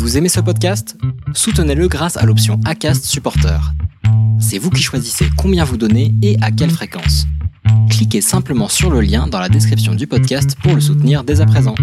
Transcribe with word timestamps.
Vous 0.00 0.16
aimez 0.16 0.30
ce 0.30 0.40
podcast? 0.40 0.96
Soutenez-le 1.34 1.86
grâce 1.86 2.16
à 2.16 2.24
l'option 2.24 2.58
ACAST 2.64 3.04
Supporter. 3.04 3.60
C'est 4.40 4.56
vous 4.56 4.70
qui 4.70 4.82
choisissez 4.82 5.26
combien 5.36 5.62
vous 5.62 5.76
donnez 5.76 6.14
et 6.22 6.38
à 6.40 6.50
quelle 6.50 6.70
fréquence. 6.70 7.26
Cliquez 7.90 8.22
simplement 8.22 8.68
sur 8.68 8.88
le 8.90 9.02
lien 9.02 9.26
dans 9.26 9.38
la 9.38 9.50
description 9.50 9.94
du 9.94 10.06
podcast 10.06 10.56
pour 10.62 10.74
le 10.74 10.80
soutenir 10.80 11.22
dès 11.22 11.42
à 11.42 11.46
présent. 11.46 11.74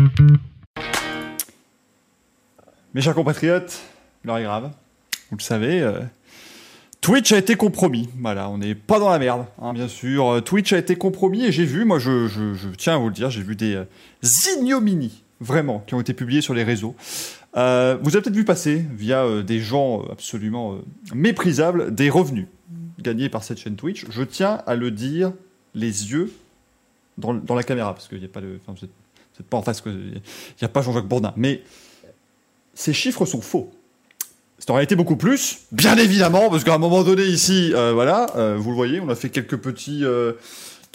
Mes 2.95 3.01
chers 3.01 3.13
compatriotes, 3.13 3.83
l'heure 4.23 4.39
est 4.39 4.43
grave. 4.43 4.71
Vous 5.29 5.37
le 5.37 5.43
savez, 5.43 5.81
euh, 5.81 6.01
Twitch 7.01 7.31
a 7.33 7.37
été 7.37 7.53
compromis. 7.53 8.09
Voilà, 8.19 8.49
on 8.49 8.57
n'est 8.57 8.73
pas 8.73 8.97
dans 8.97 9.11
la 9.11 9.19
merde, 9.19 9.45
hein, 9.61 9.73
bien 9.73 9.87
sûr. 9.87 10.27
Euh, 10.27 10.41
Twitch 10.41 10.73
a 10.73 10.79
été 10.79 10.95
compromis 10.95 11.45
et 11.45 11.51
j'ai 11.51 11.65
vu, 11.65 11.85
moi 11.85 11.99
je, 11.99 12.55
tiens 12.77 12.95
à 12.95 12.97
vous 12.97 13.09
le 13.09 13.13
dire, 13.13 13.29
j'ai 13.29 13.43
vu 13.43 13.55
des 13.55 13.75
euh, 13.75 13.85
ignominies, 14.57 15.21
vraiment, 15.39 15.83
qui 15.85 15.93
ont 15.93 16.01
été 16.01 16.15
publiées 16.15 16.41
sur 16.41 16.55
les 16.55 16.63
réseaux. 16.63 16.95
Euh, 17.57 17.97
vous 18.01 18.15
avez 18.15 18.21
peut-être 18.21 18.35
vu 18.35 18.45
passer, 18.45 18.85
via 18.95 19.23
euh, 19.23 19.41
des 19.41 19.59
gens 19.59 20.01
euh, 20.01 20.11
absolument 20.11 20.77
méprisables, 21.13 21.93
des 21.93 22.09
revenus 22.09 22.45
gagnés 22.99 23.29
par 23.29 23.43
cette 23.43 23.57
chaîne 23.57 23.75
Twitch. 23.75 24.05
Je 24.09 24.23
tiens 24.23 24.61
à 24.67 24.75
le 24.75 24.91
dire, 24.91 25.33
les 25.73 26.11
yeux 26.11 26.31
dans, 27.17 27.33
la 27.55 27.63
caméra, 27.63 27.95
parce 27.95 28.07
qu'il 28.07 28.19
n'y 28.19 28.25
a 28.25 28.29
pas 28.29 28.41
de... 28.41 28.59
Vous 28.67 28.73
êtes, 28.73 28.81
vous 28.83 29.39
êtes 29.39 29.47
pas 29.47 29.57
en 29.57 29.63
face, 29.63 29.81
il 29.87 29.91
n'y 29.91 30.65
a 30.65 30.67
pas 30.67 30.81
Jean-Jacques 30.81 31.07
Bourdin. 31.07 31.33
Mais 31.35 31.63
ces 32.75 32.93
chiffres 32.93 33.25
sont 33.25 33.41
faux. 33.41 33.71
C'est 34.59 34.69
en 34.69 34.75
réalité 34.75 34.95
beaucoup 34.95 35.17
plus, 35.17 35.59
bien 35.71 35.97
évidemment, 35.97 36.49
parce 36.49 36.63
qu'à 36.63 36.75
un 36.75 36.79
moment 36.79 37.03
donné 37.03 37.23
ici, 37.23 37.71
voilà, 37.71 38.27
vous 38.57 38.69
le 38.71 38.75
voyez, 38.75 38.99
on 38.99 39.09
a 39.09 39.15
fait 39.15 39.29
quelques 39.29 39.57
petits, 39.57 40.03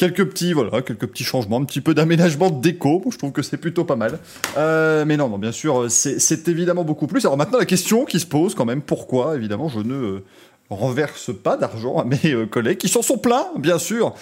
quelques 0.02 0.30
petits, 0.30 0.52
voilà, 0.52 0.82
quelques 0.82 1.06
petits 1.06 1.22
changements, 1.22 1.58
un 1.58 1.64
petit 1.64 1.80
peu 1.80 1.94
d'aménagement 1.94 2.50
de 2.50 2.60
déco. 2.60 3.04
Je 3.08 3.18
trouve 3.18 3.30
que 3.30 3.42
c'est 3.42 3.56
plutôt 3.56 3.84
pas 3.84 3.94
mal. 3.94 4.18
Euh, 4.56 5.04
mais 5.04 5.16
non, 5.16 5.28
non, 5.28 5.38
bien 5.38 5.52
sûr, 5.52 5.88
c'est 5.88 6.48
évidemment 6.48 6.82
beaucoup 6.82 7.06
plus. 7.06 7.24
Alors 7.24 7.36
maintenant, 7.36 7.58
la 7.58 7.66
question 7.66 8.04
qui 8.04 8.18
se 8.18 8.26
pose 8.26 8.56
quand 8.56 8.64
même, 8.64 8.82
pourquoi, 8.82 9.36
évidemment, 9.36 9.68
je 9.68 9.78
ne 9.78 9.94
euh, 9.94 10.24
renverse 10.70 11.30
pas 11.32 11.56
d'argent 11.56 11.98
à 11.98 12.04
mes 12.04 12.32
euh, 12.32 12.46
collègues 12.46 12.78
qui 12.78 12.88
s'en 12.88 13.02
sont 13.02 13.16
plaints, 13.16 13.46
bien 13.60 13.78
sûr, 13.78 14.12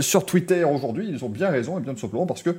sur 0.00 0.26
Twitter 0.26 0.64
aujourd'hui. 0.64 1.08
Ils 1.08 1.24
ont 1.24 1.28
bien 1.28 1.50
raison, 1.50 1.78
et 1.78 1.82
bien 1.82 1.96
simplement 1.96 2.26
parce 2.26 2.42
que 2.42 2.56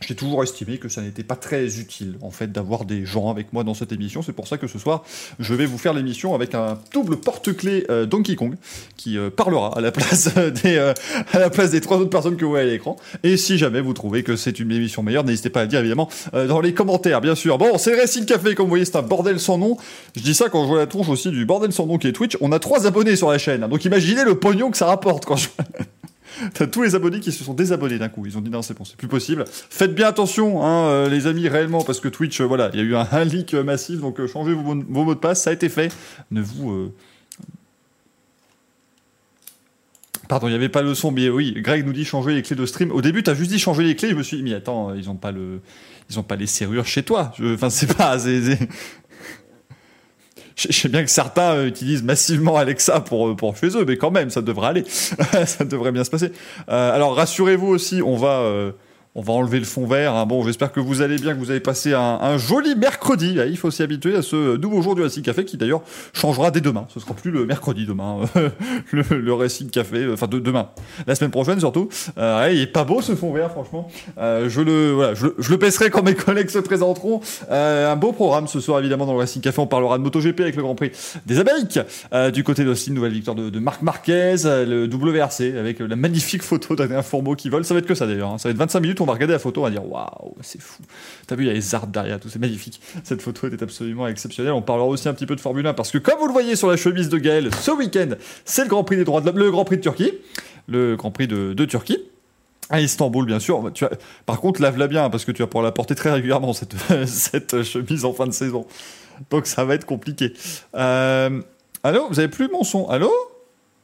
j'ai 0.00 0.14
toujours 0.14 0.42
estimé 0.42 0.78
que 0.78 0.88
ça 0.88 1.02
n'était 1.02 1.22
pas 1.22 1.36
très 1.36 1.78
utile, 1.78 2.16
en 2.22 2.30
fait, 2.30 2.50
d'avoir 2.50 2.84
des 2.84 3.04
gens 3.04 3.30
avec 3.30 3.52
moi 3.52 3.64
dans 3.64 3.74
cette 3.74 3.92
émission. 3.92 4.22
C'est 4.22 4.32
pour 4.32 4.48
ça 4.48 4.56
que 4.56 4.66
ce 4.66 4.78
soir, 4.78 5.04
je 5.38 5.54
vais 5.54 5.66
vous 5.66 5.78
faire 5.78 5.92
l'émission 5.92 6.34
avec 6.34 6.54
un 6.54 6.78
double 6.92 7.16
porte-clés 7.18 7.84
euh, 7.90 8.06
Donkey 8.06 8.34
Kong 8.34 8.56
qui 8.96 9.18
euh, 9.18 9.30
parlera 9.30 9.76
à 9.76 9.80
la 9.80 9.92
place 9.92 10.34
des 10.62 10.76
euh, 10.76 10.94
à 11.32 11.38
la 11.38 11.50
place 11.50 11.70
des 11.70 11.80
trois 11.80 11.98
autres 11.98 12.10
personnes 12.10 12.36
que 12.36 12.44
vous 12.44 12.50
voyez 12.50 12.68
à 12.68 12.72
l'écran. 12.72 12.96
Et 13.22 13.36
si 13.36 13.58
jamais 13.58 13.80
vous 13.80 13.92
trouvez 13.92 14.22
que 14.22 14.36
c'est 14.36 14.58
une 14.58 14.72
émission 14.72 15.02
meilleure, 15.02 15.24
n'hésitez 15.24 15.50
pas 15.50 15.60
à 15.60 15.62
le 15.64 15.68
dire 15.68 15.80
évidemment 15.80 16.08
dans 16.32 16.60
les 16.60 16.72
commentaires, 16.72 17.20
bien 17.20 17.34
sûr. 17.34 17.58
Bon, 17.58 17.76
c'est 17.78 17.94
Racing 17.94 18.24
Café, 18.24 18.54
comme 18.54 18.66
vous 18.66 18.70
voyez, 18.70 18.84
c'est 18.84 18.96
un 18.96 19.02
bordel 19.02 19.38
sans 19.38 19.58
nom. 19.58 19.76
Je 20.16 20.22
dis 20.22 20.34
ça 20.34 20.48
quand 20.48 20.62
je 20.62 20.68
vois 20.68 20.78
la 20.78 20.86
tronche 20.86 21.08
aussi 21.08 21.30
du 21.30 21.44
bordel 21.44 21.72
sans 21.72 21.86
nom 21.86 21.98
qui 21.98 22.08
est 22.08 22.12
Twitch. 22.12 22.36
On 22.40 22.52
a 22.52 22.58
trois 22.58 22.86
abonnés 22.86 23.16
sur 23.16 23.30
la 23.30 23.38
chaîne, 23.38 23.62
hein. 23.62 23.68
donc 23.68 23.84
imaginez 23.84 24.24
le 24.24 24.38
pognon 24.38 24.70
que 24.70 24.76
ça 24.76 24.86
rapporte 24.86 25.24
quand 25.24 25.36
je 25.36 25.48
T'as 26.54 26.66
tous 26.66 26.82
les 26.82 26.94
abonnés 26.94 27.20
qui 27.20 27.32
se 27.32 27.44
sont 27.44 27.54
désabonnés 27.54 27.98
d'un 27.98 28.08
coup. 28.08 28.26
Ils 28.26 28.36
ont 28.38 28.40
dit 28.40 28.50
non, 28.50 28.62
c'est 28.62 28.76
bon, 28.76 28.84
c'est 28.84 28.96
plus 28.96 29.08
possible. 29.08 29.44
Faites 29.48 29.94
bien 29.94 30.08
attention, 30.08 30.64
hein, 30.64 30.86
euh, 30.86 31.08
les 31.08 31.26
amis, 31.26 31.48
réellement, 31.48 31.82
parce 31.82 32.00
que 32.00 32.08
Twitch, 32.08 32.40
euh, 32.40 32.44
voilà, 32.44 32.70
il 32.72 32.78
y 32.78 32.82
a 32.82 32.84
eu 32.84 32.96
un, 32.96 33.24
leak 33.24 33.54
euh, 33.54 33.62
massif, 33.62 34.00
donc 34.00 34.24
changez 34.26 34.52
vos, 34.52 34.74
mots- 34.74 35.14
de 35.14 35.18
passe, 35.18 35.42
ça 35.42 35.50
a 35.50 35.52
été 35.52 35.68
fait. 35.68 35.92
Ne 36.30 36.40
vous. 36.40 36.92
Pardon, 40.28 40.46
il 40.46 40.50
n'y 40.50 40.56
avait 40.56 40.68
pas 40.68 40.82
le 40.82 40.94
son, 40.94 41.10
mais 41.10 41.28
oui, 41.28 41.54
Greg 41.56 41.84
nous 41.84 41.92
dit 41.92 42.04
changer 42.04 42.32
les 42.32 42.42
clés 42.42 42.54
de 42.54 42.64
stream. 42.64 42.92
Au 42.92 43.02
début, 43.02 43.24
t'as 43.24 43.34
juste 43.34 43.50
dit 43.50 43.58
changer 43.58 43.82
les 43.82 43.96
clés, 43.96 44.10
je 44.10 44.14
me 44.14 44.22
suis 44.22 44.36
dit, 44.36 44.44
mais 44.44 44.54
attends, 44.54 44.94
ils 44.94 45.10
ont 45.10 45.16
pas 45.16 45.32
le, 45.32 45.60
pas 46.28 46.36
les 46.36 46.46
serrures 46.46 46.86
chez 46.86 47.02
toi. 47.02 47.32
Enfin, 47.42 47.68
c'est 47.70 47.96
pas, 47.96 48.16
je 50.68 50.72
sais 50.72 50.88
bien 50.88 51.02
que 51.02 51.10
certains 51.10 51.54
euh, 51.54 51.66
utilisent 51.66 52.02
massivement 52.02 52.56
Alexa 52.56 53.00
pour, 53.00 53.28
euh, 53.28 53.36
pour 53.36 53.56
chez 53.56 53.68
eux, 53.76 53.84
mais 53.86 53.96
quand 53.96 54.10
même, 54.10 54.30
ça 54.30 54.42
devrait 54.42 54.68
aller. 54.68 54.84
ça 55.46 55.64
devrait 55.64 55.92
bien 55.92 56.04
se 56.04 56.10
passer. 56.10 56.32
Euh, 56.68 56.94
alors, 56.94 57.14
rassurez-vous 57.14 57.68
aussi, 57.68 58.02
on 58.02 58.16
va, 58.16 58.72
on 59.16 59.22
va 59.22 59.32
enlever 59.32 59.58
le 59.58 59.64
fond 59.64 59.86
vert. 59.86 60.14
hein. 60.14 60.24
Bon, 60.24 60.44
j'espère 60.44 60.70
que 60.70 60.78
vous 60.78 61.02
allez 61.02 61.16
bien, 61.16 61.34
que 61.34 61.38
vous 61.40 61.50
avez 61.50 61.58
passé 61.60 61.92
un, 61.94 62.38
joli 62.38 62.76
mercredi. 62.76 63.38
Il 63.48 63.56
faut 63.56 63.70
s'y 63.72 63.82
habituer 63.82 64.14
à 64.16 64.22
ce 64.22 64.56
nouveau 64.56 64.82
jour 64.82 64.94
du 64.94 65.02
Racing 65.02 65.22
Café 65.24 65.44
qui 65.44 65.56
d'ailleurs 65.56 65.82
changera 66.12 66.50
dès 66.52 66.60
demain. 66.60 66.86
Ce 66.94 67.00
sera 67.00 67.14
plus 67.14 67.30
le 67.32 67.44
mercredi 67.44 67.86
demain, 67.86 68.18
le, 68.92 69.02
le 69.10 69.32
Racing 69.34 69.68
Café. 69.70 69.96
euh, 70.04 70.14
Enfin, 70.14 70.28
de 70.28 70.38
demain. 70.38 70.68
La 71.08 71.14
semaine 71.16 71.30
prochaine 71.32 71.58
surtout. 71.58 71.88
Euh, 72.18 72.48
il 72.52 72.60
est 72.60 72.66
pas 72.66 72.84
beau 72.84 73.02
ce 73.02 73.14
fond 73.16 73.32
vert, 73.32 73.50
franchement. 73.50 73.88
Euh, 74.18 74.48
je 74.48 74.60
le, 74.60 74.92
voilà, 74.92 75.14
je, 75.14 75.26
le- 75.26 75.56
baisserai 75.56 75.90
quand 75.90 76.02
mes 76.04 76.14
collègues 76.14 76.50
se 76.50 76.58
présenteront. 76.60 77.20
Euh, 77.50 77.92
un 77.92 77.96
beau 77.96 78.12
programme 78.12 78.46
ce 78.46 78.60
soir 78.60 78.78
évidemment 78.78 79.06
dans 79.06 79.12
le 79.14 79.18
Racing 79.18 79.42
Café. 79.42 79.60
On 79.60 79.66
parlera 79.66 79.98
de 79.98 80.04
MotoGP 80.04 80.40
avec 80.40 80.54
le 80.56 80.62
Grand 80.62 80.74
Prix 80.76 80.92
des 81.26 81.38
Amériques. 81.40 81.80
Euh, 82.14 82.30
du 82.30 82.44
côté 82.44 82.64
d'Austin, 82.64 82.92
nouvelle 82.92 83.12
victoire 83.12 83.34
de, 83.34 83.58
Marc 83.58 83.82
Marquez, 83.82 84.36
euh, 84.44 84.64
le 84.64 84.84
WRC 84.86 85.56
avec 85.58 85.80
euh, 85.80 85.88
la 85.88 85.96
magnifique 85.96 86.42
photo 86.42 86.76
d'Adrien 86.76 87.02
Fourmeau 87.02 87.34
qui 87.34 87.48
vole. 87.48 87.64
Ça 87.64 87.74
va 87.74 87.80
être 87.80 87.86
que 87.86 87.94
ça 87.96 88.06
d'ailleurs. 88.06 88.30
hein. 88.30 88.38
Ça 88.38 88.48
va 88.48 88.52
être 88.52 88.58
25 88.58 88.80
minutes. 88.80 88.99
On 89.00 89.06
va 89.06 89.14
regarder 89.14 89.32
la 89.32 89.38
photo. 89.38 89.60
On 89.60 89.64
va 89.64 89.70
dire 89.70 89.86
waouh, 89.86 90.34
c'est 90.40 90.60
fou. 90.60 90.82
T'as 91.26 91.36
vu, 91.36 91.44
il 91.44 91.46
y 91.48 91.50
a 91.50 91.54
les 91.54 91.74
arbres 91.74 91.92
derrière, 91.92 92.20
tout 92.20 92.28
c'est 92.28 92.38
magnifique. 92.38 92.80
Cette 93.04 93.22
photo 93.22 93.48
était 93.48 93.62
absolument 93.62 94.06
exceptionnelle. 94.06 94.52
On 94.52 94.62
parlera 94.62 94.86
aussi 94.86 95.08
un 95.08 95.14
petit 95.14 95.26
peu 95.26 95.36
de 95.36 95.40
Formule 95.40 95.66
1 95.66 95.74
parce 95.74 95.90
que 95.90 95.98
comme 95.98 96.18
vous 96.18 96.26
le 96.26 96.32
voyez 96.32 96.56
sur 96.56 96.68
la 96.68 96.76
chemise 96.76 97.08
de 97.08 97.18
Gaël, 97.18 97.50
ce 97.54 97.70
week-end, 97.70 98.10
c'est 98.44 98.62
le 98.64 98.68
Grand 98.68 98.84
Prix 98.84 98.96
des 98.96 99.04
droits 99.04 99.20
de 99.20 99.26
l'homme, 99.26 99.38
le 99.38 99.50
Grand 99.50 99.64
Prix 99.64 99.76
de 99.76 99.82
Turquie, 99.82 100.12
le 100.68 100.96
Grand 100.96 101.10
Prix 101.10 101.28
de, 101.28 101.64
Turquie. 101.64 101.98
À 102.72 102.80
Istanbul, 102.80 103.26
bien 103.26 103.40
sûr. 103.40 103.72
Par 104.26 104.40
contre, 104.40 104.62
lave-la 104.62 104.86
bien 104.86 105.10
parce 105.10 105.24
que 105.24 105.32
tu 105.32 105.42
vas 105.42 105.48
pouvoir 105.48 105.64
la 105.64 105.72
porter 105.72 105.96
très 105.96 106.12
régulièrement, 106.12 106.52
cette, 106.52 106.74
cette 107.06 107.64
chemise 107.64 108.04
en 108.04 108.12
fin 108.12 108.28
de 108.28 108.32
saison. 108.32 108.64
Donc 109.30 109.46
ça 109.46 109.64
va 109.64 109.74
être 109.74 109.86
compliqué. 109.86 110.32
Euh, 110.76 111.42
Allô 111.82 112.08
Vous 112.08 112.18
avez 112.18 112.28
plus 112.28 112.48
mon 112.48 112.62
son? 112.62 112.88
Allô? 112.88 113.10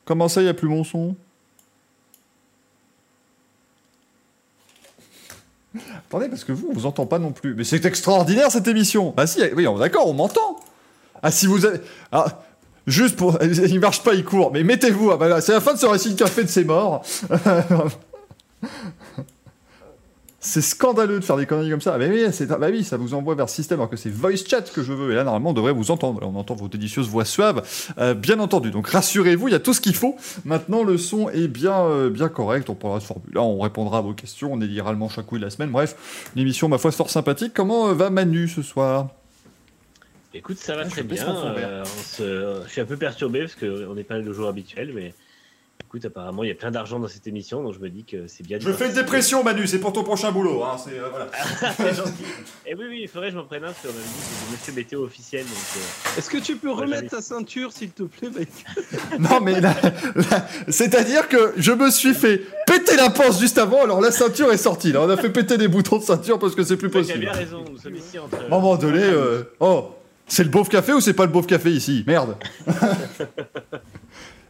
Comment 0.04 0.28
ça, 0.28 0.40
il 0.40 0.44
n'y 0.44 0.50
a 0.50 0.54
plus 0.54 0.68
mon 0.68 0.84
son? 0.84 1.16
Attendez, 6.08 6.28
parce 6.28 6.44
que 6.44 6.52
vous, 6.52 6.68
on 6.70 6.72
vous 6.72 6.86
entend 6.86 7.06
pas 7.06 7.18
non 7.18 7.32
plus. 7.32 7.54
Mais 7.54 7.64
c'est 7.64 7.84
extraordinaire 7.84 8.50
cette 8.50 8.68
émission 8.68 9.12
Ah 9.16 9.26
si, 9.26 9.40
oui, 9.54 9.66
d'accord, 9.78 10.08
on 10.08 10.12
m'entend 10.12 10.60
Ah 11.22 11.30
si 11.30 11.46
vous 11.46 11.66
avez... 11.66 11.80
Ah, 12.12 12.42
juste 12.86 13.16
pour... 13.16 13.38
Il 13.42 13.80
marche 13.80 14.02
pas, 14.02 14.14
il 14.14 14.24
court. 14.24 14.52
Mais 14.52 14.62
mettez-vous, 14.62 15.10
ah 15.10 15.16
bah 15.16 15.40
c'est 15.40 15.52
la 15.52 15.60
fin 15.60 15.74
de 15.74 15.78
ce 15.78 15.86
récit 15.86 16.10
de 16.10 16.18
café 16.18 16.44
de 16.44 16.48
ses 16.48 16.64
morts. 16.64 17.02
C'est 20.48 20.60
scandaleux 20.62 21.18
de 21.18 21.24
faire 21.24 21.36
des 21.36 21.44
conneries 21.44 21.70
comme 21.70 21.80
ça. 21.80 21.94
Ah 21.94 21.98
bah 21.98 22.04
oui, 22.08 22.24
c'est- 22.30 22.46
bah 22.46 22.68
oui, 22.70 22.84
ça 22.84 22.96
vous 22.96 23.14
envoie 23.14 23.34
vers 23.34 23.48
système 23.48 23.80
alors 23.80 23.90
que 23.90 23.96
c'est 23.96 24.10
voice 24.10 24.36
chat 24.48 24.62
que 24.72 24.82
je 24.84 24.92
veux. 24.92 25.10
Et 25.10 25.16
là, 25.16 25.24
normalement, 25.24 25.50
on 25.50 25.54
devrait 25.54 25.72
vous 25.72 25.90
entendre. 25.90 26.20
On 26.22 26.36
entend 26.36 26.54
vos 26.54 26.68
délicieuses 26.68 27.08
voix 27.08 27.24
suaves, 27.24 27.62
euh, 27.98 28.14
bien 28.14 28.38
entendu. 28.38 28.70
Donc 28.70 28.86
rassurez-vous, 28.86 29.48
il 29.48 29.52
y 29.52 29.54
a 29.56 29.58
tout 29.58 29.74
ce 29.74 29.80
qu'il 29.80 29.96
faut. 29.96 30.16
Maintenant, 30.44 30.84
le 30.84 30.98
son 30.98 31.28
est 31.30 31.48
bien, 31.48 31.74
euh, 31.86 32.10
bien 32.10 32.28
correct. 32.28 32.70
On 32.70 32.76
parlera 32.76 33.00
de 33.00 33.04
Formule 33.04 33.36
1, 33.36 33.40
on 33.40 33.58
répondra 33.58 33.98
à 33.98 34.00
vos 34.02 34.12
questions. 34.14 34.52
On 34.52 34.60
élira 34.60 34.92
le 34.92 34.98
manche 34.98 35.18
à 35.18 35.22
couilles 35.24 35.40
de 35.40 35.44
la 35.44 35.50
semaine. 35.50 35.70
Bref, 35.70 36.30
une 36.36 36.42
émission, 36.42 36.68
ma 36.68 36.78
foi, 36.78 36.92
fort 36.92 37.10
sympathique. 37.10 37.52
Comment 37.52 37.88
euh, 37.88 37.94
va 37.94 38.10
Manu 38.10 38.46
ce 38.46 38.62
soir? 38.62 39.08
Écoute, 40.32 40.58
ça 40.58 40.76
va 40.76 40.82
Ah, 40.84 40.88
très 40.90 41.02
bien. 41.02 41.26
euh, 41.28 41.82
on 41.82 42.02
se- 42.02 42.62
Je 42.66 42.70
suis 42.70 42.80
un 42.80 42.84
peu 42.86 42.96
perturbé 42.96 43.40
parce 43.40 43.56
qu'on 43.56 43.94
n'est 43.94 44.04
pas 44.04 44.18
le 44.18 44.32
jour 44.32 44.46
habituel, 44.48 44.92
mais 44.94 45.12
écoute, 45.84 46.04
apparemment, 46.04 46.42
il 46.42 46.48
y 46.48 46.52
a 46.52 46.54
plein 46.54 46.70
d'argent 46.70 46.98
dans 46.98 47.08
cette 47.08 47.26
émission, 47.26 47.62
donc 47.62 47.74
je 47.74 47.78
me 47.78 47.88
dis 47.88 48.04
que 48.04 48.26
c'est 48.26 48.42
bien. 48.44 48.58
de 48.58 48.62
Je 48.62 48.72
fais 48.72 48.86
une 48.88 48.94
dépression, 48.94 49.44
Manu. 49.44 49.66
C'est 49.66 49.78
pour 49.78 49.92
ton 49.92 50.02
prochain 50.02 50.32
boulot. 50.32 50.62
Hein, 50.64 50.76
c'est, 50.82 50.98
euh, 50.98 51.08
voilà. 51.10 51.92
Gentil. 51.92 52.12
Et 52.66 52.74
oui, 52.74 52.84
oui, 52.88 52.98
il 53.02 53.08
faudrait 53.08 53.28
que 53.28 53.34
je 53.34 53.38
m'en 53.38 53.44
prenne 53.44 53.64
un 53.64 53.68
parce 53.68 53.80
qu'on 53.82 53.88
dit 53.92 54.52
monsieur 54.52 54.72
météo 54.72 55.04
officiel. 55.04 55.44
Donc, 55.44 55.52
euh, 55.76 56.18
Est-ce 56.18 56.28
que 56.30 56.38
tu 56.38 56.56
peux 56.56 56.68
Ouais, 56.68 56.82
remettre 56.82 57.10
ta 57.10 57.22
ceinture, 57.22 57.72
s'il 57.72 57.90
te 57.90 58.02
plaît, 58.02 58.30
mec? 58.36 58.48
Non, 59.18 59.40
mais 59.40 59.60
là, 59.60 59.74
là, 60.14 60.46
c'est-à-dire 60.68 61.28
que 61.28 61.52
je 61.56 61.72
me 61.72 61.90
suis 61.90 62.14
fait 62.14 62.42
péter 62.66 62.96
la 62.96 63.10
panse 63.10 63.38
juste 63.40 63.58
avant, 63.58 63.82
alors 63.84 64.00
la 64.00 64.10
ceinture 64.10 64.52
est 64.52 64.56
sortie. 64.56 64.92
Là, 64.92 65.02
on 65.02 65.08
a 65.08 65.16
fait 65.16 65.30
péter 65.30 65.56
des 65.56 65.68
boutons 65.68 65.98
de 65.98 66.02
ceinture 66.02 66.38
parce 66.38 66.54
que 66.54 66.62
c'est 66.64 66.76
plus 66.76 66.90
tu 66.90 66.96
as 66.96 67.00
possible. 67.00 67.20
bien 67.20 67.32
raison, 67.32 67.64
nous 67.70 67.78
sommes 67.78 67.96
ici 67.96 68.18
entre. 68.18 68.36
À 68.40 68.44
un 68.46 68.48
moment 68.48 68.76
donné, 68.76 69.02
euh, 69.02 69.44
oh, 69.60 69.90
c'est 70.26 70.42
le 70.44 70.50
beauf 70.50 70.68
café 70.68 70.92
ou 70.92 71.00
c'est 71.00 71.14
pas 71.14 71.24
le 71.24 71.32
beauf 71.32 71.46
café 71.46 71.70
ici? 71.70 72.02
Merde. 72.06 72.36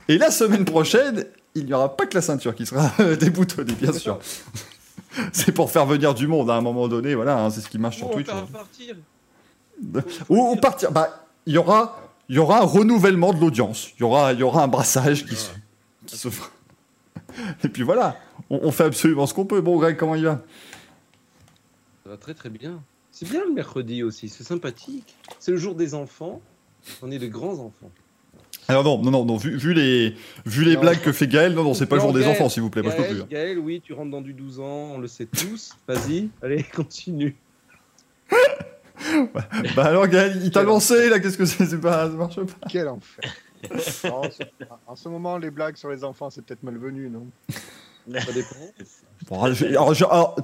Et 0.08 0.19
la 0.19 0.31
semaine 0.31 0.64
prochaine, 0.64 1.26
il 1.55 1.67
n'y 1.67 1.73
aura 1.73 1.97
pas 1.97 2.06
que 2.06 2.14
la 2.14 2.23
ceinture 2.23 2.55
qui 2.55 2.67
sera 2.67 2.91
déboutonnée, 3.20 3.75
bien 3.75 3.93
sûr. 3.93 4.19
c'est 5.32 5.53
pour 5.53 5.70
faire 5.70 5.87
venir 5.87 6.14
du 6.14 6.26
monde 6.26 6.50
à 6.50 6.55
un 6.55 6.61
moment 6.61 6.88
donné, 6.88 7.14
voilà, 7.14 7.38
hein, 7.38 7.50
c'est 7.50 7.61
ce 7.61 7.69
qui 7.69 7.79
marche 7.79 7.97
sur 7.97 8.08
on 8.08 8.12
Twitch. 8.12 8.29
va 8.29 8.43
partir. 8.53 8.97
Ou, 10.29 10.53
ou 10.53 10.56
partir. 10.56 10.93
Bah, 10.93 11.26
il 11.47 11.55
y 11.55 11.58
aura, 11.58 12.00
il 12.29 12.37
y 12.37 12.38
aura 12.38 12.61
un 12.61 12.64
renouvellement 12.64 13.32
de 13.32 13.41
l'audience. 13.41 13.91
Il 13.97 14.00
y 14.00 14.05
aura, 14.05 14.32
il 14.32 14.38
y 14.38 14.43
aura 14.43 14.62
un 14.62 14.69
brassage 14.69 15.25
qui 15.26 15.37
se, 15.37 15.50
qui 16.06 16.17
se 16.17 16.29
fera. 16.29 16.50
Et 17.64 17.69
puis 17.69 17.82
voilà, 17.82 18.17
on, 18.50 18.61
on 18.62 18.70
fait 18.70 18.85
absolument 18.85 19.26
ce 19.26 19.35
qu'on 19.35 19.47
peut. 19.47 19.61
Bon, 19.61 19.76
Greg, 19.79 19.97
comment 19.97 20.14
il 20.14 20.25
va? 20.25 20.43
Ça 22.05 22.11
va 22.11 22.17
très 22.17 22.35
très 22.35 22.50
bien. 22.50 22.82
C'est 23.11 23.29
bien 23.29 23.43
le 23.44 23.52
mercredi 23.52 24.02
aussi, 24.02 24.29
c'est 24.29 24.44
sympathique. 24.44 25.17
C'est 25.41 25.50
le 25.50 25.56
jour 25.56 25.75
des 25.75 25.94
enfants. 25.94 26.41
On 27.02 27.11
est 27.11 27.19
de 27.19 27.26
grands 27.26 27.59
enfants. 27.59 27.91
Alors 28.69 28.83
non, 28.85 29.01
non, 29.03 29.11
non, 29.11 29.25
non 29.25 29.37
vu, 29.37 29.57
vu 29.57 29.73
les, 29.75 30.15
vu 30.45 30.65
les 30.65 30.75
Non. 30.75 30.81
blagues 30.81 31.01
que 31.01 31.13
fait 31.13 31.29
Gaël, 31.29 31.55
non, 31.55 31.63
non, 31.63 31.75
c'est 31.75 31.87
pas 31.87 31.97
le 31.97 32.01
jour 32.03 32.13
des 32.13 32.27
enfants, 32.27 32.49
s'il 32.49 32.63
vous 32.63 32.71
plaît. 32.71 32.83
Moi, 32.83 32.93
je 32.93 32.97
peux 32.97 33.03
Gaël, 33.05 33.17
plus. 33.17 33.27
Gaël, 33.29 33.59
oui, 33.59 33.81
tu 33.83 33.93
rentres 33.93 34.11
dans 34.11 34.21
du 34.21 34.33
12 34.33 34.61
ans, 34.61 34.93
on 34.95 34.99
le 34.99 35.07
sait 35.07 35.27
tous. 35.27 35.77
Vas-y, 35.87 36.29
allez, 36.43 36.63
continue. 36.75 37.37
Bah 39.77 39.85
alors, 39.85 40.09
Gaël, 40.09 40.41
il 40.43 40.51
t'a 40.51 40.63
lancé 40.63 41.11
là, 41.11 41.21
qu'est-ce 41.21 41.37
que 41.37 41.45
c'est 41.45 41.79
pas, 41.81 42.07
ça 42.11 42.17
marche 42.17 42.37
pas. 42.37 42.67
Quel 42.69 42.89
enfer. 42.89 43.25
En 44.87 44.97
ce 44.97 45.09
moment, 45.09 45.37
les 45.37 45.51
blagues 45.51 45.77
sur 45.77 45.91
les 45.91 46.03
enfants, 46.03 46.31
c'est 46.31 46.43
peut-être 46.43 46.62
malvenu, 46.62 47.11
non? 47.11 47.27
Ça 48.12 48.32
dépend. 48.32 48.56
Bon, 49.29 49.43
alors, 49.43 49.55
je- 49.56 49.67
alors, 49.67 49.94
je- 49.94 50.05
alors, 50.05 50.37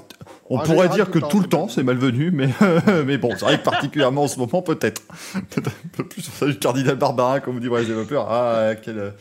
on 0.51 0.59
En 0.59 0.63
pourrait 0.63 0.89
dire 0.89 1.11
que 1.11 1.19
tout 1.19 1.41
le 1.41 1.47
temps 1.47 1.69
c'est 1.69 1.83
malvenu, 1.83 2.31
mais, 2.31 2.49
mais 3.07 3.19
bon, 3.19 3.31
c'est 3.31 3.45
vrai 3.45 3.59
que 3.59 3.63
particulièrement 3.65 4.25
en 4.25 4.29
ce 4.29 4.39
moment, 4.39 4.63
peut-être. 4.63 5.03
Peut-être 5.51 5.69
un 5.69 5.89
peu 5.93 6.07
plus 6.09 6.23
sur 6.23 6.33
ça 6.33 6.47
du 6.47 6.59
cardinal 6.59 6.97
Barbarin, 6.97 7.41
comme 7.41 7.55
vous 7.55 7.61
dit 7.61 7.69
les 7.69 7.85
développeurs. 7.87 8.27
Ah, 8.31 8.75
quelle, 8.75 9.15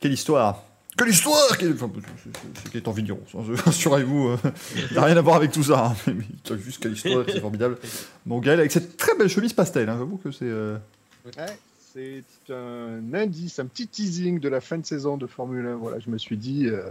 quelle 0.00 0.12
histoire 0.12 0.62
Quelle 0.96 1.08
histoire 1.08 1.56
quelle... 1.58 1.72
Enfin, 1.72 1.90
c'est- 1.96 2.30
c'est- 2.30 2.60
C'est 2.62 2.70
qu'il 2.70 2.80
est 2.80 2.88
en 2.88 2.92
vigneron, 2.92 3.20
rassurez-vous, 3.64 4.28
euh, 4.44 4.50
il 4.90 4.94
n'a 4.94 5.04
rien 5.04 5.16
à 5.16 5.20
voir 5.22 5.36
avec 5.36 5.50
tout 5.50 5.64
ça. 5.64 5.86
hein, 6.06 6.12
mais, 6.12 6.56
juste 6.58 6.80
quelle 6.82 6.92
histoire, 6.92 7.24
c'est 7.26 7.40
formidable. 7.40 7.78
Bon, 8.26 8.38
Gaël, 8.38 8.60
avec 8.60 8.70
cette 8.70 8.96
très 8.96 9.16
belle 9.16 9.28
chemise 9.28 9.52
pastel, 9.54 9.88
hein, 9.88 9.96
j'avoue 9.98 10.18
que 10.18 10.30
c'est... 10.30 10.44
euh, 10.44 10.76
Ouais, 11.24 11.56
c'est 11.94 12.52
un 12.52 13.14
indice, 13.14 13.58
un 13.58 13.66
petit 13.66 13.86
teasing 13.88 14.38
de 14.40 14.48
la 14.48 14.60
fin 14.60 14.76
de 14.78 14.84
saison 14.84 15.16
de 15.16 15.26
Formule 15.26 15.66
1. 15.66 15.76
Voilà, 15.76 15.98
je 16.00 16.10
me 16.10 16.18
suis 16.18 16.36
dit, 16.36 16.66
euh, 16.66 16.90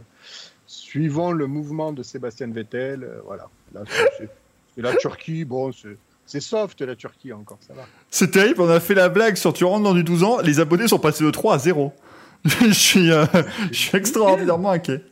suivant 0.74 1.32
le 1.32 1.48
mouvement 1.48 1.92
de 1.94 2.02
Sébastien 2.04 2.48
Vettel, 2.48 3.04
euh, 3.04 3.20
voilà. 3.26 3.48
Là, 3.74 3.82
c'est- 3.88 4.10
c'est 4.18 4.30
c'est 4.76 4.82
la 4.82 4.96
Turquie, 4.96 5.46
bon, 5.46 5.72
c'est- 5.72 5.98
c'est 6.26 6.40
soft 6.40 6.82
la 6.82 6.96
Turquie 6.96 7.32
encore, 7.32 7.60
ça 7.68 7.74
va. 7.76 7.84
C'est 8.10 8.32
terrible, 8.32 8.62
on 8.62 8.70
a 8.70 8.80
fait 8.80 8.96
la 8.96 9.08
blague 9.10 9.36
sur 9.36 9.54
tu 9.54 9.66
rentres 9.66 9.84
dans 9.84 9.94
du 9.94 10.04
12 10.04 10.24
ans, 10.24 10.40
les 10.42 10.60
abonnés 10.60 10.88
sont 10.88 10.98
passés 11.00 11.24
de 11.24 11.30
3 11.32 11.56
à 11.56 11.60
0. 11.60 11.94
je, 12.46 12.72
suis, 12.72 13.12
euh, 13.12 13.26
je 13.72 13.78
suis 13.78 13.98
extraordinairement 13.98 14.72
inquiet. 14.72 15.04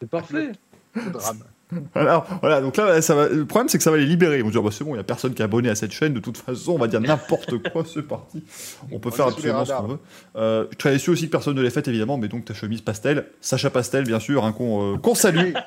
C'est 0.00 0.10
parfait. 0.10 0.52
Le 0.94 1.10
drame. 1.10 1.42
Voilà, 1.94 2.24
voilà, 2.40 2.60
donc 2.60 2.76
là, 2.76 3.02
ça 3.02 3.14
va, 3.16 3.28
le 3.28 3.44
problème 3.44 3.68
c'est 3.68 3.78
que 3.78 3.82
ça 3.84 3.90
va 3.90 3.96
les 3.96 4.06
libérer. 4.06 4.38
Ils 4.38 4.44
vont 4.44 4.50
dire, 4.50 4.62
bah, 4.62 4.70
c'est 4.70 4.84
bon, 4.84 4.90
il 4.90 4.94
n'y 4.94 5.00
a 5.00 5.04
personne 5.04 5.34
qui 5.34 5.42
est 5.42 5.44
abonné 5.44 5.68
à 5.68 5.74
cette 5.74 5.90
chaîne, 5.90 6.14
de 6.14 6.20
toute 6.20 6.36
façon, 6.38 6.72
on 6.72 6.78
va 6.78 6.86
dire 6.86 7.00
n'importe 7.00 7.58
quoi, 7.72 7.84
c'est 7.84 8.02
parti. 8.02 8.44
On 8.92 9.00
peut 9.00 9.08
On 9.08 9.12
faire 9.12 9.26
absolument 9.26 9.64
ce 9.64 9.72
qu'on 9.72 9.86
veut. 9.88 9.98
Euh, 10.36 10.66
je 10.70 10.80
suis 10.80 10.90
déçu 10.90 11.10
aussi 11.10 11.26
que 11.26 11.32
personne 11.32 11.56
ne 11.56 11.62
l'ait 11.62 11.70
faite, 11.70 11.88
évidemment, 11.88 12.18
mais 12.18 12.28
donc 12.28 12.44
ta 12.44 12.54
chemise 12.54 12.82
pastel, 12.82 13.26
Sacha 13.40 13.70
Pastel, 13.70 14.04
bien 14.04 14.20
sûr, 14.20 14.44
hein, 14.44 14.52
qu'on 14.52 14.94
euh, 14.96 15.14
salue. 15.14 15.52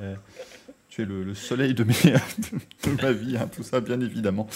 Euh, 0.00 0.14
tu 0.88 1.02
es 1.02 1.04
le, 1.04 1.22
le 1.22 1.34
soleil 1.34 1.74
de, 1.74 1.84
mes, 1.84 1.92
de 1.94 3.02
ma 3.02 3.12
vie, 3.12 3.36
hein, 3.36 3.48
tout 3.54 3.62
ça, 3.62 3.80
bien 3.80 4.00
évidemment. 4.00 4.48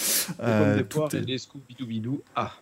Euh, 0.43 0.65
comme 0.71 0.77
des 0.83 0.85
tout 0.89 0.99
poires 0.99 1.15
est- 1.15 1.31
et 1.31 1.39
Scooby-Doo-Bidou. 1.39 2.21
Ah. 2.35 2.53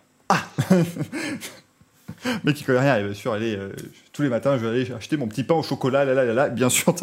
Mais 2.43 2.53
qui 2.53 2.63
connaît 2.63 2.79
rien, 2.79 2.97
et 2.97 3.03
bien 3.03 3.13
sûr, 3.13 3.33
aller 3.33 3.55
euh, 3.55 3.69
tous 4.13 4.21
les 4.21 4.29
matins, 4.29 4.57
je 4.57 4.65
vais 4.65 4.69
aller 4.69 4.91
acheter 4.93 5.17
mon 5.17 5.27
petit 5.27 5.43
pain 5.43 5.55
au 5.55 5.63
chocolat, 5.63 6.05
là, 6.05 6.13
là, 6.13 6.25
là, 6.25 6.33
là, 6.33 6.49
bien 6.49 6.69
sûr, 6.69 6.93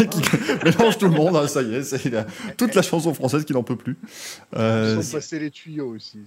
mec 0.00 0.10
qui 0.10 0.20
mélange 0.64 0.98
tout 0.98 1.06
le 1.06 1.12
monde, 1.12 1.36
hein, 1.36 1.46
ça 1.46 1.62
y 1.62 1.74
est, 1.74 1.82
c'est 1.82 2.12
toute 2.56 2.74
la 2.74 2.82
chanson 2.82 3.14
française 3.14 3.44
qui 3.44 3.52
n'en 3.52 3.62
peut 3.62 3.76
plus. 3.76 3.96
Euh, 4.56 4.96
Ils 4.98 5.04
sont 5.04 5.16
passés 5.16 5.38
les 5.38 5.50
tuyaux 5.50 5.94
aussi. 5.94 6.18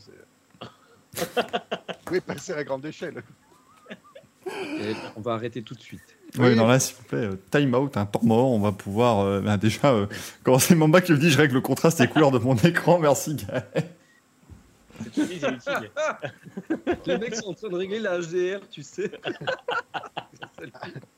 oui, 2.12 2.20
passer 2.22 2.54
à 2.54 2.64
grande 2.64 2.86
échelle. 2.86 3.24
Et 4.80 4.94
on 5.16 5.22
va 5.22 5.34
arrêter 5.34 5.62
tout 5.62 5.74
de 5.74 5.80
suite. 5.82 6.00
oui, 6.38 6.50
oui. 6.50 6.56
non, 6.56 6.68
là, 6.68 6.80
s'il 6.80 6.96
vous 6.96 7.04
plaît, 7.04 7.18
euh, 7.26 7.36
time 7.52 7.74
out, 7.76 7.98
un 7.98 8.06
temps 8.06 8.22
mort, 8.24 8.52
on 8.52 8.60
va 8.60 8.72
pouvoir, 8.72 9.20
euh, 9.20 9.42
ben, 9.42 9.58
déjà, 9.58 9.92
euh, 9.92 10.06
c'est 10.60 10.76
Mamba 10.76 11.02
qui 11.02 11.12
me 11.12 11.18
dit, 11.18 11.30
je 11.32 11.38
règle 11.38 11.56
le 11.56 11.62
contraste 11.62 12.00
des 12.00 12.08
couleurs 12.08 12.32
de 12.32 12.40
mon 12.40 12.56
écran, 12.56 13.00
merci, 13.00 13.36
gars. 13.36 13.66
Cette 15.04 15.16
chemise 15.16 15.44
est 15.44 15.52
utile. 15.52 15.92
Les 17.06 17.18
mecs 17.18 17.36
sont 17.36 17.50
en 17.50 17.54
train 17.54 17.70
de 17.70 17.76
régler 17.76 18.00
la 18.00 18.20
HDR, 18.20 18.60
tu 18.70 18.84
sais. 18.84 19.12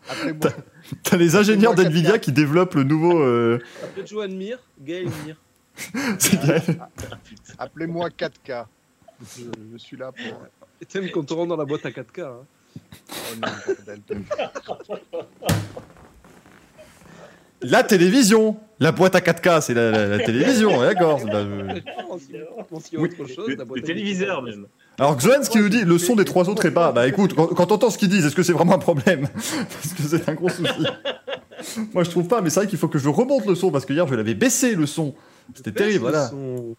Appelez-moi 0.10 0.50
T'as 1.04 1.18
les 1.18 1.36
ingénieurs 1.36 1.76
d'NVIDIA 1.76 2.18
4K. 2.18 2.20
qui 2.20 2.32
développent 2.32 2.76
le 2.76 2.84
nouveau, 2.84 3.20
euh, 3.22 3.60
Après 3.84 4.06
Johan 4.06 4.28
Mir, 4.30 4.60
Gaël 4.82 5.08
Mir. 5.26 5.36
c'est 6.20 6.40
Gaël. 6.46 6.64
appelez-moi 7.58 8.10
4K. 8.10 8.66
Je, 9.38 9.44
je 9.74 9.78
suis 9.78 9.98
là 9.98 10.12
pour. 10.12 10.42
Et 10.82 10.86
t'aimes 10.86 11.10
quand 11.12 11.32
on 11.32 11.36
rentre 11.36 11.50
dans 11.50 11.58
la 11.58 11.66
boîte 11.66 11.86
à 11.86 11.90
4K. 11.92 12.22
Hein. 12.22 12.46
Oh 13.10 13.36
non, 13.36 13.48
bordel 13.66 14.02
de- 14.08 14.16
La 17.62 17.84
télévision 17.84 18.58
La 18.80 18.92
boîte 18.94 19.16
à 19.16 19.20
4K, 19.20 19.62
c'est 19.62 19.74
la, 19.74 19.92
la- 19.92 20.08
la 20.08 20.20
télévision, 20.20 20.80
d'accord. 20.82 21.20
c'est 21.20 21.30
pas- 21.30 21.36
euh, 21.38 21.64
Non, 21.68 22.18
s'il 22.18 22.36
y 22.36 22.38
a- 22.38 22.80
s'il 22.80 22.94
y 22.94 22.98
a 22.98 23.02
Oui. 23.02 23.10
autre 23.20 23.28
chose, 23.30 23.48
Le, 23.50 23.56
la 23.56 23.66
boîte 23.66 23.80
le 23.80 23.84
à 23.84 23.88
téléviseur 23.88 24.42
4K. 24.42 24.46
même. 24.46 24.66
Alors 24.98 25.18
Xoan, 25.18 25.44
ce 25.44 25.50
qui 25.50 25.58
nous 25.58 25.68
dit, 25.70 25.84
le 25.84 25.98
son 25.98 26.16
des 26.16 26.24
trois 26.26 26.48
autres 26.50 26.66
est 26.66 26.72
pas. 26.74 26.92
Bah 26.94 27.08
écoute, 27.08 27.34
quand, 27.34 27.48
quand 27.48 27.66
t'entends 27.66 27.90
ce 27.90 27.98
qu'ils 27.98 28.08
disent, 28.10 28.26
est-ce 28.26 28.36
que 28.36 28.44
c'est 28.44 28.54
vraiment 28.54 28.74
un 28.76 28.80
problème? 28.80 29.28
Parce 29.36 29.94
que 29.94 30.04
c'est 30.04 30.30
un 30.30 30.34
gros 30.34 30.50
souci. 30.50 30.86
Moi 31.94 32.04
je 32.06 32.10
trouve 32.10 32.28
pas, 32.28 32.42
mais 32.42 32.50
c'est 32.50 32.62
vrai 32.62 32.68
qu'il 32.68 32.80
faut 32.80 32.88
que 32.88 33.00
je 33.00 33.10
remonte 33.10 33.46
le 33.46 33.54
son 33.56 33.70
parce 33.72 33.86
que 33.86 33.92
hier 33.92 34.08
je 34.08 34.16
l'avais 34.16 34.34
baissé 34.34 34.76
le 34.76 34.86
son. 34.86 35.14
C'était 35.54 35.72
terrible, 35.74 35.96
le 36.06 36.12
voilà. 36.12 36.30
son. 36.30 36.76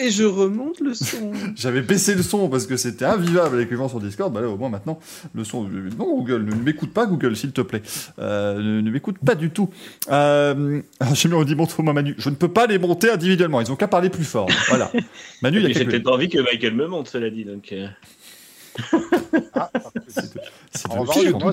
Et 0.00 0.10
je 0.10 0.22
remonte 0.22 0.80
le 0.80 0.94
son. 0.94 1.32
J'avais 1.56 1.82
baissé 1.82 2.14
le 2.14 2.22
son 2.22 2.48
parce 2.48 2.66
que 2.66 2.76
c'était 2.76 3.04
invivable 3.04 3.56
avec 3.56 3.70
les 3.70 3.76
gens 3.76 3.88
sur 3.88 4.00
Discord. 4.00 4.32
Bah 4.32 4.40
là 4.40 4.48
au 4.48 4.56
moins 4.56 4.68
maintenant 4.68 4.98
le 5.34 5.42
son. 5.42 5.64
Non 5.64 6.16
Google, 6.16 6.44
ne 6.44 6.54
m'écoute 6.54 6.92
pas 6.92 7.06
Google 7.06 7.36
s'il 7.36 7.52
te 7.52 7.60
plaît. 7.60 7.82
Euh, 8.18 8.58
ne 8.58 8.80
ne 8.80 8.90
m'écoute 8.90 9.16
pas 9.24 9.34
du 9.34 9.50
tout. 9.50 9.70
Euh... 10.10 10.80
Alors 11.00 11.14
j'ai 11.14 11.28
mis 11.28 11.34
on 11.34 11.42
dit 11.44 11.56
montre-moi 11.56 11.92
Manu. 11.92 12.14
Je 12.18 12.30
ne 12.30 12.36
peux 12.36 12.48
pas 12.48 12.66
les 12.66 12.78
monter 12.78 13.10
individuellement. 13.10 13.60
Ils 13.60 13.72
ont 13.72 13.76
qu'à 13.76 13.88
parler 13.88 14.08
plus 14.08 14.24
fort. 14.24 14.48
Voilà. 14.68 14.90
Manu 15.42 15.58
il 15.58 15.62
y 15.62 15.66
a 15.66 15.68
J'ai 15.68 15.74
quelques. 15.74 15.90
peut-être 15.90 16.04
pas 16.04 16.12
envie 16.12 16.28
que 16.28 16.38
Michael 16.38 16.74
me 16.74 16.86
monte, 16.86 17.08
cela 17.08 17.28
dit. 17.30 17.44
Donc, 17.44 17.72
euh, 17.72 17.88
Ah, 19.54 19.70
C'est 20.08 20.34
de- 20.34 20.40
c'est 20.72 20.88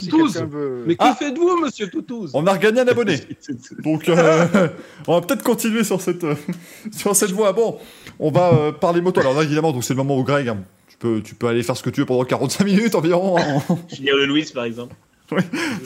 Toulouse. 0.10 0.34
quelqu'un 0.34 0.46
veut. 0.46 0.84
Mais 0.88 0.96
que 0.96 1.00
Ah. 1.04 1.16
faites-vous, 1.18 1.58
monsieur 1.60 1.90
Toutouz 1.90 2.32
On 2.34 2.46
a 2.48 2.54
regagné 2.54 2.82
un 2.82 2.88
abonné. 2.88 3.20
Donc, 3.84 4.08
euh, 4.10 4.68
on 5.08 5.20
va 5.20 5.26
peut-être 5.26 5.44
continuer 5.44 5.84
sur 5.84 6.02
cette, 6.02 6.24
euh, 6.24 6.36
sur 6.92 7.16
cette 7.16 7.32
voie. 7.32 7.54
Bon, 7.54 7.80
on 8.20 8.32
va 8.32 8.54
euh, 8.54 8.72
parler 8.72 9.02
moto. 9.02 9.20
Alors 9.22 9.34
là, 9.34 9.44
évidemment, 9.44 9.72
donc 9.72 9.84
c'est 9.84 9.94
le 9.94 9.98
moment 9.98 10.18
où 10.18 10.24
Greg, 10.24 10.48
hein, 10.48 10.64
tu, 10.88 10.98
peux, 10.98 11.22
tu 11.22 11.36
peux 11.36 11.48
aller 11.48 11.64
faire 11.64 11.76
ce 11.78 11.84
que 11.84 11.90
tu 11.90 12.02
veux 12.02 12.06
pendant 12.06 12.24
45 12.26 12.64
minutes 12.66 12.96
environ. 12.96 13.38
hein. 13.38 13.62
finir 13.88 14.16
le 14.16 14.26
Louis, 14.26 14.50
par 14.54 14.66
exemple. 14.66 14.96
je, 15.32 15.38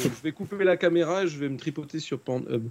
je 0.03 0.09
vais 0.23 0.31
couper 0.33 0.63
la 0.65 0.75
caméra 0.77 1.23
et 1.23 1.27
je 1.27 1.37
vais 1.39 1.47
me 1.49 1.57
tripoter 1.57 1.99
sur 1.99 2.19
Pornhub. 2.19 2.67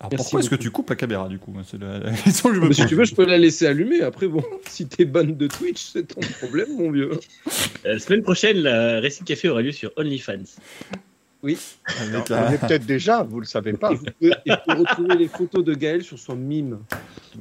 Alors, 0.00 0.12
Merci 0.12 0.24
pourquoi 0.24 0.40
est-ce 0.40 0.48
que 0.50 0.54
tu 0.54 0.70
coupes 0.70 0.88
la 0.88 0.96
caméra 0.96 1.28
du 1.28 1.38
coup? 1.38 1.54
C'est 1.62 1.78
la, 1.78 1.98
la 1.98 2.12
question 2.12 2.48
que 2.48 2.54
je 2.54 2.60
me 2.60 2.68
pose. 2.68 2.76
si 2.76 2.86
tu 2.86 2.94
veux, 2.94 3.04
je 3.04 3.14
peux 3.14 3.26
la 3.26 3.36
laisser 3.36 3.66
allumée. 3.66 4.00
Après, 4.00 4.26
bon, 4.28 4.42
si 4.66 4.86
t'es 4.88 5.04
ban 5.04 5.24
de 5.24 5.46
Twitch, 5.46 5.90
c'est 5.92 6.04
ton 6.14 6.20
problème, 6.40 6.68
mon 6.78 6.90
vieux. 6.90 7.10
Euh, 7.12 7.92
La 7.94 7.98
semaine 7.98 8.22
prochaine, 8.22 8.56
la 8.58 9.00
Racing 9.00 9.26
Café 9.26 9.50
aura 9.50 9.60
lieu 9.60 9.72
sur 9.72 9.92
OnlyFans. 9.96 10.44
Avec 11.42 12.30
On 12.30 12.34
un- 12.34 12.50
est 12.52 12.58
peut-être 12.58 12.84
déjà, 12.86 13.22
vous 13.22 13.40
le 13.40 13.46
savez 13.46 13.72
pas. 13.72 13.92
Et 13.92 13.94
vous 13.94 14.04
pouvez, 14.18 14.32
et 14.46 14.50
vous 14.50 14.56
pouvez 14.64 14.76
retrouver 14.78 15.16
les 15.16 15.28
photos 15.28 15.64
de 15.64 15.74
Gaël 15.74 16.02
sur 16.02 16.18
son 16.18 16.36
mime. 16.36 16.78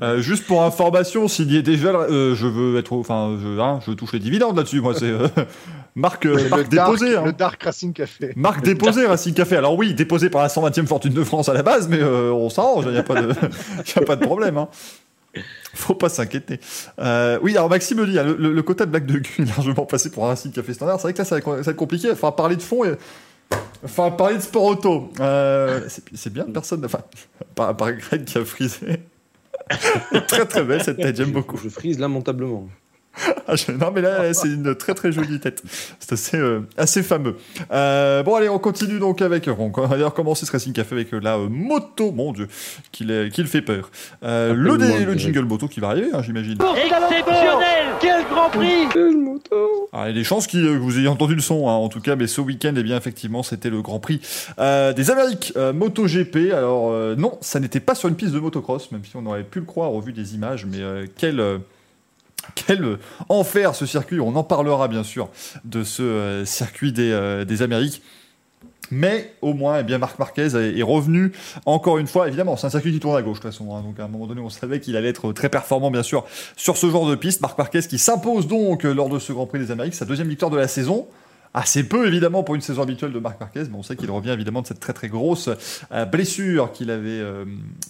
Euh, 0.02 0.22
juste 0.22 0.46
pour 0.48 0.64
information, 0.64 1.28
s'il 1.28 1.52
y 1.52 1.58
est 1.58 1.62
déjà, 1.62 1.90
euh, 1.90 2.34
je 2.36 2.48
veux 2.48 2.78
être, 2.78 2.94
enfin, 2.94 3.38
je, 3.42 3.60
hein, 3.60 3.80
je 3.86 3.92
touche 3.92 4.14
les 4.14 4.20
dividendes 4.20 4.56
là-dessus. 4.56 4.80
Moi, 4.82 4.94
c'est 4.96 5.06
euh, 5.06 5.28
euh, 5.38 6.50
dark, 6.50 6.70
déposée. 6.70 7.18
hein. 7.18 7.24
le 7.26 7.34
dark 7.34 7.62
Racing 7.62 7.92
Café. 7.94 8.32
Marque 8.36 8.64
déposée, 8.64 9.06
Racing 9.06 9.34
Café. 9.34 9.58
Alors 9.58 9.76
oui, 9.78 9.94
déposée 9.94 10.30
par 10.30 10.42
la 10.44 10.48
120e 10.48 10.86
fortune 10.88 11.14
de 11.14 11.24
France 11.24 11.50
à 11.50 11.54
la 11.54 11.64
base, 11.64 11.90
mais 11.90 12.00
euh, 12.00 12.32
on 12.32 12.50
s'arrange, 12.50 12.86
il 12.88 12.92
n'y 12.92 12.98
a, 12.98 13.04
pas 13.04 13.22
de- 13.22 13.34
y 13.96 14.00
a 14.00 14.02
pas 14.02 14.16
de 14.16 14.26
problème. 14.26 14.58
Hein. 14.58 14.70
Faut 15.76 15.94
pas 15.94 16.10
s'inquiéter. 16.10 16.60
Euh, 17.00 17.38
oui, 17.44 17.56
alors 17.56 17.70
Maxime 17.70 18.00
me 18.00 18.08
dit, 18.08 18.18
hein, 18.18 18.24
le, 18.24 18.36
le- 18.36 18.54
le 18.54 18.62
quota 18.64 18.86
de 18.86 18.92
blague 18.92 19.06
de 19.06 19.20
cul 19.20 19.44
est 19.44 19.46
largement 19.46 19.86
passé 19.86 20.10
pour 20.10 20.26
un 20.26 20.30
Racing 20.30 20.52
Café 20.52 20.74
standard. 20.74 20.98
C'est 20.98 21.04
vrai 21.04 21.14
que 21.14 21.20
là, 21.20 21.26
ça 21.26 21.36
va, 21.36 21.42
ça 21.42 21.52
va 21.64 21.72
être 21.72 21.76
compliqué. 21.76 22.08
Il 22.08 22.16
faudra 22.16 22.36
parler 22.36 22.56
de 22.56 22.62
fond 22.62 22.86
et... 22.86 22.94
Enfin, 23.84 24.12
parler 24.12 24.38
de 24.38 24.42
sport 24.42 24.64
auto. 24.64 25.12
Euh, 25.20 25.88
c'est 26.14 26.34
bien, 26.34 26.46
personne... 26.46 26.84
Enfin, 26.86 27.02
par, 27.56 27.76
par 27.76 27.94
Greg 27.94 28.26
qui 28.26 28.38
a 28.38 28.46
frisé. 28.46 29.04
très 30.28 30.46
très 30.46 30.64
belle 30.64 30.84
cette 30.84 30.98
tête, 30.98 31.16
j'aime 31.16 31.32
beaucoup. 31.32 31.58
Je 31.58 31.70
frise 31.70 32.00
lamentablement. 32.00 32.68
Ah, 33.48 33.56
je- 33.56 33.72
Non, 33.72 33.92
mais 33.94 34.02
là, 34.02 34.34
c'est 34.34 34.48
une 34.48 34.76
très 34.76 34.94
très 34.94 35.12
jolie 35.12 35.40
tête. 35.40 35.64
C'est 36.00 36.14
assez, 36.14 36.38
euh, 36.38 36.62
assez 36.78 37.04
fameux. 37.04 37.36
Euh, 37.72 38.24
bon, 38.24 38.36
allez, 38.36 38.50
on 38.50 38.60
continue 38.60 39.00
donc 39.00 39.22
avec. 39.22 39.48
On 39.58 39.70
va 39.70 39.88
d'ailleurs 39.88 40.14
commencer 40.14 40.46
ce 40.46 40.52
Racing 40.52 40.74
Café 40.74 40.96
avec 40.96 41.14
euh, 41.14 41.20
la 41.20 41.38
euh, 41.38 41.48
moto, 41.50 42.12
mon 42.12 42.32
dieu, 42.32 42.48
qu'il 42.92 43.30
qu'il 43.34 43.48
fait 43.48 43.62
peur. 43.62 43.90
Euh, 44.24 44.54
le, 44.54 44.78
dé- 44.78 45.06
le 45.06 45.18
jingle 45.18 45.46
moto 45.46 45.68
qui 45.68 45.80
va 45.80 45.90
arriver, 45.90 46.10
hein, 46.14 46.22
j'imagine. 46.24 46.58
Exceptionnel 46.76 47.88
Quel 48.00 48.24
grand 48.26 48.50
prix 48.50 48.88
Quelle 48.94 49.18
moto 49.18 49.90
Alors, 49.94 50.06
il 50.06 50.10
y 50.10 50.12
a 50.12 50.14
des 50.14 50.24
chances 50.24 50.48
que 50.48 50.78
vous 50.78 50.98
ayez 51.00 51.08
entendu 51.08 51.36
le 51.36 51.42
son, 51.42 51.68
hein, 51.70 51.74
en 51.74 51.90
tout 51.90 52.02
cas, 52.02 52.16
mais 52.16 52.28
ce 52.28 52.42
week-end, 52.42 52.74
eh 52.78 52.84
bien, 52.84 52.98
effectivement, 52.98 53.44
c'était 53.44 53.70
le 53.70 53.82
Grand 53.82 54.00
Prix 54.00 54.22
euh, 54.60 54.94
des 54.94 55.12
Amériques 55.12 55.54
euh, 55.58 55.74
MotoGP. 55.74 56.52
Alors, 56.54 56.92
euh, 56.92 57.16
non, 57.16 57.38
ça 57.42 57.60
n'était 57.60 57.80
pas 57.80 57.96
sur 57.96 58.10
une 58.10 58.16
piste 58.16 58.34
de 58.34 58.40
motocross, 58.40 58.92
même 58.92 59.04
si 59.04 59.12
on 59.16 59.26
aurait 59.26 59.44
pu 59.44 59.60
le 59.60 59.66
croire 59.66 59.94
au 59.94 60.02
vu 60.02 60.14
des 60.14 60.36
images, 60.36 60.66
mais 60.66 60.80
euh, 60.82 61.06
quel. 61.18 61.40
Quel 62.56 62.84
euh, 62.84 63.00
enfer 63.30 63.76
ce 63.76 63.86
circuit, 63.86 64.20
on 64.20 64.36
en 64.36 64.44
parlera 64.44 64.88
bien 64.88 65.04
sûr 65.04 65.30
de 65.66 65.84
ce 65.84 66.04
euh, 66.04 66.46
circuit 66.46 66.92
des, 66.92 67.12
euh, 67.12 67.46
des 67.46 67.62
Amériques. 67.62 68.02
Mais 68.92 69.36
au 69.44 69.54
moins, 69.54 69.80
eh 69.80 69.84
bien, 69.84 70.00
Marc 70.00 70.18
Marquez 70.18 70.48
est, 70.56 70.82
revenu 70.82 71.32
encore 71.68 72.00
une 72.00 72.08
fois. 72.08 72.28
Évidemment, 72.28 72.58
c'est 72.58 72.66
un 72.66 72.72
circuit 72.72 72.92
qui 72.92 73.00
tourne 73.00 73.16
à 73.16 73.22
gauche 73.22 73.38
de 73.38 73.44
toute 73.44 73.52
façon. 73.52 73.76
hein. 73.76 73.82
donc 73.82 74.00
à 74.00 74.06
un 74.06 74.08
moment 74.08 74.26
donné, 74.26 74.42
on 74.42 74.50
savait 74.50 74.80
qu'il 74.80 74.98
allait 74.98 75.10
être 75.10 75.32
très 75.32 75.48
performant, 75.50 75.92
bien 75.92 76.02
sûr, 76.02 76.26
sur 76.56 76.76
ce 76.76 76.90
genre 76.90 77.08
de 77.08 77.14
piste. 77.14 77.42
Marc 77.42 77.56
Marquez 77.58 77.82
qui 77.82 78.00
s'impose 78.00 78.48
donc 78.48 78.84
lors 78.84 79.10
de 79.10 79.20
ce 79.20 79.32
Grand 79.32 79.46
Prix 79.46 79.60
des 79.60 79.70
Amériques, 79.70 79.94
sa 79.94 80.06
deuxième 80.06 80.28
victoire 80.28 80.50
de 80.50 80.58
la 80.58 80.68
saison. 80.68 81.08
Assez 81.54 81.84
peu 81.84 82.08
évidemment 82.08 82.44
pour 82.44 82.56
une 82.56 82.62
saison 82.62 82.84
habituelle 82.84 83.12
de 83.12 83.20
Marc 83.20 83.40
Marquez, 83.40 83.64
mais 83.70 83.78
on 83.78 83.84
sait 83.84 83.96
qu'il 83.96 84.10
revient 84.12 84.30
évidemment 84.30 84.62
de 84.62 84.68
cette 84.68 84.80
très 84.80 84.94
très 84.94 85.08
grosse 85.08 85.50
euh, 85.92 86.06
blessure 86.06 86.72
qu'il 86.72 86.92
avait, 86.92 87.10
euh, 87.10 87.46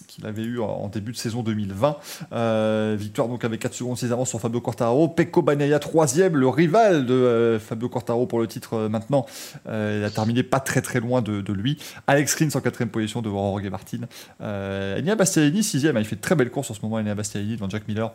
qu'il 0.06 0.26
avait 0.26 0.42
eue 0.42 0.60
en 0.60 0.88
début 0.88 1.12
de 1.12 1.16
saison 1.16 1.42
2020. 1.42 1.96
Euh, 2.32 2.96
victoire 2.98 3.28
donc 3.28 3.44
avec 3.44 3.60
4 3.60 3.74
secondes 3.74 3.98
6 3.98 4.12
avances 4.12 4.30
sur 4.30 4.40
Fabio 4.40 4.60
Quartararo. 4.60 5.08
Pecco 5.08 5.42
Bagnaia 5.42 5.78
troisième, 5.78 6.36
le 6.36 6.48
rival 6.48 7.06
de 7.06 7.58
Fabio 7.60 7.88
Quartararo 7.88 8.26
pour 8.26 8.40
le 8.40 8.46
titre 8.46 8.88
maintenant. 8.88 9.26
Il 9.66 10.04
a 10.04 10.10
terminé 10.10 10.42
pas 10.42 10.60
très 10.60 10.80
très 10.80 11.00
loin 11.00 11.22
de, 11.22 11.52
lui. 11.52 11.78
Alex 12.06 12.34
Rins 12.36 12.50
en 12.54 12.60
quatrième 12.60 12.90
position 12.90 13.22
devant 13.22 13.50
Jorge 13.50 13.68
Martin. 13.68 13.98
Euh, 14.40 15.00
Enea 15.00 15.16
Bastianini 15.16 15.62
sixième, 15.62 15.96
il 15.98 16.04
fait 16.04 16.16
très 16.16 16.34
belle 16.34 16.50
course 16.50 16.70
en 16.70 16.74
ce 16.74 16.80
moment 16.82 16.96
Enea 16.96 17.14
Bastianini 17.14 17.56
devant 17.56 17.68
Jack 17.68 17.88
Miller. 17.88 18.12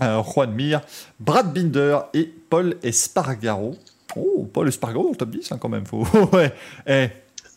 Juan 0.00 0.52
Mir, 0.52 0.80
Brad 1.18 1.52
Binder 1.52 1.98
et 2.14 2.32
Paul 2.48 2.76
Espargaro. 2.82 3.76
Oh, 4.16 4.48
Paul 4.52 4.68
Espargaro 4.68 5.04
dans 5.04 5.10
le 5.10 5.16
top 5.16 5.30
10 5.30 5.52
hein, 5.52 5.58
quand 5.58 5.68
même. 5.68 5.86
Faut... 5.86 6.04
ouais. 6.32 6.52
Eh, 6.86 7.08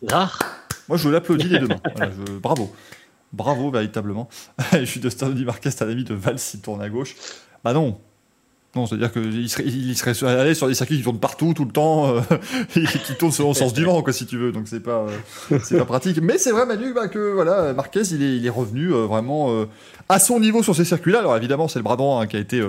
C'est 0.02 0.12
rare. 0.12 0.40
moi 0.88 0.98
je 0.98 1.10
l'applaudis 1.10 1.50
les 1.50 1.60
deux 1.60 1.68
mains. 1.68 1.82
Voilà, 1.96 2.12
je- 2.12 2.34
Bravo. 2.40 2.74
Bravo 3.32 3.72
véritablement. 3.72 4.30
je 4.74 4.86
suis 4.86 5.00
de 5.00 5.10
Stanley 5.10 5.44
Marquez, 5.46 5.72
t'as 5.72 5.86
l'ami 5.86 6.04
de 6.04 6.14
Val 6.14 6.38
s'il 6.40 6.62
tourne 6.62 6.82
à 6.82 6.90
gauche. 6.90 7.16
Bah 7.64 7.74
non. 7.74 8.00
Non, 8.76 8.88
c'est-à-dire 8.88 9.12
qu'il 9.12 9.48
serait, 9.50 10.16
serait 10.16 10.36
allé 10.36 10.56
sur 10.56 10.68
des 10.68 10.74
circuits 10.74 10.98
qui 10.98 11.04
tournent 11.04 11.20
partout, 11.20 11.54
tout 11.54 11.66
le 11.66 11.72
temps, 11.72 12.16
euh, 12.16 12.22
et 12.76 12.84
qui 12.84 13.14
tournent 13.14 13.32
selon 13.32 13.50
le 13.50 13.54
sens 13.54 13.72
du 13.72 13.86
vent, 13.86 14.02
quoi, 14.02 14.14
si 14.14 14.26
tu 14.26 14.38
veux. 14.38 14.52
Donc 14.52 14.68
c'est 14.68 14.80
pas, 14.80 15.06
euh, 15.52 15.60
c'est 15.64 15.78
pas 15.78 15.86
pratique. 15.86 16.20
Mais 16.22 16.40
c'est 16.40 16.52
vrai, 16.52 16.66
Manu, 16.66 16.92
bah, 16.92 17.08
que 17.08 17.34
voilà, 17.34 17.74
Marquez, 17.74 18.02
il 18.02 18.44
est, 18.44 18.50
revenu 18.50 18.92
euh, 18.92 19.06
vraiment 19.06 19.66
à 20.10 20.20
son 20.20 20.40
niveau 20.40 20.64
sur 20.64 20.76
ces 20.76 20.86
circuits-là. 20.86 21.20
Alors 21.20 21.38
évidemment, 21.38 21.68
c'est 21.68 21.78
le 21.80 21.84
droit 21.84 22.22
hein, 22.22 22.26
qui 22.26 22.36
a 22.36 22.40
été 22.40 22.64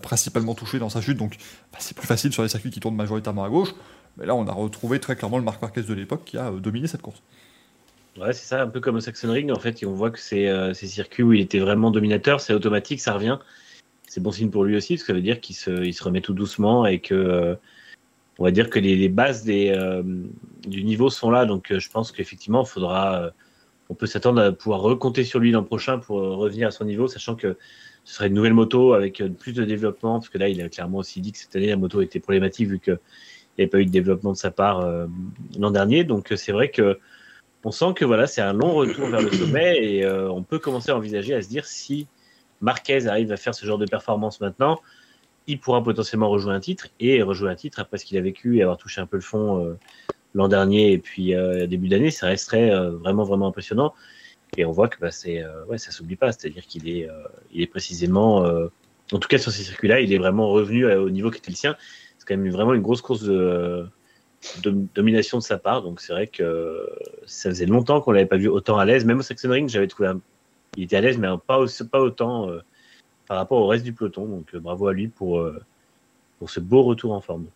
principalement 0.00 0.54
touché 0.54 0.78
dans 0.78 0.88
sa 0.88 1.00
chute, 1.00 1.18
donc 1.18 1.36
bah, 1.72 1.78
c'est 1.80 1.96
plus 1.96 2.06
facile 2.06 2.32
sur 2.32 2.44
les 2.44 2.48
circuits 2.48 2.70
qui 2.70 2.78
tournent 2.78 2.96
majoritairement 2.96 3.44
à 3.44 3.48
gauche. 3.48 3.74
Mais 4.18 4.26
là, 4.26 4.36
on 4.36 4.46
a 4.46 4.52
retrouvé 4.52 5.00
très 5.00 5.16
clairement 5.16 5.38
le 5.38 5.44
Marc 5.44 5.60
Marquez 5.60 5.82
de 5.82 5.94
l'époque 5.94 6.22
qui 6.24 6.38
a 6.38 6.50
dominé 6.52 6.86
cette 6.86 7.02
course. 7.02 7.20
Ouais, 8.20 8.32
c'est 8.32 8.46
ça, 8.46 8.62
un 8.62 8.68
peu 8.68 8.80
comme 8.80 8.96
au 8.96 9.00
Saxon 9.00 9.32
Ring, 9.32 9.50
en 9.50 9.58
fait, 9.58 9.82
on 9.86 9.92
voit 9.92 10.10
que 10.10 10.20
c'est 10.20 10.48
ces 10.74 10.86
circuits 10.86 11.24
où 11.24 11.32
il 11.32 11.40
était 11.40 11.58
vraiment 11.58 11.90
dominateur, 11.90 12.40
c'est 12.40 12.52
automatique, 12.52 13.00
ça 13.00 13.14
revient. 13.14 13.38
C'est 14.12 14.20
bon 14.20 14.30
signe 14.30 14.50
pour 14.50 14.64
lui 14.64 14.76
aussi, 14.76 14.92
parce 14.92 15.04
que 15.04 15.06
ça 15.06 15.12
veut 15.14 15.22
dire 15.22 15.40
qu'il 15.40 15.56
se, 15.56 15.70
il 15.70 15.94
se 15.94 16.04
remet 16.04 16.20
tout 16.20 16.34
doucement 16.34 16.84
et 16.84 16.98
que, 16.98 17.14
euh, 17.14 17.54
on 18.38 18.44
va 18.44 18.50
dire 18.50 18.68
que 18.68 18.78
les, 18.78 19.08
bases 19.08 19.42
des, 19.42 19.70
euh, 19.70 20.02
du 20.66 20.84
niveau 20.84 21.08
sont 21.08 21.30
là. 21.30 21.46
Donc, 21.46 21.72
euh, 21.72 21.78
je 21.78 21.88
pense 21.88 22.12
qu'effectivement, 22.12 22.66
faudra, 22.66 23.30
on 23.88 23.94
peut 23.94 24.04
s'attendre 24.04 24.42
à 24.42 24.52
pouvoir 24.52 24.82
recompter 24.82 25.24
sur 25.24 25.38
lui 25.38 25.50
l'an 25.50 25.64
prochain 25.64 25.98
pour 25.98 26.18
revenir 26.18 26.68
à 26.68 26.70
son 26.72 26.84
niveau, 26.84 27.08
sachant 27.08 27.36
que 27.36 27.56
ce 28.04 28.14
serait 28.16 28.26
une 28.26 28.34
nouvelle 28.34 28.52
moto 28.52 28.92
avec 28.92 29.22
plus 29.38 29.54
de 29.54 29.64
développement, 29.64 30.18
parce 30.18 30.28
que 30.28 30.36
là, 30.36 30.50
il 30.50 30.60
a 30.60 30.68
clairement 30.68 30.98
aussi 30.98 31.22
dit 31.22 31.32
que 31.32 31.38
cette 31.38 31.56
année, 31.56 31.68
la 31.68 31.76
moto 31.76 32.02
était 32.02 32.20
problématique 32.20 32.68
vu 32.68 32.80
qu'il 32.80 32.98
n'y 33.56 33.62
avait 33.64 33.70
pas 33.70 33.80
eu 33.80 33.86
de 33.86 33.90
développement 33.90 34.32
de 34.32 34.36
sa 34.36 34.50
part 34.50 34.86
l'an 35.58 35.70
dernier. 35.70 36.04
Donc, 36.04 36.34
c'est 36.36 36.52
vrai 36.52 36.70
que 36.70 36.98
on 37.64 37.70
sent 37.70 37.94
que 37.96 38.04
voilà, 38.04 38.26
c'est 38.26 38.42
un 38.42 38.52
long 38.52 38.74
retour 38.74 39.08
vers 39.08 39.22
le 39.22 39.32
sommet 39.32 39.82
et 39.82 40.06
on 40.06 40.42
peut 40.42 40.58
commencer 40.58 40.90
à 40.90 40.98
envisager 40.98 41.32
à 41.32 41.40
se 41.40 41.48
dire 41.48 41.64
si 41.64 42.08
Marquez 42.62 43.06
arrive 43.06 43.30
à 43.32 43.36
faire 43.36 43.54
ce 43.54 43.66
genre 43.66 43.78
de 43.78 43.86
performance 43.86 44.40
maintenant, 44.40 44.80
il 45.46 45.58
pourra 45.58 45.82
potentiellement 45.82 46.28
rejouer 46.28 46.54
un 46.54 46.60
titre 46.60 46.88
et 47.00 47.22
rejouer 47.22 47.50
un 47.50 47.54
titre 47.54 47.80
après 47.80 47.98
ce 47.98 48.04
qu'il 48.04 48.16
a 48.16 48.20
vécu 48.20 48.58
et 48.58 48.62
avoir 48.62 48.76
touché 48.76 49.00
un 49.00 49.06
peu 49.06 49.16
le 49.16 49.22
fond 49.22 49.64
euh, 49.64 49.78
l'an 50.34 50.48
dernier 50.48 50.92
et 50.92 50.98
puis 50.98 51.34
euh, 51.34 51.66
début 51.66 51.88
d'année, 51.88 52.10
ça 52.10 52.26
resterait 52.26 52.70
euh, 52.70 52.92
vraiment 52.92 53.24
vraiment 53.24 53.48
impressionnant. 53.48 53.92
Et 54.56 54.64
on 54.64 54.70
voit 54.70 54.88
que 54.88 54.98
bah, 55.00 55.10
c'est 55.10 55.42
ouais, 55.68 55.78
ça 55.78 55.90
s'oublie 55.90 56.16
pas, 56.16 56.30
c'est-à-dire 56.30 56.66
qu'il 56.66 56.86
est 56.86 57.08
il 57.52 57.62
est 57.62 57.66
précisément 57.66 58.44
en 59.12 59.18
tout 59.18 59.28
cas 59.28 59.38
sur 59.38 59.50
ces 59.50 59.62
circuits-là, 59.62 60.00
il 60.00 60.12
est 60.12 60.18
vraiment 60.18 60.50
revenu 60.50 60.84
au 60.86 61.08
niveau 61.08 61.30
qui 61.30 61.38
était 61.38 61.50
le 61.50 61.56
sien. 61.56 61.74
C'est 62.18 62.28
quand 62.28 62.36
même 62.36 62.52
vraiment 62.52 62.74
une 62.74 62.82
grosse 62.82 63.00
course 63.00 63.22
de, 63.22 63.86
domination 64.94 65.38
de 65.38 65.42
sa 65.42 65.56
part, 65.56 65.82
donc 65.82 66.02
c'est 66.02 66.12
vrai 66.12 66.26
que 66.26 66.86
ça 67.24 67.48
faisait 67.48 67.64
longtemps 67.64 68.02
qu'on 68.02 68.12
l'avait 68.12 68.26
pas 68.26 68.36
vu 68.36 68.48
autant 68.48 68.76
à 68.76 68.84
l'aise. 68.84 69.06
Même 69.06 69.20
au 69.20 69.22
Saxon 69.22 69.50
Ring, 69.50 69.70
j'avais 69.70 69.86
trouvé 69.86 70.10
un... 70.10 70.20
il 70.76 70.84
était 70.84 70.96
à 70.96 71.00
l'aise, 71.00 71.18
mais 71.18 71.28
pas, 71.46 71.58
aussi- 71.58 71.84
pas 71.86 72.00
autant 72.00 72.48
euh, 72.48 72.60
par 73.28 73.36
rapport 73.36 73.58
au 73.60 73.66
reste 73.66 73.84
du 73.84 73.92
peloton. 73.92 74.26
Donc 74.26 74.46
euh, 74.54 74.60
bravo 74.60 74.88
à 74.88 74.92
lui 74.92 75.08
pour, 75.08 75.38
euh, 75.38 75.60
pour 76.38 76.50
ce 76.50 76.60
beau 76.60 76.82
retour 76.82 77.12
en 77.12 77.20
forme. 77.20 77.46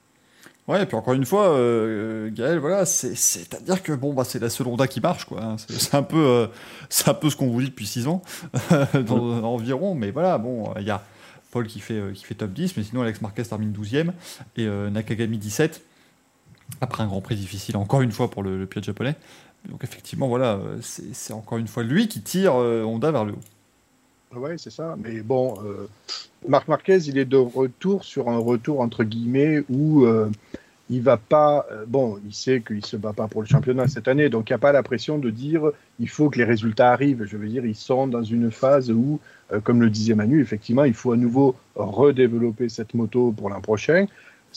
Ouais, 0.68 0.82
et 0.82 0.86
puis 0.86 0.96
encore 0.96 1.14
une 1.14 1.24
fois, 1.24 1.50
euh, 1.50 2.28
Gaël, 2.32 2.58
voilà, 2.58 2.84
c'est- 2.86 3.14
c'est-à-dire 3.14 3.82
que 3.84 3.92
bon, 3.92 4.12
bah, 4.12 4.24
c'est 4.24 4.40
la 4.40 4.50
seule 4.50 4.66
Honda 4.66 4.88
qui 4.88 5.00
marche, 5.00 5.24
quoi. 5.24 5.40
hein. 5.40 5.56
C'est 5.58 5.94
un 5.94 6.02
peu, 6.02 6.16
euh, 6.18 6.46
c'est 6.88 7.08
un 7.08 7.14
peu 7.14 7.30
ce 7.30 7.36
qu'on 7.36 7.46
vous 7.46 7.60
dit 7.60 7.68
depuis 7.68 7.86
6 7.86 8.08
ans 8.08 8.20
dans- 8.94 9.44
environ, 9.44 9.94
mais 9.94 10.10
voilà, 10.10 10.38
bon, 10.38 10.72
il 10.80 10.82
y 10.86 10.90
a 10.90 11.04
Paul 11.52 11.66
qui 11.68 11.78
fait, 11.78 12.02
qui 12.14 12.24
fait 12.24 12.34
top 12.34 12.50
10, 12.52 12.76
mais 12.76 12.82
sinon 12.82 13.02
Alex 13.02 13.20
Marquez 13.22 13.44
termine 13.44 13.70
12e 13.72 14.12
et 14.56 14.66
euh, 14.66 14.90
Nakagami 14.90 15.38
17 15.38 15.82
après 16.80 17.04
un 17.04 17.06
Grand 17.06 17.20
Prix 17.20 17.36
difficile 17.36 17.76
encore 17.76 18.00
une 18.02 18.10
fois 18.10 18.28
pour 18.28 18.42
le, 18.42 18.58
le 18.58 18.66
pilote 18.66 18.84
japonais. 18.84 19.14
Donc 19.68 19.84
effectivement, 19.84 20.28
voilà, 20.28 20.54
euh, 20.54 20.78
c'est 20.80 21.32
encore 21.32 21.58
une 21.58 21.68
fois 21.68 21.82
lui 21.82 22.08
qui 22.08 22.20
tire 22.20 22.54
euh, 22.54 22.84
Honda 22.84 23.10
vers 23.10 23.24
le 23.24 23.32
haut. 23.32 24.38
Ouais, 24.38 24.58
c'est 24.58 24.70
ça. 24.70 24.96
Mais 25.02 25.22
bon, 25.22 25.58
euh, 25.64 25.88
Marc 26.48 26.68
Marquez, 26.68 26.98
il 27.06 27.18
est 27.18 27.24
de 27.24 27.36
retour 27.36 28.04
sur 28.04 28.28
un 28.28 28.38
retour 28.38 28.80
entre 28.80 29.04
guillemets 29.04 29.62
où 29.70 30.06
il 30.90 31.02
va 31.02 31.16
pas. 31.16 31.66
bon, 31.86 32.18
il 32.24 32.34
sait 32.34 32.60
qu'il 32.60 32.84
se 32.84 32.96
bat 32.96 33.12
pas 33.12 33.28
pour 33.28 33.40
le 33.40 33.48
championnat 33.48 33.88
cette 33.88 34.08
année, 34.08 34.28
donc 34.28 34.50
il 34.50 34.52
n'y 34.52 34.56
a 34.56 34.58
pas 34.58 34.72
la 34.72 34.82
pression 34.82 35.18
de 35.18 35.30
dire 35.30 35.70
il 35.98 36.08
faut 36.08 36.28
que 36.28 36.38
les 36.38 36.44
résultats 36.44 36.92
arrivent. 36.92 37.24
Je 37.24 37.36
veux 37.36 37.48
dire, 37.48 37.64
ils 37.64 37.74
sont 37.74 38.06
dans 38.06 38.22
une 38.22 38.50
phase 38.50 38.90
où, 38.90 39.20
comme 39.64 39.80
le 39.80 39.88
disait 39.88 40.14
Manu, 40.14 40.42
effectivement, 40.42 40.84
il 40.84 40.94
faut 40.94 41.12
à 41.12 41.16
nouveau 41.16 41.56
redévelopper 41.74 42.68
cette 42.68 42.94
moto 42.94 43.32
pour 43.32 43.48
l'an 43.48 43.60
prochain. 43.60 44.06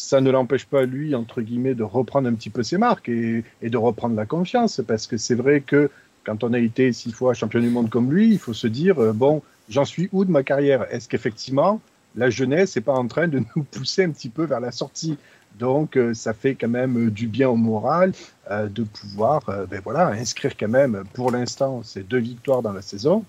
Ça 0.02 0.22
ne 0.22 0.32
l'empêche 0.32 0.66
pas, 0.66 0.86
lui, 0.86 1.14
entre 1.14 1.42
guillemets, 1.42 1.76
de 1.76 1.84
reprendre 1.84 2.30
un 2.30 2.34
petit 2.34 2.50
peu 2.50 2.64
ses 2.64 2.78
marques 2.78 3.10
et, 3.10 3.44
de 3.62 3.78
reprendre 3.78 4.16
la 4.16 4.26
confiance, 4.26 4.80
parce 4.88 5.08
que 5.08 5.18
c'est 5.18 5.36
vrai 5.36 5.60
que 5.60 5.92
quand 6.24 6.42
on 6.46 6.54
a 6.54 6.60
été 6.60 6.94
six 6.94 7.12
fois 7.12 7.34
champion 7.34 7.60
du 7.60 7.70
monde 7.70 7.90
comme 7.90 8.10
lui, 8.10 8.32
il 8.32 8.40
faut 8.40 8.54
se 8.54 8.68
dire 8.68 8.98
euh, 9.00 9.12
bon, 9.12 9.42
j'en 9.68 9.84
suis 9.84 10.08
où 10.14 10.24
de 10.24 10.32
ma 10.32 10.42
carrière? 10.42 10.88
Est-ce 10.90 11.10
qu'effectivement, 11.10 11.82
la 12.16 12.30
jeunesse 12.30 12.78
n'est 12.78 12.82
pas 12.82 12.94
en 12.94 13.08
train 13.08 13.28
de 13.28 13.42
nous 13.58 13.64
pousser 13.64 14.06
un 14.06 14.12
petit 14.12 14.30
peu 14.30 14.46
vers 14.46 14.62
la 14.62 14.72
sortie? 14.72 15.18
Donc, 15.60 15.98
euh, 15.98 16.14
ça 16.14 16.32
fait 16.34 16.56
quand 16.56 16.70
même 16.70 17.08
euh, 17.08 17.12
du 17.12 17.28
bien 17.28 17.50
au 17.50 17.58
moral 17.58 18.14
de 18.50 18.84
pouvoir 18.84 19.42
ben 19.70 19.82
voilà, 19.84 20.08
inscrire 20.08 20.56
quand 20.58 20.70
même, 20.70 21.04
pour 21.14 21.30
l'instant, 21.30 21.84
ces 21.84 22.04
deux 22.04 22.18
victoires 22.18 22.62
dans 22.62 22.74
la 22.74 22.82
saison. 22.82 23.26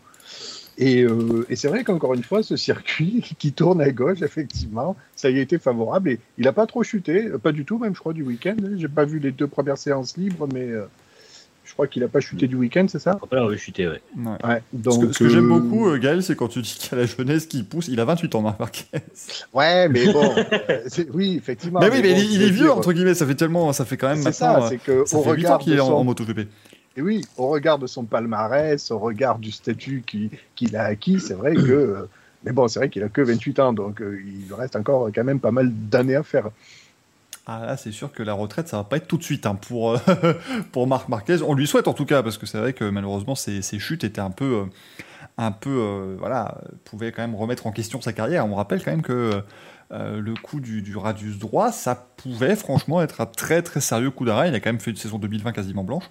Et, 0.81 1.03
euh, 1.03 1.45
et 1.51 1.57
c'est 1.57 1.69
vrai 1.69 1.85
qu'encore 1.85 2.15
une 2.15 2.23
fois, 2.25 2.43
ce 2.43 2.57
circuit 2.57 3.23
qui 3.39 3.53
tourne 3.53 3.81
à 3.83 3.91
gauche, 3.91 4.23
effectivement, 4.23 4.97
ça 5.15 5.29
y 5.31 5.39
a 5.39 5.43
été 5.43 5.59
favorable. 5.59 6.09
Et 6.09 6.19
il 6.39 6.45
n'a 6.45 6.53
pas 6.53 6.67
trop 6.67 6.83
chuté, 6.83 7.29
pas 7.43 7.53
du 7.53 7.65
tout, 7.67 7.79
même, 7.79 7.95
je 7.95 8.01
crois, 8.01 8.15
du 8.15 8.23
week-end. 8.23 8.57
J'ai 8.77 8.89
pas 8.89 9.05
vu 9.05 9.19
les 9.19 9.31
deux 9.31 9.47
premières 9.47 9.77
séances 9.79 10.17
libres, 10.17 10.49
mais 10.53 10.69
euh, 10.71 10.87
je 11.65 11.75
crois 11.75 11.87
qu'il 11.87 12.01
n'a 12.03 12.09
pas 12.09 12.21
chuté 12.21 12.49
du 12.49 12.57
week-end, 12.57 12.87
c'est 12.89 12.99
ça? 12.99 13.19
On 13.23 13.27
peut 13.27 13.37
l'avoir 13.37 13.53
vu 13.53 13.59
chuter, 13.59 13.87
ouais. 13.89 14.01
Ce 14.17 14.61
donc, 14.73 15.07
que, 15.09 15.13
ce 15.13 15.19
que 15.19 15.29
j'aime 15.29 15.53
euh, 15.53 15.59
beaucoup, 15.61 15.87
euh, 15.89 15.99
Gaël, 15.99 16.23
c'est 16.23 16.35
quand 16.35 16.49
tu 16.49 16.63
dis 16.63 16.75
qu'il 16.79 16.91
y 16.93 16.95
a 16.95 17.03
la 17.03 17.07
jeunesse 17.07 17.45
qui 17.47 17.63
pousse. 17.63 17.87
Il 17.89 18.01
a 18.01 18.05
28 18.07 18.35
ans, 18.37 18.41
Marc 18.43 18.59
Marquez. 18.59 18.87
Ouais, 19.53 19.89
mais 19.89 20.11
bon, 20.13 20.35
euh, 20.37 20.81
c'est- 20.89 21.09
oui, 21.13 21.37
effectivement. 21.37 21.81
Mais 21.81 21.91
oui, 21.91 22.01
mais 22.03 22.13
bon, 22.15 22.19
il, 22.21 22.43
est- 22.43 22.47
il 22.47 22.53
vieux, 22.53 22.65
dire, 22.65 22.77
entre 22.77 22.93
guillemets. 22.95 23.15
Ça 23.15 23.27
fait 23.27 23.35
tellement, 23.35 23.73
ça 23.75 23.85
fait 23.85 23.97
quand 23.99 24.09
même 24.09 24.17
C'est 24.23 24.41
maintenant. 24.41 24.61
ça, 24.61 24.65
euh, 24.65 24.69
c'est 24.71 24.79
que 24.79 25.05
ça 25.05 25.19
au 25.19 25.23
fait 25.23 25.31
8 25.31 25.47
ans 25.47 25.49
regard 25.49 25.59
qu'il 25.59 25.75
est 25.75 25.81
en, 25.81 25.93
en 25.93 26.05
MotoGP. 26.05 26.49
Et 26.97 27.03
oui, 27.03 27.25
au 27.37 27.49
regard 27.49 27.79
de 27.79 27.87
son 27.87 28.05
palmarès, 28.05 28.91
au 28.91 28.99
regard 28.99 29.39
du 29.39 29.53
statut 29.53 30.03
qui- 30.07 30.31
qu'il 30.57 30.77
a 30.77 30.85
acquis, 30.85 31.21
c'est 31.21 31.35
vrai 31.35 31.55
que, 31.55 31.61
euh, 31.61 32.09
mais 32.45 32.53
bon, 32.53 32.69
c'est 32.69 32.79
vrai 32.81 32.89
qu'il 32.89 33.03
a 33.03 33.09
que 33.09 33.21
28 33.21 33.59
ans, 33.61 33.73
donc 33.73 34.01
euh, 34.03 34.21
il 34.27 34.53
reste 34.53 34.77
encore 34.77 35.09
quand 35.15 35.25
même 35.25 35.41
pas 35.41 35.51
mal 35.53 35.71
d'années 35.73 36.17
à 36.17 36.23
faire. 36.23 36.49
Ah 37.47 37.65
là, 37.67 37.77
c'est 37.77 37.91
sûr 37.93 38.13
que 38.13 38.23
la 38.23 38.33
retraite, 38.35 38.69
ça 38.69 38.77
va 38.77 38.85
pas 38.85 38.97
être 38.99 39.09
tout 39.09 39.17
de 39.19 39.23
suite 39.23 39.47
hein, 39.47 39.55
pour, 39.55 39.93
euh, 39.93 39.99
pour 40.73 40.87
Marc 40.87 41.09
Marquez. 41.09 41.43
On 41.43 41.55
lui 41.55 41.67
souhaite 41.67 41.89
en 41.89 41.95
tout 41.95 42.05
cas, 42.07 42.23
parce 42.23 42.39
que 42.39 42.47
c'est 42.47 42.59
vrai 42.59 42.73
que 42.73 42.85
malheureusement, 42.85 43.35
ses, 43.35 43.63
ses 43.63 43.79
chutes 43.79 44.05
étaient 44.05 44.21
un 44.21 44.31
peu, 44.31 44.65
un 45.39 45.51
peu, 45.53 46.17
voilà, 46.19 46.59
pouvaient 46.85 47.13
quand 47.13 47.23
même 47.23 47.35
remettre 47.35 47.67
en 47.67 47.73
question 47.73 48.01
sa 48.01 48.13
carrière. 48.13 48.47
On 48.47 48.55
rappelle 48.55 48.83
quand 48.85 48.91
même 48.91 49.03
que 49.03 49.43
le 49.91 50.35
coup 50.41 50.61
du, 50.61 50.83
du 50.83 50.97
radius 50.97 51.39
droit, 51.39 51.73
ça 51.73 51.97
pouvait 52.17 52.55
franchement 52.55 53.03
être 53.03 53.21
un 53.21 53.27
très 53.27 53.63
très 53.63 53.81
sérieux 53.81 54.11
coup 54.13 54.25
d'arrêt. 54.25 54.49
Il 54.49 54.55
a 54.55 54.61
quand 54.61 54.71
même 54.71 54.79
fait 54.81 54.93
une 54.93 54.97
saison 54.97 55.19
2020 55.19 55.51
quasiment 55.53 55.83
blanche, 55.83 56.05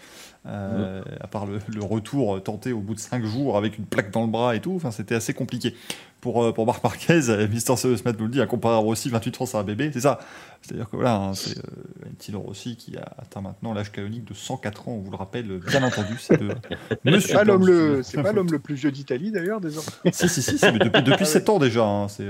euh, 0.46 1.02
à 1.22 1.28
part 1.28 1.46
le, 1.46 1.60
le 1.68 1.84
retour 1.84 2.42
tenté 2.42 2.72
au 2.72 2.80
bout 2.80 2.96
de 2.96 3.00
5 3.00 3.24
jours 3.26 3.58
avec 3.58 3.78
une 3.78 3.86
plaque 3.86 4.12
dans 4.12 4.22
le 4.22 4.32
bras 4.32 4.56
et 4.56 4.62
tout. 4.62 4.74
Enfin, 4.76 4.92
c'était 4.92 5.16
assez 5.16 5.34
compliqué. 5.34 5.76
Pour, 6.22 6.44
euh, 6.44 6.52
pour 6.52 6.66
Marc 6.66 6.84
Marquez, 6.84 7.30
euh, 7.30 7.48
Mister 7.48 7.78
Smith 7.78 8.04
nous 8.20 8.26
le 8.26 8.32
dit, 8.32 8.42
à 8.42 8.46
comparer 8.46 8.76
à 8.76 8.80
Rossi, 8.80 9.10
28 9.10 9.40
ans, 9.42 9.46
c'est 9.46 9.56
un 9.58 9.64
bébé. 9.64 9.90
C'est 9.94 10.02
ça. 10.02 10.20
C'est-à-dire 10.62 10.90
que 10.90 10.98
voilà, 10.98 11.16
hein, 11.16 11.34
c'est 11.34 11.58
euh, 11.58 12.38
Rossi 12.38 12.76
qui 12.76 12.98
a 12.98 13.08
atteint 13.18 13.40
maintenant 13.40 13.74
l'âge 13.74 13.90
canonique 13.94 14.26
de 14.26 14.34
104 14.34 14.90
ans, 14.90 14.92
on 14.92 15.00
vous 15.00 15.12
le 15.12 15.16
rappelle, 15.16 15.48
bien 15.66 15.82
entendu. 15.82 16.18
C'est 16.20 16.38
de 16.38 16.50
Monsieur 17.06 17.22
C'est 17.30 17.34
pas 17.36 17.46
l'homme 17.46 17.66
le, 17.66 18.04
c'est 18.04 18.22
pas 18.22 18.34
l'homme 18.34 18.52
le 18.52 18.60
plus 18.60 18.76
vieux 18.76 18.92
d'Italie 18.92 19.32
d'ailleurs, 19.32 19.62
désormais. 19.62 19.90
Si, 20.12 20.28
si, 20.28 20.42
si, 20.42 20.58
mais 20.66 20.80
depuis, 20.80 21.04
depuis 21.04 21.26
7 21.26 21.48
ans 21.48 21.58
déjà. 21.58 21.86
hein, 21.86 22.08
c'est, 22.10 22.28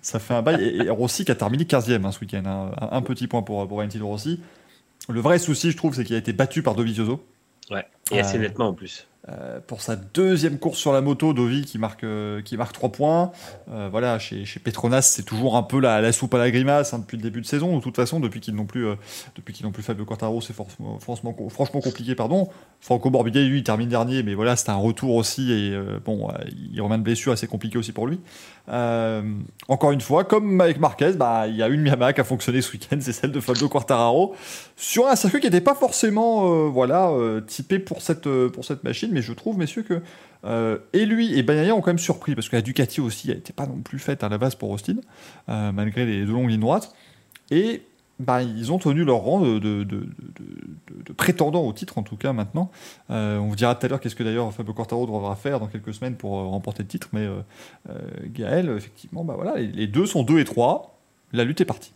ça 0.00 0.18
fait 0.18 0.32
un 0.32 0.40
bail. 0.40 0.62
Et, 0.64 0.76
et 0.86 0.88
Rossi 0.90 1.26
qui 1.26 1.32
a 1.32 1.34
terminé 1.34 1.64
15e 1.64 2.02
hein, 2.06 2.12
ce 2.12 2.20
week-end. 2.20 2.44
hein. 2.46 2.70
Un, 2.80 2.96
un 2.96 3.02
petit 3.02 3.26
point 3.26 3.42
pour, 3.42 3.68
pour 3.68 3.76
Valentino 3.76 4.06
Rossi. 4.06 4.40
Le 5.08 5.20
vrai 5.20 5.38
souci, 5.38 5.70
je 5.70 5.76
trouve, 5.76 5.94
c'est 5.94 6.04
qu'il 6.04 6.14
a 6.14 6.18
été 6.18 6.32
battu 6.32 6.62
par 6.62 6.74
Dovizioso. 6.74 7.24
ouais. 7.70 7.86
Et 8.12 8.20
assez 8.20 8.36
Euh, 8.36 8.40
nettement 8.40 8.68
en 8.68 8.74
plus. 8.74 9.06
Euh, 9.30 9.60
pour 9.64 9.80
sa 9.80 9.96
deuxième 9.96 10.58
course 10.58 10.78
sur 10.78 10.92
la 10.92 11.00
moto, 11.00 11.32
Dovi 11.32 11.64
qui 11.64 11.78
marque, 11.78 12.02
euh, 12.02 12.42
qui 12.42 12.56
marque 12.56 12.72
3 12.72 12.88
points. 12.90 13.30
Euh, 13.70 13.88
voilà, 13.90 14.18
chez, 14.18 14.44
chez 14.44 14.58
Petronas, 14.58 15.02
c'est 15.02 15.22
toujours 15.22 15.56
un 15.56 15.62
peu 15.62 15.78
la, 15.78 16.10
soupe 16.12 16.34
à 16.34 16.38
la 16.38 16.50
grimace 16.50 16.94
hein, 16.94 16.98
depuis 16.98 17.16
le 17.16 17.22
début 17.22 17.40
de 17.40 17.46
saison. 17.46 17.76
De 17.76 17.82
toute 17.82 17.94
façon, 17.94 18.18
depuis 18.18 18.40
qu'ils 18.40 18.54
n'ont 18.54 18.64
plus, 18.64 18.86
depuis 19.36 19.54
qu'ils 19.54 19.70
plus 19.70 19.82
Fabio 19.82 20.04
Quartaro, 20.04 20.40
c'est 20.40 20.52
franchement, 20.52 20.98
franchement 20.98 21.80
compliqué. 21.80 22.14
Pardon. 22.14 22.48
Franco 22.80 23.10
Morbidelli, 23.10 23.48
lui, 23.48 23.58
il 23.58 23.62
termine 23.62 23.88
dernier, 23.88 24.22
mais 24.22 24.34
voilà, 24.34 24.56
c'est 24.56 24.70
un 24.70 24.76
retour 24.76 25.14
aussi. 25.14 25.52
Et 25.52 25.78
bon, 26.04 26.28
il 26.72 26.80
revient 26.80 26.98
de 26.98 27.02
blessure, 27.02 27.32
assez 27.32 27.46
compliqué 27.46 27.78
aussi 27.78 27.92
pour 27.92 28.06
lui. 28.06 28.18
Encore 29.68 29.92
une 29.92 30.00
fois, 30.00 30.24
comme 30.24 30.60
avec 30.60 30.80
Marquez, 30.80 31.12
bah, 31.12 31.46
il 31.46 31.56
y 31.56 31.62
a 31.62 31.68
une 31.68 31.86
Yamaha 31.86 32.12
qui 32.14 32.20
a 32.20 32.24
fonctionné 32.24 32.62
ce 32.62 32.72
week-end, 32.72 32.96
c'est 33.00 33.12
celle 33.12 33.32
de 33.32 33.40
Fabio 33.40 33.68
Quartararo, 33.68 34.34
sur 34.76 35.06
un 35.06 35.14
circuit 35.14 35.40
qui 35.40 35.46
n'était 35.46 35.60
pas 35.60 35.74
forcément 35.74 36.68
voilà, 36.68 37.12
typé 37.46 37.78
pour 37.78 38.00
cette, 38.02 38.28
pour 38.48 38.64
cette 38.64 38.82
machine, 38.82 39.10
mais 39.12 39.19
je 39.20 39.32
trouve, 39.32 39.58
messieurs, 39.58 39.82
que 39.82 40.02
euh, 40.44 40.78
et 40.92 41.04
lui 41.06 41.38
et 41.38 41.42
Bagnaia 41.42 41.74
ont 41.74 41.80
quand 41.80 41.90
même 41.90 41.98
surpris, 41.98 42.34
parce 42.34 42.48
que 42.48 42.56
la 42.56 42.62
Ducati 42.62 43.00
aussi 43.00 43.28
n'était 43.28 43.52
pas 43.52 43.66
non 43.66 43.78
plus 43.78 43.98
faite 43.98 44.24
à 44.24 44.28
la 44.28 44.38
base 44.38 44.54
pour 44.54 44.70
Austin, 44.70 44.96
euh, 45.48 45.72
malgré 45.72 46.06
les 46.06 46.24
deux 46.24 46.32
longues 46.32 46.50
lignes 46.50 46.60
droites. 46.60 46.94
Et 47.50 47.82
bah, 48.18 48.42
ils 48.42 48.70
ont 48.70 48.78
tenu 48.78 49.04
leur 49.04 49.18
rang 49.18 49.40
de, 49.40 49.86
prétendants 51.16 51.64
au 51.64 51.72
titre, 51.72 51.98
en 51.98 52.02
tout 52.02 52.16
cas 52.16 52.32
maintenant. 52.32 52.70
Euh, 53.10 53.38
on 53.38 53.48
vous 53.48 53.56
dira 53.56 53.74
tout 53.74 53.86
à 53.86 53.88
l'heure 53.88 54.00
qu'est-ce 54.00 54.16
que 54.16 54.22
d'ailleurs 54.22 54.52
Fabio 54.52 54.72
Quartaro 54.72 55.06
devra 55.06 55.36
faire 55.36 55.60
dans 55.60 55.66
quelques 55.66 55.94
semaines 55.94 56.16
pour 56.16 56.32
remporter 56.32 56.82
le 56.82 56.88
titre, 56.88 57.08
mais 57.12 57.26
Gaël, 58.26 58.72
effectivement, 58.76 59.24
bah 59.24 59.34
voilà, 59.36 59.58
les, 59.58 59.86
deux 59.86 60.06
sont 60.06 60.22
2 60.22 60.38
et 60.38 60.44
3. 60.44 60.96
La 61.32 61.44
lutte 61.44 61.60
est 61.60 61.66
partie. 61.66 61.92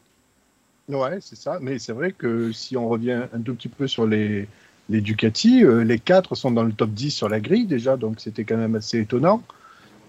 Ouais, 0.88 1.18
c'est 1.20 1.36
ça. 1.36 1.58
Mais 1.60 1.78
c'est 1.78 1.92
vrai 1.92 2.12
que 2.12 2.52
si 2.52 2.76
on 2.76 2.88
revient 2.88 3.22
un 3.32 3.40
tout 3.40 3.54
petit 3.54 3.68
peu 3.68 3.86
sur 3.86 4.06
les, 4.06 4.46
les 4.88 5.00
Ducati, 5.00 5.64
euh, 5.64 5.82
les 5.82 5.98
quatre 5.98 6.34
sont 6.34 6.50
dans 6.50 6.62
le 6.62 6.72
top 6.72 6.90
10 6.90 7.10
sur 7.10 7.28
la 7.28 7.40
grille 7.40 7.66
déjà, 7.66 7.96
donc 7.96 8.20
c'était 8.20 8.44
quand 8.44 8.56
même 8.56 8.74
assez 8.74 9.00
étonnant. 9.00 9.42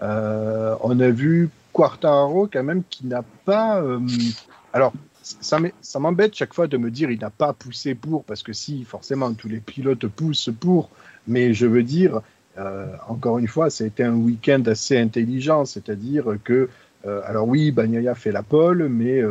Euh, 0.01 0.75
on 0.81 0.99
a 0.99 1.09
vu 1.09 1.49
Quartaro 1.71 2.47
quand 2.51 2.63
même 2.63 2.83
qui 2.89 3.07
n'a 3.07 3.23
pas. 3.45 3.81
euh, 3.81 3.99
alors, 4.73 4.93
ça 5.21 5.59
m'embête 5.99 6.35
chaque 6.35 6.53
fois 6.53 6.67
de 6.67 6.77
me 6.77 6.91
dire 6.91 7.09
il 7.09 7.19
n'a 7.19 7.29
pas 7.29 7.53
poussé 7.53 7.95
pour, 7.95 8.23
parce 8.25 8.43
que 8.43 8.53
si, 8.53 8.83
forcément, 8.83 9.33
tous 9.33 9.47
les 9.47 9.59
pilotes 9.59 10.07
poussent 10.07 10.51
pour, 10.59 10.89
mais 11.27 11.53
je 11.53 11.65
veux 11.65 11.81
dire, 11.81 12.21
encore 13.07 13.39
une 13.39 13.47
fois, 13.47 13.69
été 13.69 14.03
un 14.03 14.13
week-end 14.13 14.61
assez 14.67 14.99
intelligent, 14.99 15.65
c'est-à-dire 15.65 16.37
que, 16.43 16.69
alors 17.25 17.47
oui, 17.47 17.71
Bagnaia 17.71 18.13
fait 18.13 18.31
la 18.31 18.43
pole, 18.43 18.87
mais 18.87 19.23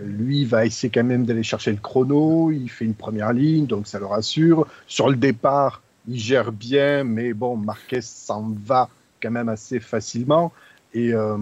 lui 0.00 0.44
va 0.44 0.64
essayer 0.64 0.90
quand 0.90 1.04
même 1.04 1.24
d'aller 1.24 1.42
chercher 1.42 1.70
le 1.72 1.78
chrono, 1.78 2.50
il 2.50 2.68
fait 2.70 2.84
une 2.84 2.94
première 2.94 3.32
ligne, 3.32 3.66
donc 3.66 3.86
ça 3.86 3.98
le 3.98 4.06
rassure. 4.06 4.66
Sur 4.86 5.08
le 5.10 5.16
départ, 5.16 5.82
il 6.08 6.18
gère 6.18 6.52
bien, 6.52 7.04
mais 7.04 7.32
bon, 7.32 7.56
Marquez 7.56 8.00
s'en 8.00 8.54
va 8.64 8.88
quand 9.22 9.30
même 9.30 9.48
assez 9.48 9.80
facilement. 9.80 10.52
Et, 10.94 11.12
euh, 11.14 11.36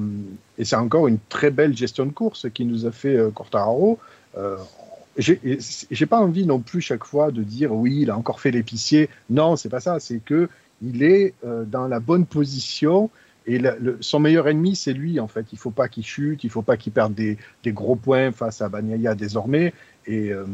c'est 0.62 0.76
encore 0.76 1.08
une 1.08 1.18
très 1.28 1.50
belle 1.50 1.76
gestion 1.76 2.06
de 2.06 2.12
course 2.12 2.46
qui 2.52 2.64
nous 2.64 2.86
a 2.86 2.92
fait 2.92 3.16
euh, 3.16 3.30
Quartararo. 3.30 3.98
Euh, 4.36 4.56
c- 5.18 5.40
j'ai 5.90 6.06
pas 6.06 6.20
envie 6.20 6.46
non 6.46 6.60
plus 6.60 6.80
chaque 6.80 7.04
fois 7.04 7.30
de 7.30 7.42
dire 7.42 7.72
oui, 7.72 8.00
il 8.02 8.10
a 8.10 8.16
encore 8.16 8.40
fait 8.40 8.50
l'épicier. 8.50 9.08
Non, 9.28 9.56
c'est 9.56 9.68
pas 9.68 9.80
ça. 9.80 9.98
C'est 10.00 10.20
que 10.24 10.48
il 10.82 11.02
est 11.02 11.34
euh, 11.44 11.64
dans 11.64 11.88
la 11.88 12.00
bonne 12.00 12.26
position 12.26 13.10
et 13.50 13.60
son 14.00 14.20
meilleur 14.20 14.46
ennemi, 14.46 14.76
c'est 14.76 14.92
lui 14.92 15.18
en 15.18 15.26
fait. 15.26 15.46
Il 15.52 15.58
faut 15.58 15.72
pas 15.72 15.88
qu'il 15.88 16.04
chute, 16.04 16.44
il 16.44 16.50
faut 16.50 16.62
pas 16.62 16.76
qu'il 16.76 16.92
perde 16.92 17.14
des, 17.14 17.36
gros 17.66 17.96
points 17.96 18.30
face 18.30 18.62
à 18.62 18.68
Bagnaia 18.68 19.14
désormais. 19.14 19.72
Et, 20.06 20.32
euh, 20.32 20.44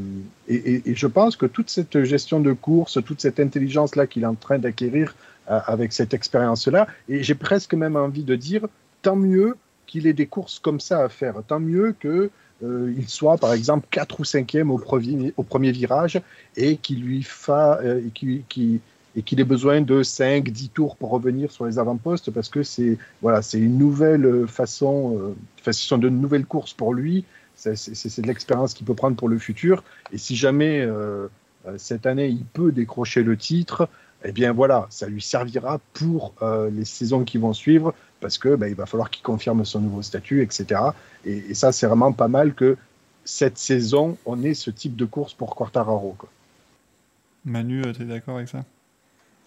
et, 0.49 0.95
je 0.95 1.07
pense 1.07 1.37
que 1.37 1.47
toute 1.47 1.69
cette 1.69 2.03
gestion 2.05 2.41
de 2.41 2.53
course, 2.53 2.99
toute 3.05 3.21
cette 3.21 3.38
intelligence 3.38 3.97
là 3.97 4.07
qu'il 4.07 4.23
est 4.23 4.26
en 4.26 4.35
train 4.35 4.59
d'acquérir 4.59 5.15
euh, 5.50 5.61
avec 5.67 5.93
cette 5.93 6.15
expérience 6.15 6.67
là, 6.69 6.87
et 7.09 7.23
j'ai 7.23 7.35
presque 7.35 7.75
même 7.75 7.97
envie 7.97 8.25
de 8.25 8.35
dire 8.35 8.67
tant 9.03 9.17
mieux 9.17 9.57
qu'il 9.87 10.07
ait 10.07 10.15
des 10.15 10.26
courses 10.26 10.59
comme 10.59 10.81
ça 10.81 11.05
à 11.05 11.09
faire, 11.09 11.35
tant 11.47 11.61
mieux 11.61 11.95
que 11.99 12.31
euh, 12.65 12.95
il 12.97 13.09
soit 13.09 13.37
par 13.37 13.53
exemple 13.53 13.87
4 13.91 14.21
ou 14.21 14.23
5e 14.25 14.71
au 14.71 15.43
premier, 15.43 15.73
virage 15.73 16.21
et 16.57 16.79
qu'il 16.79 17.03
lui 17.03 17.23
fa, 17.23 17.79
et 19.17 19.23
qu'il 19.23 19.41
ait 19.41 19.45
besoin 19.45 19.81
de 19.81 20.03
5 20.03 20.51
10 20.51 20.69
tours 20.69 20.97
pour 20.97 21.11
revenir 21.11 21.51
sur 21.51 21.65
les 21.65 21.79
avant-postes 21.79 22.31
parce 22.31 22.49
que 22.49 22.63
c'est 22.63 22.99
voilà, 23.23 23.41
une 23.55 23.79
nouvelle 23.79 24.47
façon 24.47 25.19
euh, 25.19 25.35
ce 25.65 25.73
sont 25.73 25.99
de 25.99 26.11
nouvelles 26.11 26.45
courses 26.45 26.75
pour 26.75 26.95
lui, 26.95 27.25
c'est 27.57 27.73
de 27.73 28.27
l'expérience 28.27 28.75
qu'il 28.75 28.87
peut 28.87 28.95
prendre 28.95 29.17
pour 29.17 29.29
le 29.29 29.39
futur 29.39 29.83
et 30.13 30.19
si 30.19 30.37
jamais 30.37 30.83
euh, 30.83 31.29
euh, 31.67 31.75
cette 31.79 32.07
année 32.07 32.29
il 32.29 32.45
peut 32.45 32.71
décrocher 32.71 33.23
le 33.23 33.37
titre, 33.37 33.89
eh 34.23 34.33
bien 34.33 34.52
voilà, 34.52 34.87
ça 34.91 35.09
lui 35.09 35.23
servira 35.23 35.81
pour 35.95 36.35
les 36.73 36.85
saisons 36.85 37.25
qui 37.25 37.39
vont 37.39 37.52
suivre 37.52 37.95
parce 38.21 38.39
que 38.39 38.55
bah, 38.55 38.69
il 38.69 38.75
va 38.75 38.87
falloir 38.87 39.11
qu'il 39.11 39.23
confirme 39.23 39.65
son 39.65 39.81
nouveau 39.81 40.02
statut, 40.02 40.43
etc. 40.43 40.81
Et, 41.25 41.55
ça, 41.55 41.71
c'est 41.71 41.87
vraiment 41.87 42.13
pas 42.13 42.29
mal 42.29 42.55
que 42.55 42.76
cette 43.25 43.59
saison, 43.59 44.17
on 44.25 44.43
ait 44.43 44.55
ce 44.55 44.71
type 44.71 44.97
de 44.97 45.05
course 45.05 45.35
pour 45.35 45.55
Quartararo. 45.55 46.17
Manu, 47.45 47.83
tu 47.95 48.02
es 48.02 48.05
d'accord 48.07 48.37
avec 48.37 48.49
ça? 48.49 48.65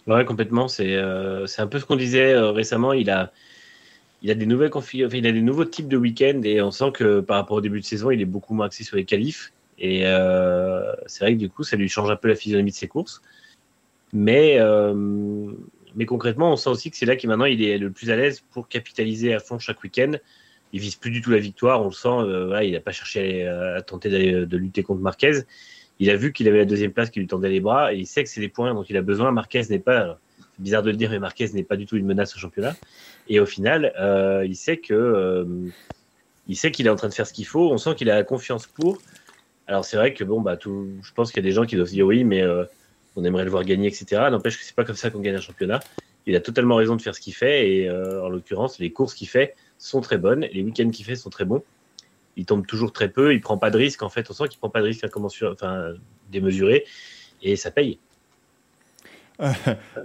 Ouais, 0.06 0.24
complètement. 0.24 0.68
C'est 0.68 0.96
euh, 0.96 1.46
c'est 1.46 1.62
un 1.62 1.66
peu 1.66 1.78
ce 1.78 1.84
qu'on 1.84 1.96
disait 1.96 2.32
euh, 2.32 2.50
récemment. 2.50 2.92
Il 2.92 3.10
a, 3.10 3.32
il 4.22 4.30
a 4.30 4.34
des 4.34 4.46
nouvelles 4.46 4.70
il 4.92 5.26
a 5.26 5.32
des 5.32 5.42
nouveaux 5.42 5.64
types 5.64 5.88
de 5.88 5.96
week-end 5.96 6.40
et 6.44 6.62
on 6.62 6.70
sent 6.70 6.92
que 6.94 7.20
par 7.20 7.36
rapport 7.36 7.58
au 7.58 7.60
début 7.60 7.80
de 7.80 7.84
saison, 7.84 8.10
il 8.10 8.20
est 8.20 8.26
beaucoup 8.26 8.54
moins 8.54 8.66
axé 8.66 8.84
sur 8.84 8.96
les 8.96 9.04
qualifs. 9.04 9.52
Et 9.78 10.02
euh, 10.06 10.92
c'est 11.06 11.24
vrai 11.24 11.34
que 11.34 11.38
du 11.38 11.48
coup, 11.48 11.64
ça 11.64 11.76
lui 11.76 11.88
change 11.88 12.10
un 12.10 12.16
peu 12.16 12.28
la 12.28 12.34
physionomie 12.34 12.70
de 12.70 12.76
ses 12.76 12.88
courses. 12.88 13.22
Mais, 14.12 14.58
mais 15.94 16.04
concrètement, 16.06 16.52
on 16.52 16.56
sent 16.56 16.70
aussi 16.70 16.90
que 16.90 16.96
c'est 16.96 17.06
là 17.06 17.14
qu'il 17.14 17.28
maintenant 17.28 17.44
il 17.44 17.62
est 17.62 17.78
le 17.78 17.92
plus 17.92 18.10
à 18.10 18.16
l'aise 18.16 18.42
pour 18.50 18.68
capitaliser 18.68 19.34
à 19.34 19.38
fond 19.38 19.58
chaque 19.58 19.82
week-end. 19.82 20.12
Il 20.72 20.80
vise 20.80 20.96
plus 20.96 21.10
du 21.10 21.22
tout 21.22 21.30
la 21.30 21.38
victoire, 21.38 21.82
on 21.82 21.86
le 21.86 21.92
sent. 21.92 22.66
il 22.66 22.72
n'a 22.72 22.80
pas 22.80 22.92
cherché 22.92 23.46
à, 23.46 23.76
à 23.76 23.82
tenter 23.82 24.10
de 24.10 24.56
lutter 24.56 24.82
contre 24.82 25.00
Marquez. 25.00 25.42
Il 26.00 26.08
a 26.08 26.16
vu 26.16 26.32
qu'il 26.32 26.48
avait 26.48 26.58
la 26.58 26.64
deuxième 26.64 26.92
place 26.92 27.10
qui 27.10 27.20
lui 27.20 27.26
tendait 27.26 27.50
les 27.50 27.60
bras 27.60 27.92
et 27.92 27.98
il 27.98 28.06
sait 28.06 28.24
que 28.24 28.30
c'est 28.30 28.40
des 28.40 28.48
points 28.48 28.72
dont 28.72 28.82
il 28.82 28.96
a 28.96 29.02
besoin. 29.02 29.32
Marquez 29.32 29.62
n'est 29.68 29.78
pas, 29.78 30.18
c'est 30.38 30.62
bizarre 30.62 30.82
de 30.82 30.90
le 30.90 30.96
dire, 30.96 31.10
mais 31.10 31.18
Marquez 31.18 31.48
n'est 31.52 31.62
pas 31.62 31.76
du 31.76 31.84
tout 31.84 31.96
une 31.96 32.06
menace 32.06 32.34
au 32.34 32.38
championnat. 32.38 32.74
Et 33.28 33.38
au 33.38 33.44
final, 33.44 33.92
euh, 34.00 34.42
il 34.46 34.56
sait 34.56 34.78
que, 34.78 34.94
euh, 34.94 35.44
il 36.48 36.56
sait 36.56 36.70
qu'il 36.70 36.86
est 36.86 36.90
en 36.90 36.96
train 36.96 37.08
de 37.08 37.12
faire 37.12 37.26
ce 37.26 37.34
qu'il 37.34 37.46
faut. 37.46 37.70
On 37.70 37.76
sent 37.76 37.94
qu'il 37.96 38.10
a 38.10 38.14
la 38.14 38.24
confiance 38.24 38.66
pour. 38.66 38.96
Alors 39.66 39.84
c'est 39.84 39.98
vrai 39.98 40.14
que 40.14 40.24
bon, 40.24 40.40
bah, 40.40 40.56
tout, 40.56 40.88
je 41.02 41.12
pense 41.12 41.32
qu'il 41.32 41.44
y 41.44 41.46
a 41.46 41.48
des 41.48 41.54
gens 41.54 41.66
qui 41.66 41.76
doivent 41.76 41.86
se 41.86 41.92
dire 41.92 42.06
oui, 42.06 42.24
mais 42.24 42.40
euh, 42.40 42.64
on 43.14 43.24
aimerait 43.24 43.44
le 43.44 43.50
voir 43.50 43.64
gagner, 43.64 43.88
etc. 43.88 44.22
N'empêche 44.30 44.56
que 44.56 44.64
c'est 44.64 44.74
pas 44.74 44.84
comme 44.84 44.96
ça 44.96 45.10
qu'on 45.10 45.20
gagne 45.20 45.36
un 45.36 45.40
championnat. 45.40 45.80
Il 46.24 46.34
a 46.34 46.40
totalement 46.40 46.76
raison 46.76 46.96
de 46.96 47.02
faire 47.02 47.14
ce 47.14 47.20
qu'il 47.20 47.34
fait 47.34 47.70
et 47.70 47.90
en 47.90 48.28
l'occurrence, 48.28 48.78
les 48.78 48.92
courses 48.92 49.14
qu'il 49.14 49.28
fait 49.28 49.54
sont 49.78 50.00
très 50.00 50.18
bonnes, 50.18 50.46
les 50.52 50.62
week-ends 50.62 50.90
qu'il 50.90 51.04
fait 51.04 51.16
sont 51.16 51.30
très 51.30 51.46
bons. 51.46 51.62
Il 52.40 52.46
tombe 52.46 52.66
toujours 52.66 52.90
très 52.90 53.10
peu, 53.10 53.34
il 53.34 53.42
prend 53.42 53.58
pas 53.58 53.70
de 53.70 53.76
risque. 53.76 54.02
En 54.02 54.08
fait, 54.08 54.30
on 54.30 54.32
sent 54.32 54.48
qu'il 54.48 54.58
prend 54.58 54.70
pas 54.70 54.80
de 54.80 54.86
risque 54.86 55.04
incommensurable, 55.04 55.56
enfin 55.60 55.92
démesuré, 56.30 56.86
et 57.42 57.54
ça 57.54 57.70
paye. 57.70 57.98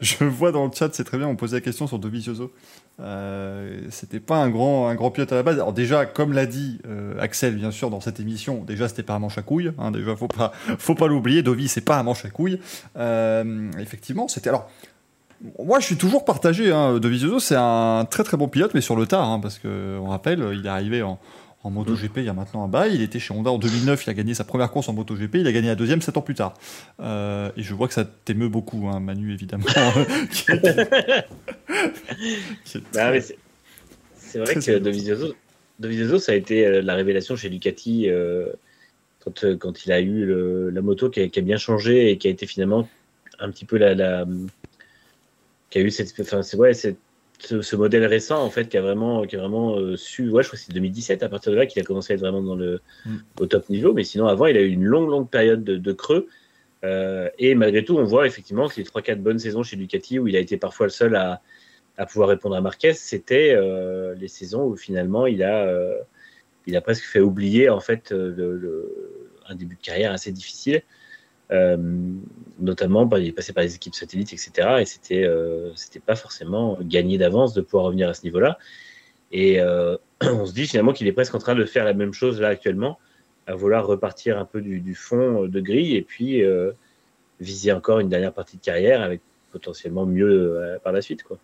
Je 0.02 0.26
vois 0.26 0.52
dans 0.52 0.66
le 0.66 0.72
chat, 0.74 0.94
c'est 0.94 1.06
très 1.06 1.18
bien, 1.18 1.28
on 1.28 1.38
posait 1.38 1.58
la 1.58 1.62
question 1.62 1.88
sur 1.88 1.98
Dovizioso. 1.98 2.52
Euh, 3.00 3.82
c'était 3.90 4.20
pas 4.20 4.36
un 4.36 4.50
grand, 4.50 4.90
un 4.90 4.96
grand 4.96 5.12
pilote 5.12 5.32
à 5.32 5.36
la 5.36 5.44
base. 5.44 5.56
Alors 5.56 5.72
déjà, 5.72 6.06
comme 6.06 6.34
l'a 6.34 6.46
dit 6.46 6.80
euh, 6.88 7.18
Axel, 7.22 7.56
bien 7.56 7.72
sûr, 7.72 7.90
dans 7.90 8.02
cette 8.02 8.20
émission, 8.20 8.66
déjà 8.66 8.90
c'était 8.90 9.04
pas 9.04 9.14
un 9.14 9.20
manche 9.20 9.38
à 9.38 9.42
couilles. 9.42 9.72
Hein, 9.78 9.92
déjà, 9.92 10.14
faut 10.18 10.28
pas, 10.28 10.52
faut 10.78 10.96
pas 10.96 11.08
l'oublier. 11.08 11.42
Dovi, 11.42 11.70
c'est 11.70 11.80
pas 11.80 11.98
un 11.98 12.04
manche 12.04 12.26
à 12.26 12.30
couilles. 12.30 12.60
Euh, 12.98 13.72
effectivement, 13.80 14.28
c'était 14.28 14.50
alors. 14.50 14.70
Moi, 15.60 15.80
je 15.80 15.86
suis 15.86 15.98
toujours 15.98 16.24
partagé. 16.26 16.72
Hein. 16.72 17.00
C'est 17.40 17.58
un 17.58 18.06
très 18.10 18.24
très 18.24 18.38
bon 18.38 18.48
pilote, 18.48 18.74
mais 18.74 18.82
sur 18.82 18.96
le 18.96 19.06
tard, 19.06 19.30
hein, 19.30 19.40
parce 19.40 19.60
que 19.60 19.98
on 20.02 20.08
rappelle, 20.08 20.52
il 20.54 20.66
est 20.66 20.70
arrivé 20.70 21.02
en, 21.02 21.20
en 21.66 21.72
MotoGP 21.72 22.18
il 22.18 22.26
y 22.26 22.30
a 22.30 22.34
maintenant 22.34 22.64
un 22.64 22.68
bail. 22.68 22.94
Il 22.96 23.02
était 23.02 23.20
chez 23.20 23.34
Honda 23.34 23.52
en 23.52 23.58
2009. 23.58 24.06
Il 24.06 24.10
a 24.10 24.14
gagné 24.14 24.34
sa 24.34 24.44
première 24.44 24.72
course 24.72 24.88
en 24.90 24.94
MotoGP. 24.94 25.36
Il 25.36 25.48
a 25.48 25.52
gagné 25.52 25.68
la 25.68 25.76
deuxième 25.76 26.02
sept 26.02 26.16
ans 26.18 26.22
plus 26.22 26.36
tard. 26.36 26.54
Euh, 27.00 27.50
et 27.58 27.64
je 27.64 27.74
vois 27.74 27.88
que 27.88 27.94
ça 27.94 28.06
t'émeut 28.06 28.50
beaucoup, 28.50 28.88
hein, 28.88 29.00
Manu, 29.00 29.34
évidemment. 29.34 29.66
Qui 30.32 30.52
est- 30.52 31.28
qui 32.64 32.78
est 32.78 32.84
Bah, 32.94 33.10
très- 33.12 33.22
c'est 34.18 34.40
vrai 34.40 34.56
que. 34.56 34.78
Dovizioso, 34.80 35.34
Dovizioso, 35.80 36.20
ça 36.20 36.32
a 36.34 36.36
été 36.36 36.66
euh, 36.66 36.82
la 36.82 36.96
révélation 36.96 37.36
chez 37.36 37.50
Ducati 37.50 38.10
euh, 38.10 38.48
quand, 39.24 39.46
quand 39.58 39.86
il 39.86 39.92
a 39.92 40.00
eu 40.02 40.26
le- 40.26 40.70
la 40.70 40.82
moto 40.82 41.10
qui 41.10 41.22
a, 41.22 41.28
qui 41.28 41.40
a 41.40 41.42
bien 41.42 41.58
changé 41.58 42.12
et 42.12 42.18
qui 42.18 42.28
a 42.28 42.32
été 42.32 42.46
finalement 42.46 42.88
un 43.40 43.50
petit 43.52 43.66
peu 43.66 43.78
la, 43.78 43.94
la 43.96 44.26
qui 45.70 45.80
a 45.80 45.82
eu 45.82 45.92
cette, 45.92 46.14
enfin 46.22 46.42
c'est 46.44 46.56
ouais, 46.58 46.74
c'est 46.74 46.96
ce, 47.40 47.62
ce 47.62 47.76
modèle 47.76 48.06
récent 48.06 48.44
en 48.44 48.50
fait 48.50 48.68
qui 48.70 48.78
a 48.78 48.82
vraiment, 48.82 49.24
qui 49.26 49.36
a 49.36 49.40
vraiment 49.40 49.78
euh, 49.78 49.96
su, 49.98 50.30
ouais, 50.30 50.44
je 50.44 50.48
crois 50.50 50.58
que 50.60 50.66
c'est 50.66 50.74
2017 50.74 51.24
à 51.24 51.30
partir 51.30 51.52
de 51.52 51.58
là 51.58 51.66
qu'il 51.66 51.82
a 51.82 51.86
commencé 51.86 52.14
à 52.14 52.16
être 52.16 52.22
vraiment 52.22 52.42
dans 52.42 52.56
le 52.56 52.82
Mm. 53.06 53.18
au 53.40 53.46
top 53.46 53.70
niveau, 53.70 53.94
mais 53.94 54.04
sinon 54.04 54.28
avant 54.28 54.48
il 54.48 54.58
a 54.58 54.62
eu 54.62 54.70
une 54.70 54.84
longue 54.86 55.10
longue 55.10 55.30
période 55.30 55.64
de, 55.64 55.78
de 55.78 55.94
creux. 55.94 56.28
Euh, 56.84 57.30
et 57.40 57.56
malgré 57.56 57.84
tout, 57.84 57.98
on 57.98 58.04
voit 58.04 58.28
effectivement 58.28 58.68
que 58.68 58.76
les 58.78 58.84
3-4 58.84 59.18
bonnes 59.22 59.40
saisons 59.40 59.64
chez 59.64 59.76
Ducati, 59.78 60.20
où 60.20 60.28
il 60.28 60.36
a 60.36 60.40
été 60.40 60.58
parfois 60.58 60.88
le 60.88 60.92
seul 60.92 61.16
à, 61.16 61.42
à 61.98 62.06
pouvoir 62.06 62.30
répondre 62.30 62.56
à 62.56 62.62
Marquez, 62.62 62.94
c'était 62.94 63.54
euh, 63.56 64.16
les 64.16 64.28
saisons 64.28 64.64
où 64.66 64.76
finalement 64.76 65.26
il 65.28 65.44
a, 65.44 65.68
il 66.68 66.76
a 66.76 66.82
presque 66.82 67.06
fait 67.06 67.20
oublier 67.22 67.70
en 67.70 67.80
fait 67.80 68.12
le, 68.12 68.56
le- 68.58 69.30
un 69.48 69.56
début 69.56 69.76
de 69.76 69.82
carrière 69.82 70.12
assez 70.12 70.32
difficile. 70.32 70.82
Euh, 71.52 71.78
notamment, 72.60 73.06
bah, 73.06 73.20
il 73.20 73.28
est 73.28 73.32
passé 73.32 73.54
par 73.54 73.64
les 73.64 73.76
équipes 73.76 73.96
satellites, 73.96 74.34
etc. 74.34 74.82
Et 74.82 74.86
c'était 74.86 75.24
euh, 75.24 75.72
c'était 75.76 76.00
pas 76.00 76.16
forcément 76.16 76.78
gagné 76.82 77.18
d'avance 77.18 77.54
de 77.54 77.62
pouvoir 77.62 77.86
revenir 77.86 78.10
à 78.10 78.14
ce 78.14 78.24
niveau-là. 78.24 78.58
Et 79.32 79.60
euh, 79.60 79.98
on 80.22 80.46
se 80.46 80.54
dit 80.54 80.68
finalement 80.68 80.94
qu'il 80.94 81.08
est 81.08 81.12
presque 81.12 81.36
en 81.36 81.40
train 81.40 81.56
de 81.56 81.66
faire 81.66 81.86
la 81.86 81.94
même 81.94 82.14
chose 82.14 82.42
là 82.42 82.50
actuellement, 82.50 83.00
à 83.48 83.56
vouloir 83.56 83.86
repartir 83.86 84.40
un 84.40 84.46
peu 84.46 84.62
du, 84.62 84.80
du 84.80 84.96
fond 84.96 85.46
de 85.46 85.60
grille 85.60 85.96
et 85.96 86.02
puis 86.02 86.44
euh, 86.44 86.72
viser 87.40 87.72
encore 87.72 88.00
une 88.00 88.10
dernière 88.10 88.34
partie 88.34 88.58
de 88.58 88.62
carrière 88.62 89.02
avec 89.02 89.22
potentiellement 89.52 90.06
mieux 90.06 90.58
euh, 90.58 90.80
par 90.80 90.94
la 90.94 91.02
suite. 91.02 91.24
Quoi. 91.24 91.38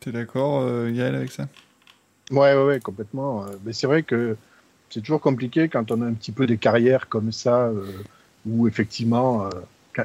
T'es 0.00 0.12
d'accord, 0.12 0.62
euh, 0.62 0.90
Gaël, 0.90 1.14
avec 1.14 1.30
ça? 1.30 1.48
Ouais, 2.30 2.54
ouais, 2.54 2.64
ouais, 2.64 2.80
complètement. 2.80 3.46
Mais 3.64 3.72
c'est 3.72 3.86
vrai 3.86 4.02
que 4.02 4.36
c'est 4.90 5.00
toujours 5.00 5.20
compliqué 5.20 5.68
quand 5.68 5.90
on 5.90 6.02
a 6.02 6.06
un 6.06 6.12
petit 6.14 6.32
peu 6.32 6.46
des 6.46 6.58
carrières 6.58 7.08
comme 7.08 7.32
ça, 7.32 7.66
euh, 7.66 7.84
où 8.50 8.68
effectivement, 8.68 9.46
euh, 9.46 9.50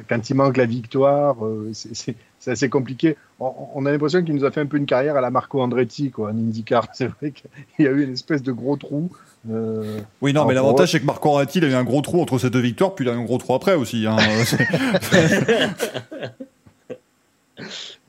quand, 0.08 0.30
il 0.30 0.36
manque 0.36 0.58
la 0.58 0.66
victoire, 0.66 1.46
euh, 1.46 1.70
c'est- 1.74 2.16
assez 2.46 2.68
compliqué. 2.68 3.16
On, 3.40 3.54
on 3.74 3.86
a 3.86 3.92
l'impression 3.92 4.22
qu'il 4.22 4.36
nous 4.36 4.44
a 4.44 4.52
fait 4.52 4.60
un 4.60 4.66
peu 4.66 4.76
une 4.76 4.86
carrière 4.86 5.16
à 5.16 5.22
la 5.22 5.30
Marco 5.30 5.62
Andretti, 5.62 6.12
quoi, 6.12 6.32
en 6.32 6.38
IndyCar. 6.38 6.88
C'est 6.94 7.08
vrai 7.08 7.32
qu'il 7.32 7.86
y 7.86 7.88
a 7.88 7.92
eu 7.92 8.04
une 8.04 8.12
espèce 8.14 8.44
de 8.44 8.52
gros 8.52 8.76
trou. 8.76 9.10
Euh, 9.50 10.00
Oui, 10.22 10.34
non, 10.34 10.46
mais 10.46 10.54
l'avantage, 10.54 10.92
c'est 10.92 11.00
que 11.00 11.06
Marco 11.06 11.30
Andretti, 11.30 11.60
il 11.60 11.66
a 11.66 11.70
eu 11.70 11.74
un 11.74 11.86
gros 11.86 12.02
trou 12.02 12.22
entre 12.22 12.38
ses 12.40 12.50
deux 12.50 12.60
victoires, 12.60 12.96
puis 12.96 13.06
il 13.06 13.10
a 13.10 13.14
eu 13.14 13.18
un 13.18 13.24
gros 13.24 13.38
trou 13.38 13.54
après 13.54 13.76
aussi. 13.76 14.06
Hein. 14.08 14.18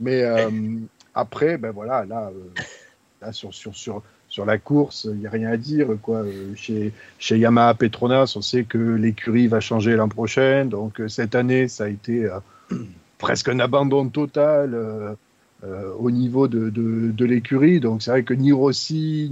Mais 0.01 0.23
euh, 0.23 0.51
après, 1.15 1.59
ben 1.59 1.71
voilà, 1.71 2.05
là, 2.05 2.31
euh, 2.33 2.63
là 3.23 3.33
sur, 3.33 3.53
sur, 3.55 3.75
sur, 3.75 4.03
sur 4.35 4.45
la 4.45 4.59
course, 4.59 5.07
il 5.09 5.21
n'y 5.21 5.29
a 5.29 5.31
rien 5.31 5.49
à 5.53 5.57
dire. 5.57 5.87
Quoi. 6.03 6.25
Euh, 6.25 6.55
Chez, 6.57 6.93
Yamaha 7.39 7.75
Petronas, 7.75 8.33
on 8.35 8.43
sait 8.43 8.65
que 8.65 8.79
l'écurie 8.79 9.47
va 9.47 9.61
changer 9.61 9.95
l'an 9.95 10.09
prochain. 10.09 10.65
Donc 10.65 11.01
euh, 11.01 11.07
cette 11.07 11.37
année, 11.37 11.69
ça 11.69 11.85
a 11.85 11.89
été 11.89 12.25
euh, 12.25 12.41
presque 13.19 13.49
un 13.49 13.61
abandon 13.61 14.09
total 14.09 14.77
au 15.99 16.11
niveau 16.11 16.47
de, 16.47 16.69
de, 16.69 17.25
l'écurie. 17.25 17.79
Donc 17.79 18.03
c'est 18.03 18.11
vrai 18.11 18.23
que 18.25 18.35
ni 18.35 18.51
Rossi, 18.51 19.31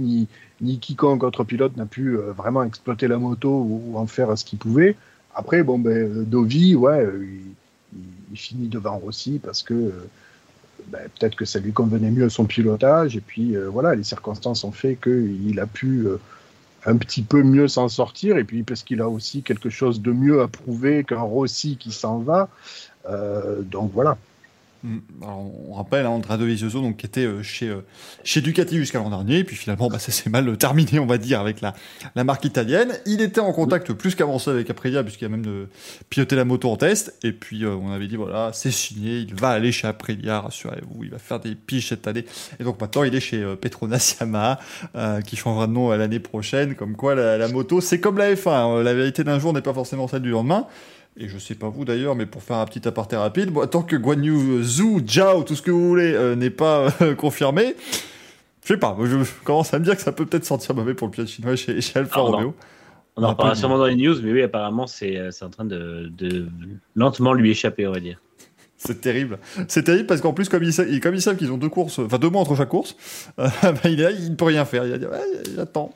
ni, 0.61 0.79
quiconque 0.79 1.23
autre 1.23 1.43
pilote 1.43 1.75
n'a 1.75 1.85
pu 1.85 2.15
vraiment 2.15 2.63
exploiter 2.63 3.07
la 3.07 3.17
moto 3.17 3.49
ou, 3.49 3.97
en 3.97 4.07
faire 4.07 4.35
ce 4.37 4.45
qu'il 4.45 4.57
pouvait. 4.57 4.95
Après, 5.35 5.61
bon, 5.63 5.77
ben, 5.77 6.23
Dovi, 6.23 6.75
ouais, 6.75 7.05
il- 7.21 7.99
il 8.31 8.37
finit 8.37 8.67
devant 8.69 8.97
Rossi 8.97 9.39
parce 9.43 9.61
que 9.61 9.91
ben, 10.87 11.01
peut-être 11.19 11.35
que 11.35 11.45
ça 11.45 11.59
lui 11.59 11.73
convenait 11.73 12.11
mieux 12.11 12.29
son 12.29 12.45
pilotage. 12.45 13.15
Et 13.15 13.21
puis 13.21 13.55
euh, 13.55 13.69
voilà, 13.69 13.95
les 13.95 14.03
circonstances 14.03 14.63
ont 14.63 14.71
fait 14.71 14.97
qu'il 15.01 15.59
a 15.59 15.67
pu 15.67 16.07
euh, 16.07 16.19
un 16.85 16.97
petit 16.97 17.21
peu 17.21 17.43
mieux 17.43 17.67
s'en 17.67 17.89
sortir. 17.89 18.37
Et 18.37 18.43
puis 18.43 18.63
parce 18.63 18.83
qu'il 18.83 19.01
a 19.01 19.09
aussi 19.09 19.41
quelque 19.43 19.69
chose 19.69 20.01
de 20.01 20.11
mieux 20.11 20.41
à 20.41 20.47
prouver 20.47 21.03
qu'un 21.03 21.21
Rossi 21.21 21.77
qui 21.77 21.91
s'en 21.91 22.19
va. 22.19 22.49
Euh, 23.09 23.61
donc 23.61 23.91
voilà. 23.93 24.17
Mm. 24.83 24.97
Alors, 25.21 25.69
on 25.69 25.73
rappelle, 25.73 26.05
hein, 26.05 26.09
Andrea 26.09 26.37
Dovizioso, 26.37 26.81
donc, 26.81 26.97
qui 26.97 27.05
était 27.05 27.25
euh, 27.25 27.41
chez, 27.41 27.69
euh, 27.69 27.81
chez 28.23 28.41
Ducati 28.41 28.75
jusqu'à 28.77 28.99
l'an 28.99 29.09
dernier, 29.09 29.39
et 29.39 29.43
puis 29.43 29.55
finalement, 29.55 29.87
bah, 29.87 29.99
ça 29.99 30.11
s'est 30.11 30.29
mal 30.29 30.47
euh, 30.47 30.55
terminé, 30.55 30.99
on 30.99 31.05
va 31.05 31.17
dire, 31.17 31.39
avec 31.39 31.61
la, 31.61 31.73
la 32.15 32.23
marque 32.23 32.45
italienne. 32.45 32.93
Il 33.05 33.21
était 33.21 33.39
en 33.39 33.53
contact 33.53 33.93
plus 33.93 34.15
qu'avancé 34.15 34.49
avec 34.49 34.69
Aprilia, 34.69 35.03
puisqu'il 35.03 35.25
a 35.25 35.29
même 35.29 35.45
de 35.45 35.67
piloter 36.09 36.35
la 36.35 36.45
moto 36.45 36.69
en 36.69 36.75
test, 36.75 37.17
et 37.23 37.31
puis 37.31 37.65
on 37.65 37.91
avait 37.91 38.07
dit, 38.07 38.17
voilà, 38.17 38.51
c'est 38.53 38.71
signé, 38.71 39.19
il 39.19 39.35
va 39.35 39.49
aller 39.49 39.71
chez 39.71 39.87
Aprilia, 39.87 40.41
rassurez-vous, 40.41 41.05
il 41.05 41.09
va 41.09 41.19
faire 41.19 41.39
des 41.39 41.55
piges 41.55 41.89
cette 41.89 42.07
année. 42.07 42.25
Et 42.59 42.63
donc 42.63 42.79
maintenant, 42.81 43.03
il 43.03 43.15
est 43.15 43.19
chez 43.19 43.43
Petronas 43.55 44.17
Yamaha, 44.19 44.59
euh, 44.95 45.21
qui 45.21 45.35
changera 45.35 45.67
de 45.67 45.71
nom 45.71 45.91
à 45.91 45.97
l'année 45.97 46.19
prochaine, 46.19 46.75
comme 46.75 46.95
quoi 46.95 47.15
la, 47.15 47.37
la 47.37 47.47
moto, 47.47 47.81
c'est 47.81 47.99
comme 47.99 48.17
la 48.17 48.33
F1, 48.33 48.49
hein, 48.49 48.83
la 48.83 48.93
vérité 48.93 49.23
d'un 49.23 49.39
jour 49.39 49.53
n'est 49.53 49.61
pas 49.61 49.73
forcément 49.73 50.07
celle 50.07 50.21
du 50.21 50.31
lendemain. 50.31 50.67
Et 51.15 51.27
je 51.27 51.37
sais 51.37 51.55
pas 51.55 51.69
vous 51.69 51.85
d'ailleurs, 51.85 52.15
mais 52.15 52.25
pour 52.25 52.41
faire 52.41 52.57
un 52.57 52.65
petit 52.65 52.87
aparté 52.87 53.15
rapide, 53.15 53.51
bon, 53.51 53.67
tant 53.67 53.83
que 53.83 53.95
Guan 53.95 54.23
Yu 54.23 54.63
Zhu, 54.63 55.05
Zhao, 55.07 55.43
tout 55.43 55.55
ce 55.55 55.61
que 55.61 55.69
vous 55.69 55.87
voulez, 55.87 56.13
euh, 56.13 56.35
n'est 56.35 56.49
pas 56.49 56.87
euh, 57.01 57.13
confirmé, 57.13 57.75
je 58.63 58.67
sais 58.69 58.77
pas, 58.77 58.97
je 59.03 59.17
commence 59.43 59.73
à 59.73 59.79
me 59.79 59.83
dire 59.83 59.95
que 59.95 60.01
ça 60.01 60.11
peut 60.11 60.25
peut-être 60.25 60.45
sentir 60.45 60.73
mauvais 60.73 60.95
pour 60.95 61.07
le 61.07 61.11
pilote 61.11 61.29
chinois 61.29 61.55
chez, 61.55 61.81
chez 61.81 61.99
Alfa 61.99 62.15
Ah. 62.15 62.21
Romeo. 62.21 62.55
On 63.15 63.23
en 63.23 63.29
reparlera 63.29 63.55
sûrement 63.55 63.77
dans 63.77 63.85
les 63.85 63.95
news, 63.95 64.15
mais 64.23 64.31
oui, 64.31 64.41
apparemment, 64.41 64.87
c'est 64.87 65.17
euh, 65.17 65.29
c'est 65.29 65.45
en 65.45 65.51
train 65.51 65.65
de, 65.65 66.09
de 66.17 66.47
lentement 66.95 67.33
lui 67.33 67.51
échapper, 67.51 67.85
on 67.87 67.91
va 67.91 67.99
dire. 67.99 68.19
C'est 68.85 68.99
terrible. 68.99 69.39
C'est 69.67 69.83
terrible 69.83 70.07
parce 70.07 70.19
qu'en 70.19 70.33
plus, 70.33 70.49
comme 70.49 70.63
ils, 70.63 70.73
savent 70.73 71.35
qu'ils 71.37 71.51
ont 71.51 71.57
deux 71.57 71.69
courses, 71.69 71.99
enfin 71.99 72.17
deux 72.17 72.29
mois 72.29 72.41
entre 72.41 72.55
chaque 72.55 72.69
course, 72.69 72.95
euh, 73.39 73.47
bah, 73.63 73.79
il, 73.85 73.97
ne 73.97 74.35
peut 74.35 74.45
rien 74.45 74.65
faire. 74.65 74.85
Il 74.85 74.91
va 74.91 74.97
dire, 74.97 75.09
Ouais, 75.09 75.19
j'attends, 75.55 75.93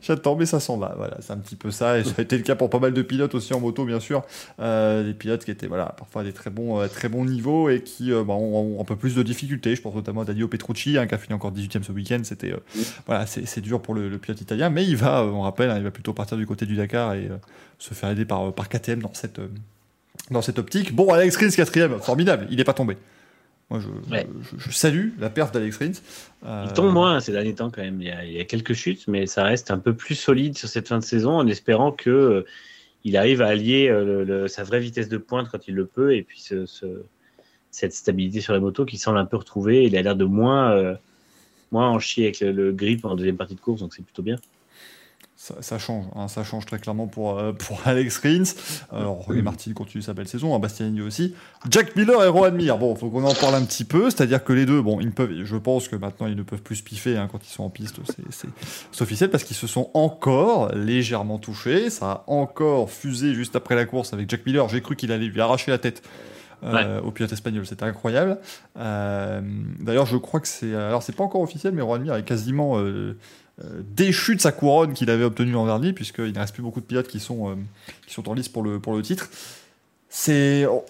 j'attends, 0.00 0.36
mais 0.36 0.46
ça 0.46 0.58
s'en 0.60 0.78
va. 0.78 0.94
Voilà, 0.96 1.18
c'est 1.20 1.32
un 1.32 1.38
petit 1.38 1.56
peu 1.56 1.70
ça. 1.70 1.98
Et 1.98 2.04
ça 2.04 2.14
a 2.18 2.22
été 2.22 2.36
le 2.36 2.42
cas 2.42 2.54
pour 2.54 2.70
pas 2.70 2.78
mal 2.78 2.94
de 2.94 3.02
pilotes 3.02 3.34
aussi 3.34 3.52
en 3.52 3.60
moto, 3.60 3.84
bien 3.84 4.00
sûr. 4.00 4.22
Euh, 4.60 5.04
des 5.04 5.12
pilotes 5.12 5.44
qui 5.44 5.50
étaient, 5.50 5.66
voilà, 5.66 5.86
parfois 5.86 6.22
à 6.22 6.24
des 6.24 6.32
très 6.32 6.50
bons, 6.50 6.86
très 6.88 7.08
bons 7.08 7.24
niveaux 7.24 7.68
et 7.68 7.82
qui 7.82 8.12
euh, 8.12 8.24
bah, 8.24 8.34
ont, 8.34 8.80
un 8.80 8.84
peu 8.84 8.96
plus 8.96 9.14
de 9.14 9.22
difficultés. 9.22 9.76
Je 9.76 9.82
pense 9.82 9.94
notamment 9.94 10.22
à 10.22 10.24
Danilo 10.24 10.48
Petrucci, 10.48 10.96
hein, 10.96 11.06
qui 11.06 11.14
a 11.14 11.18
fini 11.18 11.34
encore 11.34 11.52
18ème 11.52 11.82
ce 11.82 11.92
week-end. 11.92 12.20
C'était, 12.22 12.54
voilà, 13.06 13.26
c'est 13.26 13.60
dur 13.60 13.82
pour 13.82 13.94
le, 13.94 14.18
pilote 14.18 14.40
italien, 14.40 14.70
mais 14.70 14.86
il 14.86 14.96
va, 14.96 15.24
on 15.24 15.42
rappelle, 15.42 15.70
hein, 15.70 15.76
il 15.76 15.84
va 15.84 15.90
plutôt 15.90 16.12
partir 16.12 16.36
du 16.36 16.46
côté 16.46 16.64
du 16.64 16.76
Dakar 16.76 17.14
et 17.14 17.28
se 17.78 17.92
faire 17.94 18.10
aider 18.10 18.24
par, 18.24 18.52
KTM 18.68 19.00
dans 19.00 19.12
cette, 19.12 19.40
dans 20.30 20.42
cette 20.42 20.58
optique. 20.58 20.94
Bon, 20.94 21.12
Alex 21.12 21.36
Rins, 21.36 21.50
quatrième, 21.50 21.98
formidable, 22.00 22.46
il 22.50 22.56
n'est 22.56 22.64
pas 22.64 22.74
tombé. 22.74 22.96
Moi, 23.70 23.80
je, 23.80 23.88
Ouais. 24.12 24.26
je, 24.42 24.70
je 24.70 24.76
salue 24.76 25.10
la 25.18 25.30
perte 25.30 25.54
d'Alex 25.54 25.76
Rins. 25.78 25.92
Euh, 26.44 26.64
Il 26.66 26.72
tombe 26.74 26.92
moins 26.92 27.20
ces 27.20 27.32
derniers 27.32 27.54
temps 27.54 27.70
quand 27.70 27.80
même. 27.82 28.00
Il 28.00 28.08
y, 28.08 28.10
a, 28.10 28.24
il 28.24 28.32
y 28.32 28.40
a 28.40 28.44
quelques 28.44 28.74
chutes, 28.74 29.08
mais 29.08 29.26
ça 29.26 29.44
reste 29.44 29.70
un 29.70 29.78
peu 29.78 29.94
plus 29.94 30.14
solide 30.14 30.56
sur 30.58 30.68
cette 30.68 30.88
fin 30.88 30.98
de 30.98 31.04
saison 31.04 31.32
en 31.38 31.46
espérant 31.46 31.90
que 31.92 32.10
euh, 32.10 32.42
il 33.04 33.16
arrive 33.16 33.40
à 33.42 33.46
allier 33.48 33.88
euh, 33.88 34.04
le- 34.04 34.24
le- 34.24 34.48
sa 34.48 34.62
vraie 34.62 34.80
vitesse 34.80 35.08
de 35.08 35.16
pointe 35.18 35.48
quand 35.50 35.66
il 35.68 35.74
le 35.74 35.86
peut 35.86 36.14
et 36.14 36.22
puis 36.22 36.40
ce, 36.40 36.66
ce- 36.66 37.02
cette 37.70 37.94
stabilité 37.94 38.40
sur 38.42 38.52
la 38.52 38.60
moto 38.60 38.84
qui 38.84 38.98
semble 38.98 39.16
un 39.18 39.24
peu 39.24 39.38
retrouvée. 39.38 39.84
Il 39.84 39.96
a 39.96 40.02
l'air 40.02 40.16
de 40.16 40.24
moins, 40.26 40.96
moins 41.70 41.88
en 41.88 41.98
chier 41.98 42.24
avec 42.24 42.40
le, 42.40 42.52
le 42.52 42.72
grip 42.72 43.04
en 43.06 43.14
deuxième 43.16 43.38
partie 43.38 43.54
de 43.54 43.60
course, 43.60 43.80
donc 43.80 43.94
c'est 43.94 44.04
plutôt 44.04 44.22
bien. 44.22 44.36
Ça, 45.44 45.56
ça 45.60 45.76
change, 45.76 46.04
hein, 46.14 46.28
ça 46.28 46.44
change 46.44 46.66
très 46.66 46.78
clairement 46.78 47.08
pour, 47.08 47.36
euh, 47.36 47.52
pour 47.58 47.80
Alex 47.84 48.18
Rins. 48.18 48.54
Alors, 48.92 49.16
Roger 49.24 49.42
Martin 49.42 49.72
continue 49.72 50.00
sa 50.00 50.14
belle 50.14 50.28
saison, 50.28 50.54
hein, 50.54 50.60
Bastianini 50.60 51.00
aussi. 51.00 51.34
Jack 51.68 51.96
Miller 51.96 52.22
et 52.22 52.28
Rohan 52.28 52.52
Mir, 52.52 52.78
bon, 52.78 52.94
faut 52.94 53.10
qu'on 53.10 53.24
en 53.24 53.34
parle 53.34 53.56
un 53.56 53.64
petit 53.64 53.82
peu, 53.82 54.08
c'est-à-dire 54.08 54.44
que 54.44 54.52
les 54.52 54.66
deux, 54.66 54.80
bon, 54.80 55.00
ils 55.00 55.10
peuvent, 55.10 55.42
je 55.42 55.56
pense 55.56 55.88
que 55.88 55.96
maintenant 55.96 56.28
ils 56.28 56.36
ne 56.36 56.44
peuvent 56.44 56.62
plus 56.62 56.76
se 56.76 56.84
piffer 56.84 57.16
hein, 57.16 57.28
quand 57.30 57.44
ils 57.44 57.50
sont 57.50 57.64
en 57.64 57.70
piste, 57.70 57.96
c'est- 58.30 59.02
officiel, 59.02 59.30
parce 59.30 59.42
qu'ils 59.42 59.56
se 59.56 59.66
sont 59.66 59.90
encore 59.94 60.72
légèrement 60.76 61.38
touchés, 61.38 61.90
ça 61.90 62.06
a 62.12 62.24
encore 62.28 62.88
fusé 62.88 63.34
juste 63.34 63.56
après 63.56 63.74
la 63.74 63.84
course 63.84 64.12
avec 64.12 64.30
Jack 64.30 64.46
Miller, 64.46 64.68
j'ai 64.68 64.80
cru 64.80 64.94
qu'il 64.94 65.10
allait 65.10 65.26
lui 65.26 65.40
arracher 65.40 65.72
la 65.72 65.78
tête. 65.78 66.02
euh, 66.64 67.00
au 67.00 67.10
pilote 67.10 67.32
espagnol, 67.32 67.66
c'était 67.66 67.84
incroyable. 67.84 68.38
Euh, 68.78 69.40
D'ailleurs, 69.80 70.06
je 70.06 70.16
crois 70.16 70.38
que 70.38 70.46
c'est, 70.46 70.72
alors 70.72 71.02
c'est 71.02 71.16
pas 71.16 71.24
encore 71.24 71.40
officiel, 71.40 71.72
mais 71.74 71.82
Rohan 71.82 71.98
Mir 71.98 72.14
est 72.14 72.22
quasiment 72.24 72.78
euh, 72.78 72.82
euh, 72.82 73.16
déchu 73.60 74.34
de 74.34 74.40
sa 74.40 74.50
couronne 74.50 74.94
qu'il 74.94 75.10
avait 75.10 75.24
obtenue 75.24 75.52
l'an 75.52 75.66
dernier, 75.66 75.92
puisqu'il 75.92 76.32
ne 76.32 76.38
reste 76.38 76.54
plus 76.54 76.62
beaucoup 76.62 76.80
de 76.80 76.86
pilotes 76.86 77.08
qui 77.08 77.20
sont, 77.20 77.50
euh, 77.50 77.54
qui 78.06 78.14
sont 78.14 78.28
en 78.28 78.34
lice 78.34 78.48
pour 78.48 78.62
le, 78.62 78.80
pour 78.80 78.94
le 78.94 79.02
titre. 79.02 79.28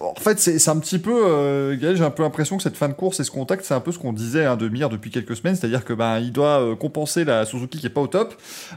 En 0.01 0.15
fait, 0.19 0.41
c'est 0.41 0.69
un 0.69 0.79
petit 0.81 0.99
peu, 0.99 1.27
euh, 1.27 1.79
j'ai 1.79 2.03
un 2.03 2.11
peu 2.11 2.25
l'impression 2.25 2.57
que 2.57 2.63
cette 2.65 2.77
fin 2.77 2.89
de 2.89 2.95
course 2.95 3.21
et 3.21 3.25
ce 3.25 3.31
contact, 3.31 3.65
c'est 3.65 3.75
un 3.75 3.81
peu 3.81 3.93
ce 3.93 3.99
qu'on 4.01 4.13
disait 4.13 4.45
hein, 4.47 4.57
de 4.57 4.69
Mir 4.69 4.89
depuis 4.89 5.11
quelques 5.13 5.37
semaines, 5.37 5.55
c'est-à-dire 5.55 5.85
que 5.85 5.93
ben 5.93 6.19
il 6.19 6.33
doit 6.33 6.61
euh, 6.61 6.75
compenser 6.75 7.25
la 7.25 7.45
Suzuki 7.45 7.79
qui 7.79 7.87
est 7.87 7.91
pas 7.91 8.01
au 8.01 8.09
top, 8.09 8.35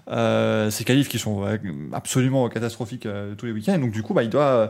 euh, 0.08 0.70
ses 0.70 0.84
qualifs 0.84 1.10
qui 1.10 1.18
sont 1.18 1.46
euh, 1.46 1.58
absolument 1.94 2.48
catastrophiques 2.50 3.08
euh, 3.08 3.34
tous 3.34 3.48
les 3.48 3.54
week-ends, 3.54 3.74
et 3.74 3.80
donc 3.80 3.90
du 3.92 4.04
coup, 4.04 4.14
bah, 4.14 4.22
il 4.22 4.30
doit, 4.30 4.44
euh, 4.44 4.68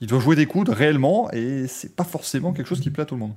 il 0.00 0.06
doit 0.06 0.20
jouer 0.20 0.36
des 0.36 0.46
coudes 0.46 0.68
réellement, 0.68 1.28
et 1.32 1.66
c'est 1.66 1.96
pas 1.96 2.04
forcément 2.04 2.52
quelque 2.52 2.68
chose 2.68 2.80
qui 2.80 2.90
plaît 2.90 3.02
à 3.02 3.06
tout 3.06 3.16
le 3.16 3.20
monde. 3.20 3.34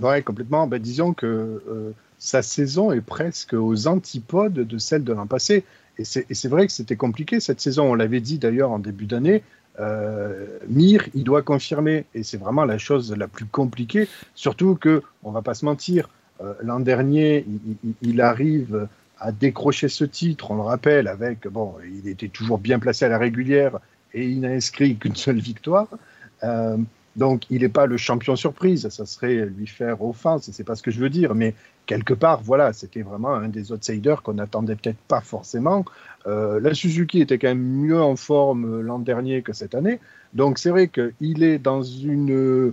Ouais, 0.00 0.20
complètement. 0.22 0.66
Ben, 0.66 0.78
disons 0.78 1.14
que 1.14 1.26
euh, 1.26 1.92
sa 2.18 2.42
saison 2.42 2.92
est 2.92 3.00
presque 3.00 3.54
aux 3.54 3.86
antipodes 3.86 4.54
de 4.54 4.78
celle 4.78 5.04
de 5.04 5.12
l'an 5.12 5.26
passé. 5.26 5.64
Et 5.98 6.04
c'est 6.04 6.48
vrai 6.48 6.66
que 6.66 6.72
c'était 6.72 6.96
compliqué 6.96 7.40
cette 7.40 7.60
saison. 7.60 7.90
On 7.90 7.94
l'avait 7.94 8.20
dit 8.20 8.38
d'ailleurs 8.38 8.70
en 8.70 8.78
début 8.78 9.06
d'année. 9.06 9.42
Euh, 9.80 10.46
Mir, 10.68 11.08
il 11.14 11.24
doit 11.24 11.42
confirmer. 11.42 12.04
Et 12.14 12.22
c'est 12.22 12.36
vraiment 12.36 12.64
la 12.64 12.78
chose 12.78 13.14
la 13.16 13.26
plus 13.26 13.46
compliquée. 13.46 14.08
Surtout 14.34 14.76
que, 14.76 15.02
on 15.24 15.32
va 15.32 15.42
pas 15.42 15.54
se 15.54 15.64
mentir, 15.64 16.08
euh, 16.40 16.54
l'an 16.62 16.80
dernier, 16.80 17.44
il 18.02 18.20
arrive 18.20 18.88
à 19.20 19.32
décrocher 19.32 19.88
ce 19.88 20.04
titre, 20.04 20.50
on 20.50 20.56
le 20.56 20.62
rappelle, 20.62 21.08
avec, 21.08 21.48
bon, 21.48 21.74
il 21.84 22.08
était 22.08 22.28
toujours 22.28 22.58
bien 22.58 22.78
placé 22.78 23.04
à 23.04 23.08
la 23.08 23.18
régulière 23.18 23.78
et 24.14 24.24
il 24.28 24.40
n'a 24.40 24.50
inscrit 24.50 24.96
qu'une 24.96 25.16
seule 25.16 25.40
victoire. 25.40 25.88
Euh, 26.44 26.76
donc, 27.18 27.50
il 27.50 27.62
n'est 27.62 27.68
pas 27.68 27.86
le 27.86 27.96
champion 27.96 28.36
surprise, 28.36 28.88
ça 28.90 29.04
serait 29.04 29.44
lui 29.46 29.66
faire 29.66 30.00
offense, 30.04 30.48
c'est 30.52 30.62
pas 30.62 30.76
ce 30.76 30.84
que 30.84 30.92
je 30.92 31.00
veux 31.00 31.10
dire, 31.10 31.34
mais 31.34 31.52
quelque 31.86 32.14
part, 32.14 32.40
voilà, 32.42 32.72
c'était 32.72 33.02
vraiment 33.02 33.34
un 33.34 33.48
des 33.48 33.72
outsiders 33.72 34.22
qu'on 34.22 34.34
n'attendait 34.34 34.76
peut-être 34.76 35.00
pas 35.08 35.20
forcément. 35.20 35.84
Euh, 36.28 36.60
la 36.60 36.74
Suzuki 36.74 37.20
était 37.20 37.38
quand 37.38 37.48
même 37.48 37.58
mieux 37.58 38.00
en 38.00 38.14
forme 38.14 38.66
euh, 38.66 38.82
l'an 38.82 39.00
dernier 39.00 39.42
que 39.42 39.52
cette 39.52 39.74
année, 39.74 39.98
donc 40.32 40.58
c'est 40.58 40.70
vrai 40.70 40.86
qu'il 40.86 41.42
est 41.42 41.58
dans 41.58 41.82
une. 41.82 42.72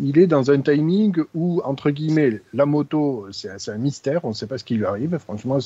Est 0.00 0.26
dans 0.26 0.50
un 0.52 0.60
timing 0.60 1.20
où, 1.34 1.60
entre 1.64 1.90
guillemets, 1.90 2.40
la 2.54 2.66
moto, 2.66 3.26
c'est 3.32 3.68
un 3.68 3.76
mystère, 3.76 4.24
on 4.24 4.28
ne 4.28 4.34
sait 4.34 4.46
pas 4.46 4.58
ce 4.58 4.64
qui 4.64 4.76
lui 4.76 4.86
arrive. 4.86 5.18
Franchement, 5.18 5.58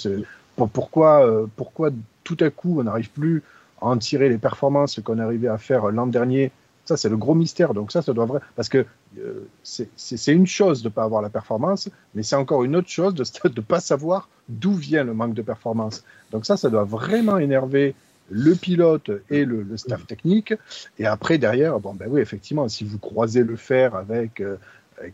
pourquoi, 0.72 1.26
euh, 1.26 1.46
pourquoi 1.54 1.90
tout 2.24 2.38
à 2.40 2.50
coup 2.50 2.80
on 2.80 2.84
n'arrive 2.84 3.10
plus 3.10 3.42
en 3.82 3.98
tirer 3.98 4.30
les 4.30 4.38
performances 4.38 5.00
qu'on 5.04 5.18
arrivait 5.18 5.48
à 5.48 5.58
faire 5.58 5.90
l'an 5.90 6.06
dernier, 6.06 6.50
ça 6.84 6.96
c'est 6.96 7.08
le 7.08 7.16
gros 7.16 7.34
mystère. 7.34 7.74
Donc 7.74 7.92
ça, 7.92 8.02
ça 8.02 8.12
doit 8.12 8.26
vrai 8.26 8.40
parce 8.56 8.68
que 8.68 8.84
euh, 9.18 9.48
c'est- 9.62 10.32
une 10.32 10.46
chose 10.46 10.82
de 10.82 10.88
ne 10.88 10.92
pas 10.92 11.04
avoir 11.04 11.22
la 11.22 11.30
performance, 11.30 11.88
mais 12.14 12.22
c'est 12.22 12.36
encore 12.36 12.64
une 12.64 12.76
autre 12.76 12.88
chose 12.88 13.14
de 13.14 13.24
ne 13.48 13.60
pas 13.60 13.80
savoir 13.80 14.28
d'où 14.48 14.74
vient 14.74 15.04
le 15.04 15.14
manque 15.14 15.34
de 15.34 15.42
performance. 15.42 16.04
Donc 16.30 16.46
ça, 16.46 16.56
ça 16.56 16.70
doit 16.70 16.84
vraiment 16.84 17.38
énerver 17.38 17.94
le 18.30 18.54
pilote 18.54 19.10
et 19.30 19.44
le, 19.44 19.76
staff 19.76 20.06
technique. 20.06 20.54
Et 20.98 21.06
après, 21.06 21.38
derrière, 21.38 21.78
bon, 21.80 21.94
ben 21.94 22.08
oui, 22.08 22.20
effectivement, 22.20 22.68
si 22.68 22.84
vous 22.84 22.98
croisez 22.98 23.42
le 23.42 23.56
fer 23.56 23.94
avec 23.94 24.40
euh, 24.40 24.56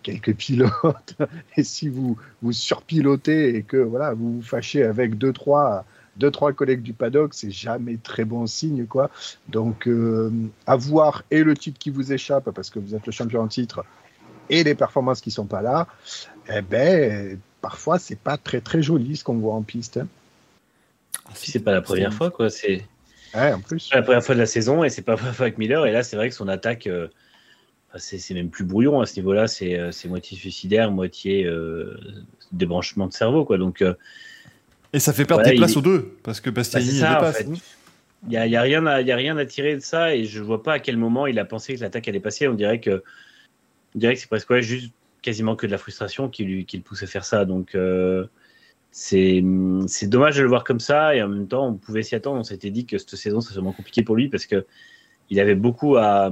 quelques 0.03 0.35
pilotes, 0.35 1.17
et 1.57 1.65
si 1.65 1.89
vous 1.89 2.17
vous 2.43 2.53
surpilotez 2.53 3.57
et 3.57 3.63
que 3.63 3.77
voilà, 3.77 4.15
vous 4.15 4.37
vous 4.37 4.43
fâchez 4.43 4.85
avec 4.85 5.19
deux, 5.19 5.33
trois, 5.33 5.85
deux, 6.19 6.31
trois 6.31 6.53
collègues 6.53 6.83
du 6.83 6.93
paddock, 6.93 7.35
c'est 7.35 7.51
jamais 7.51 7.97
très 7.97 8.25
bon 8.25 8.47
signe, 8.47 8.87
quoi. 8.87 9.11
Donc, 9.49 9.87
euh, 9.87 10.31
avoir 10.67 11.23
et 11.31 11.43
le 11.43 11.57
titre 11.57 11.79
qui 11.79 11.91
vous 11.91 12.13
échappe 12.13 12.51
parce 12.51 12.71
que 12.71 12.79
vous 12.79 12.95
êtes 12.95 13.07
le 13.07 13.13
champion 13.13 13.41
en 13.41 13.49
titre 13.49 13.85
et 14.51 14.65
les 14.65 14.75
performances 14.75 15.21
qui 15.21 15.31
sont 15.31 15.47
pas 15.47 15.63
là, 15.63 15.87
eh 16.53 16.63
ben, 16.63 17.39
parfois, 17.61 17.99
c'est 17.99 18.19
pas 18.19 18.37
très, 18.37 18.61
très 18.61 18.83
joli 18.83 19.17
ce 19.17 19.25
qu'on 19.25 19.37
voit 19.39 19.55
en 19.55 19.63
piste. 19.63 19.99
hein. 19.99 20.09
Puis 21.35 21.51
c'est 21.53 21.61
pas 21.61 21.73
la 21.73 21.83
première 21.83 22.13
fois, 22.13 22.31
quoi. 22.31 22.49
C'est 22.51 22.85
Ouais, 23.35 23.53
la 23.93 24.03
première 24.03 24.25
fois 24.25 24.35
de 24.35 24.41
la 24.41 24.47
saison 24.47 24.85
et 24.85 24.89
c'est 24.89 25.03
pas 25.03 25.13
la 25.13 25.19
première 25.19 25.35
fois 25.37 25.47
avec 25.47 25.59
Miller. 25.59 25.85
Et 25.87 25.93
là, 25.93 26.03
c'est 26.03 26.17
vrai 26.17 26.31
que 26.31 26.35
son 26.35 26.49
attaque, 26.49 26.87
euh, 26.87 27.09
c'est 27.97 28.33
même 28.33 28.49
plus 28.49 28.65
brouillon 28.65 29.01
à 29.01 29.07
ce 29.07 29.17
niveau-là. 29.17 29.49
C'est 29.49 29.79
euh, 29.79 29.93
c'est 29.93 30.09
moitié 30.09 30.37
suicidaire, 30.37 30.91
moitié 30.91 31.45
euh, 31.45 31.99
débranchement 32.53 33.07
de 33.07 33.13
cerveau, 33.13 33.45
quoi. 33.45 33.59
Donc, 33.59 33.83
euh, 33.83 33.95
Et 34.93 35.01
ça 35.01 35.13
fait 35.13 35.25
perdre 35.25 35.45
Ouais, 35.45 35.51
des 35.53 35.57
places 35.57 35.73
est- 35.75 35.77
aux 35.79 35.83
deux, 35.83 36.17
parce 36.23 36.41
que 36.41 36.51
bah, 36.51 36.57
Bastiani 36.61 36.87
il 36.87 36.99
ça, 37.01 37.11
en 37.11 37.15
dépasse. 37.15 37.37
fait. 37.39 37.47
Il 38.27 38.33
y 38.33 38.37
a, 38.37 38.47
y 38.47 38.57
a 38.57 38.63
rien 38.63 38.85
à, 38.87 39.01
il 39.01 39.07
y 39.07 39.13
a 39.13 39.17
rien 39.17 39.37
à 39.37 39.45
tirer 39.47 39.75
de 39.77 39.81
ça 39.81 40.15
et 40.15 40.25
je 40.25 40.43
vois 40.43 40.63
pas 40.63 40.75
à 40.75 40.79
quel 40.81 40.97
moment 40.97 41.27
il 41.27 41.39
a 41.39 41.45
pensé 41.45 41.75
que 41.77 41.81
l'attaque 41.81 42.09
allait 42.09 42.19
passer. 42.21 42.49
On 42.49 42.55
dirait 42.55 42.81
que, 42.81 43.03
on 43.95 43.99
dirait 43.99 44.15
que 44.15 44.21
c'est 44.21 44.27
presque 44.29 44.51
ouais, 44.51 44.61
juste 44.63 44.93
quasiment 45.23 45.55
que 45.57 45.67
de 45.67 45.71
la 45.73 45.79
frustration 45.79 46.29
qui, 46.29 46.45
lui, 46.45 46.65
qui 46.65 46.77
le 46.79 46.83
pousse 46.83 47.03
à 47.03 47.07
faire 47.07 47.25
ça. 47.25 47.45
Donc, 47.45 47.75
euh, 47.75 48.27
c'est 48.91 49.41
dommage 50.05 50.37
de 50.37 50.43
le 50.43 50.49
voir 50.49 50.65
comme 50.65 50.81
ça 50.81 51.15
et 51.15 51.23
en 51.23 51.29
même 51.29 51.47
temps, 51.47 51.69
on 51.69 51.75
pouvait 51.75 52.03
s'y 52.03 52.15
attendre. 52.17 52.41
On 52.41 52.45
s'était 52.45 52.71
dit 52.71 52.87
que 52.87 52.99
cette 52.99 53.15
saison, 53.15 53.41
c'est 53.41 53.55
vraiment 53.55 53.73
compliqué 53.73 54.03
pour 54.03 54.17
lui 54.17 54.29
parce 54.29 54.47
que 54.47 54.67
il 55.31 55.39
avait 55.41 55.55
beaucoup 55.55 55.97
à. 55.97 56.31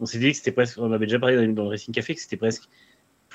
On 0.00 0.04
s'était 0.06 0.24
dit 0.26 0.30
que 0.32 0.36
c'était 0.36 0.52
presque. 0.52 0.78
On 0.78 0.92
avait 0.92 1.06
déjà 1.06 1.18
parlé 1.18 1.36
dans, 1.36 1.52
dans 1.54 1.62
le 1.62 1.68
Racing 1.70 1.94
Café 1.94 2.14
que 2.14 2.20
c'était 2.20 2.36
presque 2.36 2.64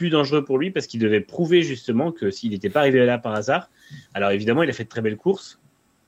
plus 0.01 0.09
dangereux 0.09 0.43
pour 0.43 0.57
lui 0.57 0.71
parce 0.71 0.87
qu'il 0.87 0.99
devait 0.99 1.21
prouver 1.21 1.61
justement 1.61 2.11
que 2.11 2.31
s'il 2.31 2.53
n'était 2.53 2.71
pas 2.71 2.79
arrivé 2.79 3.05
là 3.05 3.19
par 3.19 3.35
hasard. 3.35 3.69
Alors 4.15 4.31
évidemment, 4.31 4.63
il 4.63 4.69
a 4.71 4.73
fait 4.73 4.85
de 4.85 4.89
très 4.89 5.01
belles 5.01 5.15
courses. 5.15 5.59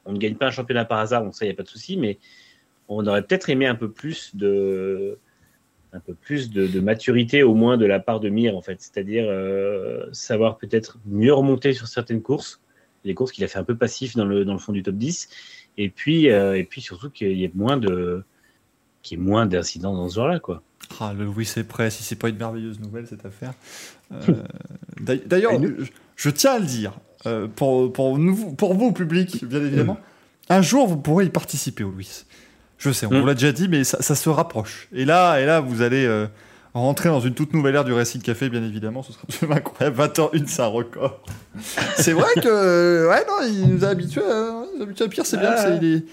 On 0.05 0.13
ne 0.13 0.17
gagne 0.17 0.33
pas 0.33 0.47
un 0.47 0.51
championnat 0.51 0.83
par 0.83 0.97
hasard, 0.97 1.23
on 1.23 1.31
sait, 1.31 1.45
il 1.45 1.49
n'y 1.49 1.53
a 1.53 1.55
pas 1.55 1.61
de 1.61 1.67
souci, 1.67 1.95
mais 1.95 2.17
on 2.87 3.05
aurait 3.05 3.21
peut-être 3.21 3.51
aimé 3.51 3.67
un 3.67 3.75
peu 3.75 3.91
plus 3.91 4.35
de 4.35 5.19
un 5.93 5.99
peu 5.99 6.15
plus 6.15 6.49
de, 6.49 6.79
maturité 6.79 7.43
au 7.43 7.53
moins 7.53 7.77
de 7.77 7.85
la 7.85 7.99
part 7.99 8.19
de 8.19 8.29
Mir 8.29 8.57
en 8.57 8.61
fait, 8.61 8.81
c'est-à-dire 8.81 9.25
euh, 9.27 10.07
savoir 10.11 10.57
peut-être 10.57 10.97
mieux 11.05 11.31
remonter 11.31 11.73
sur 11.73 11.87
certaines 11.87 12.23
courses, 12.23 12.61
les 13.03 13.13
courses 13.13 13.31
qu'il 13.31 13.43
a 13.43 13.47
fait 13.47 13.59
un 13.59 13.63
peu 13.63 13.77
passif 13.77 14.15
dans 14.15 14.25
le, 14.25 14.43
dans 14.43 14.53
le 14.53 14.59
fond 14.59 14.71
du 14.71 14.81
top 14.81 14.95
10, 14.95 15.29
et 15.77 15.89
puis 15.89 16.31
euh, 16.31 16.57
et 16.57 16.63
puis 16.63 16.81
surtout 16.81 17.11
qu'il 17.11 17.37
y 17.37 17.43
ait 17.43 17.51
moins 17.53 17.77
de 17.77 18.23
qu'il 19.03 19.19
y 19.19 19.21
ait 19.21 19.23
moins 19.23 19.45
d'incidents 19.45 19.93
dans 19.93 20.09
ce 20.09 20.15
genre-là 20.15 20.39
quoi. 20.39 20.63
Ah, 20.99 21.13
le 21.17 21.25
Louis 21.25 21.49
est 21.55 21.63
prêt, 21.63 21.89
si 21.89 22.03
c'est 22.03 22.15
pas 22.15 22.29
une 22.29 22.37
merveilleuse 22.37 22.79
nouvelle 22.79 23.07
cette 23.07 23.25
affaire. 23.25 23.53
Euh, 24.13 24.33
d'ail- 25.01 25.23
D'ailleurs, 25.25 25.53
je, 25.61 25.85
je 26.15 26.29
tiens 26.29 26.53
à 26.53 26.59
le 26.59 26.65
dire, 26.65 26.93
euh, 27.25 27.47
pour, 27.53 27.91
pour, 27.91 28.17
nous, 28.19 28.53
pour 28.53 28.73
vous, 28.75 28.91
public, 28.91 29.43
bien 29.45 29.59
évidemment, 29.61 29.97
un 30.49 30.61
jour 30.61 30.87
vous 30.87 30.97
pourrez 30.97 31.25
y 31.25 31.29
participer 31.29 31.83
au 31.83 31.89
Louis. 31.91 32.25
Je 32.77 32.91
sais, 32.91 33.05
on 33.05 33.11
Mm. 33.11 33.19
vous 33.21 33.25
l'a 33.25 33.33
déjà 33.33 33.51
dit, 33.51 33.67
mais 33.67 33.83
ça, 33.83 34.01
ça 34.01 34.13
se 34.15 34.29
rapproche. 34.29 34.87
Et 34.93 35.05
là, 35.05 35.39
et 35.39 35.45
là, 35.45 35.61
vous 35.61 35.81
allez 35.81 36.05
euh, 36.05 36.27
rentrer 36.73 37.09
dans 37.09 37.21
une 37.21 37.33
toute 37.33 37.53
nouvelle 37.53 37.75
ère 37.75 37.85
du 37.85 37.93
Racing 37.93 38.21
Café, 38.21 38.49
bien 38.49 38.63
évidemment. 38.63 39.03
Ce 39.03 39.13
sera 39.13 39.23
absolument 39.27 39.57
incroyable. 39.57 39.97
20h01, 40.01 40.47
c'est 40.47 40.61
un 40.61 40.67
record. 40.67 41.21
c'est 41.95 42.13
vrai 42.13 42.29
que, 42.41 43.07
ouais, 43.09 43.25
non, 43.27 43.47
il 43.47 43.73
nous 43.73 43.85
a 43.85 43.87
habitués 43.89 44.21
à, 44.21 44.63
à 45.03 45.07
pire, 45.07 45.25
c'est 45.25 45.37
bien. 45.39 45.55
C'est- 45.57 46.03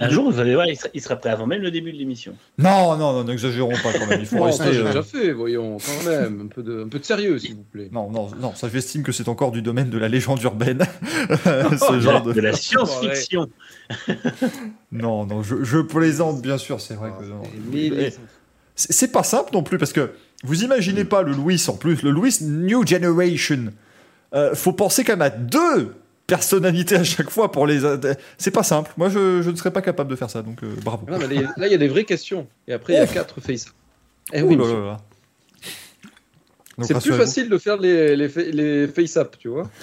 Un 0.00 0.08
jour, 0.10 0.30
vous 0.30 0.38
allez 0.38 0.54
voir, 0.54 0.66
il 0.66 0.76
sera, 0.76 0.88
il 0.94 1.00
sera 1.02 1.16
prêt 1.16 1.30
avant 1.30 1.46
même 1.46 1.62
le 1.62 1.70
début 1.70 1.92
de 1.92 1.96
l'émission. 1.98 2.34
Non, 2.58 2.96
non, 2.96 3.12
non, 3.12 3.24
n'exagérons 3.24 3.72
pas 3.82 3.92
quand 3.98 4.06
même. 4.06 4.20
Il 4.20 4.26
faut 4.26 4.36
Non, 4.38 4.44
rester. 4.44 4.64
euh, 4.68 4.84
déjà 4.84 5.02
fait, 5.02 5.32
voyons, 5.32 5.78
quand 5.78 6.08
même. 6.10 6.42
Un 6.42 6.46
peu 6.46 6.62
de, 6.62 6.84
un 6.84 6.88
peu 6.88 6.98
de 6.98 7.04
sérieux, 7.04 7.38
s'il 7.38 7.54
vous 7.56 7.64
plaît. 7.64 7.88
Non, 7.92 8.10
non, 8.10 8.28
non, 8.40 8.54
ça 8.54 8.68
j'estime 8.72 9.02
que 9.02 9.12
c'est 9.12 9.28
encore 9.28 9.50
du 9.50 9.62
domaine 9.62 9.90
de 9.90 9.98
la 9.98 10.08
légende 10.08 10.42
urbaine. 10.42 10.82
Ce 11.34 12.00
genre 12.00 12.22
de... 12.22 12.32
De 12.32 12.40
la 12.40 12.52
science-fiction. 12.52 13.48
Non, 14.92 15.26
non, 15.26 15.42
je, 15.42 15.62
je 15.64 15.78
plaisante 15.78 16.40
bien 16.42 16.58
sûr, 16.58 16.80
c'est 16.80 16.94
vrai 16.94 17.10
que... 17.18 17.24
non. 17.24 17.42
Mais 17.72 17.88
les- 17.90 18.04
Eh, 18.06 18.12
C'est 18.74 18.92
c'est 18.92 19.08
pas 19.12 19.22
simple 19.24 19.50
non 19.52 19.62
plus, 19.62 19.78
parce 19.78 19.92
que 19.92 20.10
vous 20.44 20.62
imaginez 20.62 21.04
pas 21.04 21.22
le 21.22 21.32
Louis 21.32 21.60
en 21.68 21.72
plus, 21.76 22.02
le 22.02 22.10
Louis 22.10 22.36
New 22.42 22.86
Generation. 22.86 23.72
Euh, 24.34 24.54
faut 24.54 24.72
penser 24.72 25.02
quand 25.04 25.14
même 25.14 25.22
à 25.22 25.30
deux 25.30 25.94
personnalités 26.28 26.94
à 26.94 27.02
chaque 27.02 27.30
fois 27.30 27.50
pour 27.50 27.66
les... 27.66 27.80
C'est 28.36 28.52
pas 28.52 28.62
simple, 28.62 28.92
moi 28.96 29.08
je, 29.08 29.42
je 29.42 29.50
ne 29.50 29.56
serais 29.56 29.72
pas 29.72 29.82
capable 29.82 30.08
de 30.08 30.14
faire 30.14 30.30
ça, 30.30 30.42
donc 30.42 30.62
euh, 30.62 30.76
bravo. 30.84 31.04
Non, 31.10 31.18
mais 31.18 31.26
là, 31.26 31.66
il 31.66 31.72
y 31.72 31.74
a 31.74 31.78
des 31.78 31.88
vraies 31.88 32.04
questions. 32.04 32.46
Et 32.68 32.72
après, 32.72 32.92
il 32.92 32.96
y 32.96 33.00
a 33.00 33.06
quatre 33.08 33.40
face. 33.40 33.66
Eh 34.32 34.42
oui, 34.42 34.54
là 34.56 34.64
là 34.64 35.00
C'est 36.82 37.00
plus 37.00 37.14
facile 37.14 37.48
de 37.48 37.58
faire 37.58 37.76
les, 37.76 38.14
les, 38.16 38.28
les 38.52 38.88
face-up, 38.88 39.36
tu 39.38 39.48
vois. 39.48 39.68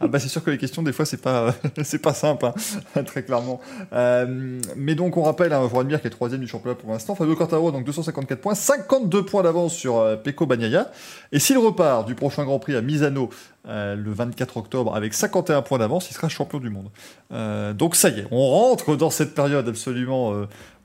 Ah 0.00 0.08
bah 0.08 0.18
c'est 0.18 0.28
sûr 0.28 0.42
que 0.42 0.50
les 0.50 0.58
questions 0.58 0.82
des 0.82 0.92
fois 0.92 1.04
c'est 1.04 1.20
pas 1.20 1.54
c'est 1.84 2.00
pas 2.00 2.14
simple 2.14 2.46
hein, 2.46 3.02
très 3.04 3.22
clairement. 3.22 3.60
Euh, 3.92 4.60
mais 4.76 4.94
donc 4.94 5.16
on 5.16 5.22
rappelle 5.22 5.52
hein, 5.52 5.68
Juan 5.68 5.86
Mir 5.86 6.00
qui 6.00 6.06
est 6.06 6.10
troisième 6.10 6.40
du 6.40 6.48
championnat 6.48 6.74
pour 6.74 6.90
l'instant, 6.90 7.14
Fabio 7.14 7.36
Quartaro 7.36 7.70
donc 7.70 7.84
254 7.84 8.40
points, 8.40 8.54
52 8.54 9.24
points 9.24 9.42
d'avance 9.42 9.74
sur 9.74 9.98
euh, 9.98 10.16
Pecco 10.16 10.46
Bagnaia. 10.46 10.90
Et 11.30 11.38
s'il 11.38 11.58
repart 11.58 12.06
du 12.06 12.14
prochain 12.14 12.44
Grand 12.44 12.58
Prix 12.58 12.74
à 12.76 12.80
Misano 12.80 13.30
euh, 13.68 13.94
le 13.94 14.12
24 14.12 14.56
octobre 14.56 14.96
avec 14.96 15.14
51 15.14 15.62
points 15.62 15.78
d'avance, 15.78 16.10
il 16.10 16.14
sera 16.14 16.28
champion 16.28 16.58
du 16.58 16.70
monde. 16.70 16.88
Euh, 17.32 17.72
donc 17.72 17.94
ça 17.94 18.08
y 18.08 18.20
est, 18.20 18.26
on 18.30 18.48
rentre 18.48 18.96
dans 18.96 19.10
cette 19.10 19.34
période 19.34 19.68
absolument 19.68 20.34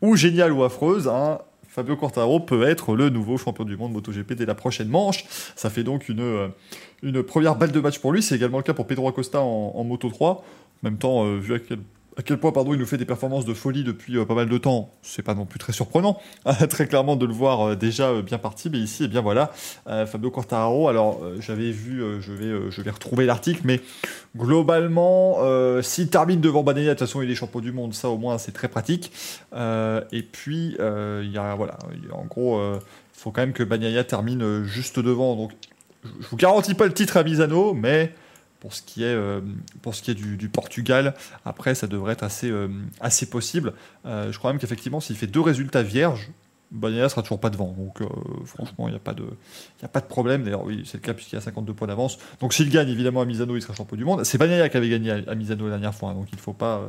ou 0.02 0.15
géniale 0.15 0.52
ou 0.52 0.63
affreuse. 0.63 1.08
Hein. 1.08 1.39
Fabio 1.78 1.96
Quartaro 1.96 2.40
peut 2.40 2.63
être 2.63 2.96
le 2.96 3.12
nouveau 3.12 3.38
champion 3.38 3.63
du 3.63 3.78
monde 3.78 3.94
MotoGP 3.94 4.34
dès 4.34 4.48
la 4.48 4.56
prochaine 4.56 4.88
manche. 4.88 5.26
Ça 5.56 5.70
fait 5.70 5.84
donc 5.84 6.10
une, 6.10 6.22
euh, 6.22 7.22
première 7.22 7.56
balle 7.56 7.72
de 7.72 7.80
match 7.80 8.00
pour 8.00 8.12
lui. 8.12 8.24
C'est 8.24 8.36
également 8.36 8.58
le 8.58 8.63
cas 8.63 8.74
pour 8.74 8.88
Pedro 8.88 9.08
Acosta 9.08 9.42
en, 9.42 9.74
en 9.76 9.84
Moto 9.84 10.10
3. 10.10 10.32
En 10.32 10.44
même 10.82 10.98
temps, 10.98 11.24
euh, 11.24 11.38
vu 11.38 11.54
à 11.54 11.60
quel, 11.60 11.78
à 12.18 12.24
quel 12.24 12.38
point 12.38 12.52
pardon, 12.52 12.74
il 12.74 12.80
nous 12.80 12.86
fait 12.88 12.98
des 12.98 13.06
performances 13.06 13.46
de 13.46 13.54
folie 13.54 13.84
depuis 13.84 14.18
euh, 14.18 14.26
pas 14.26 14.34
mal 14.34 14.50
de 14.50 14.58
temps, 14.58 14.92
c'est 15.04 15.22
pas 15.22 15.36
non 15.36 15.46
plus 15.46 15.60
très 15.60 15.72
surprenant, 15.72 16.20
très 16.70 16.88
clairement 16.88 17.16
de 17.16 17.28
le 17.28 17.34
voir 17.34 17.62
euh, 17.62 17.76
déjà 17.76 18.10
euh, 18.10 18.24
bien 18.24 18.40
parti. 18.40 18.72
Mais 18.72 18.80
ici, 18.80 19.04
eh 19.04 19.08
bien 19.08 19.22
voilà, 19.22 19.52
Fabio 19.86 20.32
Quartararo. 20.32 20.90
Alors, 20.90 21.22
j'avais 21.40 21.72
vu, 21.72 22.02
je, 22.20 22.82
vais, 22.82 22.90
retrouver 22.90 23.26
l'article, 23.26 23.62
mais 23.64 23.82
globalement, 24.36 25.38
s'il 25.82 26.10
termine 26.10 26.42
devant 26.42 26.64
Banania, 26.64 26.94
de 26.94 27.00
toute 27.00 27.08
façon, 27.08 27.22
il 27.22 27.30
est 27.30 27.36
champion 27.36 27.60
du 27.60 27.72
monde. 27.72 27.94
Ça, 27.94 28.10
au 28.10 28.18
moins, 28.18 28.38
c'est 28.38 28.52
très 28.52 28.68
pratique. 28.68 29.12
Et 29.54 30.22
puis, 30.24 30.76
il 30.80 31.32
y 31.32 31.38
a, 31.38 31.56
voilà, 31.56 31.78
en 32.12 32.26
gros, 32.26 32.60
il 32.60 32.80
faut 33.14 33.32
quand 33.32 33.42
même 33.42 33.54
que 33.54 33.64
Bagnaia 33.64 34.04
termine 34.04 34.64
juste 34.64 35.00
devant. 35.00 35.36
Donc, 35.36 35.52
je 36.04 36.28
vous 36.28 36.38
garantis 36.38 36.74
pas 36.74 36.86
le 36.86 36.94
titre 36.94 37.18
à 37.18 37.24
Misano, 37.24 37.74
mais 37.74 38.14
pour 38.60 38.74
ce 38.74 38.82
qui 38.82 39.04
est, 39.04 39.13
euh, 39.13 39.41
du, 40.15 40.50
Portugal, 40.50 41.13
après, 41.46 41.76
ça 41.76 41.88
devrait 41.88 42.13
être 42.13 42.24
assez, 42.24 42.50
euh, 42.50 42.67
possible. 43.30 43.74
Euh, 44.06 44.32
je 44.32 44.38
crois 44.38 44.52
même 44.52 44.60
qu'effectivement, 44.60 45.00
s'il 45.00 45.15
fait 45.15 45.28
deux 45.28 45.41
résultats 45.41 45.84
vierges, 45.84 46.30
Bagnaia 46.72 47.08
sera 47.10 47.22
toujours 47.22 47.40
pas 47.40 47.50
devant. 47.50 47.72
Donc, 47.78 48.02
euh, 48.02 48.06
franchement, 48.46 48.88
il 48.88 48.92
n'y 48.92 48.98
a, 48.98 49.00
pas 49.00 49.14
de- 49.14 49.24
a 49.82 49.88
pas 49.88 50.02
de 50.02 50.06
problème. 50.06 50.44
D'ailleurs, 50.44 50.66
oui, 50.66 50.84
c'est 50.86 50.98
le 50.98 51.02
cas 51.02 51.14
puisqu'il 51.14 51.38
a 51.38 51.42
52 51.42 51.74
points 51.74 51.88
d'avance. 51.88 52.18
Donc, 52.42 52.54
s'il 52.54 52.70
gagne, 52.70 52.90
évidemment, 52.90 53.22
à 53.22 53.26
Misano, 53.26 53.56
il 53.56 53.62
sera 53.62 53.74
champion 53.74 53.96
du 53.96 54.04
monde. 54.04 54.24
C'est 54.26 54.38
Bagnaia 54.38 54.68
qui 54.70 54.76
avait 54.78 54.90
gagné 54.90 55.12
à, 55.12 55.36
Misano 55.36 55.64
la 55.66 55.72
dernière 55.72 55.96
fois, 55.96 56.10
hein, 56.10 56.14
donc 56.16 56.28
il 56.32 56.36
ne 56.36 56.42
faut 56.42 56.54
pas, 56.54 56.82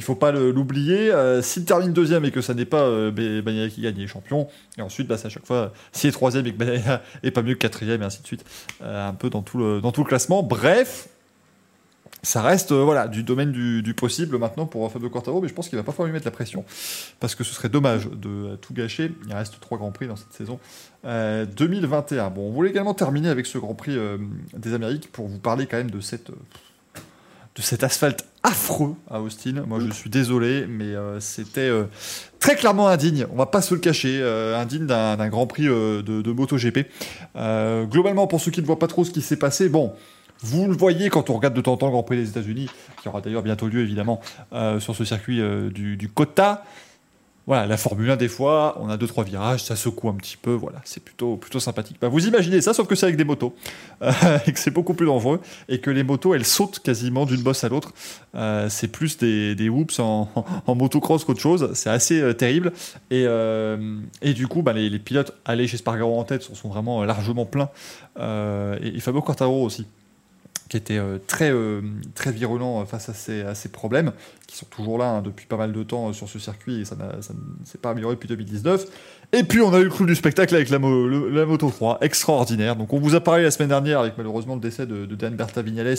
euh, 0.00 0.14
pas 0.14 0.32
l'oublier. 0.32 1.12
Euh, 1.12 1.40
s'il 1.42 1.64
termine 1.64 1.92
deuxième 1.92 2.24
et 2.24 2.30
que 2.32 2.40
ça 2.40 2.54
n'est 2.54 2.64
pas 2.64 2.88
Ba- 3.10 3.42
Bagnaia 3.42 3.68
qui 3.68 3.80
gagne, 3.82 3.94
il 3.96 4.02
est 4.04 4.08
champion. 4.08 4.48
Et 4.78 4.82
ensuite, 4.82 5.06
bah, 5.06 5.16
c'est 5.16 5.26
à 5.26 5.30
chaque 5.30 5.46
fois, 5.46 5.72
s'il 5.92 6.08
est 6.08 6.12
troisième 6.12 6.46
et 6.46 6.52
que 6.52 6.58
Bagnaia 6.58 7.02
est 7.22 7.30
pas 7.30 7.42
mieux 7.42 7.54
que 7.54 7.60
quatrième, 7.60 8.02
et 8.02 8.04
ainsi 8.04 8.22
de 8.22 8.26
suite. 8.26 8.44
Un 8.82 9.14
peu 9.14 9.30
dans 9.30 9.42
tout, 9.42 9.58
le, 9.58 9.80
dans 9.80 9.92
tout 9.92 10.02
le 10.02 10.08
classement. 10.08 10.42
Bref, 10.42 11.08
ça 12.22 12.42
reste 12.42 12.72
euh, 12.72 12.84
voilà, 12.84 13.08
du 13.08 13.22
domaine 13.22 13.52
du, 13.52 13.94
possible 13.94 14.38
maintenant 14.38 14.66
pour 14.66 14.90
Fabio 14.90 15.10
Quartaro, 15.10 15.40
mais 15.40 15.48
je 15.48 15.54
pense 15.54 15.68
qu'il 15.68 15.76
va 15.76 15.82
pas 15.82 15.92
falloir 15.92 16.06
lui 16.06 16.12
mettre 16.12 16.26
la 16.26 16.30
pression. 16.30 16.64
Parce 17.20 17.34
que 17.34 17.44
ce 17.44 17.52
serait 17.52 17.68
dommage 17.68 18.06
de 18.06 18.28
euh, 18.28 18.56
tout 18.56 18.74
gâcher. 18.74 19.12
Il 19.26 19.34
reste 19.34 19.58
trois 19.60 19.78
Grands 19.78 19.92
Prix 19.92 20.06
dans 20.06 20.16
cette 20.16 20.32
saison 20.32 20.58
euh, 21.04 21.44
2021. 21.46 22.30
Bon, 22.30 22.48
on 22.48 22.52
voulait 22.52 22.70
également 22.70 22.94
terminer 22.94 23.28
avec 23.28 23.46
ce 23.46 23.58
Grand 23.58 23.74
Prix 23.74 23.96
euh, 23.96 24.18
des 24.56 24.74
Amériques 24.74 25.10
pour 25.10 25.28
vous 25.28 25.38
parler 25.38 25.66
quand 25.66 25.78
même 25.78 25.90
de 25.90 26.00
cette. 26.00 26.30
euh, 26.30 26.34
de 27.54 27.60
cet 27.60 27.84
asphalte 27.84 28.24
affreux 28.42 28.94
à 29.10 29.20
Austin. 29.20 29.64
Moi, 29.66 29.78
je 29.80 29.92
suis 29.92 30.08
désolé, 30.08 30.66
mais 30.66 30.86
euh, 30.86 31.20
c'était 31.20 31.60
euh, 31.68 31.84
très 32.38 32.56
clairement 32.56 32.88
indigne. 32.88 33.26
On 33.30 33.36
va 33.36 33.46
pas 33.46 33.60
se 33.60 33.74
le 33.74 33.80
cacher, 33.80 34.20
euh, 34.22 34.58
indigne 34.58 34.86
d'un 34.86 35.28
Grand 35.28 35.46
Prix 35.46 35.68
euh, 35.68 36.02
de, 36.02 36.32
MotoGP. 36.32 36.86
Euh, 37.36 37.84
globalement, 37.84 38.26
pour 38.26 38.40
ceux 38.40 38.50
qui 38.50 38.62
ne 38.62 38.66
voient 38.66 38.78
pas 38.78 38.86
trop 38.86 39.04
ce 39.04 39.10
qui 39.10 39.20
s'est 39.20 39.36
passé, 39.36 39.68
bon, 39.68 39.92
Vous 40.42 40.66
le 40.66 40.76
voyez 40.76 41.08
quand 41.08 41.30
on 41.30 41.34
regarde 41.34 41.54
de 41.54 41.60
temps 41.60 41.72
en 41.72 41.76
temps 41.76 41.86
le 41.86 41.92
Grand 41.92 42.02
Prix 42.02 42.16
des 42.16 42.28
États-Unis, 42.28 42.68
qui 43.00 43.08
aura 43.08 43.20
d'ailleurs 43.20 43.42
bientôt 43.42 43.68
lieu 43.68 43.80
évidemment 43.80 44.20
euh, 44.52 44.80
sur 44.80 44.96
ce 44.96 45.04
circuit 45.04 45.40
euh, 45.40 45.70
du, 45.70 45.96
du. 45.96 46.10
Voilà, 47.46 47.66
la 47.66 47.76
Formule 47.76 48.08
1, 48.08 48.16
des 48.16 48.28
fois, 48.28 48.76
on 48.80 48.88
a 48.88 48.96
deux 48.96 49.08
trois 49.08 49.24
virages, 49.24 49.64
ça 49.64 49.74
secoue 49.74 50.08
un 50.08 50.14
petit 50.14 50.36
peu, 50.36 50.52
voilà, 50.52 50.80
c'est 50.84 51.02
plutôt, 51.02 51.36
plutôt 51.36 51.58
sympathique. 51.58 51.96
Bah, 52.00 52.06
vous 52.06 52.28
imaginez 52.28 52.60
ça, 52.60 52.72
sauf 52.72 52.86
que 52.86 52.94
c'est 52.94 53.06
avec 53.06 53.16
des 53.16 53.24
motos, 53.24 53.52
euh, 54.02 54.12
et 54.46 54.52
que 54.52 54.58
c'est 54.60 54.70
beaucoup 54.70 54.94
plus 54.94 55.06
dangereux, 55.06 55.40
et 55.68 55.80
que 55.80 55.90
les 55.90 56.04
motos, 56.04 56.34
elles 56.34 56.44
sautent 56.44 56.78
quasiment 56.78 57.24
d'une 57.24 57.42
bosse 57.42 57.64
à 57.64 57.68
l'autre. 57.68 57.92
C'est 58.68 58.88
plus 58.88 59.18
des, 59.18 59.54
des 59.56 59.68
whoops 59.68 59.98
en, 59.98 60.28
en 60.66 60.74
motocross 60.74 61.24
qu'autre 61.24 61.40
chose, 61.40 61.70
c'est 61.74 61.90
assez 61.90 62.34
terrible. 62.36 62.72
Et, 63.10 63.26
et 64.22 64.34
du 64.34 64.46
coup, 64.46 64.62
bah, 64.62 64.72
les, 64.72 64.98
pilotes 65.00 65.34
allés 65.44 65.66
chez 65.66 65.76
Spargaro 65.76 66.18
en 66.18 66.24
tête 66.24 66.42
sont, 66.42 66.54
sont 66.54 66.68
vraiment 66.68 67.04
largement 67.04 67.44
pleins, 67.44 67.70
et, 68.20 68.96
et 68.96 69.00
Fabio 69.00 69.20
Quartaro 69.20 69.64
aussi 69.64 69.86
qui 70.72 70.78
était 70.78 70.96
euh, 70.96 71.18
très, 71.26 71.50
euh, 71.50 71.82
très 72.14 72.32
virulent 72.32 72.86
face 72.86 73.10
à 73.10 73.12
ces, 73.12 73.42
à 73.42 73.54
ces 73.54 73.68
problèmes, 73.68 74.12
qui 74.46 74.56
sont 74.56 74.64
toujours 74.70 74.96
là 74.96 75.04
hein, 75.04 75.20
depuis 75.20 75.44
pas 75.44 75.58
mal 75.58 75.70
de 75.70 75.82
temps 75.82 76.08
euh, 76.08 76.12
sur 76.14 76.30
ce 76.30 76.38
circuit, 76.38 76.80
et 76.80 76.86
ça 76.86 76.96
ça 77.20 77.34
ne 77.34 77.66
s'est 77.66 77.76
pas 77.76 77.90
amélioré 77.90 78.14
depuis 78.14 78.28
2019. 78.28 78.86
Et 79.34 79.44
puis 79.44 79.60
on 79.60 79.70
a 79.74 79.80
eu 79.80 79.84
le 79.84 79.90
clou 79.90 80.06
du 80.06 80.14
spectacle 80.14 80.54
avec 80.54 80.70
la, 80.70 80.78
Moto 80.78 81.68
3, 81.68 81.98
extraordinaire. 82.00 82.76
Donc 82.76 82.94
on 82.94 82.98
vous 82.98 83.14
a 83.14 83.20
parlé 83.20 83.42
la 83.42 83.50
semaine 83.50 83.68
dernière, 83.68 84.00
avec 84.00 84.16
malheureusement 84.16 84.54
le 84.54 84.62
décès 84.62 84.86
de, 84.86 85.04
de 85.04 85.14
Dan 85.14 85.36
Berta 85.36 85.60
Vignales, 85.60 85.94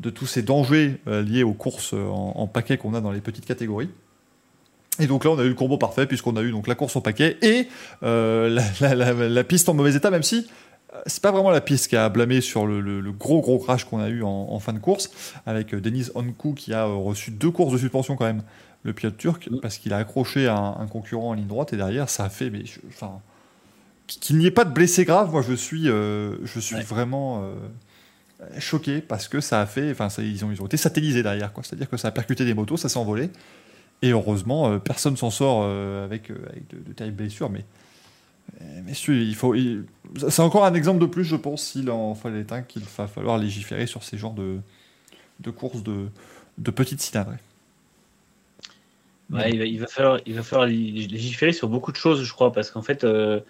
de 0.00 0.10
tous 0.10 0.26
ces 0.26 0.42
dangers 0.42 1.00
euh, 1.08 1.22
liés 1.22 1.42
aux 1.42 1.54
courses 1.54 1.94
euh, 1.94 2.06
en, 2.06 2.34
en 2.36 2.46
paquet 2.46 2.76
qu'on 2.76 2.92
a 2.92 3.00
dans 3.00 3.10
les 3.10 3.22
petites 3.22 3.46
catégories. 3.46 3.88
Et 5.00 5.06
donc 5.06 5.24
là, 5.24 5.30
on 5.30 5.38
a 5.38 5.42
eu 5.42 5.48
le 5.48 5.54
combo 5.54 5.76
parfait, 5.76 6.06
puisqu'on 6.06 6.36
a 6.36 6.42
eu 6.42 6.52
donc 6.52 6.68
la 6.68 6.76
course 6.76 6.94
en 6.94 7.00
paquet 7.00 7.36
et 7.42 7.66
euh, 8.04 8.60
la, 8.80 9.44
piste 9.44 9.68
en 9.68 9.74
mauvais 9.74 9.94
état, 9.94 10.10
même 10.10 10.22
si 10.22 10.36
euh, 10.36 10.40
c'est 11.06 11.22
pas 11.22 11.32
vraiment 11.32 11.50
la 11.50 11.60
piste 11.60 11.88
qui 11.88 11.96
a 11.96 12.08
blâmé 12.08 12.40
sur 12.40 12.66
le, 12.66 12.80
le- 12.80 13.00
le 13.00 13.12
gros 13.12 13.40
gros 13.40 13.58
crash 13.58 13.84
qu'on 13.84 14.00
a 14.00 14.08
eu 14.08 14.22
en, 14.22 14.28
en 14.28 14.58
fin 14.60 14.72
de 14.72 14.78
course, 14.78 15.10
avec 15.46 15.74
euh, 15.74 15.80
Denis 15.80 16.06
Onku 16.14 16.54
qui 16.54 16.72
a 16.72 16.86
euh, 16.86 16.94
reçu 16.94 17.30
deux 17.30 17.50
courses 17.50 17.72
de 17.72 17.78
suspension 17.78 18.16
quand 18.16 18.24
même, 18.26 18.42
le 18.84 18.92
pilote 18.92 19.16
turc, 19.16 19.48
Mm. 19.50 19.60
parce 19.60 19.78
qu'il 19.78 19.92
a 19.92 19.98
accroché 19.98 20.46
un, 20.48 20.76
un 20.78 20.86
concurrent 20.86 21.30
en 21.30 21.34
ligne 21.34 21.46
droite, 21.46 21.72
et 21.72 21.76
derrière, 21.76 22.08
ça 22.08 22.24
a 22.24 22.28
fait, 22.28 22.50
mais 22.50 22.64
je- 22.64 22.80
enfin, 22.88 23.20
qu'il 24.06 24.36
n'y 24.38 24.46
ait 24.46 24.50
pas 24.50 24.64
de 24.64 24.72
blessés 24.72 25.04
graves, 25.04 25.30
moi 25.30 25.42
je 25.42 25.54
suis, 25.54 25.88
euh, 25.88 26.36
je 26.44 26.60
suis 26.60 26.76
Ouais. 26.76 26.82
vraiment 26.82 27.42
euh, 27.42 27.54
choqué 28.58 29.00
parce 29.00 29.28
que 29.28 29.40
ça 29.40 29.60
a 29.60 29.66
fait, 29.66 29.90
enfin, 29.90 30.08
ça- 30.10 30.22
ils, 30.22 30.44
ont, 30.44 30.50
ils 30.50 30.60
ont 30.60 30.66
été 30.66 30.76
satellisés 30.76 31.22
derrière, 31.22 31.52
quoi. 31.52 31.62
C'est-à-dire 31.64 31.88
que 31.88 31.96
ça 31.96 32.08
a 32.08 32.10
percuté 32.10 32.44
des 32.44 32.54
motos, 32.54 32.76
ça 32.76 32.88
s'est 32.88 32.98
envolé. 32.98 33.30
Et 34.02 34.10
heureusement, 34.10 34.68
euh, 34.70 34.78
personne 34.78 35.16
s'en 35.16 35.30
sort 35.30 35.64
avec, 36.04 36.30
avec 36.30 36.68
de, 36.68 36.78
de 36.86 36.92
terribles 36.92 37.16
blessures. 37.16 37.48
Mais, 37.48 37.64
messieurs, 38.84 39.16
il 39.16 39.34
faut, 39.34 39.54
c'est 40.28 40.40
encore 40.40 40.64
un 40.64 40.74
exemple 40.74 41.00
de 41.00 41.06
plus, 41.06 41.24
je 41.24 41.36
pense, 41.36 41.62
s'il 41.62 41.90
en 41.90 42.14
fallait 42.14 42.52
un, 42.52 42.62
qu'il 42.62 42.82
va 42.82 43.06
falloir 43.06 43.38
légiférer 43.38 43.86
sur 43.86 44.02
ces 44.04 44.18
genres 44.18 44.34
de, 44.34 44.58
de 45.40 45.50
courses 45.50 45.82
de, 45.82 46.08
de 46.58 46.70
petites 46.70 47.00
cylindrées. 47.00 47.38
Il, 49.30 49.80
va, 49.80 49.86
falloir, 49.86 50.20
il 50.26 50.34
va 50.34 50.42
falloir 50.42 50.68
lég- 50.68 51.10
légiférer 51.10 51.52
sur 51.52 51.68
beaucoup 51.68 51.90
de 51.90 51.96
choses, 51.96 52.22
je 52.22 52.32
crois, 52.32 52.52
parce 52.52 52.70
qu'en 52.70 52.82
fait, 52.82 53.04
euh, 53.04 53.40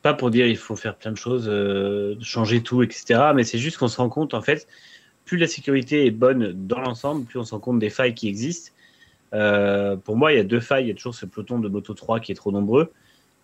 pas 0.00 0.14
pour 0.14 0.30
dire 0.30 0.46
il 0.46 0.56
faut 0.56 0.74
faire 0.74 0.96
plein 0.96 1.12
de 1.12 1.16
choses, 1.16 1.48
euh, 1.48 2.16
changer 2.20 2.62
tout, 2.62 2.82
etc. 2.82 3.32
Mais 3.34 3.44
c'est 3.44 3.58
juste 3.58 3.76
qu'on 3.78 3.88
se 3.88 3.98
rend 3.98 4.08
compte, 4.08 4.34
en 4.34 4.42
fait, 4.42 4.66
plus 5.24 5.38
la 5.38 5.46
sécurité 5.46 6.06
est 6.06 6.10
bonne 6.10 6.66
dans 6.66 6.80
l'ensemble, 6.80 7.24
plus 7.24 7.38
on 7.38 7.44
se 7.44 7.54
rend 7.54 7.60
compte 7.60 7.78
des 7.78 7.90
failles 7.90 8.14
qui 8.14 8.26
existent. 8.28 8.72
Euh, 9.34 9.96
pour 9.96 10.16
moi, 10.16 10.32
il 10.32 10.36
y 10.36 10.40
a 10.40 10.44
deux 10.44 10.60
failles. 10.60 10.84
Il 10.84 10.88
y 10.88 10.90
a 10.92 10.94
toujours 10.94 11.14
ce 11.14 11.26
peloton 11.26 11.58
de 11.58 11.68
Moto 11.68 11.94
3 11.94 12.20
qui 12.20 12.32
est 12.32 12.34
trop 12.34 12.52
nombreux. 12.52 12.92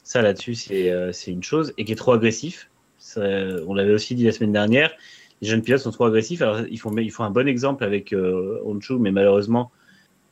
Ça, 0.08 0.22
là-dessus, 0.22 0.54
c'est 0.54 0.90
euh, 0.90 1.12
une 1.26 1.42
chose. 1.42 1.74
Et 1.76 1.84
qui 1.84 1.92
est 1.92 1.96
trop 1.96 2.12
agressif. 2.12 2.70
On 3.14 3.74
l'avait 3.74 3.92
aussi 3.92 4.14
dit 4.14 4.24
la 4.24 4.32
semaine 4.32 4.52
dernière. 4.52 4.90
Les 5.42 5.48
jeunes 5.48 5.60
pilotes 5.60 5.82
sont 5.82 5.90
trop 5.90 6.06
agressifs. 6.06 6.40
Alors, 6.40 6.60
ils 6.70 6.80
font, 6.80 6.96
ils 6.96 7.10
font 7.10 7.24
un 7.24 7.30
bon 7.30 7.46
exemple 7.46 7.84
avec 7.84 8.14
euh, 8.14 8.58
Honshu, 8.64 8.94
mais 8.94 9.10
malheureusement, 9.10 9.70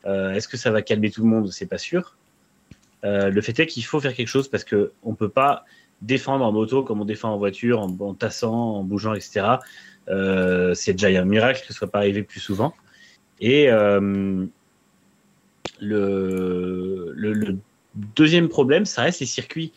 euh, 0.06 0.32
Est-ce 0.32 0.48
que 0.48 0.56
ça 0.56 0.70
va 0.70 0.80
calmer 0.80 1.10
tout 1.10 1.20
le 1.20 1.28
monde? 1.28 1.52
C'est 1.52 1.66
pas 1.66 1.76
sûr. 1.76 2.16
Euh, 3.04 3.28
le 3.28 3.40
fait 3.42 3.60
est 3.60 3.66
qu'il 3.66 3.84
faut 3.84 4.00
faire 4.00 4.14
quelque 4.14 4.28
chose 4.28 4.48
parce 4.48 4.64
que 4.64 4.92
on 5.02 5.14
peut 5.14 5.28
pas 5.28 5.66
défendre 6.00 6.42
en 6.46 6.52
moto 6.52 6.82
comme 6.82 7.02
on 7.02 7.04
défend 7.04 7.34
en 7.34 7.36
voiture, 7.36 7.80
en, 7.80 8.14
tassant, 8.14 8.76
en 8.76 8.82
bougeant, 8.82 9.12
etc. 9.12 9.58
Euh, 10.08 10.72
c'est 10.72 10.92
déjà 10.92 11.08
un 11.20 11.26
miracle 11.26 11.60
que 11.60 11.66
ce 11.66 11.74
soit 11.74 11.90
pas 11.90 11.98
arrivé 11.98 12.22
plus 12.22 12.40
souvent. 12.40 12.72
Et 13.40 13.66
le, 15.78 17.12
le 17.12 17.58
deuxième 18.14 18.48
problème, 18.48 18.84
ça 18.84 19.02
reste 19.02 19.20
les 19.20 19.26
circuits. 19.26 19.72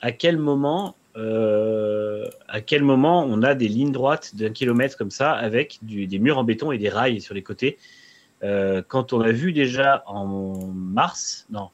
À 0.00 0.12
quel 0.12 0.36
moment, 0.38 0.94
euh, 1.16 2.24
à 2.48 2.60
quel 2.60 2.82
moment 2.82 3.24
on 3.28 3.42
a 3.42 3.54
des 3.54 3.68
lignes 3.68 3.92
droites 3.92 4.36
d'un 4.36 4.50
kilomètre 4.50 4.96
comme 4.96 5.10
ça 5.10 5.32
avec 5.32 5.78
du- 5.82 6.06
des 6.06 6.18
murs 6.18 6.38
en 6.38 6.44
béton 6.44 6.72
et 6.72 6.78
des 6.78 6.88
rails 6.88 7.20
sur 7.20 7.34
les 7.34 7.42
côtés? 7.42 7.78
Euh, 8.42 8.82
quand 8.86 9.12
on 9.12 9.20
a 9.20 9.32
vu 9.32 9.52
déjà 9.52 10.02
en 10.06 10.56
mars, 10.74 11.46
non, 11.50 11.70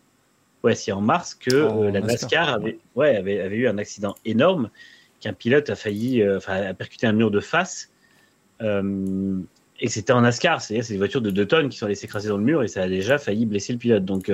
ouais, 0.62 0.74
c'est 0.74 0.92
en 0.92 1.00
mars 1.00 1.34
que 1.34 1.50
euh, 1.50 1.90
la 1.90 2.00
NASCAR, 2.00 2.48
avait, 2.48 2.78
ouais, 2.94 3.16
avait, 3.16 3.40
avait 3.40 3.56
eu 3.56 3.68
un 3.68 3.78
accident 3.78 4.14
énorme, 4.24 4.70
qu'un 5.20 5.32
pilote 5.32 5.70
a 5.70 5.74
failli, 5.74 6.26
enfin, 6.36 6.62
a 6.62 6.74
percuté 6.74 7.06
un 7.06 7.12
mur 7.12 7.30
de 7.30 7.40
face, 7.40 7.90
et 8.60 9.88
c'était 9.88 10.12
en 10.12 10.20
NASCAR, 10.20 10.62
c'est-à-dire 10.62 10.84
c'est 10.84 10.92
des 10.94 10.98
voitures 10.98 11.20
de 11.20 11.32
2 11.32 11.46
tonnes 11.46 11.68
qui 11.68 11.76
sont 11.76 11.88
laissées 11.88 12.04
écraser 12.04 12.28
dans 12.28 12.36
le 12.36 12.44
mur 12.44 12.62
et 12.62 12.68
ça 12.68 12.82
a 12.82 12.88
déjà 12.88 13.18
failli 13.18 13.46
blesser 13.46 13.72
le 13.72 13.80
pilote. 13.80 14.04
Donc, 14.04 14.30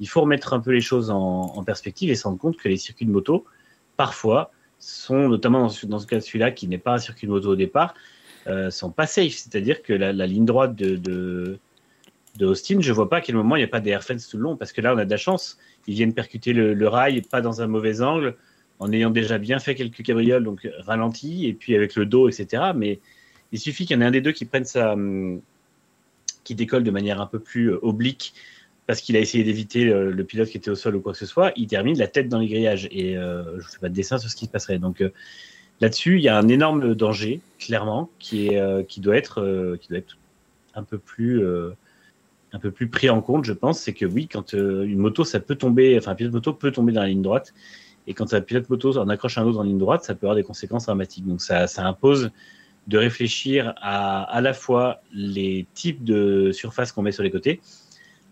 il 0.00 0.08
faut 0.08 0.20
remettre 0.20 0.52
un 0.52 0.60
peu 0.60 0.72
les 0.72 0.80
choses 0.80 1.10
en, 1.10 1.62
perspective 1.64 2.10
et 2.10 2.14
se 2.14 2.24
rendre 2.24 2.38
compte 2.38 2.56
que 2.56 2.68
les 2.68 2.76
circuits 2.76 3.06
de 3.06 3.10
moto, 3.10 3.44
parfois, 3.96 4.50
sont 4.78 5.28
notamment 5.28 5.60
dans 5.60 5.68
ce, 5.68 5.86
dans 5.86 5.98
ce 5.98 6.06
cas 6.06 6.20
celui-là 6.20 6.50
qui 6.50 6.68
n'est 6.68 6.78
pas 6.78 6.94
un 6.94 6.98
circuit 6.98 7.26
de 7.26 7.32
moto 7.32 7.50
au 7.50 7.56
départ, 7.56 7.94
euh, 8.46 8.70
sont 8.70 8.90
pas 8.90 9.06
safe. 9.06 9.32
C'est-à-dire 9.32 9.82
que 9.82 9.92
la, 9.92 10.12
ligne 10.26 10.44
droite 10.44 10.74
de, 10.74 10.96
de, 10.96 11.58
de 12.36 12.46
Austin, 12.46 12.80
je 12.80 12.92
vois 12.92 13.08
pas 13.08 13.18
à 13.18 13.20
quel 13.20 13.36
moment 13.36 13.56
il 13.56 13.60
n'y 13.60 13.64
a 13.64 13.68
pas 13.68 13.80
des 13.80 13.90
air 13.90 14.02
fence 14.02 14.28
tout 14.28 14.36
le 14.36 14.42
long, 14.42 14.56
parce 14.56 14.72
que 14.72 14.80
là, 14.80 14.94
on 14.94 14.98
a 14.98 15.04
de 15.04 15.10
la 15.10 15.16
chance. 15.16 15.58
Ils 15.86 15.94
viennent 15.94 16.14
percuter 16.14 16.52
le, 16.52 16.74
le 16.74 16.88
rail, 16.88 17.22
pas 17.22 17.40
dans 17.40 17.62
un 17.62 17.66
mauvais 17.66 18.02
angle, 18.02 18.36
en 18.80 18.92
ayant 18.92 19.10
déjà 19.10 19.38
bien 19.38 19.58
fait 19.58 19.74
quelques 19.74 20.02
cabrioles, 20.02 20.44
donc 20.44 20.68
ralenti, 20.80 21.46
et 21.46 21.54
puis 21.54 21.76
avec 21.76 21.94
le 21.94 22.04
dos, 22.04 22.28
etc. 22.28 22.72
Mais 22.74 23.00
il 23.52 23.60
suffit 23.60 23.86
qu'il 23.86 23.96
y 23.96 23.98
en 23.98 24.02
ait 24.02 24.06
un 24.06 24.10
des 24.10 24.20
deux 24.20 24.32
qui 24.32 24.44
prenne 24.44 24.64
sa. 24.64 24.92
hum, 24.92 25.40
qui 26.44 26.54
décolle 26.54 26.84
de 26.84 26.90
manière 26.90 27.20
un 27.20 27.26
peu 27.26 27.40
plus 27.40 27.72
euh, 27.72 27.78
oblique, 27.82 28.34
parce 28.86 29.00
qu'il 29.00 29.16
a 29.16 29.20
essayé 29.20 29.44
d'éviter 29.44 29.84
le 29.84 30.24
pilote 30.24 30.48
qui 30.48 30.58
était 30.58 30.70
au 30.70 30.74
sol 30.74 30.96
ou 30.96 31.00
quoi 31.00 31.12
que 31.12 31.18
ce 31.18 31.26
soit, 31.26 31.52
il 31.56 31.66
termine 31.66 31.96
la 31.98 32.06
tête 32.08 32.28
dans 32.28 32.38
les 32.38 32.48
grillages. 32.48 32.88
Et 32.90 33.16
euh, 33.16 33.42
je 33.60 33.66
ne 33.66 33.70
fais 33.70 33.78
pas 33.80 33.88
de 33.88 33.94
dessin 33.94 34.18
sur 34.18 34.28
ce 34.30 34.36
qui 34.36 34.44
se 34.46 34.50
passerait. 34.50 34.78
Donc. 34.78 35.00
euh, 35.00 35.10
Là-dessus, 35.80 36.18
il 36.18 36.22
y 36.22 36.28
a 36.28 36.38
un 36.38 36.46
énorme 36.46 36.94
danger, 36.94 37.40
clairement, 37.58 38.08
qui, 38.20 38.46
est, 38.46 38.60
euh, 38.60 38.84
qui, 38.84 39.00
doit, 39.00 39.16
être, 39.16 39.76
qui 39.80 39.88
doit 39.88 39.98
être 39.98 40.16
un 40.76 40.84
peu 40.84 40.98
plus, 40.98 41.44
un 42.52 42.58
peu 42.60 42.70
plus 42.70 42.86
pris 42.86 43.10
en 43.10 43.20
compte, 43.20 43.44
je 43.44 43.52
pense. 43.52 43.80
C'est 43.80 43.92
que 43.92 44.06
oui, 44.06 44.28
quand 44.28 44.52
une 44.52 44.98
moto, 44.98 45.24
ça 45.24 45.40
peut 45.40 45.56
tomber, 45.56 45.98
enfin, 45.98 46.12
un 46.12 46.14
pilote 46.14 46.32
moto 46.32 46.52
peut 46.52 46.70
tomber 46.70 46.92
dans 46.92 47.02
la 47.02 47.08
ligne 47.08 47.22
droite. 47.22 47.52
Et 48.06 48.14
quand 48.14 48.32
un 48.34 48.40
pilote 48.40 48.70
moto 48.70 48.96
en 48.98 49.08
accroche 49.08 49.36
un 49.36 49.44
autre 49.44 49.58
en 49.58 49.64
ligne 49.64 49.76
droite, 49.78 50.04
ça 50.04 50.14
peut 50.14 50.26
avoir 50.26 50.36
des 50.36 50.44
conséquences 50.44 50.86
dramatiques. 50.86 51.26
Donc, 51.26 51.42
ça, 51.42 51.66
ça 51.66 51.84
impose 51.84 52.30
de 52.86 52.96
réfléchir 52.96 53.74
à 53.78 54.22
à 54.22 54.40
la 54.40 54.52
fois 54.52 55.00
les 55.12 55.66
types 55.74 56.04
de 56.04 56.52
surfaces 56.52 56.92
qu'on 56.92 57.02
met 57.02 57.12
sur 57.12 57.24
les 57.24 57.32
côtés, 57.32 57.60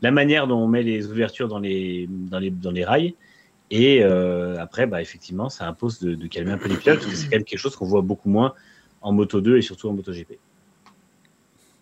la 0.02 0.10
manière 0.10 0.46
dont 0.46 0.58
on 0.58 0.68
met 0.68 0.82
les 0.82 1.06
ouvertures 1.06 1.48
dans 1.48 1.58
les, 1.58 2.08
dans 2.10 2.38
les, 2.38 2.50
dans 2.50 2.70
les 2.70 2.84
rails, 2.84 3.14
et 3.70 4.04
euh, 4.04 4.60
après, 4.60 4.86
bah, 4.86 5.00
effectivement, 5.00 5.48
ça 5.48 5.66
impose 5.66 5.98
de, 6.00 6.14
de 6.14 6.26
calmer 6.26 6.52
un 6.52 6.58
peu 6.58 6.68
les 6.68 6.76
pilotes, 6.76 6.98
parce 6.98 7.10
que 7.10 7.16
c'est 7.16 7.24
quand 7.24 7.36
même 7.36 7.44
quelque 7.44 7.58
chose 7.58 7.74
qu'on 7.74 7.86
voit 7.86 8.02
beaucoup 8.02 8.28
moins 8.28 8.52
en 9.00 9.12
Moto 9.12 9.40
2 9.40 9.56
et 9.56 9.62
surtout 9.62 9.88
en 9.88 9.94
Moto 9.94 10.12
GP. 10.12 10.38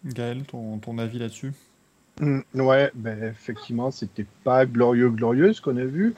Gaël, 0.04 0.42
ton, 0.44 0.78
ton 0.78 0.98
avis 0.98 1.18
là-dessus? 1.18 1.52
Mm, 2.20 2.40
Ouais, 2.54 2.90
ben, 2.94 3.22
effectivement, 3.24 3.90
c'était 3.90 4.26
pas 4.44 4.66
glorieux, 4.66 5.10
glorieux 5.10 5.52
ce 5.52 5.60
qu'on 5.60 5.76
a 5.76 5.84
vu. 5.84 6.14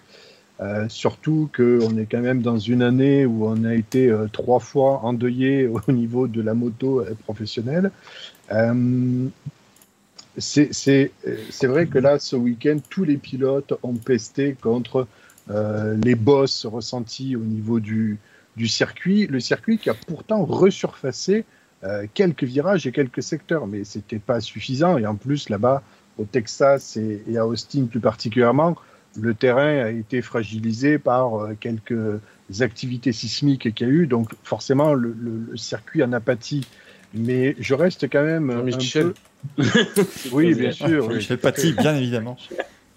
Euh, 0.60 0.88
surtout 0.88 1.50
qu'on 1.56 1.96
est 1.96 2.06
quand 2.06 2.20
même 2.20 2.42
dans 2.42 2.58
une 2.58 2.82
année 2.82 3.26
où 3.26 3.46
on 3.46 3.64
a 3.64 3.74
été 3.74 4.08
euh, 4.10 4.28
trois 4.30 4.60
fois 4.60 5.00
endeuillé 5.02 5.66
au 5.66 5.92
niveau 5.92 6.28
de 6.28 6.42
la 6.42 6.54
moto 6.54 7.00
euh, 7.00 7.14
professionnelle. 7.24 7.90
Euh, 10.38 11.10
c'est 11.50 11.66
vrai 11.66 11.86
que 11.86 11.98
là, 11.98 12.18
ce 12.18 12.36
week-end, 12.36 12.78
tous 12.88 13.04
les 13.04 13.16
pilotes 13.16 13.74
ont 13.82 13.94
pesté 13.94 14.56
contre 14.60 15.06
euh, 15.50 15.96
les 16.02 16.14
bosses 16.14 16.64
ressentis 16.66 17.36
au 17.36 17.40
niveau 17.40 17.80
du, 17.80 18.18
du 18.56 18.68
circuit. 18.68 19.26
Le 19.26 19.40
circuit 19.40 19.78
qui 19.78 19.90
a 19.90 19.94
pourtant 19.94 20.44
resurfacé 20.44 21.44
euh, 21.84 22.06
quelques 22.14 22.44
virages 22.44 22.86
et 22.86 22.92
quelques 22.92 23.22
secteurs, 23.22 23.66
mais 23.66 23.84
c'était 23.84 24.20
pas 24.20 24.40
suffisant. 24.40 24.96
Et 24.98 25.06
en 25.06 25.16
plus, 25.16 25.48
là-bas, 25.48 25.82
au 26.18 26.24
Texas 26.24 26.96
et, 26.96 27.22
et 27.28 27.36
à 27.36 27.46
Austin 27.46 27.86
plus 27.86 28.00
particulièrement, 28.00 28.76
le 29.20 29.34
terrain 29.34 29.84
a 29.84 29.90
été 29.90 30.22
fragilisé 30.22 30.98
par 30.98 31.34
euh, 31.34 31.54
quelques 31.60 32.20
activités 32.60 33.12
sismiques 33.12 33.74
qu'il 33.74 33.86
y 33.86 33.90
a 33.90 33.92
eu. 33.92 34.06
Donc 34.06 34.34
forcément, 34.44 34.94
le, 34.94 35.14
le- 35.18 35.46
le 35.50 35.56
circuit 35.56 36.02
en 36.02 36.12
a 36.12 36.20
pâti. 36.20 36.66
Mais 37.14 37.56
je 37.58 37.74
reste 37.74 38.08
quand 38.10 38.22
même 38.22 38.50
un 38.50 38.58
Jean-Michel. 38.70 39.12
peu... 39.56 39.64
Oui, 40.32 40.54
bien 40.54 40.72
sûr. 40.72 41.06
oui, 41.08 41.16
Michel. 41.16 41.38
Paty, 41.38 41.72
bien 41.72 41.96
évidemment. 41.96 42.36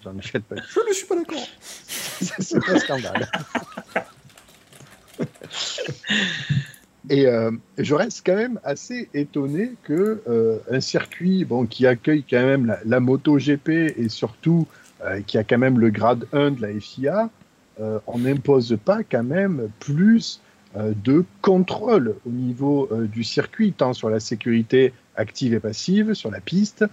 Jean-Michel 0.02 0.42
Paty. 0.42 0.62
Je 0.74 0.80
ne 0.88 0.94
suis 0.94 1.06
pas 1.06 1.16
d'accord. 1.16 1.46
C'est 2.40 2.68
un 2.68 2.78
scandale. 2.78 3.28
Et 7.08 7.26
euh, 7.26 7.52
je 7.78 7.94
reste 7.94 8.26
quand 8.26 8.34
même 8.34 8.58
assez 8.64 9.08
étonné 9.14 9.74
que 9.84 10.22
euh, 10.28 10.58
un 10.70 10.80
circuit 10.80 11.44
bon, 11.44 11.66
qui 11.66 11.86
accueille 11.86 12.24
quand 12.28 12.42
même 12.42 12.66
la, 12.66 12.80
la 12.84 12.98
moto 12.98 13.38
GP 13.38 13.68
et 13.68 14.08
surtout 14.08 14.66
euh, 15.04 15.20
qui 15.20 15.36
a 15.38 15.44
quand 15.44 15.58
même 15.58 15.78
le 15.78 15.90
grade 15.90 16.26
1 16.32 16.52
de 16.52 16.62
la 16.62 16.80
FIA, 16.80 17.28
euh, 17.80 17.98
on 18.06 18.18
n'impose 18.18 18.78
pas 18.82 19.02
quand 19.02 19.22
même 19.22 19.68
plus 19.78 20.40
euh, 20.40 20.45
de 20.94 21.24
contrôle 21.42 22.16
au 22.26 22.30
niveau 22.30 22.88
euh, 22.92 23.06
du 23.06 23.24
circuit, 23.24 23.72
tant 23.72 23.92
sur 23.94 24.10
la 24.10 24.20
sécurité 24.20 24.92
active 25.16 25.54
et 25.54 25.60
passive, 25.60 26.14
sur 26.14 26.30
la 26.30 26.40
piste. 26.40 26.84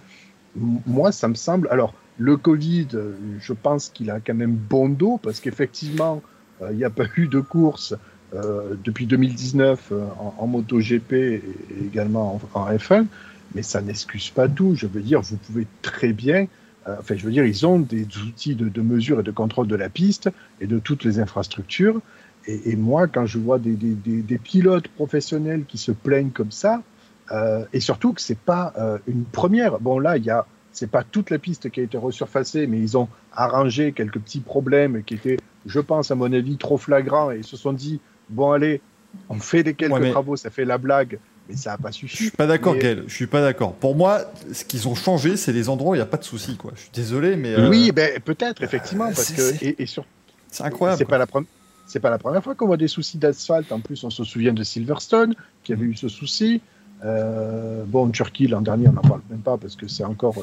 Moi, 0.56 1.12
ça 1.12 1.28
me 1.28 1.34
semble. 1.34 1.68
Alors, 1.70 1.94
le 2.18 2.36
Covid, 2.36 2.88
euh, 2.94 3.12
je 3.40 3.52
pense 3.52 3.88
qu'il 3.88 4.10
a 4.10 4.20
quand 4.20 4.34
même 4.34 4.54
bon 4.54 4.88
dos 4.88 5.18
parce 5.18 5.40
qu'effectivement, 5.40 6.22
euh, 6.62 6.68
il 6.70 6.76
n'y 6.76 6.84
a 6.84 6.90
pas 6.90 7.06
eu 7.16 7.26
de 7.28 7.40
course 7.40 7.94
euh, 8.34 8.74
depuis 8.84 9.06
2019 9.06 9.88
euh, 9.92 10.04
en, 10.18 10.34
en 10.38 10.46
MotoGP 10.46 11.12
et 11.12 11.42
également 11.84 12.40
en, 12.54 12.60
en 12.60 12.70
F1, 12.72 13.06
mais 13.54 13.62
ça 13.62 13.82
n'excuse 13.82 14.30
pas 14.30 14.48
tout. 14.48 14.74
Je 14.76 14.86
veux 14.86 15.02
dire, 15.02 15.20
vous 15.22 15.36
pouvez 15.36 15.66
très 15.82 16.12
bien. 16.12 16.46
euh, 16.88 16.96
enfin, 17.00 17.16
je 17.16 17.24
veux 17.24 17.32
dire, 17.32 17.44
ils 17.44 17.66
ont 17.66 17.80
des 17.80 18.06
outils 18.18 18.54
de 18.54 18.80
mesure 18.80 19.20
et 19.20 19.22
de 19.24 19.30
contrôle 19.32 19.66
de 19.66 19.76
la 19.76 19.88
piste 19.88 20.30
et 20.60 20.66
de 20.66 20.78
toutes 20.78 21.04
les 21.04 21.18
infrastructures. 21.18 22.00
Et, 22.46 22.70
et 22.72 22.76
moi, 22.76 23.06
quand 23.06 23.26
je 23.26 23.38
vois 23.38 23.58
des, 23.58 23.72
des, 23.74 23.94
des, 23.94 24.22
des 24.22 24.38
pilotes 24.38 24.88
professionnels 24.88 25.64
qui 25.66 25.78
se 25.78 25.92
plaignent 25.92 26.30
comme 26.30 26.50
ça, 26.50 26.82
euh, 27.32 27.64
et 27.72 27.80
surtout 27.80 28.12
que 28.12 28.20
c'est 28.20 28.38
pas 28.38 28.72
euh, 28.78 28.98
une 29.06 29.24
première. 29.24 29.78
Bon, 29.80 29.98
là, 29.98 30.16
il 30.18 30.24
y 30.24 30.30
a, 30.30 30.44
c'est 30.72 30.90
pas 30.90 31.02
toute 31.04 31.30
la 31.30 31.38
piste 31.38 31.70
qui 31.70 31.80
a 31.80 31.82
été 31.84 31.96
resurfacée, 31.96 32.66
mais 32.66 32.78
ils 32.78 32.98
ont 32.98 33.08
arrangé 33.32 33.92
quelques 33.92 34.18
petits 34.18 34.40
problèmes 34.40 35.02
qui 35.04 35.14
étaient, 35.14 35.38
je 35.64 35.80
pense, 35.80 36.10
à 36.10 36.14
mon 36.16 36.30
avis, 36.32 36.58
trop 36.58 36.76
flagrants, 36.76 37.30
et 37.30 37.38
ils 37.38 37.44
se 37.44 37.56
sont 37.56 37.72
dit, 37.72 38.00
bon, 38.28 38.52
allez, 38.52 38.82
on 39.30 39.36
fait 39.38 39.62
des 39.62 39.74
quelques 39.74 39.94
Ouais, 39.94 40.00
mais- 40.00 40.10
travaux, 40.10 40.36
ça 40.36 40.50
fait 40.50 40.64
la 40.66 40.76
blague, 40.76 41.18
mais 41.48 41.56
ça 41.56 41.70
n'a 41.70 41.78
pas 41.78 41.90
Je 41.92 41.96
suffi. 41.98 42.16
suis 42.16 42.30
pas 42.30 42.46
d'accord, 42.46 42.74
Mais- 42.74 42.80
Gaël. 42.80 43.04
Je 43.06 43.14
suis 43.14 43.26
pas 43.28 43.40
d'accord. 43.40 43.72
Pour 43.74 43.94
moi, 43.96 44.20
ce 44.52 44.64
qu'ils 44.66 44.86
ont 44.88 44.94
changé, 44.94 45.36
c'est 45.38 45.52
les 45.52 45.68
endroits 45.70 45.92
où 45.92 45.94
il 45.94 45.98
n'y 45.98 46.02
a 46.02 46.06
pas 46.06 46.16
de 46.18 46.24
souci, 46.24 46.56
quoi. 46.56 46.72
Je 46.74 46.80
suis 46.82 46.90
désolé, 46.92 47.36
mais 47.36 47.54
euh, 47.54 47.70
Oui, 47.70 47.90
ben, 47.92 48.20
peut-être, 48.20 48.62
effectivement, 48.62 49.06
parce 49.06 49.30
que, 49.32 49.40
c'est- 49.40 49.64
et, 49.64 49.82
et 49.82 49.86
sur, 49.86 50.04
c'est 50.50 50.64
incroyable. 50.64 50.98
C'est 50.98 51.04
pas 51.08 51.16
la 51.18 51.26
première. 51.26 51.48
C'est 51.86 52.00
pas 52.00 52.10
la 52.10 52.18
première 52.18 52.42
fois 52.42 52.54
qu'on 52.54 52.66
voit 52.66 52.76
des 52.76 52.88
soucis 52.88 53.18
d'asphalte. 53.18 53.70
En 53.72 53.80
plus, 53.80 54.04
on 54.04 54.10
se 54.10 54.24
souvient 54.24 54.52
de 54.52 54.64
Silverstone 54.64 55.34
qui 55.62 55.72
avait 55.72 55.84
eu 55.84 55.94
ce 55.94 56.08
souci. 56.08 56.60
Euh, 57.04 57.84
bon, 57.86 58.10
Turquie 58.10 58.46
l'an 58.46 58.62
dernier, 58.62 58.88
on 58.88 58.92
n'en 58.92 59.02
parle 59.02 59.20
même 59.28 59.40
pas 59.40 59.58
parce 59.58 59.76
que 59.76 59.88
c'est 59.88 60.04
encore 60.04 60.36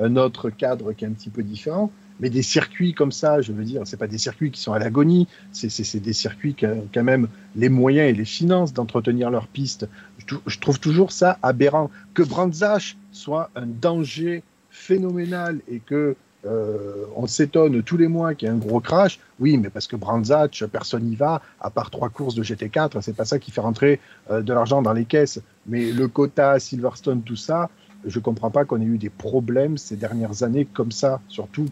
un 0.00 0.16
autre 0.16 0.50
cadre 0.50 0.92
qui 0.92 1.04
est 1.04 1.08
un 1.08 1.12
petit 1.12 1.30
peu 1.30 1.42
différent. 1.42 1.90
Mais 2.20 2.30
des 2.30 2.42
circuits 2.42 2.94
comme 2.94 3.12
ça, 3.12 3.40
je 3.40 3.52
veux 3.52 3.64
dire, 3.64 3.82
c'est 3.84 3.96
pas 3.96 4.08
des 4.08 4.18
circuits 4.18 4.50
qui 4.50 4.60
sont 4.60 4.72
à 4.72 4.78
l'agonie. 4.78 5.28
C'est, 5.52 6.00
des 6.00 6.12
circuits 6.12 6.54
qui 6.54 6.66
ont 6.66 6.88
quand 6.92 7.04
même 7.04 7.28
les 7.54 7.68
moyens 7.68 8.10
et 8.10 8.12
les 8.12 8.24
finances 8.24 8.72
d'entretenir 8.72 9.30
leurs 9.30 9.46
pistes. 9.46 9.88
Je, 10.18 10.34
je 10.46 10.58
trouve 10.58 10.80
toujours 10.80 11.12
ça 11.12 11.38
aberrant. 11.42 11.90
Que 12.14 12.22
Brands 12.22 12.62
Hatch 12.62 12.96
soit 13.12 13.50
un 13.54 13.66
danger 13.66 14.42
phénoménal 14.70 15.60
et 15.68 15.80
que 15.80 16.16
euh, 16.46 17.04
on 17.16 17.26
s'étonne 17.26 17.82
tous 17.82 17.96
les 17.96 18.08
mois 18.08 18.34
qu'il 18.34 18.48
y 18.48 18.50
ait 18.50 18.54
un 18.54 18.58
gros 18.58 18.80
crash. 18.80 19.18
Oui, 19.40 19.58
mais 19.58 19.70
parce 19.70 19.86
que 19.86 19.96
Brands 19.96 20.30
Hatch, 20.30 20.64
personne 20.64 21.04
n'y 21.04 21.16
va, 21.16 21.42
à 21.60 21.70
part 21.70 21.90
trois 21.90 22.08
courses 22.08 22.34
de 22.34 22.42
GT4, 22.42 23.00
c'est 23.00 23.16
pas 23.16 23.24
ça 23.24 23.38
qui 23.38 23.50
fait 23.50 23.60
rentrer 23.60 24.00
euh, 24.30 24.40
de 24.40 24.52
l'argent 24.52 24.82
dans 24.82 24.92
les 24.92 25.04
caisses. 25.04 25.40
Mais 25.66 25.90
le 25.92 26.08
quota, 26.08 26.58
Silverstone, 26.58 27.22
tout 27.22 27.36
ça, 27.36 27.70
je 28.06 28.18
comprends 28.20 28.50
pas 28.50 28.64
qu'on 28.64 28.80
ait 28.80 28.84
eu 28.84 28.98
des 28.98 29.10
problèmes 29.10 29.76
ces 29.78 29.96
dernières 29.96 30.42
années 30.42 30.64
comme 30.64 30.92
ça, 30.92 31.20
surtout. 31.28 31.66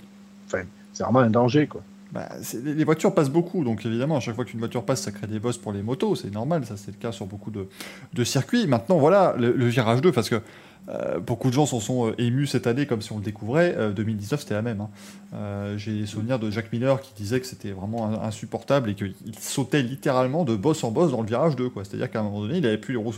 Enfin, 0.47 0.63
c'est 0.93 1.05
vraiment 1.05 1.21
un 1.21 1.31
danger, 1.31 1.67
quoi. 1.67 1.83
Bah, 2.13 2.29
les 2.65 2.85
voitures 2.85 3.13
passent 3.13 3.31
beaucoup, 3.31 3.65
donc 3.65 3.85
évidemment, 3.85 4.17
à 4.17 4.21
chaque 4.21 4.37
fois 4.37 4.45
qu'une 4.45 4.61
voiture 4.61 4.85
passe, 4.85 5.03
ça 5.03 5.11
crée 5.11 5.27
des 5.27 5.41
bosses 5.41 5.59
pour 5.59 5.73
les 5.73 5.83
motos, 5.83 6.15
c'est 6.15 6.33
normal, 6.33 6.65
ça 6.65 6.77
c'est 6.77 6.93
le 6.93 6.97
cas 6.97 7.11
sur 7.11 7.27
beaucoup 7.27 7.51
de, 7.51 7.67
de 8.15 8.25
circuits. 8.25 8.69
Maintenant, 8.69 8.97
voilà, 8.97 9.35
le, 9.37 9.53
le 9.53 9.67
virage 9.67 10.01
2, 10.01 10.13
parce 10.13 10.31
que 10.31 10.41
euh, 10.89 11.19
beaucoup 11.19 11.49
de 11.49 11.55
gens 11.55 11.67
s'en 11.67 11.81
sont 11.81 12.09
euh, 12.09 12.15
émus 12.21 12.47
cette 12.47 12.67
année 12.67 12.87
comme 12.87 13.03
si 13.03 13.13
on 13.13 13.19
le 13.19 13.25
découvrait. 13.25 13.75
Euh, 13.77 13.93
2019, 13.93 14.41
c'était 14.41 14.55
la 14.55 14.63
même. 14.63 14.81
hein. 14.81 14.91
Euh, 15.35 15.77
J'ai 15.77 16.01
des 16.01 16.07
souvenirs 16.07 16.39
de 16.39 16.51
Jack 16.51 16.73
Miller 16.73 17.01
qui 17.01 17.13
disait 17.15 17.41
que 17.41 17.47
c'était 17.47 17.73
vraiment 17.73 18.23
insupportable 18.23 18.91
et 18.91 18.95
qu'il 18.95 19.15
sautait 19.41 19.83
littéralement 19.83 20.45
de 20.45 20.55
bosse 20.55 20.85
en 20.85 20.91
bosse 20.91 21.11
dans 21.11 21.21
le 21.21 21.27
virage 21.27 21.57
2. 21.57 21.69
quoi. 21.69 21.85
C'est-à-dire 21.85 22.11
qu'à 22.11 22.21
un 22.21 22.23
moment 22.23 22.41
donné, 22.41 22.59
il 22.59 22.67
avait 22.67 22.79
plus 22.79 22.93
les 22.95 22.99
roues 22.99 23.13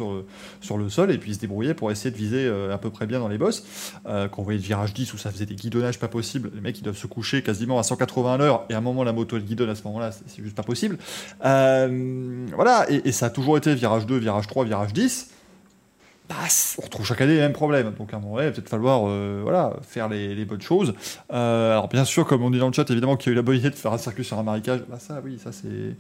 sur 0.61 0.79
le, 0.79 0.89
sol 0.89 1.11
et 1.11 1.19
puis 1.19 1.33
il 1.33 1.35
se 1.35 1.41
débrouillait 1.41 1.75
pour 1.75 1.91
essayer 1.91 2.11
de 2.11 2.16
viser 2.16 2.47
euh, 2.47 2.75
à 2.75 2.79
peu 2.79 2.91
près 2.91 3.07
bien 3.07 3.21
dans 3.21 3.29
les. 3.29 3.39
Euh, 3.39 4.29
quand 4.29 4.41
on 4.41 4.43
voyait 4.43 4.59
le 4.59 4.64
virage 4.64 4.93
10 4.95 5.14
où 5.14 5.19
ça 5.19 5.31
faisait 5.31 5.47
des 5.47 5.55
guidonnages 5.55 5.99
pas 5.99 6.09
possibles, 6.09 6.51
les 6.55 6.61
mecs 6.61 6.79
ils 6.79 6.83
doivent 6.83 6.97
se 6.97 7.07
coucher 7.07 7.43
quasiment 7.43 7.79
à 7.79 7.83
180 7.85 8.35
à 8.35 8.37
l'heure 8.37 8.64
et 8.69 8.75
à 8.75 8.79
un 8.79 8.81
moment 8.81 9.05
la 9.05 9.12
moto 9.12 9.37
elle 9.37 9.45
guidonne 9.45 9.71
à 9.71 9.75
ce 9.77 9.85
moment-là, 9.85 10.11
c'est 10.12 10.43
juste 10.43 10.57
pas 10.57 10.64
possible. 10.64 10.99
Euh, 11.45 12.47
voilà, 12.55 12.87
et, 12.91 13.09
et 13.09 13.12
ça 13.12 13.27
a 13.27 13.31
toujours 13.31 13.57
été 13.57 13.75
virage 13.75 14.07
2, 14.07 14.16
virage 14.16 14.47
3, 14.49 14.64
virage 14.64 14.93
10. 14.93 15.31
On 16.79 16.83
retrouve 16.83 17.07
chaque 17.07 17.20
année 17.20 17.35
les 17.35 17.41
mêmes 17.41 17.53
problèmes. 17.53 17.93
Donc 17.99 18.12
à 18.12 18.16
un 18.16 18.20
moment 18.20 18.35
donné, 18.35 18.47
il 18.47 18.51
va 18.51 18.55
peut-être 18.55 18.68
falloir 18.68 19.03
euh, 19.07 19.41
voilà, 19.43 19.72
faire 19.83 20.09
les, 20.09 20.35
les 20.35 20.45
bonnes 20.45 20.61
choses. 20.61 20.95
Euh, 21.33 21.72
alors 21.72 21.89
bien 21.89 22.05
sûr, 22.05 22.26
comme 22.26 22.43
on 22.43 22.51
dit 22.51 22.59
dans 22.59 22.66
le 22.68 22.72
chat, 22.72 22.89
évidemment 22.91 23.16
qu'il 23.16 23.31
y 23.31 23.31
a 23.31 23.33
eu 23.33 23.37
la 23.37 23.43
bonne 23.43 23.57
idée 23.57 23.70
de 23.70 23.74
faire 23.74 23.93
un 23.93 23.99
circuit 23.99 24.24
sur 24.24 24.39
un 24.39 24.43
marécage. 24.43 24.81
Bah 24.89 24.99
ça, 24.99 25.20
oui, 25.24 25.39
ça 25.43 25.53
c'est... 25.53 25.97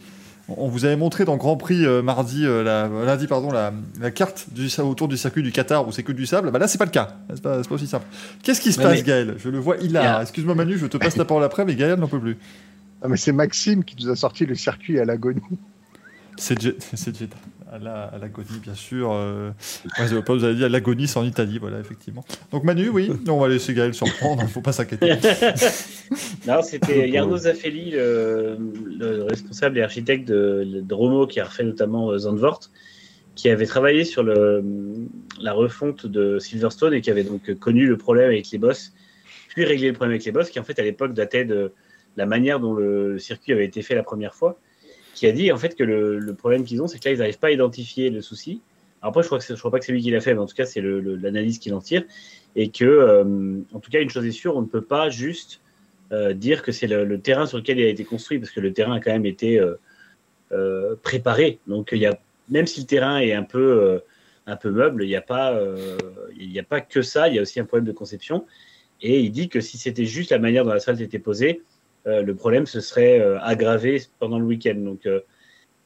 On 0.50 0.68
vous 0.68 0.86
avait 0.86 0.96
montré 0.96 1.26
dans 1.26 1.36
Grand 1.36 1.58
Prix 1.58 1.84
euh, 1.84 2.00
mardi, 2.00 2.46
euh, 2.46 2.62
la, 2.62 2.88
lundi, 3.04 3.26
pardon, 3.26 3.50
la, 3.50 3.70
la 4.00 4.10
carte 4.10 4.46
du, 4.50 4.68
autour 4.80 5.06
du 5.06 5.18
circuit 5.18 5.42
du 5.42 5.52
Qatar 5.52 5.86
où 5.86 5.92
c'est 5.92 6.02
que 6.02 6.12
du 6.12 6.24
sable. 6.24 6.50
Bah 6.50 6.58
là, 6.58 6.66
c'est 6.68 6.78
pas 6.78 6.86
le 6.86 6.90
cas. 6.90 7.16
C'est 7.28 7.42
pas, 7.42 7.62
c'est 7.62 7.68
pas 7.68 7.74
aussi 7.74 7.86
simple. 7.86 8.06
Qu'est-ce 8.42 8.62
qui 8.62 8.72
se 8.72 8.80
passe, 8.80 8.92
mais- 8.92 9.02
Gaël? 9.02 9.34
Je 9.36 9.50
le 9.50 9.58
vois, 9.58 9.76
il 9.82 9.94
a. 9.98 10.22
Excuse-moi, 10.22 10.54
Manu, 10.54 10.78
je 10.78 10.86
te 10.86 10.96
passe 10.96 11.16
la 11.16 11.26
parole 11.26 11.44
après, 11.44 11.66
mais 11.66 11.74
Gaël 11.74 11.98
n'en 11.98 12.08
peut 12.08 12.18
plus. 12.20 12.38
Ah, 13.02 13.08
mais 13.08 13.18
c'est 13.18 13.32
Maxime 13.32 13.84
qui 13.84 13.94
nous 14.02 14.10
a 14.10 14.16
sorti 14.16 14.46
le 14.46 14.54
circuit 14.54 14.98
à 14.98 15.04
l'agonie. 15.04 15.42
C'est 16.38 16.58
Jet- 16.60 16.78
À 17.70 17.78
la- 17.78 18.04
à 18.04 18.18
l'agonie, 18.18 18.58
bien 18.62 18.74
sûr. 18.74 19.10
Euh... 19.12 19.50
Pas, 19.96 20.06
vous 20.34 20.44
avez 20.44 20.54
dit 20.54 20.64
à 20.64 20.68
l'agonie, 20.70 21.06
c'est 21.06 21.18
en 21.18 21.24
Italie, 21.24 21.58
voilà, 21.58 21.78
effectivement. 21.80 22.24
Donc 22.50 22.64
Manu, 22.64 22.88
oui, 22.88 23.10
on 23.28 23.38
va 23.38 23.48
laisser 23.48 23.74
Gaël 23.74 23.92
se 23.92 24.04
reprendre, 24.04 24.42
il 24.42 24.48
faut 24.48 24.62
pas 24.62 24.72
s'inquiéter. 24.72 25.12
Non, 26.46 26.62
c'était 26.62 27.08
Jarno 27.12 27.36
Zaffelli, 27.36 27.90
le, 27.90 28.56
le 28.98 29.24
responsable 29.24 29.76
et 29.78 29.82
architecte 29.82 30.26
de, 30.26 30.80
de 30.82 30.94
Romo, 30.94 31.26
qui 31.26 31.40
a 31.40 31.44
refait 31.44 31.64
notamment 31.64 32.10
euh, 32.10 32.18
Zandvoort, 32.18 32.60
qui 33.34 33.50
avait 33.50 33.66
travaillé 33.66 34.04
sur 34.04 34.22
le, 34.22 34.64
la 35.40 35.52
refonte 35.52 36.06
de 36.06 36.38
Silverstone 36.38 36.94
et 36.94 37.00
qui 37.02 37.10
avait 37.10 37.24
donc 37.24 37.52
connu 37.58 37.86
le 37.86 37.96
problème 37.98 38.26
avec 38.30 38.50
les 38.50 38.58
boss, 38.58 38.94
puis 39.48 39.64
réglé 39.66 39.88
le 39.88 39.92
problème 39.92 40.12
avec 40.14 40.24
les 40.24 40.32
boss, 40.32 40.48
qui 40.48 40.58
en 40.58 40.64
fait 40.64 40.78
à 40.78 40.82
l'époque 40.82 41.12
datait 41.12 41.44
de 41.44 41.72
la 42.16 42.24
manière 42.26 42.58
dont 42.60 42.72
le 42.74 43.18
circuit 43.18 43.52
avait 43.52 43.66
été 43.66 43.82
fait 43.82 43.94
la 43.94 44.02
première 44.02 44.34
fois, 44.34 44.58
qui 45.18 45.26
a 45.26 45.32
dit 45.32 45.52
en 45.52 45.58
fait 45.58 45.74
que 45.74 45.84
le, 45.84 46.34
problème 46.34 46.64
qu'ils 46.64 46.82
ont, 46.82 46.86
c'est 46.86 46.98
que 46.98 47.08
là 47.08 47.14
ils 47.14 47.18
n'arrivent 47.18 47.38
pas 47.38 47.48
à 47.48 47.50
identifier 47.50 48.10
le 48.10 48.20
souci. 48.20 48.60
Après, 49.02 49.22
je 49.22 49.28
crois 49.28 49.38
que 49.38 49.44
je 49.46 49.54
crois 49.54 49.70
pas 49.70 49.78
que 49.78 49.84
c'est 49.84 49.92
lui 49.92 50.02
qui 50.02 50.10
l'a 50.10 50.20
fait, 50.20 50.34
mais 50.34 50.40
en 50.40 50.46
tout 50.46 50.54
cas 50.54 50.66
c'est 50.66 50.80
l'analyse 50.80 51.58
qu'il 51.58 51.74
en 51.74 51.80
tire, 51.80 52.04
et 52.56 52.68
que 52.68 52.84
euh, 52.84 53.58
en 53.72 53.80
tout 53.80 53.90
cas 53.90 54.00
une 54.00 54.10
chose 54.10 54.26
est 54.26 54.32
sûre, 54.32 54.56
on 54.56 54.62
ne 54.62 54.66
peut 54.66 54.82
pas 54.82 55.10
juste 55.10 55.60
euh, 56.12 56.32
dire 56.32 56.62
que 56.62 56.72
c'est 56.72 56.86
le, 56.86 57.20
terrain 57.20 57.46
sur 57.46 57.58
lequel 57.58 57.78
il 57.78 57.84
a 57.84 57.88
été 57.88 58.04
construit, 58.04 58.38
parce 58.38 58.50
que 58.50 58.60
le 58.60 58.72
terrain 58.72 58.94
a 58.94 59.00
quand 59.00 59.12
même 59.12 59.26
été 59.26 59.60
euh, 60.52 60.96
préparé. 61.02 61.58
Donc, 61.66 61.90
il 61.92 61.98
y 61.98 62.06
a, 62.06 62.18
même 62.48 62.66
si 62.66 62.80
le 62.80 62.86
terrain 62.86 63.18
est 63.18 63.32
un 63.32 63.44
peu, 63.44 64.00
meuble, 64.64 65.04
il 65.04 65.08
n'y 65.08 65.16
a, 65.16 65.20
pas, 65.20 65.54
a 65.54 66.62
pas 66.68 66.80
que 66.80 67.02
ça, 67.02 67.28
il 67.28 67.34
y 67.34 67.38
a 67.38 67.42
aussi 67.42 67.60
un 67.60 67.64
problème 67.64 67.86
de 67.86 67.92
conception. 67.92 68.46
Et 69.00 69.20
il 69.20 69.30
dit 69.30 69.48
que 69.48 69.60
si 69.60 69.78
c'était 69.78 70.06
juste 70.06 70.30
la 70.30 70.38
manière 70.38 70.64
dont 70.64 70.72
l'asphalte 70.72 71.00
était 71.00 71.18
posée, 71.20 71.62
le 72.22 72.34
problème 72.34 72.66
se 72.66 72.80
serait 72.80 73.20
euh, 73.20 73.38
aggravé 73.40 74.02
pendant 74.18 74.38
le 74.38 74.44
week-end. 74.44 74.76
Donc, 74.76 75.06
euh, 75.06 75.20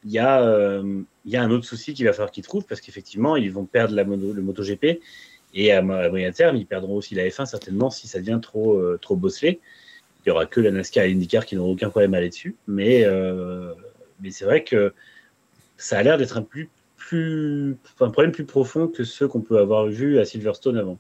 il 0.05 0.11
y, 0.11 0.18
a, 0.18 0.43
euh, 0.43 1.03
un 1.33 1.51
autre 1.51 1.64
souci 1.64 1.95
qu'il 1.95 2.07
va 2.07 2.12
falloir 2.12 2.31
qu'ils 2.31 2.45
trouvent, 2.45 2.64
parce 2.66 2.81
qu'effectivement, 2.81 3.37
ils 3.37 3.53
vont 3.53 3.64
perdre 3.64 3.95
la 3.95 4.05
mono, 4.05 4.33
le 4.33 4.43
MotoGP. 4.43 5.01
Et 5.55 5.70
à, 5.73 5.83
mo- 5.83 5.93
à 5.93 6.09
moyen 6.09 6.33
terme, 6.33 6.57
ils 6.57 6.66
perdront 6.66 6.97
aussi 6.97 7.14
la 7.14 7.29
F1 7.29 7.47
certainement 7.47 7.91
si 7.91 8.09
ça 8.09 8.18
devient 8.18 8.41
trop, 8.43 8.79
euh, 8.79 8.99
trop 9.01 9.16
bosselé. 9.16 9.61
Il 10.25 10.29
n'y 10.29 10.33
aura 10.33 10.47
que 10.47 10.61
la 10.61 10.70
NASCAR 10.70 11.05
et 11.05 11.09
l'IndyCar 11.09 11.45
qui 11.47 11.57
n'auront 11.57 11.73
aucun 11.73 11.91
problème 11.91 12.14
à 12.14 12.18
aller 12.18 12.31
dessus. 12.31 12.57
Mais, 12.66 13.05
euh, 13.05 13.73
c'est 14.31 14.45
vrai 14.45 14.64
que 14.64 14.93
ça 15.77 15.99
a 15.99 16.03
l'air 16.03 16.16
d'être 16.16 16.39
un 16.39 16.43
problème 18.11 18.33
plus 18.33 18.45
profond 18.47 18.87
que 18.89 19.05
ceux 19.05 19.29
qu'on 19.29 19.41
peut 19.41 19.59
avoir 19.59 19.87
vu 19.87 20.18
à 20.18 20.25
Silverstone 20.25 20.79
avant. 20.79 20.99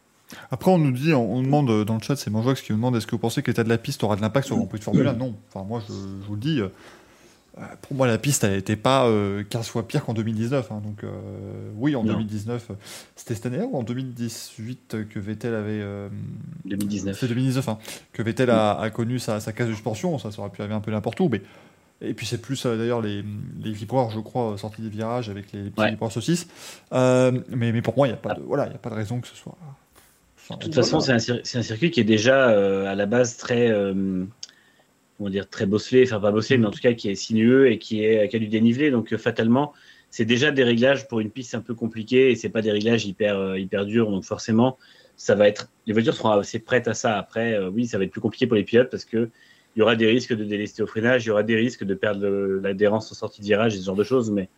Après, 0.50 0.70
on 0.70 0.78
nous 0.78 0.92
dit, 0.92 1.12
on, 1.14 1.34
on 1.36 1.42
demande 1.42 1.70
euh, 1.70 1.84
dans 1.84 1.94
le 1.96 2.02
chat, 2.02 2.16
c'est 2.16 2.30
Manjox 2.30 2.60
qui 2.62 2.72
nous 2.72 2.78
demande 2.78 2.96
est-ce 2.96 3.06
que 3.06 3.12
vous 3.12 3.18
pensez 3.18 3.42
que 3.42 3.50
l'état 3.50 3.64
de 3.64 3.68
la 3.68 3.78
piste 3.78 4.02
aura 4.04 4.16
de 4.16 4.20
l'impact 4.22 4.46
sur 4.46 4.56
le 4.56 4.60
Grand 4.60 4.68
Prix 4.68 4.78
de 4.78 4.84
Formule 4.84 5.06
1 5.06 5.12
Non. 5.14 5.34
Enfin, 5.52 5.64
moi, 5.66 5.82
je, 5.86 5.92
je 5.92 6.26
vous 6.26 6.34
le 6.34 6.40
dis, 6.40 6.60
euh, 6.60 6.68
euh, 7.58 7.62
pour 7.82 7.96
moi, 7.96 8.06
la 8.06 8.16
piste, 8.18 8.44
elle 8.44 8.52
n'était 8.54 8.76
pas 8.76 9.06
euh, 9.06 9.44
15 9.48 9.66
fois 9.68 9.86
pire 9.86 10.04
qu'en 10.04 10.14
2019. 10.14 10.72
hein. 10.72 10.80
donc, 10.84 11.04
euh, 11.04 11.10
oui, 11.76 11.94
en 11.96 12.02
Non. 12.02 12.12
2019, 12.14 12.68
euh, 12.70 12.74
c'était 13.14 13.34
cette 13.34 13.46
année 13.46 13.60
ou 13.62 13.76
en 13.76 13.82
2018 13.82 15.08
que 15.10 15.18
Vettel 15.20 15.54
avait. 15.54 15.80
euh, 15.82 16.08
2019. 16.64 17.18
C'est 17.18 17.28
2019, 17.28 17.68
hein, 17.68 17.78
que 18.12 18.22
Vettel 18.22 18.48
a, 18.50 18.78
a 18.80 18.90
connu 18.90 19.18
sa, 19.18 19.38
sa 19.40 19.52
case 19.52 19.68
de 19.68 19.72
suspension. 19.74 20.18
Ça, 20.18 20.30
ça 20.30 20.40
aurait 20.40 20.50
pu 20.50 20.62
arriver 20.62 20.74
un 20.74 20.80
peu 20.80 20.90
n'importe 20.90 21.20
où. 21.20 21.28
Mais... 21.28 21.42
Et 22.04 22.14
puis, 22.14 22.26
c'est 22.26 22.38
plus 22.42 22.66
euh, 22.66 22.76
d'ailleurs 22.76 23.00
les, 23.00 23.22
les 23.62 23.70
vibreurs, 23.70 24.10
je 24.10 24.18
crois, 24.18 24.56
sortis 24.58 24.82
des 24.82 24.88
virages 24.88 25.28
avec 25.28 25.52
les, 25.52 25.62
les 25.62 25.70
petits 25.70 25.80
Ouais. 25.82 25.90
vibreurs 25.90 26.10
saucisses. 26.10 26.48
Euh, 26.92 27.30
mais, 27.50 27.70
mais 27.70 27.80
pour 27.82 27.94
moi, 27.96 28.08
il 28.08 28.10
n'y 28.10 28.14
a, 28.14 28.20
pas 28.20 28.34
de- 28.34 28.40
voilà, 28.42 28.66
il 28.66 28.72
y 28.72 28.74
a 28.74 28.78
pas 28.78 28.90
de 28.90 28.94
raison 28.96 29.20
que 29.20 29.28
ce 29.28 29.36
soit. 29.36 29.56
Enfin, 30.52 30.58
De 30.58 30.64
toute 30.64 30.74
façon, 30.74 31.00
c'est 31.00 31.12
un, 31.12 31.62
circuit 31.62 31.90
qui 31.90 32.00
est 32.00 32.04
déjà 32.04 32.50
euh, 32.50 32.86
à 32.86 32.94
la 32.94 33.06
base 33.06 33.36
très, 33.36 33.70
euh, 33.70 34.24
comment 35.18 35.30
dire, 35.30 35.48
très 35.48 35.66
bosselé, 35.66 36.04
enfin 36.04 36.20
pas 36.20 36.30
bosselé, 36.30 36.58
mais 36.58 36.66
en 36.66 36.70
tout 36.70 36.80
cas 36.80 36.92
qui 36.92 37.08
est 37.10 37.14
sinueux 37.14 37.70
et 37.70 37.78
qui, 37.78 38.04
est, 38.04 38.28
qui 38.28 38.36
a 38.36 38.38
du 38.38 38.48
dénivelé. 38.48 38.90
Donc 38.90 39.12
euh, 39.12 39.18
fatalement, 39.18 39.72
c'est 40.10 40.24
déjà 40.24 40.50
des 40.50 40.64
réglages 40.64 41.08
pour 41.08 41.20
une 41.20 41.30
piste 41.30 41.54
un 41.54 41.60
peu 41.60 41.74
compliquée 41.74 42.30
et 42.30 42.36
c'est 42.36 42.50
pas 42.50 42.62
des 42.62 42.70
réglages 42.70 43.06
hyper, 43.06 43.56
hyper 43.56 43.86
durs. 43.86 44.10
Donc 44.10 44.24
forcément, 44.24 44.78
ça 45.16 45.34
va 45.34 45.48
être, 45.48 45.68
les 45.86 45.92
voitures 45.92 46.14
seront 46.14 46.30
assez 46.30 46.58
prêtes 46.58 46.88
à 46.88 46.94
ça. 46.94 47.16
Après, 47.16 47.54
euh, 47.54 47.70
oui, 47.70 47.86
ça 47.86 47.98
va 47.98 48.04
être 48.04 48.10
plus 48.10 48.20
compliqué 48.20 48.46
pour 48.46 48.56
les 48.56 48.64
pilotes 48.64 48.90
parce 48.90 49.04
que 49.04 49.30
il 49.74 49.78
y 49.78 49.82
aura 49.82 49.96
des 49.96 50.06
risques 50.06 50.34
de 50.34 50.44
délester 50.44 50.82
au 50.82 50.86
freinage, 50.86 51.24
il 51.24 51.28
y 51.28 51.30
aura 51.30 51.44
des 51.44 51.56
risques 51.56 51.84
de 51.84 51.94
perdre 51.94 52.26
l'adhérence 52.60 53.10
en 53.10 53.14
sortie 53.14 53.40
de 53.40 53.46
virage 53.46 53.74
et 53.74 53.78
ce 53.78 53.84
genre 53.84 53.96
de 53.96 54.04
choses. 54.04 54.30
Mais 54.30 54.48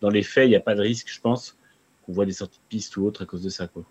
dans 0.00 0.10
les 0.10 0.22
faits, 0.22 0.46
il 0.46 0.50
n'y 0.50 0.56
a 0.56 0.60
pas 0.60 0.76
de 0.76 0.82
risque, 0.82 1.08
je 1.10 1.20
pense, 1.20 1.58
qu'on 2.04 2.12
voit 2.12 2.26
des 2.26 2.32
sorties 2.32 2.58
de 2.58 2.68
piste 2.68 2.96
ou 2.96 3.06
autre 3.06 3.22
à 3.22 3.26
cause 3.26 3.42
de 3.42 3.48
ça. 3.48 3.66
Quoi. 3.66 3.82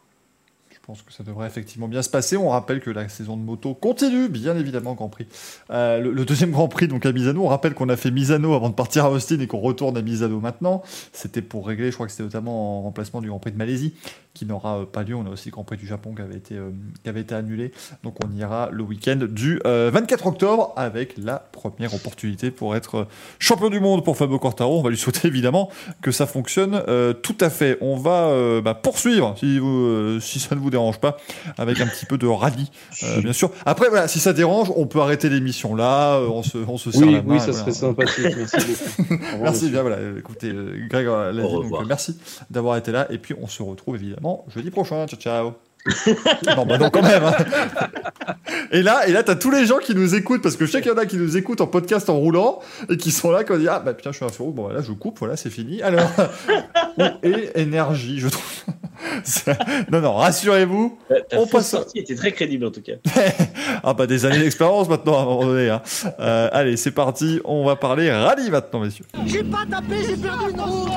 Pense 0.86 1.01
que 1.01 1.13
ça 1.13 1.23
devrait 1.23 1.47
effectivement 1.47 1.88
bien 1.88 2.01
se 2.01 2.09
passer. 2.09 2.36
On 2.36 2.49
rappelle 2.49 2.81
que 2.81 2.89
la 2.89 3.07
saison 3.07 3.38
de 3.38 3.41
moto 3.41 3.73
continue, 3.73 4.27
bien 4.27 4.57
évidemment, 4.57 4.95
Grand 4.95 5.07
Prix. 5.07 5.27
Euh, 5.69 6.01
le, 6.01 6.25
deuxième 6.25 6.51
Grand 6.51 6.67
Prix, 6.67 6.89
donc 6.89 7.05
à 7.05 7.13
Misano, 7.13 7.45
on 7.45 7.47
rappelle 7.47 7.73
qu'on 7.73 7.88
a 7.88 7.95
fait 7.95 8.11
Misano 8.11 8.53
avant 8.53 8.67
de 8.67 8.75
partir 8.75 9.05
à 9.05 9.09
Austin 9.09 9.39
et 9.39 9.47
qu'on 9.47 9.61
retourne 9.61 9.95
à 9.95 10.01
Misano 10.01 10.41
maintenant. 10.41 10.84
C'était 11.13 11.41
pour 11.41 11.67
régler, 11.67 11.89
je 11.89 11.95
crois 11.95 12.05
que 12.05 12.11
c'était 12.11 12.23
notamment 12.23 12.79
en 12.79 12.81
remplacement 12.81 13.21
du 13.21 13.29
Grand 13.29 13.39
Prix 13.39 13.53
de 13.53 13.57
Malaisie, 13.57 13.93
qui 14.34 14.45
n'aura 14.45 14.79
euh, 14.79 14.86
pas 14.86 15.03
lieu. 15.03 15.15
On 15.15 15.25
a 15.25 15.29
aussi 15.29 15.49
le 15.49 15.53
Grand 15.53 15.63
Prix 15.63 15.77
du 15.77 15.88
Japon 15.88 16.13
qui 16.13 16.21
avait 16.21 16.36
été, 16.36 16.55
euh, 16.55 16.71
qui 17.01 17.09
avait 17.09 17.21
été 17.21 17.34
annulé. 17.34 17.71
Donc 18.03 18.17
on 18.25 18.36
ira 18.36 18.69
le 18.69 18.84
week-end 18.84 19.19
du 19.29 19.61
euh, 19.65 19.89
24 19.93 20.27
octobre 20.27 20.73
avec 20.75 21.15
la 21.17 21.39
première 21.39 21.93
opportunité 21.93 22.51
pour 22.51 22.75
être 22.75 23.07
champion 23.39 23.69
du 23.69 23.79
monde 23.79 24.03
pour 24.03 24.17
Fabio 24.17 24.38
Quartaro. 24.38 24.79
On 24.79 24.84
va 24.84 24.89
lui 24.89 24.97
souhaiter 24.97 25.29
évidemment 25.29 25.69
que 26.01 26.11
ça 26.11 26.25
fonctionne 26.25 26.84
tout 27.21 27.38
à 27.39 27.49
fait. 27.49 27.77
On 27.81 27.95
va 27.95 28.61
bah, 28.61 28.73
poursuivre, 28.73 29.36
si, 29.38 29.59
si 30.21 30.39
ça 30.39 30.55
ne 30.55 30.59
vous 30.59 30.69
dérange 30.74 30.99
pas, 30.99 31.17
avec 31.57 31.80
un 31.82 31.88
petit 31.88 32.05
peu 32.05 32.17
de 32.17 32.28
rallye, 32.28 32.69
euh, 33.03 33.21
bien 33.24 33.34
sûr. 33.34 33.49
Après, 33.65 33.89
voilà, 33.89 34.07
si 34.07 34.19
ça 34.19 34.34
dérange, 34.34 34.71
on 34.76 34.86
peut 34.86 34.99
arrêter 34.99 35.30
l'émission 35.30 35.74
là, 35.76 36.15
euh, 36.15 36.28
on 36.28 36.43
se, 36.43 36.57
on 36.57 36.78
se 36.78 36.91
serre 36.91 37.07
Oui, 37.07 37.13
la 37.13 37.21
main. 37.21 37.34
oui, 37.36 37.39
ça 37.39 37.47
voilà. 37.51 37.59
serait 37.59 37.71
sympathique. 37.71 38.26
Merci 38.38 38.57
beaucoup. 39.07 39.24
Merci 39.41 39.69
bien, 39.69 39.82
voilà. 39.82 39.97
Écoutez, 40.19 40.49
euh, 40.49 40.76
Greg 40.89 41.07
l'a 41.07 41.32
dit, 41.32 41.39
donc 41.41 41.74
euh, 41.74 41.86
merci 41.88 42.17
d'avoir 42.49 42.78
été 42.78 42.91
là. 42.91 43.07
Et 43.09 43.17
puis, 43.17 43.34
on 43.41 43.47
se 43.47 43.63
retrouve 43.63 43.95
évidemment 43.95 44.45
jeudi 44.53 44.69
prochain. 44.71 45.05
Ciao, 45.07 45.19
ciao. 45.19 45.53
non, 46.55 46.65
bah 46.65 46.78
non, 46.78 46.89
quand 46.89 47.01
même. 47.01 47.24
hein. 47.26 47.34
Et 48.71 48.82
là, 48.82 49.05
et 49.05 49.11
là, 49.11 49.21
t'as 49.21 49.36
tous 49.36 49.51
les 49.51 49.65
gens 49.65 49.80
qui 49.80 49.93
nous 49.93 50.15
écoutent 50.15 50.41
parce 50.41 50.55
que 50.55 50.65
je 50.65 50.71
sais 50.71 50.82
qu'il 50.82 50.89
y 50.89 50.93
en 50.93 50.97
a 50.97 51.05
qui 51.05 51.17
nous 51.17 51.36
écoutent 51.36 51.59
en 51.59 51.67
podcast 51.67 52.09
en 52.09 52.15
roulant 52.17 52.59
et 52.89 52.95
qui 52.95 53.11
sont 53.11 53.32
là 53.32 53.43
quand 53.43 53.55
on 53.55 53.57
dit 53.57 53.67
ah 53.67 53.80
bah 53.80 53.93
putain 53.93 54.11
je 54.11 54.15
suis 54.15 54.26
un 54.26 54.30
rouge. 54.30 54.53
bon 54.55 54.69
là 54.69 54.80
je 54.82 54.93
coupe 54.93 55.19
voilà 55.19 55.36
c'est 55.36 55.49
fini 55.49 55.82
alors 55.82 56.09
et 57.21 57.51
énergie 57.59 58.19
je 58.19 58.30
trouve 58.30 58.45
Ça- 59.24 59.58
non 59.91 60.01
non 60.01 60.14
rassurez-vous 60.14 60.97
On 61.34 61.47
passe 61.47 61.70
sortie 61.72 61.99
était 61.99 62.16
très 62.16 62.32
crédible 62.32 62.66
en 62.66 62.72
tout 62.72 62.82
cas. 62.82 62.93
ah 63.84 63.93
bah 63.93 64.08
des 64.08 64.26
années 64.26 64.39
d'expérience 64.39 64.89
maintenant 64.89 65.18
à 65.18 65.22
un 65.22 65.26
moment 65.26 65.45
donné 65.45 65.70
hein. 65.70 65.82
Euh, 66.20 66.49
allez 66.51 66.78
c'est 66.78 66.91
parti 66.91 67.39
on 67.45 67.66
va 67.66 67.76
parler 67.76 68.12
rallye 68.12 68.49
maintenant 68.49 68.80
messieurs 68.80 69.06
J'ai 69.26 69.43
pas 69.43 69.66
tapé, 69.70 69.95
j'ai 70.08 70.18
perdu 70.18 70.51
une 70.54 70.62
roue 70.62 70.89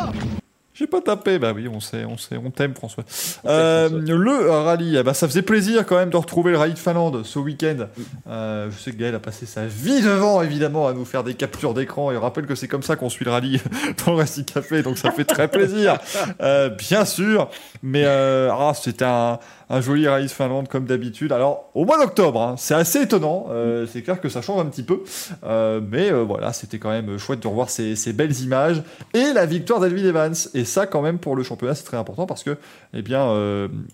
J'ai 0.79 0.87
pas 0.87 1.01
tapé, 1.01 1.39
bah 1.39 1.53
oui, 1.55 1.69
on 1.73 1.81
sait, 1.81 2.05
on 2.05 2.19
sait, 2.19 2.37
on 2.37 2.51
t'aime 2.51 2.75
François. 2.75 3.03
Euh, 3.47 3.89
le 3.89 4.51
rallye, 4.51 5.03
ben, 5.03 5.15
ça 5.15 5.27
faisait 5.27 5.41
plaisir 5.41 5.87
quand 5.87 5.97
même 5.97 6.11
de 6.11 6.17
retrouver 6.19 6.53
le 6.53 6.59
rallye 6.59 6.75
de 6.75 6.79
Finlande 6.79 7.25
ce 7.25 7.39
week-end. 7.39 7.87
Euh, 8.29 8.71
je 8.71 8.79
sais 8.79 8.91
que 8.91 8.97
Gaël 8.97 9.15
a 9.15 9.19
passé 9.19 9.47
sa 9.47 9.65
vie 9.65 10.03
devant, 10.03 10.43
évidemment, 10.43 10.87
à 10.87 10.93
nous 10.93 11.07
faire 11.07 11.25
des 11.25 11.33
captures 11.33 11.73
d'écran. 11.73 12.13
Et 12.13 12.19
on 12.19 12.21
rappelle 12.21 12.45
que 12.45 12.55
c'est 12.55 12.69
comme 12.69 12.83
ça 12.83 12.95
qu'on 12.97 13.09
suit 13.09 13.25
le 13.25 13.31
rallye 13.31 13.59
dans 14.05 14.13
le 14.13 14.19
Racing 14.19 14.45
Café, 14.45 14.83
donc 14.83 14.99
ça 14.99 15.13
fait 15.13 15.25
très 15.25 15.49
plaisir, 15.49 15.99
Euh, 16.43 16.69
bien 16.69 17.07
sûr. 17.07 17.49
Mais 17.83 18.05
euh, 18.05 18.51
ah, 18.53 18.73
c'était 18.75 19.05
un, 19.07 19.39
un 19.69 19.81
joli 19.81 20.05
de 20.05 20.29
Finlande 20.29 20.69
comme 20.69 20.85
d'habitude. 20.85 21.33
Alors, 21.33 21.71
au 21.75 21.85
mois 21.85 21.99
d'octobre, 21.99 22.41
hein, 22.41 22.55
c'est 22.57 22.75
assez 22.75 23.03
étonnant. 23.03 23.47
Euh, 23.51 23.87
c'est 23.91 24.03
clair 24.03 24.21
que 24.21 24.29
ça 24.29 24.41
change 24.41 24.61
un 24.61 24.67
petit 24.67 24.85
peu. 24.85 25.03
Euh, 25.45 25.81
mais 25.87 26.13
euh, 26.13 26.23
voilà, 26.23 26.53
c'était 26.53 26.79
quand 26.79 26.91
même 26.91 27.19
chouette 27.19 27.41
de 27.41 27.49
revoir 27.49 27.69
ces, 27.71 27.97
belles 28.13 28.39
images 28.41 28.83
et 29.13 29.33
la 29.33 29.47
victoire 29.47 29.81
d'Elvin 29.81 30.05
Evans. 30.05 30.35
Et 30.55 30.65
ça, 30.65 30.87
quand 30.87 31.03
même, 31.03 31.19
pour 31.19 31.35
le 31.35 31.43
championnat, 31.43 31.75
c'est 31.75 31.85
très 31.85 31.97
important 31.97 32.27
parce 32.27 32.45
que, 32.45 32.57
eh 32.95 33.03
bien, 33.03 33.27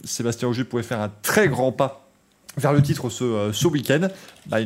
Sébastien 0.05 0.49
Auger 0.49 0.65
pouvait 0.65 0.83
faire 0.83 1.01
un 1.01 1.11
très 1.23 1.49
grand 1.49 1.73
pas 1.73 2.01
vers 2.59 2.75
le 2.75 2.83
titre 2.83 3.09
ce, 3.09 3.67
week-end. 3.67 4.09
Bah, 4.47 4.59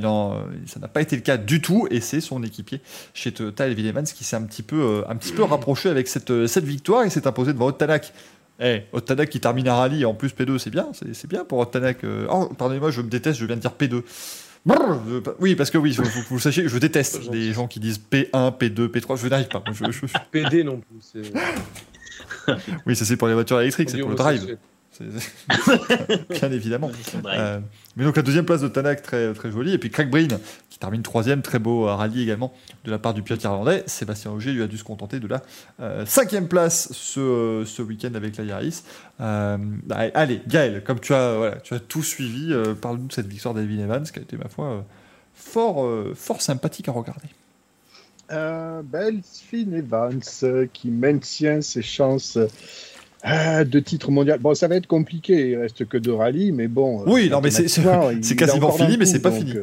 ça 0.67 0.81
n'a 0.81 0.89
pas 0.89 1.01
été 1.01 1.15
le 1.15 1.23
cas 1.23 1.37
du 1.37 1.63
tout 1.63 1.87
et 1.91 2.01
c'est 2.01 2.21
son 2.21 2.43
équipier 2.43 2.81
chez 3.15 3.31
Toyota, 3.31 3.69
Elvin 3.69 3.85
Evans, 3.85 4.05
qui 4.05 4.25
s'est 4.25 4.35
un 4.35 4.43
petit 4.43 4.65
peu, 4.65 5.05
rapproché 5.49 5.89
avec 5.89 6.09
cette, 6.09 6.49
cette 6.49 6.65
victoire 6.65 7.05
et 7.05 7.11
s'est 7.11 7.29
imposé 7.29 7.53
devant 7.53 7.67
Ottanak. 7.67 8.13
Eh, 8.61 8.83
Ottanak 8.93 9.29
qui 9.29 9.39
termine 9.41 9.69
un 9.69 9.75
rallye 9.75 10.05
en 10.07 10.15
plus 10.15 10.29
P2, 10.29 10.57
c'est 10.59 10.71
bien, 10.71 10.89
c'est 10.95 11.15
c'est 11.15 11.29
bien 11.29 11.45
pour 11.45 11.59
Ottanak. 11.59 12.05
euh. 12.05 12.27
Oh, 12.31 12.47
pardonnez-moi, 12.57 12.91
je 12.91 13.03
me 13.03 13.09
déteste, 13.09 13.39
je 13.39 13.45
viens 13.47 13.57
de 13.57 13.61
dire 13.61 13.73
P2. 13.79 14.03
Brrr, 14.65 15.01
je- 15.09 15.31
oui, 15.41 15.55
parce 15.55 15.71
que 15.71 15.79
oui, 15.79 15.93
vous 16.29 16.37
le 16.37 16.41
sachiez, 16.41 16.67
je 16.69 16.79
déteste 16.79 17.21
les 17.33 17.53
gens 17.53 17.67
qui 17.69 17.81
disent 17.81 17.99
P1, 18.11 18.57
P2, 18.59 18.89
P3, 18.89 19.17
je 19.21 19.29
n'arrive 19.29 19.49
pas. 19.49 19.63
Je- 19.73 19.91
je- 19.93 20.07
PD 20.33 20.65
non 20.65 20.81
plus. 20.81 20.99
c'est- 21.01 22.57
Oui, 22.87 22.97
ça 22.97 23.05
c'est 23.05 23.17
pour 23.17 23.29
les 23.29 23.35
voitures 23.35 23.61
électriques, 23.61 23.91
c'est 23.91 23.99
pour 24.01 24.09
le 24.11 24.17
drive. 24.17 24.57
Bien 26.31 26.51
évidemment. 26.53 26.91
Euh, 27.27 27.61
mais 27.97 28.05
donc 28.05 28.17
la 28.17 28.23
deuxième 28.23 28.47
place 28.47 28.63
de 28.63 28.69
Tanak, 28.69 29.03
très, 29.03 29.33
très 29.35 29.51
jolie. 29.51 29.75
Et 29.75 29.79
puis 29.79 29.91
Craig 29.91 30.09
Breen, 30.11 30.39
qui 30.77 30.81
termine 30.81 31.01
troisième, 31.01 31.41
très 31.41 31.59
beau 31.59 31.89
euh, 31.89 31.95
rallye 31.95 32.22
également 32.22 32.53
de 32.85 32.91
la 32.91 32.99
part 32.99 33.14
du 33.14 33.22
pilote 33.22 33.43
irlandais. 33.43 33.83
Sébastien 33.87 34.31
Auger 34.31 34.53
lui 34.53 34.62
a 34.62 34.66
dû 34.66 34.77
se 34.77 34.85
contenter 34.85 35.20
de 35.20 35.27
la 35.27 35.41
euh, 35.81 36.05
cinquième 36.05 36.49
place 36.49 36.93
ce, 36.93 37.18
euh, 37.18 37.64
ce 37.64 37.81
week-end 37.81 38.12
avec 38.14 38.37
la 38.37 38.45
Yaris. 38.45 38.83
Bah, 39.18 39.57
allez, 40.12 40.43
Gaël, 40.47 40.85
comme 40.85 41.01
tu 41.01 41.14
as, 41.14 41.35
voilà, 41.35 41.57
tu 41.57 41.72
as 41.72 41.81
tout 41.81 42.03
suivi, 42.03 42.53
parle-nous 42.83 43.07
de 43.07 43.12
cette 43.14 43.27
victoire 43.27 43.55
d'Alvin 43.55 43.79
Evans, 43.79 44.05
qui 44.05 44.18
a 44.18 44.22
été, 44.22 44.37
ma 44.37 44.51
foi, 44.51 44.85
fort, 45.35 45.89
fort 46.14 46.43
sympathique 46.43 46.89
à 46.89 46.93
regarder. 46.93 47.29
Euh, 48.31 48.83
Belfin 48.83 49.72
Evans 49.72 50.20
euh, 50.43 50.66
qui 50.70 50.91
maintient 50.91 51.62
ses 51.62 51.81
chances 51.81 52.37
euh, 53.24 53.64
de 53.64 53.81
titre 53.81 54.11
mondial. 54.11 54.41
Bon, 54.41 54.55
ça 54.55 54.68
va 54.68 54.77
être 54.77 54.87
compliqué, 54.87 55.53
il 55.53 55.57
reste 55.57 55.87
que 55.87 55.97
deux 55.97 56.12
rallyes, 56.12 56.53
mais 56.53 56.68
bon. 56.68 57.03
Oui, 57.07 57.31
non, 57.31 57.41
mais 57.41 57.51
c'est- 57.51 57.64
quasiment 58.37 58.72
fini, 58.72 58.99
mais 58.99 59.07
c'est 59.07 59.20
pas 59.22 59.31
donc, 59.31 59.39
fini. 59.39 59.55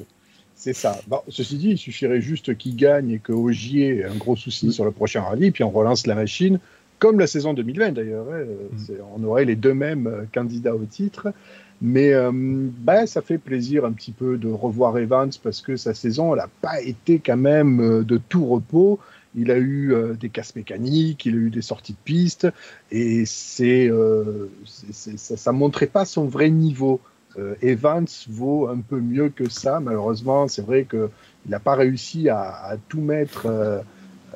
C'est 0.63 0.71
ça. 0.71 0.97
Bon, 1.07 1.19
ceci 1.27 1.57
dit, 1.57 1.71
il 1.71 1.77
suffirait 1.77 2.21
juste 2.21 2.57
qu'il 2.57 2.77
gagne 2.77 3.09
et 3.09 3.19
que 3.19 3.33
Ogier 3.33 3.97
ait 3.97 4.03
un 4.05 4.15
gros 4.15 4.37
souci 4.37 4.71
sur 4.71 4.85
le 4.85 4.91
prochain 4.91 5.21
rallye, 5.21 5.51
puis 5.51 5.61
on 5.65 5.69
relance 5.69 6.07
la 6.07 6.15
machine, 6.15 6.57
comme 6.99 7.19
la 7.19 7.27
saison 7.27 7.53
2020 7.53 7.91
d'ailleurs. 7.91 8.25
hein. 8.31 8.45
Mm. 8.71 8.93
On 9.13 9.23
aurait 9.25 9.43
les 9.43 9.57
deux 9.57 9.73
mêmes 9.73 10.07
euh, 10.07 10.23
candidats 10.33 10.73
au 10.73 10.85
titre. 10.85 11.33
Mais 11.81 12.13
euh, 12.13 12.31
bah, 12.33 13.07
ça 13.07 13.21
fait 13.21 13.39
plaisir 13.39 13.83
un 13.83 13.91
petit 13.91 14.13
peu 14.13 14.37
de 14.37 14.47
revoir 14.47 14.97
Evans 14.97 15.31
parce 15.43 15.59
que 15.59 15.75
sa 15.75 15.93
saison 15.93 16.33
n'a 16.33 16.47
pas 16.61 16.81
été 16.81 17.19
quand 17.19 17.35
même 17.35 17.81
euh, 17.81 18.03
de 18.05 18.15
tout 18.15 18.45
repos. 18.45 18.99
Il 19.35 19.51
a 19.51 19.57
eu 19.57 19.93
euh, 19.93 20.13
des 20.13 20.29
casses 20.29 20.55
mécaniques, 20.55 21.25
il 21.25 21.33
a 21.33 21.39
eu 21.39 21.49
des 21.49 21.61
sorties 21.61 21.91
de 21.91 21.97
piste, 22.05 22.47
et 22.89 23.25
c'est, 23.25 23.89
euh, 23.89 24.49
ça, 24.93 25.35
ça 25.35 25.51
montrait 25.51 25.87
pas 25.87 26.05
son 26.05 26.25
vrai 26.25 26.49
niveau. 26.49 27.01
Euh, 27.39 27.55
Evans 27.61 28.07
vaut 28.29 28.67
un 28.67 28.79
peu 28.79 28.99
mieux 28.99 29.29
que 29.29 29.49
ça. 29.49 29.79
Malheureusement, 29.79 30.47
c'est 30.47 30.61
vrai 30.61 30.85
qu'il 30.89 31.09
n'a 31.47 31.59
pas 31.59 31.75
réussi 31.75 32.29
à, 32.29 32.77
tout 32.89 33.01
mettre 33.01 33.45
euh, 33.45 33.79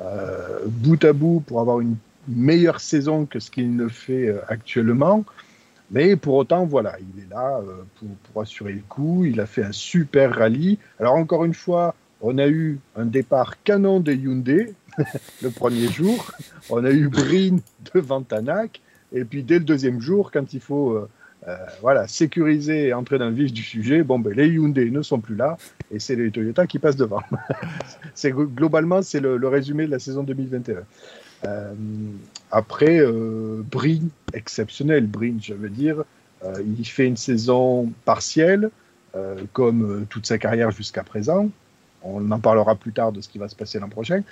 euh, 0.00 0.60
bout 0.66 1.02
à 1.04 1.12
bout 1.12 1.40
pour 1.46 1.60
avoir 1.60 1.80
une 1.80 1.96
meilleure 2.26 2.80
saison 2.80 3.24
que 3.26 3.38
ce 3.38 3.50
qu'il 3.50 3.74
ne 3.76 3.88
fait 3.88 4.34
actuellement. 4.48 5.24
Mais 5.90 6.16
pour 6.16 6.34
autant, 6.34 6.66
voilà, 6.66 6.96
il 7.00 7.22
est 7.22 7.30
là 7.30 7.60
pour, 7.98 8.08
pour 8.08 8.42
assurer 8.42 8.74
le 8.74 8.82
coup. 8.86 9.24
Il 9.24 9.40
a 9.40 9.46
fait 9.46 9.64
un 9.64 9.72
super 9.72 10.34
rallye. 10.34 10.78
Alors 11.00 11.14
encore 11.14 11.46
une 11.46 11.54
fois, 11.54 11.94
on 12.20 12.36
a 12.36 12.46
eu 12.46 12.78
un 12.96 13.06
départ 13.06 13.62
canon 13.62 14.00
de 14.00 14.12
Hyundai 14.12 14.74
le 15.42 15.50
premier 15.50 15.88
jour. 15.88 16.30
On 16.68 16.84
a 16.84 16.90
eu 16.90 17.08
Brin 17.08 17.58
devant 17.94 18.22
Tanak. 18.22 18.82
Et 19.12 19.24
puis 19.24 19.42
dès 19.42 19.58
le 19.58 19.64
deuxième 19.64 20.02
jour, 20.02 20.30
quand 20.30 20.52
il 20.52 20.60
faut 20.60 21.08
voilà, 21.80 22.06
sécuriser 22.08 22.88
et 22.88 22.94
entrer 22.94 23.18
dans 23.18 23.28
le 23.28 23.34
vif 23.34 23.52
du 23.52 23.62
sujet, 23.62 24.02
bon, 24.02 24.18
ben, 24.18 24.32
les 24.34 24.48
Hyundai 24.48 24.90
ne 24.90 25.02
sont 25.02 25.20
plus 25.20 25.36
là 25.36 25.56
et 25.90 25.98
c'est 25.98 26.16
les 26.16 26.30
Toyota 26.30 26.66
qui 26.66 26.78
passent 26.78 26.96
devant. 26.96 27.22
globalement 28.24 29.02
c'est 29.02 29.20
le, 29.20 29.48
résumé 29.48 29.86
de 29.86 29.90
la 29.90 29.98
saison 29.98 30.22
2021. 30.22 30.76
Euh, 31.44 31.72
après, 32.50 32.98
euh, 32.98 33.62
exceptionnel, 34.34 35.06
Brin, 35.06 35.36
je 35.40 35.54
veux 35.54 35.70
dire, 35.70 36.04
euh, 36.44 36.62
il 36.78 36.86
fait 36.86 37.06
une 37.06 37.16
saison 37.16 37.92
partielle, 38.04 38.70
euh, 39.14 39.36
comme 39.52 39.82
euh, 39.82 40.06
toute 40.08 40.26
sa 40.26 40.38
carrière 40.38 40.70
jusqu'à 40.70 41.02
présent. 41.02 41.48
On 42.02 42.30
en 42.30 42.38
parlera 42.38 42.76
plus 42.76 42.92
tard 42.92 43.10
de 43.10 43.20
ce 43.20 43.28
qui 43.28 43.38
va 43.38 43.48
se 43.48 43.56
passer 43.56 43.78
l'an 43.80 43.88
prochain. 43.88 44.22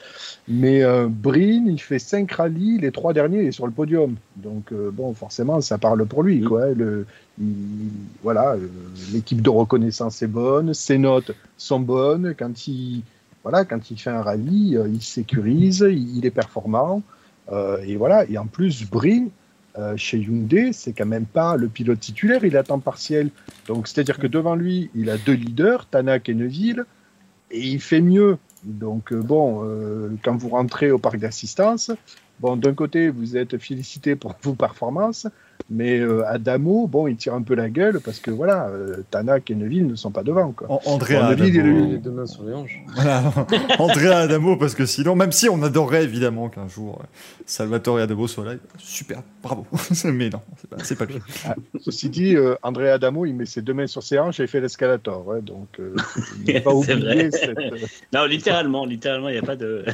Mais 0.47 0.83
euh, 0.85 1.09
Brin, 1.11 1.65
il 1.67 1.81
fait 1.81 1.99
cinq 1.99 2.33
rallyes, 2.33 2.79
les 2.79 2.93
trois 2.93 3.13
derniers, 3.13 3.43
il 3.43 3.47
est 3.49 3.53
sur 3.53 3.67
le 3.67 3.73
podium. 3.73 4.15
Donc, 4.37 4.73
euh, 4.73 4.91
bon, 4.93 5.13
forcément, 5.15 5.61
ça 5.61 5.77
parle 5.77 6.07
pour 6.07 6.23
lui. 6.23 6.43
Quoi. 6.43 6.69
Le, 6.75 7.07
il- 7.41 7.91
voilà, 8.23 8.53
euh, 8.53 8.69
l'équipe 9.13 9.43
de 9.43 9.51
reconnaissance 9.51 10.23
est 10.23 10.29
bonne, 10.29 10.75
ses 10.75 10.99
notes 10.99 11.33
sont 11.59 11.81
bonnes. 11.81 12.35
Quand 12.39 12.69
il, 12.69 13.03
voilà, 13.43 13.65
quand 13.65 13.91
il 13.91 13.99
fait 13.99 14.11
un 14.11 14.23
rallye, 14.23 14.77
euh, 14.77 14.89
il 14.89 15.03
sécurise, 15.03 15.85
il, 15.89 16.19
il 16.19 16.25
est 16.25 16.31
performant. 16.31 17.03
Euh, 17.51 17.79
et 17.85 17.97
voilà. 17.97 18.25
Et 18.31 18.39
en 18.39 18.47
plus, 18.47 18.89
Brin, 18.89 19.27
euh, 19.79 19.97
chez 19.97 20.19
Hyundai, 20.19 20.73
c'est 20.73 20.93
quand 20.93 21.07
même 21.07 21.27
pas 21.27 21.57
le 21.57 21.69
pilote 21.69 22.01
titulaire, 22.01 22.45
il 22.45 22.57
à 22.57 22.63
temps 22.63 22.79
partiel. 22.79 23.31
Donc, 23.67 23.89
c'est-à-dire 23.89 24.19
que 24.19 24.27
devant 24.29 24.55
lui, 24.55 24.89
il 24.95 25.11
a 25.11 25.19
deux 25.19 25.35
leaders, 25.35 25.87
Tanak 25.87 26.29
et 26.29 26.35
Neuville, 26.35 26.85
et 27.51 27.61
il 27.61 27.81
fait 27.81 28.01
mieux. 28.01 28.39
Donc, 28.65 29.13
euh, 29.13 29.21
bon, 29.21 29.63
euh, 29.65 30.11
quand 30.23 30.37
vous 30.37 30.49
rentrez 30.49 30.91
au 30.91 30.99
parc 30.99 31.19
d'assistance, 31.19 31.91
bon, 32.41 32.57
d'un 32.57 32.75
côté, 32.75 33.09
vous 33.09 33.37
êtes 33.37 33.59
félicité 33.59 34.17
pour 34.17 34.35
vos 34.43 34.55
performances, 34.55 35.27
mais 35.71 35.99
euh, 35.99 36.25
Adamo, 36.27 36.87
bon, 36.87 37.07
il 37.07 37.17
tire 37.17 37.35
un 37.35 37.43
peu 37.43 37.55
la 37.55 37.69
gueule 37.69 38.01
parce 38.01 38.21
que 38.21 38.31
voilà, 38.31 38.69
euh, 38.69 38.99
Tanak 39.11 39.51
et 39.51 39.55
Neville 39.55 39.87
ne 39.87 39.95
sont 39.97 40.11
pas 40.11 40.23
devant. 40.23 40.53
Quoi. 40.53 40.71
An- 40.71 40.81
André 40.85 41.17
Bon, 41.17 41.29
Neville, 41.31 41.55
il 41.55 41.57
est- 41.57 41.61
Adamo. 41.61 41.91
Les 41.93 41.99
deux 41.99 42.11
mains 42.11 42.27
sur 42.27 42.45
les 42.45 42.55
hanches. 42.55 42.81
Voilà, 42.95 43.33
André 43.79 44.09
Adamo, 44.09 44.57
parce 44.57 44.75
que 44.75 44.87
sinon, 44.87 45.15
même 45.17 45.33
si 45.33 45.49
on 45.49 45.63
adorerait 45.63 46.05
évidemment 46.05 46.49
qu'un 46.49 46.69
jour 46.69 46.99
euh, 47.03 47.07
Salvatore 47.47 47.99
Adamo 47.99 48.27
soit 48.29 48.45
là, 48.45 48.53
super, 48.79 49.23
bravo. 49.43 49.67
Mais 50.05 50.29
non, 50.31 50.41
c'est 50.61 50.69
pas, 50.71 50.77
c'est 50.83 50.97
pas 50.97 51.05
lui. 51.07 51.15
Ceci 51.81 52.09
dit, 52.11 52.37
euh, 52.37 52.55
André 52.63 52.91
Adamo, 52.91 53.25
il 53.27 53.35
met 53.35 53.47
ses 53.47 53.63
deux 53.63 53.75
mains 53.75 53.87
sur 53.87 54.03
ses 54.03 54.19
hanches 54.19 54.41
et 54.41 54.45
il 54.45 54.49
fait 54.49 54.61
l'escalator. 54.61 55.27
ouais, 55.27 55.41
donc, 55.43 55.69
euh, 55.81 55.95
il 56.47 56.55
pas 56.63 56.71
C'est 56.85 56.95
oublié 56.95 56.99
vrai. 56.99 57.31
cette. 57.33 57.59
euh, 57.59 57.71
Non, 58.13 58.25
littéralement, 58.27 58.85
littéralement, 58.85 59.29
il 59.29 59.33
n'y 59.33 59.39
a 59.39 59.43
pas 59.43 59.57
de. 59.57 59.85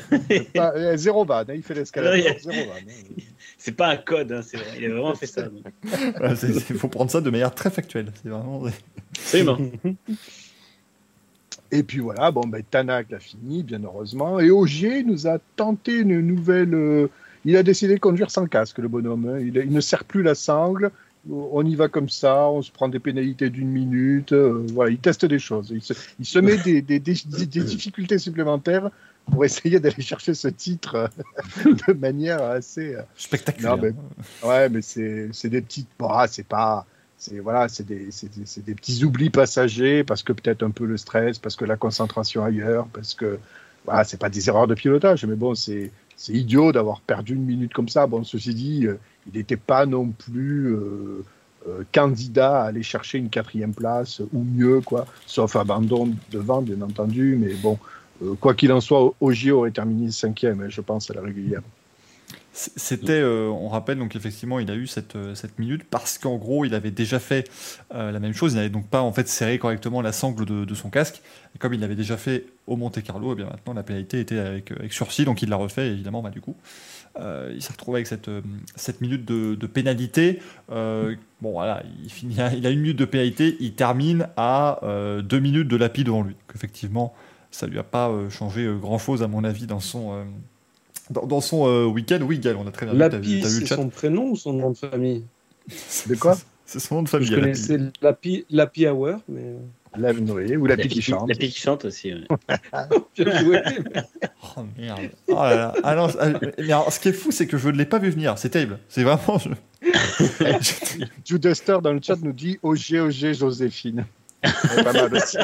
pas- 0.54 0.72
euh, 0.76 0.96
zéro 0.96 1.24
van, 1.24 1.40
hein, 1.40 1.44
il 1.54 1.62
fait 1.62 1.74
l'escalator, 1.74 2.32
zéro 2.40 2.56
van. 2.68 2.74
hein. 2.76 3.22
C'est 3.64 3.76
pas 3.76 3.90
un 3.90 3.96
code, 3.96 4.32
hein, 4.32 4.40
c'est 4.42 4.56
vrai. 4.56 4.66
Il 4.76 4.86
a 4.86 4.88
vraiment 4.88 5.14
fait 5.14 5.26
ça. 5.26 5.42
Il 6.42 6.60
faut 6.78 6.88
prendre 6.88 7.12
ça 7.12 7.20
de 7.20 7.30
manière 7.30 7.54
très 7.54 7.70
factuelle. 7.70 8.10
C'est 8.20 8.28
vraiment. 8.28 8.64
Absolument. 9.16 9.58
Et 11.70 11.82
puis 11.82 12.00
voilà, 12.00 12.30
bon, 12.30 12.42
ben, 12.46 12.62
Tanak 12.68 13.12
a 13.12 13.18
fini, 13.20 13.62
bien 13.62 13.80
heureusement. 13.84 14.40
Et 14.40 14.50
Augier 14.50 15.04
nous 15.04 15.26
a 15.26 15.38
tenté 15.56 15.98
une 15.98 16.20
nouvelle. 16.20 16.74
euh, 16.74 17.06
il 17.44 17.56
a 17.56 17.62
décidé 17.62 17.94
de 17.94 18.00
conduire 18.00 18.30
sans 18.30 18.46
casque, 18.46 18.78
le 18.78 18.88
bonhomme. 18.88 19.28
hein. 19.28 19.38
Il, 19.40 19.56
il 19.56 19.70
ne 19.72 19.80
serre 19.80 20.04
plus 20.04 20.22
la 20.22 20.34
sangle. 20.34 20.90
On 21.30 21.64
y 21.64 21.76
va 21.76 21.86
comme 21.88 22.08
ça, 22.08 22.48
on 22.48 22.62
se 22.62 22.72
prend 22.72 22.88
des 22.88 22.98
pénalités 22.98 23.48
d'une 23.48 23.68
minute. 23.68 24.32
euh, 24.32 24.66
voilà, 24.72 24.90
il 24.90 24.98
teste 24.98 25.24
des 25.24 25.38
choses. 25.38 25.68
Il 25.70 25.80
se, 25.82 25.92
il 26.18 26.26
se 26.26 26.40
met 26.40 26.56
des, 26.58 26.82
des- 26.82 26.98
des- 26.98 27.14
des- 27.26 27.46
des 27.46 27.62
difficultés 27.64 28.18
supplémentaires 28.18 28.90
pour 29.31 29.45
essayer 29.45 29.81
d'aller 29.81 30.03
chercher 30.03 30.35
ce 30.35 30.49
titre 30.49 30.95
euh, 31.64 31.73
de 31.89 31.93
manière 31.93 32.43
assez. 32.43 32.95
euh, 32.95 33.03
Spectaculaire. 33.16 33.77
Non, 33.77 33.83
mais- 33.83 34.49
Ouais, 34.49 34.68
mais 34.68 34.83
c'est 34.83 35.31
des 35.49 35.61
petites. 35.62 35.89
Bon, 35.99 36.09
ah, 36.11 36.27
c'est 36.29 36.47
pas. 36.47 36.87
C'est 37.18 37.39
voilà, 37.39 37.68
c'est 37.68 37.87
des, 37.87 38.07
des, 38.07 38.62
des 38.62 38.75
petits 38.75 39.05
oublis 39.05 39.31
passagers 39.31 40.03
parce 40.03 40.25
que 40.25 40.33
peut-être 40.33 40.64
un 40.64 40.70
peu 40.70 40.87
le 40.87 40.97
stress, 40.97 41.39
parce 41.39 41.55
que 41.55 41.64
la 41.64 41.77
concentration 41.77 42.45
ailleurs, 42.45 42.89
parce 42.93 43.14
que 43.14 43.39
voilà, 43.85 44.03
c'est 44.03 44.16
pas 44.18 44.29
des 44.29 44.49
erreurs 44.49 44.66
de 44.66 44.75
pilotage, 44.75 45.25
mais 45.25 45.37
bon, 45.37 45.55
c'est 45.55 45.93
idiot 46.29 46.73
d'avoir 46.73 47.01
perdu 47.01 47.35
une 47.35 47.45
minute 47.45 47.73
comme 47.73 47.89
ça. 47.89 48.09
Bon, 48.09 48.25
ceci 48.25 48.55
dit, 48.55 48.87
euh, 48.87 48.99
il 49.33 49.39
n'était 49.39 49.57
pas 49.57 49.87
non 49.87 50.09
plus 50.09 50.75
euh, 50.75 51.25
euh, 51.68 51.85
candidat 51.93 52.62
à 52.62 52.66
aller 52.66 52.83
chercher 52.83 53.18
une 53.18 53.29
quatrième 53.31 53.73
place 53.75 54.20
ou 54.33 54.43
mieux, 54.43 54.81
quoi, 54.81 55.07
sauf 55.27 55.55
abandon 55.55 56.11
devant, 56.33 56.61
bien 56.61 56.81
entendu. 56.83 57.37
Mais 57.41 57.55
bon, 57.55 57.79
quoi 58.40 58.54
qu'il 58.54 58.72
en 58.72 58.80
soit, 58.80 59.14
Ogier 59.20 59.52
aurait 59.52 59.70
terminé 59.70 60.10
cinquième, 60.10 60.68
je 60.68 60.80
pense, 60.80 61.10
à 61.10 61.14
la 61.14 61.22
régulière. 61.22 61.62
C'était, 62.54 63.12
euh, 63.12 63.48
on 63.48 63.68
rappelle 63.68 63.98
donc 63.98 64.14
effectivement, 64.14 64.58
il 64.58 64.70
a 64.70 64.74
eu 64.74 64.86
cette, 64.86 65.16
euh, 65.16 65.34
cette 65.34 65.58
minute 65.58 65.84
parce 65.84 66.18
qu'en 66.18 66.36
gros, 66.36 66.66
il 66.66 66.74
avait 66.74 66.90
déjà 66.90 67.18
fait 67.18 67.48
euh, 67.94 68.12
la 68.12 68.20
même 68.20 68.34
chose. 68.34 68.52
Il 68.52 68.56
n'avait 68.56 68.68
donc 68.68 68.88
pas 68.88 69.00
en 69.00 69.10
fait 69.10 69.26
serré 69.26 69.58
correctement 69.58 70.02
la 70.02 70.12
sangle 70.12 70.44
de, 70.44 70.74
son 70.74 70.90
casque. 70.90 71.22
Et 71.54 71.58
comme 71.58 71.72
il 71.72 71.80
l'avait 71.80 71.94
déjà 71.94 72.18
fait 72.18 72.44
au 72.66 72.76
Monte 72.76 73.02
Carlo, 73.02 73.32
et 73.32 73.36
bien 73.36 73.46
maintenant 73.46 73.72
la 73.72 73.82
pénalité 73.82 74.20
était 74.20 74.38
avec, 74.38 74.70
euh, 74.72 74.86
sursis, 74.90 75.24
donc 75.24 75.40
il 75.40 75.48
l'a 75.48 75.56
refait. 75.56 75.88
Évidemment, 75.88 76.20
bah, 76.20 76.28
du 76.28 76.42
coup, 76.42 76.54
euh, 77.18 77.52
il 77.54 77.62
s'est 77.62 77.72
retrouvé 77.72 77.98
avec 77.98 78.06
cette, 78.06 78.28
euh, 78.28 78.42
minute 79.00 79.24
de, 79.24 79.66
pénalité. 79.66 80.40
Euh, 80.70 81.14
bon, 81.40 81.52
voilà, 81.52 81.82
il, 82.22 82.32
il 82.56 82.66
a 82.66 82.70
une 82.70 82.80
minute 82.80 82.98
de 82.98 83.04
pénalité. 83.04 83.56
Il 83.60 83.74
termine 83.74 84.28
à 84.36 84.80
euh, 84.84 85.22
deux 85.22 85.40
minutes 85.40 85.68
de 85.68 85.76
lapis 85.76 86.04
devant 86.04 86.22
lui. 86.22 86.34
Donc 86.34 86.54
effectivement, 86.54 87.14
ça 87.53 87.66
lui 87.68 87.78
a 87.78 87.84
pas 87.84 88.09
euh, 88.11 88.28
changé 88.30 88.68
grand 88.80 88.98
chose 88.98 89.22
à 89.22 89.28
mon 89.28 89.44
avis 89.44 89.66
dans 89.66 89.78
son. 89.80 90.12
euh, 90.14 90.24
dans, 91.11 91.26
dans 91.26 91.40
son 91.40 91.66
euh, 91.68 91.84
week-end, 91.84 92.18
oui, 92.22 92.38
Gal, 92.40 92.57
on 92.57 92.66
a 92.66 92.70
très 92.72 92.86
bien 92.86 92.94
vu. 92.94 92.98
T'as 93.00 93.09
vu, 93.09 93.14
Lapi, 93.36 93.40
t'as 93.42 93.48
vu 93.48 93.61
le 93.61 93.66
c'est 93.66 93.74
son 93.76 93.88
prénom 93.88 94.30
ou 94.30 94.36
son 94.36 94.53
nom 94.55 94.70
de 94.70 94.76
famille 94.76 95.24
De 96.09 96.14
quoi 96.16 96.36
C'est 96.66 96.78
son 96.80 96.96
nom 96.96 97.03
de 97.03 97.09
famille. 97.09 97.26
Je 97.28 97.32
Lapi. 97.34 97.42
connaissais 97.42 97.78
Lapi, 98.00 98.44
Lapi 98.50 98.86
Hour, 98.88 99.18
mais. 99.28 99.55
La, 99.98 100.11
oui, 100.12 100.57
ou 100.57 100.64
la, 100.64 100.74
La 100.76 100.82
pique 100.82 100.92
qui 100.92 101.03
chante. 101.03 101.28
la 101.28 101.34
pique 101.34 101.53
qui 101.53 101.61
chante 101.61 101.84
aussi. 101.84 102.14
ouais. 102.14 102.26
Oh 104.57 104.62
merde. 104.78 105.00
Oh 105.28 105.34
là 105.34 105.55
là. 105.55 105.74
Ah 105.84 105.94
non, 105.94 106.09
ah, 106.18 106.28
mais 106.59 106.64
alors, 106.72 106.90
ce 106.90 106.98
qui 106.98 107.09
est 107.11 107.12
fou, 107.12 107.30
c'est 107.30 107.46
que 107.46 107.59
je 107.59 107.68
ne 107.68 107.76
l'ai 107.76 107.84
pas 107.84 107.98
vu 107.98 108.09
venir. 108.09 108.38
C'est 108.38 108.48
terrible. 108.48 108.78
C'est 108.88 109.03
vraiment. 109.03 109.38
je- 109.38 111.05
Joe 111.26 111.38
Duster 111.40 111.76
dans 111.82 111.92
le 111.92 112.00
chat 112.03 112.16
nous 112.22 112.32
dit 112.32 112.59
OG, 112.62 112.94
OG, 113.00 113.32
Joséphine. 113.34 114.07
C'est 114.42 114.82
pas 114.82 114.92
mal 114.94 115.14
aussi. 115.14 115.36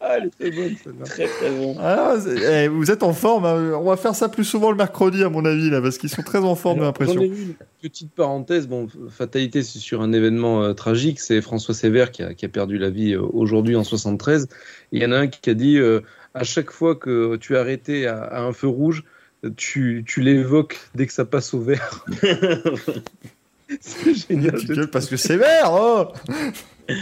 Ah, 0.00 0.16
elle 0.18 0.26
était 0.26 0.50
bonne, 0.50 0.74
celle-là. 0.82 1.04
Très 1.04 1.26
très 1.26 1.50
bon. 1.50 1.76
Ah, 1.80 2.14
eh, 2.26 2.68
vous 2.68 2.90
êtes 2.90 3.02
en 3.02 3.12
forme. 3.12 3.44
hein. 3.44 3.72
On 3.78 3.84
va 3.84 3.96
faire 3.96 4.14
ça 4.14 4.28
plus 4.28 4.44
souvent 4.44 4.70
le 4.70 4.76
mercredi, 4.76 5.22
à 5.24 5.28
mon 5.28 5.44
avis, 5.44 5.70
là, 5.70 5.80
parce 5.82 5.98
qu'ils 5.98 6.10
sont 6.10 6.22
très 6.22 6.38
en 6.38 6.54
forme, 6.54 6.78
j'ai 6.78 6.84
l'impression. 6.84 7.20
Une 7.22 7.54
petite 7.82 8.12
parenthèse. 8.12 8.66
Bon, 8.66 8.86
fatalité, 9.10 9.62
c'est 9.62 9.78
sur 9.78 10.00
un 10.02 10.12
événement 10.12 10.62
euh, 10.62 10.72
tragique. 10.72 11.20
C'est 11.20 11.40
François 11.42 11.74
Sévère 11.74 12.10
qui 12.10 12.22
a, 12.22 12.34
qui 12.34 12.44
a 12.44 12.48
perdu 12.48 12.78
la 12.78 12.90
vie 12.90 13.14
euh, 13.14 13.22
aujourd'hui 13.32 13.76
en 13.76 13.84
73. 13.84 14.44
Et 14.44 14.48
il 14.92 15.02
y 15.02 15.06
en 15.06 15.12
a 15.12 15.16
un 15.18 15.26
qui 15.26 15.50
a 15.50 15.54
dit 15.54 15.76
euh, 15.78 16.00
à 16.34 16.44
chaque 16.44 16.70
fois 16.70 16.94
que 16.94 17.36
tu 17.36 17.54
es 17.54 17.58
arrêté 17.58 18.06
à, 18.06 18.22
à 18.22 18.40
un 18.40 18.52
feu 18.52 18.68
rouge, 18.68 19.04
tu, 19.56 20.04
tu 20.06 20.22
l'évoques 20.22 20.78
dès 20.94 21.06
que 21.06 21.12
ça 21.12 21.24
passe 21.26 21.52
au 21.52 21.60
vert. 21.60 22.04
c'est 23.80 24.14
génial. 24.14 24.58
Tu 24.58 24.68
gueules 24.68 24.90
parce 24.90 25.06
que 25.06 25.16
c'est 25.16 25.36
vert, 25.36 25.70
oh 25.72 26.08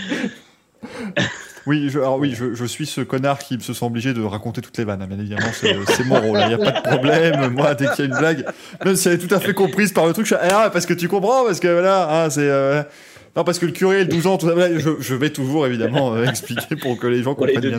Oui, 1.67 1.89
je, 1.91 1.99
alors 1.99 2.19
oui, 2.19 2.35
je, 2.37 2.55
je 2.55 2.65
suis 2.65 2.87
ce 2.87 3.01
connard 3.01 3.39
qui 3.39 3.61
se 3.61 3.73
sent 3.73 3.85
obligé 3.85 4.15
de 4.15 4.23
raconter 4.23 4.61
toutes 4.61 4.77
les 4.79 4.85
vannes. 4.85 5.03
hein, 5.03 5.07
Bien 5.07 5.19
évidemment, 5.19 5.51
c'est 5.53 5.77
c'est 5.95 6.05
mon 6.05 6.21
rôle. 6.21 6.39
Il 6.43 6.49
n'y 6.49 6.55
a 6.55 6.59
pas 6.59 6.73
de 6.81 6.89
problème. 6.89 7.51
Moi, 7.53 7.75
dès 7.75 7.87
qu'il 7.89 7.99
y 8.01 8.03
a 8.03 8.11
une 8.13 8.19
blague, 8.19 8.47
même 8.85 8.97
si 8.97 9.09
elle 9.09 9.15
est 9.15 9.27
tout 9.27 9.33
à 9.35 9.39
fait 9.41 9.55
comprise 9.55 9.93
par 9.93 10.07
le 10.07 10.13
truc, 10.13 10.27
je 10.27 10.35
suis 10.35 10.45
ah, 10.51 10.71
parce 10.73 10.87
que 10.87 10.95
tu 10.95 11.09
comprends, 11.09 11.45
parce 11.45 11.61
que 11.61 11.69
voilà, 11.69 12.25
hein, 12.25 12.31
c'est. 12.31 12.41
euh, 12.49 12.83
non, 13.37 13.45
parce 13.45 13.59
que 13.59 13.67
le 13.67 13.73
curé, 13.73 14.01
le 14.05 14.11
12 14.11 14.27
ans, 14.27 14.37
tout 14.39 14.47
ça, 14.47 14.53
voilà, 14.55 14.79
je, 14.79 14.91
je 15.01 15.15
vais 15.15 15.31
toujours 15.31 15.67
évidemment 15.67 16.15
euh, 16.15 16.25
expliquer 16.27 16.77
pour 16.77 16.99
que 16.99 17.07
les 17.07 17.23
gens 17.23 17.31
les 17.41 17.55
comprennent 17.55 17.61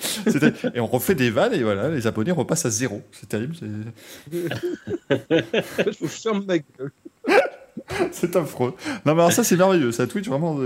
C'était- 0.00 0.52
Et 0.74 0.80
on 0.80 0.86
refait 0.86 1.16
des 1.16 1.28
vannes 1.30 1.52
et 1.54 1.62
voilà, 1.64 1.88
les 1.88 2.06
abonnés 2.06 2.30
repassent 2.30 2.64
à 2.66 2.70
zéro. 2.70 3.02
C'est 3.10 3.28
terrible, 3.28 3.54
Je 4.30 5.98
vous 6.00 6.08
ferme 6.08 6.44
ma 6.46 6.58
gueule. 6.58 6.92
c'est 8.12 8.36
affreux. 8.36 8.74
Non 9.06 9.14
mais 9.14 9.20
alors 9.22 9.32
ça 9.32 9.44
c'est 9.44 9.56
merveilleux, 9.56 9.92
ça 9.92 10.06
Twitch 10.06 10.26
vraiment. 10.28 10.58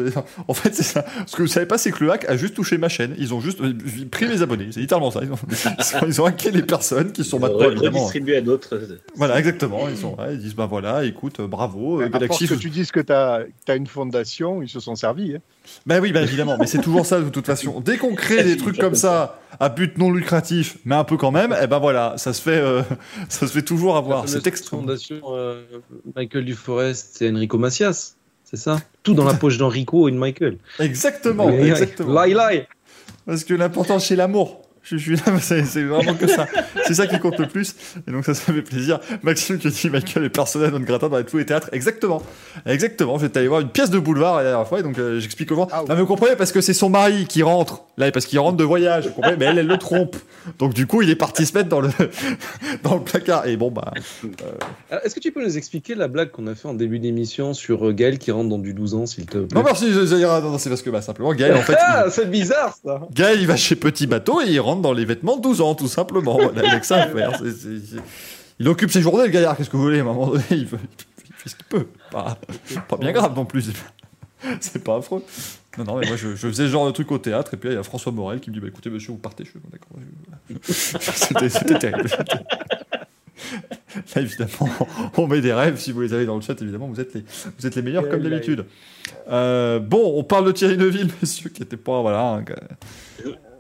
En 0.49 0.55
fait 0.55 0.75
c'est 0.75 0.83
ça. 0.83 1.05
Ce 1.27 1.37
que 1.37 1.43
vous 1.43 1.49
savez 1.49 1.67
pas 1.67 1.79
c'est 1.79 1.93
que 1.93 2.03
le 2.05 2.11
hack 2.11 2.25
a 2.29 2.37
juste 2.37 2.55
touché 2.55 2.79
ma 2.79 2.89
chaîne. 2.89 3.15
Ils 3.19 3.33
ont 3.35 3.41
juste 3.41 3.61
euh, 3.61 3.73
pris 4.11 4.27
mes 4.27 4.43
abonnés. 4.43 4.69
C'est 4.73 4.81
littéralement 4.81 5.11
ça. 5.11 5.21
Ils 5.23 5.33
ont, 5.33 5.37
ils 5.51 5.97
ont- 5.97 6.07
ils 6.09 6.21
ont 6.21 6.25
hacké 6.27 6.51
les 6.51 6.63
personnes 6.63 7.13
qui 7.13 7.25
sont 7.25 7.39
maintenant 7.39 7.61
Re- 7.61 7.73
évidemment. 7.73 7.99
Redistribué 7.99 8.37
à 8.37 8.41
d'autres. 8.41 8.75
euh, 8.75 8.99
Voilà 9.15 9.39
exactement. 9.39 9.89
Ils 9.89 9.97
sont 9.97 10.17
là, 10.17 10.33
ils 10.33 10.39
disent 10.39 10.55
bah 10.55 10.67
voilà, 10.67 11.05
écoute, 11.05 11.41
euh, 11.41 11.47
bravo, 11.47 12.01
À 12.01 12.09
Galaxy. 12.09 12.49
que 12.49 12.55
tu 12.55 12.71
dises 12.71 12.91
que 12.91 13.01
tu 13.01 13.13
as, 13.13 13.45
une 13.77 13.87
fondation, 13.87 14.63
ils 14.63 14.69
se 14.69 14.81
sont 14.81 14.95
servis. 14.97 15.37
hein. 15.37 15.39
Bah 15.87 15.99
oui, 16.01 16.13
bah 16.13 16.23
évidemment, 16.23 16.57
mais 16.59 16.67
c'est 16.67 16.81
toujours 16.81 17.07
ça 17.07 17.21
de 17.21 17.29
toute 17.29 17.47
façon. 17.47 17.81
Dès 17.81 17.99
qu'on 17.99 18.15
crée 18.15 18.45
des 18.45 18.57
trucs 18.57 18.79
comme 18.79 18.95
ça 18.95 19.39
à 19.61 19.69
but 19.69 19.99
non 19.99 20.11
lucratif, 20.11 20.79
mais 20.85 20.95
un 20.95 21.05
peu 21.05 21.17
quand 21.17 21.31
même, 21.31 21.55
et 21.63 21.67
ben 21.67 21.79
voilà, 21.79 22.15
ça 22.17 22.33
se 22.33 22.43
fait, 22.43 22.59
euh, 22.59 22.83
ça 23.29 23.47
se 23.47 23.53
fait 23.53 23.63
toujours 23.63 23.97
avoir. 23.97 24.29
C'est 24.29 24.47
extra. 24.47 24.77
fondation 24.77 25.21
euh, 25.31 25.63
Michael 26.17 26.45
Duforest, 26.45 27.17
c'est 27.19 27.31
Enrico 27.31 27.59
Macias. 27.59 28.17
C'est 28.45 28.57
ça? 28.57 28.81
Tout 29.03 29.15
dans 29.15 29.25
la 29.25 29.33
poche 29.33 29.57
d'Enrico 29.57 30.09
et 30.09 30.13
de 30.13 30.19
Michael. 30.19 30.59
Exactement, 30.79 31.49
exactement. 31.51 32.23
Lie, 32.23 32.35
lie. 32.35 32.63
Parce 33.25 33.45
que 33.45 33.55
l'important 33.55 33.99
c'est 33.99 34.17
l'amour. 34.17 34.62
Je 34.85 34.97
suis 34.97 35.15
là, 35.17 35.23
c'est 35.41 35.83
vraiment 35.85 36.15
que 36.15 36.27
ça. 36.27 36.47
C'est 36.87 36.95
ça 36.95 37.07
qui 37.07 37.19
compte 37.21 37.39
le 37.39 37.47
plus. 37.47 37.75
Et 38.09 38.11
donc 38.11 38.25
ça, 38.25 38.35
ça 38.35 38.53
fait 38.53 38.63
plaisir. 38.63 38.99
Maxime 39.23 39.59
qui 39.59 39.69
dit 39.69 39.91
Michael 39.91 40.25
est 40.25 40.29
personnel 40.29 40.71
non 40.71 40.81
grata 40.81 41.09
dans 41.09 41.23
tous 41.23 41.39
les 41.39 41.47
théâtres. 41.47 41.69
Exactement. 41.73 42.21
Exactement. 42.67 43.19
J'étais 43.19 43.39
allé 43.39 43.49
voir 43.49 43.61
une 43.61 43.69
pièce 43.69 43.91
de 43.91 43.99
boulevard 43.99 44.39
la 44.39 44.43
dernière 44.45 44.67
fois 44.67 44.81
et 44.81 44.83
donc 44.83 44.99
euh, 44.99 45.21
j'explique 45.21 45.49
comment. 45.49 45.69
Ah 45.71 45.83
oui. 45.83 45.89
Non 45.89 45.95
mais 45.95 46.01
vous 46.01 46.07
comprenez 46.09 46.35
parce 46.37 46.51
que 46.53 46.61
c'est 46.61 46.75
son 46.75 46.91
mari 46.91 47.27
qui 47.27 47.43
rentre. 47.43 47.83
Là 47.97 48.11
parce 48.11 48.27
qu'il 48.27 48.39
rentre 48.39 48.57
de 48.57 48.65
voyage. 48.65 49.07
Vous 49.07 49.13
comprenez 49.13 49.37
Mais 49.39 49.45
elle, 49.47 49.59
elle 49.59 49.67
le 49.67 49.79
trompe. 49.79 50.17
Donc 50.59 50.75
du 50.75 50.87
coup, 50.87 51.03
il 51.03 51.11
est 51.11 51.17
parti 51.17 51.47
se 51.47 51.57
mettre 51.57 51.69
dans 51.69 51.81
le 51.81 51.91
dans 52.83 52.95
le 52.95 53.03
placard. 53.03 53.47
Et 53.47 53.57
bon 53.57 53.71
bah. 53.71 53.93
Alors, 54.91 55.05
Est-ce 55.05 55.15
que 55.15 55.21
tu 55.21 55.31
peux 55.33 55.43
nous 55.45 55.57
expliquer 55.57 55.95
la 55.95 56.09
blague 56.09 56.31
qu'on 56.31 56.47
a 56.47 56.55
fait 56.55 56.69
en 56.69 56.75
début 56.75 56.99
d'émission 56.99 57.55
sur 57.55 57.87
euh, 57.89 57.93
Gaël 57.93 58.19
qui 58.19 58.31
rentre 58.31 58.49
dans 58.49 58.59
du 58.59 58.75
12 58.75 58.95
ans, 58.95 59.07
s'il 59.07 59.27
te 59.27 59.39
plaît? 59.39 59.49
Non 59.55 59.63
merci. 59.63 59.93
je- 59.93 60.07
je- 60.07 60.15
non, 60.17 60.41
non, 60.51 60.59
c'est 60.59 60.69
parce 60.71 60.83
que 60.83 60.91
bah 60.91 61.03
simplement 61.03 61.33
Gaël 61.35 61.55
en 61.55 61.61
fait. 61.63 61.77
Ah, 61.79 62.07
c'est 62.11 62.31
bizarre 62.31 62.75
ça 62.85 63.01
Gaël, 63.15 63.39
il 63.41 63.47
va 63.47 63.57
chez 63.57 63.77
Petit 63.77 64.07
Bateau 64.07 64.41
et 64.41 64.47
il 64.49 64.61
rentre 64.61 64.72
dans 64.81 64.93
les 64.93 65.05
vêtements 65.05 65.37
de 65.37 65.43
12 65.43 65.61
ans, 65.61 65.75
tout 65.75 65.89
simplement. 65.89 66.39
Voilà, 66.41 66.71
avec 66.71 66.85
ça 66.85 67.03
à 67.03 67.09
faire. 67.09 67.37
C'est- 67.39 67.51
c'est- 67.53 67.79
c'est- 67.97 68.03
Il 68.61 68.69
occupe 68.69 68.91
ses 68.91 69.03
journées, 69.03 69.25
le 69.25 69.31
gaillard. 69.31 69.57
Qu'est-ce 69.57 69.69
que 69.71 69.77
vous 69.77 69.83
voulez 69.83 69.99
À 69.99 70.03
un 70.03 70.05
moment 70.05 70.29
donné, 70.29 70.43
il, 70.51 70.67
fait- 70.67 70.77
il 71.27 71.35
fait 71.35 71.49
ce 71.49 71.57
qu'il 71.57 71.65
peut. 71.67 71.87
Pas, 72.11 72.39
pas 72.89 72.97
bien 72.97 73.13
grave 73.13 73.35
non 73.37 73.45
plus. 73.45 73.71
C'est 74.61 74.83
pas 74.83 74.97
affreux. 74.97 75.23
Non, 75.79 75.85
non, 75.85 75.97
mais 75.99 76.07
moi, 76.07 76.17
je, 76.17 76.31
je 76.31 76.49
faisais 76.49 76.65
ce 76.67 76.69
genre 76.71 76.87
de 76.87 76.91
truc 76.93 77.11
au 77.13 77.19
théâtre. 77.19 77.55
Et 77.55 77.57
puis 77.57 77.69
là, 77.69 77.75
il 77.75 77.77
y 77.77 77.81
a 77.81 77.83
François 77.83 78.13
Morel 78.13 78.41
qui 78.41 78.51
me 78.51 78.55
dit 78.55 78.61
bah, 78.61 78.69
écoutez, 78.69 78.91
monsieur, 78.91 79.13
vous 79.13 79.19
partez. 79.19 79.45
Je 79.45 79.53
Bon, 79.55 79.69
d'accord. 79.71 79.97
je-. 80.51 80.73
C'était 80.73 81.49
c'était 81.49 81.79
terrible. 81.79 82.09
Là, 84.15 84.23
évidemment, 84.23 84.69
on 85.17 85.27
met 85.27 85.41
des 85.41 85.53
rêves. 85.53 85.79
Si 85.79 85.93
vous 85.93 86.01
les 86.01 86.13
avez 86.15 86.27
dans 86.27 86.37
le 86.37 86.41
chat, 86.43 86.61
évidemment, 86.61 86.89
vous 86.89 87.01
êtes 87.01 87.15
les, 87.15 87.25
vous 87.59 87.67
êtes 87.67 87.75
les 87.75 87.83
meilleurs 87.83 88.09
comme 88.09 88.23
d'habitude. 88.23 88.65
Euh, 89.31 89.79
bon, 89.79 90.15
on 90.19 90.25
parle 90.25 90.47
de 90.47 90.53
Thierry 90.53 90.77
Neuville, 90.77 91.09
monsieur, 91.23 91.51
qui 91.51 91.63
était 91.63 91.77
pas. 91.77 92.01
Voilà. 92.01 92.21
un 92.21 92.45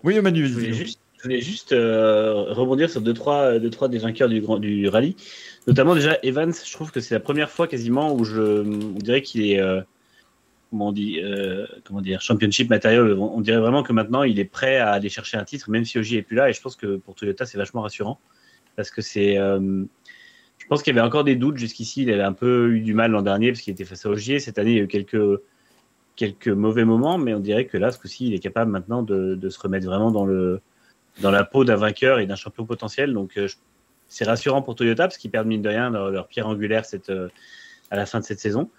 Oui, 0.05 0.21
Manu, 0.21 0.47
Je 0.47 0.53
voulais 0.55 0.71
vas-y. 0.71 0.79
juste, 0.79 1.01
je 1.23 1.29
voulais 1.29 1.41
juste 1.41 1.73
euh, 1.73 2.47
rebondir 2.49 2.91
sur 2.91 3.01
deux 3.01 3.15
trois, 3.15 3.61
deux, 3.61 3.71
trois 3.71 3.89
des 3.89 3.99
vainqueurs 3.99 4.29
du, 4.29 4.41
du 4.41 4.89
rallye. 4.89 5.15
Notamment 5.69 5.95
déjà 5.95 6.19
Evans, 6.25 6.53
je 6.53 6.73
trouve 6.73 6.91
que 6.91 6.99
c'est 6.99 7.15
la 7.15 7.21
première 7.21 7.49
fois 7.49 7.69
quasiment 7.69 8.13
où 8.13 8.25
je 8.25 8.63
on 8.63 8.99
dirait 8.99 9.23
qu'il 9.23 9.47
est 9.49 9.61
euh, 9.61 9.81
comment 10.71 10.89
on 10.89 10.93
dit 10.93 11.21
euh, 11.23 11.65
comment 11.85 12.01
dire 12.01 12.21
championship 12.21 12.69
matériel. 12.71 13.13
On 13.13 13.41
dirait 13.41 13.61
vraiment 13.61 13.85
que 13.85 13.93
maintenant 13.93 14.25
il 14.25 14.41
est 14.41 14.45
prêt 14.45 14.79
à 14.79 14.91
aller 14.91 15.09
chercher 15.09 15.37
un 15.37 15.45
titre, 15.45 15.71
même 15.71 15.85
si 15.85 15.97
Ogier 15.97 16.19
est 16.19 16.23
plus 16.23 16.35
là. 16.35 16.51
Et 16.51 16.53
je 16.53 16.61
pense 16.61 16.75
que 16.75 16.97
pour 16.97 17.15
Toyota 17.15 17.47
c'est 17.47 17.59
vachement 17.59 17.83
rassurant 17.83 18.19
parce 18.75 18.91
que 18.91 19.01
c'est 19.01 19.39
euh, 19.39 19.85
je 20.59 20.67
pense 20.67 20.83
qu'il 20.83 20.93
y 20.93 20.99
avait 20.99 21.07
encore 21.07 21.23
des 21.23 21.37
doutes 21.37 21.57
jusqu'ici. 21.57 22.03
Il 22.03 22.11
avait 22.11 22.23
un 22.23 22.33
peu 22.33 22.73
eu 22.73 22.81
du 22.81 22.95
mal 22.95 23.13
l'an 23.13 23.23
dernier 23.23 23.53
parce 23.53 23.61
qu'il 23.61 23.73
était 23.73 23.85
face 23.85 24.05
à 24.07 24.11
Ogier. 24.11 24.41
Cette 24.41 24.59
année 24.59 24.73
il 24.73 24.77
y 24.77 24.81
a 24.81 24.83
eu 24.83 24.89
quelques 24.89 25.41
quelques 26.17 26.49
mauvais 26.49 26.85
moments, 26.85 27.17
mais 27.17 27.33
on 27.33 27.41
dirait 27.41 27.67
que 27.67 27.79
là, 27.79 27.91
ce 27.91 27.99
coup-ci, 27.99 28.27
il 28.27 28.35
est 28.35 28.39
capable 28.39 28.71
maintenant 28.71 29.03
de, 29.03 29.35
de 29.35 29.49
se 29.49 29.59
remettre 29.59 29.87
vraiment 29.87 30.11
dans 30.11 30.27
le 30.27 30.61
dans 31.21 31.31
la 31.31 31.45
peau 31.45 31.65
d'un 31.65 31.77
vainqueur 31.77 32.19
et 32.19 32.27
d'un 32.27 32.37
champion 32.37 32.65
potentiel. 32.65 33.13
Donc, 33.13 33.37
euh, 33.37 33.49
c'est 34.09 34.25
rassurant 34.25 34.63
pour 34.63 34.75
Toyota 34.75 35.05
parce 35.05 35.19
qu'ils 35.19 35.31
perdent 35.31 35.47
mine 35.47 35.63
de 35.63 35.69
rien 35.69 35.91
leur, 35.91 36.11
leur 36.11 36.29
pierre 36.29 36.49
angulaire 36.49 36.85
cette, 36.85 37.11
euh, 37.11 37.29
à 37.91 37.97
la 37.97 38.07
fin 38.07 38.21
de 38.21 38.25
cette 38.25 38.41
saison. 38.41 38.71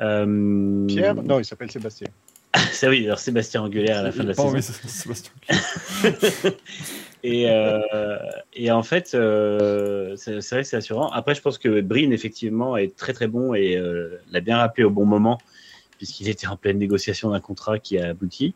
Euh, 0.00 0.86
Pierre 0.86 1.14
Non, 1.14 1.38
il 1.38 1.44
s'appelle 1.44 1.70
Sébastien. 1.70 2.08
ça 2.72 2.88
oui, 2.88 3.04
alors 3.04 3.18
Sébastien 3.18 3.62
angulaire 3.62 3.98
à 3.98 4.02
la 4.02 4.12
fin 4.12 4.22
de 4.22 4.28
la 4.28 4.34
saison. 4.34 4.60
Sébastien. 4.60 5.32
Et, 7.24 7.50
euh, 7.50 8.18
et 8.54 8.70
en 8.70 8.82
fait, 8.82 9.12
euh, 9.14 10.14
c'est 10.16 10.38
vrai 10.50 10.62
que 10.62 10.68
c'est 10.68 10.76
assurant. 10.76 11.08
Après, 11.10 11.34
je 11.34 11.40
pense 11.40 11.58
que 11.58 11.80
Breen, 11.80 12.12
effectivement, 12.12 12.76
est 12.76 12.96
très 12.96 13.12
très 13.12 13.26
bon 13.26 13.54
et 13.54 13.76
euh, 13.76 14.20
l'a 14.30 14.40
bien 14.40 14.58
rappelé 14.58 14.84
au 14.84 14.90
bon 14.90 15.04
moment, 15.04 15.38
puisqu'il 15.96 16.28
était 16.28 16.46
en 16.46 16.56
pleine 16.56 16.78
négociation 16.78 17.30
d'un 17.30 17.40
contrat 17.40 17.78
qui 17.78 17.98
a 17.98 18.10
abouti. 18.10 18.54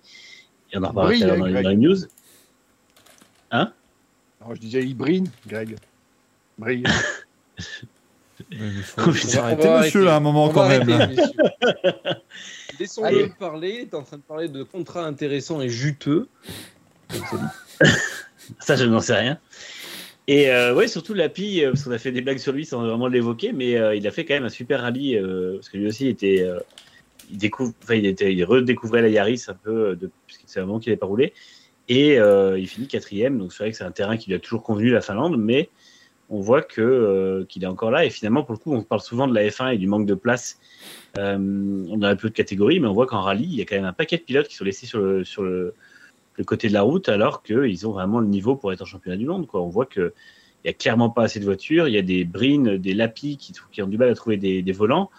Et 0.73 0.79
on 0.79 0.85
en 0.85 0.89
reparlera 0.89 1.17
tout 1.17 1.25
à 1.25 1.27
l'heure 1.27 1.39
dans, 1.39 1.63
dans 1.63 1.69
les 1.71 1.77
news. 1.77 1.97
Hein? 3.53 3.73
Alors, 4.41 4.57
je 4.57 4.61
disais, 4.61 4.83
il 4.83 4.97
brille, 4.97 5.31
Greg. 5.47 5.77
Brille. 6.59 6.85
Mais 8.51 8.57
il 8.61 8.83
faut, 8.83 9.39
arrêter. 9.39 9.69
monsieur, 9.69 10.05
là, 10.05 10.17
un 10.17 10.21
moment, 10.21 10.47
On 10.47 10.53
quand 10.53 10.69
même. 10.69 10.87
Laissons-le 12.81 13.29
parler. 13.39 13.71
Il 13.71 13.81
est 13.83 13.95
en 13.95 14.03
train 14.03 14.17
de 14.17 14.23
parler 14.23 14.49
de 14.49 14.63
contrats 14.65 15.05
intéressants 15.05 15.61
et 15.61 15.69
juteux. 15.69 16.29
Ça, 18.59 18.75
je 18.75 18.85
n'en 18.85 19.01
sais 19.01 19.15
rien. 19.15 19.39
Et 20.29 20.51
euh, 20.51 20.75
ouais, 20.75 20.89
surtout 20.89 21.15
Lapi, 21.15 21.65
euh, 21.65 21.71
parce 21.71 21.85
qu'on 21.85 21.91
a 21.91 21.99
fait 21.99 22.13
des 22.13 22.21
blagues 22.21 22.39
sur 22.39 22.53
lui 22.53 22.65
sans 22.65 22.87
vraiment 22.87 23.09
l'évoquer, 23.09 23.53
mais 23.53 23.77
euh, 23.77 23.95
il 23.95 24.07
a 24.07 24.11
fait 24.11 24.25
quand 24.25 24.35
même 24.35 24.45
un 24.45 24.51
super 24.51 24.81
rallye, 24.83 25.17
euh, 25.17 25.57
parce 25.57 25.69
que 25.69 25.79
lui 25.79 25.89
aussi 25.89 26.07
était, 26.07 26.43
euh, 26.43 26.61
il 27.31 27.39
découvre, 27.39 27.73
enfin, 27.83 27.95
il 27.95 28.07
était, 28.07 28.33
il 28.33 28.45
redécouvrait 28.45 29.03
la 29.03 29.09
Yaris 29.09 29.45
un 29.49 29.55
peu, 29.55 29.97
de, 29.97 30.11
puisque 30.27 30.45
c'est 30.47 30.61
un 30.61 30.67
moment 30.67 30.79
qu'il 30.79 30.91
n'avait 30.91 30.99
pas 31.01 31.07
roulé, 31.07 31.33
et 31.89 32.19
euh, 32.19 32.59
il 32.59 32.67
finit 32.67 32.87
quatrième. 32.87 33.39
Donc 33.39 33.53
c'est 33.53 33.65
vrai 33.65 33.71
que 33.71 33.77
c'est 33.77 33.85
un 33.85 33.93
terrain 33.93 34.17
qui 34.17 34.31
lui 34.31 34.37
a 34.37 34.39
toujours 34.39 34.63
convenu 34.63 34.91
la 34.91 35.01
Finlande, 35.01 35.37
mais 35.39 35.71
on 36.31 36.41
voit 36.41 36.63
que 36.63 36.81
euh, 36.81 37.45
qu'il 37.47 37.63
est 37.65 37.67
encore 37.67 37.91
là. 37.91 38.05
Et 38.05 38.11
finalement, 38.11 38.43
pour 38.43 38.55
le 38.55 38.59
coup, 38.59 38.75
on 38.75 38.83
parle 38.83 39.01
souvent 39.01 39.27
de 39.27 39.35
la 39.35 39.47
F1 39.47 39.75
et 39.75 39.79
du 39.79 39.87
manque 39.87 40.07
de 40.07 40.15
place. 40.15 40.59
Euh, 41.19 41.85
on 41.89 42.03
a 42.03 42.09
un 42.09 42.17
peu 42.17 42.29
de 42.29 42.35
catégories, 42.35 42.81
mais 42.81 42.89
on 42.89 42.95
voit 42.95 43.07
qu'en 43.07 43.21
rallye, 43.21 43.45
il 43.45 43.55
y 43.55 43.63
a 43.63 43.65
quand 43.65 43.77
même 43.77 43.85
un 43.85 43.93
paquet 43.93 44.17
de 44.17 44.23
pilotes 44.23 44.49
qui 44.49 44.55
sont 44.55 44.65
laissés 44.65 44.87
sur 44.87 45.01
le 45.01 45.25
sur 45.25 45.43
le 45.43 45.75
le 46.37 46.45
côté 46.45 46.69
de 46.69 46.73
la 46.73 46.83
route, 46.83 47.09
alors 47.09 47.43
qu'ils 47.43 47.87
ont 47.87 47.93
vraiment 47.93 48.21
le 48.21 48.27
niveau 48.27 48.57
pour 48.57 48.73
être 48.73 48.83
en 48.83 48.87
championnat 48.87 49.17
du 49.17 49.27
monde. 49.27 49.47
Quoi. 49.47 49.61
On 49.61 49.69
voit 49.69 49.87
qu'il 49.87 50.13
n'y 50.65 50.71
a 50.71 50.73
clairement 50.73 51.11
pas 51.11 51.25
assez 51.25 51.41
de 51.41 51.45
voitures. 51.45 51.89
Il 51.89 51.95
y 51.95 51.99
a 51.99 52.03
des 52.03 52.25
Breen, 52.25 52.79
des 52.79 52.95
Lapi 52.95 53.37
qui, 53.37 53.83
ont 53.83 53.87
du 53.87 53.99
mal 53.99 54.09
à 54.09 54.15
trouver 54.15 54.37
des, 54.37 54.73
volants. 54.73 55.11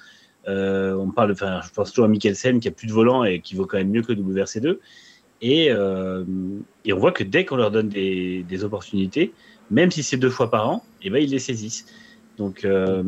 Euh, 0.48 0.94
on 0.96 1.12
parle, 1.12 1.32
enfin, 1.32 1.62
je 1.64 1.70
pense 1.72 1.92
toujours 1.92 2.06
à 2.06 2.08
Mikkelsen 2.08 2.60
qui 2.60 2.68
a 2.68 2.72
plus 2.72 2.88
de 2.88 2.94
volants 2.94 3.24
et 3.24 3.40
qui 3.40 3.56
vaut 3.56 3.66
quand 3.66 3.78
même 3.78 3.90
mieux 3.90 4.02
que 4.02 4.12
le 4.12 4.22
WRC2. 4.22 4.80
Et, 5.46 5.70
euh, 5.70 6.24
et 6.86 6.94
on 6.94 7.00
voit 7.00 7.12
que 7.12 7.26
dès 7.26 7.44
qu'on 7.44 7.58
leur 7.58 7.70
donne 7.70 7.90
des, 7.90 8.44
des 8.48 8.64
opportunités, 8.64 9.34
même 9.70 9.92
si 9.92 10.02
c'est 10.02 10.16
deux 10.16 10.30
fois 10.30 10.50
par 10.50 10.70
an, 10.70 10.84
et 11.02 11.10
ben 11.10 11.22
ils 11.22 11.30
les 11.30 11.40
saisissent. 11.40 11.86
Donc 12.38 12.64
euh, 12.64 13.04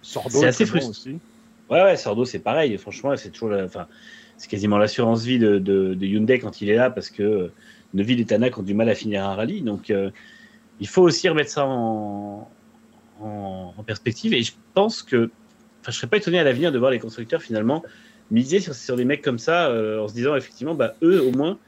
Sordo 0.00 0.38
C'est 0.38 0.46
est 0.46 0.48
assez 0.48 0.64
frustrant. 0.66 0.90
aussi. 0.90 1.18
Ouais, 1.68 1.82
ouais, 1.82 1.96
Sordo, 1.96 2.24
c'est 2.24 2.38
pareil. 2.38 2.76
Franchement, 2.78 3.14
c'est 3.16 3.30
toujours 3.30 3.50
la, 3.50 3.64
enfin, 3.64 3.86
c'est 4.38 4.48
quasiment 4.48 4.78
l'assurance 4.78 5.24
vie 5.24 5.38
de, 5.38 5.58
de, 5.58 5.92
de 5.92 6.06
Hyundai 6.06 6.38
quand 6.38 6.62
il 6.62 6.70
est 6.70 6.76
là 6.76 6.88
parce 6.88 7.10
que 7.10 7.22
euh, 7.22 7.52
Neville 7.92 8.20
et 8.20 8.24
Tanak 8.24 8.56
ont 8.56 8.62
du 8.62 8.72
mal 8.74 8.88
à 8.88 8.94
finir 8.94 9.22
un 9.24 9.34
rallye. 9.34 9.60
Donc, 9.60 9.90
euh, 9.90 10.10
il 10.80 10.88
faut 10.88 11.02
aussi 11.02 11.28
remettre 11.28 11.50
ça 11.50 11.66
en, 11.66 12.50
en, 13.20 13.74
en 13.76 13.82
perspective. 13.82 14.32
Et 14.32 14.42
je 14.42 14.52
pense 14.72 15.02
que, 15.02 15.30
enfin, 15.82 15.92
je 15.92 15.96
serais 15.98 16.06
pas 16.08 16.16
étonné 16.16 16.38
à 16.38 16.44
l'avenir 16.44 16.72
de 16.72 16.78
voir 16.78 16.90
les 16.90 16.98
constructeurs 16.98 17.42
finalement 17.42 17.82
miser 18.30 18.60
sur, 18.60 18.74
sur 18.74 18.96
des 18.96 19.04
mecs 19.04 19.22
comme 19.22 19.38
ça 19.38 19.68
euh, 19.68 20.00
en 20.00 20.08
se 20.08 20.14
disant 20.14 20.34
effectivement, 20.34 20.74
bah, 20.74 20.94
eux, 21.02 21.22
au 21.22 21.30
moins, 21.30 21.58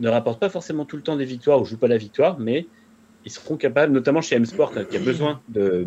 ne 0.00 0.08
rapportent 0.08 0.40
pas 0.40 0.48
forcément 0.48 0.84
tout 0.84 0.96
le 0.96 1.02
temps 1.02 1.16
des 1.16 1.24
victoires 1.24 1.60
ou 1.60 1.64
jouent 1.64 1.78
pas 1.78 1.88
la 1.88 1.96
victoire, 1.96 2.38
mais 2.38 2.66
ils 3.24 3.30
seront 3.30 3.56
capables, 3.56 3.92
notamment 3.92 4.20
chez 4.20 4.36
M-Sport, 4.36 4.72
qui 4.88 4.96
a 4.96 5.00
besoin 5.00 5.40
de, 5.48 5.86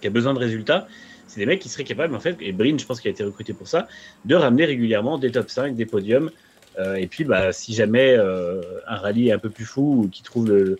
qui 0.00 0.06
a 0.06 0.10
besoin 0.10 0.34
de 0.34 0.38
résultats, 0.38 0.86
c'est 1.26 1.40
des 1.40 1.46
mecs 1.46 1.60
qui 1.60 1.68
seraient 1.68 1.84
capables, 1.84 2.14
en 2.14 2.20
fait, 2.20 2.36
et 2.40 2.52
Brin, 2.52 2.78
je 2.78 2.86
pense 2.86 3.00
qu'il 3.00 3.08
a 3.08 3.12
été 3.12 3.24
recruté 3.24 3.52
pour 3.52 3.66
ça, 3.66 3.88
de 4.24 4.34
ramener 4.34 4.64
régulièrement 4.64 5.18
des 5.18 5.32
top 5.32 5.50
5, 5.50 5.74
des 5.74 5.86
podiums. 5.86 6.30
Euh, 6.78 6.94
et 6.94 7.06
puis, 7.06 7.24
bah, 7.24 7.52
si 7.52 7.74
jamais 7.74 8.14
euh, 8.16 8.60
un 8.86 8.96
rallye 8.96 9.28
est 9.28 9.32
un 9.32 9.38
peu 9.38 9.50
plus 9.50 9.64
fou 9.64 10.04
ou 10.04 10.08
qui 10.08 10.22
trouve 10.22 10.48
le, 10.48 10.78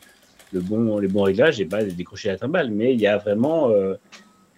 le 0.53 0.61
bon, 0.61 0.99
les 0.99 1.09
bons 1.09 1.23
réglages, 1.23 1.61
et 1.61 1.65
bah, 1.65 1.83
décrocher 1.83 2.29
la 2.29 2.37
timbale. 2.37 2.71
Mais 2.71 2.93
il 2.93 3.01
y 3.01 3.07
a 3.07 3.17
vraiment, 3.17 3.71
euh, 3.71 3.95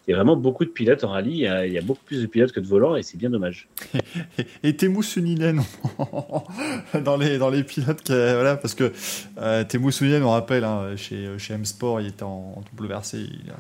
il 0.07 0.13
y 0.13 0.15
a 0.15 0.17
vraiment 0.17 0.37
beaucoup 0.37 0.65
de 0.65 0.71
pilotes 0.71 1.03
en 1.05 1.09
rallye. 1.09 1.33
Il 1.33 1.39
y, 1.39 1.47
a, 1.47 1.67
il 1.67 1.73
y 1.73 1.79
a 1.79 1.83
beaucoup 1.83 2.05
plus 2.05 2.21
de 2.23 2.27
pilotes 2.27 2.53
que 2.53 2.61
de 2.61 2.67
volants 2.67 2.97
et 2.97 3.03
c'est 3.03 3.17
bien 3.17 3.31
dommage. 3.31 3.69
Et, 4.63 4.77
Temu 4.77 5.03
Suninen 5.03 5.63
dans 7.05 7.17
les 7.17 7.39
dans 7.39 7.51
les 7.51 7.65
pilotes 7.65 8.03
qui, 8.03 8.13
voilà 8.13 8.57
parce 8.57 8.75
que 8.75 8.93
euh, 9.39 9.65
Temu 9.65 9.91
Suninen 9.91 10.23
on 10.23 10.31
rappelle 10.31 10.65
hein, 10.65 10.97
chez 10.97 11.39
chez 11.39 11.55
M 11.55 11.65
Sport 11.65 12.01
il 12.01 12.09
était 12.09 12.23
en, 12.23 12.55
en 12.57 12.65
WRC 12.83 13.15
il 13.15 13.51
a, 13.51 13.57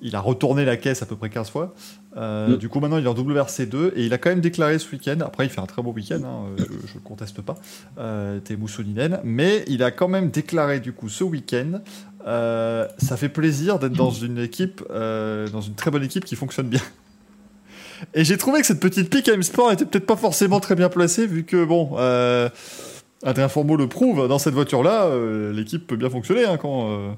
il 0.00 0.16
a 0.16 0.20
retourné 0.20 0.64
la 0.64 0.76
caisse 0.76 1.02
à 1.02 1.06
peu 1.06 1.16
près 1.16 1.30
15 1.30 1.50
fois 1.50 1.74
Euh, 2.16 2.48
Mm. 2.48 2.56
du 2.58 2.68
coup 2.68 2.78
maintenant 2.78 2.98
il 2.98 3.04
est 3.04 3.08
en 3.08 3.14
WRC 3.14 3.66
2 3.66 3.94
et 3.96 4.04
il 4.04 4.12
a 4.12 4.18
quand 4.18 4.28
même 4.28 4.42
déclaré 4.42 4.78
ce 4.78 4.90
week-end 4.92 5.16
après 5.24 5.46
il 5.46 5.48
fait 5.48 5.62
un 5.62 5.66
très 5.66 5.80
beau 5.80 5.92
week-end 5.92 6.20
hein, 6.24 6.44
euh, 6.60 6.64
je, 6.86 6.94
le 6.94 7.00
conteste 7.00 7.40
pas 7.40 7.54
euh, 7.96 8.38
Temu 8.40 8.68
Suninen 8.68 9.20
mais 9.24 9.64
il 9.66 9.82
a 9.82 9.90
quand 9.90 10.08
même 10.08 10.28
déclaré 10.30 10.80
du 10.80 10.92
coup 10.92 11.08
ce 11.08 11.24
week-end 11.24 11.80
euh, 12.26 12.86
ça 12.98 13.16
fait 13.16 13.28
plaisir 13.28 13.78
d'être 13.78 13.94
dans 13.94 14.10
une 14.10 14.38
équipe 14.38 14.82
euh, 14.90 15.48
dans 15.48 15.60
une 15.60 15.74
très 15.74 15.90
bonne 15.90 16.04
équipe 16.04 16.24
qui 16.24 16.36
fonctionne 16.36 16.68
bien 16.68 16.80
et 18.14 18.24
j'ai 18.24 18.36
trouvé 18.36 18.60
que 18.60 18.66
cette 18.66 18.80
petite 18.80 19.10
pique 19.10 19.28
à 19.28 19.34
M-Sport 19.34 19.72
était 19.72 19.84
peut-être 19.84 20.06
pas 20.06 20.16
forcément 20.16 20.58
très 20.58 20.74
bien 20.74 20.88
placée, 20.88 21.24
vu 21.24 21.44
que, 21.44 21.64
bon, 21.64 21.92
euh, 21.98 22.48
Adrien 23.22 23.48
Fourmeau 23.48 23.76
le 23.76 23.86
prouve, 23.86 24.26
dans 24.26 24.40
cette 24.40 24.54
voiture-là, 24.54 25.04
euh, 25.04 25.52
l'équipe 25.52 25.86
peut 25.86 25.94
bien 25.94 26.10
fonctionner 26.10 26.44
hein, 26.44 26.56
quand, 26.56 27.16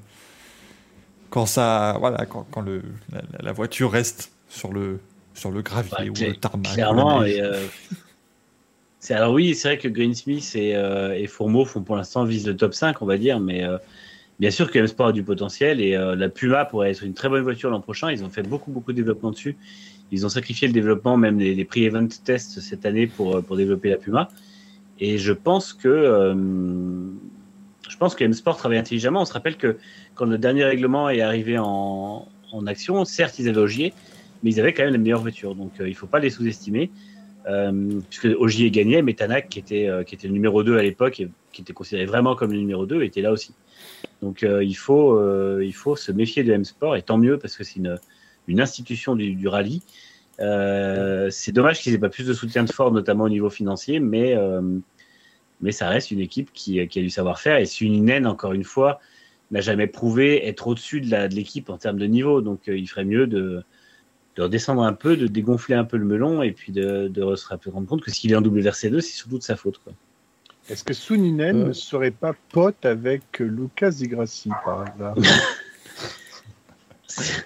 quand, 1.31 1.47
ça, 1.47 1.97
voilà, 2.01 2.27
quand, 2.27 2.47
quand 2.51 2.61
le, 2.61 2.83
la, 3.11 3.23
la 3.41 3.53
voiture 3.53 3.93
reste 3.93 4.31
sur 4.51 4.75
le, 4.75 5.01
sur 5.33 5.51
le 5.51 5.63
gravier 5.63 5.91
Ouais, 5.99 6.11
ou 6.11 6.15
le 6.15 6.37
tarmac. 6.37 6.75
Clairement. 6.75 7.25
Et, 7.25 7.41
alors 9.11 9.33
oui, 9.33 9.55
c'est 9.55 9.69
vrai 9.69 9.79
que 9.79 9.89
Greensmith 9.89 10.55
et, 10.55 10.73
et 11.17 11.27
Fourmeau 11.27 11.65
font 11.65 11.83
pour 11.83 11.97
l'instant 11.97 12.25
visent 12.25 12.47
le 12.47 12.57
top 12.57 12.75
5, 12.75 13.01
on 13.01 13.07
va 13.07 13.17
dire, 13.17 13.41
mais 13.41 13.65
bien 14.41 14.51
sûr 14.51 14.70
que 14.70 14.78
M-Sport 14.78 15.09
a 15.09 15.12
du 15.12 15.22
potentiel 15.22 15.80
et 15.80 15.95
euh, 15.95 16.16
la 16.16 16.28
Puma 16.28 16.64
pourrait 16.64 16.91
être 16.91 17.03
une 17.05 17.14
très 17.14 17.28
bonne 17.28 17.43
voiture 17.43 17.70
l'an 17.70 17.80
prochain. 17.80 18.11
Ils 18.11 18.24
ont 18.24 18.30
fait 18.30 18.43
beaucoup, 18.43 18.70
beaucoup 18.70 18.93
de 18.93 18.97
développement 18.97 19.30
dessus. 19.30 19.57
Ils 20.11 20.26
ont 20.26 20.28
sacrifié 20.28 20.68
le 20.68 20.74
développement, 20.74 21.16
même 21.16 21.39
des, 21.39 21.55
des 21.55 21.64
prix 21.64 21.85
event 21.85 22.09
tests 22.24 22.61
cette 22.61 22.87
année 22.87 23.07
pour, 23.07 23.37
euh, 23.37 23.43
pour 23.43 23.57
développer 23.57 23.91
la 23.91 23.97
Puma. 23.97 24.28
Et 25.01 25.18
je 25.18 25.32
pense 25.32 25.72
que 25.72 25.89
euh, 25.89 26.35
je 27.89 27.97
pense 27.97 28.14
que 28.14 28.24
M-Sport 28.24 28.57
travaille 28.57 28.78
intelligemment. 28.78 29.22
On 29.22 29.24
se 29.24 29.32
rappelle 29.32 29.57
que 29.57 29.76
quand 30.14 30.26
le 30.26 30.39
dernier 30.39 30.64
règlement 30.64 31.11
est 31.11 31.20
arrivé 31.20 31.59
en, 31.59 32.26
en 32.53 32.66
action, 32.66 33.05
certes, 33.05 33.39
ils 33.39 33.49
avaient 33.49 33.59
Ogier, 33.59 33.93
mais 34.43 34.51
ils 34.51 34.61
avaient 34.61 34.72
quand 34.72 34.85
même 34.85 34.93
les 34.93 34.99
meilleures 34.99 35.20
voitures. 35.20 35.55
Donc, 35.55 35.72
il 35.80 35.95
faut 35.95 36.07
pas 36.07 36.18
les 36.18 36.30
sous-estimer. 36.30 36.91
Puisque 38.09 38.28
Ogier 38.39 38.70
gagnait, 38.70 39.03
mais 39.03 39.12
Tanak, 39.12 39.51
qui 39.51 39.59
était, 39.59 39.91
qui 40.07 40.14
était 40.14 40.28
le 40.28 40.32
numéro 40.32 40.62
2 40.62 40.78
à 40.78 40.82
l'époque, 40.82 41.20
et 41.20 41.28
qui 41.53 41.61
était 41.61 41.74
considéré 41.74 42.07
vraiment 42.07 42.35
comme 42.37 42.53
le 42.53 42.59
numéro 42.59 42.87
2, 42.87 43.03
était 43.03 43.20
là 43.20 43.32
aussi. 43.32 43.53
Donc, 44.23 44.43
euh, 44.43 44.65
il, 44.65 44.75
faut, 44.75 45.19
euh, 45.19 45.63
il 45.65 45.75
faut 45.75 45.97
se 45.97 46.13
méfier 46.13 46.45
de 46.45 46.53
M-Sport, 46.53 46.97
et 46.97 47.03
tant 47.03 47.19
mieux, 47.19 47.39
parce 47.39 47.57
que 47.57 47.65
c'est 47.65 47.77
une, 47.77 47.99
une 48.49 48.61
institution 48.61 49.17
du, 49.17 49.49
rallye. 49.49 49.83
Euh, 50.41 51.29
c'est 51.31 51.53
dommage 51.53 51.81
qu'ils 51.81 51.95
aient 51.95 51.99
pas 51.99 52.09
plus 52.09 52.27
de 52.27 52.33
soutien 52.33 52.65
de 52.65 52.73
Ford, 52.73 52.93
notamment 52.93 53.25
au 53.25 53.29
niveau 53.29 53.51
financier, 53.51 54.01
mais, 54.01 54.37
ça 55.71 55.89
reste 55.89 56.11
une 56.11 56.21
équipe 56.21 56.53
qui, 56.53 56.81
a 56.81 56.87
du 56.87 57.11
savoir-faire. 57.11 57.59
Et 57.59 57.67
Suninen, 57.67 58.27
encore 58.27 58.53
une 58.53 58.65
fois, 58.65 59.01
n'a 59.51 59.61
jamais 59.61 59.87
prouvé 59.87 60.47
être 60.47 60.67
au-dessus 60.67 61.01
de 61.01 61.35
l'équipe 61.35 61.71
en 61.71 61.79
termes 61.79 61.99
de 61.99 62.07
niveau. 62.07 62.41
Donc, 62.41 62.63
il 62.67 62.89
ferait 62.89 63.05
mieux 63.05 63.27
de, 63.27 63.63
de 64.37 64.43
redescendre 64.43 64.83
un 64.83 64.93
peu, 64.93 65.17
de 65.17 65.27
dégonfler 65.27 65.75
un 65.75 65.85
peu 65.85 65.97
le 65.97 66.05
melon 66.05 66.43
et 66.43 66.53
puis 66.53 66.73
de, 66.73 67.09
de 67.09 67.35
se 67.37 67.47
rendre 67.49 67.87
compte 67.87 68.03
que 68.03 68.11
s'il 68.11 68.33
est 68.33 68.37
en 68.37 68.43
WRC2, 68.43 69.01
c'est 69.01 69.13
surtout 69.13 69.39
de 69.39 69.43
sa 69.43 69.57
faute. 69.57 69.81
Est-ce 70.71 70.83
que 70.85 70.95
Suninen 70.95 71.62
Euh. 71.62 71.67
ne 71.69 71.73
serait 71.73 72.11
pas 72.11 72.33
pote 72.53 72.85
avec 72.87 73.39
Lucas 73.39 73.91
Di 73.91 74.09
Grassi 74.09 74.49
par 74.65 74.83
hasard 74.83 75.15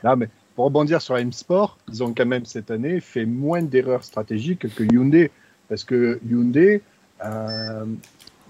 Non, 0.05 0.17
mais 0.17 0.29
pour 0.55 0.67
rebondir 0.67 1.03
sur 1.03 1.17
M-Sport, 1.17 1.79
ils 1.93 2.03
ont 2.03 2.13
quand 2.15 2.27
même 2.27 2.45
cette 2.45 2.71
année 2.71 3.01
fait 3.01 3.27
moins 3.27 3.63
d'erreurs 3.63 4.05
stratégiques 4.05 4.73
que 4.75 4.83
Hyundai. 4.85 5.31
Parce 5.69 5.85
que 5.85 6.19
Hyundai, 6.29 6.81
euh, 7.25 7.85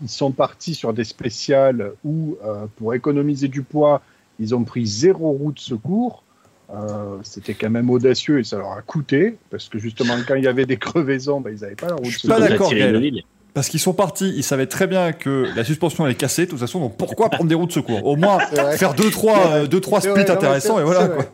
ils 0.03 0.09
sont 0.09 0.31
partis 0.31 0.75
sur 0.75 0.93
des 0.93 1.05
spéciales 1.05 1.93
où, 2.05 2.37
euh, 2.45 2.66
pour 2.77 2.95
économiser 2.95 3.49
du 3.49 3.62
poids, 3.62 4.01
ils 4.39 4.55
ont 4.55 4.62
pris 4.64 4.87
zéro 4.87 5.31
roue 5.33 5.53
de 5.53 5.59
secours. 5.59 6.23
Euh, 6.71 7.16
C'était 7.23 7.55
quand 7.55 7.71
même 7.71 7.91
audacieux 7.91 8.39
et 8.39 8.45
ça 8.45 8.59
leur 8.59 8.73
a 8.73 8.83
coûté, 8.83 9.37
parce 9.51 9.69
que 9.69 9.79
justement, 9.79 10.14
quand 10.27 10.35
il 10.35 10.45
y 10.45 10.49
avait 10.49 10.66
des 10.66 10.77
crevaisons, 10.77 11.41
ben, 11.41 11.51
ils 11.57 11.62
n'avaient 11.62 11.75
pas 11.75 11.89
la 11.89 11.95
roue 11.97 12.05
de 12.05 12.11
Je 12.11 12.19
suis 12.19 12.29
pas 12.29 12.37
secours. 12.47 12.71
d'accord. 12.71 13.23
Parce 13.55 13.69
qu'ils 13.69 13.81
sont 13.81 13.95
partis, 13.95 14.33
ils 14.37 14.45
savaient 14.45 14.67
très 14.67 14.87
bien 14.87 15.13
que 15.13 15.47
la 15.57 15.65
suspension 15.65 16.07
elle 16.07 16.13
est 16.13 16.17
cassée, 16.17 16.45
de 16.47 16.51
toute 16.51 16.59
façon, 16.61 16.81
donc 16.81 16.97
pourquoi 16.97 17.29
prendre 17.29 17.49
des 17.49 17.55
roues 17.55 17.67
de 17.67 17.73
secours? 17.73 18.07
Au 18.07 18.15
moins 18.17 18.39
faire 18.77 18.95
2-3 18.95 19.67
deux, 19.67 19.81
trois 19.81 20.01
C'est 20.01 20.11
splits 20.11 20.23
vrai, 20.25 20.35
non, 20.35 20.41
mais 20.41 20.47
intéressants 20.47 20.79
et 20.81 20.85
voilà 20.85 21.01
c'est 21.01 21.07
quoi. 21.09 21.17
vrai. 21.17 21.29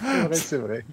C'est 0.00 0.26
vrai, 0.26 0.34
c'est 0.34 0.56
vrai. 0.58 0.84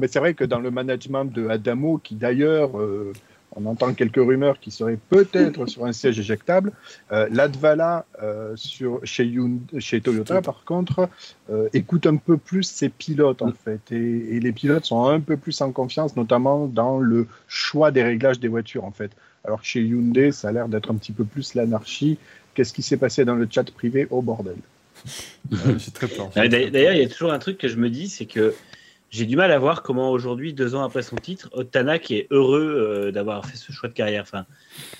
Mais 0.00 0.08
c'est 0.08 0.18
vrai 0.18 0.34
que 0.34 0.44
dans 0.44 0.58
le 0.58 0.70
management 0.70 1.24
de 1.26 1.48
Adamo, 1.48 1.98
qui 2.02 2.14
d'ailleurs, 2.14 2.78
euh, 2.78 3.12
on 3.54 3.64
entend 3.66 3.92
quelques 3.94 4.16
rumeurs 4.16 4.58
qui 4.60 4.70
serait 4.70 4.98
peut-être 5.08 5.66
sur 5.66 5.84
un 5.86 5.92
siège 5.92 6.18
éjectable, 6.18 6.72
euh, 7.12 7.26
Latvala 7.30 8.04
euh, 8.22 8.52
sur 8.56 9.00
chez, 9.04 9.24
Hyundai- 9.24 9.80
chez 9.80 10.00
Toyota, 10.00 10.42
par 10.42 10.64
contre, 10.64 11.08
euh, 11.50 11.68
écoute 11.72 12.06
un 12.06 12.16
peu 12.16 12.36
plus 12.36 12.64
ses 12.64 12.88
pilotes 12.88 13.42
en 13.42 13.52
fait, 13.52 13.80
et, 13.92 14.36
et 14.36 14.40
les 14.40 14.52
pilotes 14.52 14.84
sont 14.86 15.06
un 15.06 15.20
peu 15.20 15.36
plus 15.36 15.58
en 15.60 15.70
confiance, 15.72 16.16
notamment 16.16 16.66
dans 16.66 16.98
le 16.98 17.26
choix 17.48 17.90
des 17.90 18.02
réglages 18.02 18.40
des 18.40 18.48
voitures 18.48 18.84
en 18.84 18.92
fait. 18.92 19.10
Alors 19.46 19.60
que 19.60 19.66
chez 19.66 19.80
Hyundai, 19.80 20.32
ça 20.32 20.48
a 20.48 20.52
l'air 20.52 20.68
d'être 20.68 20.90
un 20.90 20.96
petit 20.96 21.12
peu 21.12 21.24
plus 21.24 21.54
l'anarchie. 21.54 22.18
Qu'est-ce 22.54 22.72
qui 22.72 22.82
s'est 22.82 22.96
passé 22.96 23.24
dans 23.24 23.34
le 23.34 23.46
chat 23.50 23.70
privé? 23.70 24.06
Au 24.10 24.22
bordel 24.22 24.56
Ouais, 25.52 25.58
J'ai 25.78 25.90
très 25.92 26.08
peur. 26.08 26.30
Ouais, 26.36 26.48
d'a- 26.48 26.68
D'ailleurs, 26.70 26.92
il 26.94 27.00
y 27.00 27.04
a 27.04 27.08
toujours 27.08 27.32
un 27.32 27.38
truc 27.38 27.58
que 27.58 27.68
je 27.68 27.76
me 27.76 27.88
dis, 27.90 28.08
c'est 28.08 28.26
que 28.26 28.54
j'ai 29.10 29.24
du 29.24 29.36
mal 29.36 29.52
à 29.52 29.58
voir 29.58 29.82
comment 29.82 30.10
aujourd'hui, 30.10 30.52
deux 30.52 30.74
ans 30.74 30.82
après 30.82 31.02
son 31.02 31.16
titre, 31.16 31.48
Otanak 31.52 32.10
est 32.10 32.26
heureux 32.30 32.74
euh, 33.06 33.12
d'avoir 33.12 33.46
fait 33.46 33.56
ce 33.56 33.70
choix 33.70 33.88
de 33.88 33.94
carrière. 33.94 34.22
Enfin, 34.22 34.46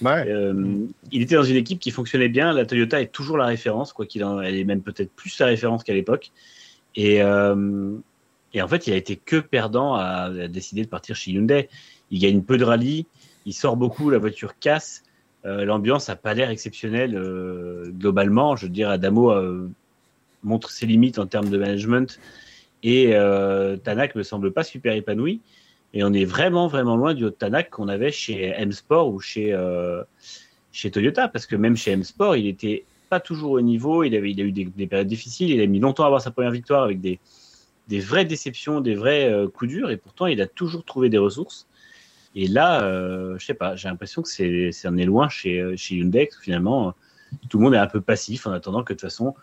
Ouais. 0.01 0.26
euh, 0.28 0.76
il 1.11 1.22
était 1.22 1.34
dans 1.34 1.42
une 1.42 1.57
équipe 1.57 1.80
qui 1.80 1.90
fonctionnait 1.90 2.28
bien. 2.28 2.53
La 2.53 2.66
Toyota 2.66 3.01
est 3.01 3.11
toujours 3.12 3.36
la 3.38 3.47
référence, 3.47 3.92
quoi 3.92 4.07
qu'il 4.07 4.22
en, 4.22 4.40
elle 4.40 4.55
est 4.57 4.64
même 4.64 4.82
peut-être 4.82 5.11
plus 5.11 5.36
la 5.40 5.47
référence 5.47 5.82
qu'à 5.82 5.94
l'époque. 5.94 6.30
Et, 6.94 7.20
euh, 7.22 7.90
et 8.55 8.62
en 8.62 8.68
fait, 8.68 8.86
il 8.86 8.92
a 8.92 8.97
été 8.97 9.16
que 9.16 9.36
perdant 9.36 9.94
à, 9.94 10.30
à 10.44 10.49
décider 10.49 10.82
de 10.84 10.88
partir 10.88 11.16
chez 11.16 11.32
Hyundai. 11.32 11.68
Il 12.12 12.20
gagne 12.20 12.42
peu 12.42 12.57
de 12.59 12.64
rallye, 12.64 13.07
il 13.47 13.55
sort 13.55 13.76
beaucoup, 13.76 14.11
la 14.11 14.18
voiture 14.18 14.59
casse. 14.59 15.05
Euh, 15.47 15.64
L'ambiance 15.64 16.09
a 16.11 16.16
pas 16.16 16.34
l'air 16.34 16.51
exceptionnelle 16.51 17.16
euh, 17.16 17.90
globalement. 17.90 18.57
Je 18.57 18.66
veux 18.66 18.72
dire, 18.72 18.90
Adamo 18.90 19.30
euh, 19.30 19.70
montre 20.42 20.70
ses 20.70 20.84
limites 20.84 21.18
en 21.20 21.26
termes 21.26 21.49
de 21.49 21.57
management 21.57 22.18
et 22.82 23.12
Tanak 23.82 24.14
me 24.14 24.22
semble 24.22 24.53
pas 24.53 24.62
super 24.62 24.94
épanoui. 24.94 25.40
Et 25.94 26.05
on 26.05 26.12
est 26.12 26.24
vraiment, 26.24 26.68
vraiment 26.68 26.97
loin 26.97 27.14
du 27.14 27.24
haut 27.24 27.30
Tanak 27.30 27.70
qu'on 27.70 27.88
avait 27.88 28.12
chez 28.12 28.53
M-Sport 28.57 29.09
ou 29.09 29.18
chez, 29.18 29.59
chez 30.70 30.90
Toyota, 30.92 31.26
parce 31.26 31.47
que 31.47 31.57
même 31.57 31.76
chez 31.76 31.92
M-Sport, 31.92 32.36
il 32.36 32.47
était 32.47 32.84
pas 33.09 33.18
toujours 33.18 33.53
au 33.53 33.61
niveau. 33.61 34.05
Il, 34.05 34.14
avait, 34.14 34.28
a 34.28 34.42
eu 34.42 34.53
des, 34.53 34.66
des 34.66 34.86
périodes 34.86 35.09
difficiles. 35.09 35.51
Il 35.51 35.61
a 35.61 35.66
mis 35.66 35.80
longtemps 35.80 36.05
à 36.05 36.07
avoir 36.07 36.20
sa 36.20 36.30
première 36.30 36.53
victoire 36.53 36.84
avec 36.84 37.01
des, 37.01 37.18
vraies 37.99 38.24
déceptions, 38.24 38.80
des 38.80 38.94
vrais 38.94 39.32
coups 39.53 39.70
durs. 39.70 39.90
Et 39.90 39.97
pourtant, 39.97 40.26
il 40.26 40.40
a 40.40 40.47
toujours 40.47 40.84
trouvé 40.84 41.09
des 41.09 41.18
ressources. 41.18 41.66
Et 42.37 42.47
là, 42.47 42.84
euh, 42.84 43.37
je 43.39 43.45
sais 43.47 43.55
pas, 43.55 43.74
j'ai 43.74 43.89
l'impression 43.89 44.22
que 44.22 44.28
c'est, 44.28 44.70
c'est 44.70 44.87
on 44.89 44.97
est 44.97 45.05
loin 45.05 45.28
chez, 45.28 45.76
chez 45.76 45.97
Hyundai. 45.97 46.28
Finalement, 46.41 46.95
tout 47.49 47.59
le 47.59 47.64
monde 47.64 47.74
est 47.74 47.78
un 47.78 47.87
peu 47.89 48.01
passif 48.01 48.47
en 48.47 48.53
attendant 48.53 48.84
que 48.84 48.93
de 48.93 48.99
toute 48.99 49.09
façon, 49.09 49.34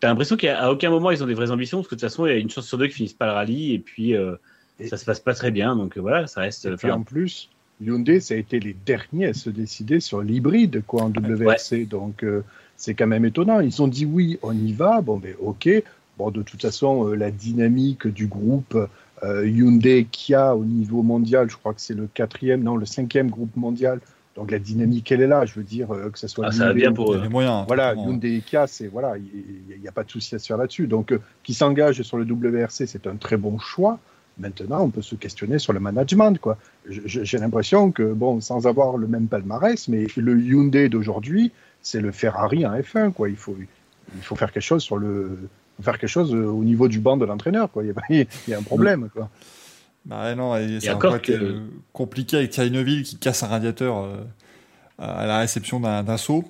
T'as 0.00 0.08
l'impression 0.08 0.36
qu'à 0.36 0.70
aucun 0.70 0.90
moment 0.90 1.10
ils 1.10 1.22
ont 1.22 1.26
des 1.26 1.34
vraies 1.34 1.50
ambitions, 1.50 1.78
parce 1.78 1.88
que 1.88 1.94
de 1.94 2.00
toute 2.00 2.08
façon, 2.10 2.26
il 2.26 2.30
y 2.30 2.32
a 2.32 2.38
une 2.38 2.50
chance 2.50 2.66
sur 2.66 2.76
deux 2.76 2.86
qu'ils 2.86 2.96
finissent 2.96 3.14
pas 3.14 3.26
le 3.26 3.32
rallye, 3.32 3.72
et 3.72 3.78
puis 3.78 4.14
euh, 4.14 4.36
Et- 4.78 4.88
ça 4.88 4.96
se 4.96 5.04
passe 5.04 5.20
pas 5.20 5.34
très 5.34 5.50
bien. 5.50 5.74
Donc 5.74 5.96
euh, 5.96 6.00
voilà, 6.00 6.26
ça 6.26 6.42
reste. 6.42 6.66
Et 6.66 6.76
puis 6.76 6.90
en 6.90 7.02
plus, 7.02 7.48
Hyundai, 7.80 8.20
ça 8.20 8.34
a 8.34 8.36
été 8.36 8.60
les 8.60 8.74
derniers 8.74 9.26
à 9.26 9.34
se 9.34 9.48
décider 9.48 10.00
sur 10.00 10.20
l'hybride 10.22 10.82
quoi, 10.86 11.04
en 11.04 11.10
WRC. 11.10 11.86
Donc 11.86 12.24
euh, 12.24 12.44
c'est 12.76 12.94
quand 12.94 13.06
même 13.06 13.24
étonnant. 13.24 13.60
Ils 13.60 13.80
ont 13.80 13.88
dit 13.88 14.04
oui, 14.04 14.38
on 14.42 14.52
y 14.52 14.72
va. 14.72 15.00
Bon, 15.00 15.16
ben 15.16 15.34
ok. 15.40 15.68
Bon, 16.18 16.30
de 16.30 16.42
toute 16.42 16.62
façon, 16.62 17.08
euh, 17.08 17.14
la 17.14 17.30
dynamique 17.30 18.06
du 18.06 18.26
groupe 18.26 18.76
Hyundai 19.22 20.06
Kia 20.10 20.54
au 20.54 20.64
niveau 20.64 21.02
mondial, 21.02 21.50
je 21.50 21.56
crois 21.56 21.74
que 21.74 21.80
c'est 21.80 21.94
le 21.94 22.06
quatrième, 22.12 22.62
non, 22.62 22.76
le 22.76 22.86
cinquième 22.86 23.30
groupe 23.30 23.56
mondial. 23.56 24.00
Donc 24.36 24.50
la 24.50 24.58
dynamique, 24.58 25.10
elle 25.10 25.22
est 25.22 25.26
là. 25.26 25.46
Je 25.46 25.54
veux 25.54 25.64
dire, 25.64 25.92
euh, 25.92 26.10
que 26.10 26.18
ce 26.18 26.28
soit. 26.28 26.46
Ah, 26.48 26.52
ça 26.52 26.58
va 26.58 26.70
Hyundai 26.70 26.80
bien 26.80 26.90
ou- 26.90 26.94
pour 26.94 27.14
eux. 27.14 27.22
les 27.22 27.28
moyens. 27.28 27.64
Voilà. 27.66 27.94
Hyundai 27.94 28.36
et 28.36 28.40
Kia, 28.42 28.66
c'est 28.66 28.86
voilà, 28.86 29.16
il 29.16 29.80
n'y 29.80 29.88
a, 29.88 29.92
pas 29.92 30.04
de 30.04 30.10
souci 30.10 30.34
à 30.34 30.38
se 30.38 30.46
faire 30.46 30.58
là-dessus. 30.58 30.86
Donc, 30.86 31.12
euh, 31.12 31.20
qui 31.42 31.54
s'engage 31.54 32.02
sur 32.02 32.18
le 32.18 32.24
WRC, 32.24 32.86
c'est 32.86 33.06
un 33.06 33.16
très 33.16 33.36
bon 33.36 33.58
choix. 33.58 33.98
Maintenant, 34.38 34.82
on 34.82 34.90
peut 34.90 35.00
se 35.00 35.14
questionner 35.14 35.58
sur 35.58 35.72
le 35.72 35.80
management, 35.80 36.38
quoi. 36.38 36.58
J'ai 36.86 37.38
l'impression 37.38 37.90
que, 37.90 38.12
bon, 38.12 38.42
sans 38.42 38.66
avoir 38.66 38.98
le 38.98 39.06
même 39.06 39.28
palmarès, 39.28 39.88
mais 39.88 40.06
le 40.14 40.38
Hyundai 40.38 40.90
d'aujourd'hui, 40.90 41.52
c'est 41.80 42.02
le 42.02 42.12
Ferrari 42.12 42.66
en 42.66 42.74
F1, 42.74 43.12
quoi. 43.12 43.30
Il 43.30 43.36
faut, 43.36 43.56
il 44.14 44.22
faut 44.22 44.36
faire 44.36 44.52
quelque 44.52 44.62
chose 44.62 44.82
sur 44.82 44.98
le, 44.98 45.38
faire 45.82 45.98
quelque 45.98 46.08
chose 46.08 46.34
euh, 46.34 46.44
au 46.46 46.64
niveau 46.64 46.88
du 46.88 46.98
banc 47.00 47.16
de 47.16 47.24
l'entraîneur, 47.24 47.70
quoi. 47.70 47.82
Il 47.84 47.88
y 47.88 47.90
a- 47.90 48.26
il 48.46 48.50
y, 48.50 48.54
a 48.54 48.58
un 48.58 48.62
problème, 48.62 49.08
quoi. 49.12 49.28
Bah 50.04 50.34
non, 50.34 50.54
c'est 50.80 50.90
encore 50.90 51.10
encore 51.14 51.22
que- 51.22 51.32
que... 51.32 51.60
compliqué 51.92 52.36
avec 52.36 52.50
Thierry 52.50 52.70
Neuville 52.70 53.02
qui 53.02 53.16
casse 53.16 53.42
un 53.42 53.48
radiateur 53.48 53.98
euh, 54.04 54.16
à 54.98 55.26
la 55.26 55.38
réception 55.40 55.80
d'un 55.80 56.02
d'un 56.04 56.16
saut. 56.16 56.44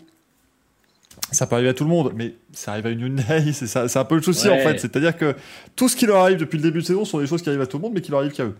Ça 1.32 1.46
peut 1.46 1.54
arriver 1.54 1.70
à 1.70 1.74
tout 1.74 1.84
le 1.84 1.90
monde, 1.90 2.12
mais 2.14 2.34
ça 2.52 2.72
arrive 2.72 2.86
à 2.86 2.90
une 2.90 3.00
Hyundai, 3.00 3.52
c'est 3.52 3.66
ça- 3.66 3.88
c'est 3.88 3.98
un 3.98 4.04
peu 4.04 4.16
le 4.16 4.22
souci 4.22 4.48
Ouais. 4.48 4.54
en 4.54 4.58
fait. 4.68 4.78
C'est-à-dire 4.78 5.16
que 5.16 5.34
tout 5.74 5.88
ce 5.88 5.96
qui 5.96 6.06
leur 6.06 6.18
arrive 6.18 6.36
depuis 6.38 6.56
le 6.58 6.62
début 6.62 6.80
de 6.80 6.84
saison 6.84 7.04
sont 7.04 7.18
des 7.18 7.26
choses 7.26 7.42
qui 7.42 7.48
arrivent 7.48 7.62
à 7.62 7.66
tout 7.66 7.78
le 7.78 7.82
monde, 7.82 7.92
mais 7.94 8.00
qui 8.02 8.10
leur 8.10 8.20
arrivent 8.20 8.32
qu'à 8.32 8.44
eux. 8.44 8.54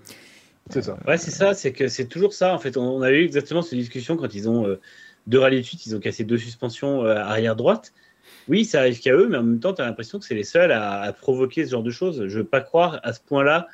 C'est 0.70 0.82
ça. 0.82 0.96
Ouais, 1.06 1.16
c'est 1.18 1.30
ça, 1.30 1.54
c'est 1.54 1.72
que 1.72 1.86
c'est 1.88 2.06
toujours 2.06 2.32
ça. 2.32 2.54
En 2.54 2.58
fait, 2.58 2.76
on, 2.76 2.82
on 2.96 3.02
a 3.02 3.10
eu 3.12 3.22
exactement 3.22 3.62
cette 3.62 3.78
discussion 3.78 4.16
quand 4.16 4.34
ils 4.34 4.48
ont 4.48 4.66
euh, 4.66 4.80
deux 5.28 5.38
rallyes 5.38 5.58
de 5.60 5.66
suite, 5.66 5.86
ils 5.86 5.94
ont 5.94 6.00
cassé 6.00 6.24
deux 6.24 6.38
suspensions 6.38 7.04
euh, 7.04 7.14
arrière 7.16 7.54
droite. 7.54 7.92
Oui, 8.48 8.64
ça 8.64 8.80
arrive 8.80 9.00
qu'à 9.00 9.12
eux, 9.12 9.28
mais 9.28 9.36
en 9.36 9.42
même 9.42 9.60
temps, 9.60 9.72
tu 9.72 9.82
as 9.82 9.86
l'impression 9.86 10.18
que 10.18 10.24
c'est 10.24 10.34
les 10.34 10.44
seuls 10.44 10.72
à, 10.72 11.00
à 11.00 11.12
provoquer 11.12 11.64
ce 11.64 11.72
genre 11.72 11.82
de 11.82 11.90
choses. 11.90 12.26
Je 12.28 12.38
veux 12.38 12.44
pas 12.44 12.60
croire 12.60 13.00
à 13.02 13.12
ce 13.12 13.20
point-là. 13.20 13.66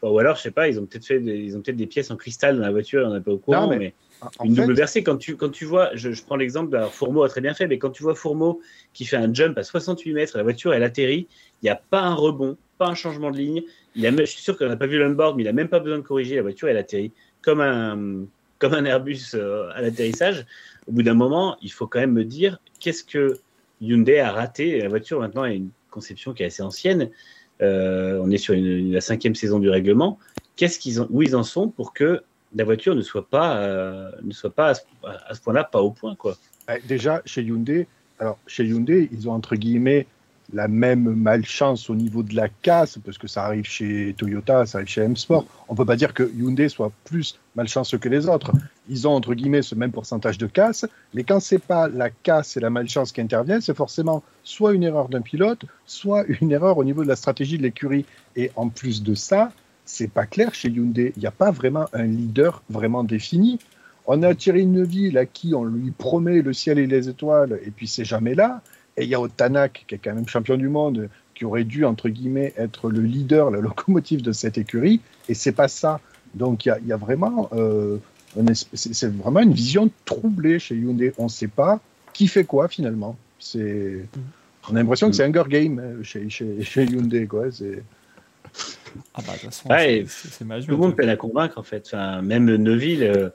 Enfin, 0.00 0.12
ou 0.12 0.18
alors, 0.18 0.36
je 0.36 0.42
sais 0.42 0.50
pas, 0.50 0.68
ils 0.68 0.78
ont 0.78 0.86
peut-être 0.86 1.06
fait, 1.06 1.20
des, 1.20 1.36
ils 1.36 1.56
ont 1.56 1.60
peut-être 1.60 1.76
des 1.76 1.86
pièces 1.86 2.10
en 2.10 2.16
cristal 2.16 2.56
dans 2.56 2.62
la 2.62 2.70
voiture, 2.70 3.06
on 3.06 3.14
n'est 3.14 3.20
pas 3.20 3.32
au 3.32 3.38
courant. 3.38 3.68
Non, 3.68 3.76
mais 3.76 3.94
Une 4.44 4.54
fait, 4.54 4.62
double 4.62 4.74
versée, 4.74 5.02
quand 5.02 5.16
tu, 5.16 5.36
quand 5.36 5.50
tu 5.50 5.64
vois, 5.64 5.90
je, 5.94 6.12
je 6.12 6.22
prends 6.24 6.36
l'exemple, 6.36 6.76
alors 6.76 6.92
Fourmeau 6.92 7.22
a 7.22 7.28
très 7.28 7.40
bien 7.40 7.54
fait, 7.54 7.66
mais 7.66 7.78
quand 7.78 7.90
tu 7.90 8.02
vois 8.02 8.14
Fourmeau 8.14 8.60
qui 8.92 9.04
fait 9.04 9.16
un 9.16 9.32
jump 9.32 9.56
à 9.58 9.62
68 9.62 10.12
mètres, 10.12 10.36
la 10.36 10.42
voiture 10.42 10.72
elle 10.74 10.82
atterrit, 10.82 11.26
il 11.62 11.66
n'y 11.66 11.70
a 11.70 11.76
pas 11.76 12.00
un 12.00 12.14
rebond, 12.14 12.56
pas 12.78 12.86
un 12.86 12.94
changement 12.94 13.30
de 13.30 13.36
ligne. 13.36 13.62
Il 13.94 14.06
a, 14.06 14.10
je 14.10 14.24
suis 14.24 14.42
sûr 14.42 14.56
qu'on 14.56 14.68
n'a 14.68 14.76
pas 14.76 14.86
vu 14.86 14.98
l'onboard, 14.98 15.36
mais 15.36 15.42
il 15.42 15.46
n'a 15.46 15.52
même 15.52 15.68
pas 15.68 15.80
besoin 15.80 15.98
de 15.98 16.02
corriger, 16.02 16.36
la 16.36 16.42
voiture 16.42 16.68
elle 16.68 16.76
atterrit 16.76 17.12
comme 17.40 17.60
un, 17.60 18.26
comme 18.58 18.74
un 18.74 18.84
Airbus 18.84 19.34
euh, 19.34 19.70
à 19.74 19.82
l'atterrissage. 19.82 20.46
Au 20.86 20.92
bout 20.92 21.02
d'un 21.02 21.14
moment, 21.14 21.56
il 21.62 21.70
faut 21.70 21.86
quand 21.86 22.00
même 22.00 22.12
me 22.12 22.24
dire 22.24 22.58
qu'est-ce 22.80 23.04
que 23.04 23.38
Hyundai 23.82 24.20
a 24.20 24.32
raté. 24.32 24.80
La 24.80 24.88
voiture 24.88 25.20
maintenant 25.20 25.42
a 25.42 25.50
une 25.50 25.70
conception 25.90 26.32
qui 26.32 26.42
est 26.42 26.46
assez 26.46 26.62
ancienne. 26.62 27.10
Euh, 27.60 28.18
on 28.22 28.30
est 28.30 28.38
sur 28.38 28.54
la 28.56 29.00
cinquième 29.00 29.34
saison 29.34 29.58
du 29.58 29.68
règlement. 29.68 30.18
Qu'est-ce 30.56 30.78
qu'ils 30.78 31.00
ont, 31.02 31.08
où 31.10 31.22
ils 31.22 31.36
en 31.36 31.42
sont 31.42 31.68
pour 31.68 31.92
que 31.92 32.22
la 32.54 32.64
voiture 32.64 32.94
ne 32.94 33.02
soit 33.02 33.28
pas, 33.28 33.58
euh, 33.58 34.10
ne 34.22 34.32
soit 34.32 34.54
pas 34.54 34.70
à 34.70 34.74
ce, 34.74 34.82
ce 35.32 35.40
point-là 35.40 35.64
pas 35.64 35.80
au 35.80 35.90
point 35.90 36.14
quoi? 36.14 36.36
Euh, 36.70 36.78
Déjà, 36.86 37.22
chez 37.24 37.42
Hyundai, 37.42 37.86
alors 38.18 38.38
chez 38.46 38.64
Hyundai, 38.64 39.08
ils 39.12 39.28
ont 39.28 39.32
entre 39.32 39.56
guillemets 39.56 40.06
la 40.52 40.68
même 40.68 41.14
malchance 41.14 41.88
au 41.88 41.94
niveau 41.94 42.22
de 42.22 42.34
la 42.34 42.48
casse, 42.48 42.98
parce 43.04 43.18
que 43.18 43.26
ça 43.26 43.44
arrive 43.44 43.64
chez 43.64 44.14
Toyota, 44.16 44.66
ça 44.66 44.78
arrive 44.78 44.88
chez 44.88 45.00
M-Sport. 45.02 45.46
On 45.68 45.74
peut 45.74 45.84
pas 45.84 45.96
dire 45.96 46.12
que 46.12 46.30
Hyundai 46.36 46.68
soit 46.68 46.92
plus 47.04 47.38
malchanceux 47.56 47.98
que 47.98 48.08
les 48.08 48.28
autres. 48.28 48.52
Ils 48.88 49.08
ont 49.08 49.12
entre 49.12 49.34
guillemets 49.34 49.62
ce 49.62 49.74
même 49.74 49.92
pourcentage 49.92 50.38
de 50.38 50.46
casse, 50.46 50.84
mais 51.14 51.24
quand 51.24 51.40
c'est 51.40 51.58
pas 51.58 51.88
la 51.88 52.10
casse 52.10 52.56
et 52.56 52.60
la 52.60 52.70
malchance 52.70 53.12
qui 53.12 53.20
interviennent, 53.20 53.60
c'est 53.60 53.76
forcément 53.76 54.22
soit 54.44 54.74
une 54.74 54.82
erreur 54.82 55.08
d'un 55.08 55.22
pilote, 55.22 55.64
soit 55.86 56.24
une 56.40 56.52
erreur 56.52 56.76
au 56.78 56.84
niveau 56.84 57.02
de 57.02 57.08
la 57.08 57.16
stratégie 57.16 57.56
de 57.56 57.62
l'écurie. 57.62 58.04
Et 58.36 58.50
en 58.56 58.68
plus 58.68 59.02
de 59.02 59.14
ça, 59.14 59.52
c'est 59.84 60.10
pas 60.10 60.26
clair 60.26 60.54
chez 60.54 60.68
Hyundai. 60.68 61.12
Il 61.16 61.20
n'y 61.20 61.26
a 61.26 61.32
pas 61.32 61.50
vraiment 61.50 61.86
un 61.92 62.04
leader 62.04 62.62
vraiment 62.68 63.04
défini. 63.04 63.58
On 64.06 64.22
a 64.22 64.34
Thierry 64.34 64.66
Neuville 64.66 65.16
à 65.16 65.26
qui 65.26 65.54
on 65.54 65.64
lui 65.64 65.92
promet 65.92 66.42
le 66.42 66.52
ciel 66.52 66.78
et 66.78 66.86
les 66.86 67.08
étoiles, 67.08 67.60
et 67.64 67.70
puis 67.70 67.86
c'est 67.86 68.04
jamais 68.04 68.34
là. 68.34 68.60
Et 68.96 69.04
il 69.04 69.08
y 69.08 69.14
a 69.14 69.20
Otanak, 69.20 69.84
qui 69.88 69.94
est 69.94 69.98
quand 69.98 70.14
même 70.14 70.28
champion 70.28 70.56
du 70.56 70.68
monde, 70.68 71.08
qui 71.34 71.44
aurait 71.44 71.64
dû, 71.64 71.84
entre 71.84 72.08
guillemets, 72.08 72.52
être 72.56 72.90
le 72.90 73.00
leader, 73.00 73.50
la 73.50 73.60
locomotive 73.60 74.22
de 74.22 74.32
cette 74.32 74.58
écurie, 74.58 75.00
et 75.28 75.34
c'est 75.34 75.52
pas 75.52 75.68
ça. 75.68 76.00
Donc 76.34 76.64
il 76.66 76.68
y 76.68 76.72
a, 76.72 76.78
il 76.78 76.86
y 76.86 76.92
a 76.92 76.96
vraiment, 76.96 77.48
euh, 77.52 77.98
c'est 78.74 79.10
vraiment 79.12 79.40
une 79.40 79.52
vision 79.52 79.90
troublée 80.04 80.58
chez 80.58 80.74
Hyundai. 80.76 81.12
On 81.18 81.24
ne 81.24 81.28
sait 81.28 81.48
pas 81.48 81.80
qui 82.12 82.28
fait 82.28 82.44
quoi 82.44 82.68
finalement. 82.68 83.16
C'est, 83.38 84.06
on 84.70 84.76
a 84.76 84.78
l'impression 84.78 85.08
que 85.10 85.16
c'est 85.16 85.24
Hunger 85.24 85.44
Game 85.48 85.78
euh, 85.78 86.02
chez, 86.02 86.28
chez, 86.30 86.62
chez 86.62 86.84
Hyundai, 86.84 87.26
quoi. 87.26 87.50
C'est, 87.50 87.82
Ah 89.14 89.20
bah 89.26 89.32
de 89.34 89.38
toute 89.40 89.44
façon, 89.46 89.68
Ouais, 89.70 90.04
c'est- 90.06 90.28
c'est 90.28 90.34
c'est 90.34 90.44
magique. 90.44 90.68
Tout 90.68 90.76
le 90.76 90.80
monde 90.82 90.96
peine 90.96 91.08
à 91.08 91.16
convaincre 91.16 91.58
en 91.58 91.62
fait. 91.62 91.84
Enfin, 91.86 92.22
même 92.22 92.44
Neuville, 92.56 93.02
euh, 93.02 93.30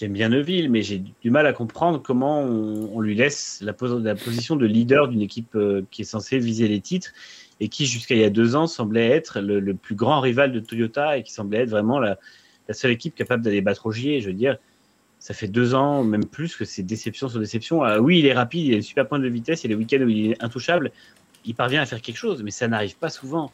j'aime 0.00 0.14
bien 0.14 0.30
Neuville, 0.30 0.70
mais 0.70 0.82
j'ai 0.82 0.98
du 0.98 1.30
mal 1.30 1.46
à 1.46 1.52
comprendre 1.52 2.00
comment 2.02 2.40
on, 2.40 3.00
lui 3.00 3.14
laisse 3.14 3.60
la, 3.60 3.74
pos- 3.74 3.98
la 3.98 4.14
position 4.14 4.56
de 4.56 4.64
leader 4.64 5.08
d'une 5.08 5.20
équipe 5.20 5.54
euh, 5.56 5.82
qui 5.90 6.02
est 6.02 6.06
censée 6.06 6.38
viser 6.38 6.68
les 6.68 6.80
titres 6.80 7.12
et 7.60 7.68
qui 7.68 7.84
jusqu'à 7.84 8.14
il 8.14 8.22
y 8.22 8.24
a 8.24 8.30
deux 8.30 8.56
ans 8.56 8.66
semblait 8.66 9.08
être 9.08 9.40
le, 9.40 9.60
le 9.60 9.74
plus 9.74 9.94
grand 9.94 10.20
rival 10.20 10.52
de 10.52 10.60
Toyota 10.60 11.18
et 11.18 11.22
qui 11.22 11.32
semblait 11.34 11.58
être 11.58 11.68
vraiment 11.68 11.98
la, 11.98 12.16
seule 12.70 12.92
équipe 12.92 13.14
capable 13.14 13.42
d'aller 13.42 13.60
battre 13.60 13.84
au 13.84 13.92
gier. 13.92 14.22
Je 14.22 14.28
veux 14.28 14.32
dire, 14.32 14.56
ça 15.18 15.34
fait 15.34 15.48
deux 15.48 15.74
ans, 15.74 16.02
même 16.02 16.24
plus, 16.24 16.56
que 16.56 16.64
c'est 16.64 16.82
déception 16.82 17.28
sur 17.28 17.38
déception. 17.38 17.82
Ah 17.82 18.00
oui, 18.00 18.20
il 18.20 18.26
est 18.26 18.32
rapide, 18.32 18.66
il 18.66 18.72
a 18.72 18.76
une 18.76 18.82
super 18.82 19.06
pointe 19.06 19.22
de 19.22 19.28
vitesse, 19.28 19.64
il 19.64 19.70
y 19.70 19.74
a 19.74 19.76
les 19.76 19.84
week-ends 19.84 20.02
où 20.02 20.08
il 20.08 20.30
est 20.30 20.42
intouchable. 20.42 20.92
Il 21.44 21.54
parvient 21.54 21.82
à 21.82 21.86
faire 21.86 22.00
quelque 22.00 22.16
chose, 22.16 22.42
mais 22.42 22.50
ça 22.50 22.68
n'arrive 22.68 22.96
pas 22.96 23.10
souvent. 23.10 23.52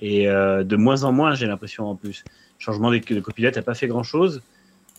Et 0.00 0.28
euh, 0.28 0.62
de 0.62 0.76
moins 0.76 1.02
en 1.02 1.10
moins, 1.10 1.34
j'ai 1.34 1.46
l'impression 1.46 1.86
en 1.90 1.96
plus. 1.96 2.22
Changement 2.60 2.92
de, 2.92 2.98
de 2.98 3.20
copilote 3.20 3.56
n'a 3.56 3.62
pas 3.62 3.74
fait 3.74 3.88
grand-chose. 3.88 4.42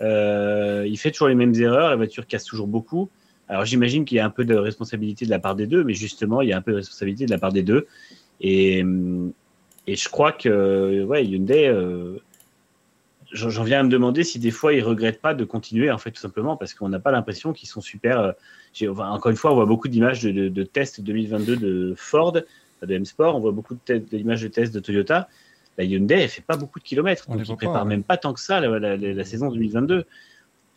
Euh, 0.02 0.86
il 0.88 0.98
fait 0.98 1.12
toujours 1.12 1.28
les 1.28 1.36
mêmes 1.36 1.54
erreurs, 1.56 1.90
la 1.90 1.96
voiture 1.96 2.26
casse 2.28 2.46
toujours 2.46 2.68
beaucoup. 2.68 3.10
Alors 3.48 3.66
j'imagine 3.66 4.06
qu'il 4.06 4.18
y 4.18 4.20
a 4.20 4.26
un 4.26 4.30
peu 4.30 4.46
de 4.46 4.56
responsabilité 4.56 5.26
de 5.26 5.30
la 5.32 5.40
part 5.40 5.56
des 5.56 5.66
deux, 5.68 5.84
mais 5.84 5.94
justement, 5.94 6.42
il 6.42 6.50
y 6.50 6.54
a 6.54 6.58
un 6.58 6.62
peu 6.62 6.72
de 6.72 6.78
responsabilité 6.78 7.26
de 7.26 7.32
la 7.32 7.40
part 7.40 7.52
des 7.52 7.64
deux. 7.64 7.88
Et, 8.42 8.84
et 9.88 9.96
je 9.96 10.10
crois 10.10 10.32
que 10.32 11.04
ouais, 11.04 11.26
Hyundai, 11.26 11.68
euh, 11.68 12.18
j'en 13.32 13.64
viens 13.64 13.80
à 13.82 13.84
me 13.84 13.90
demander 13.90 14.24
si 14.24 14.40
des 14.40 14.52
fois 14.52 14.74
ils 14.74 14.84
regrettent 14.84 15.22
pas 15.22 15.34
de 15.34 15.44
continuer, 15.46 15.92
en 15.92 15.98
fait, 15.98 16.12
tout 16.12 16.22
simplement, 16.22 16.58
parce 16.58 16.74
qu'on 16.74 16.90
n'a 16.90 17.00
pas 17.00 17.12
l'impression 17.12 17.54
qu'ils 17.54 17.70
sont 17.70 17.82
super. 17.82 18.20
euh, 18.20 18.32
encore 18.98 19.32
une 19.32 19.38
fois, 19.38 19.52
on 19.52 19.56
voit 19.56 19.66
beaucoup 19.66 19.88
d'images 19.88 20.22
de, 20.24 20.32
de- 20.32 20.50
de 20.50 20.64
tests 20.64 21.02
2022 21.02 21.56
de 21.58 21.94
Ford, 21.98 22.32
de 22.34 22.94
M-Sport, 22.94 23.36
on 23.36 23.40
voit 23.40 23.52
beaucoup 23.52 23.76
de 23.88 23.98
d'images 23.98 24.42
de 24.42 24.48
tests 24.48 24.74
de 24.74 24.80
Toyota. 24.80 25.28
La 25.80 25.86
Hyundai, 25.86 26.16
elle 26.24 26.30
fait 26.30 26.42
pas 26.44 26.58
beaucoup 26.58 26.78
de 26.80 26.84
kilomètres, 26.84 27.24
On 27.30 27.36
donc 27.38 27.48
ils 27.48 27.56
préparent 27.56 27.84
ouais. 27.84 27.90
même 27.90 28.04
pas 28.04 28.18
tant 28.18 28.34
que 28.34 28.40
ça 28.42 28.60
la, 28.60 28.78
la- 28.80 28.98
la- 28.98 29.14
la 29.14 29.24
saison 29.24 29.50
2022. 29.50 30.06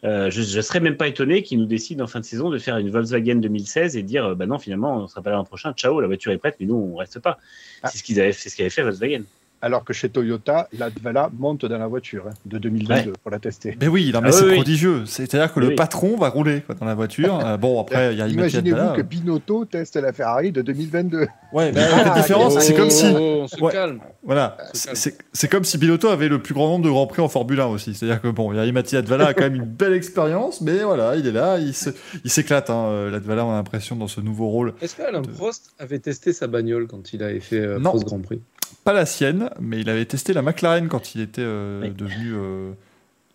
Euh, 0.04 0.30
je, 0.30 0.42
je 0.42 0.60
serais 0.60 0.80
même 0.80 0.96
pas 0.96 1.06
étonné 1.08 1.42
qu'ils 1.42 1.58
nous 1.60 1.66
décident 1.66 2.04
en 2.04 2.06
fin 2.08 2.18
de 2.20 2.24
saison 2.24 2.50
de 2.50 2.58
faire 2.58 2.76
une 2.78 2.90
Volkswagen 2.90 3.36
2016 3.36 3.96
et 3.96 4.02
dire 4.02 4.24
euh, 4.26 4.34
bah 4.34 4.46
non 4.46 4.58
finalement 4.58 4.96
on 4.96 5.06
sera 5.06 5.22
pas 5.22 5.30
là 5.30 5.36
l'an 5.36 5.44
prochain 5.44 5.72
ciao 5.74 6.00
la 6.00 6.08
voiture 6.08 6.32
est 6.32 6.38
prête 6.38 6.56
mais 6.58 6.66
nous 6.66 6.74
on 6.74 6.96
reste 6.96 7.20
pas 7.20 7.38
Ah. 7.84 7.88
c'est 7.88 7.98
ce 7.98 8.02
qu'ils 8.02 8.20
avaient 8.20 8.32
c'est 8.32 8.48
ce 8.48 8.56
qu'avait 8.56 8.70
fait 8.70 8.82
Volkswagen 8.82 9.22
Alors 9.64 9.84
que 9.84 9.92
chez 9.92 10.08
Toyota, 10.08 10.68
la 10.76 10.90
Dvala 10.90 11.30
monte 11.38 11.64
dans 11.66 11.78
la 11.78 11.86
voiture 11.86 12.24
hein, 12.28 12.32
de 12.46 12.58
2022 12.58 13.12
pour 13.22 13.30
la 13.30 13.38
tester. 13.38 13.76
Mais 13.80 13.86
oui, 13.86 14.10
non, 14.12 14.20
mais 14.20 14.28
Ah 14.30 14.32
c'est 14.32 14.42
oui, 14.42 14.50
oui. 14.50 14.54
prodigieux. 14.56 15.06
C'est-à-dire 15.06 15.52
que 15.54 15.60
Oui, 15.60 15.68
le 15.68 15.74
patron 15.76 16.16
va 16.16 16.30
rouler 16.30 16.62
quoi, 16.62 16.74
dans 16.74 16.84
la 16.86 16.94
voiture. 16.96 17.38
Euh, 17.46 17.56
bon, 17.56 17.80
après, 17.80 18.12
il 18.12 18.18
y 18.18 18.22
a 18.22 18.26
Imagine 18.26 18.66
Imaginez-vous 18.66 18.94
que 18.96 19.02
Binotto 19.02 19.64
teste 19.66 19.94
la 19.96 20.12
Ferrari 20.12 20.50
de 20.50 20.62
2022. 20.62 21.28
Ouais, 21.52 21.70
mais 21.70 21.80
Ah, 21.80 22.04
la 22.14 22.20
différence, 22.20 22.54
oh, 22.56 22.60
c'est 22.60 22.74
comme 22.74 22.90
si. 22.90 23.06
Oh, 23.14 23.42
on 23.44 23.46
se 23.48 23.60
Ouais. 23.60 23.70
calme. 23.72 24.00
Voilà, 24.24 24.56
Se 24.72 24.80
c'est- 24.80 24.86
calme. 24.86 24.96
c'est 24.96 25.16
c'est 25.32 25.48
comme 25.48 25.64
si 25.64 25.78
Binotto 25.78 26.08
avait 26.08 26.28
le 26.28 26.40
plus 26.42 26.54
grand 26.54 26.66
nombre 26.68 26.84
de 26.84 26.90
grands 26.90 27.06
prix 27.06 27.22
en 27.22 27.28
Formule 27.28 27.60
1 27.60 27.66
aussi. 27.66 27.94
C'est-à-dire 27.94 28.20
que 28.20 28.28
bon, 28.28 28.52
Yari 28.52 28.72
Advala 28.96 29.26
a 29.28 29.34
quand 29.34 29.44
même 29.44 29.54
une 29.54 29.64
belle 29.64 29.92
expérience, 29.92 30.60
mais 30.60 30.78
voilà, 30.82 31.14
il 31.14 31.26
est 31.26 31.32
là, 31.32 31.58
il 31.58 31.72
se- 31.74 31.90
il 32.24 32.30
s'éclate. 32.30 32.68
Hein, 32.70 32.86
euh, 32.88 33.10
Latvala, 33.10 33.44
on 33.46 33.52
a 33.52 33.56
l'impression 33.56 33.94
dans 33.94 34.08
ce 34.08 34.20
nouveau 34.20 34.48
rôle. 34.48 34.74
Est-ce 34.82 34.96
qu'Alain 34.96 35.20
De- 35.20 35.28
Prost 35.28 35.70
avait 35.78 35.98
testé 36.00 36.32
sa 36.32 36.48
bagnole 36.48 36.88
quand 36.88 37.12
il 37.12 37.22
avait 37.22 37.38
fait 37.40 37.60
euh, 37.60 37.78
Non. 37.78 37.90
Prost 37.90 38.04
Grand 38.06 38.20
Prix? 38.20 38.40
Pas 38.84 38.92
la 38.92 39.06
sienne, 39.06 39.50
mais 39.60 39.80
il 39.80 39.88
avait 39.88 40.04
testé 40.06 40.32
la 40.32 40.42
McLaren 40.42 40.88
quand 40.88 41.14
il 41.14 41.20
était 41.20 41.42
euh, 41.44 41.82
Oui. 41.82 41.90
devenu 41.90 42.32
euh, 42.34 42.72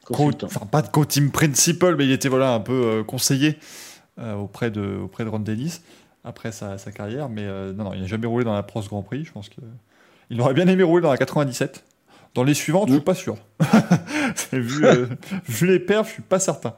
co- 0.05 0.31
enfin 0.43 0.65
pas 0.65 0.81
de 0.81 0.87
co-team 0.89 1.31
principal, 1.31 1.95
mais 1.95 2.05
il 2.05 2.11
était 2.11 2.27
voilà 2.29 2.53
un 2.53 2.59
peu 2.59 2.73
euh, 2.73 3.03
conseiller 3.03 3.57
auprès 4.19 4.71
de 4.71 4.97
auprès 5.03 5.23
de 5.23 5.29
Ron 5.29 5.39
Dennis 5.39 5.81
après 6.23 6.51
sa, 6.51 6.77
sa 6.77 6.91
carrière. 6.91 7.29
Mais 7.29 7.45
non, 7.45 7.85
non, 7.85 7.93
il 7.93 8.01
n'a 8.01 8.07
jamais 8.07 8.27
roulé 8.27 8.43
dans 8.43 8.53
la 8.53 8.63
Prost 8.63 8.89
Grand 8.89 9.03
Prix. 9.03 9.23
Je 9.25 9.31
pense 9.31 9.47
que 9.49 9.61
il 10.29 10.41
aurait 10.41 10.53
bien 10.53 10.67
aimé 10.67 10.83
rouler 10.83 11.03
dans 11.03 11.11
la 11.11 11.17
97. 11.17 11.85
Dans 12.33 12.43
les 12.43 12.53
suivantes, 12.53 12.89
je 12.89 12.93
suis 12.95 13.01
pas 13.01 13.15
sûr. 13.15 13.37
vu, 14.51 14.85
vu 15.47 15.67
les 15.67 15.79
perfs, 15.79 16.07
je 16.09 16.13
suis 16.13 16.21
pas 16.23 16.39
certain. 16.39 16.73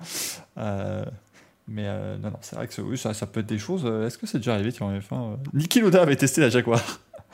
Mais 1.67 1.83
euh, 1.85 2.17
non, 2.17 2.31
non, 2.31 2.37
c'est 2.41 2.55
vrai 2.55 2.67
que 2.67 2.73
ça- 2.73 2.81
oui, 2.81 2.97
ça, 2.97 3.13
peut 3.25 3.39
être 3.41 3.45
des 3.45 3.57
choses. 3.59 3.85
Est-ce 4.05 4.17
que 4.17 4.25
c'est 4.27 4.39
déjà 4.39 4.53
arrivé 4.55 4.71
tiens, 4.71 4.87
en 4.87 4.93
F1 4.97 5.33
euh 5.33 5.35
Niki 5.53 5.79
Loda 5.81 6.01
avait 6.01 6.15
testé 6.15 6.41
la 6.41 6.49
Jaguar. 6.49 6.81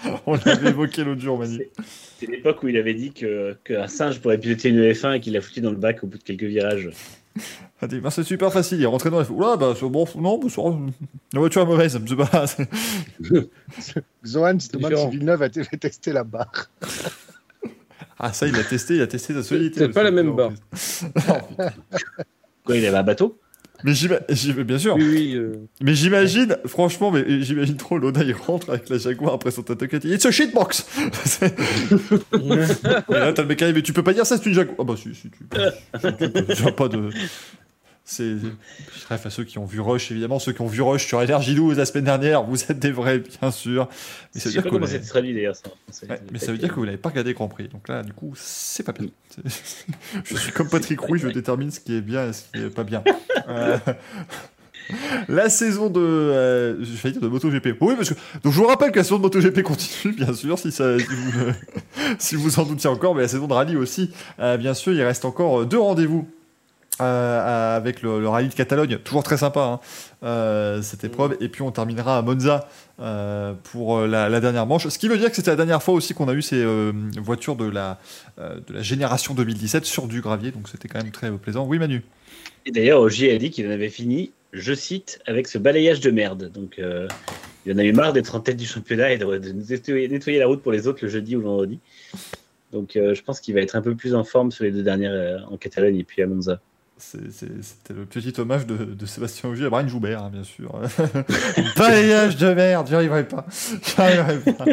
On 0.26 0.36
l'avait 0.46 0.70
évoqué 0.70 1.04
l'autre 1.04 1.22
jour, 1.22 1.38
Manu. 1.40 1.62
C'est- 2.20 2.28
l'époque 2.28 2.64
où 2.64 2.68
il 2.68 2.78
avait 2.78 2.94
dit 2.94 3.12
que 3.12 3.58
qu'un 3.64 3.88
singe 3.88 4.20
pourrait 4.20 4.38
piloter 4.38 4.70
une 4.70 4.82
F1 4.92 5.16
et 5.16 5.20
qu'il 5.20 5.34
l'a 5.34 5.42
foutu 5.42 5.62
dans 5.62 5.70
le 5.72 5.76
bac 5.78 6.04
au 6.04 6.08
bout 6.08 6.18
de 6.18 6.24
quelques 6.24 6.44
virages 6.44 6.90
Ah, 7.82 7.88
bah, 7.88 8.10
c'est 8.10 8.24
super 8.24 8.52
facile. 8.54 8.78
Il 8.80 8.84
est 8.84 8.88
rentré 8.88 9.10
dans 9.10 9.20
les. 9.20 9.30
Oula, 9.30 9.58
bah, 9.58 9.74
c'est 9.78 9.86
bon, 9.88 10.06
non, 10.16 10.38
bah, 10.38 10.48
la 11.34 11.40
voiture 11.40 11.62
est 11.62 11.66
mauvaise. 11.66 12.00
C'est 12.08 12.16
pas. 12.16 12.48
c'est- 13.80 14.04
Zohan 14.26 14.60
se 14.60 14.70
demande 14.72 14.96
si 14.96 15.08
Villeneuve 15.10 15.42
a 15.42 15.50
testé 15.50 16.14
la 16.14 16.24
barre. 16.24 16.70
Ah, 18.18 18.32
ça, 18.32 18.48
il 18.48 18.54
l'a 18.54 18.64
testé, 18.64 18.96
il 18.96 19.02
a 19.02 19.08
testé 19.08 19.34
sa 19.34 19.44
solidité. 19.44 19.82
c'est 19.82 19.90
pas 19.90 20.02
la 20.04 20.12
même 20.12 20.34
barre. 20.34 20.52
reprises. 20.52 21.10
quoi 22.64 22.78
il 22.78 22.86
avait 22.86 22.96
un 22.98 23.04
bateau? 23.04 23.38
Mais 23.86 23.94
j'ima- 23.94 24.20
j'im- 24.30 24.64
bien 24.64 24.80
sûr. 24.80 24.96
Oui, 24.96 25.06
oui. 25.08 25.34
euh, 25.36 25.54
Mais 25.82 25.94
j'imagine, 25.94 26.58
franchement, 26.66 27.12
mais 27.12 27.24
j'imagine 27.44 27.78
trop 27.78 27.98
Loda, 28.00 28.24
il 28.24 28.34
rentre 28.34 28.72
avec 28.72 28.90
la 28.90 28.98
Jaguar 28.98 29.34
après 29.36 29.52
son 29.52 29.62
dit 29.62 30.10
It's 30.12 30.26
a 30.26 30.32
shitbox 30.32 30.88
Et 31.44 33.14
là, 33.14 33.32
t'as 33.34 33.42
le 33.44 33.48
mec 33.48 33.58
qui 33.60 33.64
arrive, 33.64 33.76
mais 33.76 33.82
tu 33.84 33.94
peux 33.94 34.04
pas 34.04 34.14
dire 34.14 34.26
ça, 34.26 34.38
c'est 34.38 34.46
une 34.48 34.54
Jaguar. 34.56 34.76
Ah 34.80 34.84
bah 34.84 34.96
si, 34.98 35.14
si, 35.14 35.30
tu 35.30 35.44
peux. 35.44 36.54
Tu 36.56 36.68
a 36.68 36.72
pas 36.72 36.88
de. 36.88 37.10
C'est. 38.08 38.36
Bref, 39.08 39.26
à 39.26 39.30
ceux 39.32 39.44
qui 39.44 39.58
ont 39.58 39.66
vu 39.66 39.80
Rush, 39.82 40.12
évidemment, 40.12 40.38
ceux 40.38 40.54
qui 40.54 40.62
ont 40.62 40.68
vu 40.68 40.82
Rush 40.82 41.08
sur 41.08 41.18
Energilou 41.18 41.72
la 41.72 41.86
semaine 41.86 42.04
dernière, 42.04 42.44
vous 42.44 42.62
êtes 42.70 42.78
des 42.78 42.92
vrais, 42.92 43.18
bien 43.20 43.50
sûr. 43.50 43.90
Mais 44.34 44.42
ça 44.42 44.50
veut 44.50 44.54
dire 44.54 44.64
que. 44.64 45.08
traduit 45.08 45.46
ça. 45.54 46.08
Ouais, 46.08 46.22
mais 46.32 46.38
ça 46.38 46.52
veut 46.52 46.60
dire 46.60 46.70
que 46.70 46.76
vous 46.76 46.86
n'avez 46.86 46.98
pas 46.98 47.10
regardé 47.10 47.34
Grand 47.34 47.48
Prix. 47.48 47.68
Donc 47.68 47.88
là, 47.88 48.04
du 48.04 48.14
coup, 48.14 48.34
c'est 48.36 48.84
pas 48.84 48.92
bien. 48.92 49.08
Je 50.24 50.36
suis 50.38 50.52
comme 50.52 50.70
Patrick 50.70 51.00
Rouy, 51.00 51.18
je 51.18 51.30
détermine 51.30 51.72
ce 51.72 51.80
qui 51.80 51.96
est 51.96 52.02
bien 52.02 52.30
et 52.30 52.34
ce 52.34 52.44
qui 52.54 52.60
est 52.60 52.70
pas 52.70 52.84
bien. 52.84 53.04
Euh, 53.48 53.78
La 55.30 55.50
saison 55.50 55.90
de, 55.90 56.00
euh, 56.00 56.84
je 56.84 57.02
vais 57.02 57.12
dire 57.12 57.22
de 57.22 57.28
MotoGP. 57.28 57.78
Oui, 57.82 57.96
parce 57.96 58.10
que 58.10 58.16
donc 58.44 58.54
je 58.54 58.58
vous 58.60 58.66
rappelle 58.66 58.92
que 58.92 58.98
la 58.98 59.04
saison 59.04 59.18
de 59.18 59.22
MotoGP 59.24 59.62
continue, 59.62 60.14
bien 60.16 60.34
sûr, 60.34 60.58
si 60.58 60.72
ça, 60.72 60.98
si 60.98 61.06
vous, 61.06 61.52
si 62.20 62.36
vous 62.36 62.60
en 62.60 62.64
doutiez 62.64 62.90
encore, 62.90 63.14
mais 63.16 63.22
la 63.24 63.28
saison 63.28 63.48
de 63.48 63.54
rallye 63.54 63.78
aussi, 63.78 64.12
euh, 64.40 64.58
bien 64.58 64.74
sûr, 64.74 64.94
il 64.94 65.02
reste 65.04 65.26
encore 65.26 65.66
deux 65.66 65.80
rendez-vous. 65.80 66.28
Euh, 67.02 67.76
avec 67.78 68.02
le, 68.02 68.20
le 68.20 68.30
rallye 68.30 68.48
de 68.50 68.54
Catalogne, 68.54 68.98
toujours 69.00 69.24
très 69.24 69.38
sympa 69.38 69.62
hein, 69.62 69.80
euh, 70.24 70.82
cette 70.82 71.04
épreuve, 71.04 71.36
et 71.42 71.50
puis 71.50 71.62
on 71.62 71.72
terminera 71.72 72.18
à 72.18 72.22
Monza 72.22 72.68
euh, 73.00 73.54
pour 73.72 73.98
euh, 73.98 74.08
la, 74.08 74.30
la 74.30 74.40
dernière 74.40 74.66
manche. 74.66 74.88
Ce 74.88 74.98
qui 74.98 75.08
veut 75.08 75.18
dire 75.18 75.30
que 75.30 75.36
c'était 75.36 75.52
la 75.52 75.58
dernière 75.58 75.84
fois 75.84 75.94
aussi 75.94 76.14
qu'on 76.14 76.28
a 76.28 76.34
eu 76.34 76.42
ces 76.42 76.62
euh, 76.64 76.94
voitures 77.18 77.56
de 77.56 77.66
la, 77.70 78.00
euh, 78.40 78.60
de 78.68 78.74
la 78.74 78.82
génération 78.82 79.34
2017 79.34 79.86
sur 79.86 80.08
du 80.08 80.22
gravier, 80.22 80.52
donc 80.52 80.70
c'était 80.70 80.88
quand 80.88 81.02
même 81.02 81.12
très 81.12 81.30
euh, 81.30 81.38
plaisant. 81.38 81.66
Oui, 81.66 81.80
Manu 81.80 82.04
Et 82.66 82.72
d'ailleurs, 82.72 83.02
Ogier 83.02 83.34
a 83.34 83.38
dit 83.38 83.50
qu'il 83.52 83.68
en 83.68 83.72
avait 83.72 83.90
fini, 83.90 84.32
je 84.54 84.74
cite, 84.74 85.20
avec 85.26 85.48
ce 85.48 85.58
balayage 85.58 86.00
de 86.00 86.12
merde. 86.12 86.52
Donc, 86.54 86.80
euh, 86.80 87.08
il 87.66 87.74
en 87.74 87.78
a 87.78 87.84
eu 87.84 87.92
marre 87.94 88.14
d'être 88.14 88.36
en 88.36 88.40
tête 88.40 88.58
du 88.58 88.66
championnat 88.66 89.12
et 89.12 89.18
de, 89.18 89.26
de 89.26 89.52
nettoyer, 89.52 90.08
nettoyer 90.08 90.40
la 90.40 90.48
route 90.48 90.62
pour 90.62 90.72
les 90.72 90.88
autres 90.88 91.00
le 91.02 91.10
jeudi 91.10 91.36
ou 91.36 91.40
le 91.40 91.46
vendredi. 91.46 91.80
Donc, 92.72 92.96
euh, 92.96 93.14
je 93.16 93.22
pense 93.24 93.40
qu'il 93.40 93.54
va 93.54 93.62
être 93.62 93.76
un 93.76 93.82
peu 93.82 93.96
plus 93.96 94.16
en 94.16 94.24
forme 94.24 94.52
sur 94.52 94.64
les 94.64 94.72
deux 94.72 94.84
dernières 94.84 95.12
euh, 95.12 95.40
en 95.50 95.58
Catalogne 95.58 95.98
et 95.98 96.04
puis 96.04 96.22
à 96.22 96.28
Monza. 96.28 96.62
C'était 96.98 97.94
le 97.94 98.06
petit 98.06 98.34
hommage 98.40 98.66
de, 98.66 98.76
de 98.78 99.06
Sébastien 99.06 99.50
Ogier 99.50 99.66
à 99.66 99.70
Brian 99.70 99.86
Joubert, 99.88 100.24
hein, 100.24 100.30
bien 100.32 100.44
sûr. 100.46 100.80
Balayage 101.78 102.38
de 102.38 102.54
merde, 102.54 102.88
j'y 102.88 102.96
arriverai 102.96 103.28
pas. 103.28 103.46
Arriverai 103.98 104.40
pas. 104.54 104.66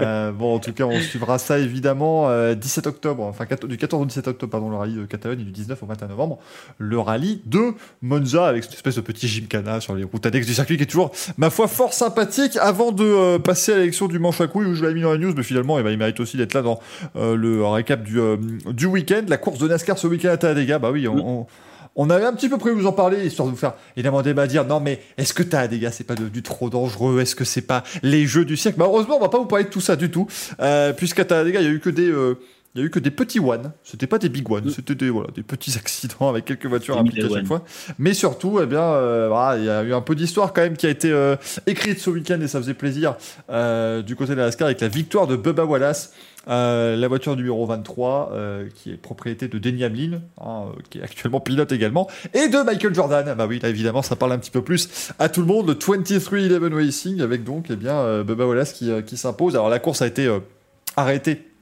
Euh, 0.00 0.32
bon, 0.32 0.56
en 0.56 0.58
tout 0.58 0.74
cas, 0.74 0.84
on 0.84 1.00
suivra 1.00 1.38
ça 1.38 1.58
évidemment 1.58 2.28
euh, 2.28 2.54
17 2.54 2.86
octobre, 2.86 3.22
enfin 3.24 3.46
4 3.46 3.66
du 3.66 3.78
14 3.78 4.02
au 4.02 4.04
17 4.06 4.28
octobre, 4.28 4.50
pardon, 4.50 4.68
le 4.68 4.76
rallye 4.76 4.96
de 4.96 5.06
Catalogne 5.06 5.40
et 5.40 5.44
du 5.44 5.50
19 5.50 5.82
au 5.82 5.86
21 5.86 6.08
novembre, 6.08 6.38
le 6.76 6.98
rallye 6.98 7.40
de 7.46 7.72
Monza 8.02 8.46
avec 8.46 8.64
cette 8.64 8.74
espèce 8.74 8.96
de 8.96 9.00
petit 9.00 9.26
gymkhana 9.26 9.80
sur 9.80 9.94
les 9.94 10.04
routes 10.04 10.26
annexes 10.26 10.46
du 10.46 10.54
circuit 10.54 10.76
qui 10.76 10.82
est 10.82 10.86
toujours, 10.86 11.10
ma 11.38 11.48
foi, 11.48 11.68
fort 11.68 11.94
sympathique. 11.94 12.58
Avant 12.60 12.92
de 12.92 13.02
euh, 13.04 13.38
passer 13.38 13.72
à 13.72 13.76
l'élection 13.78 14.08
du 14.08 14.18
manche 14.18 14.42
à 14.42 14.46
couilles 14.46 14.66
où 14.66 14.74
je 14.74 14.82
l'avais 14.82 14.94
mis 14.94 15.00
dans 15.02 15.12
la 15.12 15.18
news, 15.18 15.32
mais 15.34 15.42
finalement, 15.42 15.78
eh 15.78 15.82
ben, 15.82 15.90
il 15.90 15.96
mérite 15.98 16.20
aussi 16.20 16.36
d'être 16.36 16.52
là 16.52 16.60
dans 16.60 16.80
euh, 17.16 17.34
le 17.34 17.64
récap 17.64 18.02
du, 18.02 18.20
euh, 18.20 18.36
du 18.70 18.84
week-end. 18.84 19.22
La 19.26 19.38
course 19.38 19.58
de 19.58 19.68
NASCAR 19.68 19.96
ce 19.96 20.06
week-end 20.06 20.28
à 20.28 20.36
Talladega, 20.36 20.78
bah 20.78 20.90
oui, 20.90 21.08
on, 21.08 21.16
on- 21.16 21.46
on 21.96 22.10
avait 22.10 22.24
un 22.24 22.32
petit 22.34 22.48
peu 22.48 22.58
prévu 22.58 22.76
de 22.76 22.82
vous 22.82 22.86
en 22.86 22.92
parler, 22.92 23.26
histoire 23.26 23.48
de 23.48 23.52
vous 23.52 23.58
faire 23.58 23.74
évidemment 23.96 24.22
débat, 24.22 24.46
dire 24.46 24.64
non 24.64 24.80
mais 24.80 25.00
est-ce 25.16 25.34
que 25.34 25.42
Talladega 25.42 25.90
c'est 25.90 26.04
pas 26.04 26.14
devenu 26.14 26.42
trop 26.42 26.70
dangereux? 26.70 27.20
Est-ce 27.20 27.34
que 27.34 27.44
c'est 27.44 27.62
pas 27.62 27.82
les 28.02 28.26
jeux 28.26 28.44
du 28.44 28.56
siècle? 28.56 28.78
Malheureusement, 28.78 29.16
on 29.16 29.20
va 29.20 29.28
pas 29.28 29.38
vous 29.38 29.46
parler 29.46 29.64
de 29.64 29.70
tout 29.70 29.80
ça 29.80 29.96
du 29.96 30.10
tout, 30.10 30.26
euh, 30.60 30.92
puisqu'à 30.92 31.24
Talladega, 31.24 31.60
il 31.60 31.66
y 31.66 31.70
a 31.70 31.72
eu 31.72 31.80
que 31.80 31.90
des... 31.90 32.08
euh, 32.08 32.38
il 32.76 32.80
y 32.80 32.82
a 32.82 32.86
eu 32.86 32.90
que 32.90 32.98
des 32.98 33.10
petits 33.10 33.40
one, 33.40 33.72
c'était 33.82 34.06
pas 34.06 34.18
des 34.18 34.28
big 34.28 34.50
one, 34.50 34.66
Mm. 34.66 34.70
c'était 34.70 34.94
des, 34.94 35.08
voilà, 35.08 35.30
des 35.34 35.42
petits 35.42 35.74
accidents 35.78 36.28
avec 36.28 36.44
quelques 36.44 36.66
voitures 36.66 36.98
impliquées 36.98 37.24
à 37.24 37.28
chaque 37.30 37.46
fois. 37.46 37.64
Mais 37.98 38.12
surtout, 38.12 38.60
eh 38.62 38.66
bien, 38.66 38.82
euh, 38.82 39.28
voilà, 39.28 39.58
il 39.58 39.64
y 39.64 39.70
a 39.70 39.82
eu 39.82 39.94
un 39.94 40.02
peu 40.02 40.14
d'histoire 40.14 40.52
quand 40.52 40.60
même 40.60 40.76
qui 40.76 40.86
a 40.86 40.90
été 40.90 41.10
euh, 41.10 41.36
écrite 41.66 41.98
ce 41.98 42.10
week-end 42.10 42.38
et 42.42 42.48
ça 42.48 42.58
faisait 42.60 42.74
plaisir 42.74 43.16
euh, 43.48 44.02
du 44.02 44.14
côté 44.14 44.32
de 44.32 44.36
la 44.36 44.44
NASCAR 44.44 44.66
avec 44.66 44.80
la 44.82 44.88
victoire 44.88 45.26
de 45.26 45.36
Bubba 45.36 45.64
Wallace, 45.64 46.12
la 46.46 47.08
voiture 47.08 47.34
numéro 47.34 47.64
23, 47.66 48.30
euh, 48.32 48.68
qui 48.74 48.92
est 48.92 48.96
propriété 48.96 49.48
de 49.48 49.58
Denny 49.58 49.82
Hamlin, 49.82 50.20
hein, 50.40 50.66
qui 50.90 50.98
est 50.98 51.02
actuellement 51.02 51.40
pilote 51.40 51.72
également, 51.72 52.08
et 52.34 52.48
de 52.48 52.58
Michael 52.58 52.94
Jordan. 52.94 53.34
Bah 53.36 53.46
oui, 53.48 53.58
là 53.58 53.70
évidemment, 53.70 54.02
ça 54.02 54.16
parle 54.16 54.32
un 54.32 54.38
petit 54.38 54.50
peu 54.50 54.62
plus 54.62 55.10
à 55.18 55.28
tout 55.30 55.40
le 55.40 55.46
monde. 55.46 55.68
Le 55.68 55.74
23-11 55.74 56.74
Racing 56.74 57.22
avec 57.22 57.42
donc 57.42 57.66
eh 57.70 57.76
bien 57.76 58.22
Bubba 58.22 58.46
Wallace 58.46 58.74
qui, 58.74 58.90
qui 59.06 59.16
s'impose. 59.16 59.54
Alors 59.54 59.70
la 59.70 59.78
course 59.78 60.02
a 60.02 60.06
été 60.06 60.28
arrêtée. 60.96 61.55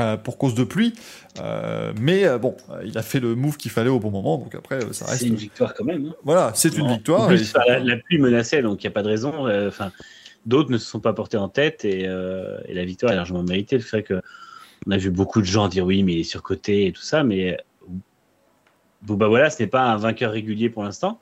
Euh, 0.00 0.16
pour 0.16 0.38
cause 0.38 0.54
de 0.54 0.64
pluie, 0.64 0.94
Euh, 1.38 1.92
mais 2.00 2.24
euh, 2.24 2.38
bon, 2.38 2.56
il 2.84 2.96
a 2.96 3.02
fait 3.02 3.20
le 3.20 3.34
move 3.34 3.56
qu'il 3.58 3.70
fallait 3.70 3.90
au 3.90 3.98
bon 4.00 4.10
moment, 4.10 4.38
donc 4.38 4.54
après 4.54 4.80
ça 4.92 5.04
reste. 5.04 5.20
C'est 5.20 5.28
une 5.28 5.34
victoire 5.34 5.74
quand 5.74 5.84
même. 5.84 6.06
hein. 6.06 6.14
Voilà, 6.24 6.52
c'est 6.54 6.76
une 6.76 6.88
victoire. 6.88 7.24
En 7.24 7.26
plus, 7.28 7.42
et- 7.42 7.56
enfin, 7.56 7.60
la, 7.66 7.78
la 7.80 7.96
pluie 7.98 8.18
menaçait, 8.18 8.62
donc 8.62 8.82
il 8.82 8.86
n'y 8.86 8.88
a 8.88 8.92
pas 8.92 9.02
de 9.02 9.08
raison. 9.08 9.46
Enfin, 9.68 9.92
d'autres 10.46 10.70
ne 10.70 10.78
se 10.78 10.86
sont 10.88 11.00
pas 11.00 11.12
portés 11.12 11.36
en 11.36 11.48
tête 11.48 11.84
et, 11.84 12.04
et 12.04 12.74
la 12.74 12.84
victoire 12.84 13.12
est 13.12 13.16
largement 13.16 13.42
méritée. 13.42 13.78
C'est 13.80 13.90
vrai 13.90 14.02
que 14.02 14.22
on 14.86 14.90
a 14.92 14.96
vu 14.96 15.10
beaucoup 15.10 15.40
de 15.40 15.46
gens 15.46 15.68
dire 15.68 15.84
oui, 15.84 16.02
mais 16.04 16.14
il 16.14 16.20
est 16.20 16.24
surcoté 16.24 16.86
et 16.86 16.92
tout 16.92 17.02
ça, 17.02 17.22
mais 17.24 17.58
Bouba 19.02 19.28
voilà, 19.28 19.50
ce 19.50 19.62
n'est 19.62 19.68
pas 19.68 19.82
un 19.82 19.96
vainqueur 19.96 20.32
régulier 20.32 20.70
pour 20.70 20.82
l'instant, 20.84 21.20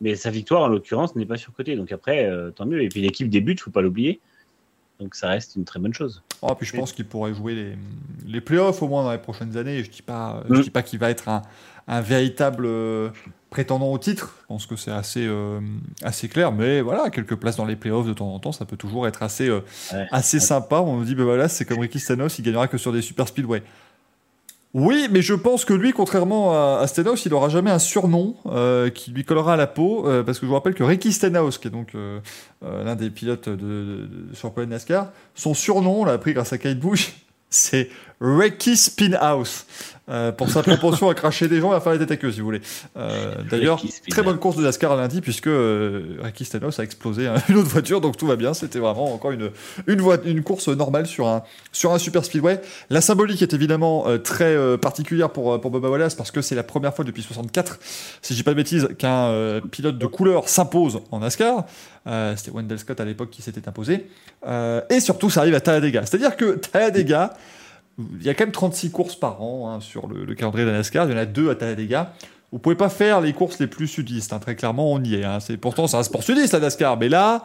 mais 0.00 0.14
sa 0.14 0.30
victoire 0.30 0.62
en 0.62 0.68
l'occurrence 0.68 1.16
n'est 1.16 1.26
pas 1.26 1.36
surcotée. 1.36 1.74
Donc 1.76 1.90
après, 1.92 2.30
tant 2.54 2.64
mieux. 2.66 2.82
Et 2.82 2.88
puis 2.88 3.00
l'équipe 3.00 3.28
débute, 3.28 3.60
faut 3.60 3.70
pas 3.70 3.82
l'oublier. 3.82 4.20
Donc 5.00 5.14
ça 5.14 5.28
reste 5.28 5.54
une 5.56 5.64
très 5.64 5.78
bonne 5.78 5.94
chose. 5.94 6.22
Oh, 6.42 6.54
puis 6.54 6.66
je 6.66 6.76
pense 6.76 6.92
qu'il 6.92 7.06
pourrait 7.06 7.34
jouer 7.34 7.54
les, 7.54 7.76
les 8.26 8.40
playoffs 8.40 8.82
au 8.82 8.88
moins 8.88 9.04
dans 9.04 9.12
les 9.12 9.18
prochaines 9.18 9.56
années. 9.56 9.82
Je 9.84 9.90
dis 9.90 10.02
pas, 10.02 10.42
je 10.48 10.54
Mm. 10.54 10.62
dis 10.62 10.70
pas 10.70 10.82
qu'il 10.82 10.98
va 10.98 11.10
être 11.10 11.28
un, 11.28 11.42
un 11.86 12.00
véritable 12.00 12.66
euh, 12.66 13.10
prétendant 13.50 13.92
au 13.92 13.98
titre. 13.98 14.36
Je 14.42 14.46
pense 14.46 14.66
que 14.66 14.74
c'est 14.76 14.90
assez, 14.90 15.24
euh, 15.26 15.60
assez 16.02 16.28
clair. 16.28 16.50
Mais 16.52 16.80
voilà, 16.80 17.10
quelques 17.10 17.36
places 17.36 17.56
dans 17.56 17.64
les 17.64 17.76
playoffs 17.76 18.06
de 18.06 18.12
temps 18.12 18.32
en 18.34 18.40
temps, 18.40 18.52
ça 18.52 18.64
peut 18.64 18.76
toujours 18.76 19.06
être 19.06 19.22
assez, 19.22 19.48
euh, 19.48 19.60
Ouais. 19.92 20.06
assez 20.10 20.40
sympa. 20.40 20.80
On 20.80 20.96
nous 20.96 21.04
dit, 21.04 21.14
ben 21.14 21.24
voilà, 21.24 21.48
c'est 21.48 21.64
comme 21.64 21.78
Ricky 21.78 22.00
Stanos, 22.00 22.38
il 22.38 22.42
gagnera 22.42 22.66
que 22.66 22.76
sur 22.78 22.92
des 22.92 23.02
super 23.02 23.28
speedway. 23.28 23.62
Oui, 24.74 25.08
mais 25.10 25.22
je 25.22 25.32
pense 25.32 25.64
que 25.64 25.72
lui, 25.72 25.92
contrairement 25.92 26.78
à, 26.78 26.86
Stenhouse, 26.86 27.24
il 27.24 27.30
n'aura 27.30 27.48
jamais 27.48 27.70
un 27.70 27.78
surnom 27.78 28.36
euh, 28.46 28.90
qui 28.90 29.10
lui 29.12 29.24
collera 29.24 29.54
à 29.54 29.56
la 29.56 29.66
peau, 29.66 30.06
euh, 30.06 30.22
parce 30.22 30.38
que 30.38 30.44
je 30.44 30.48
vous 30.48 30.54
rappelle 30.54 30.74
que 30.74 30.82
Ricky 30.84 31.10
Stenhouse, 31.10 31.56
qui 31.56 31.68
est 31.68 31.70
donc 31.70 31.94
euh, 31.94 32.20
l'un 32.62 32.94
des 32.94 33.08
pilotes 33.08 33.48
de, 33.48 33.56
de, 33.56 34.06
de- 34.06 34.64
NASCAR, 34.66 35.10
son 35.34 35.54
surnom, 35.54 36.02
on 36.02 36.04
l'a 36.04 36.12
appris 36.12 36.34
grâce 36.34 36.52
à 36.52 36.58
Kate 36.58 36.78
Bush, 36.78 37.14
c'est 37.50 37.88
Ricky 38.20 38.76
Spinhouse, 38.76 39.64
euh, 40.08 40.32
pour 40.32 40.50
sa 40.50 40.62
propension 40.62 41.08
à 41.08 41.14
cracher 41.14 41.48
des 41.48 41.60
gens 41.60 41.72
et 41.72 41.76
à 41.76 41.80
faire 41.80 41.92
les 41.92 41.98
têtes 41.98 42.10
à 42.10 42.16
queue, 42.16 42.32
si 42.32 42.40
vous 42.40 42.46
voulez. 42.46 42.60
Euh, 42.96 43.34
D'ailleurs, 43.50 43.82
très 44.08 44.22
bonne 44.22 44.38
course 44.38 44.56
de 44.56 44.62
NASCAR 44.62 44.96
lundi, 44.96 45.20
puisque 45.20 45.46
euh, 45.48 46.16
Ricky 46.22 46.44
Stenhouse 46.44 46.78
a 46.80 46.82
explosé 46.84 47.26
hein, 47.26 47.34
une 47.48 47.56
autre 47.56 47.68
voiture, 47.68 48.00
donc 48.00 48.16
tout 48.16 48.26
va 48.26 48.36
bien. 48.36 48.54
C'était 48.54 48.78
vraiment 48.78 49.12
encore 49.12 49.32
une, 49.32 49.50
une, 49.86 50.02
une 50.24 50.42
course 50.42 50.68
normale 50.68 51.06
sur 51.06 51.28
un, 51.28 51.42
sur 51.72 51.92
un 51.92 51.98
super 51.98 52.24
speedway. 52.24 52.60
La 52.90 53.00
symbolique 53.00 53.42
est 53.42 53.52
évidemment 53.52 54.08
euh, 54.08 54.18
très 54.18 54.54
euh, 54.56 54.76
particulière 54.76 55.30
pour, 55.30 55.60
pour 55.60 55.70
Bubba 55.70 55.88
Wallace 55.88 56.14
parce 56.14 56.30
que 56.30 56.40
c'est 56.42 56.54
la 56.54 56.62
première 56.62 56.94
fois 56.94 57.04
depuis 57.04 57.22
64, 57.22 57.78
si 58.22 58.32
je 58.32 58.38
dis 58.38 58.42
pas 58.42 58.52
de 58.52 58.56
bêtises, 58.56 58.88
qu'un 58.98 59.28
euh, 59.28 59.60
pilote 59.60 59.98
de 59.98 60.06
couleur 60.06 60.48
s'impose 60.48 61.00
en 61.10 61.20
NASCAR. 61.20 61.64
Euh, 62.06 62.34
C'était 62.36 62.50
Wendell 62.50 62.78
Scott 62.78 63.00
à 63.00 63.04
l'époque 63.04 63.30
qui 63.30 63.42
s'était 63.42 63.68
imposé. 63.68 64.06
Euh, 64.46 64.80
et 64.90 65.00
surtout, 65.00 65.30
ça 65.30 65.40
arrive 65.40 65.54
à 65.54 65.60
Talladega. 65.60 66.06
C'est-à-dire 66.06 66.36
que 66.36 66.56
Talladega, 66.56 67.34
il 67.98 68.24
y 68.24 68.28
a 68.28 68.34
quand 68.34 68.44
même 68.44 68.52
36 68.52 68.90
courses 68.90 69.16
par 69.16 69.42
an 69.42 69.70
hein, 69.70 69.80
sur 69.80 70.06
le, 70.06 70.24
le 70.24 70.34
calendrier 70.34 70.64
de. 70.66 70.70
Il 70.70 70.96
y 71.10 71.14
en 71.14 71.16
a 71.16 71.26
deux 71.26 71.50
à 71.50 71.54
Talladega. 71.54 72.12
Vous 72.50 72.58
pouvez 72.58 72.76
pas 72.76 72.88
faire 72.88 73.20
les 73.20 73.34
courses 73.34 73.58
les 73.58 73.66
plus 73.66 73.86
sudistes, 73.86 74.32
hein, 74.32 74.38
très 74.38 74.56
clairement, 74.56 74.90
on 74.90 75.02
y 75.04 75.16
est. 75.16 75.24
hein. 75.24 75.38
C'est 75.38 75.58
pourtant 75.58 75.86
c'est 75.86 75.98
un 75.98 76.02
sport 76.02 76.22
sudiste 76.22 76.54
la 76.54 76.60
NASCAR, 76.60 76.96
mais 76.96 77.10
là, 77.10 77.42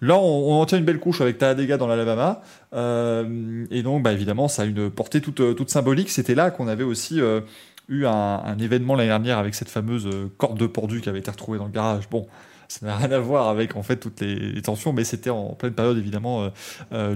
là, 0.00 0.16
on, 0.16 0.52
on 0.52 0.54
en 0.62 0.64
tient 0.64 0.78
une 0.78 0.84
belle 0.86 0.98
couche 0.98 1.20
avec 1.20 1.36
Talladega 1.36 1.76
dans 1.76 1.86
l'Alabama, 1.86 2.40
Euh, 2.72 3.66
et 3.70 3.82
donc, 3.82 4.02
bah, 4.02 4.12
évidemment, 4.12 4.48
ça 4.48 4.62
a 4.62 4.64
une 4.64 4.90
portée 4.90 5.20
toute, 5.20 5.56
toute 5.56 5.68
symbolique. 5.70 6.08
C'était 6.10 6.34
là 6.34 6.50
qu'on 6.50 6.68
avait 6.68 6.84
aussi 6.84 7.20
euh, 7.20 7.40
eu 7.88 8.06
un, 8.06 8.56
événement 8.58 8.94
l'année 8.94 9.08
dernière 9.10 9.38
avec 9.38 9.54
cette 9.54 9.68
fameuse 9.68 10.06
euh, 10.06 10.30
corde 10.38 10.58
de 10.58 10.66
pordu 10.66 11.00
qui 11.02 11.08
avait 11.10 11.18
été 11.18 11.30
retrouvée 11.30 11.58
dans 11.58 11.66
le 11.66 11.70
garage. 11.72 12.08
Bon, 12.10 12.26
ça 12.68 12.86
n'a 12.86 12.96
rien 12.96 13.12
à 13.12 13.18
voir 13.18 13.48
avec 13.48 13.76
en 13.76 13.82
fait 13.82 13.96
toutes 13.96 14.20
les, 14.22 14.60
tensions, 14.62 14.94
mais 14.94 15.04
c'était 15.04 15.30
en 15.30 15.48
pleine 15.54 15.72
période 15.74 15.98
évidemment 15.98 16.50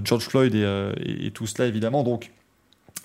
George 0.03 0.25
Floyd 0.27 0.55
et- 0.55 1.25
et 1.25 1.31
tout 1.31 1.45
cela 1.47 1.67
évidemment. 1.67 2.03
Donc, 2.03 2.31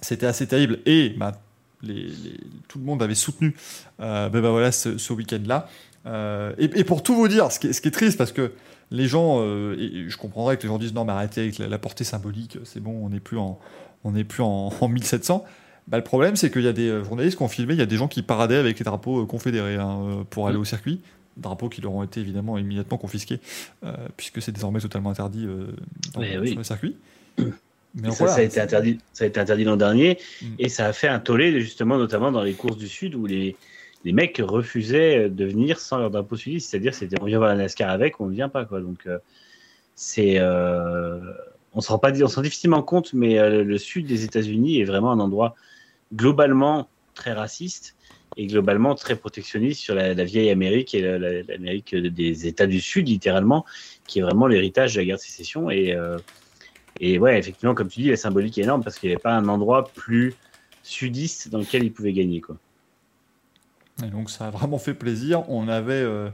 c'était 0.00 0.26
assez 0.26 0.46
terrible 0.46 0.78
et 0.86 1.10
bah, 1.10 1.40
les- 1.82 2.04
les- 2.04 2.40
tout 2.68 2.78
le 2.78 2.84
monde 2.84 3.02
avait 3.02 3.14
soutenu 3.14 3.54
euh, 4.00 4.28
ben 4.28 4.40
voilà, 4.40 4.72
ce, 4.72 4.98
ce 4.98 5.12
week-end-là. 5.12 5.68
Euh, 6.06 6.52
et, 6.58 6.64
et 6.78 6.84
pour 6.84 7.02
tout 7.02 7.14
vous 7.14 7.28
dire, 7.28 7.50
ce 7.50 7.58
qui 7.58 7.66
est, 7.68 7.72
ce 7.72 7.80
qui 7.80 7.88
est 7.88 7.92
triste, 7.92 8.16
parce 8.18 8.32
que 8.32 8.52
les 8.92 9.06
gens, 9.08 9.38
euh, 9.40 9.76
et 9.78 10.08
je 10.08 10.16
comprendrais 10.16 10.56
que 10.56 10.62
les 10.62 10.68
gens 10.68 10.78
disent 10.78 10.94
non, 10.94 11.04
mais 11.04 11.12
arrêtez 11.12 11.40
avec 11.40 11.58
la, 11.58 11.66
la 11.68 11.78
portée 11.78 12.04
symbolique, 12.04 12.58
c'est 12.64 12.80
bon, 12.80 12.92
on 13.04 13.08
n'est 13.10 13.18
plus 13.20 13.38
en, 13.38 13.58
on 14.04 14.12
n'est 14.12 14.22
plus 14.24 14.42
en, 14.42 14.72
en 14.80 14.88
1700. 14.88 15.44
Bah, 15.88 15.96
le 15.98 16.04
problème, 16.04 16.36
c'est 16.36 16.50
qu'il 16.50 16.62
y 16.62 16.68
a 16.68 16.72
des 16.72 17.02
journalistes 17.04 17.36
qui 17.36 17.42
ont 17.42 17.48
filmé, 17.48 17.74
il 17.74 17.78
y 17.78 17.82
a 17.82 17.86
des 17.86 17.96
gens 17.96 18.08
qui 18.08 18.22
paradaient 18.22 18.56
avec 18.56 18.78
les 18.78 18.84
drapeaux 18.84 19.26
confédérés 19.26 19.76
hein, 19.76 20.24
pour 20.30 20.46
aller 20.48 20.56
au 20.56 20.64
circuit. 20.64 21.00
Drapeaux 21.36 21.68
qui 21.68 21.80
leur 21.80 21.92
ont 21.92 22.02
été 22.02 22.20
évidemment 22.20 22.56
immédiatement 22.56 22.96
confisqués, 22.98 23.40
euh, 23.84 23.92
puisque 24.16 24.40
c'est 24.40 24.52
désormais 24.52 24.80
totalement 24.80 25.10
interdit 25.10 25.44
euh, 25.46 25.66
dans, 26.14 26.20
oui. 26.20 26.48
sur 26.48 26.58
le 26.58 26.64
circuit. 26.64 26.96
Mais 27.96 28.10
ça, 28.10 28.16
voilà, 28.18 28.34
ça 28.34 28.40
a 28.40 28.44
été 28.44 28.60
interdit, 28.60 28.98
ça 29.12 29.24
a 29.24 29.26
été 29.26 29.40
interdit 29.40 29.64
l'an 29.64 29.76
dernier 29.76 30.18
Mm. 30.42 30.46
et 30.58 30.68
ça 30.68 30.86
a 30.86 30.92
fait 30.92 31.08
un 31.08 31.18
tollé 31.18 31.60
justement 31.60 31.96
notamment 31.98 32.30
dans 32.30 32.42
les 32.42 32.52
courses 32.54 32.76
du 32.76 32.88
sud 32.88 33.14
où 33.14 33.24
les, 33.26 33.56
les 34.04 34.12
mecs 34.12 34.40
refusaient 34.44 35.28
de 35.30 35.44
venir 35.46 35.80
sans 35.80 35.98
leur 35.98 36.10
drapeau 36.10 36.36
sudiste, 36.36 36.70
c'est-à-dire 36.70 36.94
c'était 36.94 37.16
on 37.20 37.24
vient 37.24 37.38
voir 37.38 37.50
la 37.50 37.56
NASCAR 37.62 37.90
avec, 37.90 38.20
on 38.20 38.26
ne 38.26 38.34
vient 38.34 38.48
pas 38.50 38.64
quoi. 38.66 38.80
Donc 38.80 38.98
euh, 39.06 39.18
c'est 39.94 40.34
euh, 40.38 41.18
on 41.74 41.80
se 41.80 41.88
rend 41.88 41.98
pas 41.98 42.12
on 42.22 42.28
s'en 42.28 42.36
rend 42.36 42.42
difficilement 42.42 42.82
compte, 42.82 43.12
mais 43.14 43.38
euh, 43.38 43.64
le 43.64 43.78
sud 43.78 44.06
des 44.06 44.24
États-Unis 44.24 44.80
est 44.80 44.84
vraiment 44.84 45.10
un 45.12 45.20
endroit 45.20 45.54
globalement 46.14 46.88
très 47.14 47.32
raciste 47.32 47.94
et 48.36 48.46
globalement 48.46 48.94
très 48.94 49.16
protectionniste 49.16 49.80
sur 49.80 49.94
la, 49.94 50.12
la 50.12 50.24
vieille 50.24 50.50
Amérique 50.50 50.94
et 50.94 51.00
la- 51.00 51.18
la- 51.18 51.42
l'Amérique 51.42 51.94
des 51.94 52.46
États 52.46 52.66
du 52.66 52.80
Sud 52.80 53.08
littéralement, 53.08 53.64
qui 54.06 54.18
est 54.18 54.22
vraiment 54.22 54.46
l'héritage 54.46 54.94
de 54.94 55.00
la 55.00 55.06
guerre 55.06 55.16
de 55.16 55.22
sécession 55.22 55.70
et 55.70 55.92
euh, 55.94 56.18
et 57.00 57.18
ouais, 57.18 57.38
effectivement, 57.38 57.74
comme 57.74 57.88
tu 57.88 58.00
dis, 58.00 58.10
la 58.10 58.16
symbolique 58.16 58.58
est 58.58 58.62
énorme 58.62 58.82
parce 58.82 58.98
qu'il 58.98 59.08
n'y 59.08 59.14
avait 59.14 59.22
pas 59.22 59.34
un 59.34 59.48
endroit 59.48 59.88
plus 59.88 60.34
sudiste 60.82 61.48
dans 61.48 61.58
lequel 61.58 61.84
il 61.84 61.92
pouvait 61.92 62.12
gagner. 62.12 62.40
Quoi. 62.40 62.56
Et 64.04 64.08
donc 64.08 64.30
ça 64.30 64.46
a 64.46 64.50
vraiment 64.50 64.78
fait 64.78 64.94
plaisir. 64.94 65.48
On 65.50 65.68
avait 65.68 65.94
euh, 65.94 66.30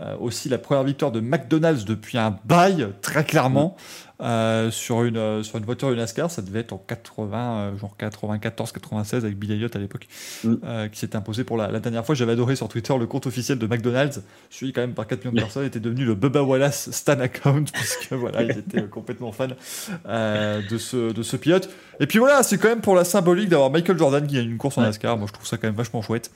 euh, 0.00 0.16
aussi 0.18 0.48
la 0.48 0.58
première 0.58 0.82
victoire 0.84 1.12
de 1.12 1.20
McDonald's 1.20 1.84
depuis 1.84 2.18
un 2.18 2.36
bail, 2.44 2.88
très 3.00 3.24
clairement, 3.24 3.76
euh, 4.20 4.70
sur, 4.70 5.02
une, 5.04 5.16
euh, 5.16 5.42
sur 5.42 5.58
une 5.58 5.64
voiture 5.64 5.90
de 5.90 5.94
NASCAR. 5.94 6.30
Ça 6.30 6.40
devait 6.42 6.60
être 6.60 6.72
en 6.72 6.78
80, 6.78 7.56
euh, 7.56 7.76
genre 7.78 7.96
94-96 7.98 9.18
avec 9.18 9.38
Bill 9.38 9.52
Elliott 9.52 9.74
à 9.74 9.78
l'époque, 9.78 10.06
Mm. 10.44 10.88
qui 10.90 10.98
s'était 10.98 11.16
imposé 11.16 11.44
pour 11.44 11.56
la, 11.56 11.68
la 11.70 11.78
dernière 11.80 12.04
fois. 12.04 12.14
J'avais 12.14 12.32
adoré 12.32 12.56
sur 12.56 12.68
Twitter 12.68 12.94
le 12.98 13.06
compte 13.06 13.26
officiel 13.26 13.58
de 13.58 13.66
McDonald's, 13.66 14.22
suivi 14.50 14.72
quand 14.72 14.80
même 14.80 14.94
par 14.94 15.06
4 15.06 15.24
millions 15.24 15.36
de 15.36 15.40
personnes, 15.40 15.64
était 15.64 15.80
devenu 15.80 16.04
le 16.04 16.14
Bubba 16.14 16.42
Wallace 16.42 16.90
Stan 16.90 17.18
account, 17.20 17.64
puisque 17.72 18.12
voilà, 18.12 18.42
ils 18.42 18.58
étaient 18.58 18.82
complètement 18.88 19.30
fans 19.32 19.48
de, 19.48 20.78
ce, 20.78 21.12
de 21.12 21.22
ce 21.22 21.36
pilote. 21.36 21.68
Et 22.00 22.06
puis 22.06 22.18
voilà, 22.18 22.42
c'est 22.42 22.58
quand 22.58 22.68
même 22.68 22.80
pour 22.80 22.94
la 22.96 23.04
symbolique 23.04 23.48
d'avoir 23.48 23.70
Michael 23.70 23.98
Jordan 23.98 24.26
qui 24.26 24.34
gagne 24.34 24.50
une 24.50 24.58
course 24.58 24.78
en. 24.78 24.82
NASCAR. 24.82 25.16
Moi, 25.18 25.26
je 25.28 25.32
trouve 25.32 25.46
ça 25.46 25.56
quand 25.56 25.68
même 25.68 25.76
vachement 25.76 26.02
chouette. 26.02 26.30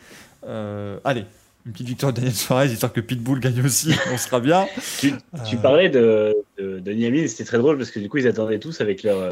Allez, 1.04 1.24
une 1.68 1.72
petite 1.72 1.88
victoire 1.88 2.12
de 2.12 2.16
Daniel 2.16 2.34
Suarez, 2.34 2.66
histoire 2.72 2.92
que 2.92 3.00
Pitbull 3.00 3.40
gagne 3.40 3.62
aussi, 3.64 3.90
on 4.12 4.16
sera 4.16 4.40
bien. 4.40 4.66
Tu, 5.00 5.12
tu 5.48 5.56
Euh, 5.56 5.58
parlais 5.60 5.88
de, 5.90 6.34
de, 6.58 6.78
de 6.80 6.92
Niamey, 6.92 7.28
c'était 7.28 7.44
très 7.44 7.58
drôle 7.58 7.76
parce 7.76 7.90
que 7.90 8.00
du 8.00 8.08
coup, 8.08 8.16
ils 8.18 8.26
attendaient 8.26 8.58
tous 8.58 8.80
avec 8.80 9.02
leur. 9.02 9.18
euh, 9.18 9.30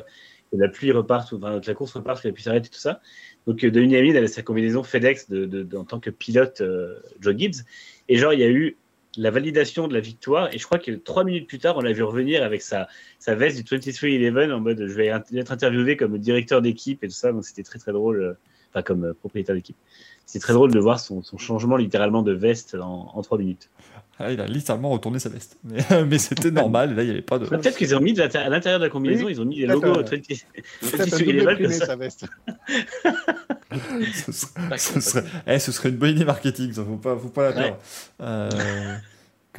que 0.53 0.57
la 0.59 0.68
pluie 0.68 0.93
reparte, 0.93 1.32
ou- 1.32 1.39
enfin, 1.39 1.59
que 1.61 1.66
la 1.66 1.74
course 1.74 1.93
reparte, 1.95 2.22
que 2.22 2.28
la 2.28 2.32
pluie 2.32 2.45
s'arrête 2.45 2.66
et 2.66 2.70
tout 2.70 2.78
ça. 2.78 3.01
Donc, 3.49 3.64
euh, 3.64 3.70
Denis 3.70 3.97
Hamlin 3.97 4.14
avait 4.14 4.28
sa 4.28 4.43
combinaison 4.43 4.84
FedEx 4.84 5.28
de, 5.28 5.45
de- 5.45 5.62
de- 5.64 5.76
en 5.76 5.84
tant 5.84 5.99
que 5.99 6.11
pilote 6.11 6.61
euh, 6.61 7.01
Joe 7.20 7.34
Gibbs. 7.37 7.64
Et 8.09 8.16
genre, 8.16 8.32
il 8.32 8.39
y 8.41 8.45
a 8.45 8.49
eu 8.49 8.76
la 9.16 9.30
validation 9.32 9.89
de 9.89 9.95
la 9.95 10.01
victoire. 10.01 10.55
Et 10.55 10.59
je 10.59 10.64
crois 10.64 10.78
que 10.78 10.93
trois 10.93 11.24
minutes 11.24 11.49
plus 11.49 11.59
tard, 11.59 11.76
on 11.78 11.80
l'a 11.80 11.93
vu 11.93 12.03
revenir 12.05 12.45
avec 12.45 12.62
sa, 12.62 12.87
sa 13.18 13.34
veste 13.34 13.57
du 13.57 13.64
23-11 13.64 14.53
en 14.53 14.61
mode 14.61 14.87
je 14.87 14.93
vais 14.95 15.07
être 15.07 15.51
interviewé 15.53 15.97
comme 15.97 16.16
directeur 16.18 16.61
d'équipe 16.62 17.03
et 17.03 17.09
tout 17.09 17.14
ça. 17.14 17.32
Donc, 17.32 17.45
c'était 17.45 17.62
très 17.64 17.78
très 17.78 17.93
drôle. 17.93 18.22
euh, 18.22 18.32
Enfin, 18.72 18.82
comme 18.82 19.05
euh, 19.07 19.14
propriétaire 19.14 19.55
d'équipe. 19.55 19.76
C'est 20.27 20.41
très 20.41 20.53
drôle 20.53 20.72
de 20.72 20.79
voir 20.81 20.99
son, 21.01 21.22
son 21.22 21.39
changement 21.39 21.77
littéralement 21.77 22.22
de 22.22 22.33
veste 22.33 22.74
en, 22.81 23.11
en 23.14 23.22
trois 23.22 23.39
minutes. 23.39 23.70
ah, 24.18 24.33
il 24.33 24.41
a 24.41 24.47
littéralement 24.47 24.91
retourné 24.91 25.18
sa 25.20 25.29
veste. 25.29 25.57
Mais, 25.64 25.79
mais 26.07 26.18
c'était 26.18 26.51
normal, 26.62 26.93
et 26.93 26.95
là, 26.95 27.03
il 27.03 27.07
n'y 27.07 27.12
avait 27.12 27.22
pas 27.22 27.39
de. 27.39 27.47
Peut-être 27.47 27.77
qu'ils 27.77 27.95
ont 27.95 28.01
mis 28.01 28.12
de 28.12 28.22
à 28.22 28.49
l'intérieur 28.49 28.81
de 28.81 28.85
la 28.85 28.91
combinaison, 28.91 29.27
Oui, 29.27 29.33
ils 29.33 29.41
ont 29.41 29.45
mis 29.45 29.57
les 29.61 29.66
peut-être, 29.66 29.83
logos 29.87 30.01
euh, 30.01 30.03
20 30.03 30.11
Peut-être 30.91 31.14
un 31.14 31.18
23 31.18 31.18
double 31.18 31.39
comme 31.39 31.49
imprimé, 31.49 31.72
ça. 31.72 31.87
sa 31.87 31.97
veste. 31.97 32.27
ce, 34.27 34.33
serait, 34.33 34.79
ce, 34.79 35.01
serait, 35.01 35.24
eh, 35.47 35.59
ce 35.59 35.72
serait 35.72 35.89
une 35.91 35.97
bonne 35.97 36.11
idée 36.11 36.24
marketing, 36.24 36.72
ça 36.72 36.85
faut 36.85 36.97
pas, 36.97 37.16
faut 37.16 37.29
pas 37.29 37.51
la 37.51 37.57
Ouais. 37.61 37.74
Euh, 38.20 38.51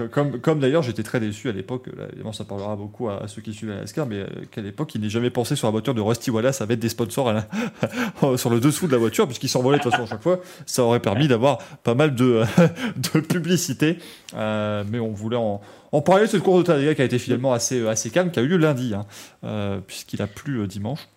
comme 0.03 0.59
d'ailleurs, 0.59 0.83
j'étais 0.83 1.03
très 1.03 1.19
déçu 1.19 1.49
à 1.49 1.51
l'époque, 1.51 1.85
évidemment, 2.09 2.33
ça 2.33 2.45
parlera 2.45 2.75
beaucoup 2.75 3.09
à, 3.09 3.27
ceux 3.27 3.41
qui 3.41 3.53
suivent 3.53 3.69
la 3.69 3.77
NASCAR, 3.77 4.05
mais 4.05 4.17
euh, 4.17 4.27
qu'à 4.51 4.61
l'époque, 4.61 4.93
il 4.95 5.01
n'ait 5.01 5.09
jamais 5.09 5.29
pensé 5.29 5.55
sur 5.55 5.67
la 5.67 5.71
voiture 5.71 5.93
de 5.93 6.01
Rusty 6.01 6.29
Wallace 6.29 6.61
mettre 6.61 6.81
des 6.81 6.89
sponsors 6.89 7.33
sur 8.37 8.49
le 8.49 8.59
dessous 8.59 8.87
de 8.87 8.91
la 8.91 8.97
voiture, 8.97 9.25
puisqu'il 9.25 9.49
s'envolait 9.49 9.77
de 9.77 9.83
toute 9.83 9.91
façon 9.91 10.03
à 10.03 10.07
chaque 10.07 10.21
fois. 10.21 10.39
Ça 10.65 10.83
aurait 10.83 10.99
permis 10.99 11.27
d'avoir 11.27 11.57
pas 11.83 11.95
mal 11.95 12.15
de, 12.15 12.43
publicité. 13.29 13.97
Euh, 14.35 14.83
mais 14.89 14.99
on 14.99 15.11
voulait 15.11 15.37
en, 15.37 15.61
en 15.91 16.01
parler 16.01 16.25
de 16.25 16.29
cette 16.29 16.43
course 16.43 16.59
de 16.59 16.63
Talladega 16.63 16.95
qui 16.95 17.01
a 17.01 17.05
été 17.05 17.19
finalement 17.19 17.53
assez, 17.53 17.87
assez 17.87 18.09
calme, 18.09 18.31
qui 18.31 18.39
a 18.39 18.43
eu 18.43 18.47
lieu 18.47 18.57
lundi, 18.57 18.93
hein, 18.93 19.05
euh, 19.43 19.79
puisqu'il 19.85 20.21
a 20.21 20.27
plu 20.27 20.59
euh, 20.59 20.67
dimanche. 20.67 21.07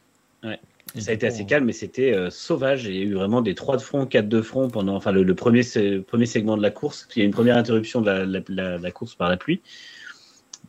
Ça 0.99 1.13
a 1.13 1.15
été 1.15 1.27
assez 1.27 1.47
calme, 1.47 1.67
mais 1.67 1.73
c'était 1.73 2.13
euh, 2.13 2.31
sauvage. 2.31 2.85
Il 2.85 2.95
y 2.97 2.99
a 2.99 3.03
eu 3.03 3.15
vraiment 3.15 3.43
des 3.43 3.55
3 3.55 3.77
de 3.77 3.83
front, 3.83 4.07
4 4.07 4.29
de 4.29 4.43
front 4.43 4.69
pendant 4.69 4.97
enfin, 4.97 5.13
le, 5.13 5.23
le 5.23 5.35
premier, 5.37 5.63
premier 6.07 6.27
segment 6.27 6.57
de 6.57 6.63
la 6.63 6.71
course. 6.71 7.07
Il 7.15 7.19
y 7.21 7.23
a 7.23 7.25
eu 7.25 7.27
une 7.27 7.33
première 7.33 7.57
interruption 7.57 8.01
de 8.01 8.07
la, 8.07 8.27
la- 8.27 8.41
la- 8.49 8.79
la 8.79 8.91
course 8.91 9.15
par 9.15 9.29
la 9.29 9.37
pluie. 9.37 9.61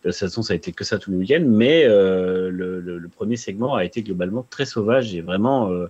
De 0.04 0.10
toute 0.10 0.16
façon, 0.20 0.42
ça 0.44 0.54
a 0.54 0.56
été 0.56 0.72
que 0.72 0.84
ça 0.84 1.00
tout 1.00 1.12
le 1.12 1.18
week-end, 1.18 1.44
mais 1.48 1.86
euh, 1.86 2.50
le, 2.52 2.80
le- 2.82 3.08
premier 3.08 3.36
segment 3.36 3.76
a 3.76 3.84
été 3.86 4.02
globalement 4.04 4.46
très 4.50 4.66
sauvage 4.66 5.14
et 5.16 5.22
vraiment, 5.22 5.70
euh, 5.72 5.88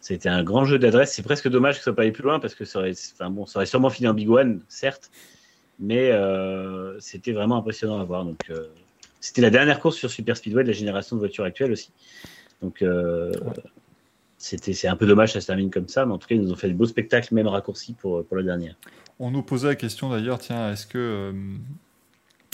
c'était 0.00 0.28
un 0.28 0.42
grand 0.44 0.64
jeu 0.64 0.78
d'adresse. 0.78 1.12
C'est 1.12 1.22
presque 1.22 1.48
dommage 1.48 1.74
que 1.74 1.80
ça 1.80 1.84
soit 1.84 1.96
pas 1.96 2.02
allé 2.02 2.12
plus 2.12 2.22
loin 2.24 2.40
parce 2.40 2.54
que 2.54 2.64
ça 2.64 2.78
aurait, 2.80 2.92
enfin, 3.14 3.30
bon, 3.30 3.46
ça 3.46 3.58
aurait 3.58 3.66
sûrement 3.66 3.90
fini 3.90 4.08
en 4.08 4.14
Big 4.14 4.28
One, 4.30 4.60
certes, 4.68 5.10
mais 5.80 6.10
euh, 6.12 6.98
c'était 7.00 7.32
vraiment 7.32 7.56
impressionnant 7.56 8.00
à 8.00 8.04
voir. 8.04 8.24
Donc, 8.24 8.38
euh, 8.50 8.66
c'était 9.20 9.42
la 9.42 9.50
dernière 9.50 9.78
course 9.80 9.96
sur 9.96 10.10
Super 10.10 10.36
Speedway 10.36 10.62
de 10.64 10.68
la 10.68 10.74
génération 10.74 11.16
de 11.16 11.20
voitures 11.20 11.44
actuelle 11.44 11.72
aussi. 11.72 11.90
Donc, 12.64 12.80
euh, 12.80 13.30
c'était 14.38 14.72
c'est 14.72 14.88
un 14.88 14.96
peu 14.96 15.06
dommage, 15.06 15.32
ça 15.34 15.40
se 15.40 15.46
termine 15.46 15.70
comme 15.70 15.88
ça, 15.88 16.06
mais 16.06 16.12
en 16.12 16.18
tout 16.18 16.26
cas, 16.28 16.34
ils 16.34 16.40
nous 16.40 16.50
ont 16.52 16.56
fait 16.56 16.68
de 16.68 16.74
beaux 16.74 16.86
spectacles, 16.86 17.34
même 17.34 17.46
raccourcis 17.46 17.92
pour, 17.92 18.24
pour 18.24 18.36
la 18.38 18.42
dernière. 18.42 18.74
On 19.20 19.30
nous 19.30 19.42
posait 19.42 19.68
la 19.68 19.74
question 19.74 20.08
d'ailleurs, 20.10 20.38
tiens, 20.38 20.72
est-ce 20.72 20.86
que 20.86 20.98
euh, 20.98 21.32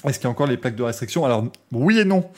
est-ce 0.04 0.18
qu'il 0.18 0.24
y 0.24 0.28
a 0.28 0.30
encore 0.30 0.46
les 0.46 0.56
plaques 0.56 0.76
de 0.76 0.82
restriction? 0.82 1.24
Alors 1.24 1.44
oui 1.72 1.98
et 1.98 2.04
non, 2.04 2.28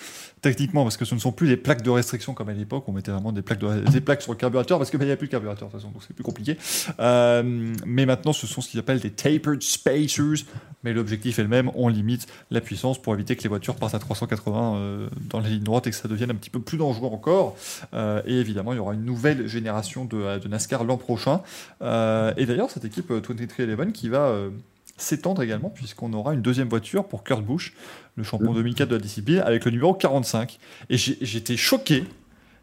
techniquement, 0.42 0.82
parce 0.84 0.96
que 0.96 1.04
ce 1.04 1.14
ne 1.14 1.20
sont 1.20 1.32
plus 1.32 1.46
les 1.48 1.56
plaques 1.56 1.82
de 1.82 1.90
restriction 1.90 2.34
comme 2.34 2.48
à 2.48 2.52
l'époque, 2.52 2.84
on 2.88 2.92
mettait 2.92 3.10
vraiment 3.12 3.32
des 3.32 3.42
plaques, 3.42 3.60
de- 3.60 3.90
des 3.90 4.00
plaques 4.00 4.22
sur 4.22 4.32
le 4.32 4.38
carburateur, 4.38 4.78
parce 4.78 4.90
qu'il 4.90 5.00
n'y 5.00 5.10
a 5.10 5.16
plus 5.16 5.28
de 5.28 5.32
carburateur 5.32 5.68
de 5.68 5.72
toute 5.72 5.80
façon, 5.80 5.92
donc 5.92 6.02
c'est 6.06 6.14
plus 6.14 6.24
compliqué. 6.24 6.56
Euh, 7.00 7.42
mais 7.86 8.04
maintenant, 8.06 8.32
ce 8.32 8.46
sont 8.46 8.60
ce 8.60 8.68
qu'ils 8.68 8.80
appellent 8.80 9.00
des 9.00 9.10
tapered 9.12 9.62
spacers, 9.62 10.44
mais 10.82 10.92
l'objectif 10.92 11.38
est 11.38 11.42
le 11.42 11.48
même, 11.48 11.70
on 11.74 11.88
limite 11.88 12.26
la 12.50 12.60
puissance 12.60 13.00
pour 13.00 13.14
éviter 13.14 13.36
que 13.36 13.42
les 13.42 13.48
voitures 13.48 13.76
partent 13.76 13.94
à 13.94 13.98
380 13.98 14.76
euh, 14.76 15.08
dans 15.28 15.40
la 15.40 15.48
ligne 15.48 15.62
droite 15.62 15.86
et 15.86 15.90
que 15.90 15.96
ça 15.96 16.08
devienne 16.08 16.30
un 16.30 16.34
petit 16.34 16.50
peu 16.50 16.60
plus 16.60 16.78
dangereux 16.78 17.08
encore. 17.08 17.56
Euh, 17.94 18.22
et 18.26 18.34
évidemment, 18.38 18.72
il 18.72 18.76
y 18.76 18.80
aura 18.80 18.94
une 18.94 19.04
nouvelle 19.04 19.46
génération 19.46 20.04
de, 20.04 20.38
de 20.38 20.48
NASCAR 20.48 20.84
l'an 20.84 20.96
prochain. 20.96 21.42
Euh, 21.82 22.32
et 22.36 22.46
d'ailleurs, 22.46 22.70
cette 22.70 22.84
équipe 22.84 23.10
euh, 23.10 23.20
2311 23.20 23.92
qui 23.92 24.08
va 24.08 24.34
s'étendre 24.96 25.42
également, 25.42 25.70
puisqu'on 25.70 26.12
aura 26.12 26.34
une 26.34 26.42
deuxième 26.42 26.68
voiture 26.68 27.06
pour 27.06 27.24
Kurt 27.24 27.42
Busch, 27.42 27.74
le 28.16 28.22
champion 28.22 28.52
2004 28.52 28.88
de 28.88 28.96
la 28.96 29.00
discipline, 29.00 29.38
avec 29.38 29.64
le 29.64 29.70
numéro 29.70 29.94
45. 29.94 30.58
Et 30.90 30.96
j'étais 30.96 31.56
choqué. 31.56 32.04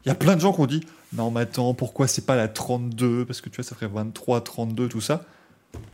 Il 0.05 0.07
y 0.07 0.11
a 0.11 0.15
plein 0.15 0.35
de 0.35 0.41
gens 0.41 0.53
qui 0.53 0.61
ont 0.61 0.65
dit 0.65 0.81
Non, 1.13 1.31
mais 1.31 1.41
attends, 1.41 1.73
pourquoi 1.73 2.07
c'est 2.07 2.25
pas 2.25 2.35
la 2.35 2.47
32 2.47 3.25
Parce 3.25 3.41
que 3.41 3.49
tu 3.49 3.57
vois, 3.57 3.63
ça 3.63 3.75
ferait 3.75 3.87
23, 3.91 4.41
32, 4.41 4.87
tout 4.87 5.01
ça. 5.01 5.25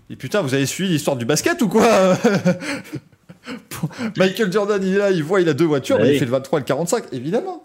Et 0.10 0.16
putain, 0.16 0.42
vous 0.42 0.54
avez 0.54 0.66
suivi 0.66 0.92
l'histoire 0.92 1.18
du 1.18 1.26
basket 1.26 1.62
ou 1.62 1.68
quoi 1.68 2.18
Michael 4.18 4.52
Jordan, 4.52 4.82
il 4.84 4.94
est 4.94 4.98
là, 4.98 5.12
il 5.12 5.24
voit, 5.24 5.42
il 5.42 5.50
a 5.50 5.54
deux 5.54 5.66
voitures, 5.66 5.98
Bah 5.98 6.04
mais 6.04 6.10
il 6.10 6.14
oui. 6.14 6.20
fait 6.20 6.26
le 6.26 6.32
23 6.32 6.60
et 6.60 6.62
le 6.62 6.66
45, 6.66 7.06
évidemment. 7.12 7.64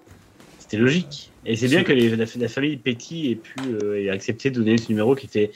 C'était 0.59 0.77
logique. 0.77 1.31
Et 1.47 1.57
c'est 1.57 1.69
bien 1.69 1.85
que 1.85 1.93
les- 1.93 2.15
la, 2.17 2.25
la 2.37 2.49
famille 2.49 2.77
Petty 2.77 3.31
ait 3.31 3.35
pu 3.37 3.55
euh, 3.83 4.03
ait 4.03 4.11
accepté 4.11 4.51
de 4.51 4.57
donner 4.57 4.77
ce 4.77 4.89
numéro 4.91 5.15
qui 5.15 5.27
était 5.27 5.51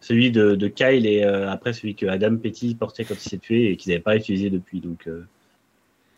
celui 0.00 0.30
de, 0.30 0.54
de 0.56 0.68
Kyle 0.68 1.06
et 1.06 1.22
euh, 1.24 1.48
après 1.50 1.72
celui 1.72 1.94
que 1.94 2.06
Adam 2.06 2.36
Petty 2.36 2.74
portait 2.74 3.04
quand 3.04 3.14
il 3.14 3.28
s'est 3.28 3.38
tué 3.38 3.70
et 3.70 3.76
qu'ils 3.76 3.90
n'avaient 3.92 4.02
pas 4.02 4.16
utilisé 4.16 4.50
depuis. 4.50 4.80
Donc, 4.80 5.06
euh, 5.06 5.24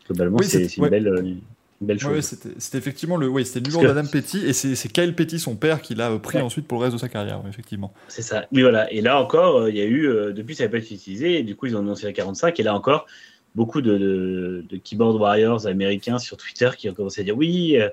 globalement, 0.07 0.39
Oui, 0.39 0.47
c'est 0.47 0.77
une, 0.77 0.83
ouais. 0.85 0.91
belle, 0.91 1.37
une 1.81 1.87
belle 1.87 1.99
chose. 1.99 2.11
Ouais, 2.11 2.17
ouais, 2.17 2.55
c'était 2.59 2.79
effectivement 2.79 3.17
le, 3.17 3.29
oui, 3.29 3.45
c'était 3.47 3.69
que- 3.69 3.83
d'Adam 3.87 4.07
Petty, 4.07 4.45
et 4.47 4.53
c'est 4.53 4.75
c'est 4.75 4.89
Kyle 4.91 5.15
Petty, 5.15 5.39
son 5.39 5.57
père, 5.57 5.81
qui 5.81 5.95
l'a 5.95 6.11
pris 6.19 6.37
Ouais. 6.39 6.43
ensuite 6.45 6.67
pour 6.67 6.79
le 6.79 6.85
reste 6.85 6.95
de 6.97 7.01
sa 7.01 7.09
carrière, 7.09 7.43
ouais, 7.43 7.49
effectivement. 7.51 7.93
C'est 8.09 8.23
ça. 8.23 8.47
Oui, 8.53 8.63
voilà. 8.63 8.93
Et 8.93 9.01
là 9.01 9.21
encore, 9.21 9.57
euh, 9.63 9.71
il 9.71 9.77
y 9.77 9.81
a 9.81 9.85
eu, 9.87 10.07
euh, 10.09 10.33
depuis, 10.33 10.55
ça 10.55 10.65
n'avait 10.65 10.79
pas 10.79 10.85
été 10.85 10.95
utilisé, 10.95 11.39
et 11.39 11.43
du 11.43 11.57
coup, 11.57 11.67
ils 11.67 11.77
ont 11.77 11.81
annoncé 11.81 12.05
la 12.07 12.13
45, 12.13 12.59
et 12.61 12.63
là 12.63 12.75
encore, 12.75 13.07
beaucoup 13.55 13.81
de, 13.81 13.97
de, 13.99 14.65
de 14.69 14.77
keyboard 14.77 15.17
warriors 15.21 15.67
américains 15.67 16.19
sur 16.19 16.37
Twitter 16.37 16.71
qui 16.77 16.89
ont 16.89 16.95
commencé 16.95 17.23
à 17.23 17.25
dire 17.25 17.37
oui, 17.37 17.77
euh, 17.79 17.89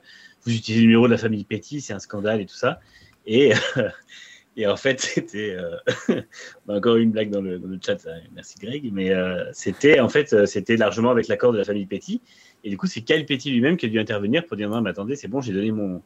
vous 0.46 0.54
utilisez 0.54 0.82
le 0.82 0.88
numéro 0.88 1.08
de 1.08 1.12
la 1.14 1.18
famille 1.18 1.44
Petty, 1.46 1.82
c'est 1.82 1.94
un 1.94 2.00
scandale 2.00 2.42
et 2.42 2.46
tout 2.46 2.56
ça. 2.56 2.80
Et, 3.26 3.54
et 4.58 4.68
en 4.68 4.76
fait, 4.78 5.00
c'était 5.02 5.56
euh, 5.58 6.22
a 6.68 6.74
encore 6.78 6.98
une 6.98 7.12
blague 7.12 7.30
dans 7.32 7.42
le, 7.42 7.58
dans 7.58 7.68
le 7.68 7.80
chat, 7.84 7.98
ça, 8.00 8.12
merci 8.36 8.56
Greg, 8.62 8.90
mais 8.94 9.12
euh, 9.12 9.46
c'était 9.54 10.00
en 10.00 10.10
fait, 10.10 10.46
c'était 10.46 10.78
largement 10.78 11.10
avec 11.12 11.28
l'accord 11.28 11.54
de 11.54 11.58
la 11.58 11.64
famille 11.64 11.86
Petty. 11.86 12.22
Et 12.64 12.70
du 12.70 12.78
coup, 12.78 12.88
c'est 12.88 13.02
Kyle 13.02 13.26
Petty 13.26 13.52
lui-même 13.52 13.78
qui 13.78 13.86
a 13.86 13.90
dû 13.90 14.00
intervenir 14.00 14.46
pour 14.46 14.58
dire 14.58 14.70
non, 14.70 14.82
mais 14.82 14.90
attendez, 14.90 15.16
c'est 15.16 15.28
bon, 15.28 15.42
j'ai 15.42 15.54
donné 15.54 15.72
mon, 15.72 16.02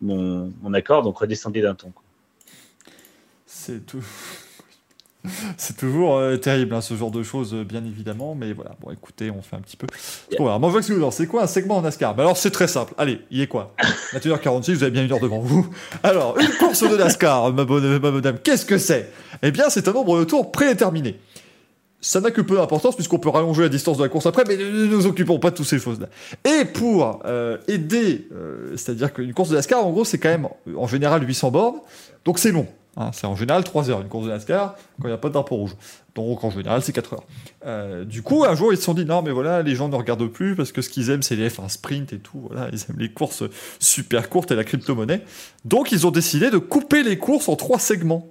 mon, 0.00 0.52
mon 0.62 0.74
accord, 0.74 1.02
donc 1.02 1.18
redescendez 1.18 1.60
d'un 1.60 1.74
ton. 1.74 1.92
C'est 3.46 3.84
tout. 3.86 4.04
C'est 5.56 5.76
toujours 5.76 6.16
euh, 6.16 6.36
terrible, 6.36 6.74
hein, 6.74 6.80
ce 6.80 6.94
genre 6.94 7.10
de 7.10 7.22
choses, 7.22 7.54
euh, 7.54 7.64
bien 7.64 7.84
évidemment. 7.84 8.34
Mais 8.34 8.52
voilà, 8.52 8.72
bon, 8.80 8.90
écoutez, 8.90 9.30
on 9.30 9.42
fait 9.42 9.56
un 9.56 9.60
petit 9.60 9.76
peu. 9.76 9.86
Yeah. 10.30 10.38
Bon, 10.38 10.46
alors, 10.46 10.60
moi, 10.60 10.68
je 10.70 10.92
vois 10.92 11.08
que 11.10 11.14
c'est 11.14 11.26
quoi 11.26 11.42
un 11.42 11.46
segment 11.46 11.76
en 11.78 11.82
NASCAR? 11.82 12.14
Bah, 12.14 12.22
Alors, 12.22 12.36
c'est 12.36 12.50
très 12.50 12.68
simple. 12.68 12.94
Allez, 12.98 13.20
il 13.30 13.40
est 13.40 13.46
quoi? 13.46 13.74
21h46, 14.14 14.74
vous 14.74 14.82
avez 14.82 14.92
bien 14.92 15.04
une 15.04 15.12
heure 15.12 15.20
devant 15.20 15.40
vous. 15.40 15.68
Alors, 16.02 16.38
une 16.38 16.52
course 16.58 16.82
de 16.82 16.96
NASCAR, 16.96 17.52
ma 17.52 17.64
bonne 17.64 17.98
ma 17.98 18.10
madame, 18.10 18.38
qu'est-ce 18.38 18.64
que 18.64 18.78
c'est? 18.78 19.10
Eh 19.42 19.50
bien, 19.50 19.68
c'est 19.70 19.88
un 19.88 19.92
nombre 19.92 20.18
de 20.18 20.24
tours 20.24 20.52
prédéterminé. 20.52 21.18
Ça 22.00 22.20
n'a 22.20 22.30
que 22.30 22.40
peu 22.40 22.56
d'importance 22.56 22.94
puisqu'on 22.94 23.18
peut 23.18 23.28
rallonger 23.28 23.62
la 23.62 23.68
distance 23.68 23.98
de 23.98 24.04
la 24.04 24.08
course 24.08 24.26
après, 24.26 24.44
mais 24.46 24.56
ne 24.56 24.86
nous 24.86 25.06
occupons 25.06 25.38
pas 25.40 25.50
de 25.50 25.56
toutes 25.56 25.66
ces 25.66 25.80
choses-là. 25.80 26.08
Et 26.44 26.64
pour 26.64 27.20
euh, 27.24 27.58
aider, 27.66 28.28
euh, 28.32 28.76
c'est-à-dire 28.76 29.12
qu'une 29.12 29.34
course 29.34 29.48
de 29.50 29.56
NASCAR, 29.56 29.84
en 29.84 29.90
gros, 29.90 30.04
c'est 30.04 30.18
quand 30.18 30.28
même 30.28 30.48
en 30.76 30.86
général 30.86 31.26
800 31.26 31.50
bornes, 31.50 31.80
donc 32.24 32.38
c'est 32.38 32.52
long. 32.52 32.68
hein. 32.96 33.10
c'est 33.12 33.26
en 33.26 33.34
général 33.34 33.64
3 33.64 33.90
heures 33.90 34.00
une 34.00 34.08
course 34.08 34.26
de 34.26 34.30
NASCAR 34.30 34.76
quand 35.00 35.08
il 35.08 35.10
n'y 35.10 35.12
a 35.12 35.18
pas 35.18 35.28
de 35.30 35.38
rouge. 35.38 35.74
Donc 36.14 36.42
en 36.44 36.50
général, 36.50 36.82
c'est 36.82 36.92
4 36.92 37.14
heures. 37.14 37.24
Euh, 37.66 38.04
du 38.04 38.22
coup, 38.22 38.44
un 38.44 38.54
jour, 38.54 38.72
ils 38.72 38.76
se 38.76 38.82
sont 38.84 38.94
dit 38.94 39.04
non, 39.04 39.22
mais 39.22 39.32
voilà, 39.32 39.62
les 39.62 39.74
gens 39.74 39.88
ne 39.88 39.96
regardent 39.96 40.28
plus 40.28 40.54
parce 40.54 40.70
que 40.72 40.82
ce 40.82 40.88
qu'ils 40.88 41.10
aiment, 41.10 41.22
c'est 41.22 41.36
les 41.36 41.48
F1 41.48 41.68
sprint 41.68 42.12
et 42.12 42.18
tout. 42.18 42.48
Voilà, 42.50 42.68
ils 42.72 42.78
aiment 42.88 42.98
les 42.98 43.12
courses 43.12 43.42
super 43.80 44.28
courtes 44.28 44.52
et 44.52 44.54
la 44.56 44.64
crypto-monnaie. 44.64 45.22
Donc, 45.64 45.90
ils 45.92 46.06
ont 46.06 46.10
décidé 46.12 46.50
de 46.50 46.58
couper 46.58 47.02
les 47.02 47.18
courses 47.18 47.48
en 47.48 47.56
trois 47.56 47.78
segments. 47.78 48.28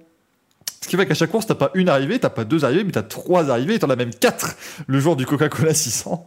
Ce 0.82 0.88
qui 0.88 0.96
fait 0.96 1.06
qu'à 1.06 1.14
chaque 1.14 1.30
course, 1.30 1.46
t'as 1.46 1.54
pas 1.54 1.70
une 1.74 1.90
arrivée, 1.90 2.18
t'as 2.18 2.30
pas 2.30 2.44
deux 2.44 2.64
arrivées, 2.64 2.82
mais 2.82 2.92
t'as 2.92 3.02
trois 3.02 3.50
arrivées, 3.50 3.74
et 3.74 3.78
t'en 3.78 3.90
as 3.90 3.96
même 3.96 4.14
quatre 4.14 4.56
le 4.86 4.98
jour 5.00 5.16
du 5.16 5.26
Coca-Cola 5.26 5.74
600. 5.74 6.26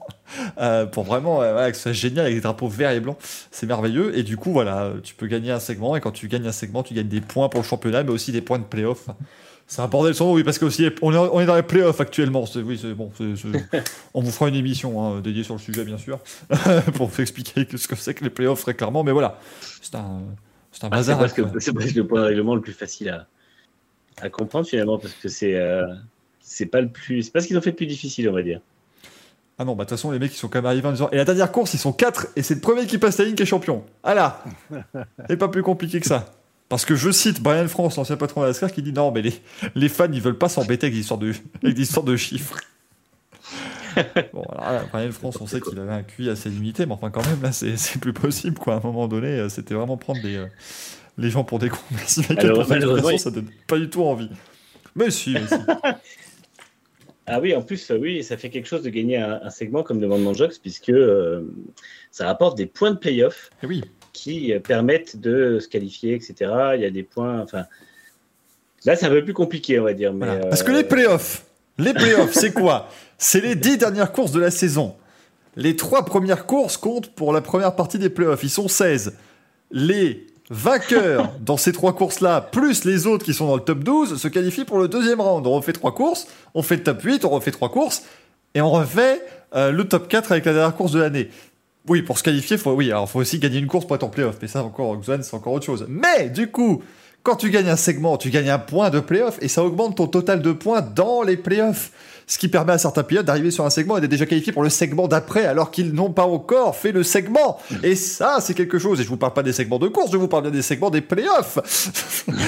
Euh, 0.60 0.86
pour 0.86 1.04
vraiment 1.04 1.42
euh, 1.42 1.52
voilà, 1.54 1.72
que 1.72 1.78
ce 1.78 1.84
soit 1.84 1.92
génial 1.94 2.26
avec 2.26 2.36
des 2.38 2.42
drapeaux 2.42 2.68
verts 2.68 2.92
et 2.92 3.00
blancs. 3.00 3.18
C'est 3.50 3.66
merveilleux. 3.66 4.16
Et 4.18 4.22
du 4.24 4.38
coup, 4.38 4.52
voilà, 4.52 4.92
tu 5.04 5.16
peux 5.16 5.26
gagner 5.28 5.52
un 5.52 5.60
segment, 5.60 5.96
et 5.96 6.00
quand 6.02 6.12
tu 6.12 6.28
gagnes 6.28 6.46
un 6.48 6.52
segment, 6.52 6.84
tu 6.84 6.94
gagnes 6.94 7.08
des 7.08 7.22
points 7.22 7.50
pour 7.50 7.62
le 7.62 7.66
championnat, 7.66 8.04
mais 8.04 8.12
aussi 8.12 8.32
des 8.32 8.42
points 8.42 8.60
de 8.60 8.64
playoff. 8.64 9.08
C'est 9.68 9.82
un 9.82 9.88
bordel 9.88 10.14
sans 10.14 10.26
nom, 10.26 10.34
oui, 10.34 10.44
parce 10.44 10.60
qu'on 10.60 10.68
est, 10.70 10.94
on 11.02 11.40
est 11.40 11.46
dans 11.46 11.56
les 11.56 11.64
playoffs 11.64 12.00
actuellement. 12.02 12.46
C'est- 12.46 12.60
Oui, 12.60 12.78
c'est 12.80 12.94
bon. 12.94 13.10
on 14.14 14.22
vous 14.22 14.32
fera 14.32 14.48
une 14.50 14.56
émission 14.56 15.02
hein, 15.04 15.22
dédiée 15.22 15.44
sur 15.44 15.56
le 15.56 15.60
sujet, 15.62 15.86
bien 15.86 15.98
sûr, 15.98 16.20
pour 16.96 17.08
vous 17.08 17.22
expliquer 17.22 17.66
ce 17.76 17.88
que 17.88 17.96
c'est 17.96 18.14
que 18.14 18.24
les 18.26 18.30
playoffs 18.30 18.62
très 18.62 18.74
clairement. 18.76 19.04
Mais 19.04 19.12
voilà, 19.14 19.40
c'est 19.82 19.96
un, 19.96 20.22
c'est 20.72 20.84
un 20.84 20.90
Ah, 20.92 21.02
c'est 21.02 21.16
bazar. 21.16 21.30
c'est 21.60 21.74
presque 21.74 21.96
le 21.96 22.06
point 22.06 22.20
de 22.22 22.26
règlement 22.28 22.54
le 22.54 22.62
plus 22.62 22.74
facile 22.74 23.10
à, 23.10 23.28
à 24.22 24.30
comprendre 24.30 24.68
finalement 24.68 24.98
parce 24.98 25.14
que 25.14 25.30
c'est 25.30 25.56
euh, 25.56 25.86
c'est 26.40 26.66
pas 26.66 26.82
le 26.82 26.90
plus 26.90 27.24
c'est 27.24 27.32
pas 27.32 27.42
ce 27.42 27.48
qu'ils 27.48 27.58
ont 27.58 27.62
fait 27.62 27.72
de 27.72 27.76
plus 27.76 27.88
difficile 27.88 28.30
on 28.30 28.34
va 28.34 28.44
dire. 28.44 28.62
Ah 29.58 29.66
non, 29.66 29.76
bah 29.76 29.84
de 29.84 29.90
toute 29.90 29.98
façon, 29.98 30.10
les 30.10 30.18
mecs, 30.18 30.34
ils 30.34 30.38
sont 30.38 30.48
quand 30.48 30.58
même 30.58 30.66
arrivés 30.66 30.88
en 30.88 30.92
disant 30.92 31.10
Et 31.12 31.18
la 31.18 31.26
dernière 31.26 31.52
course, 31.52 31.76
ils 31.76 31.78
sont 31.78 31.94
4 31.94 32.30
et 32.36 32.42
c'est 32.42 32.56
le 32.56 32.62
premier 32.62 32.88
qui 32.88 32.98
passe 32.98 33.20
la 33.20 33.26
ligne 33.26 33.36
qui 33.36 33.44
est 33.44 33.46
champion. 33.46 33.84
Ah 34.02 34.16
là 34.16 34.44
C'est 35.30 35.38
pas 35.38 35.50
plus 35.50 35.62
compliqué 35.62 36.00
que 36.00 36.08
ça. 36.08 36.34
Parce 36.68 36.84
que 36.84 36.96
je 36.96 37.12
cite 37.12 37.44
Brian 37.44 37.68
France, 37.68 37.98
l'ancien 37.98 38.18
patron 38.18 38.42
de 38.42 38.46
la 38.46 38.52
NASCAR, 38.52 38.72
qui 38.72 38.82
dit 38.82 38.94
Non, 38.94 39.12
mais 39.12 39.22
les, 39.22 39.34
les 39.76 39.90
fans, 39.90 40.12
ils 40.12 40.22
veulent 40.22 40.38
pas 40.38 40.50
s'embêter 40.50 40.88
avec 40.88 40.96
des 40.96 41.02
histoires 41.02 41.20
de, 41.20 41.34
avec 41.62 41.76
des 41.76 41.82
histoires 41.84 42.06
de 42.06 42.16
chiffres. 42.16 42.58
bon, 44.34 44.44
alors 44.58 44.72
là, 44.72 44.84
Brian 44.92 45.12
France, 45.12 45.38
on 45.42 45.48
sait 45.48 45.62
qu'il 45.62 45.78
avait 45.78 45.92
un 45.92 46.04
QI 46.04 46.30
assez 46.30 46.50
limité, 46.50 46.86
mais 46.86 46.94
enfin, 46.94 47.12
quand 47.12 47.26
même, 47.28 47.42
là, 47.44 47.52
c'est 47.52 47.78
c'est 47.78 48.00
plus 48.00 48.14
possible, 48.14 48.58
quoi. 48.58 48.76
À 48.76 48.78
un 48.78 48.82
moment 48.82 49.08
donné, 49.08 49.28
euh, 49.28 49.50
c'était 49.50 49.74
vraiment 49.74 49.98
prendre 49.98 50.22
des, 50.22 50.38
euh, 50.38 50.48
les 51.18 51.30
gens 51.30 51.44
pour 51.44 51.60
des 51.60 51.70
cons. 51.70 51.78
Merci, 51.92 52.22
Michael, 52.22 52.40
Alors, 52.46 52.66
pour 52.66 53.20
ça 53.20 53.32
donne 53.32 53.50
pas 53.68 53.78
du 53.78 53.90
tout 53.90 54.04
envie. 54.04 54.30
Mais 54.96 55.10
si, 55.12 55.34
mais 55.34 55.48
si. 55.48 55.56
Ah 57.28 57.40
oui, 57.40 57.56
en 57.56 57.62
plus, 57.62 57.92
euh, 57.92 57.98
oui, 57.98 58.24
ça 58.24 58.36
fait 58.36 58.50
quelque 58.50 58.68
chose 58.68 58.82
de 58.82 58.90
gagner 58.90 59.18
un, 59.18 59.40
un 59.44 59.50
segment 59.52 59.84
comme 59.84 60.00
demandement 60.00 60.32
de 60.32 60.38
Jox, 60.38 60.58
puisque 60.58 60.90
euh, 60.90 61.44
ça 62.10 62.26
rapporte 62.26 62.58
des 62.58 62.66
points 62.66 62.92
de 62.92 62.98
playoff 62.98 63.52
Et 63.64 63.68
oui. 63.68 63.84
qui 64.12 64.52
euh, 64.52 64.60
permettent 64.60 65.16
de 65.18 65.60
se 65.60 65.68
qualifier, 65.70 66.16
etc. 66.16 66.34
Il 66.76 66.82
y 66.82 66.86
a 66.86 66.90
des 66.90 67.04
points. 67.04 67.40
Enfin, 67.42 67.66
là, 68.86 68.96
c'est 68.96 69.06
un 69.06 69.10
peu 69.12 69.24
plus 69.24 69.34
compliqué, 69.36 69.80
on 69.80 69.84
va 69.84 69.94
dire. 69.94 70.12
Mais, 70.14 70.26
Voilà. 70.26 70.46
euh, 70.46 70.50
Parce 70.50 70.64
que 70.64 70.72
les 70.72 70.84
playoffs, 70.84 71.46
les 71.78 71.94
playoffs, 71.94 72.34
c'est 72.34 72.52
quoi? 72.54 72.90
C'est 73.18 73.40
les 73.40 73.56
dix 73.56 73.78
dernières 73.78 74.12
courses 74.12 74.32
de 74.32 74.40
la 74.40 74.52
saison. 74.52 74.96
Les 75.56 75.76
trois 75.76 76.04
premières 76.04 76.46
courses 76.48 76.76
comptent 76.76 77.14
pour 77.14 77.32
la 77.34 77.42
première 77.42 77.76
partie 77.76 78.00
des 78.00 78.10
playoffs. 78.10 78.44
Ils 78.44 78.50
sont 78.50 78.68
16. 78.68 79.16
Les 79.70 80.26
vainqueurs 80.52 81.32
dans 81.40 81.56
ces 81.56 81.72
trois 81.72 81.96
courses-là, 81.96 82.42
plus 82.42 82.84
les 82.84 83.08
autres 83.08 83.24
qui 83.24 83.34
sont 83.34 83.48
dans 83.48 83.56
le 83.56 83.62
top 83.62 83.80
12, 83.80 84.22
se 84.22 84.28
qualifient 84.28 84.66
pour 84.66 84.78
le 84.78 84.90
deuxième 84.90 85.22
round. 85.22 85.48
On 85.48 85.54
refait 85.54 85.72
trois 85.72 85.96
courses, 85.96 86.28
on 86.54 86.62
fait 86.62 86.76
le 86.76 86.84
top 86.84 87.02
8, 87.02 87.26
on 87.26 87.30
refait 87.30 87.52
trois 87.52 87.70
courses, 87.70 88.04
et 88.54 88.62
on 88.62 88.70
refait 88.70 89.22
euh, 89.56 89.72
le 89.72 89.88
top 89.88 90.10
4 90.10 90.34
avec 90.34 90.46
la 90.46 90.54
dernière 90.54 90.76
course 90.76 90.92
de 90.92 91.00
l'année. 91.00 91.30
Oui, 91.88 92.02
pour 92.02 92.18
se 92.18 92.24
qualifier, 92.24 92.58
faut, 92.58 92.74
oui, 92.74 92.92
alors 92.92 93.10
faut 93.10 93.20
aussi 93.20 93.40
gagner 93.40 93.60
une 93.60 93.68
course 93.68 93.88
pour 93.88 93.96
être 93.96 94.04
en 94.04 94.10
playoff, 94.10 94.36
mais 94.42 94.50
ça 94.50 94.64
encore, 94.64 95.02
c'est 95.04 95.34
encore 95.34 95.54
autre 95.54 95.66
chose. 95.66 95.86
Mais 95.88 96.30
du 96.30 96.52
coup, 96.52 96.84
quand 97.24 97.38
tu 97.38 97.50
gagnes 97.50 97.70
un 97.70 97.78
segment, 97.78 98.18
tu 98.18 98.30
gagnes 98.30 98.50
un 98.50 98.60
point 98.60 98.90
de 98.90 99.00
playoff 99.00 99.38
et 99.42 99.48
ça 99.48 99.64
augmente 99.64 99.98
ton 99.98 100.08
total 100.08 100.42
de 100.42 100.52
points 100.52 100.82
dans 100.82 101.24
les 101.24 101.38
playoffs. 101.38 101.92
Ce 102.28 102.38
qui 102.38 102.48
permet 102.48 102.74
à 102.74 102.78
certains 102.78 103.04
pilotes 103.04 103.26
d'arriver 103.26 103.52
sur 103.52 103.66
un 103.66 103.70
segment 103.70 103.98
et 103.98 104.02
d'être 104.02 104.10
déjà 104.12 104.26
qualifiés 104.26 104.54
pour 104.54 104.64
le 104.64 104.70
segment 104.70 105.08
d'après 105.08 105.46
alors 105.46 105.70
qu'ils 105.72 105.92
n'ont 105.94 106.12
pas 106.12 106.26
encore 106.26 106.76
fait 106.76 106.92
le 106.92 107.04
segment. 107.04 107.60
Et 107.84 107.96
ça, 107.96 108.38
c'est 108.40 108.54
quelque 108.54 108.80
chose. 108.80 109.00
Et 109.02 109.04
je 109.04 109.10
vous 109.10 109.18
parle 109.18 109.34
pas 109.34 109.44
des 109.44 109.54
segments 109.54 109.80
de 109.80 109.88
course, 109.88 110.12
je 110.12 110.18
vous 110.18 110.28
parle 110.28 110.44
bien 110.44 110.52
des 110.52 110.62
segments 110.62 110.90
des 110.90 111.02
playoffs. 111.02 111.60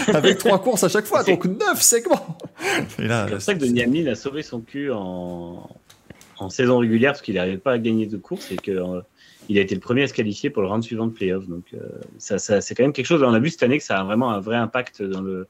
Avec 0.14 0.38
trois 0.38 0.62
courses 0.62 0.84
à 0.84 0.90
chaque 0.90 1.06
fois, 1.06 1.24
donc 1.24 1.46
neuf 1.46 1.82
segments. 1.82 2.38
C'est 2.98 3.08
pour 3.32 3.42
ça 3.42 3.54
que 3.56 3.60
Denis 3.60 3.84
Hamlin 3.84 4.08
a 4.12 4.16
sauvé 4.16 4.44
son 4.44 4.62
cul 4.62 4.92
en, 4.92 5.70
en 6.38 6.50
saison 6.50 6.78
régulière 6.78 7.12
parce 7.12 7.22
qu'il 7.22 7.36
n'arrivait 7.36 7.58
pas 7.58 7.74
à 7.74 7.78
gagner 7.78 8.06
de 8.06 8.18
course 8.18 8.52
et 8.52 8.56
que 8.58 8.72
euh, 8.72 9.02
il 9.50 9.58
a 9.58 9.62
été 9.62 9.76
le 9.76 9.82
premier 9.82 10.04
à 10.04 10.08
se 10.08 10.14
qualifier 10.14 10.50
pour 10.50 10.62
le 10.62 10.70
round 10.70 10.84
suivant 10.84 11.08
de 11.08 11.12
playoff. 11.12 11.48
Donc 11.48 11.66
euh, 11.74 11.80
ça, 12.18 12.38
ça- 12.38 12.62
c'est 12.62 12.76
quand 12.76 12.84
même 12.84 12.94
quelque 12.94 13.06
chose. 13.08 13.22
On 13.24 13.34
a 13.34 13.40
vu 13.40 13.50
cette 13.50 13.64
année 13.64 13.78
que 13.80 13.84
ça 13.84 14.00
a 14.00 14.04
vraiment 14.04 14.32
un 14.32 14.40
vrai 14.40 14.56
impact 14.56 15.02
dans 15.02 15.22
le 15.22 15.48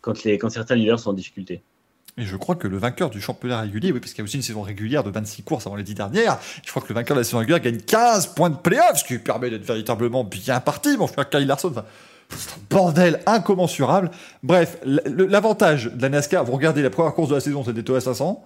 quand 0.00 0.22
les 0.24 0.38
quand 0.38 0.50
certains 0.50 0.74
leaders 0.76 1.00
sont 1.00 1.10
en 1.10 1.14
difficulté. 1.14 1.62
Et 2.18 2.24
je 2.24 2.36
crois 2.36 2.56
que 2.56 2.68
le 2.68 2.76
vainqueur 2.76 3.08
du 3.08 3.20
championnat 3.20 3.60
régulier, 3.60 3.90
oui, 3.90 3.98
parce 3.98 4.12
qu'il 4.12 4.18
y 4.18 4.22
a 4.22 4.24
aussi 4.24 4.36
une 4.36 4.42
saison 4.42 4.60
régulière 4.60 5.02
de 5.02 5.10
26 5.10 5.42
courses 5.44 5.66
avant 5.66 5.76
les 5.76 5.82
10 5.82 5.94
dernières, 5.94 6.38
je 6.62 6.70
crois 6.70 6.82
que 6.82 6.88
le 6.88 6.94
vainqueur 6.94 7.16
de 7.16 7.20
la 7.20 7.24
saison 7.24 7.38
régulière 7.38 7.60
gagne 7.60 7.78
15 7.78 8.28
points 8.34 8.50
de 8.50 8.56
playoff, 8.56 8.96
ce 8.96 9.04
qui 9.04 9.14
lui 9.14 9.20
permet 9.20 9.48
d'être 9.48 9.64
véritablement 9.64 10.22
bien 10.22 10.60
parti, 10.60 10.96
mon 10.98 11.06
frère 11.06 11.30
Kyle 11.30 11.46
Larson. 11.46 11.68
Enfin, 11.70 11.84
C'est 12.28 12.50
un 12.50 12.62
bordel 12.68 13.20
incommensurable. 13.24 14.10
Bref, 14.42 14.76
l'avantage 14.84 15.86
de 15.86 16.02
la 16.02 16.10
NASCAR, 16.10 16.44
vous 16.44 16.52
regardez 16.52 16.82
la 16.82 16.90
première 16.90 17.14
course 17.14 17.30
de 17.30 17.34
la 17.34 17.40
saison, 17.40 17.64
c'est 17.64 17.72
Daytona 17.72 18.00
500. 18.00 18.44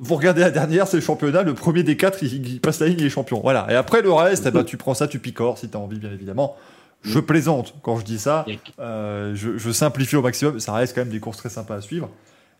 Vous 0.00 0.14
regardez 0.16 0.40
la 0.42 0.50
dernière, 0.50 0.86
c'est 0.86 0.96
le 0.98 1.02
championnat. 1.02 1.42
Le 1.42 1.54
premier 1.54 1.84
des 1.84 1.96
quatre, 1.96 2.22
il, 2.22 2.46
il 2.46 2.60
passe 2.60 2.80
la 2.80 2.88
ligne, 2.88 2.98
il 2.98 3.06
est 3.06 3.10
champion. 3.10 3.40
Voilà. 3.40 3.66
Et 3.70 3.74
après, 3.74 4.02
le 4.02 4.12
reste, 4.12 4.44
eh 4.46 4.50
ben, 4.50 4.64
tu 4.64 4.76
prends 4.76 4.92
ça, 4.94 5.06
tu 5.08 5.20
picores 5.20 5.56
si 5.56 5.70
tu 5.70 5.76
as 5.76 5.80
envie, 5.80 5.98
bien 5.98 6.10
évidemment. 6.12 6.56
Je 7.02 7.18
plaisante 7.20 7.74
quand 7.82 7.98
je 7.98 8.04
dis 8.04 8.18
ça. 8.18 8.44
Euh, 8.80 9.32
je, 9.34 9.56
je 9.56 9.70
simplifie 9.70 10.16
au 10.16 10.22
maximum. 10.22 10.58
Ça 10.58 10.72
reste 10.72 10.94
quand 10.94 11.02
même 11.02 11.10
des 11.10 11.20
courses 11.20 11.36
très 11.36 11.48
sympas 11.48 11.76
à 11.76 11.80
suivre. 11.80 12.10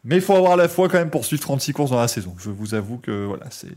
Mais 0.04 0.16
il 0.16 0.20
faut 0.20 0.34
avoir 0.34 0.56
la 0.56 0.68
foi 0.68 0.88
quand 0.88 0.98
même 0.98 1.10
pour 1.10 1.24
suivre 1.24 1.42
36 1.42 1.72
courses 1.72 1.90
dans 1.90 2.00
la 2.00 2.08
saison. 2.08 2.34
Je 2.38 2.50
vous 2.50 2.74
avoue 2.74 2.98
que 2.98 3.24
voilà, 3.24 3.50
c'est. 3.50 3.68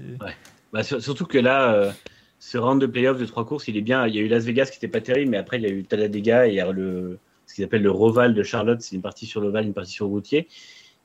Bah, 0.74 0.84
sur- 0.84 1.02
surtout 1.02 1.26
que 1.26 1.38
là, 1.38 1.74
euh, 1.74 1.92
ce 2.40 2.58
round 2.58 2.82
de 2.82 2.88
playoff 2.88 3.18
de 3.18 3.26
trois 3.26 3.46
courses, 3.46 3.68
il 3.68 3.78
est 3.78 3.82
bien. 3.82 4.06
Il 4.08 4.16
y 4.16 4.20
a 4.20 4.22
eu 4.22 4.28
Las 4.28 4.44
Vegas 4.44 4.66
qui 4.66 4.78
n'était 4.78 4.90
pas 4.90 5.02
terrible, 5.02 5.32
mais 5.32 5.38
après, 5.38 5.58
il 5.58 5.64
y 5.64 5.66
a 5.66 5.70
eu 5.70 5.84
Talladega 5.84 6.48
et 6.48 6.50
il 6.50 6.56
y 6.56 6.60
a 6.60 6.72
le, 6.72 7.20
ce 7.46 7.56
qu'ils 7.56 7.64
appellent 7.64 7.84
le 7.84 7.92
Roval 7.92 8.34
de 8.34 8.44
Charlotte. 8.44 8.82
C'est 8.82 8.96
une 8.96 9.02
partie 9.02 9.26
sur 9.26 9.40
l'Oval, 9.40 9.66
une 9.66 9.74
partie 9.74 9.94
sur 9.94 10.08
routier. 10.08 10.48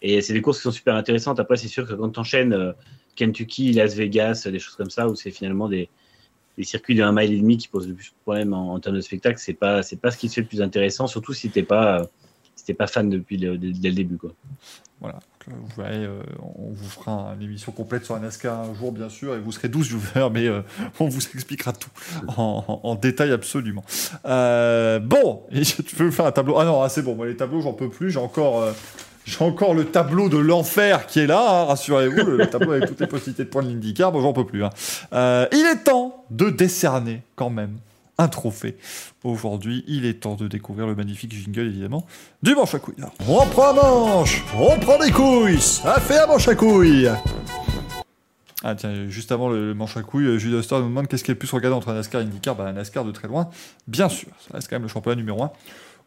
Et 0.03 0.21
c'est 0.21 0.33
des 0.33 0.43
courses 0.43 0.59
qui 0.59 0.65
sont 0.65 0.73
super 0.73 0.97
intéressantes. 0.97 1.39
Après, 1.39 1.57
c'est 1.57 1.69
sûr 1.69 1.87
que 1.87 1.95
quand 1.95 2.11
tu 2.11 2.19
enchaînes 2.19 2.75
Kentucky, 3.15 3.73
Las 3.73 3.95
Vegas, 3.95 4.49
des 4.51 4.59
choses 4.59 4.75
comme 4.75 4.91
ça, 4.91 5.09
où 5.09 5.15
c'est 5.15 5.31
finalement 5.31 5.69
des, 5.69 5.89
des 6.59 6.65
circuits 6.65 6.95
de 6.95 7.03
1 7.03 7.13
mile 7.13 7.33
et 7.33 7.39
demi 7.39 7.57
qui 7.57 7.69
posent 7.69 7.89
le 7.89 7.95
plus 7.95 8.11
de 8.11 8.15
problèmes 8.23 8.53
en, 8.53 8.79
termes 8.81 8.97
de 8.97 9.01
spectacle, 9.01 9.39
c'est 9.39 9.55
pas, 9.55 9.83
pas 10.01 10.11
ce 10.11 10.19
qui 10.19 10.29
te 10.29 10.35
fait 10.35 10.41
le 10.43 10.47
plus 10.47 10.63
intéressant, 10.63 11.07
surtout 11.07 11.33
si 11.33 11.51
t'es 11.51 11.63
pas, 11.63 12.01
euh, 12.01 12.05
t'es 12.65 12.75
pas 12.75 12.87
fan 12.87 13.09
depuis 13.11 13.37
le, 13.37 13.57
début, 13.57 14.17
quoi. 14.17 14.31
Voilà. 15.01 15.19
Euh, 15.49 15.53
vous 15.61 15.83
verrez, 15.83 16.05
euh, 16.05 16.23
on 16.39 16.71
vous 16.71 16.89
fera 16.89 17.35
une 17.35 17.43
émission 17.43 17.73
complète 17.73 18.05
sur 18.05 18.19
NASCAR 18.19 18.61
un 18.61 18.75
jour, 18.75 18.93
bien 18.93 19.09
sûr, 19.09 19.35
et 19.35 19.41
vous 19.41 19.51
serez 19.51 19.69
12 19.69 19.89
viewers, 19.89 20.31
mais 20.33 20.47
euh, 20.47 20.63
on 21.01 21.09
vous 21.09 21.21
expliquera 21.35 21.73
tout 21.73 21.91
en, 22.29 22.95
détail 22.95 23.33
absolument. 23.33 23.85
Bon, 24.25 25.43
tu 25.53 25.97
peux 25.97 26.11
faire 26.11 26.27
un 26.27 26.33
tableau? 26.33 26.59
Ah 26.59 26.65
non, 26.65 26.83
ah, 26.83 26.89
c'est 26.89 27.03
bon, 27.03 27.21
les 27.25 27.37
tableaux, 27.37 27.61
j'en 27.61 27.73
peux 27.73 27.89
plus. 27.89 28.13
J'ai 28.13 28.21
encore, 28.21 28.65
j'ai 29.25 29.43
encore 29.43 29.75
le 29.75 29.87
tableau 29.87 30.29
de 30.29 30.39
l'enfer 30.39 31.07
qui 31.07 31.19
est 31.19 31.27
là, 31.27 31.41
hein, 31.41 31.65
rassurez-vous, 31.65 32.25
le, 32.25 32.37
le 32.37 32.47
tableau 32.47 32.73
avec 32.73 32.87
toutes 32.87 33.01
les 33.01 33.09
possibilités 33.09 33.45
de 33.45 33.49
points 33.49 33.63
de 33.65 33.69
l'IndyCar. 33.69 34.13
Bon, 34.13 34.21
j'en 34.21 34.33
peux 34.33 34.47
plus. 34.47 34.63
hein. 34.63 34.71
Il 35.51 35.67
est 35.67 35.83
temps 35.83 36.25
de 36.31 36.49
décerner 36.49 37.23
quand 37.35 37.51
même 37.51 37.77
un 38.19 38.29
trophée. 38.29 38.77
Aujourd'hui, 39.25 39.85
il 39.87 40.05
est 40.05 40.21
temps 40.21 40.35
de 40.35 40.49
découvrir 40.49 40.87
le 40.87 40.95
magnifique 40.95 41.33
jingle, 41.33 41.67
évidemment, 41.67 42.07
du 42.43 42.55
manche 42.55 42.75
à 42.75 42.79
couilles. 42.79 42.95
On 43.27 43.47
prend 43.47 43.71
un 43.71 43.73
manche, 43.75 44.45
on 44.55 44.79
prend 44.79 44.99
des 44.99 45.11
couilles, 45.11 45.61
ça 45.61 46.01
fait 46.01 46.19
un 46.19 46.27
manche 46.27 46.49
à 46.49 46.55
couilles. 46.55 47.11
Ah 48.65 48.77
tiens, 48.77 49.09
juste 49.09 49.33
avant 49.33 49.49
le, 49.49 49.75
manche 49.75 49.97
à 49.97 50.03
couilles, 50.03 50.27
euh, 50.27 50.59
Oster 50.59 50.77
nous 50.77 50.83
demande 50.83 51.09
qu'est-ce 51.09 51.25
qui 51.25 51.33
est 51.33 51.35
le 51.35 51.39
plus 51.39 51.51
regardé 51.51 51.77
entre 51.77 51.93
NASCAR 51.93 52.21
et 52.21 52.25
IndyCar 52.25 52.55
Bah 52.55 52.73
NASCAR 52.73 53.05
de 53.05 53.11
très 53.11 53.27
loin, 53.27 53.51
bien 53.89 54.09
sûr, 54.09 54.29
ça 54.39 54.55
reste 54.55 54.69
quand 54.69 54.77
même 54.77 54.83
le 54.83 54.89
championnat 54.89 55.17
numéro 55.17 55.43
1. 55.43 55.51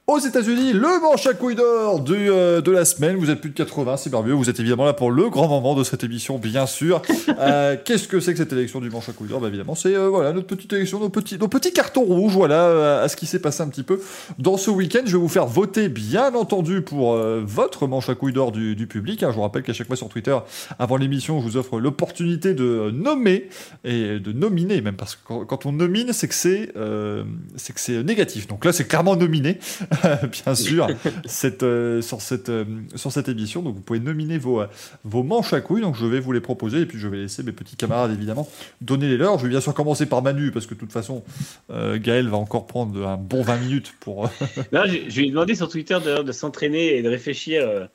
Aux 0.07 0.19
États-Unis, 0.19 0.72
le 0.73 1.02
manche 1.02 1.26
à 1.26 1.34
couilles 1.34 1.56
d'or 1.56 1.99
du, 1.99 2.14
euh, 2.30 2.61
de 2.61 2.69
la 2.69 2.86
semaine. 2.86 3.15
Vous 3.15 3.32
êtes 3.32 3.41
plus 3.41 3.49
de 3.49 3.56
80, 3.56 3.98
c'est 3.98 4.11
merveilleux. 4.11 4.36
Vous 4.36 4.52
êtes 4.52 4.60
évidemment 4.60 4.86
là 4.86 4.94
pour 4.94 5.10
le 5.10 5.32
grand 5.32 5.48
moment 5.48 5.73
de 5.73 5.84
cette 5.84 6.03
émission, 6.03 6.38
bien 6.38 6.68
sûr. 6.68 7.02
Euh, 7.38 7.76
Qu'est-ce 7.84 8.07
que 8.07 8.19
c'est 8.22 8.32
que 8.32 8.38
cette 8.38 8.53
élection 8.53 8.80
du 8.80 8.90
manche 8.90 9.10
à 9.10 9.11
couilles 9.11 9.27
d'or? 9.27 9.41
Bah 9.41 9.48
évidemment, 9.49 9.76
c'est 9.76 9.94
euh, 9.94 10.07
voilà 10.07 10.32
notre 10.32 10.48
petite 10.48 10.72
élection, 10.72 10.99
nos 11.02 11.10
petits, 11.10 11.38
nos 11.38 11.49
petits 11.49 11.73
cartons 11.73 12.03
rouges. 12.03 12.32
Voilà 12.34 12.61
euh, 12.68 13.03
à 13.03 13.10
ce 13.10 13.18
qui 13.18 13.26
s'est 13.26 13.40
passé 13.40 13.61
un 13.61 13.68
petit 13.68 13.84
peu 13.84 13.99
dans 14.40 14.56
ce 14.56 14.69
week-end. 14.72 15.02
Je 15.06 15.11
vais 15.14 15.18
vous 15.22 15.27
faire 15.27 15.45
voter, 15.48 15.90
bien 15.90 16.34
entendu, 16.34 16.82
pour 16.82 17.14
euh, 17.14 17.41
votre 17.45 17.88
manche 17.88 18.07
à 18.10 18.15
couilles 18.15 18.32
d'or 18.32 18.52
du, 18.53 18.76
du 18.76 18.88
public. 18.88 19.22
hein. 19.23 19.32
Je 19.32 19.36
vous 19.36 19.41
rappelle 19.41 19.64
qu'à 19.64 19.73
chaque 19.73 19.88
fois 19.88 19.98
sur 19.98 20.07
Twitter, 20.07 20.38
avant 20.80 20.95
l'émission, 20.95 21.40
je 21.41 21.45
vous 21.45 21.57
offre 21.57 21.77
l'opportunité 21.80 22.53
de 22.53 22.90
nommer 22.94 23.49
et 23.84 24.19
de 24.19 24.32
nominer 24.32 24.80
même 24.82 24.95
parce 24.95 25.15
que 25.15 25.22
quand, 25.26 25.45
quand 25.45 25.65
on 25.65 25.73
nomine, 25.73 26.14
c'est 26.14 26.27
que 26.30 26.36
c'est 26.36 26.69
euh, 26.77 27.23
c'est 27.57 27.73
que 27.73 27.82
c'est 27.82 28.02
négatif. 28.03 28.48
Donc 28.48 28.64
là, 28.64 28.72
c'est 28.72 28.86
clairement 28.88 29.18
nominé, 29.18 29.60
bien 30.46 30.56
sûr, 30.56 30.88
cette, 31.26 31.64
euh, 31.64 32.02
sur 32.02 32.22
cette 32.22 32.50
euh, 32.50 32.66
sur 32.96 33.12
cette 33.12 33.30
émission. 33.30 33.62
Donc 33.62 33.76
vous 33.76 33.82
pouvez 33.82 34.00
nominer 34.00 34.38
vos 34.38 34.62
euh, 34.62 34.68
vos 35.04 35.24
manches 35.24 35.54
à 35.54 35.62
couilles. 35.62 35.82
Donc 35.82 35.96
je 35.96 36.06
vais 36.06 36.20
vous 36.20 36.32
les 36.32 36.42
proposer 36.42 36.82
et 36.82 36.86
puis 36.86 36.98
je 37.00 37.08
vais 37.08 37.18
laisser 37.18 37.44
mes 37.44 37.52
petits 37.52 37.76
camarades 37.76 38.12
évidemment 38.12 38.48
donner 38.82 39.08
les 39.08 39.18
leurs. 39.18 39.38
Je 39.38 39.44
vais 39.44 39.50
bien 39.50 39.62
sûr 39.62 39.74
commencer 39.74 40.06
par 40.06 40.22
Manu 40.22 40.52
parce 40.52 40.66
que 40.66 40.74
de 40.74 40.80
toute 40.80 40.92
façon, 40.92 41.24
euh, 41.72 41.98
Gaël 42.00 42.28
va 42.28 42.38
encore 42.38 42.68
prendre 42.68 43.06
un 43.08 43.18
bon 43.18 43.42
20 43.42 43.58
minutes 43.58 43.94
pour. 44.00 44.30
Non, 44.72 44.82
je, 44.86 45.10
je 45.10 45.20
lui 45.20 45.28
ai 45.28 45.30
demandé 45.32 45.56
sur 45.56 45.70
Twitter 45.70 45.98
de 46.26 46.32
s'entraîner 46.32 46.98
et 46.98 47.02
de 47.02 47.10
réfléchir. 47.10 47.64
euh, 47.68 47.86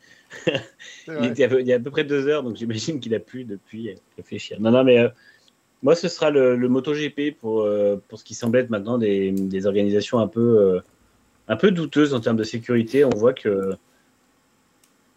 il, 1.08 1.26
était 1.26 1.44
à 1.44 1.48
peu- 1.48 1.60
il 1.60 1.66
y 1.66 1.72
a 1.72 1.76
à 1.76 1.78
peu 1.80 1.90
près 1.90 2.04
deux 2.04 2.28
heures, 2.28 2.42
donc 2.42 2.56
j'imagine 2.56 3.00
qu'il 3.00 3.14
a 3.14 3.18
pu 3.18 3.44
depuis 3.44 3.96
réfléchir. 4.16 4.58
Non, 4.60 4.70
non, 4.70 4.84
mais 4.84 4.98
euh, 4.98 5.08
moi, 5.82 5.94
ce 5.96 6.08
sera 6.08 6.30
le, 6.30 6.56
le 6.56 6.68
MotoGP 6.68 7.36
pour, 7.38 7.62
euh, 7.62 7.96
pour 8.08 8.18
ce 8.18 8.24
qui 8.24 8.34
semble 8.34 8.58
être 8.58 8.70
maintenant 8.70 8.98
des, 8.98 9.32
des 9.32 9.66
organisations 9.66 10.18
un 10.20 10.28
peu, 10.28 10.40
euh, 10.40 10.80
un 11.50 11.56
peu 11.56 11.72
douteuses 11.72 12.14
en 12.14 12.20
termes 12.20 12.36
de 12.36 12.44
sécurité. 12.44 13.04
On 13.04 13.10
voit 13.10 13.34
que. 13.34 13.72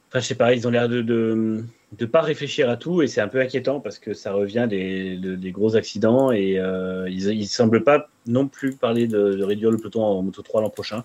Enfin, 0.10 0.19
je 0.19 0.26
sais 0.26 0.35
pas, 0.35 0.53
ils 0.53 0.68
ont 0.68 0.72
l'air 0.72 0.89
de 0.89 1.01
de, 1.01 1.64
de 1.97 2.05
pas 2.05 2.22
réfléchir 2.22 2.69
à 2.69 2.76
tout 2.76 3.01
et 3.01 3.07
c'est 3.07 3.22
un 3.22 3.27
peu 3.27 3.39
inquiétant 3.39 3.80
parce 3.80 3.99
que 3.99 4.14
ça 4.14 4.34
revient 4.34 4.68
des, 4.69 5.15
de- 5.18 5.35
des 5.35 5.51
gros 5.51 5.76
accidents 5.76 6.31
et 6.31 6.60
euh, 6.60 7.07
ils, 7.10 7.47
semblent 7.47 7.84
pas 7.84 8.10
non 8.27 8.47
plus 8.47 8.76
parler 8.76 9.07
de, 9.07 9.41
réduire 9.43 9.72
le 9.72 9.77
peloton 9.77 10.03
en 10.03 10.22
Moto 10.22 10.41
3 10.41 10.61
l'an 10.61 10.69
prochain. 10.69 11.03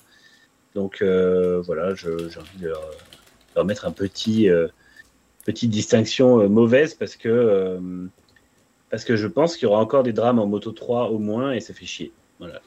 Donc 0.75 1.01
euh, 1.03 1.61
voilà, 1.63 1.95
j'ai 1.95 2.09
envie 2.11 2.59
de 2.61 2.69
leur, 3.55 3.65
mettre 3.65 3.87
un 3.87 3.93
petit, 3.93 4.49
euh, 4.49 4.69
petite 5.45 5.71
distinction 5.71 6.49
mauvaise 6.49 6.95
parce 6.95 7.17
que, 7.17 7.79
parce 8.91 9.05
que 9.05 9.17
je 9.17 9.27
pense 9.27 9.57
qu'il 9.57 9.65
y 9.65 9.67
aura 9.67 9.81
encore 9.81 10.05
des 10.05 10.13
drames 10.13 10.39
en 10.39 10.47
Moto 10.47 10.73
3 10.73 11.11
au 11.11 11.19
moins 11.19 11.53
et 11.53 11.61
ça 11.61 11.75
fait 11.75 11.87
chier. 11.87 12.13
Voilà. 12.39 12.61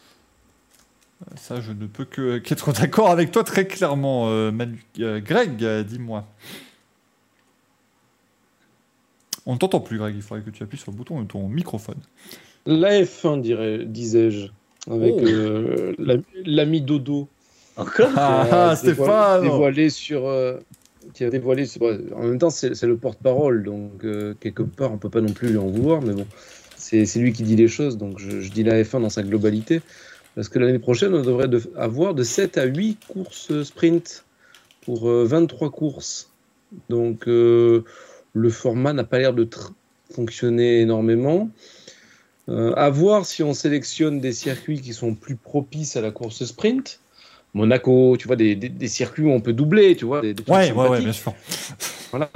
Ça, 1.36 1.62
je 1.62 1.72
ne 1.72 1.86
peux 1.88 2.06
que 2.06 2.38
qu'être 2.40 2.72
d'accord 2.74 3.10
avec 3.10 3.32
toi 3.32 3.44
très 3.44 3.66
clairement, 3.68 4.30
euh, 4.30 4.52
Manu. 4.52 4.84
Euh, 5.00 5.20
Greg, 5.20 5.64
euh, 5.64 5.84
dis-moi. 5.84 6.26
On 9.46 9.54
ne 9.54 9.58
t'entend 9.60 9.80
plus, 9.80 9.98
Greg. 9.98 10.16
Il 10.16 10.22
faudrait 10.22 10.44
que 10.44 10.50
tu 10.52 10.64
appuies 10.64 10.78
sur 10.78 10.92
le 10.92 10.98
bouton 10.98 11.20
de 11.22 11.28
ton 11.28 11.48
microphone. 11.48 11.98
La 12.66 13.02
F1, 13.02 13.42
dirais- 13.42 13.86
disais-je, 13.86 14.48
avec 14.90 15.14
Oh. 15.18 15.26
euh, 15.26 15.94
la- 15.98 16.18
l'ami 16.46 16.82
Dodo. 16.82 17.28
Encore 17.78 18.10
Ah, 18.16 18.42
ah, 18.52 18.76
dévoilé- 18.76 18.76
Stéphane 18.76 19.42
dévoilé 19.44 19.90
sur 19.90 20.28
euh, 20.28 20.58
qui 21.14 21.24
a 21.24 21.30
dévoilé 21.30 21.66
en 22.14 22.24
même 22.24 22.38
temps 22.38 22.50
c'est 22.52 22.84
le 22.84 22.98
porte-parole 22.98 23.64
donc 23.64 24.04
euh, 24.04 24.36
quelque 24.40 24.62
part 24.62 24.92
on 24.92 24.98
peut 24.98 25.10
pas 25.10 25.22
non 25.22 25.32
plus 25.32 25.50
lui 25.52 25.58
en 25.58 25.68
vouloir 25.68 26.02
mais 26.02 26.14
bon 26.14 26.28
c'est 26.76 27.06
c'est 27.06 27.20
lui 27.20 27.32
qui 27.32 27.44
dit 27.44 27.56
les 27.56 27.70
choses 27.70 27.98
donc 27.98 28.20
je, 28.20 28.42
je 28.42 28.52
dis 28.52 28.64
la 28.64 28.84
F1 28.84 29.02
dans 29.02 29.10
sa 29.10 29.24
globalité 29.24 29.82
parce 30.36 30.50
que 30.50 30.60
l'année 30.60 30.80
prochaine 30.80 31.14
on 31.14 31.22
devrait 31.22 31.48
de- 31.48 31.62
avoir 31.76 32.14
de 32.14 32.24
7 32.24 32.58
à 32.58 32.66
8 32.66 32.98
courses 33.08 33.64
sprint 33.64 34.26
pour 34.82 35.10
euh, 35.10 35.26
23 35.26 35.70
courses 35.72 36.30
donc 36.90 37.28
euh, 37.28 37.84
le 38.34 38.50
format 38.50 38.94
n'a 38.94 39.04
pas 39.04 39.20
l'air 39.20 39.34
de 39.34 39.48
fonctionner 40.12 40.82
énormément 40.82 41.50
euh, 42.50 42.74
à 42.76 42.90
voir 42.90 43.26
si 43.26 43.44
on 43.44 43.54
sélectionne 43.54 44.20
des 44.20 44.32
circuits 44.34 44.82
qui 44.82 44.94
sont 44.94 45.16
plus 45.16 45.36
propices 45.36 45.96
à 45.96 46.02
la 46.02 46.12
course 46.12 46.44
sprint 46.46 47.00
Monaco, 47.54 48.16
tu 48.18 48.28
vois, 48.28 48.38
des, 48.38 48.56
des, 48.56 48.70
des 48.70 48.88
circuits 48.88 49.26
où 49.26 49.30
on 49.30 49.42
peut 49.42 49.52
doubler, 49.52 49.98
tu 49.98 50.06
vois. 50.06 50.22
Des, 50.22 50.34
des 50.34 50.42
trucs 50.42 50.56
Ouais, 50.56 50.72
ouais, 50.72 50.78
ouais, 50.78 50.84
sympathiques. 50.88 51.04
bien 51.04 51.12
sûr. 51.12 51.34
Voilà. 52.12 52.30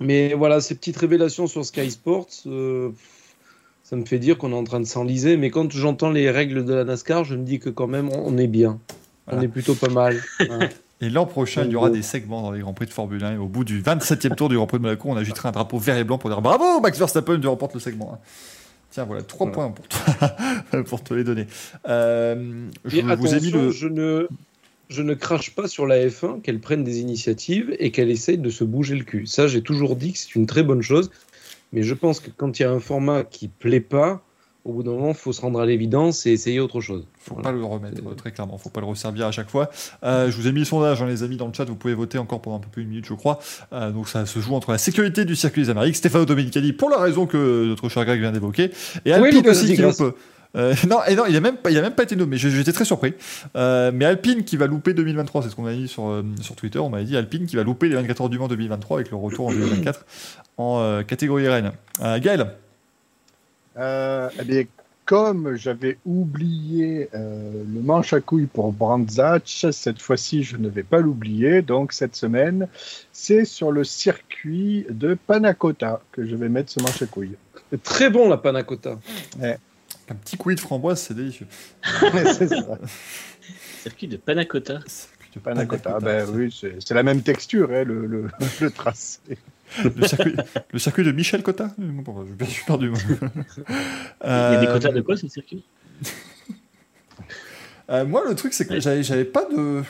Mais 0.00 0.34
voilà, 0.34 0.60
ces 0.60 0.74
petites 0.74 0.96
révélations 0.96 1.46
sur 1.46 1.64
Sky 1.64 1.88
Sports, 1.92 2.26
euh, 2.46 2.90
ça 3.88 3.96
me 3.96 4.04
fait 4.04 4.18
dire 4.18 4.36
qu'on 4.36 4.52
est 4.52 4.56
en 4.56 4.64
train 4.64 4.80
de 4.80 4.86
s'enliser. 4.86 5.36
Mais 5.36 5.50
quand 5.50 5.70
j'entends 5.72 6.10
les 6.10 6.30
règles 6.30 6.64
de 6.64 6.74
la 6.74 6.84
NASCAR, 6.84 7.24
je 7.24 7.34
me 7.36 7.42
dis 7.44 7.58
que 7.58 7.70
quand 7.70 7.86
même, 7.86 8.10
on 8.10 8.36
est 8.36 8.46
bien. 8.46 8.78
Voilà. 9.26 9.40
On 9.40 9.44
est 9.44 9.48
plutôt 9.48 9.74
pas 9.74 9.88
mal. 9.88 10.20
Hein. 10.50 10.68
Et 11.00 11.10
l'an 11.10 11.26
prochain, 11.26 11.62
il 11.64 11.70
y 11.70 11.76
aura 11.76 11.90
des 11.90 12.02
segments 12.02 12.42
dans 12.42 12.50
les 12.50 12.58
Grands 12.60 12.72
Prix 12.74 12.86
de 12.86 12.90
Formule 12.90 13.22
1. 13.22 13.34
Et 13.34 13.36
au 13.36 13.46
bout 13.46 13.62
du 13.64 13.80
27e 13.82 14.34
tour 14.34 14.48
du 14.48 14.56
Grand 14.56 14.66
Prix 14.66 14.78
de 14.78 14.82
Monaco, 14.82 15.08
on 15.08 15.16
agitera 15.16 15.50
un 15.50 15.52
drapeau 15.52 15.78
vert 15.78 15.96
et 15.96 16.02
blanc 16.02 16.18
pour 16.18 16.28
dire 16.28 16.42
bravo, 16.42 16.80
Max 16.80 16.98
Verstappen, 16.98 17.38
tu 17.38 17.46
remportes 17.46 17.74
le 17.74 17.80
segment. 17.80 18.20
Tiens, 18.90 19.04
voilà, 19.04 19.22
trois 19.22 19.48
Voilà. 19.50 19.70
points 19.70 19.70
pour 19.70 19.86
toi, 19.88 20.82
pour 20.84 21.04
te 21.04 21.14
les 21.14 21.22
donner. 21.22 21.46
Euh, 21.88 22.66
je 22.84 22.96
Et 22.96 23.02
vous 23.02 23.08
ai 23.08 23.40
mis 23.40 23.46
attention, 23.48 23.62
le. 23.62 23.70
je, 23.70 23.86
ne, 23.86 24.28
je 24.88 25.02
ne 25.02 25.14
crache 25.14 25.54
pas 25.54 25.68
sur 25.68 25.86
la 25.86 26.04
F1 26.04 26.40
qu'elle 26.40 26.58
prenne 26.58 26.82
des 26.82 26.98
initiatives 27.00 27.74
et 27.78 27.92
qu'elle 27.92 28.10
essaye 28.10 28.38
de 28.38 28.50
se 28.50 28.64
bouger 28.64 28.96
le 28.96 29.04
cul. 29.04 29.26
Ça, 29.26 29.46
j'ai 29.46 29.62
toujours 29.62 29.94
dit 29.94 30.12
que 30.14 30.18
c'est 30.18 30.34
une 30.34 30.46
très 30.46 30.64
bonne 30.64 30.82
chose. 30.82 31.10
Mais 31.72 31.82
je 31.82 31.94
pense 31.94 32.20
que 32.20 32.30
quand 32.36 32.58
il 32.58 32.62
y 32.62 32.64
a 32.64 32.70
un 32.70 32.80
format 32.80 33.24
qui 33.24 33.48
plaît 33.48 33.80
pas, 33.80 34.22
au 34.64 34.72
bout 34.72 34.82
d'un 34.82 34.90
moment, 34.92 35.08
il 35.10 35.14
faut 35.14 35.32
se 35.32 35.40
rendre 35.40 35.60
à 35.60 35.66
l'évidence 35.66 36.26
et 36.26 36.32
essayer 36.32 36.60
autre 36.60 36.80
chose. 36.80 37.06
Faut 37.18 37.34
Voilà. 37.34 37.50
pas 37.50 37.56
le 37.56 37.64
remettre, 37.64 38.02
euh, 38.06 38.14
très 38.14 38.32
clairement. 38.32 38.58
Faut 38.58 38.68
pas 38.68 38.80
le 38.80 38.86
resservir 38.86 39.26
à 39.26 39.30
chaque 39.32 39.48
fois. 39.48 39.70
Euh, 40.04 40.30
je 40.30 40.36
vous 40.36 40.46
ai 40.46 40.52
mis 40.52 40.58
le 40.60 40.64
sondage, 40.66 41.00
hein, 41.00 41.06
les 41.06 41.22
amis, 41.22 41.36
dans 41.38 41.46
le 41.46 41.54
chat. 41.54 41.64
Vous 41.64 41.74
pouvez 41.74 41.94
voter 41.94 42.18
encore 42.18 42.42
pendant 42.42 42.56
un 42.56 42.60
peu 42.60 42.68
plus 42.68 42.82
d'une 42.82 42.90
minute, 42.90 43.06
je 43.06 43.14
crois. 43.14 43.38
Euh, 43.72 43.90
donc 43.92 44.08
ça 44.08 44.26
se 44.26 44.40
joue 44.40 44.54
entre 44.54 44.72
la 44.72 44.78
sécurité 44.78 45.24
du 45.24 45.36
circuit 45.36 45.62
des 45.62 45.70
Amériques, 45.70 45.96
Stefano 45.96 46.26
Domenicali, 46.26 46.72
pour 46.74 46.90
la 46.90 46.98
raison 46.98 47.26
que 47.26 47.64
notre 47.66 47.88
cher 47.88 48.04
Greg 48.04 48.20
vient 48.20 48.32
d'évoquer, 48.32 48.70
et 49.06 49.12
Alpine 49.12 49.48
aussi 49.48 49.74
qui. 49.74 49.82
Euh, 50.58 50.74
non, 50.88 50.98
et 51.06 51.14
non, 51.14 51.24
il 51.26 51.36
a 51.36 51.40
même 51.40 51.56
il 51.68 51.78
a 51.78 51.82
même 51.82 51.94
pas 51.94 52.02
été 52.02 52.16
nommé. 52.16 52.36
J'étais 52.36 52.72
très 52.72 52.84
surpris. 52.84 53.14
Euh, 53.56 53.90
mais 53.94 54.04
Alpine 54.04 54.44
qui 54.44 54.56
va 54.56 54.66
louper 54.66 54.94
2023, 54.94 55.42
c'est 55.42 55.50
ce 55.50 55.56
qu'on 55.56 55.66
a 55.66 55.72
dit 55.72 55.88
sur, 55.88 56.08
euh, 56.08 56.24
sur 56.40 56.56
Twitter. 56.56 56.78
On 56.78 56.90
m'avait 56.90 57.04
dit 57.04 57.16
Alpine 57.16 57.46
qui 57.46 57.56
va 57.56 57.62
louper 57.62 57.88
les 57.88 57.94
24 57.94 58.22
heures 58.22 58.28
du 58.28 58.38
Mans 58.38 58.48
2023 58.48 58.98
avec 58.98 59.10
le 59.10 59.16
retour 59.16 59.46
en 59.48 59.52
2024 59.52 60.04
en 60.56 60.80
euh, 60.80 61.02
catégorie 61.02 61.48
Rennes. 61.48 61.72
Euh, 62.02 62.18
Gaël, 62.18 62.54
Euh, 63.76 64.28
eh 64.40 64.44
bien, 64.44 64.64
comme 65.04 65.54
j'avais 65.54 65.98
oublié 66.04 67.08
euh, 67.14 67.62
le 67.72 67.80
manche 67.80 68.12
à 68.12 68.20
couilles 68.20 68.46
pour 68.46 68.72
Brandzach, 68.72 69.66
cette 69.70 70.02
fois-ci 70.02 70.42
je 70.42 70.56
ne 70.56 70.68
vais 70.68 70.82
pas 70.82 70.98
l'oublier. 70.98 71.62
Donc 71.62 71.92
cette 71.92 72.16
semaine, 72.16 72.66
c'est 73.12 73.44
sur 73.44 73.70
le 73.70 73.84
circuit 73.84 74.84
de 74.90 75.14
Panacota 75.14 76.00
que 76.12 76.26
je 76.26 76.34
vais 76.34 76.48
mettre 76.48 76.72
ce 76.72 76.82
manche 76.82 77.00
à 77.00 77.06
couilles. 77.06 77.36
C'est 77.70 77.82
très 77.82 78.10
bon 78.10 78.28
la 78.28 78.36
panna 78.38 78.62
cotta. 78.64 78.98
Un 80.10 80.14
petit 80.14 80.36
coulis 80.36 80.54
de 80.56 80.60
framboise, 80.60 81.00
c'est 81.00 81.14
délicieux. 81.14 81.46
c'est 82.12 82.48
ça. 82.48 82.56
Circuit 83.82 84.08
de 84.08 84.16
Panacota. 84.16 84.80
Circuit 84.86 85.30
de 85.34 85.40
Panacota, 85.40 85.98
ben 86.00 86.26
oui, 86.32 86.54
c'est 86.80 86.94
la 86.94 87.02
même 87.02 87.22
texture, 87.22 87.70
hein, 87.72 87.84
le, 87.84 88.06
le, 88.06 88.28
le 88.60 88.70
tracé. 88.70 89.20
Le 89.84 90.06
circuit, 90.06 90.34
le 90.72 90.78
circuit 90.78 91.04
de 91.04 91.12
Michel 91.12 91.42
Cotta 91.42 91.70
Bon, 91.76 92.26
Je 92.40 92.44
suis 92.46 92.64
perdu. 92.64 92.90
Il 92.90 93.10
y 93.10 94.30
a 94.30 94.60
des 94.60 94.66
Euh, 94.66 94.72
quotas 94.72 94.92
de 94.92 95.00
quoi 95.02 95.16
ce 95.16 95.28
circuit? 95.28 95.62
Euh, 97.90 98.04
moi, 98.04 98.22
le 98.28 98.34
truc, 98.34 98.52
c'est 98.54 98.66
que 98.66 98.80
j'avais 98.80 99.24
pas 99.24 99.44
de. 99.44 99.82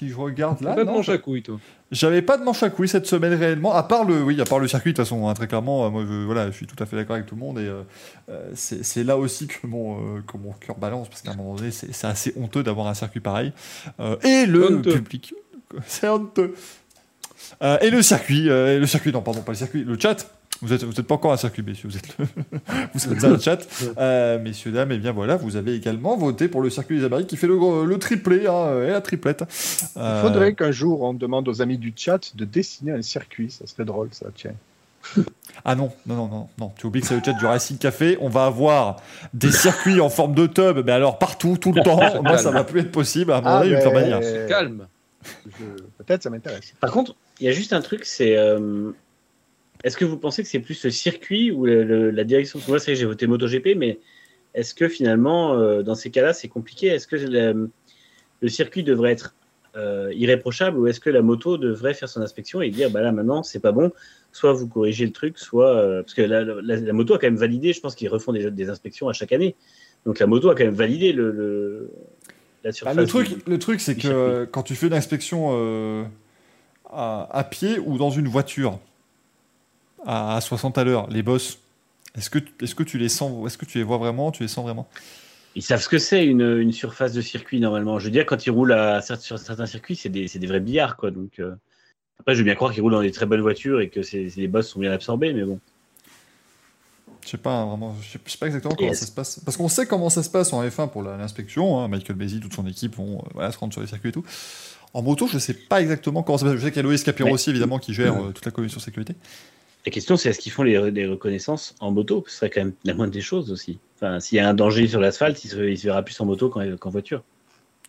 Si 0.00 0.08
je 0.08 0.16
regarde 0.16 0.62
là, 0.62 0.72
Pas 0.74 0.84
de 0.84 0.90
manche 0.90 1.10
à 1.10 1.18
couilles, 1.18 1.42
toi. 1.42 1.58
J'avais 1.92 2.22
pas 2.22 2.38
de 2.38 2.42
manche 2.42 2.62
à 2.62 2.70
couilles 2.70 2.88
cette 2.88 3.04
semaine 3.04 3.34
réellement, 3.34 3.74
à 3.74 3.82
part 3.82 4.04
le, 4.04 4.22
oui, 4.22 4.40
à 4.40 4.46
part 4.46 4.58
le 4.58 4.66
circuit 4.66 4.92
de 4.92 4.96
toute 4.96 5.04
façon, 5.04 5.28
hein, 5.28 5.34
très 5.34 5.46
clairement. 5.46 5.84
euh, 5.84 5.90
moi, 5.90 6.04
je, 6.08 6.24
voilà, 6.24 6.46
je 6.46 6.52
suis 6.56 6.66
tout 6.66 6.82
à 6.82 6.86
fait 6.86 6.96
d'accord 6.96 7.16
avec 7.16 7.26
tout 7.26 7.34
le 7.34 7.40
monde 7.42 7.58
et 7.58 7.66
euh, 7.66 7.82
euh, 8.30 8.50
c'est 8.54 9.04
là 9.04 9.18
aussi 9.18 9.46
que 9.46 9.66
mon, 9.66 10.16
euh, 10.16 10.22
que 10.26 10.38
mon 10.38 10.52
cœur 10.52 10.78
balance 10.78 11.10
parce 11.10 11.20
qu'à 11.20 11.32
un 11.32 11.36
moment 11.36 11.54
donné, 11.54 11.70
c'est 11.70 12.06
assez 12.06 12.32
honteux 12.40 12.62
d'avoir 12.62 12.86
un 12.86 12.94
circuit 12.94 13.20
pareil. 13.20 13.52
Euh, 14.00 14.16
et 14.24 14.46
le 14.46 14.78
Honteux. 14.78 14.94
public, 14.94 15.34
c'est 15.86 16.08
honteux. 16.08 16.54
Et 17.82 17.90
le 17.90 18.00
circuit, 18.00 18.46
et 18.48 18.78
le 18.78 18.86
circuit, 18.86 19.12
non, 19.12 19.20
pardon, 19.20 19.42
pas 19.42 19.52
le 19.52 19.58
circuit, 19.58 19.84
le 19.84 19.98
chat. 19.98 20.16
Vous 20.62 20.72
êtes, 20.72 20.84
vous 20.84 20.92
êtes 21.00 21.06
pas 21.06 21.14
encore 21.14 21.32
un 21.32 21.36
circuit, 21.38 21.62
messieurs. 21.62 21.88
Vous 21.88 21.96
êtes, 21.96 22.18
le- 22.18 22.26
vous 22.94 23.12
êtes 23.12 23.24
un 23.24 23.38
chat, 23.40 23.58
Euh, 23.98 24.38
messieurs 24.38 24.72
dames. 24.72 24.92
Et 24.92 24.98
bien 24.98 25.12
voilà, 25.12 25.36
vous 25.36 25.56
avez 25.56 25.74
également 25.74 26.16
voté 26.16 26.48
pour 26.48 26.60
le 26.60 26.68
circuit 26.70 26.98
des 26.98 27.04
Amériques 27.04 27.28
qui 27.28 27.36
fait 27.36 27.46
le, 27.46 27.84
le 27.86 27.98
triplé 27.98 28.46
hein, 28.46 28.82
et 28.86 28.90
la 28.90 29.00
triplette. 29.00 29.44
Il 29.96 30.02
Euh, 30.02 30.22
faudrait 30.22 30.54
qu'un 30.54 30.70
jour 30.70 31.02
on 31.02 31.14
demande 31.14 31.48
aux 31.48 31.62
amis 31.62 31.78
du 31.78 31.92
chat 31.96 32.36
de 32.36 32.44
dessiner 32.44 32.92
un 32.92 33.02
circuit, 33.02 33.50
ça 33.50 33.66
serait 33.66 33.84
drôle 33.84 34.08
ça, 34.12 34.26
tiens. 34.34 34.52
Ah 35.64 35.74
non, 35.74 35.90
non, 36.06 36.14
non, 36.14 36.28
non, 36.28 36.48
non. 36.58 36.72
Tu 36.78 36.86
oublies 36.86 37.00
que 37.02 37.06
c'est 37.06 37.16
le 37.16 37.22
chat 37.24 37.32
du 37.34 37.44
Racing 37.44 37.76
Café. 37.76 38.16
On 38.20 38.28
va 38.28 38.46
avoir 38.46 38.96
des 39.34 39.50
circuits 39.50 40.00
en 40.00 40.08
forme 40.08 40.34
de 40.34 40.46
tub, 40.46 40.82
mais 40.86 40.92
alors 40.92 41.18
partout, 41.18 41.58
tout 41.60 41.72
le 41.72 41.82
temps. 41.82 41.98
Moi, 42.22 42.38
ça 42.38 42.50
va 42.50 42.64
plus 42.64 42.80
être 42.80 42.92
possible. 42.92 43.32
À 43.32 43.38
un 43.38 43.40
moment 43.42 43.58
donné, 43.58 43.70
il 43.70 43.74
va 43.74 43.80
falloir 43.80 44.04
mais- 44.04 44.10
bannir. 44.10 44.46
Calme. 44.48 44.86
je- 45.46 45.82
Peut-être 46.04 46.22
ça 46.22 46.30
m'intéresse. 46.30 46.72
Par 46.80 46.90
contre, 46.92 47.14
il 47.40 47.46
y 47.46 47.48
a 47.48 47.52
juste 47.52 47.72
un 47.74 47.80
truc, 47.82 48.04
c'est. 48.04 48.36
euh, 48.38 48.92
Est-ce 49.84 49.96
que 49.96 50.04
vous 50.04 50.18
pensez 50.18 50.42
que 50.42 50.48
c'est 50.48 50.60
plus 50.60 50.84
le 50.84 50.90
circuit 50.90 51.50
ou 51.50 51.64
le- 51.66 51.84
le- 51.84 52.10
la 52.10 52.24
direction? 52.24 52.60
Moi, 52.68 52.78
c'est 52.78 52.86
vrai 52.86 52.92
que 52.94 53.00
j'ai 53.00 53.06
voté 53.06 53.26
MotoGP, 53.26 53.74
mais 53.76 53.98
est-ce 54.54 54.74
que 54.74 54.88
finalement, 54.88 55.54
euh, 55.54 55.82
dans 55.82 55.94
ces 55.94 56.10
cas-là, 56.10 56.32
c'est 56.32 56.48
compliqué? 56.48 56.88
Est-ce 56.88 57.06
que 57.06 57.16
le, 57.16 57.70
le 58.40 58.48
circuit 58.48 58.82
devrait 58.82 59.12
être 59.12 59.34
euh, 59.76 60.12
irréprochable 60.14 60.76
ou 60.78 60.88
est-ce 60.88 60.98
que 60.98 61.10
la 61.10 61.22
moto 61.22 61.56
devrait 61.56 61.94
faire 61.94 62.08
son 62.08 62.20
inspection 62.22 62.60
et 62.60 62.70
dire 62.70 62.90
bah 62.90 63.02
là 63.02 63.12
maintenant 63.12 63.44
c'est 63.44 63.60
pas 63.60 63.70
bon? 63.70 63.92
Soit 64.32 64.52
vous 64.52 64.66
corrigez 64.66 65.06
le 65.06 65.12
truc 65.12 65.38
soit 65.38 65.68
euh, 65.76 66.02
parce 66.02 66.14
que 66.14 66.22
la, 66.22 66.42
la- 66.42 66.76
la 66.76 66.92
moto 66.92 67.14
a 67.14 67.18
quand 67.20 67.28
même 67.28 67.36
validé 67.36 67.72
je 67.72 67.78
pense 67.80 67.94
qu'ils 67.94 68.08
refont 68.08 68.32
des, 68.32 68.50
des 68.50 68.68
inspections 68.68 69.08
à 69.08 69.12
chaque 69.12 69.30
année. 69.30 69.54
Donc 70.06 70.18
la 70.18 70.26
moto 70.26 70.50
a 70.50 70.56
quand 70.56 70.64
même 70.64 70.74
validé 70.74 71.12
le, 71.12 71.30
le- 71.30 71.90
la 72.64 72.70
Bah, 72.70 72.72
surface 72.74 72.96
le 72.96 73.02
du- 73.04 73.08
truc, 73.08 73.28
le 73.46 73.58
truc, 73.60 73.80
c'est 73.80 73.94
que 73.94 74.00
circuit. 74.00 74.50
quand 74.50 74.62
tu 74.64 74.74
fais 74.74 74.88
une 74.88 74.92
inspection 74.92 76.08
à, 76.90 77.28
à 77.30 77.44
pied 77.44 77.78
ou 77.78 77.96
dans 77.96 78.10
une 78.10 78.26
voiture 78.26 78.80
à, 80.06 80.36
à 80.36 80.40
60 80.40 80.78
à 80.78 80.84
l'heure, 80.84 81.08
les 81.10 81.22
boss, 81.22 81.58
est-ce 82.16 82.30
que, 82.30 82.38
est-ce 82.62 82.74
que 82.74 82.82
tu 82.82 82.98
les 82.98 83.08
sens, 83.08 83.46
est-ce 83.46 83.58
que 83.58 83.64
tu 83.66 83.78
les 83.78 83.84
vois 83.84 83.98
vraiment, 83.98 84.30
tu 84.32 84.42
les 84.42 84.48
sens 84.48 84.64
vraiment? 84.64 84.88
Ils 85.56 85.62
savent 85.62 85.82
ce 85.82 85.88
que 85.88 85.98
c'est 85.98 86.24
une, 86.26 86.58
une 86.58 86.72
surface 86.72 87.12
de 87.12 87.20
circuit 87.20 87.58
normalement. 87.60 87.98
Je 87.98 88.04
veux 88.04 88.10
dire, 88.10 88.24
quand 88.26 88.46
ils 88.46 88.50
roulent 88.50 88.72
à, 88.72 89.02
sur 89.02 89.38
certains 89.38 89.66
circuits, 89.66 89.96
c'est 89.96 90.08
des, 90.08 90.26
des 90.26 90.46
vrais 90.46 90.60
billards. 90.60 90.96
Quoi. 90.96 91.10
Donc, 91.10 91.38
euh, 91.40 91.54
Après, 92.20 92.34
je 92.34 92.38
veux 92.40 92.44
bien 92.44 92.54
croire 92.54 92.72
qu'ils 92.72 92.82
roulent 92.82 92.92
dans 92.92 93.00
des 93.02 93.10
très 93.10 93.26
bonnes 93.26 93.40
voitures 93.40 93.80
et 93.80 93.88
que 93.88 94.02
c'est- 94.02 94.28
les 94.36 94.46
boss 94.46 94.68
sont 94.68 94.78
bien 94.78 94.92
absorbés, 94.92 95.32
mais 95.32 95.42
bon. 95.42 95.58
Je 97.24 97.28
sais 97.30 97.36
pas 97.38 97.64
vraiment, 97.66 97.96
je 98.00 98.12
sais, 98.12 98.18
je 98.24 98.30
sais 98.30 98.38
pas 98.38 98.46
exactement 98.46 98.74
comment 98.74 98.88
Yes. 98.90 99.00
ça 99.00 99.06
se 99.06 99.12
passe. 99.12 99.40
Parce 99.44 99.56
qu'on 99.56 99.68
sait 99.68 99.86
comment 99.86 100.08
ça 100.08 100.22
se 100.22 100.30
passe 100.30 100.52
en 100.52 100.62
F1 100.66 100.88
pour 100.88 101.02
l'inspection. 101.02 101.80
hein. 101.80 101.88
Michael 101.88 102.16
Bézi, 102.16 102.40
toute 102.40 102.54
son 102.54 102.66
équipe 102.66 102.96
vont 102.96 103.18
euh, 103.18 103.28
voilà, 103.34 103.50
se 103.52 103.58
rendre 103.58 103.72
sur 103.72 103.82
les 103.82 103.88
circuits 103.88 104.08
et 104.10 104.12
tout. 104.12 104.24
En 104.94 105.02
moto, 105.02 105.26
je 105.26 105.38
sais 105.38 105.54
pas 105.54 105.80
exactement 105.82 106.22
comment 106.22 106.38
ça 106.38 106.46
se 106.46 106.50
passe. 106.52 106.60
Je 106.60 106.64
sais 106.64 106.70
qu'il 106.72 106.78
y 106.78 106.80
a 106.80 106.82
Loïs 106.84 107.02
Capiro 107.02 107.28
Ouais. 107.28 107.34
aussi, 107.34 107.50
évidemment, 107.50 107.78
qui 107.78 107.92
gère 107.94 108.14
euh, 108.14 108.32
toute 108.32 108.44
la 108.44 108.50
commission 108.52 108.80
sécurité. 108.80 109.14
La 109.86 109.92
question, 109.92 110.16
c'est 110.16 110.28
est-ce 110.30 110.38
qu'ils 110.38 110.52
font 110.52 110.62
les, 110.62 110.90
les 110.90 111.06
reconnaissances 111.06 111.74
en 111.80 111.90
moto 111.90 112.24
Ce 112.28 112.36
serait 112.36 112.50
quand 112.50 112.60
même 112.60 112.72
la 112.84 112.92
moindre 112.94 113.12
des 113.12 113.20
choses 113.22 113.50
aussi. 113.50 113.78
Enfin, 113.96 114.20
s'il 114.20 114.36
y 114.36 114.40
a 114.40 114.48
un 114.48 114.54
danger 114.54 114.86
sur 114.86 115.00
l'asphalte, 115.00 115.42
il 115.44 115.48
se, 115.48 115.56
il 115.68 115.78
se 115.78 115.84
verra 115.84 116.02
plus 116.02 116.18
en 116.20 116.26
moto 116.26 116.48
qu'en 116.50 116.90
voiture. 116.90 117.22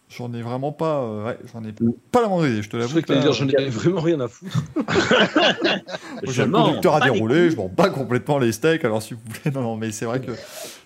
J'en 0.10 0.34
ai 0.34 0.42
vraiment 0.42 0.74
pas, 0.74 1.02
euh, 1.04 1.26
ouais, 1.26 1.38
j'en 1.54 1.64
ai 1.64 1.74
pas 2.12 2.22
la 2.22 2.28
moindre 2.28 2.46
idée, 2.48 2.62
je 2.62 2.70
te 2.70 2.76
Je 2.76 2.82
l'avoue. 2.82 3.02
dire, 3.02 3.32
j'en 3.32 3.48
ai 3.48 3.70
vraiment 3.70 4.02
rien 4.02 4.20
à 4.20 4.28
foutre. 4.28 4.62
J'ai 6.24 6.46
le 6.46 6.52
conducteur 6.52 6.96
à 6.96 7.02
dérouler, 7.02 7.50
je 7.50 7.56
m'en 7.56 7.70
bats 7.70 7.90
complètement 7.90 8.38
les 8.38 8.52
steaks. 8.52 8.84
Alors 8.86 9.02
si 9.02 9.14
vous 9.14 9.22
voulez, 9.26 9.56
non, 9.56 9.62
non, 9.62 9.78
mais 9.78 9.92
c'est 9.92 10.04
vrai 10.06 10.20
que 10.20 10.32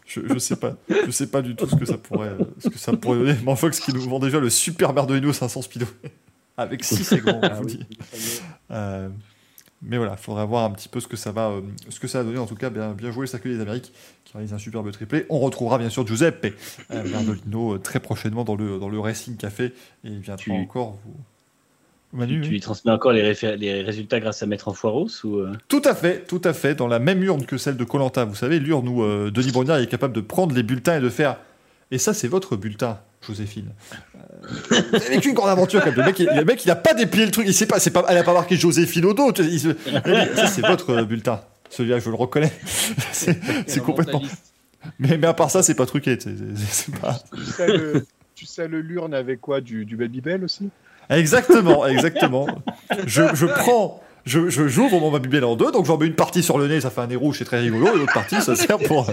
je, 0.06 0.22
je 0.32 0.38
sais 0.38 0.56
pas, 0.56 0.76
je 1.06 1.10
sais 1.12 1.28
pas 1.28 1.42
du 1.42 1.56
tout 1.56 1.68
ce 1.68 1.76
que 1.76 1.86
ça 1.86 1.98
pourrait, 1.98 2.34
ce 2.60 2.70
que 2.70 2.78
ça 2.78 2.94
pourrait 2.94 3.18
donner. 3.18 3.36
Manfox 3.44 3.80
qui 3.80 3.94
nous 3.94 4.02
vend 4.02 4.20
déjà 4.20 4.40
le 4.40 4.50
super 4.52 4.94
Merdolino 4.94 5.34
500 5.34 5.64
speedo 5.64 5.88
avec 6.58 6.84
6 6.84 7.04
segments, 7.04 7.40
on 7.42 7.42
Ah 7.44 7.50
vous 7.56 7.66
oui. 7.66 7.80
dit. 7.90 7.98
Euh, 8.70 9.10
mais 9.82 9.98
voilà, 9.98 10.18
faudra 10.18 10.46
voir 10.46 10.64
un 10.64 10.72
petit 10.72 10.90
peu 10.90 11.00
ce 11.00 11.08
que 11.08 11.18
ça 11.18 11.32
va, 11.32 11.50
euh, 11.50 11.62
ce 11.90 12.00
que 12.00 12.08
ça 12.08 12.20
va 12.20 12.24
donner. 12.26 12.40
En 12.40 12.46
tout 12.48 12.56
cas, 12.56 12.70
bien, 12.70 12.94
bien 12.94 13.12
joué 13.12 13.22
le 13.22 13.28
circuit 13.28 13.54
des 13.56 13.62
Amériques 13.62 13.92
qui 14.24 14.34
réalise 14.34 14.54
un 14.54 14.58
superbe 14.58 14.90
triplé. 14.92 15.26
On 15.30 15.40
retrouvera 15.40 15.78
bien 15.78 15.90
sûr 15.90 16.06
Giuseppe 16.08 16.56
euh, 16.92 17.04
euh, 17.54 17.78
très 17.78 18.00
prochainement 18.00 18.44
dans 18.44 18.56
le 18.56 18.80
dans 18.80 18.90
le 18.90 19.00
Racing 19.00 19.38
Café 19.38 19.66
et 19.66 19.74
il 20.04 20.20
viendra 20.20 20.44
Tu- 20.44 20.52
encore 20.52 20.98
vous. 21.06 21.16
Manu, 22.14 22.36
Tu 22.40 22.42
oui. 22.44 22.50
lui 22.54 22.60
transmets 22.62 22.94
encore 22.94 23.12
les, 23.12 23.22
résultats 23.82 24.20
grâce 24.22 24.42
à 24.42 24.46
Maître 24.46 24.70
en 24.70 24.74
Foiros 24.74 25.10
ou 25.26 25.40
euh, 25.40 25.52
Tout 25.68 25.82
à 25.84 25.94
fait, 25.94 26.26
tout 26.26 26.42
à 26.46 26.54
fait, 26.54 26.74
dans 26.74 26.88
la 26.88 27.00
même 27.00 27.22
urne 27.22 27.46
que 27.46 27.58
celle 27.58 27.76
de 27.76 27.84
Colanta. 27.84 28.24
Vous 28.24 28.36
savez, 28.36 28.60
l'urne 28.60 28.88
où 28.88 29.04
euh, 29.04 29.32
Denis 29.32 29.52
Brognard 29.52 29.80
est 29.80 29.88
capable 29.88 30.14
de 30.14 30.22
prendre 30.22 30.56
les 30.56 30.64
bulletins 30.64 30.98
et 30.98 31.02
de 31.02 31.10
faire. 31.10 31.38
Et 31.92 31.98
ça, 31.98 32.14
c'est 32.14 32.30
votre 32.30 32.56
bulletin, 32.56 33.00
Joséphine. 33.22 33.72
Vous 34.70 34.96
avez 34.96 35.10
vécu 35.16 35.30
une 35.30 35.36
grande 35.36 35.50
aventure 35.50 35.82
même. 35.86 35.96
Le 35.96 36.04
mec, 36.04 36.20
il, 36.20 36.30
le 36.36 36.46
mec, 36.46 36.64
il 36.66 36.72
a 36.72 36.76
pas 36.76 36.94
déplié 36.94 37.26
le 37.26 37.32
truc. 37.32 37.46
Il 37.48 37.54
sait 37.54 37.66
pas, 37.66 37.80
c'est 37.80 37.92
pas, 37.92 38.06
elle 38.10 38.18
a 38.18 38.24
pas 38.24 38.34
marqué 38.34 38.56
Joséphine 38.56 39.06
se- 39.60 39.70
ça, 40.36 40.48
c'est 40.48 40.66
votre 40.66 40.92
euh, 40.92 41.04
bulletin. 41.06 41.42
Celui-là, 41.70 42.00
je 42.00 42.10
le 42.10 42.16
reconnais. 42.16 42.52
c'est 43.12 43.38
c'est 43.68 43.82
complètement. 43.82 44.22
Mais, 45.00 45.18
mais 45.18 45.28
à 45.28 45.34
part 45.34 45.50
ça, 45.52 45.64
c'est 45.64 45.74
pas 45.76 45.86
truqué. 45.86 46.18
c'est- 46.20 46.30
c'est- 46.38 46.66
c'est 46.92 46.96
pas... 47.00 47.18
Tu 47.36 47.44
sais 47.46 47.68
le, 47.68 48.06
tu 48.36 48.46
sais 48.46 48.68
le 48.68 48.82
l'urne 48.82 49.14
avec 49.14 49.42
quoi 49.42 49.62
du, 49.62 49.86
du 49.86 49.96
Babybel 49.96 50.44
aussi? 50.44 50.70
Exactement, 51.10 51.86
exactement. 51.88 52.48
Je, 53.06 53.24
je 53.34 53.46
prends, 53.46 54.02
je, 54.26 54.50
je 54.50 54.68
j'ouvre 54.68 55.00
mon 55.00 55.12
Babybel 55.12 55.44
en 55.46 55.56
deux, 55.56 55.72
donc 55.72 55.86
j'en 55.86 55.98
mets 55.98 56.08
une 56.08 56.16
partie 56.16 56.42
sur 56.44 56.58
le 56.58 56.68
nez, 56.68 56.82
ça 56.82 56.90
fait 56.90 57.02
un 57.02 57.08
nez 57.08 57.16
rouge, 57.16 57.38
c'est 57.40 57.46
très 57.46 57.60
rigolo, 57.60 57.94
et 57.96 57.98
l'autre 57.98 58.14
partie, 58.14 58.42
ça 58.42 58.56
sert 58.56 58.78
pour, 58.80 59.08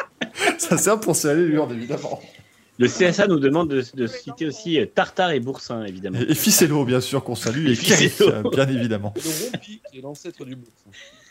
ça 0.58 0.78
sert 0.78 0.98
pour 1.00 1.14
scaler 1.14 1.46
l'urne, 1.46 1.72
évidemment. 1.72 2.20
Le 2.78 2.88
CSA 2.88 3.26
nous 3.26 3.38
demande 3.38 3.68
de, 3.70 3.82
de 3.94 4.06
citer 4.06 4.46
aussi 4.46 4.78
euh, 4.78 4.86
Tartare 4.86 5.30
et 5.30 5.40
Boursin, 5.40 5.84
évidemment. 5.84 6.18
Et, 6.20 6.30
et 6.32 6.34
Ficello, 6.34 6.84
bien 6.84 7.00
sûr, 7.00 7.24
qu'on 7.24 7.34
salue, 7.34 7.68
et, 7.68 7.70
Et 7.72 7.74
Ficello. 7.74 8.30
euh, 8.30 8.42
bien 8.50 8.68
évidemment. 8.68 9.14
Le 9.16 9.44
rompi, 9.52 9.80
qui 9.90 9.98
est 9.98 10.00
l'ancêtre 10.02 10.44
du 10.44 10.56
bourse. 10.56 10.70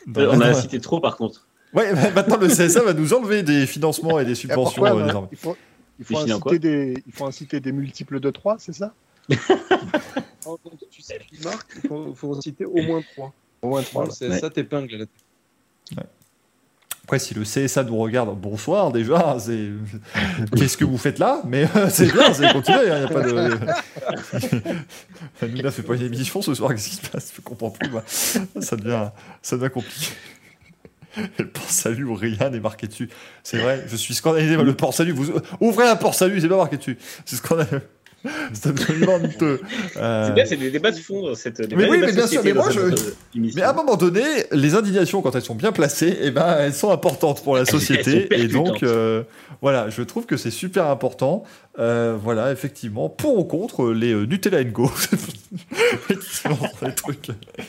Dans- 0.06 0.20
Euh, 0.22 0.30
on 0.32 0.40
a 0.40 0.54
cité 0.54 0.80
trop 0.80 1.00
par 1.00 1.16
contre. 1.16 1.46
Ouais, 1.74 1.92
bah, 1.94 2.10
maintenant 2.14 2.36
le 2.38 2.48
CSA 2.48 2.82
va 2.82 2.94
nous 2.94 3.12
enlever 3.12 3.42
des 3.42 3.66
financements 3.66 4.18
et 4.20 4.24
des 4.24 4.32
Et 4.32 4.34
subventions 4.34 4.82
pourquoi, 4.82 4.90
euh, 4.96 5.00
non 5.00 5.06
désormais. 5.06 5.28
il, 5.32 5.38
faut, 5.38 5.56
il, 5.98 6.04
faut 6.04 6.14
Définir 6.14 6.36
en 6.36 6.40
quoi 6.40 6.52
citer 6.52 6.68
des, 6.68 7.02
il 7.06 7.12
faut 7.12 7.24
en 7.26 7.30
citer 7.32 7.60
des 7.60 7.72
multiples 7.72 8.20
de 8.20 8.30
3, 8.30 8.56
c'est 8.58 8.72
ça? 8.72 8.94
Quand 10.44 10.58
tu 10.90 11.02
sais 11.02 11.20
qui 11.28 11.42
marque, 11.42 11.72
il 11.82 11.88
faut, 11.88 12.14
faut 12.14 12.36
en 12.36 12.40
citer 12.40 12.64
au 12.64 12.80
moins 12.82 13.02
3. 13.14 13.32
Au 13.62 13.68
moins 13.68 13.82
3. 13.82 14.10
C'est 14.10 14.38
ça 14.38 14.48
t'épingle 14.50 14.96
là. 14.96 16.02
Après, 17.06 17.20
si 17.20 17.34
le 17.34 17.44
CSA 17.44 17.84
nous 17.84 17.96
regarde, 17.98 18.36
bonsoir 18.36 18.90
déjà, 18.90 19.36
c'est... 19.38 19.68
qu'est-ce 20.56 20.76
que 20.76 20.84
vous 20.84 20.98
faites 20.98 21.20
là? 21.20 21.40
Mais 21.46 21.68
euh, 21.76 21.88
c'est 21.88 22.12
bien, 22.12 22.32
c'est 22.32 22.52
continuer, 22.52 22.80
il 22.82 22.98
n'y 22.98 23.04
a 23.04 23.06
pas 23.06 23.22
de... 23.22 23.50
Nous, 25.46 25.62
n'a 25.62 25.70
fait 25.70 25.82
pas 25.82 25.94
une 25.94 26.02
émission 26.02 26.42
ce 26.42 26.52
soir, 26.52 26.72
qu'est-ce 26.72 26.88
qui 26.88 26.96
se 26.96 27.08
passe? 27.08 27.32
Je 27.36 27.40
comprends 27.42 27.70
plus, 27.70 27.88
moi. 27.90 28.02
Ça 28.06 28.74
devient, 28.74 29.10
ça 29.40 29.56
devient 29.56 29.70
compliqué. 29.70 30.08
Et 31.16 31.22
le 31.42 31.48
port 31.48 31.70
salut 31.70 32.04
où 32.04 32.14
rien 32.14 32.50
n'est 32.50 32.58
marqué 32.60 32.88
dessus. 32.88 33.08
C'est 33.42 33.58
vrai, 33.58 33.84
je 33.88 33.96
suis 33.96 34.14
scandalisé. 34.14 34.56
Le 34.56 34.74
port 34.74 34.92
salut, 34.92 35.12
vous 35.12 35.30
ouvrez 35.60 35.88
un 35.88 35.96
port 35.96 36.14
salut, 36.14 36.40
c'est 36.40 36.48
pas 36.48 36.56
marqué 36.56 36.76
dessus. 36.76 36.98
C'est 37.24 37.36
scandaleux. 37.36 37.82
C'est 38.52 38.70
absolument 38.70 39.14
honteux. 39.16 39.60
Euh, 39.96 40.26
C'est 40.28 40.34
bien, 40.34 40.44
c'est 40.44 40.56
des 40.56 40.70
débats 40.70 40.90
de 40.90 40.96
fond 40.98 41.34
cette. 41.34 41.60
des 41.60 41.74
Mais 41.76 41.88
oui, 41.88 41.98
mais 42.00 42.12
bien 42.12 42.26
sûr, 42.26 42.42
mais 42.44 42.52
moi, 42.52 42.70
je- 42.70 42.80
euh. 42.80 42.94
Mais 43.34 43.62
à 43.62 43.70
un 43.70 43.74
moment 43.74 43.96
donné, 43.96 44.22
les 44.52 44.74
indignations, 44.74 45.22
quand 45.22 45.34
elles 45.34 45.42
sont 45.42 45.54
bien 45.54 45.72
placées, 45.72 46.16
eh 46.20 46.30
ben, 46.30 46.56
elles 46.58 46.74
sont 46.74 46.90
importantes 46.90 47.42
pour 47.42 47.56
la 47.56 47.64
société. 47.64 48.28
et 48.34 48.48
donc, 48.48 48.82
euh, 48.82 49.22
voilà, 49.62 49.88
je 49.90 50.02
trouve 50.02 50.26
que 50.26 50.36
c'est 50.36 50.50
super 50.50 50.86
important. 50.86 51.44
Euh, 51.78 52.16
voilà, 52.20 52.52
effectivement, 52.52 53.08
pour 53.08 53.38
ou 53.38 53.44
contre 53.44 53.90
les 53.92 54.14
Nutella 54.14 54.64
Go. 54.64 54.90
Les 56.82 56.94
trucs. 56.94 57.28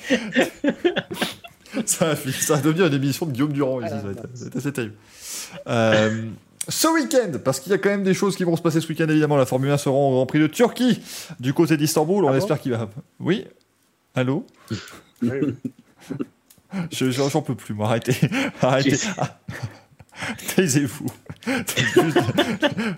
ça, 1.85 2.15
finir- 2.15 2.35
ça 2.41 2.55
va 2.55 2.61
devenir 2.61 2.87
une 2.87 2.93
émission 2.93 3.25
de 3.25 3.31
Guillaume 3.31 3.51
Durand 3.53 3.81
être 3.81 4.57
assez 4.57 4.71
terrible. 4.71 4.93
Euh, 5.67 6.23
ce 6.69 6.87
week-end, 6.87 7.37
parce 7.43 7.59
qu'il 7.59 7.71
y 7.71 7.75
a 7.75 7.77
quand 7.77 7.89
même 7.89 8.03
des 8.03 8.13
choses 8.13 8.35
qui 8.35 8.43
vont 8.43 8.55
se 8.55 8.61
passer 8.61 8.81
ce 8.81 8.87
week-end, 8.87 9.07
évidemment, 9.09 9.37
la 9.37 9.45
Formule 9.45 9.71
1 9.71 9.77
sera 9.77 9.95
au 9.95 10.11
Grand 10.11 10.25
Prix 10.25 10.39
de 10.39 10.47
Turquie, 10.47 10.99
du 11.39 11.53
côté 11.53 11.77
d'Istanbul. 11.77 12.25
On 12.25 12.27
Ah 12.27 12.31
bon 12.31 12.37
espère 12.37 12.59
qu'il 12.59 12.71
va. 12.73 12.89
Oui 13.19 13.45
Allô 14.15 14.45
Oui, 15.21 15.29
oui. 15.41 15.55
Je- 16.91 17.11
je- 17.11 17.29
J'en 17.29 17.41
peux 17.41 17.55
plus, 17.55 17.73
moi. 17.73 17.87
Arrêtez. 17.87 18.15
Arrêtez. 18.61 18.97
Ah. 19.17 19.39
Taisez-vous. 20.55 21.05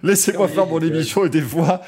Laissez-moi 0.04 0.48
faire 0.48 0.66
mon 0.66 0.80
émission 0.80 1.26
et 1.26 1.30
des 1.30 1.42
fois, 1.42 1.82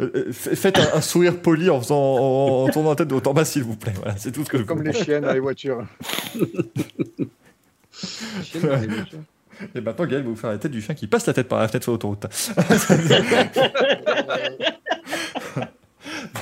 euh, 0.00 0.30
f- 0.30 0.54
faites 0.56 0.78
un, 0.78 0.96
un 0.96 1.00
sourire 1.00 1.40
poli 1.40 1.70
en, 1.70 1.80
faisant, 1.80 1.96
en, 1.96 2.64
en 2.64 2.68
tournant 2.68 2.90
la 2.90 2.96
tête 2.96 3.08
de 3.08 3.14
haut 3.14 3.22
en 3.26 3.32
bas, 3.32 3.44
s'il 3.44 3.62
vous 3.62 3.76
plaît. 3.76 3.92
Voilà, 3.96 4.16
c'est 4.18 4.32
tout 4.32 4.44
ce 4.44 4.50
que 4.50 4.58
je 4.58 4.62
vous 4.64 4.68
Comme 4.68 4.82
les 4.82 4.90
demande. 4.90 5.04
chiennes 5.04 5.22
dans 5.22 5.32
les 5.32 5.40
voitures. 5.40 5.86
Et 9.74 9.80
maintenant, 9.80 10.06
Gaël 10.06 10.22
va 10.22 10.28
vous 10.28 10.36
faire 10.36 10.50
la 10.50 10.58
tête 10.58 10.72
du 10.72 10.80
chien 10.80 10.94
qui 10.94 11.06
passe 11.06 11.26
la 11.26 11.32
tête 11.32 11.48
par 11.48 11.60
la 11.60 11.68
fenêtre 11.68 11.84
sur 11.84 11.92
l'autoroute. 11.92 12.26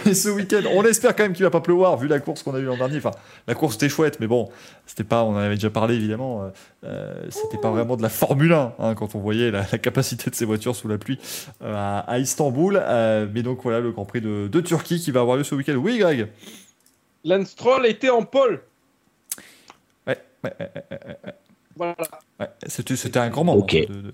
Mais 0.05 0.15
ce 0.15 0.29
week-end, 0.29 0.63
on 0.73 0.85
espère 0.85 1.15
quand 1.15 1.23
même 1.23 1.33
qu'il 1.33 1.45
va 1.45 1.51
pas 1.51 1.61
pleuvoir, 1.61 1.97
vu 1.97 2.09
la 2.09 2.19
course 2.19 2.43
qu'on 2.43 2.55
a 2.55 2.59
eue 2.59 2.65
l'an 2.65 2.77
dernier. 2.77 2.99
Enfin, 2.99 3.13
la 3.47 3.55
course 3.55 3.77
était 3.77 3.89
chouette, 3.89 4.19
mais 4.21 4.27
bon, 4.27 4.51
c'était 4.87 5.05
pas, 5.05 5.23
on 5.25 5.31
en 5.35 5.37
avait 5.37 5.55
déjà 5.55 5.71
parlé 5.71 5.95
évidemment, 5.95 6.43
euh, 6.43 6.49
euh, 6.85 7.15
c'était 7.31 7.59
pas 7.59 7.71
vraiment 7.71 7.97
de 7.97 8.03
la 8.03 8.09
Formule 8.09 8.53
1 8.53 8.75
hein, 8.79 8.95
quand 8.95 9.15
on 9.15 9.21
voyait 9.21 9.51
la, 9.51 9.65
la 9.71 9.79
capacité 9.79 10.31
de 10.31 10.35
ces 10.35 10.45
voitures 10.45 10.75
sous 10.75 10.89
la 10.89 10.99
pluie 10.99 11.19
euh, 11.63 11.75
à, 11.75 12.01
à 12.01 12.19
Istanbul. 12.19 12.81
Euh, 12.83 13.27
mais 13.33 13.43
donc 13.43 13.61
voilà, 13.63 13.81
le 13.81 13.93
Grand 13.93 14.05
Prix 14.05 14.21
de, 14.21 14.49
de 14.49 14.61
Turquie 14.61 14.99
qui 15.01 15.11
va 15.11 15.21
avoir 15.21 15.37
lieu 15.37 15.45
ce 15.45 15.55
week-end. 15.55 15.75
Oui, 15.77 15.99
Greg? 15.99 16.29
Lance 17.25 17.49
Stroll 17.49 17.87
était 17.87 18.11
en 18.11 18.25
pole. 18.25 18.63
Ouais, 20.07 20.19
ouais, 20.43 20.53
ouais, 20.59 20.71
ouais, 20.75 20.85
ouais, 20.91 21.17
ouais. 21.25 21.35
Voilà. 21.77 21.97
Ouais, 22.41 22.49
c'était, 22.67 22.97
c'était 22.97 23.19
un 23.19 23.29
grand 23.31 23.45
moment. 23.45 23.59
Ok. 23.61 23.75
de- 23.75 24.13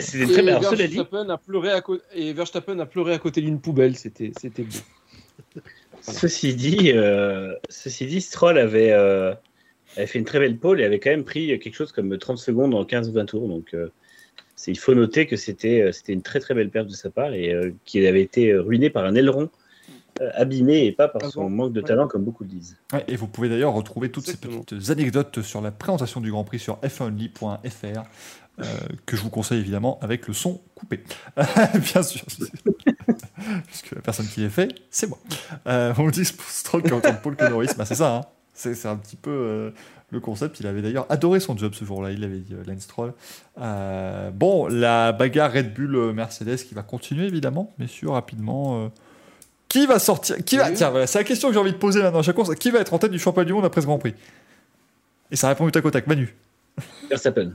c'était- 0.00 0.26
très 0.32 0.42
bien. 0.42 0.58
Et 0.58 0.62
Cela 0.62 0.86
dit, 0.86 0.94
Verstappen 0.96 1.28
a 1.30 1.38
pleuré 1.38 1.70
à 1.72 1.80
côté 1.80 2.02
et 2.14 2.32
Verstappen 2.32 2.78
a 2.78 2.86
pleuré 2.86 3.12
à 3.14 3.18
côté 3.18 3.40
d'une 3.40 3.60
poubelle. 3.60 3.96
C'était 3.96 4.32
c'était 4.40 4.62
beau. 4.62 4.78
Ceci 6.02 6.54
dit, 6.54 6.92
euh, 6.92 7.54
ceci 7.68 8.06
dit, 8.06 8.20
Stroll 8.20 8.58
avait, 8.58 8.92
euh, 8.92 9.34
avait 9.96 10.06
fait 10.06 10.18
une 10.18 10.24
très 10.24 10.38
belle 10.38 10.56
pole 10.56 10.80
et 10.80 10.84
avait 10.84 11.00
quand 11.00 11.10
même 11.10 11.24
pris 11.24 11.58
quelque 11.58 11.74
chose 11.74 11.92
comme 11.92 12.16
30 12.16 12.38
secondes 12.38 12.74
en 12.74 12.84
15-20 12.84 13.24
tours. 13.26 13.48
Donc, 13.48 13.74
euh, 13.74 13.88
c'est- 14.54 14.70
il 14.70 14.78
faut 14.78 14.94
noter 14.94 15.26
que 15.26 15.36
c'était 15.36 15.90
c'était 15.92 16.12
une 16.12 16.22
très 16.22 16.40
très 16.40 16.54
belle 16.54 16.70
perte 16.70 16.86
de 16.88 16.92
sa 16.94 17.10
part 17.10 17.32
et 17.34 17.52
euh, 17.52 17.72
qu'il 17.84 18.06
avait 18.06 18.22
été 18.22 18.54
ruiné 18.54 18.90
par 18.90 19.04
un 19.04 19.14
aileron 19.14 19.42
euh, 19.44 19.48
abîmé 20.34 20.84
et 20.86 20.92
pas 20.92 21.08
par 21.08 21.22
Ah 21.24 21.28
son 21.30 21.42
bon 21.44 21.50
manque 21.50 21.72
de 21.72 21.80
Ouais. 21.80 21.86
talent 21.86 22.06
comme 22.08 22.24
beaucoup 22.24 22.44
le 22.44 22.50
disent. 22.50 22.76
Ouais, 22.92 23.04
et 23.08 23.16
vous 23.16 23.26
pouvez 23.26 23.48
d'ailleurs 23.48 23.72
retrouver 23.72 24.10
toutes 24.10 24.28
Exactement. 24.28 24.58
ces 24.68 24.76
petites 24.76 24.90
anecdotes 24.90 25.42
sur 25.42 25.60
la 25.60 25.70
présentation 25.70 26.20
du 26.20 26.30
Grand 26.30 26.44
Prix 26.44 26.58
sur 26.58 26.76
f1only.fr, 26.80 28.02
euh, 28.58 28.64
que 29.04 29.16
je 29.16 29.22
vous 29.22 29.30
conseille 29.30 29.60
évidemment 29.60 29.98
avec 30.00 30.26
le 30.28 30.34
son 30.34 30.60
coupé. 30.74 31.02
Bien 31.36 32.02
sûr. 32.02 32.22
Puisque 33.66 33.90
la 33.94 34.00
personne 34.02 34.26
qui 34.26 34.40
l'ait 34.40 34.48
fait, 34.48 34.74
c'est 34.90 35.06
moi. 35.08 35.18
Euh, 35.66 35.92
on 35.98 36.08
dit 36.08 36.24
pour 36.36 36.46
Stroll 36.46 36.82
qui 36.82 36.88
est 36.88 36.92
autant 36.92 37.12
de 37.12 37.18
pôle 37.18 37.36
que 37.36 37.48
Norris, 37.48 37.68
bah, 37.76 37.84
c'est 37.84 37.94
ça. 37.96 38.16
hein. 38.16 38.20
C'est 38.58 38.86
un 38.86 38.96
petit 38.96 39.16
peu 39.16 39.30
euh, 39.30 39.70
le 40.10 40.18
concept. 40.20 40.60
Il 40.60 40.66
avait 40.66 40.80
d'ailleurs 40.80 41.04
adoré 41.10 41.40
son 41.40 41.54
job 41.58 41.74
ce 41.74 41.84
jour-là, 41.84 42.10
il 42.12 42.20
l'avait 42.20 42.38
dit, 42.38 42.54
euh, 42.54 42.64
Lance 42.66 42.80
Stroll. 42.84 43.12
Euh, 43.60 44.30
bon, 44.30 44.66
la 44.68 45.12
bagarre 45.12 45.52
Red 45.52 45.74
Bull-Mercedes 45.74 46.56
qui 46.66 46.74
va 46.74 46.82
continuer 46.82 47.26
évidemment, 47.26 47.74
messieurs, 47.78 48.08
rapidement. 48.08 48.90
Qui 49.68 49.86
va 49.86 49.98
sortir 49.98 50.36
qui 50.44 50.56
va, 50.56 50.68
Oui. 50.68 50.74
Tiens, 50.74 50.90
voilà, 50.90 51.06
c'est 51.06 51.18
la 51.18 51.24
question 51.24 51.48
que 51.48 51.54
j'ai 51.54 51.60
envie 51.60 51.72
de 51.72 51.76
poser 51.78 52.00
maintenant 52.02 52.20
à 52.20 52.22
chaque 52.22 52.36
course. 52.36 52.54
Qui 52.54 52.70
va 52.70 52.80
être 52.80 52.94
en 52.94 52.98
tête 52.98 53.10
du 53.10 53.18
championnat 53.18 53.44
du 53.46 53.52
monde 53.52 53.64
après 53.64 53.80
ce 53.80 53.86
Grand 53.86 53.98
Prix? 53.98 54.14
Et 55.30 55.36
ça 55.36 55.48
répond 55.48 55.64
du 55.66 55.72
tac 55.72 55.84
au 55.84 55.90
tac. 55.90 56.06
Manu. 56.06 56.34
Verstappen. 57.10 57.52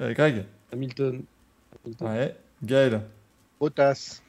Euh, 0.00 0.12
Greg. 0.14 0.44
Hamilton. 0.72 1.22
Hamilton. 1.84 2.06
Ouais. 2.08 2.34
Gaël. 2.62 3.00
Bottas. 3.58 4.20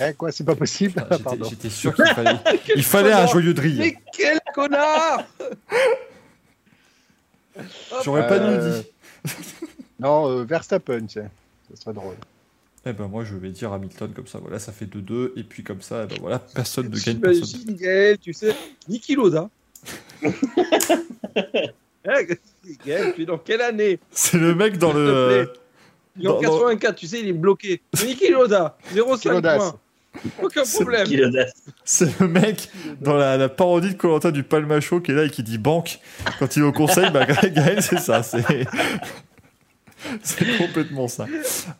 Eh 0.00 0.12
quoi, 0.14 0.32
c'est 0.32 0.44
pas 0.44 0.56
possible 0.56 0.94
Ah, 0.96 1.06
j'étais- 1.10 1.22
Pardon. 1.22 1.44
J'étais 1.48 1.70
sûr 1.70 1.94
qu'il 1.94 2.06
fallait, 2.06 2.38
il 2.76 2.82
fallait 2.82 3.12
un 3.12 3.26
joyeux 3.26 3.54
drille. 3.54 3.78
Mais 3.78 3.96
quel 4.16 4.40
connard 4.54 5.24
J'aurais 8.04 8.26
pas 8.26 8.38
dû 8.38 8.44
Euh, 8.46 8.80
dire. 8.80 9.34
Non, 10.00 10.28
euh, 10.30 10.44
Verstappen, 10.44 11.06
tiens. 11.06 11.28
Ça 11.70 11.80
serait 11.82 11.94
drôle. 11.94 12.16
Eh 12.86 12.92
ben 12.92 13.08
moi 13.08 13.24
je 13.24 13.34
vais 13.36 13.48
dire 13.50 13.72
Hamilton 13.72 14.12
comme 14.14 14.26
ça. 14.26 14.38
Voilà, 14.40 14.58
ça 14.58 14.70
fait 14.72 14.84
2-2 14.84 15.32
et 15.36 15.42
puis 15.44 15.62
comme 15.62 15.80
ça, 15.80 16.04
eh 16.04 16.06
ben 16.06 16.18
voilà, 16.20 16.38
personne 16.54 16.90
ne 16.90 16.98
gagne. 16.98 17.18
Personne. 17.18 17.60
Gaël, 17.74 18.18
tu 18.18 18.32
sais, 18.32 18.54
Niki 18.88 19.14
Loda. 19.14 19.48
Eh, 22.06 22.38
Gaël, 22.86 23.12
tu 23.14 23.22
es 23.22 23.26
dans 23.26 23.38
quelle 23.38 23.62
année? 23.62 23.98
C'est 24.10 24.36
le 24.38 24.54
mec 24.54 24.76
dans 24.76 24.92
le. 24.92 25.50
Il 26.18 26.26
est 26.26 26.28
en 26.28 26.34
Dans- 26.34 26.40
dans- 26.42 26.50
84, 26.68 26.94
tu 26.96 27.06
sais, 27.06 27.20
il 27.20 27.28
est 27.28 27.32
bloqué. 27.32 27.80
Niki 28.04 28.28
Loda, 28.30 28.76
0,5 28.94 29.30
Lodas. 29.32 29.56
points. 29.56 29.80
Aucun 30.42 30.62
problème. 30.64 31.06
C'est 31.84 32.20
le 32.20 32.28
mec 32.28 32.68
dans 33.00 33.14
la, 33.14 33.36
la 33.38 33.48
parodie 33.48 33.94
de 33.94 33.96
Colanta 33.98 34.30
du 34.30 34.44
Palmacho 34.44 35.00
qui 35.00 35.10
est 35.10 35.14
là 35.14 35.24
et 35.24 35.30
qui 35.30 35.42
dit 35.42 35.58
banque 35.58 35.98
quand 36.38 36.54
il 36.56 36.62
est 36.62 36.66
au 36.66 36.72
conseil. 36.72 37.10
Bah, 37.10 37.24
Gaël, 37.42 37.82
c'est 37.82 37.98
ça. 37.98 38.22
C'est. 38.22 38.44
C'est 40.22 40.58
complètement 40.58 41.08
ça. 41.08 41.26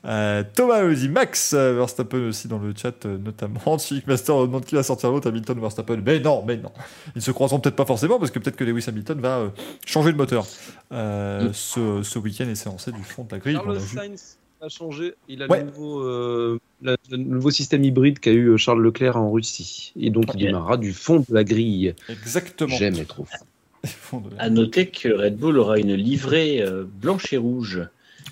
Euh, 0.05 0.43
Thomas 0.55 0.83
me 0.83 0.95
dit 0.95 1.09
Max 1.09 1.55
Verstappen 1.55 2.29
aussi 2.29 2.49
dans 2.49 2.59
le 2.59 2.73
chat, 2.77 3.05
euh, 3.07 3.19
notamment. 3.19 3.79
Chic 3.79 4.07
Master 4.07 4.37
demande 4.43 4.65
qui 4.65 4.75
va 4.75 4.83
sortir 4.83 5.11
l'autre, 5.11 5.29
Hamilton 5.29 5.59
ou 5.59 5.61
Verstappen. 5.63 6.01
Mais 6.05 6.21
non, 6.21 6.45
mais 6.47 6.57
non. 6.57 6.71
Ils 7.17 7.23
se 7.23 7.31
croiseront 7.31 7.61
peut-être 7.61 7.77
pas 7.77 7.87
forcément 7.87 8.19
parce 8.19 8.31
que 8.31 8.39
peut-être 8.39 8.57
que 8.57 8.65
Lewis 8.65 8.85
Hamilton 8.89 9.21
va 9.21 9.39
euh, 9.39 9.49
changer 9.87 10.13
de 10.13 10.17
moteur 10.17 10.47
euh, 10.93 11.51
ce, 11.53 12.03
ce 12.03 12.19
week-end 12.19 12.49
et 12.49 12.55
s'élancer 12.55 12.93
du 12.93 13.03
fond 13.03 13.25
de 13.25 13.33
la 13.33 13.39
grille. 13.39 13.55
Carlos. 13.55 13.79
Sainz 13.79 14.39
a 14.61 14.69
changé. 14.69 15.15
Il 15.29 15.43
a 15.43 15.47
Ouais. 15.47 15.61
le, 15.61 15.67
nouveau, 15.67 16.01
euh, 16.01 16.59
la- 16.83 16.97
le 17.11 17.17
nouveau 17.19 17.51
système 17.51 17.85
hybride 17.85 18.19
qu'a 18.19 18.33
eu 18.33 18.57
Charles 18.57 18.83
Leclerc 18.83 19.17
en 19.17 19.31
Russie. 19.31 19.93
Et 20.01 20.11
donc, 20.11 20.25
il 20.35 20.41
démarrera 20.47 20.77
du 20.79 20.93
fond 20.93 21.17
de 21.21 21.35
la 21.35 21.45
grille. 21.45 21.95
Exactement. 22.09 22.75
J'aime 22.75 22.95
être 22.97 23.21
au 23.21 23.25
fond. 23.27 23.45
Fond 23.87 24.21
de 24.21 24.35
la- 24.35 24.43
À 24.45 24.49
noter 24.49 24.87
que 24.89 25.09
Red 25.11 25.37
Bull 25.37 25.59
aura 25.59 25.79
une 25.79 25.93
livrée 25.95 26.63
euh, 26.63 26.85
blanche 26.89 27.31
et 27.35 27.37
rouge. 27.37 27.83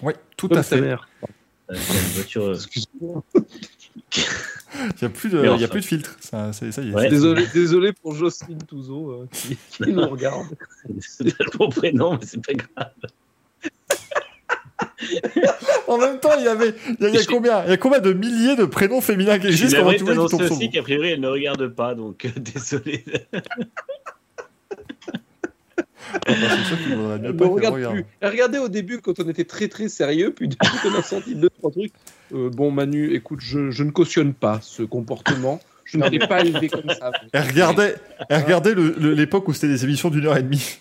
Ouais, 0.00 0.14
tout 0.36 0.48
Comme 0.48 0.58
à 0.58 0.62
fait. 0.62 0.80
mère. 0.80 1.08
Euh, 1.70 1.74
c'est 1.76 1.92
une 1.92 2.08
voiture. 2.14 2.44
euh, 2.44 2.54
Excuse-moi. 2.54 3.22
Il 4.74 4.88
n'y 5.02 5.04
a, 5.06 5.08
plus 5.10 5.28
de, 5.28 5.36
Mais 5.38 5.42
il 5.42 5.46
y 5.46 5.48
a 5.50 5.54
enfin. 5.54 5.66
plus 5.68 5.80
de 5.82 5.86
filtre. 5.86 6.16
Ça, 6.20 6.50
y 6.62 6.66
est. 6.66 6.94
Ouais. 6.94 7.08
Désolé, 7.10 7.46
désolé 7.52 7.92
pour 7.92 8.14
Jocelyne 8.14 8.62
Touzeau 8.66 9.10
euh, 9.10 9.28
qui, 9.30 9.56
qui 9.70 9.92
nous 9.92 10.08
regarde. 10.08 10.46
c'est 10.98 11.36
pas 11.36 11.44
mon 11.60 11.68
prénom, 11.68 12.14
mais 12.18 12.26
c'est 12.26 12.42
pas 12.44 12.54
grave. 12.54 12.90
En 15.88 15.98
même 15.98 16.20
temps, 16.20 16.30
il 16.38 16.44
y 16.44 16.48
avait, 16.48 16.74
il 16.88 17.02
y 17.02 17.06
a, 17.06 17.08
il 17.08 17.14
y 17.14 17.18
a 17.18 17.22
Je- 17.22 17.26
combien, 17.26 17.64
il 17.64 17.70
y 17.70 17.72
a 17.72 17.76
combien 17.76 17.98
de 18.00 18.12
milliers 18.12 18.56
de 18.56 18.64
prénoms 18.64 19.00
féminins 19.00 19.38
qui 19.38 19.48
Je 19.52 19.64
existent 19.64 19.84
de 19.90 20.28
sur 20.28 20.40
aussi 20.52 20.70
qu'a 20.70 20.82
priori 20.82 21.10
elle 21.10 21.20
ne 21.20 21.28
regarde 21.28 21.68
pas, 21.68 21.94
donc 21.94 22.24
euh, 22.24 22.30
désolé. 22.36 23.04
Bah, 26.12 26.20
c'est 26.26 26.64
sûr 26.68 26.78
qu'il 26.82 26.94
vaudrait 26.96 27.18
mieux 27.18 27.26
Elle 27.30 27.36
pas 27.36 27.44
ne 27.44 27.48
qu'elle 27.48 27.54
regarde 27.56 27.74
regarde. 27.74 27.94
plus. 27.94 28.04
Elle 28.20 28.30
regardait 28.30 28.58
au 28.58 28.68
début 28.68 28.98
quand 29.00 29.18
on 29.20 29.28
était 29.28 29.44
très 29.44 29.68
très 29.68 29.88
sérieux, 29.88 30.32
puis 30.34 30.48
depuis 30.48 30.68
qu'on 30.82 30.94
a 30.98 31.02
senti 31.02 31.34
deux 31.34 31.50
trois 31.50 31.70
trucs. 31.70 31.92
euh, 32.34 32.50
bon 32.50 32.70
Manu, 32.70 33.14
écoute, 33.14 33.40
je, 33.42 33.70
je 33.70 33.82
ne 33.84 33.90
cautionne 33.90 34.34
pas 34.34 34.58
ce 34.62 34.82
comportement. 34.82 35.60
Je 35.84 35.98
ne 35.98 36.08
t'ai 36.08 36.18
pas 36.20 36.40
élevé 36.44 36.68
comme 36.68 36.88
ça. 36.88 37.10
Elle 37.32 37.42
regardait, 37.48 37.96
elle 38.28 38.42
regardait 38.42 38.74
le- 38.74 38.94
le- 38.98 39.12
l'époque 39.14 39.48
où 39.48 39.52
c'était 39.52 39.68
des 39.68 39.84
émissions 39.84 40.10
d'une 40.10 40.26
heure 40.26 40.36
et 40.38 40.42
demie. 40.42 40.78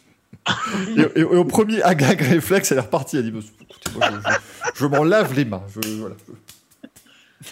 Et, 0.98 1.02
et- 1.02 1.20
et 1.20 1.24
au 1.24 1.44
premier 1.46 1.82
agag 1.84 2.22
réflexe, 2.22 2.72
elle 2.72 2.78
est 2.78 2.82
repartie. 2.82 3.18
Elle 3.18 3.24
dit 3.26 3.32
bah, 3.32 3.40
écoutez, 3.62 3.90
moi, 3.98 4.08
je, 4.10 4.30
je- 4.32 4.80
je 4.80 4.86
m'en 4.86 5.04
lave 5.04 5.34
les 5.36 5.44
mains. 5.46 5.64
Je, 5.74 5.90
voilà. 6.00 6.16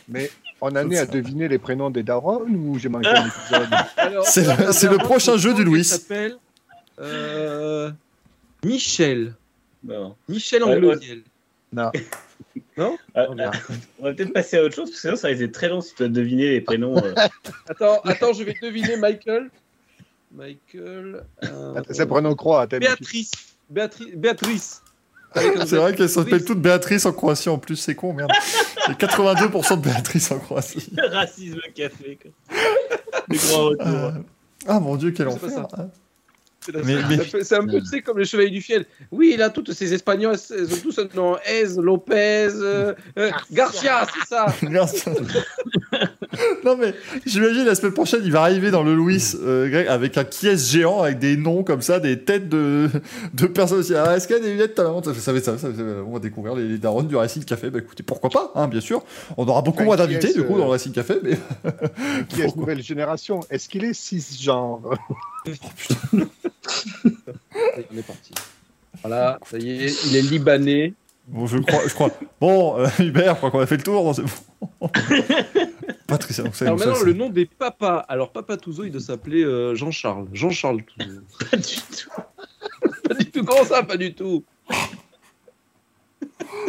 Mais 0.07 0.29
on 0.61 0.67
en 0.69 0.89
est 0.91 0.97
à 0.97 1.05
deviner 1.05 1.47
les 1.47 1.57
prénoms 1.57 1.89
des 1.89 2.03
darons 2.03 2.41
ou 2.47 2.77
j'ai 2.79 2.89
manqué 2.89 3.07
un 3.09 3.25
épisode 3.51 4.23
C'est 4.25 4.43
le- 4.45 4.91
le 4.91 4.97
prochain 4.97 5.37
jeu 5.37 5.53
du 5.53 5.63
Louis. 5.63 5.83
Euh, 6.99 7.91
Michel. 8.63 9.33
Bon. 9.83 10.15
Michel 10.27 10.63
Ouais, 10.63 10.75
Anglosiel. 10.75 11.23
Non. 11.71 11.91
Ah, 12.77 12.89
ah, 13.15 13.27
on 13.29 13.35
va 14.05 14.13
peut-être 14.13 14.33
passer 14.33 14.57
à 14.57 14.63
autre 14.63 14.75
chose, 14.75 14.89
parce 14.89 15.01
que 15.01 15.07
sinon 15.07 15.15
ça 15.17 15.27
risque 15.27 15.39
d'être 15.39 15.51
très 15.53 15.69
long 15.69 15.81
si 15.81 15.91
tu 15.93 15.97
dois 15.99 16.07
deviner 16.09 16.49
les 16.51 16.61
prénoms. 16.61 16.97
euh. 16.97 17.13
Attends, 17.69 17.99
attends, 18.05 18.33
je 18.33 18.43
vais 18.43 18.55
deviner 18.61 18.95
Michael. 18.97 19.49
Michael. 20.33 21.23
euh, 21.43 21.81
C'est 21.89 22.01
un 22.03 22.07
prénom 22.07 22.35
croix. 22.35 22.65
Béatrice. 22.67 23.31
Béatrice. 23.69 24.15
Béatrice. 24.15 24.81
C'est 25.35 25.75
vrai 25.75 25.91
Z. 25.91 25.95
qu'elle 25.95 26.09
s'appelle 26.09 26.43
toute 26.43 26.59
Béatrice 26.61 27.05
en 27.05 27.11
Croatie 27.13 27.49
en 27.49 27.57
plus. 27.59 27.75
C'est 27.75 27.93
con, 27.95 28.13
merde. 28.13 28.31
Il 28.87 28.91
y 28.91 28.93
a 28.93 28.95
82% 28.95 29.77
de 29.77 29.81
Béatrice 29.83 30.31
en 30.31 30.39
Croatie. 30.39 30.89
Le 30.95 31.07
racisme 31.07 31.59
café. 31.75 32.17
Quoi. 32.21 32.31
Le 33.27 33.37
grand 33.37 33.65
retour. 33.65 33.87
Euh, 33.87 34.11
Ah 34.67 34.79
mon 34.79 34.95
dieu, 34.95 35.11
quel 35.11 35.31
C'est 35.31 35.39
pas 35.39 35.45
enfer. 35.47 35.67
ça. 35.69 35.81
hein. 35.81 35.89
C'est 36.61 36.75
Mais- 36.75 36.95
mais- 37.07 37.53
un 37.53 37.65
peu 37.65 37.79
tu 37.79 37.85
sais, 37.85 38.01
comme 38.01 38.19
les 38.19 38.25
chevaliers 38.25 38.49
du 38.49 38.61
fiel. 38.61 38.85
Oui, 39.11 39.35
là, 39.37 39.49
toutes 39.49 39.71
ces 39.71 39.93
Espagnols, 39.93 40.35
elles 40.51 40.73
ont 40.73 40.77
tous 40.81 40.99
un 40.99 41.07
nom. 41.15 41.37
Ez, 41.45 41.75
Lopez, 41.77 42.49
euh, 42.53 42.93
euh, 43.17 43.31
Garcia, 43.51 44.05
c'est 44.13 44.27
ça. 44.27 44.45
Non 46.63 46.77
mais 46.77 46.93
j'imagine 47.25 47.65
la 47.65 47.73
semaine 47.73 47.93
prochaine 47.93 48.21
il 48.23 48.31
va 48.31 48.41
arriver 48.41 48.69
dans 48.69 48.83
le 48.83 48.93
Louis 48.93 49.33
euh, 49.41 49.67
Greg, 49.69 49.87
avec 49.87 50.17
un 50.17 50.23
kies 50.23 50.57
géant 50.57 51.01
avec 51.01 51.17
des 51.19 51.37
noms 51.37 51.63
comme 51.63 51.81
ça, 51.81 51.99
des 51.99 52.19
têtes 52.19 52.49
de, 52.49 52.89
de 53.33 53.47
personnes 53.47 53.79
aussi. 53.79 53.95
Alors, 53.95 54.11
est-ce 54.11 54.27
qu'il 54.27 54.35
y 54.37 54.39
a 54.39 54.43
des 54.43 54.51
lunettes 54.51 54.75
talent 54.75 55.01
ça, 55.01 55.13
ça, 55.13 55.39
ça, 55.39 55.57
ça, 55.57 55.67
On 56.05 56.13
va 56.13 56.19
découvrir 56.19 56.55
les, 56.55 56.67
les 56.67 56.77
darons 56.77 57.01
du 57.03 57.15
Racing 57.15 57.43
Café. 57.43 57.69
Bah 57.69 57.79
écoutez, 57.79 58.03
pourquoi 58.03 58.29
pas, 58.29 58.51
hein, 58.55 58.67
bien 58.67 58.81
sûr. 58.81 59.01
On 59.37 59.47
aura 59.47 59.61
beaucoup 59.61 59.77
Enfin, 59.79 59.85
moins 59.85 59.95
d'invités 59.95 60.33
du 60.33 60.43
coup 60.43 60.55
euh, 60.55 60.59
dans 60.59 60.65
le 60.65 60.71
Racing 60.71 60.91
Café, 60.91 61.15
mais 61.23 61.37
Qui 62.27 62.41
est 62.41 62.55
nouvelle 62.55 62.83
génération? 62.83 63.39
Est-ce 63.49 63.67
qu'il 63.69 63.83
est 63.85 63.93
cisgenre? 63.93 64.81
On 66.15 66.19
est 67.97 68.05
parti. 68.05 68.31
Voilà, 69.01 69.39
ça 69.49 69.57
y 69.57 69.69
est, 69.85 70.05
il 70.07 70.15
est 70.15 70.21
libanais. 70.21 70.93
bon, 71.27 71.47
je 71.47 71.57
crois, 71.59 71.81
je 71.87 71.93
crois. 71.93 72.11
Bon, 72.41 72.77
euh, 72.77 72.87
Hubert, 72.99 73.33
je 73.33 73.37
crois 73.37 73.51
qu'on 73.51 73.59
a 73.61 73.65
fait 73.65 73.77
le 73.77 73.83
tour. 73.83 74.03
non, 74.03 74.13
c'est 74.13 74.23
bon. 74.23 74.89
Donc 76.09 76.55
ça, 76.55 76.65
Alors 76.65 76.79
ça, 76.79 76.85
maintenant, 76.87 77.03
le 77.03 77.13
nom 77.13 77.29
des 77.29 77.45
papas. 77.45 78.05
Alors, 78.07 78.31
Papa 78.31 78.57
Touzo, 78.57 78.83
il 78.83 78.91
doit 78.91 79.01
s'appeler 79.01 79.43
euh, 79.43 79.75
Jean-Charles. 79.75 80.27
Jean-Charles 80.33 80.81
Touzo. 80.83 81.19
Pas 81.51 81.57
du 81.57 81.75
tout. 81.75 82.09
pas 83.07 83.13
du 83.15 83.25
tout. 83.31 83.43
Comment 83.45 83.63
ça, 83.65 83.83
pas 83.83 83.97
du 83.97 84.13
tout? 84.13 84.43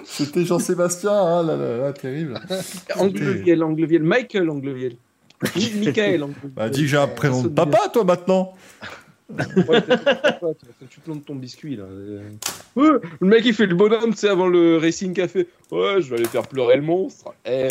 C'était 0.05 0.45
Jean-Sébastien, 0.45 1.13
hein, 1.13 1.43
là, 1.43 1.57
là, 1.57 1.77
là, 1.79 1.93
terrible. 1.93 2.41
Angleviel, 2.97 3.63
Angleviel. 3.63 4.03
Michael 4.03 4.51
Angleviel. 4.51 4.97
Mi- 5.57 5.73
Michael 5.87 6.23
Angleviel. 6.25 6.53
Bah, 6.55 6.69
dis 6.69 6.83
que 6.83 6.87
j'ai 6.87 6.97
un 6.97 7.07
prénom 7.07 7.43
de 7.43 7.49
papa, 7.49 7.89
toi, 7.93 8.05
maintenant. 8.05 8.53
Ouais, 9.69 9.83
tu 10.91 11.01
plantes 11.01 11.25
ton 11.25 11.35
biscuit 11.35 11.77
là. 11.77 11.85
Ouais, 12.77 12.89
le 13.21 13.27
mec 13.27 13.45
il 13.45 13.55
fait 13.55 13.67
le 13.67 13.75
bonhomme, 13.75 14.11
tu 14.13 14.19
sais, 14.19 14.29
avant 14.29 14.47
le 14.49 14.79
Racing 14.79 15.13
Café. 15.15 15.49
Ouais, 15.71 16.01
je 16.01 16.11
vais 16.11 16.17
aller 16.17 16.25
faire 16.29 16.47
pleurer 16.47 16.77
le 16.77 16.83
monstre. 16.83 17.33
Eh, 17.45 17.69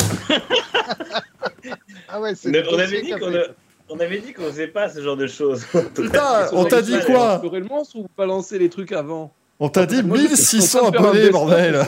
Ah 2.08 2.20
ouais, 2.20 2.34
c'est 2.34 2.48
On, 2.70 2.78
avait 2.78 3.02
dit 3.02 3.10
qu'on 3.10 3.34
a- 3.34 3.44
on 3.88 3.98
avait 4.00 4.18
dit 4.20 4.32
qu'on 4.32 4.44
faisait 4.44 4.68
pas 4.68 4.88
ce 4.88 5.00
genre 5.00 5.16
de 5.16 5.26
choses. 5.26 5.64
Putain, 5.94 6.48
on 6.52 6.64
t'a 6.64 6.82
dit 6.82 6.96
quoi 7.06 7.38
Pleurer 7.40 7.60
le 7.60 7.66
monstre 7.66 7.96
ou 7.96 8.06
balancer 8.16 8.58
les 8.58 8.68
trucs 8.70 8.92
avant 8.92 9.32
On 9.58 9.68
t'a 9.68 9.86
dit 9.86 10.02
Moi, 10.02 10.16
je 10.18 10.34
suis 10.36 10.58
en 10.58 10.60
1600 10.60 10.78
train 10.78 10.90
de 10.90 10.96
faire 10.96 11.04
un 11.04 11.08
abonnés, 11.10 11.30
bordel. 11.30 11.86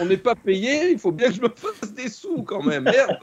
On 0.00 0.06
n'est 0.06 0.16
pas 0.16 0.34
payé, 0.34 0.90
il 0.92 0.98
faut 0.98 1.10
bien 1.12 1.28
que 1.28 1.34
je 1.34 1.40
me 1.40 1.48
fasse 1.48 1.92
des 1.92 2.08
sous 2.08 2.42
quand 2.42 2.62
même. 2.62 2.84
Merde. 2.84 3.16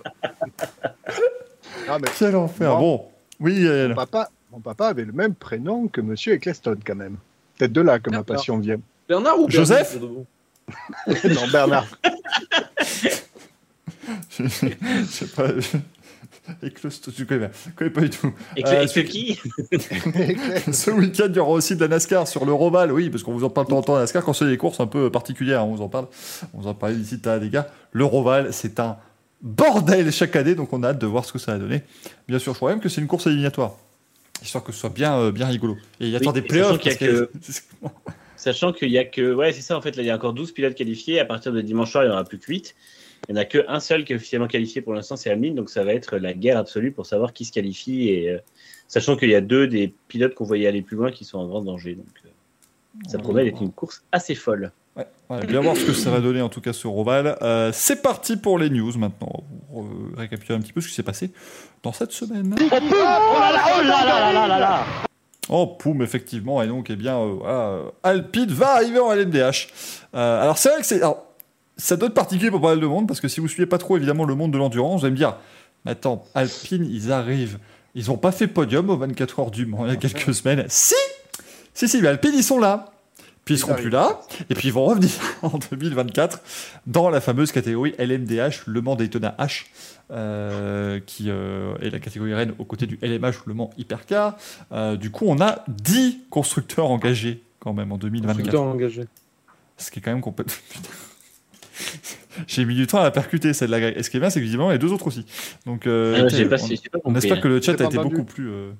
Ah, 1.88 1.98
mais 2.00 2.08
Quel 2.18 2.36
enfer. 2.36 2.72
Bon. 2.78 2.80
Bon, 2.80 3.06
oui, 3.40 3.66
mon 3.88 3.96
papa, 3.96 4.30
mon 4.52 4.60
papa 4.60 4.88
avait 4.88 5.06
le 5.06 5.12
même 5.12 5.36
prénom 5.36 5.88
que 5.88 6.02
Monsieur 6.02 6.34
Eccleston 6.34 6.78
quand 6.86 6.96
même. 6.96 7.18
Peut-être 7.58 7.74
de 7.74 7.82
là 7.82 8.00
que 8.00 8.10
ma 8.10 8.24
passion 8.24 8.58
vient. 8.58 8.80
Bernard 9.08 9.40
ou 9.40 9.50
Joseph 9.50 9.98
non, 11.26 11.48
Bernard. 11.52 11.88
Je 14.30 14.48
sais 14.48 15.26
pas. 15.36 15.48
je- 15.60 15.78
Éclose- 16.64 17.00
je 17.16 17.24
connais, 17.26 17.52
je 17.68 17.72
connais 17.76 17.90
pas 17.92 18.02
du 18.02 18.10
tout. 18.10 18.34
Et 18.58 18.66
Euh, 18.66 18.88
celui- 18.88 19.08
qui 19.08 19.40
Ce 20.72 20.90
week-end, 20.90 21.28
il 21.30 21.36
y 21.36 21.40
aura 21.40 21.52
aussi 21.52 21.76
de 21.76 21.82
la 21.82 21.88
NASCAR 21.90 22.28
sur 22.28 22.44
le 22.44 22.52
Roval, 22.54 22.92
oui, 22.92 23.12
parce 23.12 23.22
qu'on 23.22 23.34
vous 23.34 23.44
en 23.44 23.52
parle 23.52 23.68
de 23.68 23.70
temps 23.72 23.78
en 23.78 23.82
temps 23.84 23.94
de 23.96 24.00
NASCAR 24.00 24.24
quand 24.24 24.34
c'est 24.34 24.48
des 24.48 24.58
courses 24.58 24.80
un 24.80 24.88
peu 24.88 25.12
particulières, 25.12 25.64
on 25.68 25.76
vous 25.76 25.84
en 25.84 25.90
parle. 25.90 26.08
On 26.56 26.62
vous 26.62 26.68
en 26.68 26.74
parlait 26.74 26.96
d'ici, 26.96 27.20
t'as 27.20 27.38
des 27.38 27.50
gars. 27.50 27.68
Le 27.92 28.04
Roval, 28.04 28.52
c'est 28.52 28.80
un 28.80 28.98
bordel 29.44 30.12
chaque 30.12 30.36
année, 30.36 30.56
donc 30.56 30.74
on 30.74 30.82
a 30.82 30.88
hâte 30.90 30.98
de 31.00 31.06
voir 31.06 31.24
ce 31.24 31.34
que 31.34 31.38
ça 31.40 31.52
va 31.52 31.60
donner. 31.60 31.84
Bien 32.28 32.40
sûr, 32.40 32.54
je 32.54 32.58
crois 32.58 32.72
même 32.72 32.80
que 32.80 32.90
c'est 32.90 33.02
une 33.02 33.08
course 33.08 33.28
éliminatoire, 33.28 33.78
histoire 34.42 34.64
que 34.64 34.72
ce 34.72 34.80
soit 34.80 34.90
bien, 34.90 35.18
euh, 35.20 35.32
bien 35.32 35.48
rigolo. 35.48 35.78
Et 36.00 36.06
il 36.06 36.10
y 36.10 36.16
a 36.16 36.20
Oui, 36.20 36.32
des 36.34 36.42
playoffs. 36.42 36.82
sachant 36.82 36.98
qu'il 36.98 37.08
y 37.08 37.10
a 37.10 37.26
que- 37.26 37.32
Sachant 38.36 38.72
qu'il 38.72 38.90
y 38.90 38.98
a 38.98 39.04
que. 39.04 39.34
Ouais, 39.34 39.52
c'est 39.52 39.62
ça, 39.62 39.78
en 39.78 39.82
fait, 39.82 39.96
là, 39.98 40.04
il 40.04 40.06
y 40.06 40.10
a 40.10 40.16
encore 40.16 40.34
12 40.34 40.54
pilotes 40.54 40.76
qualifiés. 40.76 41.20
À 41.20 41.26
partir 41.26 41.52
de 41.52 41.60
dimanche 41.62 41.92
soir, 41.92 42.04
il 42.06 42.08
n'y 42.08 42.12
en 42.14 42.16
aura 42.16 42.24
plus 42.24 42.40
que 42.40 42.46
8. 42.48 42.74
Il 43.28 43.34
n'y 43.36 43.40
en 43.40 43.42
a 43.42 43.46
qu'un 43.46 43.80
seul 43.82 44.06
qui 44.06 44.14
est 44.14 44.16
officiellement 44.16 44.48
qualifié 44.48 44.82
pour 44.82 44.94
l'instant, 44.94 45.18
c'est 45.18 45.30
Hamlin. 45.30 45.54
Donc 45.54 45.70
ça 45.70 45.84
va 45.84 45.94
être 45.94 46.16
la 46.18 46.34
guerre 46.34 46.58
absolue 46.58 46.94
pour 46.94 47.06
savoir 47.06 47.34
qui 47.34 47.44
se 47.44 47.52
qualifie. 47.52 48.08
Et, 48.08 48.30
euh, 48.30 48.38
sachant 48.88 49.18
qu'il 49.18 49.30
y 49.30 49.36
a 49.36 49.42
deux 49.42 49.68
des 49.68 49.94
pilotes 50.08 50.36
qu'on 50.36 50.46
voyait 50.46 50.68
aller 50.68 50.82
plus 50.82 50.96
loin 50.96 51.12
qui 51.12 51.26
sont 51.26 51.38
en 51.38 51.48
grand 51.48 51.62
danger. 51.62 51.96
Donc 51.96 52.08
euh, 52.26 52.30
ça 53.10 53.18
promet 53.18 53.44
d'être 53.44 53.62
une 53.62 53.74
course 53.74 54.04
assez 54.14 54.36
folle. 54.36 54.72
Ouais, 55.00 55.08
ouais, 55.30 55.46
bien 55.46 55.62
voir 55.62 55.76
ce 55.76 55.86
que 55.86 55.94
ça 55.94 56.12
va 56.12 56.20
donner 56.20 56.42
en 56.42 56.50
tout 56.50 56.62
cas 56.62 56.74
sur 56.74 56.92
Roval. 56.92 57.38
Euh, 57.42 57.72
c'est 57.74 58.02
parti 58.02 58.38
pour 58.38 58.60
les 58.60 58.70
news 58.70 58.92
maintenant. 58.98 59.44
On 59.74 59.84
va 59.84 59.90
récapituler 60.18 60.58
un 60.58 60.62
petit 60.62 60.74
peu 60.74 60.82
ce 60.82 60.88
qui 60.88 60.94
s'est 60.94 61.04
passé 61.04 61.32
dans 61.84 61.94
cette 61.94 62.12
semaine. 62.12 62.56
Oh, 65.50 65.66
poum, 65.66 66.02
effectivement. 66.04 66.62
Et 66.62 66.68
donc, 66.68 66.90
eh 66.90 66.96
bien, 66.96 67.18
euh, 67.18 67.38
euh, 67.44 67.90
Alpine 68.04 68.52
va 68.52 68.76
arriver 68.76 69.00
en 69.00 69.12
LMDH. 69.12 69.68
Euh, 70.14 70.44
alors, 70.44 70.58
c'est 70.58 70.70
vrai 70.70 70.80
que 70.80 70.86
c'est. 70.86 70.98
alors, 70.98 71.26
ça 71.76 71.96
doit 71.96 72.08
être 72.08 72.14
particulier 72.14 72.52
pour 72.52 72.62
pas 72.62 72.70
mal 72.70 72.80
de 72.80 72.86
monde, 72.86 73.08
parce 73.08 73.20
que 73.20 73.28
si 73.28 73.40
vous 73.40 73.48
suivez 73.48 73.66
pas 73.66 73.80
trop, 73.80 73.98
évidemment, 73.98 74.26
le 74.26 74.36
monde 74.36 74.52
de 74.52 74.58
l'endurance, 74.58 75.00
vous 75.00 75.06
allez 75.06 75.14
me 75.14 75.18
dire 75.18 75.38
Mais 75.86 75.92
attends, 75.92 76.26
Alpine, 76.36 76.86
ils 76.90 77.12
arrivent. 77.12 77.58
Ils 77.96 78.08
n'ont 78.08 78.18
pas 78.18 78.32
fait 78.32 78.48
podium 78.48 78.90
aux 78.92 78.98
24 78.98 79.40
heures 79.40 79.52
du 79.52 79.66
Mans 79.66 79.86
il 79.86 79.90
y 79.90 79.94
a 79.94 79.96
quelques 79.96 80.34
semaines. 80.34 80.66
Si 80.68 80.94
Si, 81.74 81.88
si, 81.88 82.02
mais 82.02 82.10
Alpine, 82.10 82.34
ils 82.36 82.44
sont 82.44 82.60
là. 82.60 82.92
Puis 83.50 83.56
ils 83.56 83.60
seront 83.62 83.72
arrivent. 83.74 83.86
plus 83.86 83.92
là. 83.92 84.22
Et 84.52 84.54
puis 84.54 84.68
ils 84.68 84.72
vont 84.74 84.86
revenir 84.86 85.10
en 85.42 85.58
2024 85.72 86.40
dans 86.86 87.10
la 87.10 87.20
fameuse 87.20 87.52
catégorie 87.52 87.96
LMDH, 87.98 88.66
Le 88.68 88.82
Mans 88.82 88.96
Daytona 88.96 89.36
H, 89.40 89.66
euh, 90.12 91.00
qui 91.04 91.32
euh, 91.32 91.76
est 91.82 91.90
la 91.90 92.00
catégorie 92.00 92.36
reine 92.36 92.54
aux 92.60 92.66
côtés 92.66 92.86
du 92.86 93.00
LMH, 93.02 93.46
Le 93.48 93.56
Mans 93.56 93.72
Hypercar. 93.76 94.38
Euh, 94.72 94.98
du 94.98 95.10
coup, 95.10 95.26
on 95.28 95.42
a 95.42 95.64
10 95.68 96.26
constructeurs 96.30 96.92
engagés 96.92 97.42
quand 97.60 97.74
même 97.74 97.92
en 97.92 97.98
2024. 97.98 98.36
Constructeur 98.38 98.62
engagé. 98.62 99.04
Ce 99.78 99.90
qui 99.90 99.98
est 99.98 100.02
quand 100.04 100.12
même 100.12 100.22
complètement. 100.22 100.54
J'ai 102.48 102.66
mis 102.66 102.76
du 102.76 102.86
temps 102.86 103.00
à 103.00 103.04
la 103.04 103.12
percuter 103.12 103.54
celle-là. 103.54 103.98
Et 103.98 104.04
ce 104.04 104.12
qui 104.12 104.18
est 104.18 104.20
bien, 104.20 104.30
c'est 104.30 104.40
que 104.40 104.46
visiblement, 104.46 104.70
il 104.70 104.74
y 104.74 104.76
a 104.76 104.80
deux 104.80 104.94
autres 104.94 105.08
aussi. 105.08 105.26
Donc, 105.66 105.88
euh, 105.88 106.18
Ah, 106.20 106.22
on- 107.04 107.16
espère 107.16 107.38
hein. 107.38 107.42
que 107.42 107.48
le 107.48 107.62
chat 107.62 107.82
a 107.82 107.86
été 107.86 107.98
beaucoup 107.98 108.24
plus, 108.24 108.50
euh, 108.50 108.72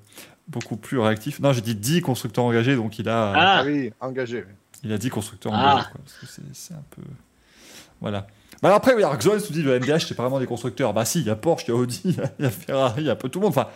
beaucoup 0.48 0.76
plus 0.76 0.98
réactif. 0.98 1.40
Non, 1.40 1.52
j'ai 1.52 1.60
dit 1.60 1.74
10 1.74 2.02
constructeurs 2.02 2.44
engagés, 2.44 2.76
donc 2.76 2.98
il 2.98 3.08
a. 3.08 3.32
Ah, 3.34 3.58
Ah 3.58 3.64
oui, 3.66 3.92
engagé. 4.00 4.44
Il 4.84 4.92
a 4.92 4.98
dit 4.98 5.08
constructeur 5.10 5.52
Ah. 5.54 5.72
engagé, 5.74 5.88
quoi, 5.92 6.00
parce 6.04 6.18
que 6.18 6.26
c'est- 6.52 6.74
un 6.74 6.82
peu. 6.90 7.02
Voilà. 8.00 8.26
Bah 8.62 8.74
après, 8.74 8.94
oui, 8.94 9.02
Xoel 9.18 9.40
se 9.40 9.52
dit 9.52 9.62
le 9.62 9.74
MDH, 9.78 10.06
c'est 10.06 10.14
pas 10.14 10.22
vraiment 10.24 10.40
des 10.40 10.46
constructeurs. 10.46 10.92
Bah 10.92 11.04
si, 11.04 11.20
il 11.20 11.26
y 11.26 11.30
a 11.30 11.36
Porsche, 11.36 11.64
il 11.66 11.70
y 11.70 11.72
a 11.72 11.76
Audi, 11.76 12.00
il 12.38 12.44
y 12.44 12.46
a 12.46 12.50
Ferrari, 12.50 13.02
il 13.02 13.06
y 13.06 13.08
a 13.08 13.12
un 13.12 13.16
peu 13.16 13.28
tout 13.28 13.38
le 13.40 13.44
monde. 13.44 13.50
Enfin, 13.56 13.68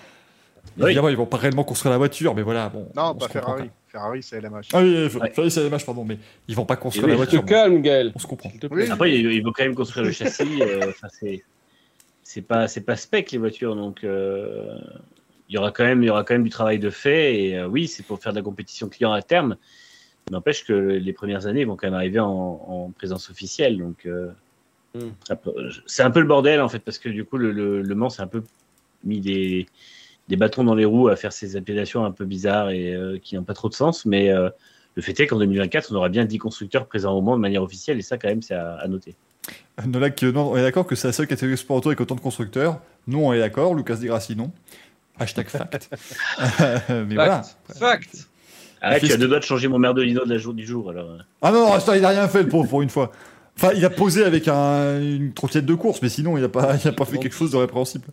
Oui. 0.78 0.86
évidemment, 0.86 1.08
ils 1.10 1.16
vont 1.16 1.26
pas 1.26 1.36
réellement 1.36 1.64
construire 1.64 1.92
la 1.92 1.98
voiture, 1.98 2.34
mais 2.34 2.42
voilà. 2.42 2.68
Bon, 2.70 2.88
Non, 2.96 3.10
on 3.10 3.14
pas 3.14 3.28
Ferrari. 3.28 3.70
Ferrari, 3.88 4.22
c'est 4.22 4.40
LMH. 4.40 4.68
Ah 4.72 4.80
oui, 4.80 5.04
Ouais. 5.04 5.08
Ferrari, 5.30 5.50
c'est 5.50 5.60
LMH, 5.62 5.84
pardon, 5.86 6.04
mais 6.04 6.18
ils 6.48 6.56
vont 6.56 6.64
pas 6.66 6.76
construire 6.76 7.06
la 7.08 7.16
voiture. 7.16 7.42
bon, 7.42 7.46
calme, 7.48 7.80
Gaël. 7.82 8.12
on 8.14 8.18
se 8.18 8.26
comprend. 8.26 8.50
Oui. 8.70 8.90
Après, 8.90 9.14
il, 9.14 9.30
il 9.32 9.42
faut 9.42 9.52
quand 9.52 9.62
même 9.64 9.74
construire 9.74 10.04
le 10.06 10.12
châssis. 10.12 10.62
euh, 10.62 10.90
c'est 12.22 12.42
pas 12.42 12.66
c'est 12.68 12.80
pas 12.80 12.96
spec 12.96 13.30
les 13.32 13.38
voitures, 13.38 13.76
donc 13.76 14.02
euh, 14.02 14.74
il 15.48 15.54
y 15.54 15.58
aura 15.58 15.70
quand 15.70 15.84
même 15.84 16.02
il 16.02 16.06
y 16.06 16.10
aura 16.10 16.24
quand 16.24 16.34
même 16.34 16.42
du 16.44 16.50
travail 16.50 16.78
de 16.78 16.90
fait. 16.90 17.38
Et 17.44 17.58
euh, 17.58 17.66
oui, 17.68 17.86
c'est 17.86 18.02
pour 18.02 18.18
faire 18.18 18.32
de 18.32 18.38
la 18.38 18.42
compétition 18.42 18.88
client 18.88 19.12
à 19.12 19.22
terme. 19.22 19.56
N'empêche 20.30 20.64
que 20.64 20.72
les 20.72 21.12
premières 21.12 21.46
années 21.46 21.64
vont 21.64 21.76
quand 21.76 21.86
même 21.86 21.94
arriver 21.94 22.20
en, 22.20 22.28
en 22.30 22.90
présence 22.96 23.30
officielle, 23.30 23.78
donc 23.78 24.06
euh, 24.06 24.28
Mm. 24.96 25.34
peu- 25.42 25.52
c'est 25.86 26.04
un 26.04 26.10
peu 26.12 26.20
le 26.20 26.26
bordel 26.26 26.60
en 26.60 26.68
fait 26.68 26.78
parce 26.78 26.98
que 26.98 27.08
du 27.08 27.24
coup 27.24 27.36
le, 27.36 27.50
le, 27.50 27.82
le 27.82 27.94
Mans 27.96 28.10
c'est 28.10 28.22
un 28.22 28.28
peu 28.28 28.44
mis 29.02 29.18
des 29.20 29.66
des 30.28 30.36
bâtons 30.36 30.62
dans 30.62 30.76
les 30.76 30.84
roues 30.84 31.08
à 31.08 31.16
faire 31.16 31.32
ces 31.32 31.56
appellations 31.56 32.04
un 32.04 32.12
peu 32.12 32.24
bizarres 32.24 32.70
et 32.70 32.94
euh, 32.94 33.18
qui 33.20 33.34
n'ont 33.34 33.42
pas 33.42 33.54
trop 33.54 33.68
de 33.68 33.74
sens, 33.74 34.06
mais 34.06 34.30
euh, 34.30 34.50
le 34.94 35.02
fait 35.02 35.18
est 35.18 35.26
qu'en 35.26 35.38
2024, 35.40 35.90
on 35.90 35.96
aura 35.96 36.08
bien 36.10 36.24
10 36.24 36.38
constructeurs 36.38 36.86
présents 36.86 37.12
au 37.12 37.20
Mans 37.22 37.34
de 37.34 37.40
manière 37.40 37.64
officielle, 37.64 37.98
et 37.98 38.02
ça, 38.02 38.18
quand 38.18 38.28
même, 38.28 38.40
c'est 38.40 38.54
à, 38.54 38.74
à 38.76 38.86
noter. 38.86 39.16
Nolak, 39.84 40.22
non, 40.22 40.52
on 40.52 40.56
est 40.56 40.62
d'accord 40.62 40.86
que 40.86 40.94
c'est 40.94 41.08
la 41.08 41.12
seule 41.12 41.26
catégorie 41.26 41.58
sport 41.58 41.78
auto 41.78 41.88
avec 41.88 42.00
autant 42.00 42.14
de 42.14 42.20
constructeurs. 42.20 42.80
Nous, 43.08 43.18
on 43.18 43.32
est 43.32 43.40
d'accord. 43.40 43.74
Lucas 43.74 43.96
Degrassi, 43.96 44.36
non. 44.36 44.52
Hashtag 45.18 45.48
fact. 45.48 45.90
Mais 46.88 47.14
voilà. 47.16 47.42
Fact. 47.76 48.28
Arrête, 48.84 49.00
Qu'est-ce 49.00 49.12
tu 49.12 49.16
as 49.16 49.20
deux 49.20 49.28
doigts 49.28 49.38
de 49.38 49.44
changer 49.44 49.68
mon 49.68 49.78
merdolino 49.78 50.24
de 50.24 50.30
la 50.30 50.38
jour, 50.38 50.52
du 50.54 50.66
jour, 50.66 50.90
alors. 50.90 51.18
Ah 51.42 51.50
non, 51.52 51.66
non, 51.72 51.80
ça, 51.80 51.96
il 51.96 52.04
a 52.04 52.10
rien 52.10 52.28
fait, 52.28 52.42
le 52.42 52.48
pauvre, 52.48 52.68
pour 52.68 52.82
une 52.82 52.90
fois. 52.90 53.12
Enfin, 53.56 53.70
il 53.76 53.84
a 53.84 53.90
posé 53.90 54.24
avec 54.24 54.48
un- 54.48 55.00
une 55.00 55.32
trottinette 55.32 55.66
de 55.66 55.74
course, 55.74 56.02
mais 56.02 56.08
sinon, 56.08 56.36
il 56.36 56.44
a 56.44 56.48
pas, 56.48 56.76
il 56.84 56.88
a 56.88 56.92
pas 56.92 57.04
fait 57.04 57.18
quelque 57.18 57.34
chose 57.36 57.52
de 57.52 57.56
répréhensible. 57.56 58.04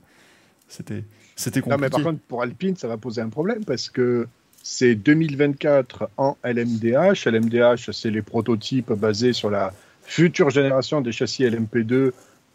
C'était, 0.67 1.03
c'était 1.35 1.59
Non, 1.61 1.63
compliqué. 1.75 1.81
mais 1.81 1.89
par 1.89 2.01
contre, 2.03 2.19
pour 2.27 2.41
Alpine, 2.43 2.75
ça 2.75 2.87
va 2.87 2.97
poser 2.97 3.21
un 3.21 3.29
problème 3.29 3.65
parce 3.65 3.89
que 3.89 4.27
c'est 4.63 4.95
2024 4.95 6.09
en 6.17 6.37
LMDH. 6.43 7.25
LMDH, 7.27 7.89
c'est 7.91 8.11
les 8.11 8.21
prototypes 8.21 8.93
basés 8.93 9.33
sur 9.33 9.49
la 9.49 9.73
future 10.03 10.49
génération 10.49 11.01
des 11.01 11.11
châssis 11.11 11.43
LMP2 11.43 12.11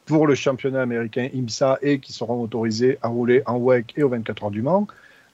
pour 0.06 0.26
le 0.26 0.34
championnat 0.36 0.82
américain 0.82 1.28
IMSA 1.34 1.78
et 1.82 1.98
qui 1.98 2.12
seront 2.12 2.40
autorisés 2.40 2.98
à 3.02 3.08
rouler 3.08 3.42
en 3.46 3.56
WEC 3.58 3.94
et 3.96 4.02
aux 4.04 4.08
24 4.08 4.44
heures 4.44 4.50
du 4.52 4.62
Mans. 4.62 4.86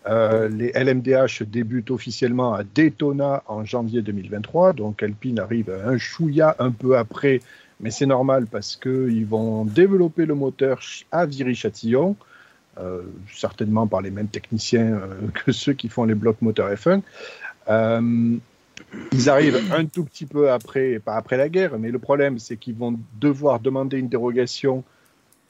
Euh, 0.06 0.48
les 0.48 0.72
LMDH 0.72 1.44
débutent 1.44 1.90
officiellement 1.90 2.54
à 2.54 2.64
Daytona 2.64 3.42
en 3.46 3.64
janvier 3.64 4.02
2023, 4.02 4.72
donc 4.72 5.02
Alpine 5.02 5.38
arrive 5.38 5.70
un 5.70 5.96
chouïa 5.96 6.56
un 6.58 6.72
peu 6.72 6.98
après, 6.98 7.40
mais 7.80 7.90
c'est 7.90 8.06
normal 8.06 8.46
parce 8.50 8.74
qu'ils 8.74 9.26
vont 9.26 9.64
développer 9.64 10.26
le 10.26 10.34
moteur 10.34 10.80
à 11.12 11.24
Viry-Châtillon, 11.24 12.16
euh, 12.78 13.02
certainement 13.32 13.86
par 13.86 14.00
les 14.00 14.10
mêmes 14.10 14.28
techniciens 14.28 14.94
euh, 14.94 15.28
que 15.44 15.52
ceux 15.52 15.72
qui 15.72 15.88
font 15.88 16.04
les 16.04 16.14
blocs 16.14 16.42
moteurs 16.42 16.72
F1. 16.72 17.02
Euh, 17.68 18.36
ils 19.12 19.30
arrivent 19.30 19.60
un 19.72 19.84
tout 19.86 20.04
petit 20.04 20.26
peu 20.26 20.50
après, 20.50 20.98
pas 20.98 21.14
après 21.14 21.36
la 21.36 21.48
guerre, 21.48 21.78
mais 21.78 21.92
le 21.92 22.00
problème 22.00 22.40
c'est 22.40 22.56
qu'ils 22.56 22.74
vont 22.74 22.98
devoir 23.20 23.60
demander 23.60 23.98
une 23.98 24.08
dérogation 24.08 24.82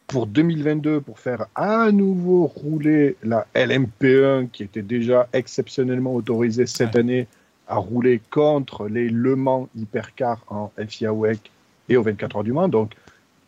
pour 0.07 0.27
2022 0.27 1.01
pour 1.01 1.19
faire 1.19 1.47
à 1.55 1.91
nouveau 1.91 2.47
rouler 2.47 3.16
la 3.23 3.47
LMP1 3.55 4.49
qui 4.51 4.62
était 4.62 4.83
déjà 4.83 5.29
exceptionnellement 5.33 6.15
autorisée 6.15 6.66
cette 6.66 6.97
année 6.97 7.27
à 7.69 7.77
rouler 7.77 8.20
contre 8.31 8.89
les 8.89 9.09
Le 9.09 9.37
Mans 9.37 9.69
Hypercar 9.77 10.45
en 10.49 10.70
FIA 10.87 11.12
WEC 11.15 11.51
et 11.89 11.97
au 11.97 12.03
24 12.03 12.37
heures 12.37 12.45
du 12.45 12.53
Mans. 12.53 12.69
Donc, 12.69 12.93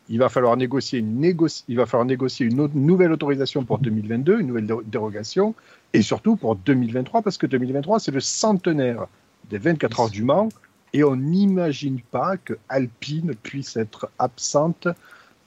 il 0.08 0.18
va 0.18 0.28
falloir 0.28 0.56
négocier 0.56 0.98
une, 1.00 1.20
négoci- 1.20 1.64
il 1.68 1.76
va 1.76 1.86
falloir 1.86 2.06
négocier 2.06 2.46
une 2.46 2.60
autre- 2.60 2.74
nouvelle 2.76 3.12
autorisation 3.12 3.64
pour 3.64 3.78
2022, 3.78 4.40
une 4.40 4.46
nouvelle 4.48 4.66
dé- 4.66 4.74
dérogation, 4.86 5.54
et 5.92 6.02
surtout 6.02 6.36
pour 6.36 6.56
2023, 6.56 7.22
parce 7.22 7.38
que 7.38 7.46
2023, 7.46 8.00
c'est 8.00 8.10
le 8.12 8.20
centenaire 8.20 9.06
des 9.50 9.58
24 9.58 10.00
heures 10.00 10.10
du 10.10 10.22
Mans, 10.22 10.48
et 10.92 11.04
on 11.04 11.16
n'imagine 11.16 12.00
pas 12.10 12.36
que 12.36 12.54
Alpine 12.68 13.34
puisse 13.42 13.76
être 13.76 14.08
absente 14.18 14.88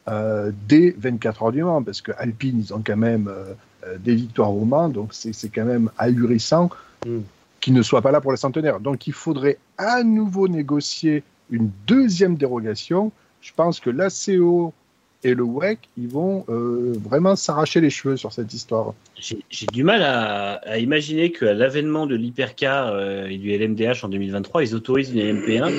euh, 0.07 0.51
des 0.67 0.95
24 0.97 1.43
heures 1.43 1.51
du 1.51 1.63
Mans, 1.63 1.83
parce 1.83 2.01
que 2.01 2.11
Alpine, 2.17 2.59
ils 2.59 2.73
ont 2.73 2.81
quand 2.85 2.97
même 2.97 3.27
euh, 3.27 3.53
euh, 3.85 3.97
des 3.99 4.15
victoires 4.15 4.53
au 4.53 4.65
Mans, 4.65 4.89
donc 4.89 5.09
c'est 5.13 5.49
quand 5.49 5.65
même 5.65 5.89
ahurissant 5.97 6.69
Mm. 7.05 7.19
qu'ils 7.59 7.73
ne 7.73 7.81
soient 7.81 8.01
pas 8.01 8.11
là 8.11 8.21
pour 8.21 8.31
le 8.31 8.37
centenaire. 8.37 8.79
Donc 8.79 9.07
il 9.07 9.13
faudrait 9.13 9.57
à 9.77 10.03
nouveau 10.03 10.47
négocier 10.47 11.23
une 11.49 11.69
deuxième 11.85 12.35
dérogation. 12.35 13.11
Je 13.41 13.51
pense 13.55 13.79
que 13.79 13.89
l'ACO 13.89 14.73
et 15.23 15.33
le 15.33 15.43
WEC, 15.43 15.79
ils 15.97 16.07
vont 16.07 16.45
euh, 16.49 16.93
vraiment 17.03 17.35
s'arracher 17.35 17.81
les 17.81 17.89
cheveux 17.89 18.17
sur 18.17 18.31
cette 18.31 18.53
histoire. 18.53 18.93
J'ai 19.19 19.65
du 19.67 19.83
mal 19.83 20.03
à, 20.03 20.53
à 20.53 20.77
imaginer 20.77 21.31
qu'à 21.31 21.53
l'avènement 21.53 22.05
de 22.05 22.15
l'hypercar 22.15 22.99
et 23.27 23.37
du 23.37 23.55
LMDH 23.55 24.03
en 24.03 24.09
2023, 24.09 24.63
ils 24.63 24.75
autorisent 24.75 25.11
une 25.13 25.21
LMP1 25.21 25.71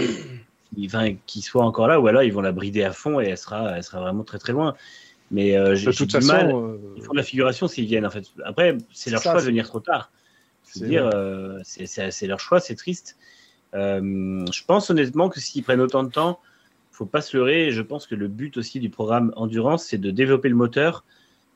qui, 0.78 0.86
enfin, 0.86 1.14
qui 1.26 1.42
soit 1.42 1.64
encore 1.64 1.88
là, 1.88 2.00
ou 2.00 2.06
alors 2.06 2.22
ils 2.22 2.32
vont 2.32 2.40
la 2.40 2.52
brider 2.52 2.84
à 2.84 2.92
fond 2.92 3.20
et 3.20 3.26
elle 3.26 3.38
sera, 3.38 3.76
elle 3.76 3.82
sera 3.82 4.00
vraiment 4.00 4.22
très 4.24 4.38
très 4.38 4.52
loin. 4.52 4.74
Mais 5.30 5.56
euh, 5.56 5.74
j'ai 5.74 5.90
du 5.90 6.06
façon, 6.10 6.26
mal. 6.26 6.50
euh, 6.54 6.78
Ils 6.96 7.02
font 7.02 7.12
de 7.12 7.18
la 7.18 7.22
figuration 7.22 7.68
s'ils 7.68 7.86
viennent 7.86 8.06
en 8.06 8.10
fait. 8.10 8.24
Après, 8.44 8.78
c'est 8.92 9.10
leur 9.10 9.22
Ça, 9.22 9.32
choix 9.32 9.40
de 9.40 9.46
venir 9.46 9.66
trop 9.66 9.80
tard. 9.80 10.10
Je 10.74 10.80
veux 10.80 10.86
dire, 10.86 11.10
euh, 11.12 11.58
c'est- 11.64 12.26
leur 12.26 12.40
choix, 12.40 12.60
c'est 12.60 12.74
triste. 12.76 13.16
Euh, 13.74 14.46
je 14.50 14.64
pense 14.64 14.88
honnêtement 14.90 15.28
que 15.28 15.40
s'ils 15.40 15.62
prennent 15.62 15.80
autant 15.80 16.02
de 16.02 16.10
temps, 16.10 16.40
faut 16.92 17.06
pas 17.06 17.20
se 17.20 17.36
leurrer. 17.36 17.68
Et 17.68 17.72
je 17.72 17.82
pense 17.82 18.06
que 18.06 18.14
le 18.14 18.28
but 18.28 18.56
aussi 18.56 18.80
du 18.80 18.88
programme 18.90 19.32
Endurance, 19.36 19.84
c'est 19.84 19.98
de 19.98 20.10
développer 20.10 20.48
le 20.48 20.54
moteur. 20.56 21.04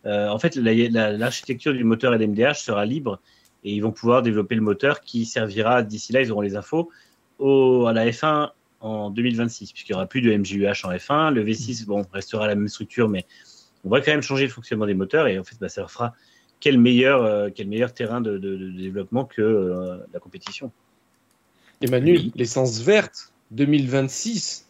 Euh, 0.04 0.28
en 0.28 0.38
fait, 0.38 0.56
la- 0.56 0.74
la- 0.74 1.12
l'architecture 1.12 1.72
du 1.72 1.84
moteur 1.84 2.12
LMDH 2.14 2.56
sera 2.56 2.84
libre 2.84 3.20
et 3.64 3.72
ils 3.72 3.80
vont 3.80 3.92
pouvoir 3.92 4.22
développer 4.22 4.54
le 4.56 4.60
moteur 4.62 5.00
qui 5.00 5.24
servira 5.24 5.82
d'ici 5.82 6.12
là, 6.12 6.20
ils 6.20 6.32
auront 6.32 6.40
les 6.40 6.56
infos, 6.56 6.90
au, 7.38 7.86
à 7.86 7.92
la 7.92 8.06
F1 8.10 8.50
en 8.82 9.10
2026, 9.10 9.72
puisqu'il 9.72 9.92
n'y 9.92 9.96
aura 9.96 10.06
plus 10.06 10.20
de 10.20 10.30
MGUH 10.36 10.84
en 10.84 10.90
F1. 10.92 11.32
Le 11.32 11.44
V6 11.44 11.86
bon, 11.86 12.04
restera 12.12 12.46
la 12.46 12.54
même 12.54 12.68
structure, 12.68 13.08
mais 13.08 13.24
on 13.84 13.88
va 13.88 14.00
quand 14.00 14.10
même 14.12 14.22
changer 14.22 14.44
le 14.44 14.50
fonctionnement 14.52 14.86
des 14.86 14.94
moteurs 14.94 15.26
et 15.28 15.38
en 15.38 15.44
fait, 15.44 15.56
bah, 15.60 15.68
ça 15.68 15.86
fera 15.88 16.14
quel 16.60 16.78
meilleur, 16.78 17.22
euh, 17.24 17.48
quel 17.54 17.66
meilleur 17.68 17.92
terrain 17.94 18.20
de, 18.20 18.38
de- 18.38 18.56
de 18.56 18.70
développement 18.70 19.24
que 19.24 19.40
euh, 19.42 19.96
la 20.12 20.20
compétition. 20.20 20.70
Emmanuel, 21.80 22.30
l'essence 22.36 22.80
verte 22.80 23.32
2026, 23.50 24.66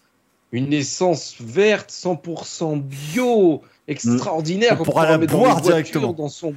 une 0.53 0.73
essence 0.73 1.37
verte 1.41 1.91
100% 1.91 2.81
bio, 2.83 3.63
extraordinaire. 3.89 4.73
On 4.75 4.77
qu'on 4.79 4.85
pourra 4.85 5.09
la 5.11 5.19
mettre 5.19 5.33
dans 5.33 5.39
boire 5.41 5.57
les 5.57 5.63
voitures, 5.63 5.77
directement. 5.77 6.13
Dans 6.15 6.29
son. 6.29 6.55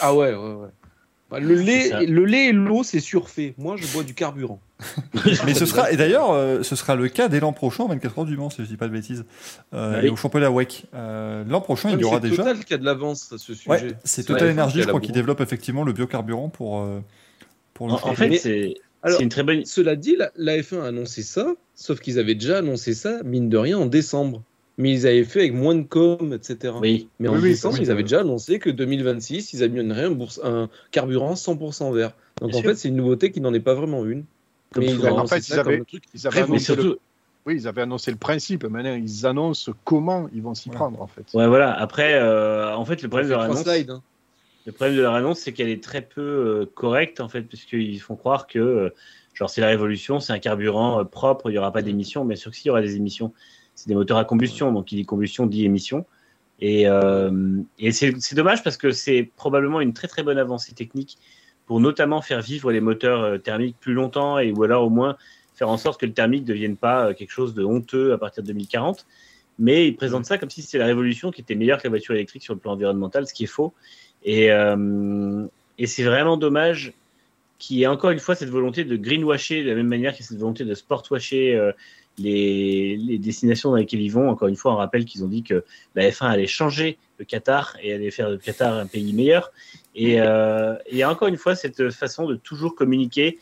Ah 0.00 0.14
ouais, 0.14 0.34
ouais, 0.34 0.54
ouais. 0.54 0.68
Bah, 1.30 1.40
le, 1.40 1.54
lait, 1.54 2.04
le 2.04 2.24
lait 2.24 2.46
et 2.48 2.52
l'eau, 2.52 2.82
c'est 2.82 3.00
surfait. 3.00 3.54
Moi, 3.58 3.76
je 3.78 3.86
bois 3.92 4.02
du 4.02 4.12
carburant. 4.14 4.60
Mais 5.46 5.54
ce 5.54 5.66
sera, 5.66 5.90
et 5.92 5.96
d'ailleurs, 5.96 6.30
euh, 6.30 6.62
ce 6.62 6.76
sera 6.76 6.94
le 6.96 7.08
cas 7.08 7.28
dès 7.28 7.40
l'an 7.40 7.52
prochain, 7.52 7.86
24 7.88 8.18
heures 8.20 8.24
du 8.24 8.36
Mans, 8.36 8.50
si 8.50 8.62
je 8.62 8.68
dis 8.68 8.76
pas 8.76 8.88
de 8.88 8.92
bêtises, 8.92 9.24
euh, 9.74 10.00
Oui. 10.00 10.06
et 10.06 10.10
au 10.10 10.16
championnat 10.16 10.50
WEC. 10.50 10.84
Euh, 10.94 11.44
l'an 11.48 11.60
prochain, 11.60 11.90
il 11.90 12.00
y 12.00 12.04
aura 12.04 12.16
c'est 12.20 12.28
déjà. 12.28 12.36
Total 12.44 12.64
qui 12.64 12.74
a 12.74 12.78
de 12.78 12.84
l'avance 12.84 13.32
à 13.32 13.38
ce 13.38 13.54
sujet. 13.54 13.70
Ouais, 13.70 13.88
c'est 14.04 14.24
Total 14.24 14.48
Ouais, 14.48 14.52
Energy, 14.52 14.82
je 14.82 14.88
crois, 14.88 15.00
qui 15.00 15.12
développe 15.12 15.40
effectivement 15.40 15.84
le 15.84 15.92
biocarburant 15.92 16.48
pour, 16.48 16.80
euh, 16.80 17.00
pour 17.74 17.88
le 17.88 17.94
En, 17.94 18.14
fait, 18.14 18.36
c'est 18.38 18.74
Alors, 19.02 19.16
c'est 19.18 19.22
une 19.24 19.28
très 19.30 19.42
bonne. 19.42 19.64
Cela 19.64 19.96
dit, 19.96 20.16
la, 20.16 20.30
la 20.36 20.56
F1 20.58 20.80
a 20.82 20.86
annoncé 20.86 21.22
ça, 21.22 21.54
sauf 21.74 22.00
qu'ils 22.00 22.18
avaient 22.18 22.34
déjà 22.34 22.58
annoncé 22.58 22.94
ça, 22.94 23.20
mine 23.24 23.48
de 23.48 23.56
rien, 23.56 23.78
en 23.78 23.86
décembre. 23.86 24.42
Mais 24.78 24.90
ils 24.90 25.06
avaient 25.06 25.24
fait 25.24 25.40
avec 25.40 25.52
moins 25.54 25.74
de 25.74 25.82
com, 25.82 26.32
etc. 26.32 26.72
Oui, 26.80 27.08
Mais 27.20 27.28
en 27.28 27.34
Oui, 27.34 27.42
décembre, 27.42 27.74
oui, 27.74 27.84
ils 27.84 27.90
avaient 27.90 28.02
déjà 28.04 28.20
annoncé 28.20 28.58
que 28.58 28.70
2026, 28.70 29.52
ils 29.52 29.62
amèneraient 29.62 30.04
un, 30.04 30.10
bourse- 30.12 30.40
un 30.42 30.70
carburant 30.92 31.34
100% 31.34 31.92
vert. 31.92 32.12
Donc 32.40 32.50
Bien 32.50 32.58
en 32.58 32.62
sûr. 32.62 32.70
fait, 32.70 32.76
c'est 32.76 32.88
une 32.88 32.96
nouveauté 32.96 33.30
qui 33.30 33.42
n'en 33.42 33.52
est 33.52 33.60
pas 33.60 33.74
vraiment 33.74 34.06
une. 34.06 34.24
Comme 34.72 34.84
mais 34.84 34.90
souvent. 34.90 35.08
En 35.10 35.18
annoncé 35.18 35.34
fait, 35.36 35.40
ça 35.42 35.54
ils 35.54 35.60
avaient- 35.60 35.72
comme 35.72 35.80
un 35.82 35.84
truc 35.84 36.04
Ils 36.14 36.26
avaient, 36.26 36.36
mais 36.40 36.42
annoncé 36.44 36.76
le, 36.76 36.98
oui, 37.46 37.54
ils 37.56 37.68
avaient 37.68 37.82
annoncé 37.82 38.10
le 38.10 38.16
principe. 38.16 38.64
Maintenant, 38.64 38.94
ils 38.94 39.26
annoncent 39.26 39.72
comment 39.84 40.28
ils 40.32 40.42
vont 40.42 40.54
s'y 40.54 40.70
prendre, 40.70 41.00
en 41.02 41.06
fait. 41.06 41.24
ouais, 41.34 41.46
voilà. 41.48 41.72
Après, 41.72 42.14
euh, 42.14 42.74
en 42.74 42.84
fait, 42.84 43.02
le 43.02 43.08
problème 43.08 43.28
de 43.28 43.34
leur 43.34 43.42
annonce, 43.42 43.62
slides, 43.62 43.90
hein. 43.90 44.02
le 44.66 44.72
problème 44.72 44.96
de 44.96 45.02
leur 45.02 45.14
annonce, 45.14 45.40
c'est 45.40 45.52
qu'elle 45.52 45.68
est 45.68 45.82
très 45.82 46.02
peu 46.02 46.20
euh, 46.20 46.70
correcte 46.74 47.20
en 47.20 47.28
fait, 47.28 47.42
puisqu'ils 47.42 48.00
font 48.00 48.16
croire 48.16 48.46
que 48.46 48.58
euh, 48.58 48.90
genre 49.34 49.50
c'est 49.50 49.60
la 49.60 49.68
révolution, 49.68 50.20
c'est 50.20 50.32
un 50.32 50.38
carburant 50.38 51.00
euh, 51.00 51.04
propre, 51.04 51.50
il 51.50 51.54
n'y 51.54 51.58
aura 51.58 51.72
pas 51.72 51.82
d'émissions. 51.82 52.24
Bien 52.24 52.36
sûr 52.36 52.50
que 52.52 52.56
s'il 52.56 52.66
y 52.66 52.70
aura 52.70 52.82
des 52.82 52.96
émissions, 52.96 53.32
c'est 53.74 53.88
des 53.88 53.94
moteurs 53.94 54.18
à 54.18 54.24
combustion, 54.24 54.70
donc 54.72 54.86
qui 54.86 54.96
dit 54.96 55.04
combustion 55.04 55.46
dit 55.46 55.64
émission. 55.64 56.06
Et, 56.60 56.86
euh, 56.86 57.60
et 57.80 57.90
c'est 57.90 58.14
c'est 58.20 58.36
dommage 58.36 58.62
parce 58.62 58.76
que 58.76 58.92
c'est 58.92 59.28
probablement 59.34 59.80
une 59.80 59.92
très 59.94 60.06
très 60.06 60.22
bonne 60.22 60.38
avancée 60.38 60.74
technique 60.74 61.18
pour 61.66 61.80
notamment 61.80 62.20
faire 62.20 62.40
vivre 62.40 62.72
les 62.72 62.80
moteurs 62.80 63.22
euh, 63.22 63.38
thermiques 63.38 63.76
plus 63.80 63.94
longtemps 63.94 64.38
et 64.38 64.52
ou 64.52 64.62
alors 64.62 64.84
au 64.84 64.90
moins 64.90 65.16
faire 65.54 65.68
en 65.68 65.76
sorte 65.76 66.00
que 66.00 66.06
le 66.06 66.12
thermique 66.12 66.42
ne 66.42 66.48
devienne 66.48 66.76
pas 66.76 67.06
euh, 67.08 67.14
quelque 67.14 67.30
chose 67.30 67.54
de 67.54 67.64
honteux 67.64 68.12
à 68.12 68.18
partir 68.18 68.42
de 68.42 68.48
2040. 68.48 69.06
Mais 69.58 69.86
ils 69.86 69.96
présentent 69.96 70.26
ça 70.26 70.38
comme 70.38 70.50
si 70.50 70.62
c'était 70.62 70.78
la 70.78 70.86
révolution 70.86 71.30
qui 71.30 71.40
était 71.40 71.54
meilleure 71.54 71.78
que 71.78 71.84
la 71.84 71.90
voiture 71.90 72.14
électrique 72.14 72.42
sur 72.42 72.54
le 72.54 72.60
plan 72.60 72.72
environnemental, 72.72 73.26
ce 73.26 73.34
qui 73.34 73.44
est 73.44 73.48
faux. 73.48 73.72
Et, 74.24 74.50
euh, 74.50 75.46
c'est 75.84 76.04
vraiment 76.04 76.36
dommage 76.36 76.92
qu'il 77.58 77.78
y 77.78 77.82
ait 77.82 77.88
encore 77.88 78.10
une 78.10 78.20
fois 78.20 78.34
cette 78.34 78.50
volonté 78.50 78.84
de 78.84 78.96
greenwasher 78.96 79.64
de 79.64 79.68
la 79.68 79.74
même 79.74 79.88
manière 79.88 80.12
qu'il 80.12 80.22
y 80.22 80.24
a 80.24 80.28
cette 80.28 80.38
volonté 80.38 80.64
de 80.64 80.74
sportwasher 80.74 81.72
les, 82.18 82.96
les 82.96 83.18
destinations 83.18 83.70
dans 83.70 83.76
lesquelles 83.76 84.00
ils 84.00 84.12
vont. 84.12 84.28
Encore 84.28 84.48
une 84.48 84.56
fois, 84.56 84.72
on 84.72 84.76
rappelle 84.76 85.04
qu'ils 85.04 85.24
ont 85.24 85.28
dit 85.28 85.42
que 85.42 85.64
la 85.94 86.08
F1 86.08 86.26
allait 86.26 86.46
changer 86.46 86.98
le 87.18 87.24
Qatar 87.24 87.76
et 87.82 87.92
allait 87.92 88.10
faire 88.10 88.30
le 88.30 88.38
Qatar 88.38 88.78
un 88.78 88.86
pays 88.86 89.12
meilleur. 89.12 89.52
Et 89.94 90.20
euh, 90.20 90.76
et 90.86 91.04
encore 91.04 91.28
une 91.28 91.36
fois 91.36 91.54
cette 91.54 91.90
façon 91.90 92.26
de 92.26 92.36
toujours 92.36 92.74
communiquer. 92.74 93.38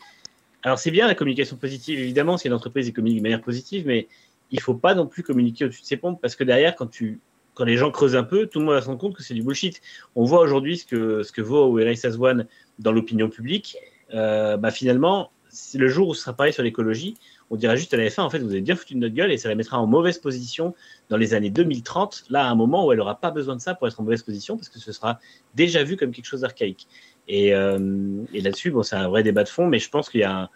Alors 0.63 0.77
c'est 0.77 0.91
bien 0.91 1.07
la 1.07 1.15
communication 1.15 1.57
positive, 1.57 1.99
évidemment, 1.99 2.37
si 2.37 2.47
une 2.47 2.53
entreprise 2.53 2.91
communique 2.93 3.17
de 3.17 3.23
manière 3.23 3.41
positive, 3.41 3.87
mais 3.87 4.07
il 4.51 4.59
faut 4.59 4.75
pas 4.75 4.93
non 4.93 5.07
plus 5.07 5.23
communiquer 5.23 5.65
au-dessus 5.65 5.81
de 5.81 5.87
ses 5.87 5.97
pompes 5.97 6.21
parce 6.21 6.35
que 6.35 6.43
derrière, 6.43 6.75
quand 6.75 6.87
tu 6.87 7.19
quand 7.53 7.65
les 7.65 7.77
gens 7.77 7.91
creusent 7.91 8.15
un 8.15 8.23
peu, 8.23 8.47
tout 8.47 8.59
le 8.59 8.65
monde 8.65 8.75
va 8.75 8.81
se 8.81 8.87
rendre 8.87 8.99
compte 8.99 9.15
que 9.15 9.23
c'est 9.23 9.33
du 9.33 9.43
bullshit. 9.43 9.81
On 10.15 10.23
voit 10.23 10.39
aujourd'hui 10.39 10.77
ce 10.77 10.85
que, 10.85 11.23
ce 11.23 11.31
que 11.31 11.41
vaut 11.41 11.73
Race 11.73 12.05
as 12.05 12.17
One 12.17 12.47
dans 12.79 12.91
l'opinion 12.91 13.29
publique. 13.29 13.77
Euh, 14.13 14.57
bah 14.57 14.71
finalement, 14.71 15.31
le 15.73 15.87
jour 15.89 16.07
où 16.07 16.13
ce 16.13 16.21
sera 16.21 16.33
pareil 16.33 16.53
sur 16.53 16.63
l'écologie, 16.63 17.15
on 17.51 17.57
dira 17.57 17.75
juste 17.75 17.93
à 17.93 17.97
la 17.97 18.07
F1, 18.07 18.21
en 18.21 18.29
fait, 18.29 18.39
vous 18.39 18.51
avez 18.51 18.61
bien 18.61 18.77
foutu 18.77 18.93
de 18.93 18.99
notre 18.99 19.13
gueule 19.13 19.29
et 19.29 19.37
ça 19.37 19.49
la 19.49 19.55
mettra 19.55 19.77
en 19.77 19.85
mauvaise 19.85 20.17
position 20.17 20.73
dans 21.09 21.17
les 21.17 21.33
années 21.33 21.49
2030, 21.49 22.23
là, 22.29 22.45
à 22.45 22.49
un 22.49 22.55
moment 22.55 22.85
où 22.85 22.93
elle 22.93 22.99
n'aura 22.99 23.19
pas 23.19 23.29
besoin 23.29 23.57
de 23.57 23.61
ça 23.61 23.75
pour 23.75 23.87
être 23.87 23.99
en 23.99 24.03
mauvaise 24.03 24.23
position 24.23 24.55
parce 24.55 24.69
que 24.69 24.79
ce 24.79 24.93
sera 24.93 25.19
déjà 25.53 25.83
vu 25.83 25.97
comme 25.97 26.11
quelque 26.11 26.25
chose 26.25 26.41
d'archaïque. 26.41 26.87
Et, 27.27 27.53
euh, 27.53 27.77
là-dessus, 28.33 28.71
bon, 28.71 28.83
c'est 28.83 28.95
un 28.95 29.09
vrai 29.09 29.21
débat 29.21 29.43
de 29.43 29.49
fond, 29.49 29.67
mais 29.67 29.79
je 29.79 29.89
pense 29.89 30.09
qu'il 30.09 30.21
y 30.21 30.23
a 30.23 30.49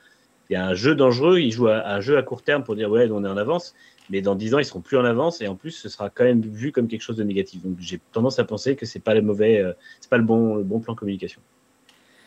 un, 0.51 0.73
jeu 0.73 0.95
dangereux. 0.95 1.39
Ils 1.39 1.51
jouent 1.51 1.67
à 1.67 1.85
un 1.85 1.99
jeu 1.99 2.17
à 2.17 2.23
court 2.23 2.43
terme 2.43 2.63
pour 2.63 2.77
dire 2.77 2.89
ouais, 2.89 3.09
on 3.11 3.25
est 3.25 3.29
en 3.29 3.35
avance, 3.35 3.75
mais 4.09 4.21
dans 4.21 4.35
10 4.35 4.53
ans, 4.55 4.59
ils 4.59 4.65
seront 4.65 4.79
plus 4.79 4.97
en 4.97 5.03
avance 5.03 5.41
et 5.41 5.49
en 5.49 5.55
plus, 5.55 5.71
ce 5.71 5.89
sera 5.89 6.09
quand 6.09 6.23
même 6.23 6.41
vu 6.41 6.71
comme 6.71 6.87
quelque 6.87 7.01
chose 7.01 7.17
de 7.17 7.25
négatif. 7.25 7.61
Donc, 7.61 7.75
j'ai 7.77 7.99
tendance 8.13 8.39
à 8.39 8.45
penser 8.45 8.77
que 8.77 8.85
c'est 8.85 9.01
pas 9.01 9.13
le 9.13 9.21
mauvais, 9.21 9.59
euh, 9.59 9.73
pas 10.09 10.17
le 10.17 10.23
bon, 10.23 10.55
le 10.55 10.63
bon 10.63 10.79
plan 10.79 10.95
communication. 10.95 11.41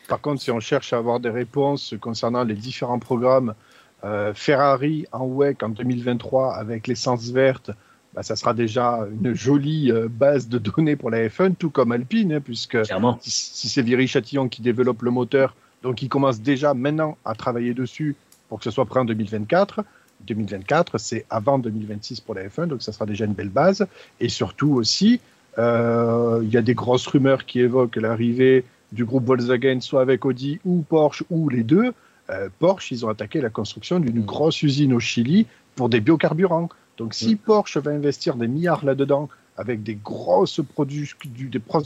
Par 0.07 0.21
contre, 0.21 0.43
si 0.43 0.51
on 0.51 0.59
cherche 0.59 0.93
à 0.93 0.97
avoir 0.97 1.19
des 1.19 1.31
réponses 1.31 1.95
concernant 1.99 2.43
les 2.43 2.55
différents 2.55 2.99
programmes, 2.99 3.55
euh, 4.03 4.33
Ferrari 4.33 5.05
en 5.11 5.25
WEC 5.25 5.63
en 5.63 5.69
2023 5.69 6.55
avec 6.55 6.87
l'essence 6.87 7.29
verte, 7.31 7.71
bah, 8.13 8.23
ça 8.23 8.35
sera 8.35 8.53
déjà 8.53 9.07
une 9.21 9.33
jolie 9.33 9.91
euh, 9.91 10.07
base 10.09 10.47
de 10.47 10.57
données 10.57 10.95
pour 10.95 11.09
la 11.09 11.27
F1, 11.27 11.55
tout 11.55 11.69
comme 11.69 11.91
Alpine, 11.91 12.33
hein, 12.33 12.41
puisque 12.41 12.81
Clairement. 12.83 13.19
si, 13.21 13.31
si 13.31 13.69
c'est 13.69 13.81
Viry-Châtillon 13.81 14.49
qui 14.49 14.61
développe 14.61 15.01
le 15.03 15.11
moteur, 15.11 15.55
donc 15.83 16.01
ils 16.01 16.09
commencent 16.09 16.41
déjà 16.41 16.73
maintenant 16.73 17.17
à 17.25 17.35
travailler 17.35 17.73
dessus 17.73 18.15
pour 18.47 18.57
que 18.57 18.63
ce 18.63 18.71
soit 18.71 18.85
prêt 18.85 18.99
en 18.99 19.05
2024. 19.05 19.83
2024, 20.25 20.97
c'est 20.97 21.25
avant 21.29 21.59
2026 21.59 22.21
pour 22.21 22.35
la 22.35 22.47
F1, 22.47 22.67
donc 22.67 22.81
ça 22.81 22.91
sera 22.91 23.05
déjà 23.05 23.25
une 23.25 23.33
belle 23.33 23.49
base. 23.49 23.87
Et 24.19 24.29
surtout 24.29 24.73
aussi, 24.73 25.21
euh, 25.57 26.41
il 26.43 26.49
y 26.49 26.57
a 26.57 26.61
des 26.61 26.73
grosses 26.73 27.07
rumeurs 27.07 27.45
qui 27.45 27.61
évoquent 27.61 27.95
l'arrivée 27.95 28.65
du 28.91 29.05
groupe 29.05 29.25
Volkswagen, 29.25 29.79
soit 29.81 30.01
avec 30.01 30.25
Audi 30.25 30.59
ou 30.65 30.83
Porsche, 30.87 31.23
ou 31.29 31.47
les 31.49 31.63
deux. 31.63 31.93
Euh, 32.29 32.49
Porsche, 32.59 32.91
ils 32.91 33.05
ont 33.05 33.09
attaqué 33.09 33.41
la 33.41 33.49
construction 33.49 33.99
d'une 33.99 34.21
grosse 34.23 34.61
usine 34.61 34.93
au 34.93 34.99
Chili 34.99 35.47
pour 35.75 35.89
des 35.89 35.99
biocarburants. 35.99 36.69
Donc 36.97 37.13
si 37.13 37.35
Porsche 37.35 37.77
va 37.77 37.91
investir 37.91 38.35
des 38.35 38.47
milliards 38.47 38.85
là-dedans, 38.85 39.29
avec 39.57 39.83
des 39.83 39.95
grosses, 39.95 40.61
produ 40.73 41.09
du- 41.25 41.49
des 41.49 41.59
pros- 41.59 41.81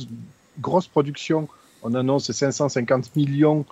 grosses 0.60 0.88
productions, 0.88 1.48
on 1.82 1.94
annonce 1.96 2.32
550 2.32 3.16
millions 3.16 3.66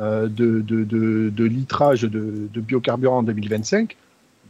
euh, 0.00 0.28
de, 0.28 0.60
de, 0.60 0.84
de, 0.84 1.30
de 1.34 1.44
litrage 1.44 2.02
de, 2.02 2.48
de 2.52 2.60
biocarburants 2.60 3.18
en 3.18 3.22
2025, 3.22 3.96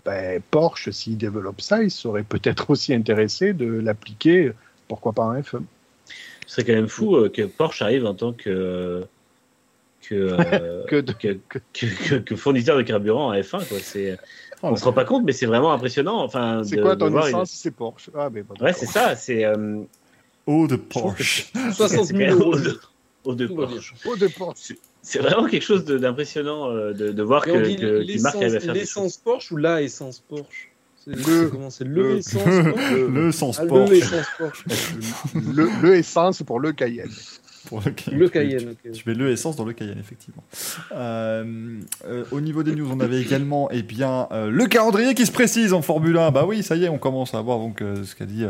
ben, 0.05 0.41
Porsche, 0.51 0.91
s'il 0.91 1.17
développe 1.17 1.61
ça, 1.61 1.83
il 1.83 1.91
serait 1.91 2.23
peut-être 2.23 2.71
aussi 2.71 2.93
intéressé 2.95 3.53
de 3.53 3.67
l'appliquer 3.67 4.53
pourquoi 4.89 5.13
pas 5.13 5.25
un. 5.25 5.41
F1 5.41 5.63
Ce 6.47 6.55
serait 6.55 6.65
quand 6.65 6.73
même 6.73 6.89
fou 6.89 7.17
euh, 7.17 7.29
que 7.29 7.43
Porsche 7.43 7.83
arrive 7.83 8.05
en 8.07 8.15
tant 8.15 8.33
que 8.33 9.05
que, 10.03 10.15
euh, 10.15 10.85
Que 10.89 10.97
de- 11.01 11.13
que, 11.13 11.39
que- 11.49 11.59
que- 11.73 12.15
que 12.19 12.37
fournisseur 12.37 12.77
de 12.77 12.83
carburant 12.83 13.31
à 13.31 13.39
F1. 13.41 13.67
Quoi. 13.69 13.79
C'est, 13.83 14.17
on 14.63 14.75
se 14.77 14.85
rend 14.85 14.93
pas 14.93 15.05
compte, 15.05 15.25
mais 15.25 15.33
c'est 15.33 15.47
vraiment 15.47 15.73
impressionnant. 15.73 16.23
Enfin, 16.23 16.63
C'est 16.65 16.77
de- 16.77 16.83
quoi 16.83 16.97
ton 16.97 17.09
une- 17.11 17.19
essence 17.29 17.51
C'est 17.51 17.71
Porsche? 17.71 18.11
Ah, 18.17 18.29
mais 18.33 18.43
bon, 18.43 18.55
Ouais, 18.61 18.73
c'est 18.73 18.87
ça. 18.87 19.15
C'est 19.17 19.45
euh, 19.45 19.81
Oh, 20.47 20.67
de 20.69 20.77
Porsche. 20.77 21.51
60 21.75 22.07
c'est 22.07 22.17
000 22.17 22.17
quand 22.17 22.17
même 22.17 22.31
euros. 22.41 22.55
de. 23.35 23.47
Porsche. 23.47 23.95
Oh, 24.07 24.17
de 24.17 24.27
Porsche. 24.29 24.75
C'est 25.03 25.19
vraiment 25.21 25.47
quelque 25.47 25.63
chose 25.65 25.85
de- 25.85 25.99
d'impressionnant 25.99 26.71
euh, 26.71 26.93
de, 26.93 27.11
de 27.13 27.23
voir 27.23 27.45
que, 27.45 27.51
que, 27.51 28.01
à 28.01 28.73
l'essence. 28.75 29.17
Porsche 29.19 29.53
ou 29.53 29.57
la 29.57 29.83
essence 29.83 30.21
Porsche? 30.21 30.71
C'est- 31.05 31.15
Le- 31.15 31.49
Comment 31.49 31.71
c'est 31.71 31.85
le, 31.85 32.03
le- 32.15 32.17
essence 32.19 32.43
Porsche? 32.45 32.95
Le 33.09 33.33
sens 33.33 33.59
Ah, 33.59 33.63
le 33.65 33.69
Porsche. 33.69 33.93
essence 33.93 34.27
Porsche. 34.39 34.65
Le, 35.55 35.69
le 35.83 35.95
essence 35.97 36.43
pour 36.43 36.59
le 36.61 36.73
Cayenne. 36.73 37.11
Pour 37.69 37.83
le 37.85 37.91
Cayenne. 37.91 38.19
Le 38.19 38.29
Cayenne. 38.31 38.75
Tu 38.95 39.03
mets 39.07 39.15
le 39.15 39.31
essence 39.31 39.57
dans 39.57 39.67
le 39.67 39.75
Cayenne, 39.75 39.99
effectivement. 40.01 40.43
Euh, 40.93 41.79
euh, 42.07 42.25
au 42.31 42.41
niveau 42.41 42.63
des 42.63 42.75
news, 42.75 42.89
on 42.91 42.99
avait 42.99 43.21
également 43.21 43.69
eh 43.71 43.83
bien, 43.83 44.27
euh, 44.33 44.49
le 44.51 44.67
calendrier 44.67 45.13
qui 45.13 45.27
se 45.27 45.33
précise 45.33 45.75
en 45.75 45.83
Formule 45.83 46.17
1. 46.17 46.31
Bah 46.31 46.47
oui, 46.49 46.63
ça 46.63 46.77
y 46.77 46.85
est, 46.85 46.89
on 46.89 46.97
commence 46.97 47.35
à 47.35 47.43
voir 47.43 47.59
donc, 47.59 47.81
ce 47.81 48.15
qu'a 48.15 48.25
dit 48.25 48.47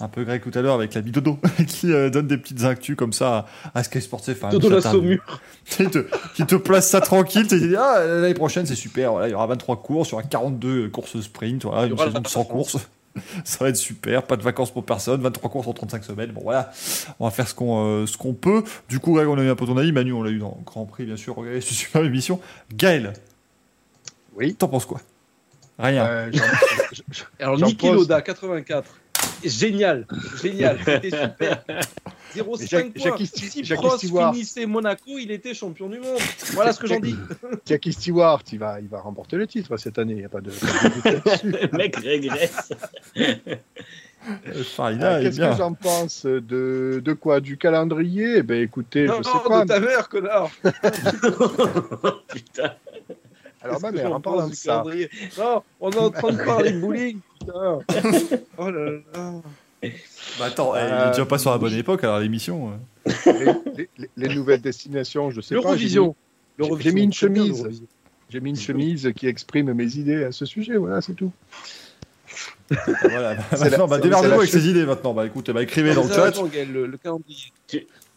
un 0.00 0.08
peu 0.08 0.24
Greg 0.24 0.42
tout 0.42 0.58
à 0.58 0.62
l'heure 0.62 0.74
avec 0.74 0.94
la 0.94 1.02
Dodo 1.02 1.38
qui 1.66 1.88
donne 1.88 2.26
des 2.26 2.38
petites 2.38 2.64
actus 2.64 2.96
comme 2.96 3.12
ça 3.12 3.46
à, 3.74 3.80
à 3.80 3.82
Sky 3.82 4.00
Sportif. 4.00 4.38
Enfin, 4.42 4.48
Dodo 4.48 4.70
la. 4.70 4.80
Saumur. 4.80 5.20
qui, 5.66 5.86
te, 5.88 6.06
qui 6.34 6.46
te 6.46 6.54
place 6.54 6.88
ça 6.88 7.02
tranquille. 7.02 7.46
Tu 7.46 7.60
dis, 7.60 7.76
ah, 7.76 8.02
l'année 8.06 8.32
prochaine, 8.32 8.64
c'est 8.64 8.74
super. 8.74 9.12
Voilà, 9.12 9.28
il 9.28 9.32
y 9.32 9.34
aura 9.34 9.48
23 9.48 9.82
courses, 9.82 10.08
il 10.08 10.12
y 10.12 10.14
aura 10.14 10.22
42 10.22 10.88
courses 10.88 11.20
sprint, 11.20 11.64
voilà, 11.64 11.84
Il 11.84 11.90
y 11.90 11.92
une 11.92 11.98
saison 11.98 12.20
de 12.20 12.26
100 12.26 12.44
France. 12.44 12.48
courses. 12.48 12.88
Ça 13.44 13.58
va 13.64 13.68
être 13.70 13.76
super, 13.76 14.22
pas 14.22 14.36
de 14.36 14.42
vacances 14.42 14.70
pour 14.70 14.84
personne, 14.84 15.20
23 15.20 15.50
courses 15.50 15.66
en 15.66 15.72
35 15.72 16.04
semaines. 16.04 16.32
Bon 16.32 16.42
voilà, 16.42 16.72
on 17.20 17.24
va 17.26 17.30
faire 17.30 17.46
ce 17.48 17.54
qu'on 17.54 17.84
euh, 17.86 18.06
ce 18.06 18.16
qu'on 18.16 18.34
peut. 18.34 18.64
Du 18.88 19.00
coup, 19.00 19.12
Greg, 19.14 19.28
on 19.28 19.38
a 19.38 19.42
eu 19.42 19.50
un 19.50 19.54
peu 19.54 19.66
ton 19.66 19.76
avis. 19.76 19.92
Manu, 19.92 20.12
on 20.12 20.22
l'a 20.22 20.30
eu 20.30 20.38
dans 20.38 20.56
le 20.58 20.64
Grand 20.64 20.86
Prix, 20.86 21.04
bien 21.04 21.16
sûr. 21.16 21.34
Regardez 21.36 21.60
cette 21.60 21.72
super 21.76 22.04
émission. 22.04 22.40
Gaël, 22.74 23.12
Oui. 24.36 24.54
t'en 24.54 24.68
penses 24.68 24.86
quoi? 24.86 25.00
Rien. 25.78 26.06
Euh, 26.06 26.30
Alors, 27.40 27.56
Niki 27.58 27.86
pose. 27.86 27.96
Loda, 27.96 28.22
84. 28.22 28.88
Génial, 29.44 30.06
génial, 30.40 30.78
c'était 30.84 31.10
super. 31.22 31.64
0,5 32.34 32.68
Jacques- 32.68 32.92
points. 32.94 33.26
Si 33.26 33.74
Prost 33.74 34.06
finissait 34.06 34.66
Monaco, 34.66 35.18
il 35.18 35.30
était 35.32 35.52
champion 35.52 35.88
du 35.88 35.98
monde. 35.98 36.18
Voilà 36.52 36.72
ce 36.72 36.78
que 36.80 36.86
j'en 36.86 37.00
dis. 37.00 37.16
Jackie 37.66 37.92
Stewart, 37.92 38.42
il 38.52 38.58
va, 38.60 38.80
il 38.80 38.88
va 38.88 39.00
remporter 39.00 39.36
le 39.36 39.46
titre 39.46 39.76
cette 39.76 39.98
année. 39.98 40.12
Il 40.14 40.18
n'y 40.18 40.24
a 40.24 40.28
pas 40.28 40.40
de. 40.40 40.50
Le 41.44 41.76
mec 41.76 41.96
régresse. 41.96 42.72
Euh, 43.18 43.34
est 44.24 45.22
Qu'est-ce 45.24 45.40
que 45.40 45.56
j'en 45.56 45.74
pense 45.74 46.24
de, 46.26 47.02
de 47.04 47.12
quoi? 47.12 47.40
Du 47.40 47.56
calendrier? 47.58 48.36
Eh 48.38 48.42
Ben 48.42 48.62
écoutez, 48.62 49.04
Non, 49.06 49.18
je 49.18 49.24
sais 49.24 49.38
pas. 49.48 49.64
de 49.64 49.68
ta 49.68 49.80
mère, 49.80 50.08
connard. 50.08 50.48
Putain. 52.28 52.74
Alors 53.64 53.80
ma 53.80 53.90
mère, 53.92 54.12
en 54.12 54.20
parlant 54.20 54.42
pense 54.42 54.50
de 54.50 54.54
ça, 54.56 54.70
calendrier? 54.72 55.10
Non, 55.38 55.62
on 55.80 55.90
est 55.90 55.96
en 55.98 56.10
train 56.10 56.32
de 56.32 56.44
parler 56.44 56.72
de 56.72 56.80
bowling. 56.80 57.18
Putain. 57.46 57.78
Oh 58.58 58.70
là 58.70 58.90
là. 59.14 59.32
Bah 60.38 60.44
attends, 60.46 60.74
Euh, 60.76 61.00
il 61.04 61.06
est 61.08 61.10
déjà 61.10 61.26
pas 61.26 61.38
sur 61.38 61.50
la 61.50 61.58
bonne 61.58 61.74
époque, 61.74 62.04
alors 62.04 62.20
l'émission. 62.20 62.72
les, 63.26 63.88
les- 63.98 64.10
les 64.16 64.34
nouvelles 64.34 64.60
destinations, 64.60 65.30
je 65.30 65.40
sais 65.40 65.54
pas. 65.56 65.60
L'Eurovision. 65.62 66.14
j'ai 66.58 66.64
mis- 66.64 66.68
L'Eurovision, 66.68 66.90
J'ai 66.90 66.94
mis 66.94 67.02
une 67.02 67.12
chemise. 67.12 67.82
J'ai 68.30 68.40
mis 68.40 68.50
une 68.50 68.56
chemise 68.56 69.12
qui 69.16 69.26
exprime 69.26 69.72
mes 69.72 69.96
idées 69.96 70.24
à 70.24 70.32
ce 70.32 70.44
sujet. 70.46 70.76
Voilà, 70.76 71.00
c'est 71.02 71.14
tout. 71.14 71.32
Voilà, 72.70 73.34
bah, 73.34 73.42
maintenant, 73.60 73.78
la- 73.78 73.86
bah, 73.86 73.98
démerdez-vous 73.98 74.34
avec 74.34 74.50
ses 74.50 74.68
idées 74.68 74.86
maintenant. 74.86 75.12
Bah 75.12 75.26
écoutez, 75.26 75.52
bah, 75.52 75.62
écrivez 75.62 75.94
dans 75.94 76.04
le 76.04 76.08
chat. 76.08 76.32
le 76.64 76.96
calendrier. 76.96 77.52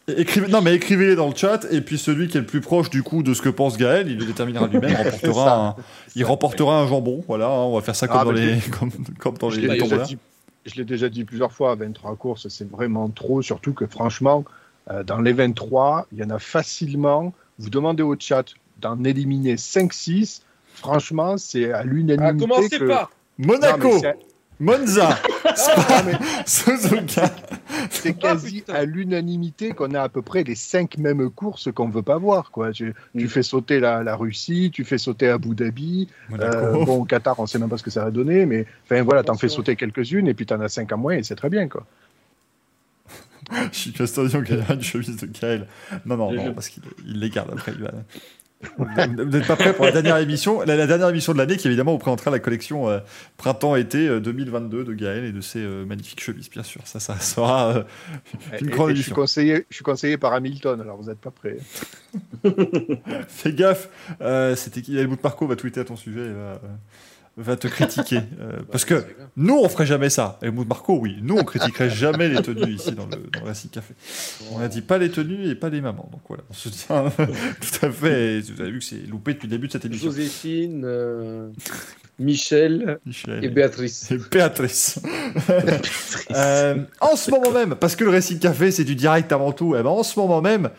Écrivez, 0.08 0.48
non, 0.50 0.62
mais 0.62 0.76
écrivez-les 0.76 1.16
dans 1.16 1.30
le 1.30 1.36
chat, 1.36 1.66
et 1.72 1.82
puis 1.82 1.98
celui 1.98 2.28
qui 2.28 2.38
est 2.38 2.42
le 2.42 2.46
plus 2.46 2.62
proche 2.62 2.92
du 2.92 3.02
coup 3.02 3.24
de 3.24 3.34
ce 3.34 3.42
que 3.42 3.50
pense 3.50 3.76
Gaël, 3.78 4.08
il 4.10 4.18
le 4.20 4.26
déterminera 4.26 4.68
lui-même, 4.72 4.96
remportera 4.96 5.68
un, 5.70 5.76
il 6.16 6.24
remportera 6.26 6.80
un 6.82 6.88
jambon. 6.88 7.24
Voilà, 7.28 7.48
hein, 7.48 7.50
on 7.64 7.76
va 7.76 7.82
faire 7.82 7.96
ça 7.96 8.08
comme 8.08 8.18
Ah, 8.22 8.24
dans 8.26 8.32
les, 8.32 8.60
comme, 8.80 8.92
comme 9.20 9.38
dans 9.38 9.50
Je 9.50 9.60
les 9.62 9.68
l'ai 9.68 9.74
déjà, 9.74 9.84
tombolas. 9.86 10.04
dit- 10.06 10.18
je 10.68 10.76
l'ai 10.76 10.86
déjà 10.86 11.10
dit 11.10 11.24
plusieurs 11.26 11.52
fois, 11.52 11.76
23 11.76 12.16
courses, 12.18 12.48
c'est 12.50 12.70
vraiment 12.70 13.10
trop, 13.10 13.42
surtout 13.42 13.74
que 13.74 13.86
franchement, 13.88 14.46
euh, 14.92 15.04
dans 15.04 15.22
les 15.22 15.34
23, 15.34 16.08
il 16.12 16.20
y 16.20 16.24
en 16.24 16.30
a 16.30 16.40
facilement, 16.40 17.34
vous 17.58 17.70
demandez 17.72 18.04
au 18.04 18.16
chat 18.20 18.46
d'en 18.82 19.04
éliminer 19.04 19.56
5-6, 19.58 20.42
franchement, 20.74 21.38
c'est 21.38 21.72
à 21.72 21.80
Ah, 21.80 21.84
l'unanimité 21.84 22.48
commencez 22.48 22.78
que... 22.80 22.86
pas. 22.86 23.10
Monaco, 23.38 23.90
Non, 24.02 24.14
Monza, 24.60 25.18
Ah, 25.46 26.04
Suzuka. 26.46 27.30
c'est 27.90 28.10
Ah, 28.10 28.14
quasi 28.34 28.64
à 28.68 28.86
l'unanimité 28.86 29.72
qu'on 29.72 29.94
a 29.94 30.02
à 30.02 30.10
peu 30.10 30.22
près 30.22 30.44
les 30.44 30.56
5 30.56 30.98
mêmes 30.98 31.30
courses 31.30 31.72
qu'on 31.72 31.90
veut 31.90 32.02
pas 32.02 32.18
voir. 32.18 32.52
Quoi. 32.52 32.72
Tu, 32.72 32.94
tu 33.18 33.26
Mm. 33.26 33.28
fais 33.28 33.44
sauter 33.44 33.80
la, 33.80 34.02
la 34.04 34.16
Russie, 34.16 34.72
tu 34.74 34.84
fais 34.86 34.98
sauter 34.98 35.30
Abu 35.30 35.56
Dhabi, 35.56 36.08
euh, 36.40 36.72
bon, 36.86 37.02
au 37.02 37.06
Qatar, 37.06 37.40
on 37.40 37.46
sait 37.48 37.60
même 37.60 37.70
pas 37.70 37.78
ce 37.78 37.84
que 37.84 37.92
ça 37.92 38.04
va 38.06 38.12
donner, 38.12 38.46
mais 38.46 38.66
enfin 38.86 39.02
voilà, 39.04 39.24
t'en 39.24 39.36
fais 39.36 39.50
sauter 39.50 39.76
quelques-unes 39.76 40.28
et 40.28 40.34
puis 40.34 40.46
t'en 40.46 40.60
as 40.62 40.70
5 40.70 40.92
en 40.94 40.98
moins 40.98 41.14
et 41.16 41.24
c'est 41.24 41.36
très 41.36 41.50
bien. 41.50 41.68
Quoi. 41.68 41.86
Je 43.72 43.78
suis 43.78 43.92
Castodion 43.94 44.42
qui 44.42 44.54
a 44.54 44.74
une 44.74 44.82
chemise 44.82 45.18
de 45.18 45.28
Gaël. 45.28 45.68
Non, 46.06 46.18
non, 46.18 46.32
non, 46.32 46.54
parce 46.54 46.70
qu'il 46.70 46.82
il 47.06 47.20
les 47.20 47.30
garde 47.30 47.52
après. 47.54 47.74
il 47.76 47.84
va- 47.84 47.92
Vous 48.78 48.86
n'êtes 49.26 49.46
pas 49.48 49.56
prêts 49.56 49.74
pour 49.76 49.86
la 49.86 49.92
dernière 49.92 50.18
émission 50.18 50.62
la, 50.62 50.76
la 50.76 50.88
dernière 50.88 51.10
émission 51.10 51.34
de 51.34 51.38
l'année 51.38 51.58
qui 51.58 51.68
évidemment 51.68 51.92
vous 51.92 51.98
présentera 52.00 52.32
la 52.32 52.40
collection 52.40 52.90
euh, 52.90 53.00
printemps-été 53.38 54.08
euh, 54.08 54.20
2022 54.20 54.84
de 54.86 54.94
Gaël 54.94 55.24
et 55.26 55.32
de 55.32 55.42
ses 55.42 55.60
euh, 55.60 55.86
magnifiques 55.86 56.22
chemises, 56.22 56.50
bien 56.50 56.64
sûr. 56.64 56.82
Ça, 56.86 57.00
ça 57.00 57.20
sera 57.20 57.68
euh, 57.76 57.84
une 58.60 58.68
Et- 58.68 58.72
grande 58.72 58.92
et 58.92 58.96
je, 58.96 59.02
suis 59.02 59.10
émission. 59.12 59.16
conseillé, 59.16 59.66
je 59.70 59.76
suis 59.76 59.84
conseillé 59.84 60.18
par 60.18 60.34
Hamilton, 60.34 60.80
alors 60.82 60.98
vous 60.98 61.10
n'êtes 61.10 61.20
pas 61.20 61.32
prêts. 61.32 61.58
Fais 63.28 63.54
gaffe, 63.54 63.90
euh, 64.22 64.56
c'était 64.56 64.82
qui? 64.82 64.98
Helmut 64.98 65.24
Marco 65.24 65.46
va 65.48 65.56
tweeter 65.56 65.82
à 65.82 65.86
ton 65.86 65.96
sujet 65.96 66.22
et 66.22 66.34
va, 66.34 66.40
euh, 66.40 66.58
va 67.38 67.56
te 67.56 67.68
critiquer. 67.68 68.18
euh, 68.40 68.60
parce 68.72 68.86
que 68.86 69.04
nous, 69.36 69.58
on 69.58 69.68
ferait 69.68 69.86
jamais 69.86 70.10
ça. 70.10 70.40
Helmut 70.42 70.68
Marco, 70.68 70.98
oui. 70.98 71.18
Nous, 71.22 71.36
on 71.36 71.44
critiquerait 71.44 71.90
jamais 71.94 72.30
les 72.30 72.42
tenues 72.42 72.74
ici 72.74 72.92
dans 72.94 73.06
le, 73.06 73.18
dans 73.32 73.42
le 73.42 73.46
Racing 73.46 73.70
Café. 73.70 73.94
On 74.52 74.60
a 74.60 74.68
dit 74.68 74.82
pas 74.82 74.98
les 74.98 75.10
tenues 75.10 75.50
et 75.50 75.56
pas 75.56 75.70
les 75.70 75.82
mamans. 75.82 76.10
Donc 76.12 76.22
voilà, 76.28 76.44
on 76.50 76.54
se 76.54 76.70
tient 76.70 77.10
tout 77.20 77.86
à 77.86 77.92
fait. 77.92 78.38
Et 78.38 78.42
vous 78.42 78.62
avez 78.62 78.72
vu 78.72 78.80
que 78.80 78.86
c'est 78.86 79.08
loupé 79.08 79.34
depuis 79.34 79.48
le 79.48 79.52
début 79.52 79.68
de 79.68 79.74
cette 79.74 79.86
émission. 79.86 80.10
Joséphine, 80.10 80.84
euh, 80.86 81.50
Michel 82.20 83.00
Michel 83.06 83.44
et 83.44 83.50
Béatrice. 83.50 84.10
et 84.12 84.18
Béatrice. 84.32 85.00
Euh, 86.32 86.78
en 87.02 87.16
ce 87.16 87.32
moment 87.32 87.52
même, 87.52 87.76
parce 87.76 87.96
que 87.96 88.04
le 88.04 88.12
Racing 88.12 88.40
Café, 88.40 88.72
c'est 88.72 88.84
du 88.84 88.96
direct 88.96 89.32
avant 89.32 89.52
tout, 89.52 89.76
et 89.76 89.84
ben 89.84 89.90
en 89.90 90.04
ce 90.04 90.18
moment 90.20 90.42
même, 90.42 90.70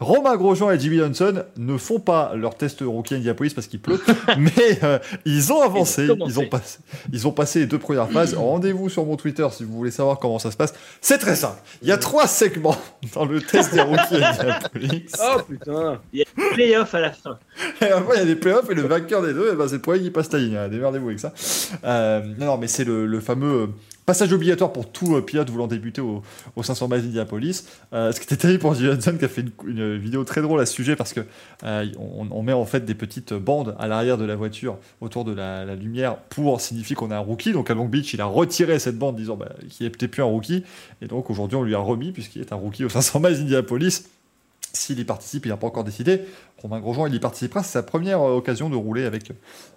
Romain 0.00 0.36
Grosjean 0.36 0.70
et 0.72 0.78
Jimmy 0.78 0.98
Johnson 0.98 1.44
ne 1.56 1.78
font 1.78 2.00
pas 2.00 2.34
leur 2.34 2.56
test 2.56 2.80
rookie 2.84 3.14
Indianapolis 3.14 3.54
parce 3.54 3.68
qu'il 3.68 3.80
pleut, 3.80 4.00
mais 4.38 4.78
euh, 4.82 4.98
ils 5.24 5.52
ont 5.52 5.62
avancé, 5.62 6.02
Ils 6.04 6.10
ont 6.10 6.16
commencé. 6.16 6.32
ils 6.32 6.38
ont, 6.40 6.48
passé, 6.48 6.78
ils 7.12 7.28
ont 7.28 7.32
passé 7.32 7.58
les 7.60 7.66
deux 7.66 7.78
premières 7.78 8.10
phases. 8.10 8.34
Rendez-vous 8.38 8.88
sur 8.88 9.06
mon 9.06 9.16
Twitter 9.16 9.46
si 9.52 9.62
vous 9.64 9.72
voulez 9.72 9.92
savoir 9.92 10.18
comment 10.18 10.38
ça 10.40 10.50
se 10.50 10.56
passe. 10.56 10.74
C'est 11.00 11.18
très 11.18 11.36
simple. 11.36 11.58
Il 11.80 11.88
y 11.88 11.92
a 11.92 11.96
trois 11.96 12.26
segments 12.26 12.76
dans 13.14 13.24
le 13.24 13.40
test 13.40 13.72
des 13.72 13.80
rookies 13.82 14.16
Indianapolis. 14.16 15.04
Oh 15.22 15.40
putain 15.48 16.00
Playoff 16.52 16.94
à 16.94 17.00
la 17.00 17.12
fin. 17.12 17.38
Et 17.80 17.84
après, 17.86 18.16
il 18.16 18.18
y 18.18 18.22
a 18.22 18.26
des 18.26 18.36
playoffs 18.36 18.68
et 18.70 18.74
le 18.74 18.82
vainqueur 18.82 19.22
des 19.22 19.32
deux, 19.32 19.50
eh 19.52 19.56
ben, 19.56 19.68
c'est 19.68 19.76
le 19.76 19.80
premier 19.80 20.00
qui 20.00 20.10
passe 20.10 20.30
la 20.32 20.38
ligne. 20.40 20.56
hein. 20.56 20.68
Démerdez-vous 20.68 21.06
avec 21.08 21.20
ça. 21.20 21.32
Euh, 21.84 22.20
non, 22.38 22.46
non, 22.46 22.58
mais 22.58 22.66
c'est 22.66 22.84
le, 22.84 23.06
le 23.06 23.20
fameux 23.20 23.62
euh, 23.62 23.66
passage 24.06 24.32
obligatoire 24.32 24.72
pour 24.72 24.90
tout 24.90 25.16
euh, 25.16 25.22
pilote 25.22 25.48
voulant 25.50 25.66
débuter 25.66 26.00
au, 26.00 26.22
au 26.56 26.62
500 26.62 26.88
miles 26.88 27.02
d'Indianapolis. 27.02 27.64
Euh, 27.92 28.12
ce 28.12 28.20
qui 28.20 28.24
était 28.24 28.36
terrible 28.36 28.60
pour 28.60 28.74
Johnson 28.74 29.16
qui 29.18 29.24
a 29.24 29.28
fait 29.28 29.44
une, 29.66 29.96
vidéo 29.96 30.24
très 30.24 30.42
drôle 30.42 30.60
à 30.60 30.66
ce 30.66 30.74
sujet 30.74 30.96
parce 30.96 31.12
que 31.12 31.20
euh, 31.64 31.86
on, 31.98 32.42
met 32.42 32.52
en 32.52 32.64
fait 32.64 32.84
des 32.84 32.94
petites 32.94 33.32
bandes 33.32 33.74
à 33.78 33.86
l'arrière 33.88 34.18
de 34.18 34.24
la 34.24 34.36
voiture 34.36 34.78
autour 35.00 35.24
de 35.24 35.32
la, 35.32 35.64
la 35.64 35.74
lumière 35.74 36.16
pour 36.16 36.60
signifier 36.60 36.96
qu'on 36.96 37.10
a 37.10 37.16
un 37.16 37.20
rookie. 37.20 37.52
Donc 37.52 37.70
à 37.70 37.74
Long 37.74 37.86
Beach, 37.86 38.12
il 38.14 38.20
a 38.20 38.26
retiré 38.26 38.78
cette 38.78 38.98
bande 38.98 39.16
disant 39.16 39.36
bah, 39.36 39.52
qu'il 39.70 39.86
n'était 39.86 40.08
plus 40.08 40.22
un 40.22 40.26
rookie. 40.26 40.64
Et 41.00 41.06
donc 41.06 41.30
aujourd'hui, 41.30 41.56
on 41.56 41.62
lui 41.62 41.74
a 41.74 41.78
remis 41.78 42.12
puisqu'il 42.12 42.42
est 42.42 42.52
un 42.52 42.56
rookie 42.56 42.84
au 42.84 42.88
500 42.88 43.20
miles 43.20 43.38
d'Indianapolis. 43.38 44.04
S'il 44.76 44.98
y 44.98 45.04
participe, 45.04 45.46
il 45.46 45.50
n'a 45.50 45.56
pas 45.56 45.68
encore 45.68 45.84
décidé. 45.84 46.22
Romain 46.60 46.80
Grosjean, 46.80 47.06
il 47.06 47.14
y 47.14 47.20
participera. 47.20 47.62
C'est 47.62 47.72
sa 47.72 47.82
première 47.84 48.20
euh, 48.20 48.34
occasion 48.36 48.68
de 48.68 48.76
rouler 48.76 49.04
avec 49.04 49.30
euh, 49.30 49.34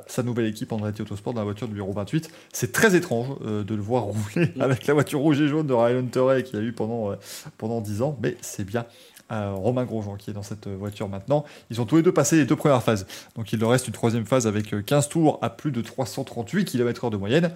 sa 0.07 0.23
nouvelle 0.23 0.47
équipe 0.47 0.71
Andretti 0.71 1.03
Autosport 1.03 1.33
dans 1.33 1.41
la 1.41 1.45
voiture 1.45 1.67
numéro 1.67 1.93
28. 1.93 2.29
C'est 2.51 2.71
très 2.71 2.95
étrange 2.95 3.27
euh, 3.45 3.63
de 3.63 3.75
le 3.75 3.81
voir 3.81 4.03
rouler 4.03 4.51
avec 4.59 4.87
la 4.87 4.93
voiture 4.95 5.19
rouge 5.19 5.39
et 5.39 5.47
jaune 5.47 5.67
de 5.67 5.73
Ryan 5.73 5.99
Hunter 5.99 6.43
qu'il 6.43 6.57
a 6.59 6.61
eu 6.63 6.71
pendant, 6.73 7.11
euh, 7.11 7.15
pendant 7.59 7.79
10 7.79 8.01
ans, 8.01 8.17
mais 8.23 8.35
c'est 8.41 8.65
bien. 8.65 8.85
euh, 9.31 9.51
Romain 9.53 9.83
Grosjean 9.85 10.15
qui 10.15 10.29
est 10.29 10.33
dans 10.33 10.41
cette 10.43 10.67
voiture 10.67 11.09
maintenant. 11.09 11.45
Ils 11.69 11.81
ont 11.81 11.85
tous 11.85 11.97
les 11.97 12.01
deux 12.01 12.13
passé 12.13 12.37
les 12.37 12.45
deux 12.45 12.55
premières 12.55 12.81
phases. 12.81 13.05
Donc 13.35 13.51
il 13.53 13.59
leur 13.59 13.69
reste 13.71 13.87
une 13.87 13.93
troisième 13.93 14.25
phase 14.25 14.47
avec 14.47 14.73
euh, 14.73 14.81
15 14.81 15.09
tours 15.09 15.37
à 15.41 15.49
plus 15.49 15.71
de 15.71 15.81
338 15.81 16.65
km/h 16.65 17.11
de 17.11 17.17
moyenne. 17.17 17.51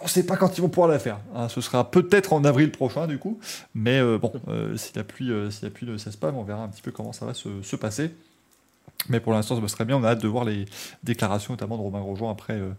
On 0.00 0.04
ne 0.04 0.08
sait 0.10 0.26
pas 0.26 0.36
quand 0.36 0.56
ils 0.58 0.60
vont 0.60 0.68
pouvoir 0.68 0.88
la 0.88 0.98
faire. 0.98 1.18
hein. 1.34 1.48
Ce 1.48 1.60
sera 1.60 1.90
peut-être 1.90 2.32
en 2.32 2.44
avril 2.44 2.70
prochain, 2.70 3.06
du 3.06 3.18
coup. 3.18 3.38
Mais 3.74 3.98
euh, 3.98 4.18
bon, 4.18 4.32
euh, 4.48 4.76
si, 4.76 4.92
la 4.94 5.04
pluie, 5.04 5.30
euh, 5.30 5.50
si 5.50 5.64
la 5.64 5.70
pluie 5.70 5.86
ne 5.86 5.96
cesse 5.96 6.16
pas, 6.16 6.30
on 6.32 6.42
verra 6.42 6.62
un 6.62 6.68
petit 6.68 6.82
peu 6.82 6.90
comment 6.92 7.12
ça 7.12 7.24
va 7.26 7.34
se, 7.34 7.62
se 7.62 7.76
passer. 7.76 8.10
Mais 9.08 9.20
pour 9.20 9.32
l'instant, 9.32 9.54
ça 9.54 9.60
passe 9.62 9.72
très 9.72 9.84
bien. 9.84 9.96
On 9.96 10.04
a 10.04 10.10
hâte 10.10 10.22
de 10.22 10.28
voir 10.28 10.44
les 10.44 10.66
déclarations, 11.02 11.52
notamment 11.54 11.76
de 11.76 11.82
Romain 11.82 12.00
Grosjean 12.00 12.30
après, 12.30 12.54
euh, 12.54 12.70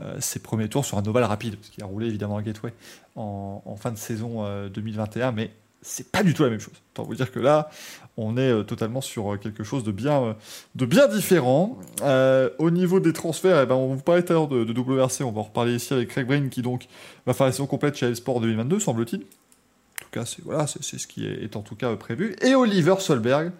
euh, 0.00 0.16
ses 0.20 0.40
premiers 0.40 0.68
tours 0.68 0.84
sur 0.84 0.98
un 0.98 1.06
ovale 1.06 1.24
rapide, 1.24 1.56
parce 1.56 1.68
qu'il 1.70 1.82
a 1.82 1.86
roulé 1.86 2.06
évidemment 2.06 2.36
à 2.36 2.42
Gateway 2.42 2.72
en, 3.14 3.62
en 3.64 3.76
fin 3.76 3.90
de 3.92 3.96
saison 3.98 4.44
euh, 4.44 4.68
2021, 4.68 5.32
mais 5.32 5.50
c'est 5.82 6.10
pas 6.10 6.22
du 6.22 6.34
tout 6.34 6.42
la 6.42 6.50
même 6.50 6.60
chose. 6.60 6.74
Autant 6.92 7.04
vous 7.04 7.14
dire 7.14 7.30
que 7.30 7.38
là, 7.40 7.70
on 8.18 8.36
est 8.36 8.50
euh, 8.50 8.62
totalement 8.62 9.00
sur 9.00 9.34
euh, 9.34 9.36
quelque 9.36 9.62
chose 9.64 9.84
de 9.84 9.92
bien, 9.92 10.22
euh, 10.22 10.32
de 10.74 10.86
bien 10.86 11.06
différent. 11.08 11.78
Euh, 12.02 12.48
au 12.58 12.70
niveau 12.70 12.98
des 13.00 13.12
transferts, 13.12 13.60
eh 13.62 13.66
ben, 13.66 13.74
on 13.74 13.94
vous 13.94 14.02
parlait 14.02 14.22
tout 14.22 14.32
à 14.32 14.36
l'heure 14.36 14.48
de, 14.48 14.64
de 14.64 14.80
WRC, 14.80 15.22
on 15.22 15.32
va 15.32 15.40
en 15.40 15.44
reparler 15.44 15.74
ici 15.74 15.92
avec 15.92 16.08
Craig 16.08 16.26
Brain 16.26 16.48
qui 16.48 16.62
donc 16.62 16.86
va 17.26 17.34
faire 17.34 17.46
la 17.46 17.52
saison 17.52 17.66
complète 17.66 17.96
chez 17.96 18.14
Sport 18.14 18.40
2022, 18.40 18.80
semble-t-il. 18.80 19.20
En 19.20 20.04
tout 20.04 20.10
cas, 20.12 20.24
c'est 20.24 20.42
voilà, 20.44 20.66
c'est 20.66 20.82
c'est 20.82 20.98
ce 20.98 21.06
qui 21.06 21.26
est, 21.26 21.42
est 21.44 21.56
en 21.56 21.62
tout 21.62 21.76
cas 21.76 21.94
prévu. 21.96 22.36
Et 22.42 22.54
Oliver 22.54 22.94
Solberg 23.00 23.52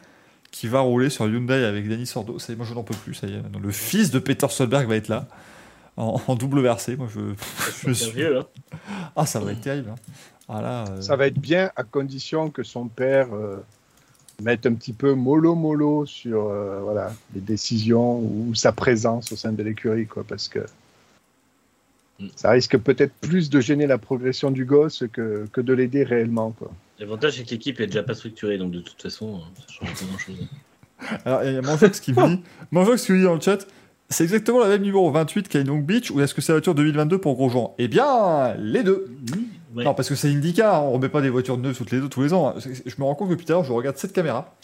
qui 0.53 0.69
va 0.69 0.81
rouler 0.81 1.11
sur 1.11 1.27
Hyundai 1.27 1.65
avec 1.65 1.87
Danny 1.89 2.07
Sordo. 2.07 2.39
Ça 2.39 2.53
y 2.53 2.55
est, 2.55 2.57
moi 2.57 2.65
je 2.67 2.73
n'en 2.73 2.83
peux 2.85 2.95
plus, 2.95 3.13
ça 3.15 3.27
y 3.27 3.35
est. 3.35 3.43
maintenant, 3.43 3.59
Le 3.61 3.71
fils 3.73 4.11
de 4.11 4.19
Peter 4.19 4.47
Solberg 4.49 4.89
va 4.89 4.97
être 4.97 5.09
là 5.09 5.27
en, 5.99 6.19
en 6.27 6.35
WRC. 6.35 6.97
Moi 6.97 7.09
je, 7.13 7.21
je 7.87 7.93
suis. 7.93 8.13
vieux, 8.13 8.39
hein. 8.39 8.47
Ah, 9.17 9.27
ça 9.27 9.41
va 9.41 9.53
être 9.53 9.61
terrible. 9.61 9.91
hein. 9.91 9.97
Ah 10.49 10.63
là, 10.63 10.85
euh, 10.89 11.01
Ça 11.03 11.17
va 11.17 11.27
être 11.27 11.39
bien 11.41 11.71
à 11.77 11.83
condition 11.83 12.51
que 12.51 12.63
son 12.63 12.87
père 12.87 13.35
euh, 13.35 13.57
mette 14.43 14.67
un 14.67 14.75
petit 14.75 14.93
peu 14.93 15.15
mollo 15.15 15.55
mollo 15.55 16.07
sur 16.07 16.49
euh, 16.49 16.81
voilà, 16.83 17.13
les 17.35 17.41
décisions 17.41 18.19
ou 18.19 18.55
sa 18.55 18.73
présence 18.73 19.33
au 19.33 19.37
sein 19.37 19.53
de 19.53 19.63
l'écurie, 19.63 20.07
quoi, 20.07 20.25
parce 20.25 20.49
que 20.49 20.61
Mm. 22.19 22.27
ça 22.35 22.51
risque 22.51 22.79
peut-être 22.79 23.13
plus 23.21 23.51
de 23.51 23.61
gêner 23.61 23.87
la 23.87 23.99
progression 23.99 24.51
du 24.51 24.65
gosse 24.65 25.05
que, 25.13 25.47
que 25.53 25.61
de 25.61 25.73
l'aider 25.73 26.03
réellement. 26.03 26.53
Quoi. 26.53 26.71
L'avantage, 26.99 27.37
c'est 27.37 27.45
que 27.45 27.51
l'équipe 27.51 27.79
est 27.81 27.87
déjà 27.87 28.03
pas 28.03 28.15
structurée, 28.15 28.59
donc 28.59 28.73
de 28.73 28.81
toute 28.81 29.01
façon, 29.01 29.37
euh, 29.37 29.61
ça 29.61 29.67
change 29.69 29.95
pas 29.95 30.07
grand-chose. 30.07 30.49
Alors, 31.27 31.45
il 31.45 31.53
y 31.53 31.57
a 31.57 31.63
Manjox 31.63 32.01
qui 32.01 32.13
me 32.13 32.29
dit, 32.29 32.37
qui 32.71 33.13
me 33.13 33.19
dit 33.19 33.25
dans 33.25 33.35
le 33.35 33.41
chat, 33.41 33.67
c'est 34.09 34.25
exactement 34.25 34.61
la 34.61 34.69
même 34.69 34.83
numéro 34.83 35.11
28 35.11 35.49
qu'à 35.49 35.63
Long 35.63 35.79
Beach 35.79 36.11
ou 36.11 36.21
est-ce 36.21 36.33
que 36.33 36.41
c'est 36.41 36.53
la 36.53 36.59
voiture 36.59 36.75
2022 36.75 37.19
pour 37.19 37.35
Grosjean? 37.35 37.75
Eh 37.79 37.89
bien, 37.89 38.55
les 38.55 38.83
deux. 38.83 39.09
Ouais. 39.77 39.85
Non, 39.85 39.95
parce 39.95 40.09
que 40.09 40.15
c'est 40.15 40.29
Indica, 40.29 40.77
hein, 40.77 40.81
on 40.81 40.93
remet 40.93 41.09
pas 41.11 41.21
des 41.21 41.29
voitures 41.31 41.59
neuves 41.59 41.77
toutes 41.77 41.91
les 41.93 42.01
deux 42.01 42.09
tous 42.09 42.23
les 42.23 42.33
ans. 42.33 42.55
Je 42.59 42.95
me 42.99 43.05
rends 43.05 43.15
compte 43.15 43.29
que 43.29 43.35
depuis 43.35 43.45
tout 43.47 43.53
à 43.53 43.57
l'heure, 43.57 43.65
je 43.65 43.73
regarde 43.73 43.97
cette 43.99 44.13
caméra. 44.15 44.55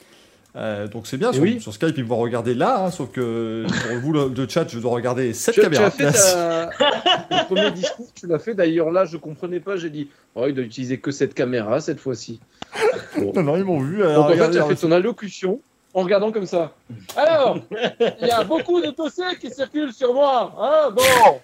Euh, 0.55 0.87
donc 0.87 1.07
c'est 1.07 1.17
bien, 1.17 1.33
sur, 1.33 1.43
oui. 1.43 1.61
sur 1.63 1.73
Skype, 1.73 1.97
ils 1.97 2.03
me 2.05 2.09
voient 2.09 2.19
regarder 2.19 2.55
là, 2.55 2.85
hein, 2.85 2.91
sauf 2.91 3.11
que 3.11 3.65
pour 3.67 3.99
vous, 4.01 4.13
le, 4.13 4.29
de 4.29 4.49
chat, 4.51 4.67
je 4.69 4.79
dois 4.79 4.91
regarder 4.93 5.33
cette 5.33 5.55
Tu, 5.55 5.61
tu 5.61 5.65
caméra. 5.67 5.87
as 5.87 5.91
fait 5.91 6.13
ta... 6.13 6.71
le 7.31 7.47
premier 7.47 7.71
discours, 7.71 8.07
tu 8.15 8.27
l'as 8.27 8.39
fait. 8.39 8.55
D'ailleurs, 8.55 8.91
là, 8.91 9.05
je 9.07 9.17
comprenais 9.17 9.61
pas. 9.61 9.77
J'ai 9.77 9.89
dit, 9.91 10.09
oh, 10.35 10.45
il 10.47 10.55
doit 10.55 10.65
utiliser 10.65 10.99
que 10.99 11.11
cette 11.11 11.33
caméra 11.35 11.81
cette 11.81 12.01
fois-ci. 12.01 12.39
Bon. 13.19 13.33
Non, 13.35 13.43
non, 13.43 13.57
ils 13.57 13.65
m'ont 13.65 13.81
vu. 13.81 14.03
euh, 14.03 14.15
Donc, 14.15 14.27
en 14.27 14.29
fait, 14.37 14.51
tu 14.51 14.59
as 14.59 14.65
fait 14.67 14.75
ton 14.77 14.93
allocution 14.93 15.61
en 15.95 16.03
regardant 16.03 16.33
comme 16.33 16.47
ça. 16.47 16.73
Alors, 17.17 17.59
il 18.21 18.27
y 18.27 18.31
a 18.31 18.45
beaucoup 18.45 18.81
de 18.83 18.91
dossiers 18.91 19.37
qui 19.41 19.51
circulent 19.51 19.93
sur 19.93 20.13
moi. 20.15 20.53
Hein 20.59 20.91
bon. 20.95 21.41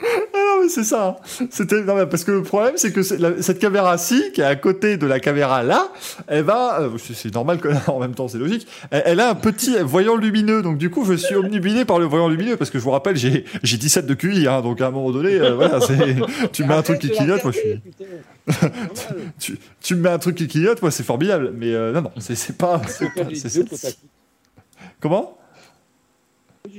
Ah 0.00 0.06
non, 0.32 0.62
mais 0.62 0.68
c'est 0.68 0.84
ça. 0.84 1.16
C'était 1.50 1.82
non, 1.82 1.96
mais 1.96 2.06
parce 2.06 2.22
que 2.22 2.30
le 2.30 2.42
problème, 2.44 2.74
c'est 2.76 2.92
que 2.92 3.00
la- 3.20 3.42
cette 3.42 3.58
caméra-ci, 3.58 4.30
qui 4.32 4.40
est 4.40 4.44
à 4.44 4.54
côté 4.54 4.96
de 4.96 5.06
la 5.06 5.18
caméra 5.18 5.64
là, 5.64 5.88
elle 6.28 6.44
va. 6.44 6.80
euh, 6.82 6.90
c'est- 6.98 7.34
normal 7.34 7.58
que 7.58 7.68
en 7.90 7.98
même 7.98 8.14
temps, 8.14 8.28
c'est 8.28 8.38
logique. 8.38 8.66
Elle, 8.92 9.02
elle 9.06 9.20
a 9.20 9.30
un 9.30 9.34
petit 9.34 9.76
voyant 9.82 10.14
lumineux, 10.16 10.62
donc 10.62 10.78
du 10.78 10.88
coup, 10.90 11.04
je 11.04 11.14
suis 11.14 11.34
omnibilé 11.34 11.84
par 11.84 11.98
le 11.98 12.04
voyant 12.04 12.28
lumineux 12.28 12.56
parce 12.56 12.70
que 12.70 12.78
je 12.78 12.84
vous 12.84 12.90
rappelle, 12.92 13.16
j'ai 13.16 13.44
j'ai 13.64 13.76
17 13.76 14.06
de 14.06 14.14
QI, 14.14 14.46
hein, 14.46 14.60
donc 14.62 14.80
à 14.80 14.86
un 14.86 14.90
moment 14.92 15.10
donné, 15.10 15.34
euh, 15.34 15.54
voilà, 15.56 15.80
tu 16.52 16.62
me 16.62 16.68
mets 16.68 16.74
un 16.74 16.82
truc 16.82 17.00
qui 17.00 17.10
clignote, 17.10 17.42
moi 17.42 17.52
je 17.52 17.58
suis. 17.58 17.80
Tu, 19.38 19.58
tu 19.80 19.94
me 19.96 20.02
mets 20.02 20.08
un 20.10 20.18
truc 20.18 20.36
qui 20.36 20.46
clignote, 20.48 20.80
moi 20.80 20.90
c'est 20.90 21.02
formidable. 21.02 21.52
Mais 21.56 21.74
euh, 21.74 21.92
non, 21.92 22.02
non, 22.02 22.10
c'est 22.18 22.34
c'est 22.36 22.56
pas. 22.56 22.80
c'est 23.34 23.58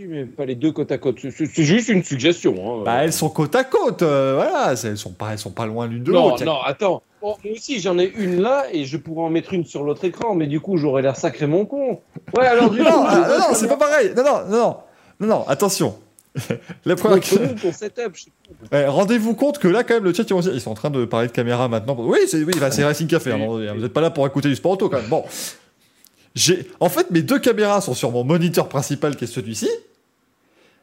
Mais 0.08 0.26
pas 0.26 0.46
les 0.46 0.56
deux 0.56 0.72
côte 0.72 0.92
à 0.92 0.98
côte. 0.98 1.18
C'est- 1.22 1.64
juste 1.64 1.90
une 1.90 2.04
suggestion. 2.04 2.56
hein. 2.82 2.84
Bah, 2.86 3.04
elles 3.04 3.14
sont 3.14 3.30
côte 3.30 3.56
à 3.56 3.64
côte, 3.64 4.02
euh, 4.02 4.34
voilà, 4.36 4.74
elles 4.84 4.98
sont 4.98 5.12
pas, 5.12 5.32
elles 5.32 5.38
sont 5.40 5.52
pas 5.52 5.66
loin 5.66 5.88
l'une 5.88 6.04
de 6.04 6.12
non, 6.12 6.30
l'autre. 6.30 6.44
non, 6.46 6.60
attends. 6.62 7.02
Bon, 7.22 7.36
moi 7.44 7.54
aussi, 7.54 7.80
j'en 7.82 7.98
ai 8.00 8.06
une 8.18 8.42
là 8.42 8.66
et 8.72 8.86
je 8.86 8.96
pourrais 8.98 9.24
en 9.24 9.30
mettre 9.30 9.54
une 9.54 9.66
sur 9.66 9.84
l'autre 9.84 10.06
écran, 10.06 10.36
mais 10.36 10.48
du 10.48 10.60
coup, 10.62 10.78
j'aurais 10.78 11.02
l'air 11.02 11.16
sacrément 11.18 11.66
con. 11.66 12.00
Ouais, 12.38 12.46
alors 12.46 12.70
du 12.70 12.78
coup, 12.78 12.84
Non, 12.86 13.06
j'ai 13.10 13.18
ah, 13.18 13.28
deux 13.30 13.38
non, 13.40 13.46
c'est 13.54 13.68
pas 13.68 13.78
pareil. 13.78 14.12
Non, 14.16 14.24
non, 14.24 14.32
non, 14.50 14.58
non, 14.58 14.76
non, 15.20 15.28
non, 15.28 15.48
attention. 15.48 15.98
La 16.86 16.96
première. 16.96 17.20
Ouais, 18.72 18.86
Rendez-vous 18.88 19.34
compte 19.34 19.58
que 19.60 19.68
là, 19.68 19.84
quand 19.84 19.96
même, 19.96 20.04
le 20.06 20.14
chat, 20.14 20.24
ils 20.30 20.62
sont 20.62 20.72
en 20.72 20.76
train 20.76 20.90
de 20.92 21.04
parler 21.06 21.28
de 21.28 21.32
caméra 21.34 21.68
maintenant. 21.68 21.96
Oui, 22.00 22.20
c'est 22.28 22.44
oui, 22.44 22.54
bah, 22.60 22.70
Racing 22.70 23.08
Café. 23.08 23.32
hein. 23.34 23.38
Vous 23.48 23.82
n'êtes 23.82 23.94
pas 23.94 24.02
là 24.02 24.12
pour 24.12 24.26
écouter 24.28 24.48
du 24.48 24.56
sport 24.56 24.72
auto, 24.74 24.88
quand 24.90 24.98
même. 24.98 25.10
Bon. 25.10 25.24
En 26.80 26.90
fait, 26.90 27.10
mes 27.12 27.22
deux 27.22 27.40
caméras 27.40 27.82
sont 27.82 27.94
sur 27.94 28.12
mon 28.12 28.24
moniteur 28.24 28.70
principal, 28.70 29.16
qui 29.16 29.26
est 29.26 29.28
celui-ci. 29.28 29.70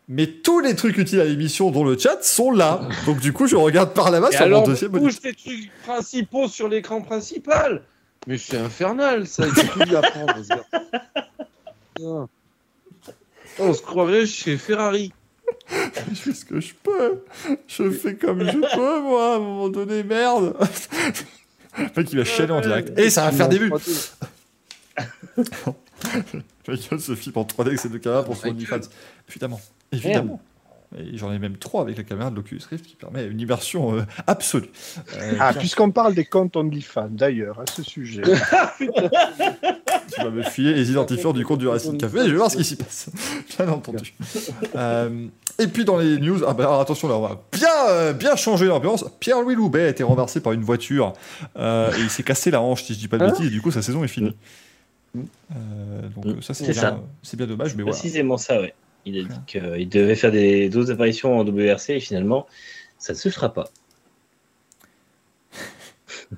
Mais 0.08 0.28
tous 0.28 0.60
les 0.60 0.76
trucs 0.76 0.98
utiles 0.98 1.20
à 1.20 1.24
l'émission, 1.24 1.72
dont 1.72 1.84
le 1.84 1.98
chat, 1.98 2.22
sont 2.22 2.52
là. 2.52 2.88
Donc, 3.06 3.18
du 3.20 3.32
coup, 3.32 3.48
je 3.48 3.56
regarde 3.56 3.92
par 3.92 4.10
là-bas 4.10 4.30
sur 4.30 4.42
alors, 4.42 4.66
mon 4.66 4.74
bouge 4.74 4.88
moniteur. 4.88 5.20
tes 5.20 5.34
trucs 5.34 5.70
principaux 5.82 6.48
sur 6.48 6.68
l'écran 6.68 7.02
principal? 7.02 7.82
Mais 8.26 8.38
c'est 8.38 8.58
infernal, 8.58 9.26
ça. 9.26 9.46
Il 9.46 9.90
gars. 9.90 10.02
Putain. 11.94 12.28
On 13.58 13.72
se 13.72 13.82
croirait 13.82 14.26
chez 14.26 14.56
Ferrari. 14.58 15.12
Je 15.68 16.14
fais 16.14 16.34
ce 16.34 16.44
que 16.44 16.60
je 16.60 16.74
peux? 16.74 17.24
Je 17.66 17.90
fais 17.90 18.14
comme 18.14 18.44
je 18.44 18.58
peux, 18.76 19.00
moi, 19.00 19.32
à 19.32 19.36
un 19.36 19.40
moment 19.40 19.68
donné, 19.68 20.04
merde. 20.04 20.54
Le 21.78 21.84
mec, 21.96 22.12
il 22.12 22.18
va 22.18 22.24
chialer 22.24 22.52
en 22.52 22.60
direct. 22.60 22.96
Et 22.98 23.10
ça 23.10 23.24
va 23.24 23.32
faire 23.32 23.48
des 23.48 23.58
vues. 23.58 23.72
Michael 26.68 27.00
se 27.00 27.14
filme 27.14 27.38
en 27.38 27.44
3D 27.44 27.66
avec 27.66 27.78
ses 27.78 27.88
deux 27.88 27.98
caméras 27.98 28.24
pour 28.24 28.36
son 28.36 28.48
OnlyFans. 28.48 28.80
Évidemment. 29.28 29.60
Évidemment. 29.92 30.40
Et 30.96 31.18
j'en 31.18 31.32
ai 31.32 31.38
même 31.38 31.56
trois 31.56 31.82
avec 31.82 31.96
la 31.96 32.04
caméra 32.04 32.30
de 32.30 32.36
l'Oculus 32.36 32.60
Rift 32.70 32.86
qui 32.86 32.94
permet 32.94 33.26
une 33.26 33.40
immersion 33.40 33.96
euh, 33.96 34.02
absolue. 34.28 34.70
Euh, 35.16 35.32
Ah, 35.40 35.52
puisqu'on 35.52 35.90
parle 35.90 36.14
des 36.14 36.24
comptes 36.24 36.56
OnlyFans, 36.56 37.08
d'ailleurs, 37.10 37.58
à 37.60 37.64
ce 37.70 37.82
sujet. 37.82 38.22
tu 38.78 40.20
vas 40.22 40.30
me 40.30 40.42
filer 40.42 40.74
les 40.74 40.90
identifiants 40.90 41.32
du 41.32 41.44
compte 41.44 41.58
du 41.58 41.68
Racing 41.68 41.98
Café. 41.98 42.18
Je 42.24 42.30
vais 42.30 42.36
voir 42.36 42.50
ce 42.50 42.56
qui 42.56 42.64
s'y 42.64 42.76
passe. 42.76 43.10
Bien 43.58 43.68
entendu. 43.68 44.14
Euh, 44.76 45.26
et 45.58 45.66
puis 45.66 45.84
dans 45.84 45.96
les 45.98 46.18
news, 46.18 46.42
ah 46.46 46.52
bah 46.54 46.64
alors 46.64 46.80
attention 46.80 47.08
là, 47.08 47.16
on 47.16 47.22
va 47.22 47.40
bien, 47.50 47.68
euh, 47.88 48.12
bien 48.12 48.36
changer 48.36 48.66
l'ambiance. 48.66 49.04
Pierre-Louis 49.20 49.54
Loubet 49.54 49.82
a 49.86 49.88
été 49.88 50.02
renversé 50.04 50.40
par 50.40 50.52
une 50.52 50.62
voiture 50.62 51.14
euh, 51.58 51.90
et 51.96 52.00
il 52.02 52.10
s'est 52.10 52.22
cassé 52.22 52.50
la 52.50 52.60
hanche, 52.60 52.84
si 52.84 52.92
je 52.94 52.98
dis 52.98 53.08
pas 53.08 53.16
de 53.18 53.24
Hein 53.24 53.30
bêtises, 53.30 53.46
et 53.46 53.50
du 53.50 53.62
coup 53.62 53.70
sa 53.70 53.80
saison 53.82 54.04
est 54.04 54.08
finie. 54.08 54.36
Mm. 55.14 55.20
Euh, 55.56 56.02
donc 56.14 56.26
Mm. 56.26 56.42
ça 56.42 56.52
c'est 56.54 56.66
C'est 56.66 56.72
bien, 56.72 56.80
ça. 56.80 57.00
c'est 57.22 57.36
bien 57.38 57.46
dommage, 57.46 57.74
mais 57.74 57.82
voilà. 57.82 57.98
Précisément 57.98 58.36
ça, 58.36 58.60
ouais. 58.60 58.74
Il 59.06 59.18
a 59.18 59.22
dit 59.22 59.38
qu'il 59.46 59.88
devait 59.88 60.16
faire 60.16 60.32
des 60.32 60.68
d'autres 60.68 60.90
apparitions 60.90 61.38
en 61.38 61.44
WRC 61.44 61.90
et 61.90 62.00
finalement, 62.00 62.46
ça 62.98 63.12
ne 63.12 63.18
se 63.18 63.28
fera 63.28 63.52
pas. 63.52 63.68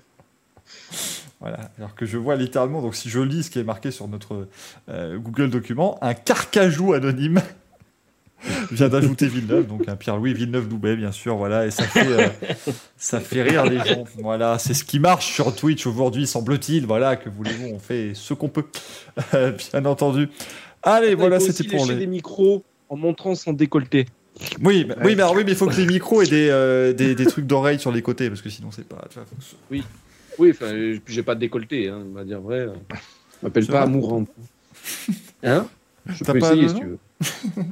Voilà. 1.40 1.70
Alors 1.78 1.95
que 1.95 2.05
je 2.05 2.19
vois 2.19 2.35
littéralement, 2.35 2.82
donc 2.82 2.97
si 2.97 3.09
je 3.09 3.20
lis 3.20 3.45
ce 3.45 3.51
qui 3.51 3.61
est 3.61 3.65
marqué 3.65 3.93
sur 3.93 4.09
notre 4.09 4.49
euh, 4.89 5.19
Google 5.19 5.51
document, 5.51 5.97
un 6.03 6.12
carcajou 6.12 6.95
anonyme 6.95 7.40
vient 8.73 8.89
d'ajouter 8.89 9.27
Villeneuve, 9.28 9.66
donc 9.66 9.89
un 9.89 9.97
Pierre-Louis 9.97 10.35
Villeneuve-Loubet, 10.35 10.97
bien 10.97 11.12
sûr, 11.12 11.36
voilà, 11.36 11.66
et 11.66 11.70
ça 11.70 11.85
fait, 11.85 12.07
euh, 12.07 12.28
ça 12.97 13.20
fait 13.20 13.43
rire 13.43 13.65
les 13.65 13.78
gens. 13.78 14.05
Voilà, 14.19 14.59
c'est 14.59 14.74
ce 14.74 14.85
qui 14.85 14.99
marche 14.99 15.32
sur 15.32 15.55
Twitch 15.55 15.86
aujourd'hui, 15.86 16.27
semble-t-il. 16.27 16.86
Voilà, 16.86 17.16
que 17.16 17.28
voulez-vous, 17.28 17.69
on 17.69 17.78
fait 17.78 18.12
ce 18.15 18.35
qu'on 18.35 18.49
peut, 18.49 18.66
Euh, 19.35 19.53
bien 19.73 19.85
entendu. 19.85 20.28
Allez, 20.90 21.15
voilà, 21.15 21.40
c'était 21.40 21.65
pour 21.65 21.86
les. 21.86 22.06
micros 22.06 22.65
en 22.89 22.97
montrant 22.97 23.35
son 23.35 23.52
décolleté. 23.52 24.06
Oui, 24.62 24.85
mais, 24.89 24.94
oui, 25.05 25.16
mais 25.16 25.23
alors, 25.23 25.35
oui, 25.35 25.43
mais 25.44 25.52
il 25.52 25.56
faut 25.56 25.66
que 25.66 25.77
les 25.77 25.86
micros 25.86 26.23
aient 26.23 26.27
des, 26.27 26.48
euh, 26.48 26.93
des, 26.93 27.15
des 27.16 27.27
trucs 27.27 27.47
d'oreilles 27.47 27.81
sur 27.81 27.90
les 27.90 28.02
côtés, 28.02 28.28
parce 28.28 28.40
que 28.40 28.48
sinon 28.48 28.70
c'est 28.70 28.86
pas. 28.86 29.05
faut 29.12 29.20
ce- 29.40 29.56
Oui, 30.39 30.51
enfin, 30.51 30.70
j'ai 31.06 31.23
pas 31.24 31.35
de 31.35 31.40
décolleté, 31.40 31.89
hein, 31.89 32.01
on 32.09 32.15
va 32.15 32.24
dire 32.24 32.40
vrai. 32.40 32.66
Je 32.69 33.47
m'appelle 33.47 33.66
pas 33.66 33.73
vrai 33.73 33.82
Amourante. 33.82 34.28
Hein? 35.43 35.66
Je 36.06 36.24
peux 36.24 36.39
pas 36.39 36.52
essayer 36.52 36.69
si 36.69 36.74
tu 36.77 36.85
veux. 36.86 36.98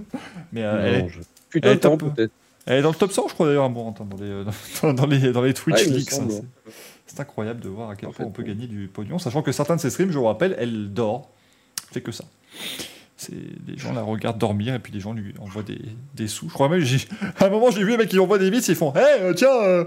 Mais 0.52 0.62
euh, 0.64 0.82
elle, 0.84 0.94
est, 1.04 1.08
je- 1.08 1.20
Putain, 1.48 1.68
elle 1.68 1.72
est 1.74 1.76
de 1.76 1.80
temps, 1.80 1.96
top. 1.96 2.14
peut-être. 2.14 2.32
elle 2.66 2.78
est 2.78 2.82
dans 2.82 2.90
le 2.90 2.96
top 2.96 3.12
100, 3.12 3.28
je 3.28 3.34
crois 3.34 3.46
d'ailleurs, 3.46 3.64
Amour, 3.64 3.94
dans 3.98 4.16
les, 4.16 4.22
euh, 4.30 4.44
dans, 4.82 4.92
dans 4.92 5.06
les, 5.06 5.32
dans 5.32 5.42
les 5.42 5.54
Twitch 5.54 5.84
leaks. 5.86 6.12
hein, 6.14 6.26
c'est- 7.06 7.20
incroyable 7.20 7.60
de 7.60 7.68
voir 7.70 7.88
à 7.90 7.96
quel 7.96 8.08
En 8.08 8.12
point 8.12 8.24
fait, 8.24 8.28
on 8.28 8.32
peut 8.32 8.42
oui. 8.42 8.48
gagner 8.48 8.66
du 8.66 8.88
pognon, 8.88 9.18
sachant 9.18 9.40
que 9.40 9.50
certains 9.52 9.76
de 9.76 9.80
ses 9.80 9.88
streams, 9.88 10.10
je 10.10 10.18
vous 10.18 10.24
rappelle, 10.26 10.54
elle 10.58 10.92
dort. 10.92 11.30
Fait 11.92 12.02
que 12.02 12.12
ça. 12.12 12.24
C'est 13.18 13.32
les 13.66 13.78
gens 13.78 13.92
la 13.94 14.02
regardent 14.02 14.38
dormir 14.38 14.74
et 14.74 14.78
puis 14.78 14.92
les 14.92 15.00
gens 15.00 15.14
lui 15.14 15.32
envoient 15.40 15.62
des, 15.62 15.80
des 16.14 16.28
sous. 16.28 16.48
Je 16.48 16.54
crois 16.54 16.68
même, 16.68 16.80
j'ai- 16.80 17.08
à 17.38 17.46
un 17.46 17.48
moment, 17.50 17.70
j'ai 17.70 17.82
vu 17.82 17.94
un 17.94 17.96
mec 17.96 18.08
qui 18.08 18.18
envoie 18.18 18.38
des 18.38 18.50
bits, 18.50 18.58
ils 18.58 18.74
font 18.74 18.92
Hé, 18.94 19.00
euh, 19.22 19.32
tiens, 19.32 19.54
euh, 19.62 19.84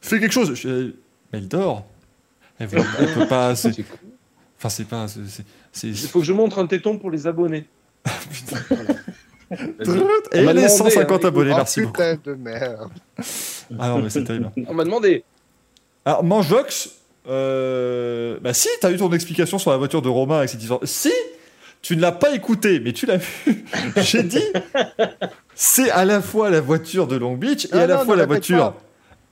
fais 0.00 0.18
quelque 0.18 0.32
chose. 0.32 0.54
Je- 0.54 0.92
Mais 1.32 1.38
elle 1.38 1.48
dort. 1.48 1.84
Elle, 2.58 2.66
veut- 2.68 2.80
elle 2.98 3.12
peut 3.14 3.26
pas. 3.28 3.52
Enfin, 3.52 4.68
c'est 4.68 4.84
pas. 4.88 5.06
c'est- 5.72 5.86
Il 5.88 5.96
faut 5.96 6.20
que 6.20 6.24
je 6.24 6.32
montre 6.32 6.58
un 6.58 6.66
téton 6.66 6.98
pour 6.98 7.10
les 7.10 7.26
abonnés. 7.28 7.66
Et 9.50 9.56
On 10.40 10.44
m'a 10.44 10.52
les 10.52 10.62
demandé, 10.62 10.68
150 10.68 11.24
hein, 11.24 11.28
abonnés, 11.28 11.50
Oh, 11.52 11.56
merci 11.56 11.80
beaucoup. 11.82 11.92
putain 11.92 12.18
de 12.24 12.34
merde. 12.34 12.88
Ah 13.78 13.88
non, 13.90 14.02
mais 14.02 14.10
c'est 14.10 14.24
terrible. 14.24 14.50
On 14.66 14.74
m'a 14.74 14.84
demandé. 14.84 15.22
Alors, 16.04 16.24
Manjox, 16.24 16.90
euh, 17.28 18.38
bah 18.40 18.52
si, 18.54 18.68
t'as 18.80 18.90
eu 18.90 18.96
ton 18.96 19.12
explication 19.12 19.58
sur 19.58 19.70
la 19.70 19.76
voiture 19.76 20.02
de 20.02 20.08
Romain 20.08 20.38
avec 20.38 20.48
cette 20.50 20.60
histoire. 20.62 20.80
Si 20.84 21.12
tu 21.84 21.96
ne 21.96 22.00
l'as 22.00 22.12
pas 22.12 22.34
écouté, 22.34 22.80
mais 22.80 22.92
tu 22.94 23.04
l'as 23.04 23.18
vu. 23.18 23.64
J'ai 23.98 24.22
dit, 24.22 24.42
c'est 25.54 25.90
à 25.90 26.04
la 26.06 26.22
fois 26.22 26.48
la 26.48 26.60
voiture 26.62 27.06
de 27.06 27.16
Long 27.16 27.34
Beach 27.36 27.66
et 27.66 27.74
Non, 27.74 27.80
à 27.82 27.86
la 27.86 27.96
non, 27.98 28.04
fois 28.04 28.16
la 28.16 28.24
voiture. 28.26 28.72
pas. 28.72 28.80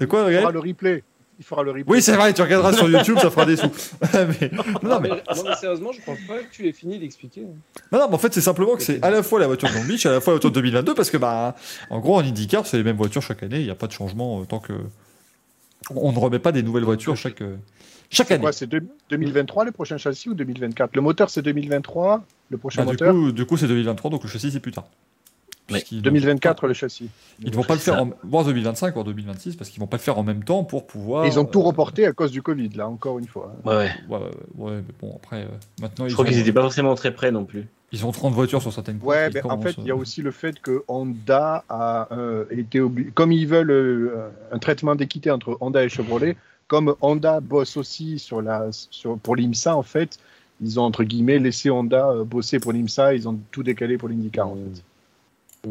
De 0.00 0.06
quoi, 0.06 0.30
Il 0.30 0.38
fera 0.38 0.52
le 0.52 0.58
replay. 0.60 1.02
Il 1.38 1.44
fera 1.46 1.62
le 1.62 1.70
replay. 1.70 1.84
Oui, 1.88 2.02
c'est 2.02 2.14
vrai, 2.14 2.32
tu 2.34 2.42
regarderas 2.42 2.74
sur 2.74 2.90
YouTube, 2.90 3.16
ça 3.18 3.30
fera 3.30 3.46
des 3.46 3.56
sous. 3.56 3.66
mais, 4.12 4.50
non, 4.52 5.00
mais, 5.00 5.08
mais, 5.08 5.08
non, 5.34 5.42
mais 5.48 5.54
sérieusement, 5.58 5.92
je 5.92 6.00
pense 6.02 6.18
pas 6.28 6.38
que 6.40 6.52
tu 6.52 6.68
aies 6.68 6.72
fini 6.72 6.98
d'expliquer. 6.98 7.40
non, 7.40 7.98
non, 7.98 8.08
mais 8.08 8.14
en 8.14 8.18
fait, 8.18 8.34
c'est 8.34 8.40
simplement 8.42 8.76
que 8.76 8.82
c'est 8.82 9.02
à 9.02 9.10
la 9.10 9.22
fois 9.22 9.40
la 9.40 9.46
voiture 9.46 9.68
de 9.70 9.74
Long 9.74 9.84
Beach 9.84 10.04
et 10.04 10.08
à 10.10 10.12
la 10.12 10.20
fois 10.20 10.32
la 10.32 10.34
voiture 10.36 10.50
de 10.50 10.54
2022 10.56 10.94
parce 10.94 11.10
que, 11.10 11.16
bah, 11.16 11.56
en 11.88 12.00
gros, 12.00 12.16
en 12.16 12.20
IndyCar, 12.22 12.66
c'est 12.66 12.76
les 12.76 12.84
mêmes 12.84 12.96
voitures 12.98 13.22
chaque 13.22 13.42
année. 13.42 13.60
Il 13.60 13.64
n'y 13.64 13.70
a 13.70 13.74
pas 13.74 13.86
de 13.86 13.92
changement 13.92 14.42
euh, 14.42 14.44
tant 14.44 14.58
que. 14.60 14.74
On 15.94 16.12
ne 16.12 16.18
remet 16.18 16.38
pas 16.38 16.52
des 16.52 16.62
nouvelles 16.62 16.84
voitures 16.84 17.16
chaque, 17.16 17.40
euh, 17.40 17.56
chaque 18.08 18.28
C'est 18.28 18.34
année. 18.34 18.42
quoi 18.42 18.52
C'est 18.52 18.66
deux- 18.68 18.86
2023 19.10 19.64
le 19.64 19.72
prochain 19.72 19.96
châssis 19.96 20.28
ou 20.28 20.34
2024 20.34 20.94
Le 20.94 21.00
moteur 21.00 21.28
c'est 21.28 21.42
2023, 21.42 22.22
le 22.52 22.58
prochain 22.58 22.84
Bah, 22.84 22.92
du 22.92 22.96
coup, 23.04 23.32
du 23.32 23.46
coup, 23.46 23.56
c'est 23.56 23.66
2023, 23.66 24.10
donc 24.10 24.22
le 24.22 24.28
châssis, 24.28 24.52
c'est 24.52 24.60
plus 24.60 24.70
tard. 24.72 24.84
Ouais, 25.70 25.78
Puisqu'ils- 25.78 26.02
2024 26.02 26.66
le 26.66 26.74
châssis. 26.74 27.08
Ils 27.40 27.50
ne 27.50 27.54
vont 27.56 27.62
pas 27.62 27.74
le 27.74 27.80
faire 27.80 28.02
en 28.02 28.10
voire 28.24 28.44
2025, 28.44 28.92
voire 28.94 29.04
2026, 29.04 29.56
parce 29.56 29.70
qu'ils 29.70 29.80
vont 29.80 29.86
pas 29.86 29.96
le 29.96 30.02
faire 30.02 30.18
en 30.18 30.22
même 30.22 30.44
temps 30.44 30.64
pour 30.64 30.86
pouvoir. 30.86 31.24
Et 31.24 31.28
ils 31.28 31.38
ont 31.38 31.44
tout 31.44 31.60
euh, 31.60 31.64
reporté 31.64 32.04
à 32.06 32.12
cause 32.12 32.30
du 32.30 32.42
Covid 32.42 32.70
là, 32.70 32.88
encore 32.88 33.18
une 33.18 33.26
fois. 33.28 33.54
Ouais, 33.64 33.74
ouais. 33.76 33.90
Ouais, 34.08 34.18
ouais, 34.18 34.30
ouais, 34.58 34.72
mais 34.76 34.94
bon, 35.00 35.14
après, 35.16 35.42
euh, 35.42 35.46
maintenant, 35.80 36.04
Je 36.06 36.10
ils, 36.10 36.14
crois 36.14 36.24
ont, 36.24 36.28
qu'ils 36.28 36.38
étaient 36.38 36.52
pas 36.52 36.62
forcément 36.62 36.94
très 36.94 37.12
près 37.14 37.30
non 37.30 37.44
plus. 37.44 37.66
ils 37.92 38.04
ont 38.04 38.10
30 38.12 38.34
voitures 38.34 38.60
sur 38.60 38.72
certaines. 38.72 38.98
Ouais, 39.02 39.30
mais 39.32 39.42
en 39.44 39.60
fait, 39.60 39.76
il 39.78 39.84
y 39.84 39.90
a 39.92 39.96
aussi 39.96 40.20
le 40.20 40.32
fait 40.32 40.60
que 40.60 40.82
Honda 40.88 41.64
a 41.68 42.08
euh, 42.12 42.44
été 42.50 42.80
obligé, 42.80 43.10
comme 43.12 43.30
ils 43.32 43.46
veulent 43.46 43.70
euh, 43.70 44.28
un 44.50 44.58
traitement 44.58 44.94
d'équité 44.96 45.30
entre 45.30 45.56
Honda 45.60 45.84
et 45.84 45.88
Chevrolet, 45.88 46.36
comme 46.66 46.94
Honda 47.00 47.40
bosse 47.40 47.76
aussi 47.76 48.18
sur 48.18 48.42
la, 48.42 48.66
sur, 48.72 49.16
pour 49.18 49.36
l'IMSA, 49.36 49.76
en 49.76 49.82
fait, 49.82 50.18
ils 50.62 50.78
ont 50.78 50.84
entre 50.84 51.04
guillemets 51.04 51.38
laissé 51.38 51.70
Honda 51.70 52.08
euh, 52.10 52.24
bosser 52.24 52.60
pour 52.60 52.72
l'IMSA, 52.72 53.14
ils 53.14 53.28
ont 53.28 53.38
tout 53.50 53.62
décalé 53.62 53.98
pour 53.98 54.08
l'IndyCar 54.08 54.48
en 54.48 54.56
fait. 54.56 55.68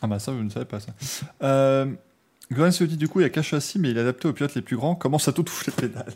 Ah 0.00 0.06
bah 0.06 0.18
ça, 0.18 0.32
je 0.36 0.42
ne 0.42 0.50
savais 0.50 0.64
pas 0.64 0.80
ça. 0.80 0.92
Euh, 1.42 1.86
Glenn 2.50 2.72
se 2.72 2.84
dit 2.84 2.96
du 2.96 3.08
coup, 3.08 3.20
il 3.20 3.22
y 3.22 3.26
a 3.26 3.30
qu'un 3.30 3.42
châssis, 3.42 3.78
mais 3.78 3.90
il 3.90 3.96
est 3.96 4.00
adapté 4.00 4.28
aux 4.28 4.32
pilotes 4.32 4.54
les 4.54 4.62
plus 4.62 4.76
grands. 4.76 4.94
Comment 4.94 5.18
Sato 5.18 5.42
touche 5.42 5.66
les 5.66 5.72
pédales 5.72 6.14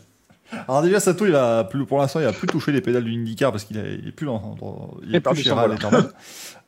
Alors 0.67 0.81
déjà, 0.81 0.99
Sato, 0.99 1.25
il 1.25 1.35
a 1.35 1.63
plus, 1.65 1.85
pour 1.85 1.99
l'instant, 1.99 2.19
il 2.19 2.25
a 2.25 2.31
plus 2.33 2.47
touché 2.47 2.71
les 2.71 2.81
pédales 2.81 3.03
du 3.03 3.13
IndyCar 3.13 3.51
parce 3.51 3.63
qu'il 3.65 3.77
est, 3.77 4.11
plus 4.11 4.25
dans, 4.25 4.55
dans- 4.59 4.97
il 5.03 5.13
est 5.15 5.19
plus 5.19 5.35
chez. 5.43 5.51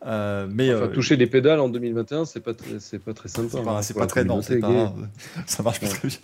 Euh, 0.05 0.47
mais 0.49 0.73
Enfin, 0.73 0.83
euh, 0.83 0.87
toucher 0.87 1.17
les 1.17 1.27
pédales 1.27 1.59
en 1.59 1.67
2021, 1.67 2.23
c'est 2.25 2.39
pas 2.39 2.53
très, 2.53 2.79
c'est 2.79 2.99
pas 2.99 3.13
très 3.13 3.27
sympa. 3.27 3.49
C'est 3.81 3.93
pas, 3.93 4.01
hein, 4.01 4.03
pas 4.03 4.07
très 4.07 4.23
non, 4.23 4.41
pas, 4.41 4.93
ça 5.45 5.61
marche 5.63 5.79
pas 5.81 5.87
Ouais. 5.87 5.91
très 5.93 6.07
bien. 6.07 6.17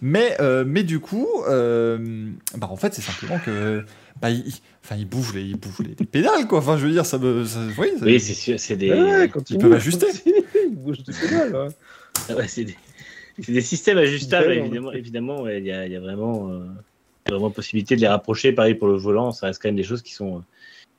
Mais, 0.00 0.36
euh, 0.40 0.64
mais 0.66 0.82
du 0.84 1.00
coup, 1.00 1.26
euh, 1.48 2.28
bah 2.56 2.68
en 2.70 2.76
fait, 2.76 2.94
c'est 2.94 3.02
simplement 3.02 3.38
que, 3.44 3.84
bah, 4.22 4.30
il, 4.30 4.42
enfin, 4.82 4.96
il 4.96 5.06
bouge 5.06 5.34
les, 5.34 5.42
il 5.42 5.56
bouge 5.56 5.80
les, 5.80 5.94
les 5.98 6.06
pédales, 6.06 6.46
quoi. 6.46 6.60
Enfin, 6.60 6.78
je 6.78 6.86
veux 6.86 6.92
dire, 6.92 7.04
ça 7.04 7.18
me, 7.18 7.44
ça- 7.44 7.58
oui, 7.78 7.88
ça- 7.98 8.04
Oui, 8.06 8.20
c'est 8.20 8.76
des, 8.76 8.90
Ouais, 8.92 9.28
continue, 9.28 9.58
peuvent 9.58 9.72
ajuster. 9.74 10.06
continue, 10.06 10.34
Ils 10.70 10.74
bougent 10.74 11.02
des 11.04 11.12
pédales. 11.12 11.54
ouais. 12.28 12.34
ouais, 12.36 12.48
c'est 12.48 12.64
des, 12.64 12.76
c'est 13.42 13.52
des 13.52 13.60
systèmes 13.60 13.98
ajustables, 13.98 14.52
évidemment. 14.52 14.92
évidemment 14.92 15.42
ouais, 15.42 15.58
il 15.58 15.66
y, 15.66 15.72
a, 15.72 15.86
il 15.86 15.92
y 15.92 15.96
a 15.96 16.00
vraiment, 16.00 16.50
euh, 16.50 16.60
vraiment 17.28 17.50
possibilité 17.50 17.96
de 17.96 18.00
les 18.00 18.08
rapprocher. 18.08 18.52
Pareil 18.52 18.74
pour 18.74 18.88
le 18.88 18.94
volant, 18.96 19.32
ça 19.32 19.46
reste 19.46 19.60
quand 19.60 19.68
même 19.68 19.76
des 19.76 19.82
choses 19.82 20.02
qui 20.02 20.12
sont, 20.12 20.36
euh, 20.38 20.40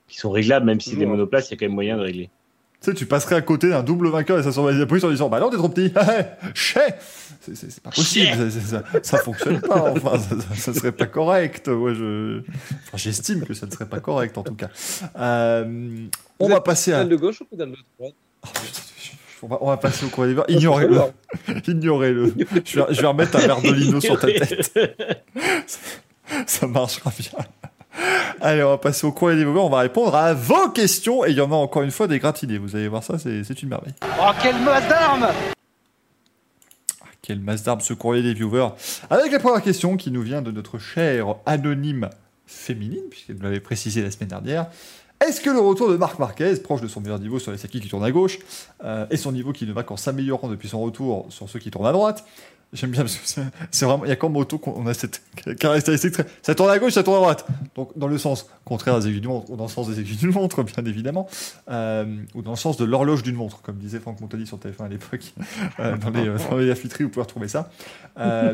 qui 0.08 0.18
sont 0.18 0.30
réglables, 0.30 0.66
même 0.66 0.80
si 0.80 0.90
des 0.90 0.96
Toujours. 0.96 1.10
monoplaces, 1.10 1.48
il 1.48 1.52
y 1.52 1.54
a 1.54 1.56
quand 1.58 1.66
même 1.66 1.74
moyen 1.74 1.96
de 1.96 2.02
régler. 2.02 2.30
tu 2.80 2.90
sais, 2.90 2.94
tu 2.94 3.06
passerais 3.06 3.34
à 3.36 3.40
côté 3.42 3.70
d'un 3.70 3.82
double 3.82 4.08
vainqueur 4.08 4.38
et 4.38 4.42
ça 4.42 4.52
s'en 4.52 4.62
va 4.62 4.72
la 4.72 4.86
police 4.86 5.02
en 5.04 5.10
disant, 5.10 5.28
bah 5.28 5.40
non, 5.40 5.50
t'es 5.50 5.56
trop 5.56 5.68
petit, 5.68 5.92
chais, 6.54 6.94
c'est, 7.40 7.56
c'est, 7.56 7.70
c'est 7.70 7.82
pas 7.82 7.90
possible, 7.90 8.26
ça, 8.36 8.50
c'est- 8.50 8.60
ça, 8.60 8.82
ça 9.02 9.18
fonctionne 9.18 9.60
pas, 9.60 9.90
enfin, 9.92 10.18
ça, 10.18 10.36
ça- 10.40 10.54
ça 10.54 10.74
serait 10.74 10.92
pas 10.92 11.06
correct. 11.06 11.68
Moi, 11.68 11.94
je, 11.94 12.40
enfin, 12.84 12.96
j'estime 12.96 13.44
que 13.44 13.54
ça 13.54 13.66
ne 13.66 13.70
serait 13.72 13.88
pas 13.88 14.00
correct, 14.00 14.36
en 14.38 14.42
tout 14.42 14.54
cas. 14.54 14.68
Euh, 15.18 16.06
on 16.38 16.46
Vous 16.48 16.52
va 16.52 16.60
passer 16.60 16.92
à, 16.92 16.98
Pédale 16.98 17.08
de 17.10 17.16
gauche 17.16 17.40
ou 17.40 17.44
pédale 17.46 17.70
de 17.70 17.76
droite? 17.98 18.14
Oh, 18.44 18.48
putain, 18.52 18.82
on 19.42 19.46
va, 19.48 19.58
on 19.60 19.66
va 19.66 19.76
passer 19.76 20.06
au 20.06 20.08
courrier 20.08 20.34
des 20.34 20.36
verres. 20.36 20.46
Ignorez-le. 20.48 21.00
Ignorez-le. 21.68 22.34
Je 22.64 22.80
vais, 22.80 22.94
je 22.94 23.00
vais 23.00 23.06
remettre 23.06 23.36
un 23.36 23.40
verre 23.40 23.62
de 23.62 23.70
lino 23.70 24.00
sur 24.00 24.18
ta 24.18 24.26
tête. 24.28 24.72
Ça 26.46 26.66
marchera 26.66 27.12
bien. 27.18 27.44
Allez, 28.40 28.62
on 28.62 28.70
va 28.70 28.78
passer 28.78 29.06
au 29.06 29.12
courrier 29.12 29.38
des 29.38 29.44
viewers. 29.44 29.60
On 29.60 29.70
va 29.70 29.80
répondre 29.80 30.14
à 30.14 30.34
vos 30.34 30.68
questions. 30.70 31.24
Et 31.24 31.30
il 31.30 31.36
y 31.36 31.40
en 31.40 31.50
a 31.52 31.54
encore 31.54 31.82
une 31.82 31.90
fois 31.90 32.06
des 32.06 32.18
gratinées. 32.18 32.58
Vous 32.58 32.76
allez 32.76 32.88
voir 32.88 33.02
ça, 33.02 33.18
c'est 33.18 33.44
c'est 33.44 33.62
une 33.62 33.68
merveille. 33.68 33.94
Oh, 34.02 34.30
quelle 34.42 34.60
masse 34.60 34.88
d'armes 34.88 35.28
Ah, 37.00 37.06
Quelle 37.22 37.40
masse 37.40 37.62
d'armes 37.62 37.80
ce 37.80 37.94
courrier 37.94 38.22
des 38.22 38.34
viewers. 38.34 38.68
Avec 39.08 39.32
la 39.32 39.38
première 39.38 39.62
question 39.62 39.96
qui 39.96 40.10
nous 40.10 40.22
vient 40.22 40.42
de 40.42 40.50
notre 40.50 40.78
chère 40.78 41.36
anonyme 41.46 42.10
féminine, 42.46 43.02
puisqu'elle 43.10 43.36
nous 43.36 43.42
l'avait 43.42 43.60
précisé 43.60 44.02
la 44.02 44.10
semaine 44.10 44.28
dernière. 44.28 44.66
Est-ce 45.24 45.40
que 45.40 45.50
le 45.50 45.60
retour 45.60 45.88
de 45.90 45.96
Marc 45.96 46.18
Marquez, 46.18 46.54
proche 46.56 46.82
de 46.82 46.88
son 46.88 47.00
meilleur 47.00 47.18
niveau 47.18 47.38
sur 47.38 47.50
les 47.52 47.58
circuits 47.58 47.80
qui 47.80 47.88
tournent 47.88 48.04
à 48.04 48.10
gauche, 48.12 48.38
euh, 48.84 49.06
et 49.10 49.16
son 49.16 49.32
niveau 49.32 49.52
qui 49.52 49.66
ne 49.66 49.72
va 49.72 49.82
qu'en 49.82 49.96
s'améliorant 49.96 50.48
depuis 50.48 50.68
son 50.68 50.80
retour 50.82 51.26
sur 51.30 51.48
ceux 51.48 51.58
qui 51.58 51.70
tournent 51.70 51.86
à 51.86 51.92
droite, 51.92 52.24
j'aime 52.74 52.90
bien 52.90 53.00
parce 53.02 53.16
que 53.16 53.40
c'est- 53.70 53.84
vraiment, 53.86 54.04
il 54.04 54.08
y 54.08 54.12
a 54.12 54.16
comme 54.16 54.32
moto 54.32 54.58
qu'on 54.58 54.86
a 54.86 54.92
cette 54.92 55.22
caractéristique, 55.58 56.12
très- 56.12 56.26
ça 56.42 56.54
tourne 56.54 56.68
à 56.70 56.78
gauche, 56.78 56.92
ça 56.92 57.02
tourne 57.02 57.16
à 57.16 57.20
droite. 57.20 57.46
Donc 57.74 57.96
dans 57.96 58.08
le 58.08 58.18
sens 58.18 58.46
contraire 58.66 59.00
des 59.00 59.06
aiguilles 59.08 59.20
d'une 59.22 59.30
montre, 59.30 59.50
ou 59.50 59.56
dans 59.56 59.64
le 59.64 59.70
sens 59.70 59.88
des 59.88 59.98
aiguilles 60.00 60.16
d'une 60.16 60.32
montre, 60.32 60.62
bien 60.62 60.84
évidemment, 60.84 61.26
euh, 61.70 62.04
ou 62.34 62.42
dans 62.42 62.50
le 62.50 62.56
sens 62.58 62.76
de 62.76 62.84
l'horloge 62.84 63.22
d'une 63.22 63.36
montre, 63.36 63.62
comme 63.62 63.76
disait 63.78 64.00
Franck 64.00 64.20
Montagny 64.20 64.46
sur 64.46 64.58
TF1 64.58 64.84
à 64.84 64.88
l'époque. 64.88 65.32
Euh, 65.80 65.96
dans 65.96 66.10
les, 66.10 66.26
dans 66.26 66.56
les 66.56 66.72
vous 66.72 67.08
pouvez 67.08 67.22
retrouver 67.22 67.48
ça. 67.48 67.70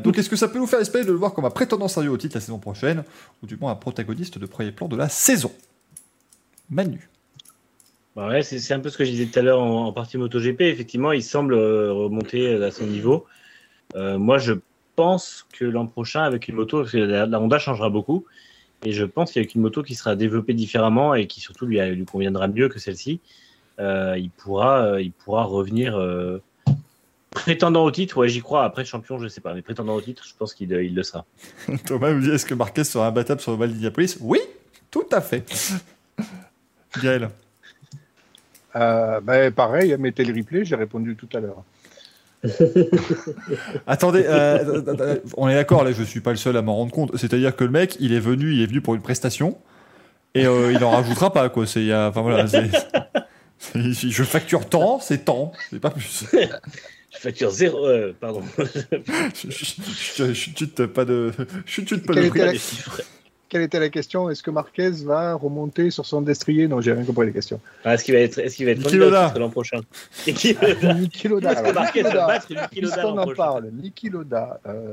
Donc, 0.03 0.19
est-ce 0.19 0.29
que 0.29 0.35
ça 0.37 0.49
peut 0.49 0.59
nous 0.59 0.67
faire 0.67 0.81
espérer 0.81 1.05
de 1.05 1.11
le 1.11 1.17
voir 1.17 1.35
comme 1.35 1.45
un 1.45 1.51
prétendant 1.51 1.87
sérieux 1.89 2.11
au 2.11 2.17
titre 2.17 2.35
la 2.37 2.41
saison 2.41 2.59
prochaine, 2.59 3.05
ou 3.43 3.47
du 3.47 3.57
moins 3.57 3.73
un 3.73 3.77
protagoniste 3.77 4.39
de 4.39 4.47
premier 4.47 4.73
plan 4.73 4.89
de 4.89 4.97
la 4.97 5.09
saison? 5.09 5.51
Manu. 6.71 7.09
Bah 8.15 8.29
ouais, 8.29 8.43
c'est 8.43 8.75
un 8.75 8.81
peu 8.81 8.91
ce 8.91 8.99
que 8.99 9.05
je 9.05 9.11
disais 9.11 9.27
tout 9.27 9.39
à 9.39 9.43
l'heure 9.43 9.63
en, 9.63 9.87
en 9.87 9.93
partie 9.93 10.19
MotoGP. 10.19 10.61
Effectivement, 10.63 11.13
il 11.13 11.23
semble 11.23 11.55
euh, 11.55 11.93
remonter 11.93 12.63
à 12.63 12.71
son 12.71 12.87
niveau. 12.87 13.27
Euh, 13.95 14.19
moi, 14.19 14.39
je 14.39 14.55
pense 14.97 15.47
que 15.53 15.65
l'an 15.65 15.87
prochain, 15.87 16.23
avec 16.23 16.49
une 16.49 16.57
moto, 16.57 16.81
parce 16.81 16.93
que 16.93 16.99
la, 16.99 17.27
la 17.27 17.41
Honda 17.41 17.59
changera 17.59 17.89
beaucoup, 17.89 18.27
et 18.85 18.93
je 18.93 19.05
pense 19.05 19.33
qu'avec 19.33 19.55
une 19.55 19.63
moto 19.63 19.83
qui 19.83 19.95
sera 19.95 20.17
développée 20.17 20.55
différemment 20.55 21.15
et 21.15 21.27
qui 21.27 21.41
surtout 21.41 21.67
lui, 21.67 21.81
lui 21.81 22.05
conviendra 22.05 22.49
mieux 22.49 22.69
que 22.69 22.79
celle-ci, 22.79 23.21
euh, 23.79 24.17
il, 24.19 24.31
pourra, 24.31 24.85
euh, 24.85 25.03
il 25.03 25.13
pourra 25.13 25.45
revenir 25.45 25.97
euh, 25.97 26.43
prétendant 27.31 27.85
au 27.85 27.91
titre. 27.91 28.19
Ouais, 28.19 28.29
j'y 28.29 28.41
crois. 28.41 28.65
Après, 28.65 28.85
champion, 28.85 29.19
je 29.19 29.29
sais 29.29 29.41
pas, 29.41 29.55
mais 29.55 29.63
prétendant 29.63 29.95
au 29.95 30.01
titre, 30.01 30.25
je 30.27 30.35
pense 30.37 30.55
qu'il 30.55 30.71
il 30.73 30.95
le 30.95 31.03
sera. 31.03 31.25
Thomas 31.87 32.13
me 32.13 32.21
dit 32.21 32.31
est-ce 32.31 32.47
que 32.47 32.55
Marquez 32.55 32.85
sera 32.85 33.07
imbattable 33.07 33.41
sur 33.41 33.53
le 33.53 33.59
Val 33.59 33.71
d'Indianapolis 33.71 34.17
Oui, 34.21 34.41
tout 34.91 35.07
à 35.13 35.21
fait. 35.21 35.45
Gaël. 37.01 37.31
Euh, 38.75 39.21
ben, 39.21 39.53
pareil, 39.53 39.95
mettez 39.99 40.25
le 40.25 40.35
replay, 40.35 40.65
j'ai 40.65 40.77
répondu 40.77 41.15
tout 41.17 41.29
à 41.37 41.41
l'heure. 41.41 41.63
Attendez, 43.87 44.25
euh, 44.27 44.85
euh, 45.01 45.17
on 45.37 45.49
est 45.49 45.55
d'accord, 45.55 45.85
là, 45.85 45.93
je 45.93 46.03
suis 46.03 46.21
pas 46.21 46.31
le 46.31 46.37
seul 46.37 46.57
à 46.57 46.63
m'en 46.63 46.77
rendre 46.77 46.91
compte. 46.93 47.17
C'est-à-dire 47.17 47.55
que 47.55 47.65
le 47.65 47.71
mec, 47.71 47.97
il 48.01 48.13
est 48.13 48.21
venu, 48.21 48.53
il 48.53 48.63
est 48.63 48.67
venu 48.67 48.81
pour 48.81 48.95
une 48.95 49.03
prestation, 49.03 49.59
et 50.35 50.47
euh, 50.47 50.73
il 50.73 50.83
en 50.83 50.91
rajoutera 50.91 51.33
pas, 51.33 51.49
quoi. 51.51 51.67
C'est, 51.67 51.81
il 51.81 51.87
y 51.87 51.93
a- 51.93 52.09
enfin 52.09 52.23
voilà, 52.23 52.47
c'est- 52.49 52.71
c'est- 53.59 54.11
je 54.11 54.25
facture 54.25 54.69
tant, 54.69 54.99
c'est 55.01 55.25
tant, 55.25 55.53
c'est 55.71 55.79
pas 55.81 55.91
plus. 55.91 56.25
Je 56.33 57.19
facture 57.19 57.51
zéro. 57.51 57.87
euh, 57.87 58.13
pardon. 58.19 58.43
Je, 58.59 59.51
je, 59.51 59.51
je, 59.51 60.25
je 60.29 60.33
chute 60.33 60.87
pas 60.87 61.05
de, 61.05 61.31
je 61.67 61.71
chute 61.71 62.07
pas 62.07 62.15
de 62.15 62.29
prix. 62.29 62.41
la-. 62.41 62.53
Quelle 63.53 63.61
était 63.61 63.79
la 63.81 63.91
question? 63.91 64.31
Est-ce 64.31 64.43
que 64.43 64.51
Marquez 64.51 64.89
va 65.05 65.35
remonter 65.35 65.91
sur 65.91 66.07
son 66.07 66.23
destrier? 66.23 66.69
Non, 66.69 66.81
j'ai 66.81 66.95
rien 66.95 67.05
compris 67.05 67.27
les 67.27 67.35
questions. 67.35 67.61
Ah, 67.85 67.93
Est-ce 67.93 68.05
qu'il 68.05 68.15
va 68.15 68.21
être, 68.21 68.39
est-ce 68.39 68.57
qu'il 68.57 68.65
va 68.65 68.73
être 68.73 69.39
l'an 69.39 69.51
prochain 69.51 69.83
Niki 70.27 70.55
Loda. 70.55 70.95
Niki 70.95 71.29
Loda. 71.29 71.53
Est-ce 71.53 71.63
que 71.63 71.73
Marquez 71.75 72.03
va 72.03 72.27
battre 72.29 72.47
Niki 72.51 72.81
Loda 72.81 73.07
en 73.11 73.15
prochain 73.17 73.35
parle, 73.37 73.71
Niki 73.75 74.09
Loda. 74.09 74.59
euh, 74.67 74.91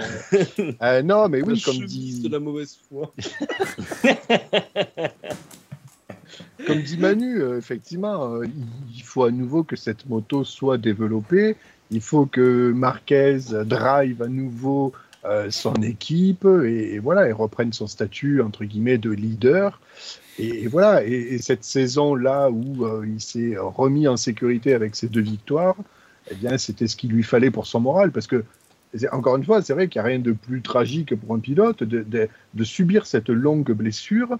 euh, 0.83 1.01
non, 1.03 1.29
mais 1.29 1.41
oui, 1.41 1.61
comme 1.61 1.85
dit, 1.85 2.21
de 2.21 2.27
la 2.27 2.39
mauvaise 2.39 2.77
foi. 2.89 3.13
comme 6.67 6.81
dit 6.81 6.97
Manu, 6.97 7.41
euh, 7.41 7.57
effectivement, 7.57 8.33
euh, 8.35 8.45
il- 8.45 8.51
il 8.97 9.03
faut 9.03 9.23
à 9.23 9.31
nouveau 9.31 9.63
que 9.63 9.77
cette 9.77 10.05
moto 10.09 10.43
soit 10.43 10.77
développée. 10.77 11.55
Il 11.91 12.01
faut 12.01 12.25
que 12.25 12.73
Marquez 12.75 13.37
drive 13.65 14.21
à 14.21 14.27
nouveau 14.27 14.91
euh, 15.25 15.51
son 15.51 15.73
équipe 15.75 16.45
et, 16.45 16.99
voilà, 16.99 17.27
et 17.27 17.31
reprenne 17.31 17.73
son 17.73 17.87
statut 17.87 18.41
entre 18.41 18.65
guillemets 18.65 18.97
de 18.97 19.11
leader. 19.11 19.79
Et, 20.37 20.67
voilà, 20.67 21.03
et, 21.03 21.11
et 21.11 21.37
cette 21.39 21.65
saison 21.65 22.15
là 22.15 22.49
où 22.49 22.85
euh, 22.85 23.05
il 23.05 23.19
s'est 23.19 23.55
remis 23.57 24.07
en 24.07 24.15
sécurité 24.15 24.73
avec 24.73 24.95
ses 24.95 25.07
deux 25.07 25.21
victoires, 25.21 25.75
eh 26.31 26.35
bien, 26.35 26.57
c'était 26.57 26.87
ce 26.87 26.95
qu'il 26.95 27.11
lui 27.11 27.23
fallait 27.23 27.51
pour 27.51 27.65
son 27.67 27.79
moral, 27.79 28.11
parce 28.11 28.27
que 28.27 28.43
encore 29.11 29.35
une 29.37 29.45
fois, 29.45 29.61
c'est 29.61 29.73
vrai 29.73 29.87
qu'il 29.87 30.01
n'y 30.01 30.07
a 30.07 30.09
rien 30.09 30.19
de 30.19 30.31
plus 30.31 30.61
tragique 30.61 31.15
pour 31.15 31.35
un 31.35 31.39
pilote 31.39 31.83
de, 31.83 32.63
subir 32.63 33.05
cette 33.05 33.29
longue 33.29 33.71
blessure 33.71 34.37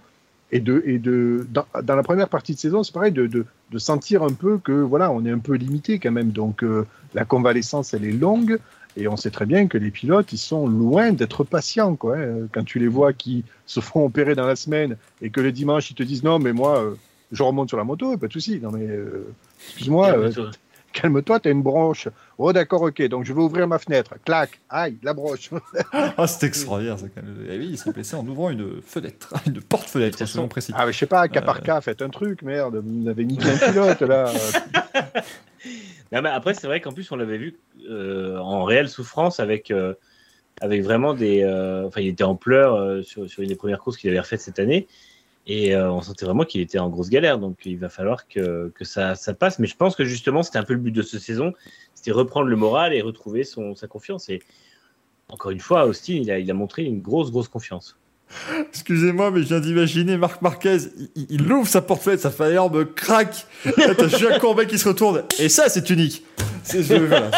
et 0.52 0.58
de 0.58 1.46
dans, 1.52 1.66
la 1.74 2.02
première 2.02 2.28
partie 2.28 2.54
de 2.54 2.58
saison, 2.58 2.82
c'est 2.82 2.92
pareil 2.92 3.12
de 3.12 3.46
sentir 3.78 4.24
un 4.24 4.32
peu 4.32 4.58
que 4.58 4.72
voilà, 4.72 5.12
on 5.12 5.24
est 5.24 5.30
un 5.30 5.38
peu 5.38 5.54
limité 5.54 6.00
quand 6.00 6.10
même. 6.10 6.32
Donc 6.32 6.64
euh, 6.64 6.84
la 7.14 7.24
convalescence, 7.24 7.94
elle 7.94 8.04
est 8.04 8.12
longue. 8.12 8.58
Et 8.96 9.08
on 9.08 9.16
sait 9.16 9.30
très 9.30 9.46
bien 9.46 9.66
que 9.68 9.78
les 9.78 9.90
pilotes, 9.90 10.32
ils 10.32 10.38
sont 10.38 10.66
loin 10.66 11.12
d'être 11.12 11.44
patients. 11.44 11.96
Quoi, 11.96 12.18
hein. 12.18 12.48
Quand 12.52 12.64
tu 12.64 12.78
les 12.78 12.88
vois 12.88 13.12
qui 13.12 13.44
se 13.66 13.80
font 13.80 14.04
opérer 14.04 14.34
dans 14.34 14.46
la 14.46 14.56
semaine 14.56 14.96
et 15.22 15.30
que 15.30 15.40
le 15.40 15.52
dimanche, 15.52 15.90
ils 15.90 15.94
te 15.94 16.02
disent 16.02 16.24
non, 16.24 16.38
mais 16.38 16.52
moi, 16.52 16.82
euh, 16.82 16.94
je 17.32 17.42
remonte 17.42 17.68
sur 17.68 17.78
la 17.78 17.84
moto, 17.84 18.16
pas 18.16 18.26
de 18.26 18.32
souci. 18.32 18.58
Non, 18.60 18.70
mais 18.72 18.86
euh, 18.86 19.32
excuse-moi, 19.66 20.10
euh, 20.10 20.32
Calme-toi. 20.92 21.38
t'as 21.38 21.50
une 21.50 21.62
branche. 21.62 22.08
Oh, 22.36 22.52
d'accord, 22.52 22.82
ok, 22.82 23.00
donc 23.06 23.24
je 23.24 23.32
vais 23.32 23.40
ouvrir 23.40 23.68
ma 23.68 23.78
fenêtre. 23.78 24.14
Clac, 24.24 24.60
aïe, 24.68 24.98
la 25.02 25.14
broche. 25.14 25.50
Ah, 25.92 26.26
c'est 26.26 26.46
extraordinaire. 26.46 26.98
Ça, 26.98 27.06
quand 27.14 27.22
même. 27.22 27.46
Eh 27.48 27.58
oui, 27.58 27.68
il 27.70 27.78
s'est 27.78 27.92
blessé 27.92 28.16
en 28.16 28.26
ouvrant 28.26 28.50
une 28.50 28.82
fenêtre, 28.82 29.32
une 29.46 29.60
porte-fenêtre, 29.60 30.26
selon 30.26 30.48
précis. 30.48 30.72
ah, 30.76 30.86
mais 30.86 30.92
je 30.92 30.98
sais 30.98 31.06
pas, 31.06 31.28
cas 31.28 31.42
par 31.42 31.62
cas, 31.62 31.80
faites 31.80 32.02
un 32.02 32.08
truc, 32.08 32.42
merde. 32.42 32.82
Vous 32.84 33.08
avez 33.08 33.24
niqué 33.24 33.48
un 33.48 33.70
pilote, 33.70 34.00
là. 34.02 34.32
Non, 36.12 36.22
mais 36.22 36.30
après, 36.30 36.54
c'est 36.54 36.66
vrai 36.66 36.80
qu'en 36.80 36.92
plus, 36.92 37.10
on 37.12 37.16
l'avait 37.16 37.38
vu 37.38 37.58
euh, 37.88 38.36
en 38.38 38.64
réelle 38.64 38.88
souffrance 38.88 39.38
avec, 39.38 39.70
euh, 39.70 39.94
avec 40.60 40.82
vraiment 40.82 41.14
des. 41.14 41.42
euh, 41.42 41.86
Enfin, 41.86 42.00
il 42.00 42.08
était 42.08 42.24
en 42.24 42.34
pleurs 42.34 43.04
sur, 43.04 43.28
sur 43.30 43.42
une 43.42 43.48
des 43.48 43.56
premières 43.56 43.78
courses 43.78 43.96
qu'il 43.96 44.10
avait 44.10 44.20
refaites 44.20 44.40
cette 44.40 44.58
année. 44.58 44.88
Et 45.46 45.74
on 45.76 46.00
sentait 46.02 46.26
vraiment 46.26 46.44
qu'il 46.44 46.60
était 46.60 46.78
en 46.78 46.88
grosse 46.90 47.08
galère. 47.10 47.38
Donc, 47.38 47.64
il 47.64 47.78
va 47.78 47.88
falloir 47.88 48.28
que, 48.28 48.70
que 48.74 48.84
ça, 48.84 49.14
ça 49.14 49.34
passe. 49.34 49.58
Mais 49.58 49.66
je 49.66 49.76
pense 49.76 49.96
que 49.96 50.04
justement, 50.04 50.42
c'était 50.42 50.58
un 50.58 50.64
peu 50.64 50.74
le 50.74 50.80
but 50.80 50.92
de 50.92 51.02
cette 51.02 51.20
saison. 51.22 51.54
C'était 51.94 52.12
reprendre 52.12 52.46
le 52.48 52.56
moral 52.56 52.92
et 52.92 53.00
retrouver 53.02 53.44
son, 53.44 53.74
sa 53.74 53.88
confiance. 53.88 54.28
Et 54.28 54.40
encore 55.28 55.50
une 55.52 55.60
fois, 55.60 55.86
Austin, 55.86 56.14
il 56.14 56.30
a, 56.30 56.38
il 56.38 56.50
a 56.50 56.54
montré 56.54 56.84
une 56.84 57.00
grosse, 57.00 57.30
grosse 57.30 57.48
confiance. 57.48 57.99
Excusez-moi, 58.70 59.30
mais 59.30 59.42
je 59.42 59.46
viens 59.48 59.60
d'imaginer 59.60 60.16
Marc 60.16 60.40
Marquez, 60.42 60.78
il, 61.16 61.26
il 61.30 61.52
ouvre 61.52 61.66
sa 61.68 61.82
fait 61.82 62.44
un 62.44 62.50
énorme 62.50 62.84
crack. 62.86 63.46
Là, 63.64 63.94
t'as 63.94 64.08
Julien 64.08 64.38
Courbet 64.40 64.66
qui 64.66 64.78
se 64.78 64.88
retourne. 64.88 65.24
Et 65.38 65.48
ça, 65.48 65.68
c'est 65.68 65.88
unique. 65.90 66.24
C'est 66.62 66.82
voilà, 66.82 67.30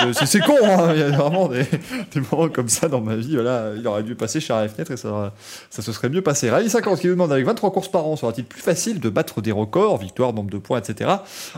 con, 0.46 0.56
hein. 0.62 0.92
il 0.94 1.00
y 1.00 1.02
a 1.02 1.10
vraiment 1.10 1.48
des, 1.48 1.64
des 2.12 2.20
moments 2.30 2.48
comme 2.48 2.68
ça 2.68 2.88
dans 2.88 3.00
ma 3.00 3.16
vie. 3.16 3.34
Voilà, 3.34 3.72
il 3.76 3.86
aurait 3.86 4.02
dû 4.02 4.14
passer 4.14 4.40
chez 4.40 4.52
la 4.52 4.68
fenêtre 4.68 4.90
et 4.90 4.96
ça, 4.96 5.32
ça 5.70 5.80
se 5.82 5.92
serait 5.92 6.08
mieux 6.08 6.22
passé. 6.22 6.50
Rallye 6.50 6.68
50 6.68 7.00
qui 7.00 7.06
nous 7.06 7.14
demande 7.14 7.32
avec 7.32 7.46
23 7.46 7.72
courses 7.72 7.90
par 7.90 8.06
an, 8.06 8.16
sera-t-il 8.16 8.44
plus 8.44 8.60
facile 8.60 9.00
de 9.00 9.08
battre 9.08 9.40
des 9.40 9.52
records, 9.52 9.98
victoire, 9.98 10.32
nombre 10.32 10.50
de 10.50 10.58
points, 10.58 10.80
etc. 10.80 11.10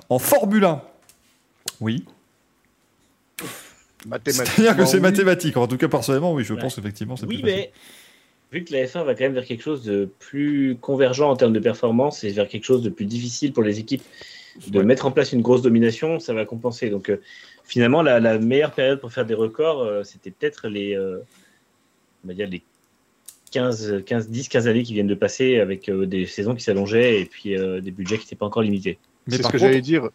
en 0.09 0.19
Formule 0.19 0.65
1 0.65 0.83
Oui. 1.81 2.05
C'est-à-dire 4.27 4.77
que 4.77 4.85
c'est 4.85 4.97
oui. 4.97 5.03
mathématique. 5.03 5.57
En 5.57 5.67
tout 5.67 5.77
cas, 5.79 5.89
personnellement, 5.89 6.35
oui, 6.35 6.45
je 6.45 6.55
Ouais. 6.55 6.61
pense 6.61 6.79
effectivement. 6.79 7.17
c'est 7.17 7.27
Oui, 7.27 7.41
plus 7.43 7.51
facile. 7.51 7.69
Vu 8.55 8.65
que 8.65 8.73
la 8.73 8.85
F1 8.87 9.05
va 9.05 9.15
quand 9.15 9.25
même 9.25 9.35
vers 9.35 9.45
quelque 9.45 9.63
chose 9.63 9.83
de 9.85 10.09
plus 10.21 10.77
convergent 10.81 11.29
en 11.29 11.37
termes 11.37 11.53
de 11.53 11.59
performance 11.61 12.23
et 12.25 12.31
vers 12.31 12.49
quelque 12.49 12.65
chose 12.65 12.83
de 12.83 12.89
plus 12.91 13.05
difficile 13.05 13.53
pour 13.53 13.63
les 13.65 13.81
équipes 13.81 14.03
de 14.69 14.79
Ouais. 14.79 14.85
mettre 14.85 15.05
en 15.07 15.11
place 15.11 15.33
une 15.33 15.43
grosse 15.43 15.63
domination, 15.63 16.21
ça 16.21 16.33
va 16.33 16.45
compenser. 16.45 16.89
Donc 16.89 17.11
euh, 17.11 17.21
finalement, 17.65 18.01
la, 18.03 18.21
la 18.21 18.39
meilleure 18.39 18.71
période 18.73 19.01
pour 19.01 19.13
faire 19.13 19.27
des 19.27 19.35
records, 19.35 19.83
euh, 19.83 20.05
c'était 20.05 20.31
peut-être 20.31 20.69
les, 20.69 20.95
euh, 20.97 21.19
on 22.25 22.29
va 22.29 22.35
dire 22.35 22.49
les 22.49 22.63
15, 23.51 24.03
15, 24.07 24.29
10, 24.31 24.49
15 24.49 24.69
années 24.69 24.83
qui 24.85 24.95
viennent 24.95 25.09
de 25.09 25.15
passer 25.15 25.59
avec 25.59 25.89
euh, 25.89 26.07
des 26.07 26.27
saisons 26.27 26.55
qui 26.55 26.63
s'allongeaient 26.63 27.21
et 27.21 27.25
puis 27.25 27.57
euh, 27.57 27.81
des 27.81 27.91
budgets 27.91 28.19
qui 28.19 28.25
n'étaient 28.27 28.37
pas 28.37 28.47
encore 28.47 28.63
limités. 28.63 28.99
Mais 29.27 29.37
C'est 29.37 29.43
ce 29.43 29.49
que 29.49 29.53
contre, 29.53 29.65
j'allais 29.65 29.81
dire. 29.81 30.09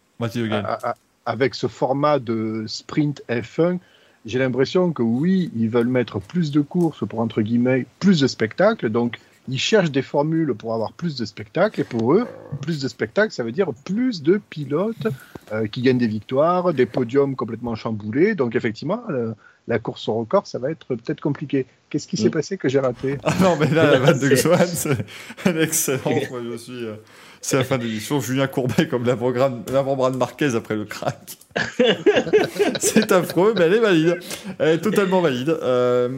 Avec 1.26 1.54
ce 1.54 1.66
format 1.66 2.18
de 2.18 2.64
sprint 2.66 3.22
F1, 3.28 3.78
j'ai 4.26 4.38
l'impression 4.38 4.92
que 4.92 5.02
oui, 5.02 5.50
ils 5.56 5.68
veulent 5.68 5.88
mettre 5.88 6.20
plus 6.20 6.50
de 6.50 6.60
courses 6.60 7.06
pour, 7.08 7.20
entre 7.20 7.42
guillemets, 7.42 7.86
plus 8.00 8.20
de 8.20 8.26
spectacles. 8.26 8.90
Donc, 8.90 9.18
ils 9.48 9.58
cherchent 9.58 9.90
des 9.90 10.02
formules 10.02 10.54
pour 10.54 10.74
avoir 10.74 10.92
plus 10.92 11.16
de 11.16 11.24
spectacles. 11.24 11.80
Et 11.80 11.84
pour 11.84 12.12
eux, 12.14 12.26
plus 12.60 12.80
de 12.80 12.88
spectacles, 12.88 13.32
ça 13.32 13.42
veut 13.42 13.52
dire 13.52 13.72
plus 13.84 14.22
de 14.22 14.40
pilotes 14.50 15.06
euh, 15.52 15.66
qui 15.66 15.80
gagnent 15.82 15.98
des 15.98 16.06
victoires, 16.06 16.72
des 16.74 16.86
podiums 16.86 17.34
complètement 17.36 17.74
chamboulés. 17.74 18.34
Donc, 18.34 18.54
effectivement, 18.54 19.02
le- 19.08 19.34
la 19.70 19.78
course 19.78 20.06
au 20.08 20.14
record, 20.14 20.46
ça 20.46 20.58
va 20.58 20.70
être 20.70 20.86
peut-être 20.94 21.20
compliqué. 21.20 21.64
Qu'est-ce 21.88 22.06
qui 22.06 22.16
s'est 22.16 22.28
Mm. 22.28 22.32
passé 22.32 22.58
que 22.58 22.68
j'ai 22.68 22.78
raté? 22.80 23.18
Ah 23.24 23.34
non, 23.40 23.56
mais 23.58 23.68
là, 23.70 23.90
la 23.90 23.98
vanne 23.98 24.18
de 24.18 24.28
C'est- 24.36 24.42
Johan, 24.42 24.58
c'est 24.66 25.56
excellent. 25.60 26.00
Moi, 26.30 26.40
je 26.52 26.56
suis. 26.56 26.84
euh, 26.86 26.94
C'est 27.40 27.56
la 27.56 27.64
fin 27.64 27.78
de 27.78 27.84
l'émission. 27.84 28.20
Julien 28.20 28.46
Courbet 28.48 28.86
comme 28.86 29.04
l'avant-bras 29.06 29.50
l'avant-bras 29.72 30.10
de 30.10 30.16
Marquez 30.18 30.54
après 30.54 30.76
le 30.76 30.84
crack. 30.84 31.38
c'est 32.80 33.10
affreux, 33.12 33.54
mais 33.56 33.64
elle 33.64 33.74
est 33.74 33.80
valide. 33.80 34.18
Elle 34.58 34.68
est 34.74 34.80
totalement 34.80 35.20
valide. 35.20 35.48
Euh, 35.48 36.08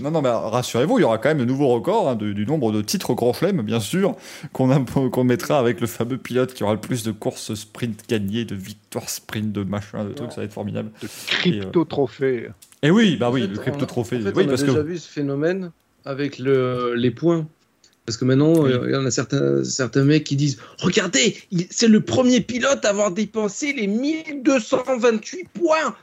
non, 0.00 0.10
non, 0.10 0.20
mais 0.22 0.28
rassurez-vous, 0.30 0.98
il 0.98 1.02
y 1.02 1.04
aura 1.04 1.18
quand 1.18 1.28
même 1.30 1.38
de 1.38 1.44
nouveaux 1.44 1.68
records 1.68 2.08
hein, 2.10 2.16
du 2.16 2.44
nombre 2.46 2.72
de 2.72 2.82
titres 2.82 3.14
Grand 3.14 3.32
Chelem, 3.32 3.62
bien 3.62 3.80
sûr, 3.80 4.16
qu'on 4.52 5.24
mettra 5.24 5.58
avec 5.58 5.80
le 5.80 5.86
fameux 5.86 6.18
pilote 6.18 6.52
qui 6.52 6.64
aura 6.64 6.74
le 6.74 6.80
plus 6.80 7.04
de 7.04 7.12
courses 7.12 7.54
sprint 7.54 8.08
gagnées, 8.08 8.44
de 8.44 8.54
victoires 8.54 9.08
sprint, 9.08 9.52
de 9.52 9.62
machin, 9.64 10.04
de 10.04 10.12
trucs. 10.12 10.32
Ça 10.32 10.40
va 10.40 10.44
être 10.44 10.52
formidable. 10.52 10.90
de 11.02 11.08
crypto-trophée 11.28 12.48
Et 12.82 12.90
oui, 12.90 13.16
bah 13.16 13.30
oui, 13.30 13.44
En 13.44 13.48
le 13.48 13.54
fait, 13.54 13.60
crypto 13.62 13.86
trophée. 13.86 14.16
En 14.16 14.20
fait, 14.22 14.32
oui, 14.36 14.42
on 14.44 14.46
a 14.46 14.50
parce 14.50 14.62
déjà 14.62 14.74
que. 14.74 14.80
vu 14.80 14.98
ce 14.98 15.08
phénomène 15.08 15.70
avec 16.04 16.38
le, 16.38 16.94
les 16.94 17.10
points. 17.10 17.48
Parce 18.04 18.16
que 18.16 18.24
maintenant, 18.24 18.54
Oui. 18.64 18.72
il 18.84 18.90
y 18.90 18.96
en 18.96 19.06
a 19.06 19.10
certains, 19.12 19.62
certains 19.62 20.02
mecs 20.04 20.24
qui 20.24 20.34
disent 20.34 20.58
Regardez, 20.78 21.36
c'est 21.70 21.86
le 21.86 22.00
premier 22.00 22.40
pilote 22.40 22.84
à 22.84 22.88
avoir 22.88 23.12
dépensé 23.12 23.72
les 23.72 23.86
1228 23.86 25.48
points. 25.50 25.96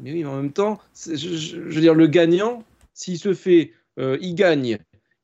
Mais 0.00 0.12
oui, 0.12 0.22
mais 0.24 0.28
en 0.28 0.36
même 0.36 0.52
temps, 0.52 0.80
je 1.06 1.56
veux 1.56 1.80
dire, 1.80 1.94
le 1.94 2.06
gagnant, 2.08 2.64
s'il 2.92 3.18
se 3.18 3.34
fait, 3.34 3.72
euh, 4.00 4.18
il 4.20 4.34
gagne, 4.34 4.78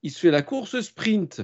il 0.05 0.11
se 0.11 0.21
fait 0.21 0.31
la 0.31 0.43
course 0.43 0.81
sprint 0.81 1.43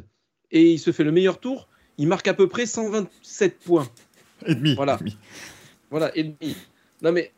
et 0.52 0.72
il 0.72 0.78
se 0.78 0.93
fait 0.93 1.05
le 1.05 1.12
meilleur 1.12 1.40
tour, 1.40 1.68
il 1.98 2.06
marque 2.06 2.28
à 2.28 2.34
peu 2.34 2.48
près 2.48 2.66
127 2.66 3.59
points. 3.59 3.88
Et 4.47 4.55
demi. 4.55 4.74
Voilà. 4.76 4.94
et 4.94 5.05
demi. 5.05 5.16
Voilà, 5.90 6.16
et 6.16 6.22
demi. 6.24 6.56
Non 7.02 7.10
mais, 7.12 7.32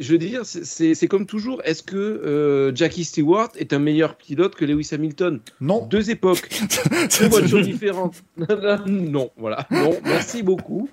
je 0.00 0.12
veux 0.12 0.18
dire, 0.18 0.42
c'est- 0.44 1.06
comme 1.08 1.26
toujours, 1.26 1.60
est-ce 1.64 1.82
que 1.82 1.96
euh, 1.96 2.74
Jackie 2.74 3.04
Stewart 3.04 3.50
est 3.56 3.72
un 3.72 3.78
meilleur 3.78 4.16
pilote 4.16 4.54
que 4.54 4.64
Lewis 4.64 4.88
Hamilton? 4.92 5.40
Non. 5.60 5.86
Deux 5.86 6.10
époques, 6.10 6.48
deux 7.20 7.28
voitures 7.28 7.62
différentes. 7.62 8.22
non, 8.86 9.30
voilà, 9.36 9.66
non, 9.70 9.94
merci 10.04 10.42
beaucoup. 10.42 10.88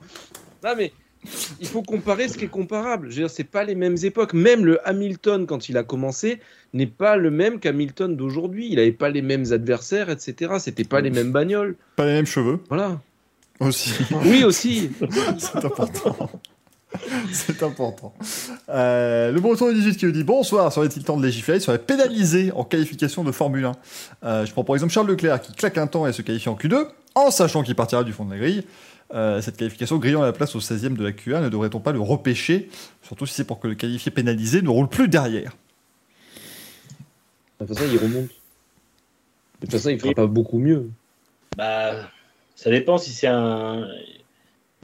Non 0.63 0.71
mais, 0.77 0.91
il 1.59 1.67
faut 1.67 1.81
comparer 1.81 2.27
ce 2.27 2.37
qui 2.37 2.45
est 2.45 2.49
comparable. 2.49 3.09
Je 3.09 3.15
veux 3.15 3.21
dire, 3.23 3.29
c'est 3.29 3.43
pas 3.43 3.63
les 3.63 3.75
mêmes 3.75 3.97
époques. 4.03 4.33
Même 4.33 4.65
le 4.65 4.85
Hamilton, 4.87 5.45
quand 5.45 5.67
il 5.69 5.77
a 5.77 5.83
commencé, 5.83 6.39
n'est 6.73 6.85
pas 6.87 7.15
le 7.17 7.31
même 7.31 7.59
qu'Hamilton 7.59 8.15
d'aujourd'hui. 8.15 8.67
Il 8.69 8.75
n'avait 8.75 8.91
pas 8.91 9.09
les 9.09 9.21
mêmes 9.21 9.45
adversaires, 9.51 10.09
etc. 10.09 10.53
C'était 10.59 10.83
pas 10.83 11.01
les 11.01 11.09
mêmes 11.09 11.31
bagnoles. 11.31 11.75
Pas 11.95 12.05
les 12.05 12.13
mêmes 12.13 12.25
cheveux 12.25 12.59
Voilà. 12.69 13.01
aussi. 13.59 13.91
Oui, 14.25 14.43
aussi. 14.43 14.89
C'est 15.37 15.63
important. 15.65 16.29
C'est 17.31 17.63
important. 17.63 18.13
Euh, 18.69 19.31
le 19.31 19.39
breton 19.39 19.71
18 19.71 19.97
qui 19.97 20.05
nous 20.05 20.11
dit 20.11 20.23
Bonsoir, 20.23 20.71
serait-il 20.71 21.03
temps 21.03 21.17
de 21.17 21.25
légiférer 21.25 21.59
serait 21.59 21.79
pénalisé 21.79 22.51
en 22.53 22.63
qualification 22.63 23.23
de 23.23 23.31
Formule 23.31 23.65
1 23.65 23.71
Euh, 24.23 24.45
Je 24.45 24.51
prends 24.51 24.63
pour 24.63 24.75
exemple 24.75 24.93
Charles 24.93 25.07
Leclerc 25.07 25.41
qui 25.41 25.53
claque 25.53 25.77
un 25.77 25.87
temps 25.87 26.07
et 26.07 26.13
se 26.13 26.21
qualifie 26.21 26.49
en 26.49 26.55
Q2 26.55 26.87
en 27.15 27.31
sachant 27.31 27.63
qu'il 27.63 27.75
partira 27.75 28.03
du 28.03 28.13
fond 28.13 28.25
de 28.25 28.31
la 28.31 28.37
grille. 28.37 28.63
Euh, 29.13 29.41
cette 29.41 29.57
qualification 29.57 29.97
grillant 29.97 30.21
la 30.21 30.33
place 30.33 30.55
au 30.55 30.59
16e 30.59 30.95
de 30.95 31.03
la 31.03 31.11
Q1, 31.11 31.41
ne 31.43 31.49
devrait-on 31.49 31.79
pas 31.79 31.93
le 31.93 31.99
repêcher 31.99 32.69
Surtout 33.01 33.25
si 33.25 33.33
c'est 33.33 33.45
pour 33.45 33.59
que 33.59 33.67
le 33.67 33.75
qualifié 33.75 34.11
pénalisé 34.11 34.61
ne 34.61 34.69
roule 34.69 34.89
plus 34.89 35.07
derrière? 35.07 35.55
De 37.59 37.65
toute 37.65 37.75
façon, 37.75 37.89
il 37.91 37.97
remonte. 37.97 38.25
De 38.25 38.29
toute 39.61 39.71
façon, 39.71 39.89
il 39.89 39.99
fera 39.99 40.13
pas 40.13 40.27
beaucoup 40.27 40.59
mieux. 40.59 40.89
Bah, 41.55 41.93
ça 42.55 42.69
dépend 42.69 42.97
si 42.97 43.11
c'est 43.11 43.27
un, 43.27 43.87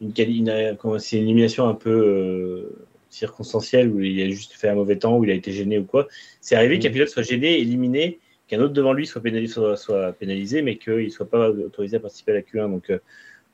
une, 0.03 0.13
une- 0.17 0.99
c'est 0.99 1.17
une 1.17 1.23
élimination 1.23 1.67
un 1.67 1.73
peu 1.75 1.89
euh, 1.91 2.75
circonstancielle 3.09 3.89
où 3.89 3.99
il 4.01 4.21
a 4.21 4.29
juste 4.29 4.53
fait 4.53 4.69
un 4.69 4.75
mauvais 4.75 4.97
temps, 4.97 5.17
où 5.17 5.23
il 5.23 5.31
a 5.31 5.33
été 5.33 5.51
gêné 5.51 5.77
ou 5.79 5.85
quoi. 5.85 6.07
C'est 6.41 6.55
arrivé 6.55 6.77
Mm. 6.77 6.79
qu'un 6.81 6.91
pilote 6.91 7.09
soit 7.09 7.23
gêné, 7.23 7.59
éliminé, 7.59 8.19
qu'un 8.47 8.59
autre 8.59 8.73
devant 8.73 8.93
lui 8.93 9.07
soit 9.07 9.21
pénalisé, 9.21 9.53
soit, 9.53 9.77
soit 9.77 10.13
pénalisé 10.13 10.61
mais 10.61 10.77
qu'il 10.77 11.05
ne 11.05 11.09
soit 11.09 11.29
pas 11.29 11.49
autorisé 11.49 11.97
à 11.97 11.99
participer 11.99 12.31
à 12.31 12.35
la 12.35 12.41
Q1. 12.41 12.69
Donc, 12.69 12.89
euh, 12.89 12.99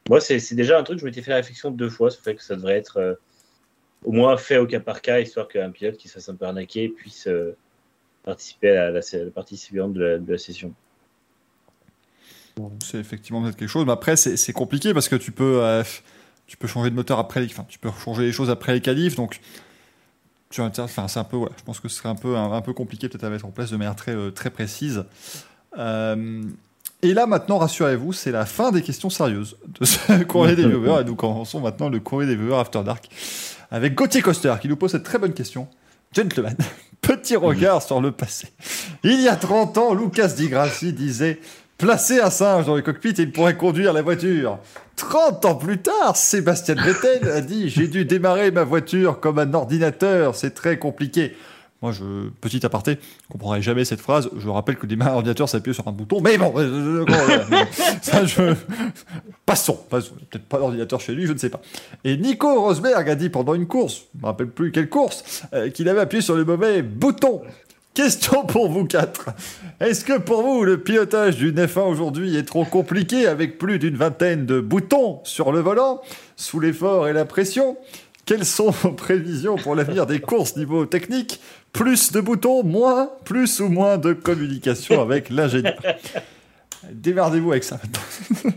moi, 0.10 0.20
c'est 0.22 0.56
déjà 0.56 0.80
un 0.80 0.84
truc, 0.84 1.00
je 1.00 1.06
m'étais 1.06 1.22
fait 1.22 1.32
la 1.32 1.38
réflexion 1.38 1.72
deux 1.72 1.90
fois, 1.90 2.10
ça 2.10 2.20
fait 2.24 2.36
que 2.36 2.44
ça 2.44 2.56
devrait 2.56 2.78
être 2.78 2.98
euh, 2.98 3.14
au 4.04 4.12
moins 4.12 4.38
fait 4.38 4.58
au 4.58 4.66
cas 4.66 4.80
par 4.80 5.02
cas, 5.02 5.20
histoire 5.20 5.48
qu'un 5.48 5.70
pilote 5.72 5.98
qui 5.98 6.08
se 6.08 6.14
fasse 6.16 6.30
un 6.30 6.36
peu 6.36 6.46
arnaquer 6.46 6.90
puisse 6.90 7.28
euh, 7.28 7.56
participer 8.24 8.70
à 8.72 8.92
la, 8.92 9.00
la- 9.02 9.24
la 9.26 9.32
partie 9.32 9.58
suivante 9.58 9.94
de 9.94 10.02
la, 10.02 10.18
de 10.18 10.32
la 10.32 10.38
session. 10.38 10.74
C'est 12.84 12.98
effectivement 12.98 13.42
peut-être 13.42 13.56
quelque 13.56 13.70
chose, 13.70 13.86
mais 13.86 13.94
après 13.94 14.18
c'est 14.18 14.36
c'est 14.36 14.52
compliqué 14.52 14.94
parce 14.94 15.08
que 15.08 15.16
tu 15.16 15.32
peux, 15.32 15.64
euh, 15.64 15.82
tu 16.50 16.58
peux 16.58 16.68
changer 16.68 16.90
de 16.90 16.96
moteur 16.96 17.20
après, 17.20 17.46
enfin 17.46 17.64
tu 17.70 17.78
peux 17.78 17.92
changer 18.04 18.24
les 18.24 18.32
choses 18.32 18.50
après 18.50 18.74
les 18.74 18.82
qualifs, 18.82 19.16
donc 19.16 19.40
tu 20.50 20.62
enfin 20.62 21.08
c'est 21.08 21.20
un 21.20 21.24
peu, 21.24 21.38
je 21.56 21.64
pense 21.64 21.80
que 21.80 21.88
ce 21.88 21.98
serait 21.98 22.10
un 22.10 22.16
peu 22.16 22.36
un 22.36 22.62
peu 22.62 22.74
compliqué 22.74 23.08
peut-être 23.08 23.24
à 23.24 23.30
mettre 23.30 23.46
en 23.46 23.52
place 23.52 23.70
de 23.70 23.78
manière 23.78 23.96
très 23.96 24.16
euh, 24.16 24.32
très 24.32 24.50
précise. 24.50 25.06
Euh, 25.78 26.42
et 27.04 27.14
là 27.14 27.28
maintenant, 27.28 27.60
rassurez-vous, 27.60 28.14
c'est 28.14 28.32
la 28.32 28.48
fin 28.48 28.72
des 28.72 28.82
questions 28.82 29.12
sérieuses 29.12 29.58
de 29.80 29.86
ce 29.86 30.24
courrier 30.28 30.56
des 30.56 30.68
viewers 30.68 31.02
et 31.02 31.04
nous 31.04 31.16
commençons 31.16 31.60
maintenant 31.60 31.88
le 31.88 32.00
courrier 32.00 32.28
des 32.28 32.36
viewers 32.36 32.60
After 32.60 32.82
Dark 32.84 33.08
avec 33.70 33.94
Gauthier 33.94 34.24
Coster 34.24 34.56
qui 34.60 34.68
nous 34.68 34.76
pose 34.76 34.92
cette 34.92 35.04
très 35.04 35.20
bonne 35.20 35.34
question. 35.34 35.68
Gentleman, 36.14 36.58
petit 37.02 37.36
regard 37.36 37.84
sur 37.84 38.02
le 38.02 38.12
passé. 38.12 38.48
Il 39.04 39.22
y 39.22 39.28
a 39.28 39.36
30 39.36 39.78
ans, 39.78 39.94
Lucas 39.94 40.30
Di 40.30 40.50
Grassi 40.50 40.94
disait 40.94 41.40
Placez 41.80 42.20
un 42.20 42.30
singe 42.30 42.66
dans 42.66 42.76
le 42.76 42.82
cockpit 42.82 43.14
et 43.18 43.22
il 43.22 43.32
pourrait 43.32 43.56
conduire 43.56 43.94
la 43.94 44.02
voiture. 44.02 44.60
30 44.98 45.46
ans 45.46 45.56
plus 45.56 45.78
tard, 45.78 46.18
Sébastien 46.18 46.76
Vettel 46.76 47.30
a 47.30 47.40
dit 47.40 47.70
J'ai 47.70 47.88
dû 47.88 48.04
démarrer 48.04 48.52
ma 48.52 48.66
voiture 48.66 49.22
comme 49.22 49.40
un 49.40 49.54
ordinateur, 49.54 50.36
c'est 50.36 50.54
très 50.54 50.78
compliqué. 50.78 51.38
Moi, 51.82 51.94
je, 51.94 52.28
petit 52.42 52.66
aparté, 52.66 52.98
je 53.24 53.28
comprendrai 53.32 53.62
jamais 53.62 53.86
cette 53.86 54.02
phrase. 54.02 54.30
Je 54.38 54.50
rappelle 54.50 54.76
que 54.76 54.86
démarrer 54.86 55.12
un 55.12 55.16
ordinateur, 55.16 55.48
c'est 55.48 55.56
appuyer 55.56 55.74
sur 55.74 55.88
un 55.88 55.94
bouton. 55.94 56.20
Mais 56.20 56.38
bon, 56.38 56.52
euh, 56.58 57.06
euh, 57.06 57.06
euh, 57.10 57.66
ça, 58.02 58.26
je... 58.26 58.54
passons. 59.46 59.80
passons. 59.90 60.16
Peut-être 60.30 60.44
pas 60.44 60.58
d'ordinateur 60.58 61.00
chez 61.00 61.14
lui, 61.14 61.28
je 61.28 61.32
ne 61.32 61.38
sais 61.38 61.50
pas. 61.50 61.62
Et 62.04 62.18
Nico 62.18 62.62
Rosberg 62.62 63.10
a 63.10 63.16
dit 63.16 63.30
pendant 63.30 63.54
une 63.54 63.68
course, 63.68 64.04
je 64.14 64.22
me 64.22 64.26
rappelle 64.26 64.50
plus 64.50 64.74
quelle 64.74 64.90
course, 64.90 65.44
euh, 65.54 65.70
qu'il 65.70 65.88
avait 65.88 66.02
appuyé 66.02 66.22
sur 66.22 66.36
le 66.36 66.44
mauvais 66.44 66.82
bouton. 66.82 67.42
Question 68.00 68.46
pour 68.46 68.70
vous 68.70 68.86
quatre. 68.86 69.32
Est-ce 69.82 70.06
que 70.06 70.18
pour 70.18 70.42
vous, 70.42 70.64
le 70.64 70.82
pilotage 70.82 71.36
d'une 71.36 71.58
F1 71.58 71.82
aujourd'hui 71.82 72.38
est 72.38 72.48
trop 72.48 72.64
compliqué 72.64 73.28
avec 73.28 73.58
plus 73.58 73.78
d'une 73.78 73.98
vingtaine 73.98 74.46
de 74.46 74.62
boutons 74.62 75.20
sur 75.26 75.52
le 75.52 75.60
volant, 75.60 76.00
sous 76.38 76.62
l'effort 76.62 77.10
et 77.10 77.14
la 77.14 77.26
pression? 77.26 77.76
Quelles 78.26 78.46
sont 78.46 78.70
vos 78.70 78.94
prévisions 78.94 79.58
pour 79.58 79.76
l'avenir 79.76 80.06
des 80.06 80.22
courses 80.22 80.56
niveau 80.56 80.86
technique? 80.86 81.42
Plus 81.74 82.14
de 82.14 82.22
boutons, 82.22 82.64
moins, 82.64 83.12
plus 83.26 83.60
ou 83.60 83.68
moins 83.68 83.98
de 83.98 84.14
communication 84.14 85.02
avec 85.02 85.30
l'ingénieur? 85.30 85.76
Démerdez-vous 86.90 87.52
avec 87.52 87.66
ça 87.66 87.82
maintenant. 87.84 88.54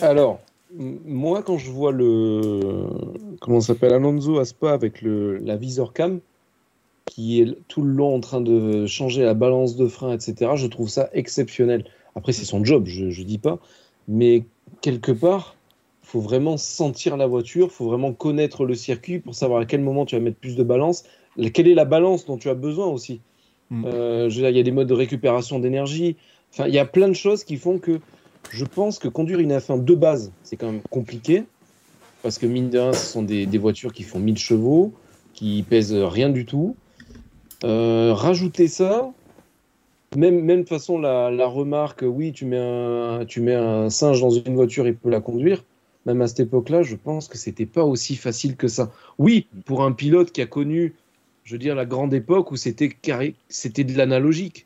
Alors, 0.00 0.38
moi, 0.72 1.42
quand 1.42 1.58
je 1.58 1.72
vois 1.72 1.90
le. 1.90 2.60
Comment 3.40 3.60
s'appelle 3.60 3.94
Alonso 3.94 4.38
à 4.38 4.44
Spa 4.44 4.74
avec 4.74 5.02
le, 5.02 5.38
la 5.38 5.56
visor 5.56 5.92
cam, 5.92 6.20
qui 7.10 7.40
est 7.40 7.56
tout 7.68 7.82
le 7.82 7.92
long 7.92 8.14
en 8.14 8.20
train 8.20 8.40
de 8.40 8.86
changer 8.86 9.22
la 9.22 9.34
balance 9.34 9.76
de 9.76 9.86
frein, 9.88 10.12
etc., 10.12 10.52
je 10.56 10.66
trouve 10.66 10.88
ça 10.88 11.08
exceptionnel. 11.12 11.84
Après, 12.14 12.32
c'est 12.32 12.44
son 12.44 12.64
job, 12.64 12.86
je 12.86 13.04
ne 13.04 13.24
dis 13.24 13.38
pas. 13.38 13.58
Mais 14.06 14.44
quelque 14.80 15.12
part, 15.12 15.56
faut 16.02 16.20
vraiment 16.20 16.56
sentir 16.56 17.16
la 17.16 17.26
voiture, 17.26 17.70
faut 17.70 17.86
vraiment 17.86 18.12
connaître 18.12 18.64
le 18.64 18.74
circuit 18.74 19.18
pour 19.18 19.34
savoir 19.34 19.60
à 19.60 19.66
quel 19.66 19.80
moment 19.82 20.06
tu 20.06 20.16
vas 20.16 20.22
mettre 20.22 20.38
plus 20.38 20.56
de 20.56 20.62
balance. 20.62 21.04
La- 21.36 21.50
Quelle 21.50 21.68
est 21.68 21.74
la 21.74 21.84
balance 21.84 22.24
dont 22.24 22.38
tu 22.38 22.48
as 22.48 22.54
besoin 22.54 22.86
aussi? 22.86 23.20
Mm. 23.70 23.84
Euh, 23.84 24.30
je 24.30 24.36
veux 24.36 24.42
dire, 24.42 24.50
Il 24.50 24.56
y 24.56 24.60
a 24.60 24.62
des 24.62 24.70
modes 24.70 24.88
de 24.88 24.94
récupération 24.94 25.58
d'énergie. 25.58 26.16
Enfin, 26.52 26.66
il 26.66 26.74
y 26.74 26.78
a 26.78 26.86
plein 26.86 27.08
de 27.08 27.14
choses 27.14 27.44
qui 27.44 27.56
font 27.56 27.78
que 27.78 28.00
je 28.50 28.64
pense 28.64 28.98
que 28.98 29.08
conduire 29.08 29.40
une 29.40 29.52
F1 29.52 29.84
de 29.84 29.94
base, 29.94 30.32
c'est 30.42 30.56
quand 30.56 30.72
même 30.72 30.80
compliqué. 30.90 31.44
Parce 32.22 32.38
que 32.38 32.46
mine 32.46 32.70
de 32.70 32.78
rien, 32.78 32.92
ce 32.92 33.04
sont 33.12 33.22
des, 33.22 33.46
des 33.46 33.58
voitures 33.58 33.92
qui 33.92 34.02
font 34.02 34.18
1000 34.18 34.38
chevaux, 34.38 34.92
qui 35.34 35.62
pèsent 35.68 35.92
rien 35.94 36.30
du 36.30 36.46
tout. 36.46 36.74
Euh, 37.64 38.12
rajouter 38.14 38.68
ça, 38.68 39.12
même, 40.16 40.40
même 40.40 40.66
façon, 40.66 40.98
la, 40.98 41.30
la 41.30 41.46
remarque, 41.46 42.04
oui, 42.06 42.32
tu 42.32 42.44
mets, 42.44 42.58
un, 42.58 43.24
tu 43.26 43.40
mets 43.40 43.54
un 43.54 43.90
singe 43.90 44.20
dans 44.20 44.30
une 44.30 44.54
voiture, 44.54 44.86
il 44.86 44.96
peut 44.96 45.10
la 45.10 45.20
conduire. 45.20 45.64
Même 46.06 46.22
à 46.22 46.28
cette 46.28 46.40
époque-là, 46.40 46.82
je 46.82 46.96
pense 46.96 47.28
que 47.28 47.36
c'était 47.36 47.66
pas 47.66 47.84
aussi 47.84 48.16
facile 48.16 48.56
que 48.56 48.68
ça. 48.68 48.90
Oui, 49.18 49.46
pour 49.66 49.84
un 49.84 49.92
pilote 49.92 50.32
qui 50.32 50.40
a 50.40 50.46
connu, 50.46 50.94
je 51.44 51.54
veux 51.54 51.58
dire, 51.58 51.74
la 51.74 51.84
grande 51.84 52.14
époque 52.14 52.50
où 52.50 52.56
c'était 52.56 52.88
carré, 52.88 53.34
c'était 53.48 53.84
de 53.84 53.96
l'analogique. 53.96 54.64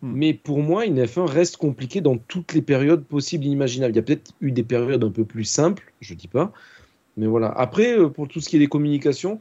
Hmm. 0.00 0.12
Mais 0.14 0.32
pour 0.32 0.60
moi, 0.60 0.86
une 0.86 1.02
F1 1.02 1.26
reste 1.26 1.56
compliquée 1.58 2.00
dans 2.00 2.16
toutes 2.16 2.54
les 2.54 2.62
périodes 2.62 3.04
possibles 3.04 3.44
et 3.44 3.48
imaginables. 3.48 3.92
Il 3.92 3.96
y 3.96 3.98
a 3.98 4.02
peut-être 4.02 4.32
eu 4.40 4.52
des 4.52 4.62
périodes 4.62 5.04
un 5.04 5.10
peu 5.10 5.24
plus 5.24 5.44
simples, 5.44 5.92
je 6.00 6.14
dis 6.14 6.28
pas. 6.28 6.52
Mais 7.18 7.26
voilà. 7.26 7.48
Après, 7.48 7.98
euh, 7.98 8.08
pour 8.08 8.28
tout 8.28 8.40
ce 8.40 8.48
qui 8.48 8.56
est 8.56 8.60
des 8.60 8.68
communications, 8.68 9.40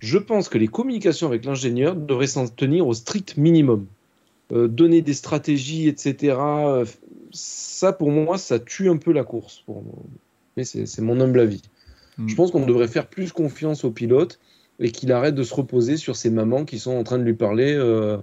je 0.00 0.18
pense 0.18 0.48
que 0.48 0.58
les 0.58 0.68
communications 0.68 1.26
avec 1.28 1.44
l'ingénieur 1.44 1.94
devraient 1.94 2.26
s'en 2.26 2.48
tenir 2.48 2.86
au 2.86 2.94
strict 2.94 3.36
minimum. 3.36 3.86
Euh, 4.52 4.66
donner 4.66 5.00
des 5.00 5.14
stratégies, 5.14 5.86
etc. 5.86 6.34
euh, 6.40 6.84
ça, 7.30 7.92
pour 7.92 8.10
moi, 8.10 8.36
ça 8.36 8.58
tue 8.58 8.88
un 8.90 8.96
peu 8.96 9.12
la 9.12 9.22
course. 9.22 9.62
Pour 9.64 9.82
moi. 9.84 9.94
Mais 10.56 10.64
c'est 10.64 10.98
mon 11.00 11.20
humble 11.20 11.38
avis. 11.38 11.62
Hmm. 12.18 12.28
Je 12.28 12.34
pense 12.34 12.50
qu'on 12.50 12.66
devrait 12.66 12.88
faire 12.88 13.06
plus 13.06 13.30
confiance 13.30 13.84
au 13.84 13.92
pilote 13.92 14.40
et 14.80 14.90
qu'il 14.90 15.12
arrête 15.12 15.36
de 15.36 15.44
se 15.44 15.54
reposer 15.54 15.96
sur 15.96 16.16
ces 16.16 16.30
mamans 16.30 16.64
qui 16.64 16.80
sont 16.80 16.90
en 16.96 17.04
train 17.04 17.18
de 17.18 17.22
lui 17.22 17.34
parler 17.34 17.72
euh, 17.74 18.16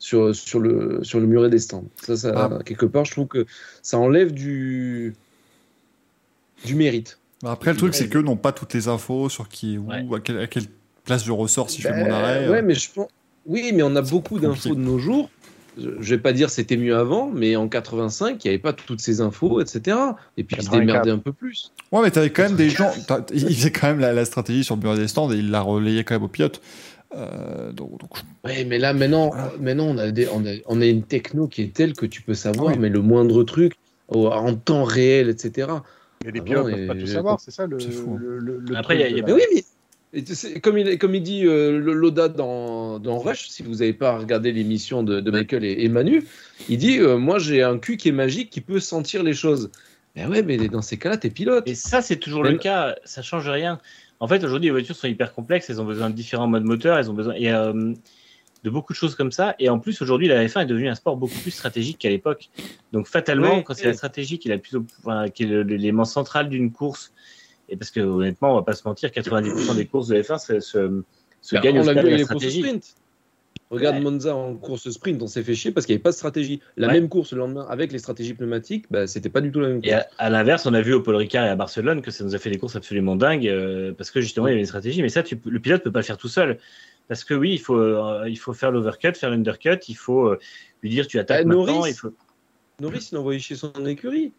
sur, 0.00 0.34
sur, 0.34 0.58
le, 0.58 0.98
sur 1.04 1.20
le 1.20 1.26
muret 1.26 1.48
des 1.50 1.60
stands. 1.60 1.84
Ça, 2.02 2.16
ça, 2.16 2.32
Ah. 2.34 2.58
quelque 2.64 2.86
part, 2.86 3.04
je 3.04 3.12
trouve 3.12 3.28
que 3.28 3.46
ça 3.82 3.98
enlève 3.98 4.32
du, 4.32 5.14
du 6.64 6.74
mérite. 6.74 7.18
Après, 7.44 7.70
le 7.70 7.76
truc, 7.76 7.94
c'est 7.94 8.08
qu'eux 8.08 8.22
n'ont 8.22 8.36
pas 8.36 8.50
toutes 8.50 8.74
les 8.74 8.88
infos 8.88 9.28
sur 9.28 9.48
qui 9.48 9.74
est 9.74 9.78
où, 9.78 9.86
Ouais. 9.90 10.04
à, 10.16 10.20
quelle, 10.20 10.38
à 10.38 10.46
quelle 10.48 10.64
je 11.16 11.32
ressors 11.32 11.70
si 11.70 11.80
je 11.80 11.88
fais 11.88 12.04
mon 12.04 12.10
arrêt. 12.10 12.48
ouais, 12.48 12.58
euh. 12.58 12.62
mais 12.62 12.74
je 12.74 12.90
pense. 12.92 13.08
Oui, 13.46 13.70
mais 13.74 13.82
on 13.82 13.96
a 13.96 14.02
beaucoup 14.02 14.38
d'infos 14.38 14.74
de 14.74 14.80
nos 14.80 14.98
jours. 14.98 15.30
Je 15.78 16.10
vais 16.10 16.18
pas 16.18 16.32
dire 16.32 16.50
c'était 16.50 16.76
mieux 16.76 16.96
avant, 16.96 17.30
mais 17.32 17.54
en 17.56 17.68
85, 17.68 18.44
il 18.44 18.48
n'y 18.48 18.54
avait 18.54 18.58
pas 18.58 18.72
toutes 18.72 19.00
ces 19.00 19.20
infos, 19.20 19.60
etc. 19.60 19.96
Et 20.36 20.42
puis 20.42 20.56
ils 20.58 20.64
se 20.64 20.70
84. 20.70 20.80
démerdaient 20.80 21.10
un 21.12 21.18
peu 21.18 21.32
plus. 21.32 21.72
Ouais, 21.92 22.02
mais 22.02 22.10
t'avais 22.10 22.30
quand 22.30 22.42
même 22.42 22.56
des 22.56 22.68
gens. 22.68 22.90
Ils 23.32 23.54
faisaient 23.54 23.70
quand 23.70 23.86
même 23.86 24.00
la, 24.00 24.12
la 24.12 24.24
stratégie 24.24 24.64
sur 24.64 24.74
le 24.74 24.80
bureau 24.80 24.96
des 24.96 25.06
stands 25.08 25.30
et 25.32 25.36
ils 25.36 25.50
la 25.50 25.60
relayaient 25.60 26.02
quand 26.04 26.16
même 26.16 26.24
aux 26.24 26.28
pilotes. 26.28 26.60
Euh, 27.16 27.72
donc, 27.72 27.98
donc, 28.00 28.10
Ouais, 28.44 28.64
mais 28.64 28.78
là 28.78 28.92
maintenant, 28.92 29.28
Voilà. 29.28 29.52
maintenant 29.60 29.84
on 29.86 29.96
a 29.98 30.10
des, 30.10 30.28
on 30.28 30.44
a, 30.44 30.50
on 30.66 30.80
a 30.82 30.84
une 30.86 31.04
techno 31.04 31.46
qui 31.46 31.62
est 31.62 31.72
telle 31.72 31.94
que 31.94 32.04
tu 32.06 32.20
peux 32.22 32.34
savoir, 32.34 32.72
Oui. 32.72 32.78
mais 32.78 32.88
le 32.90 33.00
moindre 33.00 33.44
truc 33.44 33.74
en 34.08 34.54
temps 34.54 34.84
réel, 34.84 35.28
etc. 35.30 35.68
Mais 36.24 36.32
les 36.32 36.40
Ah 36.40 36.42
pilotes 36.42 36.66
ne 36.66 36.72
peuvent 36.74 36.86
pas 36.88 36.94
tout 36.96 37.06
savoir, 37.06 37.40
c'est 37.40 37.50
ça 37.52 37.66
le, 37.66 37.78
C'est 37.78 37.92
fou. 37.92 38.18
le, 38.18 38.38
le- 38.40 38.58
le 38.58 38.76
Après, 38.76 38.96
truc 38.96 39.06
il 39.10 39.16
y 39.16 39.20
a- 39.20 39.22
y 39.22 39.22
Mais 39.26 39.32
oui, 39.32 39.42
mais 39.54 39.64
et 40.12 40.60
comme 40.60 40.78
il, 40.78 40.98
comme 40.98 41.14
il 41.14 41.22
dit 41.22 41.46
euh, 41.46 41.78
Loda 41.78 42.28
dans, 42.28 42.98
dans 42.98 43.18
Rush, 43.18 43.48
si 43.48 43.62
vous 43.62 43.76
n'avez 43.76 43.92
pas 43.92 44.16
regardé 44.18 44.52
l'émission 44.52 45.02
de, 45.02 45.20
de 45.20 45.30
Michael 45.30 45.64
et, 45.64 45.84
et 45.84 45.88
Manu, 45.88 46.24
il 46.68 46.78
dit 46.78 46.98
euh, 46.98 47.18
Moi 47.18 47.38
j'ai 47.38 47.62
un 47.62 47.78
cul 47.78 47.96
qui 47.96 48.08
est 48.08 48.12
magique 48.12 48.50
qui 48.50 48.60
peut 48.60 48.80
sentir 48.80 49.22
les 49.22 49.34
choses. 49.34 49.70
Mais 50.16 50.26
ouais, 50.26 50.42
mais 50.42 50.56
dans 50.68 50.82
ces 50.82 50.96
cas-là, 50.96 51.16
t'es 51.18 51.30
pilote. 51.30 51.68
Et 51.68 51.74
ça, 51.74 52.00
c'est 52.02 52.16
toujours 52.16 52.42
Mais- 52.42 52.52
le 52.52 52.58
cas. 52.58 52.96
Ça 53.04 53.22
change 53.22 53.48
rien. 53.48 53.78
En 54.20 54.26
fait, 54.26 54.42
aujourd'hui, 54.42 54.66
les 54.68 54.72
voitures 54.72 54.96
sont 54.96 55.06
hyper 55.06 55.32
complexes. 55.32 55.70
Elles 55.70 55.80
ont 55.80 55.84
besoin 55.84 56.10
de 56.10 56.14
différents 56.14 56.48
modes 56.48 56.64
moteurs. 56.64 56.98
Elles 56.98 57.08
ont 57.10 57.14
besoin 57.14 57.34
et, 57.34 57.52
euh, 57.52 57.92
de 58.64 58.70
beaucoup 58.70 58.92
de 58.92 58.98
choses 58.98 59.14
comme 59.14 59.30
ça. 59.30 59.54
Et 59.60 59.68
en 59.68 59.78
plus, 59.78 60.02
aujourd'hui, 60.02 60.26
la 60.26 60.44
F1 60.44 60.62
est 60.62 60.66
devenue 60.66 60.88
un 60.88 60.96
sport 60.96 61.16
beaucoup 61.16 61.38
plus 61.38 61.52
stratégique 61.52 61.98
qu'à 61.98 62.08
l'époque. 62.08 62.48
Donc, 62.92 63.06
fatalement, 63.06 63.58
Oui, 63.58 63.62
quand 63.64 63.74
c'est 63.74 63.82
oui. 63.82 63.88
la 63.88 63.94
stratégie 63.94 64.38
qui 64.40 64.50
est, 64.50 64.60
enfin, 65.04 65.26
l'élément 65.38 66.04
central 66.04 66.48
d'une 66.48 66.72
course, 66.72 67.12
et 67.68 67.76
parce 67.76 67.90
que 67.90 68.00
honnêtement, 68.00 68.52
on 68.52 68.56
va 68.56 68.62
pas 68.62 68.74
se 68.74 68.86
mentir, 68.86 69.10
90% 69.10 69.76
des 69.76 69.86
courses 69.86 70.08
de 70.08 70.16
F1 70.22 70.38
se, 70.38 70.60
se, 70.60 71.02
se 71.40 71.54
Bah, 71.54 71.60
gagnent 71.60 71.78
on 71.78 71.80
au 71.80 71.84
stade 71.84 72.04
de 72.04 72.08
la 72.08 72.18
stratégie. 72.24 72.60
sprint. 72.60 72.94
Regarde 73.70 73.96
Ouais. 73.96 74.02
Monza 74.02 74.34
en 74.34 74.54
course 74.56 74.88
sprint, 74.88 75.20
on 75.20 75.26
s'est 75.26 75.42
fait 75.42 75.54
chier 75.54 75.72
parce 75.72 75.84
qu'il 75.84 75.92
n'y 75.94 75.96
avait 75.96 76.02
pas 76.02 76.10
de 76.10 76.14
stratégie. 76.14 76.60
La 76.78 76.86
Ouais. 76.86 76.94
même 76.94 77.10
course 77.10 77.32
le 77.34 77.38
lendemain 77.40 77.66
avec 77.68 77.92
les 77.92 77.98
stratégies 77.98 78.32
pneumatiques, 78.32 78.86
bah, 78.90 79.06
c'était 79.06 79.28
pas 79.28 79.42
du 79.42 79.52
tout 79.52 79.60
la 79.60 79.68
même 79.68 79.82
course. 79.82 79.88
Et 79.90 79.92
à, 79.94 80.08
à 80.16 80.30
l'inverse, 80.30 80.64
on 80.64 80.72
a 80.72 80.80
vu 80.80 80.94
au 80.94 81.02
Paul 81.02 81.16
Ricard 81.16 81.44
et 81.44 81.50
à 81.50 81.54
Barcelone 81.56 82.00
que 82.00 82.10
ça 82.10 82.24
nous 82.24 82.34
a 82.34 82.38
fait 82.38 82.48
des 82.48 82.56
courses 82.56 82.76
absolument 82.76 83.14
dingues 83.14 83.46
euh, 83.46 83.92
parce 83.92 84.10
que 84.10 84.22
justement 84.22 84.46
il 84.46 84.50
y 84.50 84.52
avait 84.54 84.60
une 84.60 84.66
stratégie. 84.66 85.02
Mais 85.02 85.10
ça, 85.10 85.22
tu, 85.22 85.38
le 85.44 85.60
pilote 85.60 85.82
peut 85.84 85.92
pas 85.92 85.98
le 85.98 86.04
faire 86.04 86.16
tout 86.16 86.28
seul 86.28 86.58
parce 87.08 87.24
que 87.24 87.34
oui, 87.34 87.52
il 87.52 87.58
faut, 87.58 87.76
euh, 87.76 88.24
il 88.26 88.36
faut 88.38 88.54
faire 88.54 88.70
l'overcut, 88.70 89.12
faire 89.14 89.28
l'undercut, 89.30 89.76
il 89.88 89.96
faut 89.96 90.28
euh, 90.28 90.38
lui 90.82 90.88
dire 90.88 91.06
tu 91.06 91.18
attaques 91.18 91.46
Bah, 91.46 91.54
maintenant. 91.54 91.74
Norris, 91.76 91.90
Il 91.90 91.94
faut... 91.94 92.14
Norris, 92.80 93.08
il 93.12 93.16
a 93.16 93.20
envoyé 93.20 93.38
chier 93.38 93.56
son 93.56 93.72
écurie 93.84 94.32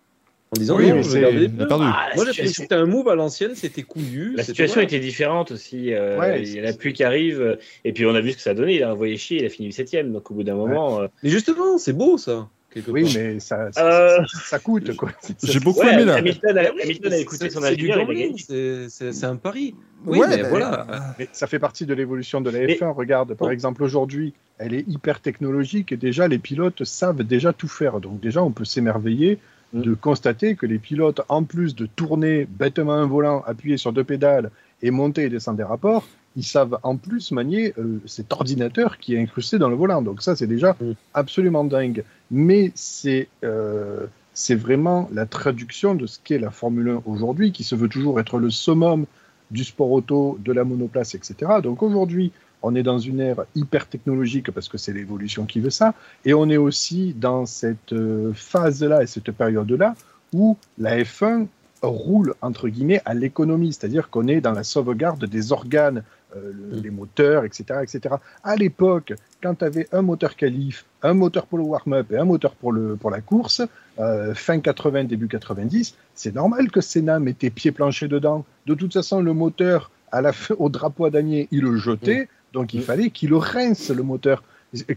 en 0.56 0.60
disant 0.60 0.78
Oui, 0.78 0.88
non, 0.90 0.96
mais 0.96 1.04
je 1.04 1.10
c'est- 1.10 1.20
vais. 1.32 1.50
Ah, 1.70 2.10
Moi, 2.16 2.26
j'ai 2.26 2.32
que 2.32 2.48
situation, 2.48 2.64
c'était 2.64 2.76
un 2.76 2.86
move 2.86 3.08
à 3.10 3.16
l'ancienne, 3.16 3.54
c'était 3.56 3.84
couillu. 3.84 4.34
la 4.36 4.44
situation 4.44 4.82
était 4.82 5.00
différente 5.00 5.52
aussi. 5.52 5.94
euh, 5.94 6.18
Ouais, 6.20 6.42
il 6.42 6.56
y 6.56 6.60
a 6.60 6.64
la 6.64 6.74
pluie 6.74 6.94
qui 6.94 7.04
arrive 7.04 7.58
et 7.86 7.94
puis 7.94 8.06
on 8.06 8.16
a 8.16 8.22
vu 8.22 8.32
ce 8.32 8.38
que 8.38 8.42
ça 8.42 8.52
a 8.52 8.54
donné. 8.56 8.76
Il 8.76 8.84
a 8.84 8.92
envoyé 8.94 9.16
chier, 9.18 9.40
il 9.42 9.46
a 9.46 9.50
fini 9.50 9.72
septième. 9.72 10.12
Donc 10.12 10.32
au 10.32 10.34
bout 10.34 10.44
d'un 10.44 10.56
moment, 10.56 11.02
euh, 11.02 11.08
Mais 11.24 11.30
justement, 11.30 11.78
c'est 11.78 11.94
beau 11.94 12.18
ça. 12.18 12.48
quelque 12.74 12.90
Oui, 12.92 13.04
part. 13.04 13.12
mais 13.16 13.40
ça, 13.40 13.72
ça, 13.72 13.86
Euh. 13.86 14.18
ça- 14.28 14.40
ça 14.46 14.60
coûte 14.60 14.96
quoi. 14.96 15.10
J'ai 15.44 15.60
beaucoup 15.60 15.82
ouais, 15.82 15.94
aimé 15.94 16.06
là. 16.06 16.16
Hamilton, 16.16 16.58
a, 16.58 16.62
oui, 16.74 16.82
Hamilton 16.84 17.14
a 17.14 17.18
écouté 17.18 17.50
son 17.52 17.62
c'est 17.62 17.76
du 17.76 17.92
ingénieur. 17.92 17.98
il 17.98 18.02
a 18.02 18.06
gambling, 18.06 18.36
gagné. 18.50 18.88
c'est- 18.90 19.24
un 19.26 19.36
pari. 19.36 19.76
Oui, 20.06 20.18
Ouais, 20.20 20.28
mais 20.30 20.38
mais- 20.38 20.50
voilà. 20.50 20.88
Mais 21.20 21.28
ça 21.32 21.46
fait 21.48 21.60
partie 21.60 21.86
de 21.86 21.94
l'évolution 21.94 22.42
de 22.42 22.50
la 22.50 22.60
Mais- 22.60 22.74
F1. 22.76 22.92
Regarde, 22.94 23.34
par 23.36 23.50
Oh. 23.50 23.52
exemple, 23.52 23.84
aujourd'hui, 23.84 24.34
elle 24.58 24.74
est 24.74 24.88
hyper 24.88 25.20
technologique 25.20 25.92
et 25.92 25.98
déjà 25.98 26.28
les 26.28 26.38
pilotes 26.40 26.84
savent 26.86 27.24
déjà 27.24 27.54
tout 27.54 27.68
faire. 27.68 28.00
Donc 28.00 28.20
déjà, 28.20 28.42
on 28.44 28.52
peut 28.52 28.66
s'émerveiller. 28.66 29.38
De 29.74 29.94
constater 29.94 30.56
que 30.56 30.66
les 30.66 30.80
pilotes, 30.80 31.22
en 31.30 31.44
plus 31.44 31.76
de 31.76 31.86
tourner 31.86 32.46
bêtement 32.46 32.94
un 32.94 33.06
volant, 33.06 33.44
appuyer 33.46 33.78
sur 33.78 33.94
deux 33.94 34.04
pédales 34.04 34.50
et 34.82 34.92
monter 34.92 35.24
et 35.24 35.30
descendre 35.30 35.58
des 35.58 35.64
rapports, 35.64 36.08
ils 36.36 36.44
savent 36.44 36.80
en 36.84 36.96
plus 36.96 37.32
manier 37.32 37.74
euh, 37.78 38.00
cet 38.06 38.32
ordinateur 38.34 38.98
qui 38.98 39.16
est 39.16 39.20
incrusté 39.20 39.58
dans 39.58 39.70
le 39.70 39.76
volant. 39.76 40.02
Donc 40.02 40.22
ça, 40.22 40.36
c'est 40.36 40.48
déjà 40.48 40.76
Mm. 40.80 40.92
absolument 41.14 41.64
dingue. 41.64 42.04
Mais 42.32 42.72
c'est 42.76 43.28
euh, 43.44 44.06
c'est 44.34 44.56
vraiment 44.56 45.10
la 45.12 45.26
traduction 45.26 45.96
de 45.96 46.06
ce 46.06 46.18
qu'est 46.24 46.38
la 46.40 46.52
Formule 46.52 46.90
1 46.90 47.02
aujourd'hui, 47.06 47.52
qui 47.52 47.64
se 47.64 47.76
veut 47.76 47.90
toujours 47.90 48.20
être 48.20 48.38
le 48.38 48.50
summum 48.50 49.06
du 49.52 49.64
sport 49.64 49.92
auto, 49.92 50.38
de 50.44 50.54
la 50.54 50.64
monoplace, 50.64 51.16
etc. 51.16 51.60
Donc 51.62 51.84
aujourd'hui, 51.84 52.32
on 52.62 52.76
est 52.76 52.84
dans 52.84 53.00
une 53.00 53.20
ère 53.22 53.42
hyper 53.56 53.88
technologique 53.88 54.52
parce 54.52 54.68
que 54.68 54.78
c'est 54.78 54.94
l'évolution 54.94 55.46
qui 55.46 55.60
veut 55.60 55.70
ça, 55.70 55.94
et 56.26 56.34
on 56.34 56.50
est 56.50 56.58
aussi 56.58 57.14
dans 57.14 57.46
cette 57.46 57.94
euh, 57.94 58.32
phase-là 58.34 59.04
et 59.04 59.08
cette 59.08 59.32
période-là 59.32 59.96
où 60.34 60.58
la 60.78 60.98
F1 61.02 61.48
roule 61.82 62.34
entre 62.42 62.68
guillemets 62.68 63.02
à 63.06 63.14
l'économie, 63.14 63.72
c'est-à-dire 63.74 64.10
qu'on 64.10 64.28
est 64.28 64.42
dans 64.42 64.52
la 64.52 64.64
sauvegarde 64.64 65.24
des 65.26 65.52
organes, 65.54 66.04
euh, 66.36 66.52
le- 66.54 66.78
Mm. 66.78 66.84
les 66.84 66.90
moteurs, 66.90 67.46
etc., 67.46 67.64
etc. 67.82 68.16
À 68.44 68.56
l'époque, 68.58 69.14
quand 69.42 69.56
tu 69.56 69.66
avais 69.66 69.88
un 69.94 70.02
moteur 70.02 70.36
qualif, 70.36 70.86
un 71.02 71.14
moteur 71.14 71.46
pour 71.48 71.58
le 71.58 71.64
warm-up 71.64 72.12
et 72.12 72.18
un 72.18 72.26
moteur 72.26 72.52
pour, 72.54 72.74
le, 72.74 72.98
pour 72.98 73.10
la 73.10 73.22
course, 73.22 73.62
euh, 74.00 74.36
fin 74.36 74.60
80, 74.60 75.06
début 75.06 75.28
90, 75.30 75.96
c'est 76.14 76.36
normal 76.36 76.70
que 76.70 76.82
Senna 76.82 77.18
mettait 77.20 77.50
pied 77.50 77.72
plancher 77.72 78.08
dedans. 78.10 78.46
De 78.68 78.74
toute 78.76 78.94
façon, 78.94 79.22
le 79.22 79.34
moteur, 79.34 79.90
à 80.12 80.22
la 80.22 80.34
fin, 80.34 80.56
au 80.60 80.68
drapeau 80.70 81.06
à 81.06 81.10
damier, 81.10 81.48
il 81.52 81.62
le 81.62 81.78
jetait, 81.78 82.28
donc 82.54 82.74
il 82.74 82.80
Mm. 82.82 82.84
fallait 82.84 83.10
qu'il 83.10 83.30
le 83.30 83.38
rince, 83.38 83.90
le 83.90 84.04
moteur. 84.04 84.44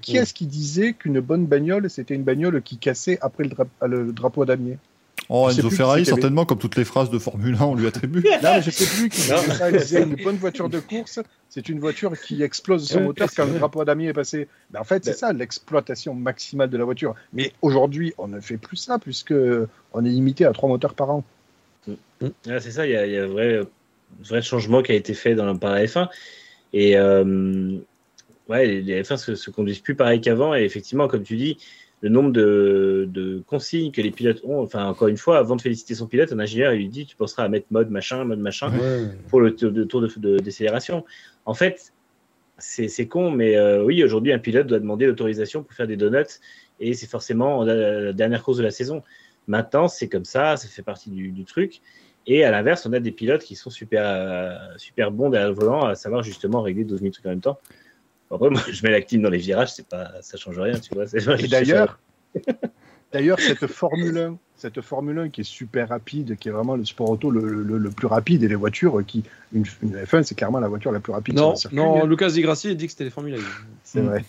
Qui 0.01 0.15
Mm. 0.15 0.17
est-ce 0.17 0.35
qui 0.35 0.47
disait 0.47 0.93
qu'une 0.93 1.21
bonne 1.21 1.47
bagnole, 1.47 1.89
c'était 1.89 2.15
une 2.15 2.25
bagnole 2.25 2.61
qui 2.63 2.77
cassait 2.77 3.19
après 3.23 3.45
le, 3.45 3.51
dra- 3.51 3.87
le 3.89 4.13
drapeau 4.13 4.43
à 4.43 4.47
damier? 4.47 4.79
Oh, 5.29 5.49
Enzo 5.49 5.71
Ferrari, 5.71 6.05
certainement, 6.05 6.45
comme 6.45 6.59
toutes 6.59 6.77
les 6.77 6.85
phrases 6.85 7.09
de 7.09 7.19
Formule 7.19 7.55
1, 7.55 7.63
on 7.65 7.75
lui 7.75 7.87
attribue. 7.87 8.23
Non, 8.43 8.61
je 8.61 8.71
sais 8.71 8.85
plus 8.85 9.09
qui 9.09 9.21
disait 9.23 9.37
ça. 9.37 9.71
Il 9.71 9.79
disait 9.79 10.03
une 10.03 10.17
bonne 10.17 10.37
voiture 10.37 10.69
de 10.69 10.79
course, 10.81 11.21
c'est 11.49 11.69
une 11.71 11.79
voiture 11.81 12.13
qui 12.21 12.43
explose 12.43 12.87
son 12.87 13.01
moteur 13.03 13.29
quand 13.35 13.47
le 13.47 13.59
drapeau 13.59 13.81
à 13.81 13.85
damier 13.87 14.09
est 14.09 14.13
passé. 14.13 14.49
Ben, 14.71 14.81
en 14.81 14.85
fait, 14.85 15.05
c'est 15.05 15.15
ça, 15.15 15.33
l'exploitation 15.33 16.13
maximale 16.13 16.69
de 16.69 16.77
la 16.77 16.85
voiture. 16.85 17.15
Mais 17.33 17.53
aujourd'hui, 17.63 18.13
on 18.19 18.29
ne 18.29 18.41
fait 18.41 18.59
plus 18.59 18.77
ça 18.77 18.99
puisque 18.99 19.33
on 19.95 20.05
est 20.05 20.09
limité 20.11 20.45
à 20.45 20.53
trois 20.53 20.69
moteurs 20.69 20.93
par 20.95 21.09
an. 21.11 21.25
Ouais, 22.21 22.61
c'est 22.61 22.73
ça, 22.73 22.87
il 22.87 22.93
y 22.93 22.97
a, 22.97 23.07
il 23.07 23.13
y 23.13 23.17
a 23.19 23.25
un 23.25 23.29
vrai, 23.29 23.59
un 23.61 23.67
vrai 24.29 24.43
changement 24.43 24.83
qui 24.83 24.93
a 24.93 24.97
été 24.97 25.15
fait 25.15 25.35
dans 25.35 25.47
la, 25.47 25.55
par 25.55 25.73
la 25.73 25.85
F1. 25.87 26.09
Et 26.73 26.97
euh, 26.97 27.79
ouais, 28.49 28.67
les, 28.67 28.83
les 28.83 29.03
F1 29.03 29.17
se, 29.17 29.35
se 29.35 29.51
conduisent 29.51 29.81
plus 29.81 29.95
pareil 29.95 30.21
qu'avant. 30.21 30.55
Et 30.55 30.63
effectivement, 30.63 31.09
comme 31.09 31.23
tu 31.23 31.37
dis, 31.37 31.59
le 32.01 32.09
nombre 32.09 32.33
de, 32.33 33.09
de 33.11 33.43
consignes 33.47 33.93
que 33.93 34.01
les 34.01 34.11
pilotes 34.11 34.41
ont, 34.45 34.61
enfin, 34.61 34.87
encore 34.87 35.09
une 35.09 35.17
fois, 35.17 35.39
avant 35.39 35.55
de 35.57 35.63
féliciter 35.63 35.95
son 35.95 36.07
pilote, 36.07 36.33
un 36.33 36.39
ingénieur 36.41 36.73
il 36.73 36.79
lui 36.79 36.89
dit 36.89 37.07
Tu 37.07 37.15
penseras 37.17 37.45
à 37.45 37.49
mettre 37.49 37.67
mode 37.71 37.91
machin, 37.91 38.25
mode 38.25 38.41
machin 38.41 38.77
Ouais. 38.77 39.09
pour 39.29 39.41
le 39.41 39.55
tour 39.55 39.71
de, 39.71 39.85
tour 39.85 40.01
de, 40.01 40.09
de- 40.17 40.39
décélération. 40.39 41.05
En 41.45 41.55
fait, 41.55 41.93
c'est 42.59 42.89
c'est 42.89 43.07
con, 43.07 43.31
mais 43.31 43.57
euh, 43.57 43.85
oui, 43.85 44.03
aujourd'hui, 44.03 44.33
un 44.33 44.39
pilote 44.39 44.67
doit 44.67 44.79
demander 44.81 45.07
l'autorisation 45.07 45.63
pour 45.63 45.75
faire 45.75 45.87
des 45.87 45.97
donuts 45.97 46.41
et 46.81 46.95
c'est 46.95 47.09
forcément 47.09 47.65
la, 47.65 48.01
la 48.01 48.13
dernière 48.13 48.43
course 48.43 48.59
de 48.59 48.63
la 48.65 48.71
saison. 48.71 49.03
Maintenant, 49.47 49.89
c'est 49.89 50.09
comme 50.09 50.25
ça, 50.25 50.57
ça 50.57 50.69
fait 50.69 50.83
partie 50.83 51.11
du, 51.11 51.31
du 51.31 51.45
truc. 51.45 51.81
Et 52.27 52.45
à 52.45 52.51
l'inverse, 52.51 52.87
on 52.87 52.93
a 52.93 53.01
des 53.01 53.11
pilotes 53.11 53.43
qui 53.43 53.57
sont 53.57 53.71
super, 53.71 54.03
euh, 54.05 54.55
super 54.77 55.11
bons 55.11 55.31
derrière 55.31 55.49
le 55.49 55.55
volant, 55.55 55.85
à 55.87 55.95
savoir 55.95 56.23
justement 56.23 56.63
régler 56.63 56.85
12 56.85 57.01
000 57.01 57.13
trucs 57.13 57.27
en 57.27 57.31
même 57.31 57.41
temps. 57.41 57.59
Après, 58.31 58.49
moi, 58.49 58.61
je 58.71 58.83
mets 58.85 58.91
la 58.93 59.03
clim 59.03 59.23
dans 59.23 59.29
les 59.31 59.39
virages, 59.39 59.73
c'est 59.75 59.87
pas, 59.87 60.11
ça 60.23 60.37
change 60.39 60.59
rien, 60.59 60.79
tu 60.79 60.95
vois. 60.95 61.05
Et 61.13 61.49
d'ailleurs, 61.49 61.99
d'ailleurs, 63.13 63.39
cette 63.41 63.67
Formule 63.67 64.17
1, 64.17 64.39
cette 64.57 64.81
Formule 64.81 65.19
1 65.19 65.29
qui 65.31 65.41
est 65.43 65.45
super 65.45 65.89
rapide, 65.89 66.37
qui 66.39 66.49
est 66.49 66.53
vraiment 66.53 66.77
le 66.77 66.85
sport 66.85 67.11
auto 67.11 67.31
le, 67.31 67.41
le- 67.63 67.77
le 67.79 67.91
plus 67.91 68.07
rapide, 68.07 68.43
et 68.45 68.49
les 68.49 68.55
voitures 68.55 69.05
qui, 69.07 69.25
une, 69.53 69.65
une 69.83 69.97
F1, 69.97 70.23
c'est 70.23 70.35
clairement 70.35 70.61
la 70.61 70.69
voiture 70.69 70.93
la 70.93 71.01
plus 71.01 71.13
rapide 71.13 71.37
sur 71.57 71.73
Non, 71.75 71.99
non, 71.99 72.07
Lucas 72.07 72.31
Di 72.31 72.41
Grassi 72.43 72.69
a 72.71 72.75
dit 72.75 72.87
que 72.87 72.93
c'était 72.93 73.05
les 73.05 73.11
Formule 73.11 73.35
1. 73.35 73.39
c'est 73.85 74.01
vrai. 74.01 74.25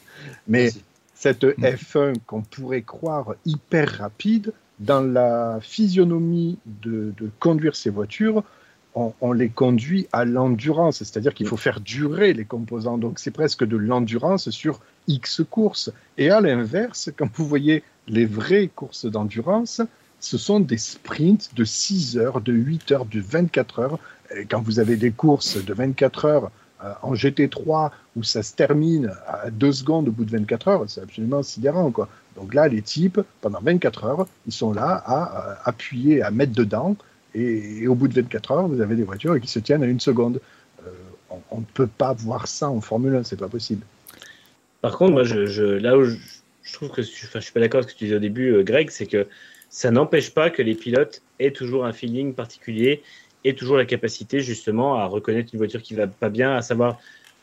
Mais 0.48 0.64
Merci. 0.64 0.84
cette 1.14 1.44
F1 1.46 2.16
qu'on 2.26 2.42
pourrait 2.42 2.82
croire 2.82 3.36
hyper 3.46 3.90
rapide, 4.00 4.52
dans 4.80 5.02
la 5.02 5.60
physionomie 5.62 6.58
de, 6.66 7.14
conduire 7.40 7.76
ces 7.76 7.90
voitures, 7.90 8.44
on, 8.96 9.32
les 9.32 9.50
conduit 9.50 10.08
à 10.12 10.24
l'endurance, 10.24 10.98
c'est-à-dire 10.98 11.34
qu'il 11.34 11.48
faut 11.48 11.58
faire 11.58 11.80
durer 11.80 12.34
les 12.34 12.46
composants. 12.46 13.00
Donc 13.00 13.18
c'est 13.18 13.32
presque 13.32 13.64
de 13.64 13.76
l'endurance 13.76 14.52
sur 14.52 14.82
X 15.08 15.42
courses. 15.50 15.92
Et 16.20 16.30
à 16.30 16.42
l'inverse, 16.42 17.10
quand 17.18 17.28
vous 17.34 17.48
voyez 17.48 17.84
les 18.08 18.26
vraies 18.26 18.70
courses 18.74 19.06
d'endurance, 19.06 19.82
ce 20.20 20.38
sont 20.38 20.60
des 20.60 20.78
sprints 20.78 21.56
de 21.56 21.64
6 21.64 22.18
heures, 22.18 22.40
de 22.40 22.54
8 22.54 22.92
heures, 22.92 23.06
de 23.06 23.20
24 23.20 23.80
heures. 23.80 24.00
Quand 24.50 24.62
vous 24.62 24.80
avez 24.80 24.96
des 24.96 25.12
courses 25.12 25.64
de 25.64 25.74
24 25.74 26.26
heures 26.26 26.52
en 27.02 27.14
GT3 27.14 27.92
où 28.16 28.24
ça 28.24 28.44
se 28.44 28.54
termine 28.54 29.12
à 29.28 29.50
2 29.50 29.72
secondes 29.72 30.08
au 30.10 30.12
bout 30.12 30.26
de 30.26 30.32
24 30.32 30.68
heures, 30.68 30.84
c'est 30.88 31.02
absolument 31.02 31.44
sidérant. 31.44 31.92
Quoi. 31.92 32.10
Donc 32.36 32.54
là, 32.54 32.68
les 32.68 32.82
types, 32.82 33.20
pendant 33.42 33.60
24 33.62 34.04
heures, 34.06 34.28
ils 34.48 34.54
sont 34.54 34.74
là 34.74 35.02
à 35.06 35.52
euh, 35.52 35.56
appuyer, 35.66 36.22
à 36.22 36.32
mettre 36.32 36.54
dedans. 36.54 36.96
Et, 37.36 37.88
au 37.88 37.96
bout 37.96 38.08
de 38.08 38.14
24 38.14 38.52
heures, 38.52 38.68
vous 38.68 38.82
avez 38.82 38.96
des 38.96 39.04
voitures 39.04 39.40
qui 39.40 39.48
se 39.48 39.60
tiennent 39.60 39.84
à 39.84 39.88
une 39.88 40.00
seconde. 40.00 40.40
Euh, 40.86 40.92
on- 41.52 41.60
ne 41.60 41.66
peut 41.74 41.88
pas 41.88 42.14
voir 42.14 42.48
ça 42.48 42.70
en 42.70 42.82
Formule 42.82 43.16
1, 43.16 43.24
c'est 43.24 43.40
pas 43.40 43.48
possible. 43.48 43.86
Par 44.82 44.98
contre, 44.98 45.14
moi, 45.14 45.24
je, 45.24 45.62
là 45.62 45.98
où 45.98 46.04
je, 46.04 46.18
trouve 46.74 46.90
que 46.90 47.02
enfin, 47.02 47.40
je 47.40 47.46
suis 47.46 47.54
pas 47.54 47.60
d'accord 47.60 47.80
avec 47.80 47.90
ce 47.90 47.96
que 47.96 48.00
tu 48.00 48.06
disais 48.06 48.18
au 48.18 48.20
début, 48.20 48.52
euh, 48.52 48.64
Greg, 48.64 48.90
c'est 48.90 49.08
que 49.08 49.28
ça 49.70 49.90
n'empêche 49.90 50.32
pas 50.32 50.50
que 50.50 50.62
les 50.62 50.76
pilotes 50.76 51.22
aient 51.40 51.52
toujours 51.52 51.86
un 51.86 51.94
feeling 51.94 52.34
particulier 52.34 53.02
et 53.44 53.56
toujours 53.56 53.78
la 53.78 53.86
capacité 53.86 54.40
justement 54.40 54.96
à 54.96 55.06
reconnaître 55.06 55.50
une 55.54 55.58
voiture 55.60 55.82
qui 55.82 55.94
va 55.96 56.08
pas 56.08 56.30
bien, 56.30 56.56
à 56.56 56.62
savoir 56.62 57.00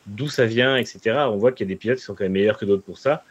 d'où 0.07 0.27
ça 0.29 0.45
vient, 0.45 0.77
etc. 0.77 1.31
On 1.31 1.37
voit 1.37 1.51
qu'il 1.51 1.67
y 1.67 1.69
a 1.69 1.73
des 1.73 1.77
pilotes 1.77 1.99
qui 1.99 2.03
sont 2.03 2.15
quand 2.15 2.23
même 2.23 2.31
meilleurs 2.33 2.57
que 2.57 2.65
d'autres 2.65 2.83
pour 2.83 2.97
ça. 2.97 3.23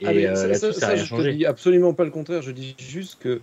Et 0.00 0.26
Ah, 0.26 0.30
euh, 0.32 0.54
ça, 0.54 0.70
je 0.96 1.02
te 1.02 1.06
changé. 1.06 1.32
dis 1.34 1.46
absolument 1.46 1.94
pas 1.94 2.04
le 2.04 2.10
contraire. 2.10 2.42
Je 2.42 2.50
dis 2.50 2.74
juste 2.78 3.20
que 3.20 3.40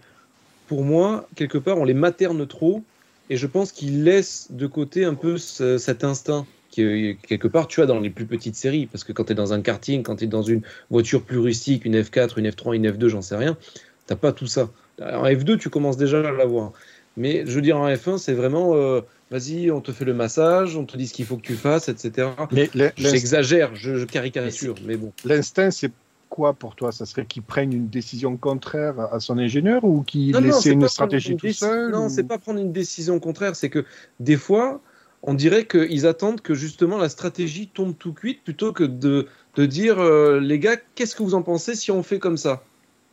pour 0.67 0.83
moi, 0.83 1.27
quelque 1.35 1.57
part, 1.57 1.77
on 1.77 1.85
les 1.85 1.93
materne 1.93 2.45
trop 2.47 2.83
et 3.29 3.37
je 3.37 3.47
pense 3.47 3.71
qu'ils 3.71 4.03
laissent 4.03 4.51
de 4.51 4.67
côté 4.67 5.05
un 5.05 5.15
peu 5.15 5.37
ce- 5.37 5.77
cet 5.77 6.03
instinct 6.03 6.45
qui 6.69 7.17
quelque 7.27 7.47
part, 7.47 7.67
tu 7.67 7.81
as 7.81 7.85
dans 7.85 7.99
les 7.99 8.09
plus 8.09 8.25
petites 8.25 8.55
séries. 8.55 8.87
Parce 8.87 9.03
que 9.03 9.13
quand 9.13 9.25
tu 9.25 9.31
es 9.31 9.35
dans 9.35 9.53
un 9.53 9.61
karting, 9.61 10.03
quand 10.03 10.17
tu 10.17 10.25
es 10.25 10.27
dans 10.27 10.41
une 10.41 10.61
voiture 10.89 11.23
plus 11.23 11.39
rustique, 11.39 11.85
une 11.85 12.01
F4, 12.03 12.37
une 12.37 12.51
F3, 12.51 12.75
une 12.75 12.91
F2, 12.91 13.07
j'en 13.09 13.21
sais 13.21 13.35
rien, 13.37 13.57
t'as 14.05 14.15
pas 14.15 14.33
tout 14.33 14.47
ça. 14.47 14.71
En 14.99 15.25
F2, 15.25 15.57
tu 15.57 15.69
commences 15.69 15.97
déjà 15.97 16.19
à 16.19 16.31
l'avoir. 16.31 16.73
Mais 17.17 17.43
je 17.45 17.51
veux 17.51 17.61
dire, 17.61 17.77
en 17.77 17.87
F1, 17.87 18.17
c'est 18.17 18.33
vraiment 18.33 18.75
euh, 18.75 19.01
vas-y, 19.31 19.71
on 19.71 19.81
te 19.81 19.91
fait 19.91 20.05
le 20.05 20.13
massage, 20.13 20.77
on 20.77 20.85
te 20.85 20.95
dit 20.97 21.07
ce 21.07 21.13
qu'il 21.13 21.25
faut 21.25 21.35
que 21.37 21.41
tu 21.41 21.55
fasses, 21.55 21.89
etc. 21.89 22.29
Mais 22.51 22.69
J'exagère, 22.97 23.75
je, 23.75 23.95
je 23.95 24.05
caricature, 24.05 24.75
mais 24.85 24.95
bon. 24.97 25.11
l'instinct, 25.25 25.71
c'est 25.71 25.91
quoi 26.29 26.53
pour 26.53 26.75
toi? 26.75 26.91
Ça 26.91 27.05
serait 27.05 27.25
qu'il 27.25 27.41
prenne 27.43 27.73
une 27.73 27.87
décision 27.87 28.37
contraire 28.37 28.99
à 29.11 29.19
son 29.19 29.37
ingénieur 29.37 29.83
ou 29.83 30.03
qu'il 30.03 30.35
laisse 30.35 30.65
une 30.65 30.87
stratégie 30.87 31.35
tout 31.35 31.51
seul 31.51 31.91
Non, 31.91 32.05
ou- 32.05 32.09
c'est 32.09 32.23
pas 32.23 32.37
prendre 32.37 32.59
une 32.59 32.71
décision 32.71 33.19
contraire, 33.19 33.55
c'est 33.55 33.69
que 33.69 33.85
des 34.19 34.37
fois, 34.37 34.81
on 35.23 35.33
dirait 35.33 35.65
qu'ils 35.65 36.05
attendent 36.05 36.41
que 36.41 36.53
justement 36.53 36.97
la 36.97 37.09
stratégie 37.09 37.67
tombe 37.69 37.97
tout 37.97 38.13
cuite 38.13 38.43
plutôt 38.43 38.73
que 38.73 38.83
de, 38.83 39.27
de 39.55 39.65
dire 39.65 39.99
euh, 39.99 40.39
les 40.39 40.59
gars, 40.59 40.77
qu'est-ce 40.95 41.15
que 41.15 41.23
vous 41.23 41.33
en 41.33 41.41
pensez 41.41 41.75
si 41.75 41.91
on 41.91 42.03
fait 42.03 42.19
comme 42.19 42.37
ça? 42.37 42.63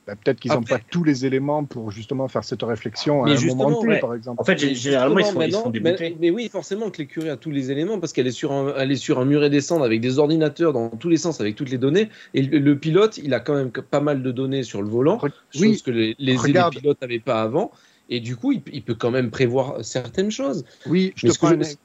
Bah, 0.07 0.17
Peut-être 0.17 0.39
qu'ils 0.39 0.53
n'ont 0.53 0.63
pas 0.63 0.79
tous 0.79 1.03
les 1.03 1.25
éléments 1.25 1.65
pour 1.65 1.91
justement 1.91 2.29
faire 2.29 2.45
cette 2.45 2.63
réflexion 2.63 3.25
à 3.25 3.29
Mais 3.29 3.37
un 3.37 3.55
moment 3.55 3.81
ouais. 3.81 4.01
par 4.01 4.15
exemple. 4.15 4.41
En 4.41 4.45
fait, 4.45 4.59
généralement, 4.59 5.19
ils 5.19 5.25
sont, 5.25 5.41
ils 5.41 5.53
sont 5.53 5.73
mais, 5.81 6.17
mais 6.21 6.31
oui, 6.31 6.49
forcément 6.51 6.91
que 6.91 6.99
l'écurie 6.99 7.31
a 7.31 7.39
tous 7.39 7.51
les 7.51 7.71
éléments 7.71 7.99
parce 7.99 8.13
qu'elle 8.13 8.27
est 8.27 8.31
sur 8.33 8.53
un, 8.53 8.75
elle 8.77 8.93
est 8.93 8.97
sur 8.97 9.19
un 9.19 9.25
muret 9.25 9.49
descendre 9.49 9.85
avec 9.85 10.03
des 10.03 10.19
ordinateurs 10.19 10.75
dans 10.75 10.91
tous 10.91 11.09
les 11.09 11.17
sens 11.17 11.41
avec 11.41 11.57
toutes 11.57 11.71
les 11.71 11.79
données 11.79 12.11
et 12.35 12.43
le, 12.43 12.59
le 12.59 12.79
pilote, 12.79 13.19
il 13.19 13.33
a 13.33 13.41
quand 13.41 13.55
même 13.55 13.71
pas 13.71 14.01
mal 14.01 14.23
de 14.23 14.31
données 14.31 14.63
sur 14.63 14.83
le 14.83 14.89
volant, 14.89 15.17
Re- 15.17 15.31
chose 15.53 15.63
oui, 15.63 15.83
que 15.83 15.91
les, 15.91 16.15
les, 16.19 16.37
les 16.37 16.71
pilotes 16.71 17.01
n'avaient 17.01 17.19
pas 17.19 17.41
avant. 17.41 17.71
Et 18.11 18.21
du 18.21 18.37
coup, 18.37 18.53
il, 18.53 18.61
il 18.73 18.83
peut 18.83 18.95
quand 18.95 19.11
même 19.11 19.31
prévoir 19.31 19.83
certaines 19.83 20.31
choses. 20.31 20.67
Oui, 20.87 21.15
je 21.17 21.27
Mais 21.27 21.33
te 21.33 21.39
prends 21.39 21.49
je- 21.49 21.77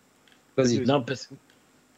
Vas-y. 0.58 0.84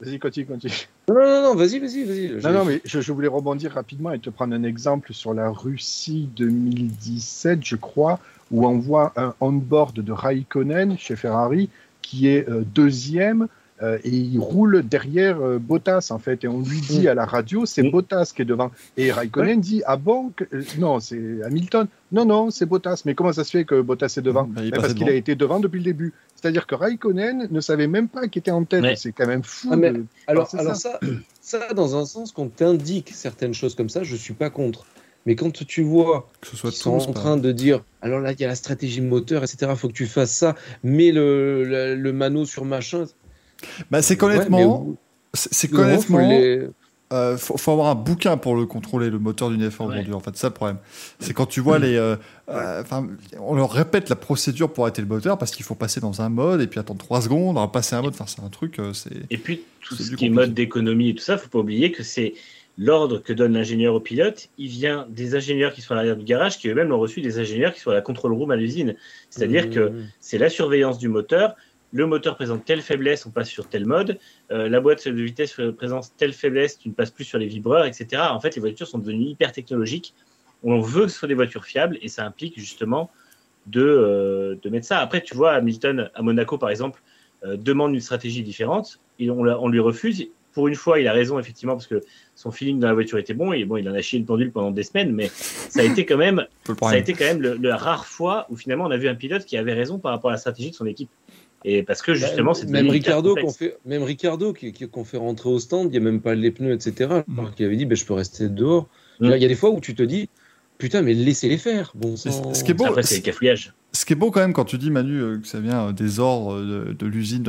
Vas-y, 0.02 0.20
continue, 0.20 0.46
continue. 0.48 0.74
Non, 1.08 1.16
non, 1.16 1.42
non, 1.44 1.56
vas-y, 1.56 1.80
vas-y, 1.80 2.04
vas-y. 2.06 2.42
Non, 2.44 2.60
non, 2.60 2.66
mais 2.66 2.82
je, 2.86 3.02
je 3.02 3.12
voulais 3.12 3.28
rebondir 3.28 3.72
rapidement 3.72 4.12
et 4.12 4.20
te 4.20 4.30
prendre 4.30 4.56
un 4.56 4.64
exemple 4.64 5.14
sur 5.14 5.34
la 5.34 5.50
Russie 5.50 6.30
2017, 6.36 7.60
je 7.64 7.76
crois, 7.76 8.20
où 8.50 8.66
on 8.66 8.78
voit 8.80 9.14
un 9.16 9.36
on-board 9.42 9.94
de 9.94 10.12
Raikkonen 10.12 10.98
chez 10.98 11.16
Ferrari 11.16 11.70
qui 12.02 12.28
est 12.28 12.50
euh, 12.50 12.64
deuxième 12.66 13.48
euh, 13.82 13.98
et 14.04 14.10
il 14.10 14.40
roule 14.40 14.84
derrière 14.88 15.42
euh, 15.42 15.58
Bottas 15.60 16.08
en 16.12 16.20
fait. 16.20 16.44
Et 16.44 16.48
on 16.48 16.60
lui 16.62 16.80
dit 16.82 17.02
Mm. 17.04 17.08
à 17.08 17.14
la 17.16 17.26
radio, 17.26 17.66
c'est 17.66 17.84
Mm. 17.84 17.92
Bottas 17.92 18.32
qui 18.36 18.42
est 18.44 18.46
devant. 18.46 18.72
Et 18.98 19.12
Raikkonen 19.12 19.60
dit, 19.60 19.82
ah 19.86 19.98
bon 19.98 20.32
que- 20.36 20.44
euh, 20.54 20.62
Non, 20.78 21.00
c'est 21.00 21.20
Hamilton. 21.46 21.88
Non, 22.12 22.26
non, 22.26 22.50
c'est 22.52 22.66
Bottas. 22.66 23.04
Mais 23.06 23.16
comment 23.16 23.34
ça 23.34 23.44
se 23.44 23.52
fait 23.52 23.66
que 23.66 23.82
Bottas 23.82 24.14
est 24.18 24.22
devant? 24.22 24.44
Bah, 24.44 24.62
il 24.64 24.72
passé 24.72 24.82
Parce 24.82 24.94
qu'il 24.94 25.10
a 25.10 25.14
été 25.14 25.36
devant 25.36 25.60
depuis 25.60 25.78
le 25.80 25.86
début. 25.86 26.14
C'est-à-dire 26.36 26.68
que 26.68 26.76
Raikkonen 26.76 27.48
ne 27.50 27.62
savait 27.62 27.88
même 27.88 28.08
pas 28.08 28.28
qu'il 28.28 28.40
était 28.40 28.52
en 28.52 28.64
tête. 28.64 28.82
Ouais. 28.84 28.96
C'est 28.96 29.12
quand 29.12 29.28
même 29.28 29.44
fou. 29.44 29.70
Ah, 29.72 29.76
mais 29.76 29.92
de- 29.92 30.06
Alors, 30.28 30.50
alors 30.58 30.76
ça. 30.76 31.00
ça, 31.42 31.74
dans 31.74 31.96
un 31.96 32.06
sens, 32.06 32.32
qu'on 32.32 32.48
t'indique 32.50 33.12
certaines 33.14 33.54
choses 33.54 33.76
comme 33.76 33.90
ça, 33.90 34.04
je 34.04 34.16
suis 34.16 34.34
pas 34.34 34.50
contre. 34.50 34.86
Mais 35.28 35.36
quand 35.36 35.52
tu 35.66 35.84
vois 35.84 36.28
qu'ils 36.42 36.72
sont 36.72 36.90
en 36.98 37.06
pas- 37.06 37.14
train 37.14 37.38
de 37.38 37.52
dire, 37.52 37.84
alors 38.02 38.20
là, 38.20 38.32
il 38.32 38.40
y 38.42 38.44
a 38.44 38.48
la 38.48 38.56
stratégie 38.56 39.02
moteur, 39.02 39.44
etc., 39.44 39.72
faut 39.76 39.88
que 39.88 39.94
tu 39.94 40.08
fasses 40.08 40.32
ça, 40.32 40.56
mets 40.84 41.12
le, 41.12 41.64
le, 41.64 41.96
le 41.96 42.12
mano 42.14 42.44
sur 42.46 42.66
machin. 42.66 43.06
Bah, 43.90 44.02
c'est 44.02 44.14
Ouais, 44.14 44.18
qu'honnêtement, 44.18 44.58
mais 44.58 44.66
au- 44.66 44.98
c'est 45.34 45.72
les- 45.72 46.68
euh, 47.14 47.38
faut, 47.38 47.58
faut 47.58 47.72
avoir 47.72 47.88
un 47.88 47.96
bouquin 47.96 48.38
pour 48.38 48.56
le 48.56 48.66
contrôler, 48.66 49.10
le 49.10 49.20
moteur 49.20 49.50
d'une 49.50 49.68
F1 49.68 49.82
Ouais. 49.84 49.88
aujourd'hui. 49.92 50.14
En 50.14 50.20
fait, 50.22 50.32
c'est 50.34 50.42
ça 50.42 50.48
le 50.48 50.54
problème. 50.54 50.78
C'est 51.20 51.34
quand 51.34 51.46
tu 51.46 51.60
vois 51.60 51.78
les. 51.78 51.96
euh, 51.98 52.16
euh, 52.50 52.82
enfin, 52.82 53.06
on 53.40 53.56
leur 53.56 53.70
répète 53.72 54.08
la 54.10 54.16
procédure 54.16 54.72
pour 54.72 54.86
arrêter 54.86 55.02
le 55.02 55.08
moteur 55.10 55.38
parce 55.38 55.52
qu'il 55.52 55.66
faut 55.66 55.76
passer 55.76 56.00
dans 56.00 56.22
un 56.22 56.30
mode 56.30 56.62
et 56.62 56.68
puis 56.68 56.80
attendre 56.80 57.00
3 57.04 57.22
secondes, 57.22 57.58
alors 57.58 57.70
passer 57.72 57.96
un 57.96 58.02
mode. 58.02 58.14
Enfin, 58.14 58.26
c'est 58.28 58.42
un 58.42 58.48
truc. 58.50 58.80
euh, 58.80 58.94
c'est. 58.94 59.12
Et 59.30 59.38
puis, 59.38 59.62
tout 59.82 59.96
ce 59.96 60.16
qui 60.16 60.26
est 60.28 60.30
mode 60.30 60.54
d'économie 60.54 61.10
et 61.10 61.16
tout 61.16 61.24
ça, 61.24 61.38
faut 61.38 61.50
pas 61.50 61.60
oublier 61.60 61.92
que 61.92 62.02
c'est 62.04 62.34
l'ordre 62.78 63.18
que 63.22 63.34
donne 63.34 63.52
l'ingénieur 63.54 63.94
au 63.94 64.00
pilote. 64.00 64.48
Il 64.58 64.70
vient 64.70 65.06
des 65.10 65.36
ingénieurs 65.36 65.74
qui 65.74 65.82
sont 65.82 65.92
à 65.92 65.96
l'arrière 65.96 66.16
du 66.16 66.24
garage, 66.24 66.58
qui 66.58 66.70
eux-mêmes 66.70 66.94
ont 66.94 66.98
reçu 67.00 67.20
des 67.20 67.38
ingénieurs 67.38 67.74
qui 67.74 67.82
sont 67.82 67.92
à 67.92 67.94
la 67.94 68.02
control 68.02 68.32
room 68.32 68.50
à 68.52 68.56
l'usine. 68.56 68.96
C'est-à-dire 69.30 69.70
que 69.70 69.90
Mmh. 69.90 70.08
c'est 70.22 70.38
la 70.38 70.50
surveillance 70.50 70.98
du 70.98 71.10
moteur 71.10 71.56
le 71.92 72.06
moteur 72.08 72.36
présente 72.36 72.66
telle 72.66 72.82
faiblesse, 72.82 73.26
on 73.26 73.32
passe 73.32 73.50
sur 73.50 73.68
tel 73.68 73.86
mode, 73.86 74.18
euh, 74.52 74.70
la 74.70 74.80
boîte 74.80 75.08
de 75.08 75.22
vitesse 75.22 75.60
présente 75.78 76.12
telle 76.18 76.34
faiblesse, 76.34 76.78
tu 76.78 76.90
ne 76.90 76.94
passes 76.94 77.12
plus 77.12 77.26
sur 77.26 77.38
les 77.38 77.48
vibreurs, 77.48 77.86
etc. 77.86 78.24
En 78.30 78.40
fait, 78.40 78.56
les 78.56 78.62
voitures 78.62 78.88
sont 78.88 79.00
devenues 79.00 79.26
hyper 79.26 79.52
technologiques. 79.52 80.14
On 80.64 80.80
veut 80.80 81.04
que 81.04 81.08
ce 81.10 81.18
soit 81.18 81.28
des 81.28 81.34
voitures 81.34 81.66
fiables 81.66 81.98
et 82.02 82.08
ça 82.08 82.26
implique 82.26 82.60
justement 82.60 83.10
de, 83.66 83.82
euh, 83.82 84.56
de 84.62 84.70
mettre 84.70 84.88
ça. 84.88 85.00
Après, 85.00 85.22
tu 85.22 85.36
vois, 85.36 85.54
Hamilton 85.54 86.10
à 86.14 86.22
Monaco, 86.22 86.58
par 86.58 86.70
exemple, 86.70 87.02
euh, 87.44 87.58
demande 87.58 87.94
une 87.94 88.00
stratégie 88.02 88.44
différente 88.44 89.00
et 89.20 89.30
on, 89.30 89.68
lui 89.68 89.80
refuse. 89.80 90.28
Pour 90.54 90.68
une 90.68 90.76
fois, 90.76 91.00
il 91.00 91.08
a 91.08 91.14
raison, 91.14 91.40
effectivement, 91.40 91.74
parce 91.74 91.88
que 91.88 92.02
son 92.36 92.52
feeling 92.52 92.80
dans 92.80 92.88
la 92.88 92.94
voiture 92.94 93.18
était 93.18 93.34
bon. 93.34 93.54
Et 93.54 93.64
bon, 93.64 93.78
il 93.78 93.90
en 93.90 93.94
a 93.94 94.02
chié 94.02 94.20
une 94.20 94.26
pendule 94.26 94.52
pendant 94.52 94.72
des 94.72 94.84
semaines, 94.84 95.14
mais 95.14 95.30
ça 95.34 95.80
a 95.80 95.84
été 95.84 96.06
quand 96.06 96.18
même, 96.18 96.46
le 96.68 96.76
ça 96.82 96.90
a 96.90 96.98
été 96.98 97.14
quand 97.14 97.24
même 97.24 97.42
le, 97.42 97.56
la 97.56 97.78
rare 97.78 98.06
fois 98.06 98.48
où 98.50 98.58
finalement 98.58 98.86
on 98.86 98.92
a 98.92 98.98
vu 98.98 99.08
un 99.08 99.16
pilote 99.16 99.46
qui 99.46 99.56
avait 99.58 99.74
raison 99.74 99.98
par 99.98 100.12
rapport 100.12 100.30
à 100.30 100.34
la 100.34 100.38
stratégie 100.38 100.72
de 100.72 100.76
son 100.76 100.86
équipe. 100.86 101.10
Et 101.64 101.84
parce 101.84 102.02
que 102.02 102.14
justement, 102.14 102.54
c'est 102.54 102.66
Bah, 102.66 102.82
même 102.82 102.90
Ricardo 102.90 103.36
qu'on 103.36 103.52
fait, 103.52 103.78
même 103.86 104.04
Ricardo 104.04 104.52
qui, 104.54 104.72
qui- 104.74 104.90
qu'on 104.90 105.04
fait 105.04 105.18
rentrer 105.18 105.50
au 105.50 105.60
stand, 105.60 105.88
il 105.88 105.92
n'y 105.92 105.98
a 105.98 106.00
même 106.00 106.20
pas 106.22 106.34
les 106.36 106.50
pneus, 106.52 106.74
etc. 106.74 107.10
Mm. 107.28 107.40
Alors 107.40 107.54
qu'il 107.56 107.66
avait 107.66 107.76
dit, 107.76 107.86
ben, 107.86 107.96
je 107.96 108.06
peux 108.06 108.14
rester 108.16 108.50
dehors. 108.50 108.88
Mm. 109.20 109.32
Il 109.36 109.42
y 109.42 109.46
a 109.46 109.48
des 109.48 109.56
fois 109.56 109.70
où 109.70 109.80
tu 109.80 109.94
te 109.94 110.02
dis, 110.04 110.28
putain, 110.80 111.02
mais 111.04 111.14
laissez-les 111.14 111.58
faire. 111.60 111.92
Bon, 111.96 112.16
Ce- 112.18 112.32
sang. 112.32 112.54
ce 112.56 112.64
qui 112.64 112.72
est 112.72 112.74
beau, 112.74 112.86
Après, 112.86 113.04
c'est 113.04 113.18
le 113.18 113.22
cafouillage. 113.22 113.74
Ce 113.94 114.06
qui 114.06 114.14
est 114.14 114.16
beau 114.16 114.32
quand 114.32 114.40
même 114.40 114.54
quand 114.54 114.66
tu 114.66 114.78
dis 114.78 114.90
Manu 114.90 115.20
euh, 115.20 115.38
que 115.38 115.48
ça 115.48 115.60
vient 115.60 115.88
euh, 115.90 115.92
des 115.92 116.20
ordres 116.20 116.60
de, 116.62 116.94
de 116.98 117.06
l'usine, 117.06 117.44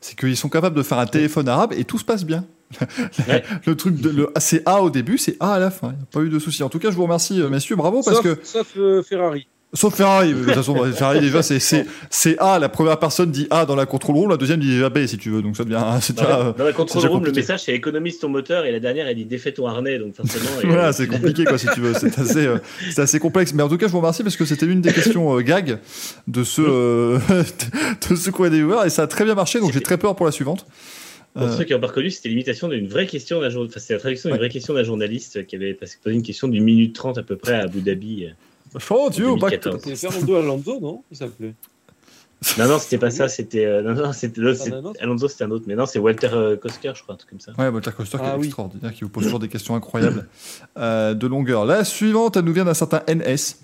c'est 0.00 0.16
qu'ils 0.16 0.36
sont 0.36 0.50
capables 0.50 0.76
de 0.76 0.82
faire 0.82 0.98
un 0.98 1.06
téléphone 1.06 1.48
arabe 1.48 1.72
et 1.76 1.84
tout 1.84 1.98
se 1.98 2.04
passe 2.04 2.24
bien. 2.24 2.44
Ouais. 3.28 3.42
le 3.66 3.76
truc, 3.76 4.00
de, 4.00 4.10
le, 4.10 4.28
c'est 4.38 4.62
A 4.66 4.82
au 4.82 4.90
début, 4.90 5.18
c'est 5.18 5.36
A 5.40 5.54
à 5.54 5.58
la 5.58 5.70
fin. 5.70 5.88
Il 5.92 5.96
n'y 5.96 6.02
a 6.02 6.06
pas 6.12 6.20
eu 6.20 6.28
de 6.28 6.38
souci. 6.38 6.62
En 6.62 6.68
tout 6.68 6.78
cas, 6.78 6.90
je 6.90 6.96
vous 6.96 7.04
remercie, 7.04 7.40
euh, 7.40 7.48
messieurs, 7.48 7.76
bravo 7.76 8.02
parce 8.04 8.16
sauf, 8.18 8.24
que 8.24 8.44
sauf, 8.44 8.72
euh, 8.76 9.02
Ferrari. 9.02 9.48
Sauf 9.74 9.94
Ferrari, 9.94 10.32
de 10.32 10.44
toute 10.44 10.54
façon, 10.54 10.74
Ferrari 10.92 11.20
déjà 11.20 11.42
c'est 11.42 11.58
c'est 11.58 11.86
c'est 12.10 12.38
A. 12.38 12.58
La 12.58 12.68
première 12.68 12.98
personne 12.98 13.30
dit 13.30 13.46
A 13.50 13.66
dans 13.66 13.74
la 13.76 13.84
control 13.86 14.16
room, 14.16 14.30
la 14.30 14.36
deuxième 14.36 14.60
dit 14.60 14.80
B 14.92 15.06
si 15.06 15.18
tu 15.18 15.30
veux. 15.30 15.42
Donc 15.42 15.56
ça 15.56 15.64
devient 15.64 15.82
c'est 16.00 16.14
Dans 16.16 16.22
déjà, 16.22 16.38
la, 16.38 16.46
euh, 16.46 16.52
dans 16.52 16.64
la 16.64 16.72
control 16.72 17.02
déjà 17.02 17.12
room, 17.12 17.24
le 17.24 17.32
message 17.32 17.64
c'est 17.64 17.74
économise 17.74 18.18
ton 18.18 18.28
moteur 18.28 18.64
et 18.64 18.72
la 18.72 18.80
dernière 18.80 19.06
elle 19.06 19.16
dit 19.16 19.24
défais 19.24 19.52
ton 19.52 19.66
harnais 19.66 19.98
donc 19.98 20.14
forcément. 20.14 20.46
Voilà, 20.64 20.92
c'est 20.92 21.06
compliqué 21.06 21.44
quoi 21.44 21.58
si 21.58 21.66
tu 21.74 21.80
veux. 21.80 21.94
C'est 21.94 22.18
assez, 22.18 22.46
euh, 22.46 22.58
c'est 22.90 23.02
assez 23.02 23.18
complexe. 23.18 23.52
Mais 23.54 23.62
en 23.62 23.68
tout 23.68 23.76
cas, 23.78 23.86
je 23.86 23.92
vous 23.92 23.98
remercie 23.98 24.22
parce 24.22 24.36
que 24.36 24.44
c'était 24.44 24.66
l'une 24.66 24.80
des 24.80 24.92
questions 24.92 25.36
euh, 25.36 25.42
gag 25.42 25.78
de 26.26 26.44
ce 26.44 26.62
euh, 26.62 27.18
de 28.10 28.14
ce 28.16 28.30
coin 28.30 28.50
des 28.50 28.56
viewers 28.58 28.86
et 28.86 28.90
ça 28.90 29.02
a 29.02 29.06
très 29.06 29.24
bien 29.24 29.34
marché. 29.34 29.60
Donc 29.60 29.72
j'ai 29.72 29.80
très 29.80 29.98
peur 29.98 30.16
pour 30.16 30.26
la 30.26 30.32
suivante. 30.32 30.66
Pour 31.34 31.42
Euh, 31.42 31.54
ceux 31.54 31.64
qui 31.64 31.74
n'ont 31.74 31.80
pas 31.80 31.88
reconnu, 31.88 32.10
c'était 32.10 32.30
l'imitation 32.30 32.66
d'une 32.68 32.88
vraie 32.88 33.06
question 33.06 33.42
d'un 33.42 33.50
journaliste. 33.50 33.76
Enfin, 33.76 33.94
la 33.94 33.98
traduction 34.00 34.28
d'une 34.30 34.34
Ouais. 34.34 34.38
vraie 34.38 34.48
question 34.48 34.72
d'un 34.72 34.84
journaliste 34.84 35.46
qui 35.46 35.56
avait 35.56 35.74
posé 35.74 35.98
une 36.06 36.22
question 36.22 36.48
d'une 36.48 36.64
minute 36.64 36.94
trente 36.94 37.18
à 37.18 37.22
peu 37.22 37.36
près 37.36 37.52
à 37.54 37.64
Abu 37.64 37.82
Dhabi. 37.82 38.28
Oh 38.90 39.08
back 39.10 39.62
2014. 39.62 39.82
C'est 39.84 39.96
Fernando 39.96 40.36
Alonso, 40.36 40.80
non 40.80 41.02
Il 41.10 41.16
s'appelait. 41.16 41.54
Non, 42.58 42.68
non, 42.68 42.78
c'était 42.78 42.98
pas 42.98 43.10
ça. 43.10 43.28
C'était 43.28 43.64
euh, 43.64 43.80
non, 43.82 43.94
non, 43.94 44.12
c'était 44.12 44.40
l'autre, 44.42 44.58
Ah, 44.60 44.64
c'est- 44.64 44.72
un 44.74 44.84
autre 44.84 45.00
Alonso, 45.02 45.28
c'était 45.28 45.44
un 45.44 45.50
autre. 45.50 45.64
Mais 45.66 45.74
non, 45.74 45.86
c'est 45.86 45.98
Walter 45.98 46.28
euh, 46.32 46.56
Kosker, 46.56 46.92
je 46.94 47.02
crois, 47.02 47.14
un 47.14 47.18
truc 47.18 47.30
comme 47.30 47.40
ça. 47.40 47.52
Ouais, 47.58 47.68
Walter 47.68 47.90
Coster 47.96 48.18
qui 48.18 48.24
Ah 48.26 48.34
est 48.34 48.38
oui. 48.38 48.46
extraordinaire, 48.46 48.92
qui 48.92 49.04
vous 49.04 49.10
pose 49.10 49.24
toujours 49.24 49.38
des 49.38 49.48
questions 49.48 49.74
incroyables 49.74 50.28
euh, 50.76 51.14
de 51.14 51.26
longueur. 51.26 51.64
La 51.64 51.84
suivante, 51.84 52.36
elle 52.36 52.44
nous 52.44 52.52
vient 52.52 52.66
d'un 52.66 52.74
certain 52.74 53.00
NS 53.08 53.56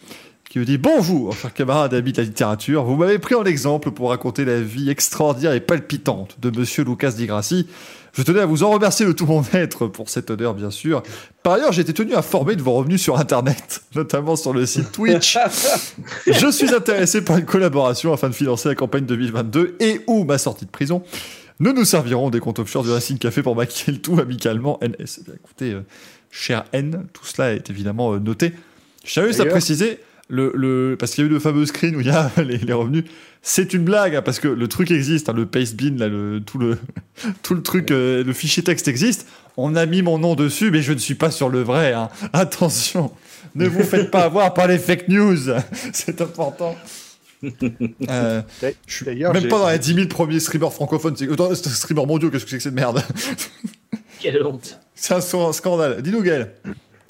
qui 0.49 0.59
nous 0.59 0.65
dit 0.65 0.79
Bonjour, 0.79 1.35
cher 1.37 1.53
camarade 1.53 1.93
ami 1.93 2.13
de 2.13 2.17
la 2.19 2.25
littérature. 2.25 2.85
Vous 2.85 2.97
m'avez 2.97 3.19
pris 3.19 3.35
en 3.35 3.45
exemple 3.45 3.91
pour 3.91 4.09
raconter 4.09 4.47
la 4.47 4.61
vie 4.63 4.89
extraordinaire 4.89 5.53
et 5.53 5.61
palpitante 5.61 6.39
de 6.41 6.59
monsieur 6.59 6.83
Lucas 6.85 7.13
Di 7.13 7.27
Grassi. 7.27 7.67
Je 8.13 8.23
tenais 8.23 8.41
à 8.41 8.47
vous 8.47 8.63
en 8.63 8.71
remercier 8.71 9.07
de 9.07 9.13
tout 9.13 9.25
mon 9.25 9.43
être 9.55 9.87
pour 9.87 10.11
cet 10.11 10.31
honneur, 10.31 10.55
bien 10.55 10.71
sûr. 10.71 11.03
Par 11.43 11.55
ailleurs, 11.55 11.73
j'ai 11.73 11.81
été 11.81 11.95
tenu 11.95 12.15
informé 12.15 12.57
de 12.57 12.63
vos 12.63 12.73
revenus 12.73 13.01
sur 13.01 13.19
Internet, 13.19 13.83
notamment 13.95 14.37
sur 14.37 14.53
le 14.53 14.67
site 14.67 14.93
Twitch. 14.93 15.39
Je 16.27 16.51
suis 16.51 16.75
intéressé 16.75 17.25
par 17.25 17.39
une 17.39 17.47
collaboration 17.47 18.13
afin 18.13 18.29
de 18.29 18.35
financer 18.35 18.69
la 18.69 18.75
campagne 18.75 19.07
2022 19.07 19.77
et 19.81 20.03
ou 20.07 20.25
ma 20.25 20.37
sortie 20.37 20.67
de 20.67 20.71
prison. 20.71 21.03
Nous 21.59 21.73
nous 21.73 21.85
servirons 21.85 22.29
des 22.29 22.41
comptes 22.41 22.59
offshore 22.59 22.83
du 22.83 22.91
Racing 22.91 23.19
Café 23.19 23.43
pour 23.43 23.57
maquiller 23.57 23.95
le 23.95 24.03
tout 24.03 24.19
amicalement 24.19 24.79
NS. 24.83 25.21
Eh 25.29 25.35
écoutez, 25.35 25.73
euh, 25.73 25.81
cher 26.31 26.65
N, 26.73 27.07
tout 27.13 27.25
cela 27.25 27.53
est 27.53 27.71
évidemment 27.71 28.13
euh, 28.13 28.19
noté. 28.19 28.53
Je 29.05 29.13
tiens 29.13 29.27
juste 29.27 29.41
à 29.41 29.47
préciser, 29.47 30.01
le, 30.33 30.51
le, 30.57 30.97
parce 30.99 31.13
qu'il 31.13 31.23
y 31.25 31.27
a 31.27 31.31
eu 31.31 31.33
le 31.33 31.39
fameux 31.39 31.67
screen 31.67 31.95
où 31.95 32.01
il 32.01 32.07
y 32.07 32.11
a 32.11 32.31
les, 32.43 32.57
les 32.57 32.73
revenus. 32.73 33.05
C'est 33.43 33.75
une 33.75 33.85
blague, 33.85 34.17
hein, 34.17 34.23
parce 34.23 34.41
que 34.41 34.49
le 34.49 34.67
truc 34.67 34.91
existe, 34.91 35.29
hein, 35.29 35.35
le 35.35 35.45
pastebin, 35.47 35.97
là, 35.99 36.09
le, 36.09 36.41
tout, 36.45 36.59
le, 36.59 36.79
tout 37.43 37.55
le 37.55 37.63
truc, 37.63 37.91
euh, 37.91 38.25
le 38.25 38.33
fichier 38.33 38.63
texte 38.63 38.89
existe. 38.89 39.27
On 39.59 39.77
a 39.77 39.85
mis 39.85 40.01
mon 40.01 40.19
nom 40.19 40.35
dessus, 40.35 40.71
mais 40.71 40.81
je 40.81 40.95
ne 40.95 40.99
suis 40.99 41.15
pas 41.17 41.31
sur 41.31 41.51
le 41.51 41.61
vrai. 41.61 41.93
hein. 41.93 42.09
Attention, 42.33 43.13
ne 43.55 43.69
vous 43.69 43.83
faites 43.83 44.11
pas 44.11 44.23
avoir 44.25 44.55
par 44.55 44.67
les 44.69 44.79
fake 44.79 45.09
news. 45.09 45.37
C'est 45.93 46.21
important. 46.23 46.75
Euh, 48.09 48.41
je 48.87 48.95
suis 48.95 49.05
D'ailleurs, 49.05 49.35
même 49.35 49.49
pas 49.49 49.59
dans 49.59 49.69
les 49.69 49.79
10 49.79 49.95
000 49.95 50.07
premiers 50.07 50.41
streamers 50.41 50.73
francophones. 50.73 51.17
C'est 51.17 51.29
autant 51.29 51.55
streamers 51.55 52.07
mondiaux, 52.07 52.31
qu'est-ce 52.31 52.45
que 52.45 52.51
c'est 52.51 52.57
que 52.57 52.63
cette 52.63 52.73
merde? 52.75 53.03
Quelle 54.21 54.43
honte. 54.47 54.79
C'est 54.95 55.13
un, 55.13 55.19
un 55.19 55.53
scandale. 55.53 56.01
Dis-nous, 56.01 56.23
Gaël. 56.23 56.55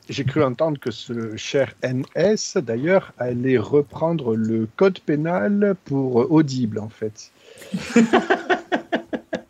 J'ai 0.08 0.24
cru 0.24 0.42
entendre 0.42 0.78
que 0.78 0.90
ce 0.90 1.36
cher 1.36 1.74
NS, 1.82 2.58
d'ailleurs, 2.60 3.12
allait 3.18 3.58
reprendre 3.58 4.34
le 4.34 4.68
code 4.76 4.98
pénal 5.00 5.76
pour 5.84 6.30
Audible, 6.30 6.78
en 6.78 6.88
fait. 6.88 7.30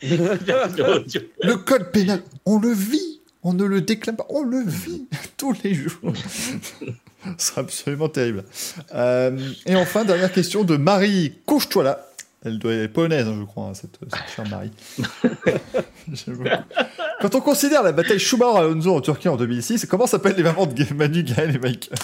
Le 0.03 1.55
code 1.55 1.93
pénal, 1.93 2.23
on 2.45 2.59
le 2.59 2.73
vit. 2.73 3.21
On 3.45 3.55
ne 3.55 3.65
le 3.65 3.81
déclame 3.81 4.17
pas, 4.17 4.27
on 4.29 4.43
le 4.43 4.63
vit 4.65 5.07
tous 5.37 5.55
les 5.65 5.75
jours. 5.75 5.93
C'est 7.39 7.59
absolument 7.59 8.09
terrible. 8.09 8.45
Euh, 8.95 9.37
et 9.67 9.77
enfin, 9.77 10.05
dernière 10.05 10.33
question 10.33 10.65
de 10.65 10.77
Marie 10.77 11.35
Couche-toi 11.47 11.85
là. 11.85 12.09
Elle 12.45 12.59
doit 12.59 12.73
être 12.75 12.93
polonaise, 12.93 13.27
hein, 13.29 13.37
je 13.39 13.45
crois, 13.45 13.67
hein, 13.67 13.75
cette, 13.75 13.99
cette 14.03 14.35
chère 14.35 14.49
Marie. 14.49 14.73
Quand 17.21 17.35
on 17.37 17.41
considère 17.41 17.83
la 17.83 17.93
bataille 17.93 18.19
Schumacher-Alonso 18.19 18.97
en 18.97 19.01
Turquie 19.01 19.29
en 19.29 19.37
2006, 19.37 19.87
comment 19.87 20.07
s'appellent 20.09 20.37
les 20.37 20.43
mamans 20.43 20.67
de 20.67 20.95
Manu, 20.95 21.23
Gaël 21.23 21.55
et 21.55 21.59
Michael 21.59 21.99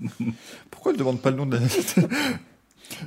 Pourquoi 0.70 0.90
elle 0.90 0.96
ne 0.96 0.98
demande 1.00 1.20
pas 1.20 1.30
le 1.30 1.36
nom 1.36 1.46
de 1.46 1.56
la... 1.56 1.62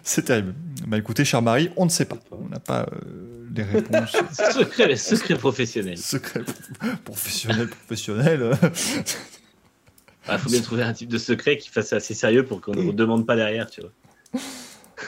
C'est 0.04 0.24
terrible. 0.24 0.54
Bah 0.88 0.98
écoutez, 0.98 1.26
chère 1.26 1.42
Marie, 1.42 1.70
on 1.76 1.84
ne 1.86 1.90
sait 1.90 2.06
pas. 2.06 2.18
On 2.32 2.48
n'a 2.48 2.60
pas 2.60 2.84
euh, 2.94 3.50
les 3.54 3.64
réponses. 3.64 4.16
Secret, 4.54 4.96
secret 4.96 5.36
professionnel. 5.36 5.98
Secret 5.98 6.42
professionnel, 7.04 7.68
professionnel. 7.68 8.52
Il 8.64 8.70
Ah, 10.28 10.38
faut 10.38 10.50
bien 10.50 10.62
trouver 10.62 10.84
un 10.84 10.94
type 10.94 11.10
de 11.10 11.18
secret 11.18 11.58
qui 11.58 11.68
fasse 11.70 11.92
assez 11.92 12.14
sérieux 12.14 12.46
pour 12.46 12.62
qu'on 12.62 12.72
ne 12.72 12.82
vous 12.82 12.94
demande 12.94 13.26
pas 13.28 13.36
derrière, 13.36 13.70
tu 13.70 13.82
vois. 13.82 13.92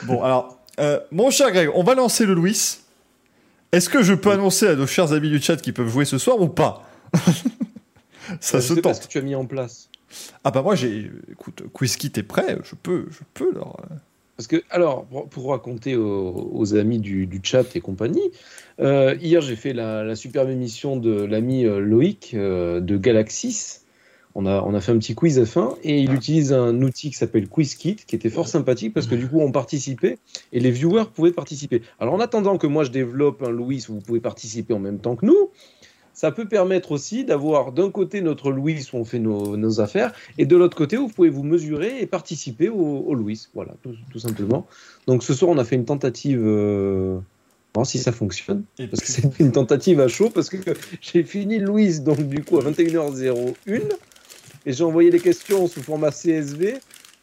Bon, 0.02 0.22
alors, 0.22 0.55
euh, 0.80 1.00
mon 1.10 1.30
cher 1.30 1.50
Greg, 1.52 1.70
on 1.74 1.82
va 1.82 1.94
lancer 1.94 2.26
le 2.26 2.34
Louis. 2.34 2.78
Est-ce 3.72 3.88
que 3.88 4.02
je 4.02 4.14
peux 4.14 4.30
annoncer 4.30 4.68
à 4.68 4.74
nos 4.76 4.86
chers 4.86 5.12
amis 5.12 5.30
du 5.30 5.40
chat 5.40 5.56
qui 5.60 5.72
peuvent 5.72 5.88
jouer 5.88 6.04
ce 6.04 6.18
soir 6.18 6.40
ou 6.40 6.48
pas 6.48 6.82
Ça 8.40 8.60
je 8.60 8.66
se 8.66 8.74
sais 8.74 8.82
pas 8.82 8.94
ce 8.94 9.00
tente. 9.00 9.02
que 9.02 9.06
tu 9.08 9.18
as 9.18 9.22
mis 9.22 9.34
en 9.34 9.46
place. 9.46 9.88
Ah 10.44 10.50
bah 10.50 10.62
moi 10.62 10.74
j'ai, 10.74 11.10
écoute, 11.30 11.62
Quizkit 11.76 12.12
est 12.16 12.22
prêt, 12.22 12.58
je 12.64 12.74
peux, 12.74 13.06
je 13.10 13.20
peux 13.34 13.52
leur. 13.52 13.78
euh, 13.90 13.94
Parce 14.36 14.46
que, 14.46 14.62
alors, 14.70 15.04
pour, 15.06 15.28
pour 15.28 15.50
raconter 15.50 15.96
aux, 15.96 16.50
aux 16.52 16.74
amis 16.74 16.98
du, 17.00 17.26
du 17.26 17.40
chat 17.42 17.74
et 17.76 17.80
compagnie, 17.80 18.30
euh, 18.80 19.14
hier 19.20 19.40
j'ai 19.40 19.56
fait 19.56 19.72
la, 19.72 20.04
la 20.04 20.14
superbe 20.16 20.48
émission 20.50 20.96
de 20.96 21.24
l'ami 21.24 21.64
euh, 21.66 21.80
Loïc 21.80 22.32
euh, 22.34 22.80
de 22.80 22.96
Galaxis. 22.96 23.80
On 24.38 24.44
a, 24.44 24.60
on 24.60 24.74
a 24.74 24.82
fait 24.82 24.92
un 24.92 24.98
petit 24.98 25.14
quiz 25.14 25.40
F1 25.40 25.76
et 25.82 25.98
il 25.98 26.12
utilise 26.12 26.52
un 26.52 26.82
outil 26.82 27.08
qui 27.08 27.16
s'appelle 27.16 27.48
QuizKit 27.48 27.96
qui 28.06 28.14
était 28.14 28.28
fort 28.28 28.48
sympathique 28.48 28.92
parce 28.92 29.06
que 29.06 29.14
du 29.14 29.26
coup 29.26 29.40
on 29.40 29.50
participait 29.50 30.18
et 30.52 30.60
les 30.60 30.70
viewers 30.70 31.06
pouvaient 31.06 31.32
participer. 31.32 31.80
Alors 32.00 32.12
en 32.12 32.20
attendant 32.20 32.58
que 32.58 32.66
moi 32.66 32.84
je 32.84 32.90
développe 32.90 33.42
un 33.42 33.48
Louis 33.48 33.82
où 33.88 33.94
vous 33.94 34.00
pouvez 34.02 34.20
participer 34.20 34.74
en 34.74 34.78
même 34.78 34.98
temps 34.98 35.16
que 35.16 35.24
nous, 35.24 35.48
ça 36.12 36.32
peut 36.32 36.46
permettre 36.46 36.92
aussi 36.92 37.24
d'avoir 37.24 37.72
d'un 37.72 37.90
côté 37.90 38.20
notre 38.20 38.50
Louis 38.50 38.86
où 38.92 38.98
on 38.98 39.06
fait 39.06 39.18
nos, 39.18 39.56
nos 39.56 39.80
affaires 39.80 40.12
et 40.36 40.44
de 40.44 40.54
l'autre 40.54 40.76
côté 40.76 40.98
où 40.98 41.06
vous 41.06 41.14
pouvez 41.14 41.30
vous 41.30 41.42
mesurer 41.42 42.02
et 42.02 42.04
participer 42.04 42.68
au, 42.68 43.04
au 43.06 43.14
Louis. 43.14 43.42
Voilà, 43.54 43.72
tout, 43.82 43.94
tout 44.12 44.18
simplement. 44.18 44.66
Donc 45.06 45.22
ce 45.22 45.32
soir 45.32 45.50
on 45.50 45.56
a 45.56 45.64
fait 45.64 45.76
une 45.76 45.86
tentative. 45.86 46.42
Euh... 46.44 47.18
si 47.84 47.98
ça 47.98 48.12
fonctionne. 48.12 48.64
Parce 48.76 49.00
que 49.00 49.08
c'est 49.08 49.40
une 49.40 49.52
tentative 49.52 49.98
à 49.98 50.08
chaud, 50.08 50.28
parce 50.28 50.50
que 50.50 50.58
j'ai 51.00 51.22
fini 51.22 51.58
Louise, 51.58 52.02
donc 52.02 52.20
du 52.20 52.44
coup 52.44 52.58
à 52.58 52.62
21h01, 52.62 53.80
et 54.66 54.72
j'ai 54.72 54.84
envoyé 54.84 55.10
les 55.10 55.20
questions 55.20 55.66
sous 55.68 55.82
format 55.82 56.10
CSV 56.10 56.74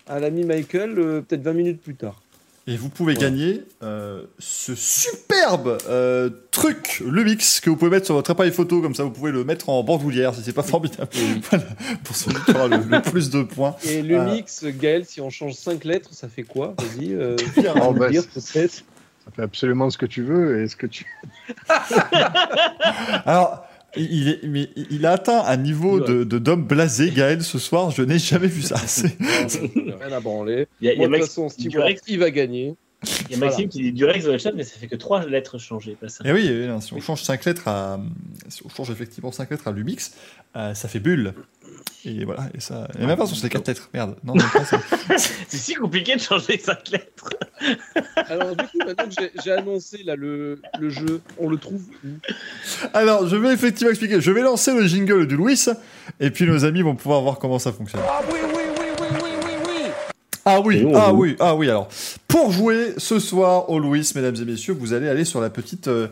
à 0.07 0.19
l'ami 0.19 0.43
Michael 0.45 0.97
euh, 0.97 1.21
peut-être 1.21 1.43
20 1.43 1.53
minutes 1.53 1.81
plus 1.81 1.95
tard. 1.95 2.21
Et 2.65 2.77
vous 2.77 2.87
pouvez 2.87 3.13
Voilà. 3.15 3.29
gagner 3.29 3.61
euh, 3.83 4.23
ce 4.39 4.73
superbe 4.73 5.77
euh, 5.89 6.29
truc, 6.51 7.03
le 7.05 7.25
mix, 7.25 7.59
que 7.59 7.69
vous 7.69 7.75
pouvez 7.75 7.91
mettre 7.91 8.05
sur 8.05 8.15
votre 8.15 8.31
appareil 8.31 8.53
photo, 8.53 8.81
comme 8.81 8.95
ça 8.95 9.03
vous 9.03 9.09
pouvez 9.11 9.33
le 9.33 9.43
mettre 9.43 9.67
en 9.67 9.83
bandoulière 9.83 10.33
si 10.33 10.41
c'est 10.43 10.53
pas 10.53 10.63
formidable. 10.63 11.09
voilà, 11.49 11.65
pour 12.05 12.15
celui 12.15 12.41
qui 12.45 12.51
aura 12.51 12.69
le, 12.69 12.77
le 12.77 13.01
plus 13.01 13.29
de 13.29 13.43
points. 13.43 13.75
Et 13.85 14.01
le 14.01 14.15
Euh. 14.17 14.33
mix, 14.33 14.63
Gaël, 14.63 15.05
si 15.05 15.19
on 15.19 15.29
change 15.29 15.55
5 15.55 15.83
lettres, 15.83 16.13
ça 16.13 16.29
fait 16.29 16.43
quoi? 16.43 16.73
Vas-y, 16.79 17.13
euh, 17.13 17.35
Oh, 17.81 17.91
bah, 17.91 18.09
dire 18.09 18.23
c'est- 18.33 18.53
peut-être. 18.53 18.73
Ça 19.25 19.31
fait 19.35 19.41
absolument 19.41 19.89
ce 19.89 19.97
que 19.97 20.05
tu 20.05 20.21
veux 20.23 20.61
et 20.61 20.67
ce 20.69 20.75
que 20.77 20.85
tu. 20.87 21.05
Alors, 23.25 23.65
il, 23.95 24.27
est, 24.29 24.39
mais 24.43 24.69
il 24.89 25.05
a 25.05 25.11
atteint 25.13 25.43
un 25.45 25.57
niveau 25.57 25.99
de, 25.99 26.23
de 26.23 26.37
d'homme 26.39 26.63
blasé, 26.65 27.11
Gaël, 27.11 27.43
ce 27.43 27.59
soir. 27.59 27.91
Je 27.91 28.01
n'ai 28.01 28.19
jamais 28.19 28.47
vu 28.47 28.61
ça. 28.61 28.77
C'est- 28.87 29.15
Rien 29.75 30.11
à 30.11 30.19
branler. 30.19 30.67
Il 30.81 30.87
y 30.87 30.89
a, 30.89 30.93
il 30.93 31.01
y 31.01 31.07
Moi, 31.07 31.17
a 31.17 31.19
de 31.19 31.23
toute 31.25 31.27
façon, 31.27 31.47
Durex 31.57 32.01
il 32.07 32.19
va 32.19 32.31
gagner. 32.31 32.75
Il 33.29 33.33
y 33.33 33.35
a 33.35 33.37
Maxime 33.37 33.67
qui 33.67 33.81
dit 33.81 33.91
Durex 33.91 34.23
dans 34.25 34.31
le 34.31 34.37
chat, 34.37 34.53
mais 34.53 34.63
ça 34.63 34.77
fait 34.79 34.87
que 34.87 34.95
trois 34.95 35.25
lettres 35.25 35.57
changées, 35.57 35.97
pas 35.99 36.07
ça. 36.07 36.23
Et 36.25 36.31
oui, 36.31 36.47
eh 36.49 36.67
non, 36.67 36.79
si 36.79 36.93
on 36.93 37.01
change 37.01 37.21
5 37.21 37.43
lettres 37.43 37.67
à. 37.67 37.99
Si 38.47 38.61
on 38.65 38.69
change 38.69 38.91
effectivement 38.91 39.31
5 39.31 39.49
lettres 39.51 39.67
à 39.67 39.71
Lumix, 39.73 40.13
euh, 40.55 40.73
ça 40.73 40.87
fait 40.87 40.99
bulle. 41.01 41.33
Et 42.05 42.25
voilà, 42.25 42.43
et 42.53 42.59
ça. 42.59 42.87
Et 42.99 43.05
même 43.05 43.15
pas 43.17 43.25
sur 43.25 43.41
les 43.41 43.49
4 43.49 43.67
lettres, 43.67 43.89
merde. 43.93 44.15
Non, 44.25 44.35
non, 44.35 44.43
pas 44.51 44.65
ça. 44.65 44.77
C'est 45.17 45.57
si 45.57 45.73
compliqué 45.75 46.15
de 46.15 46.19
changer 46.21 46.57
cinq 46.59 46.89
lettres. 46.89 47.29
Alors, 48.15 48.55
du 48.55 48.63
coup, 48.65 48.77
maintenant 48.85 49.05
que 49.05 49.23
j'ai- 49.43 49.51
annoncé 49.51 50.03
là, 50.03 50.15
le, 50.15 50.61
le 50.79 50.89
jeu, 50.89 51.21
on 51.37 51.47
le 51.49 51.57
trouve 51.57 51.81
où? 52.03 52.09
Alors, 52.93 53.27
je 53.27 53.35
vais 53.37 53.53
effectivement 53.53 53.89
expliquer. 53.91 54.19
Je 54.19 54.31
vais 54.31 54.41
lancer 54.41 54.73
le 54.73 54.85
jingle 54.85 55.27
du 55.27 55.37
Louis, 55.37 55.57
et 56.19 56.29
puis 56.29 56.45
nos 56.45 56.65
amis 56.65 56.81
vont 56.81 56.95
pouvoir 56.95 57.21
voir 57.21 57.39
comment 57.39 57.59
ça 57.59 57.71
fonctionne. 57.71 58.01
Ah 58.05 58.21
oui, 58.31 58.39
oui, 58.53 58.61
oui, 58.79 58.85
oui, 58.99 59.07
oui, 59.23 59.29
oui, 59.45 59.51
oui 59.65 59.91
Ah 60.45 60.59
oui, 60.59 60.85
ah 60.95 61.09
joue. 61.09 61.15
oui, 61.15 61.35
ah 61.39 61.55
oui. 61.55 61.69
Alors, 61.69 61.87
pour 62.27 62.51
jouer 62.51 62.93
ce 62.97 63.19
soir 63.19 63.69
au 63.69 63.79
Louis, 63.79 64.09
mesdames 64.15 64.35
et 64.35 64.45
messieurs, 64.45 64.73
vous 64.77 64.91
allez 64.91 65.07
aller 65.07 65.23
sur 65.23 65.39
la 65.39 65.49
petite, 65.49 65.87
euh, 65.87 66.07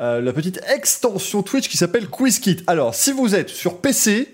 euh, 0.00 0.20
la 0.20 0.32
petite 0.32 0.60
extension 0.72 1.42
Twitch 1.42 1.68
qui 1.68 1.76
s'appelle 1.78 2.08
QuizKit. 2.08 2.58
Alors, 2.68 2.94
si 2.94 3.10
vous 3.10 3.34
êtes 3.34 3.48
sur 3.48 3.78
PC, 3.78 4.32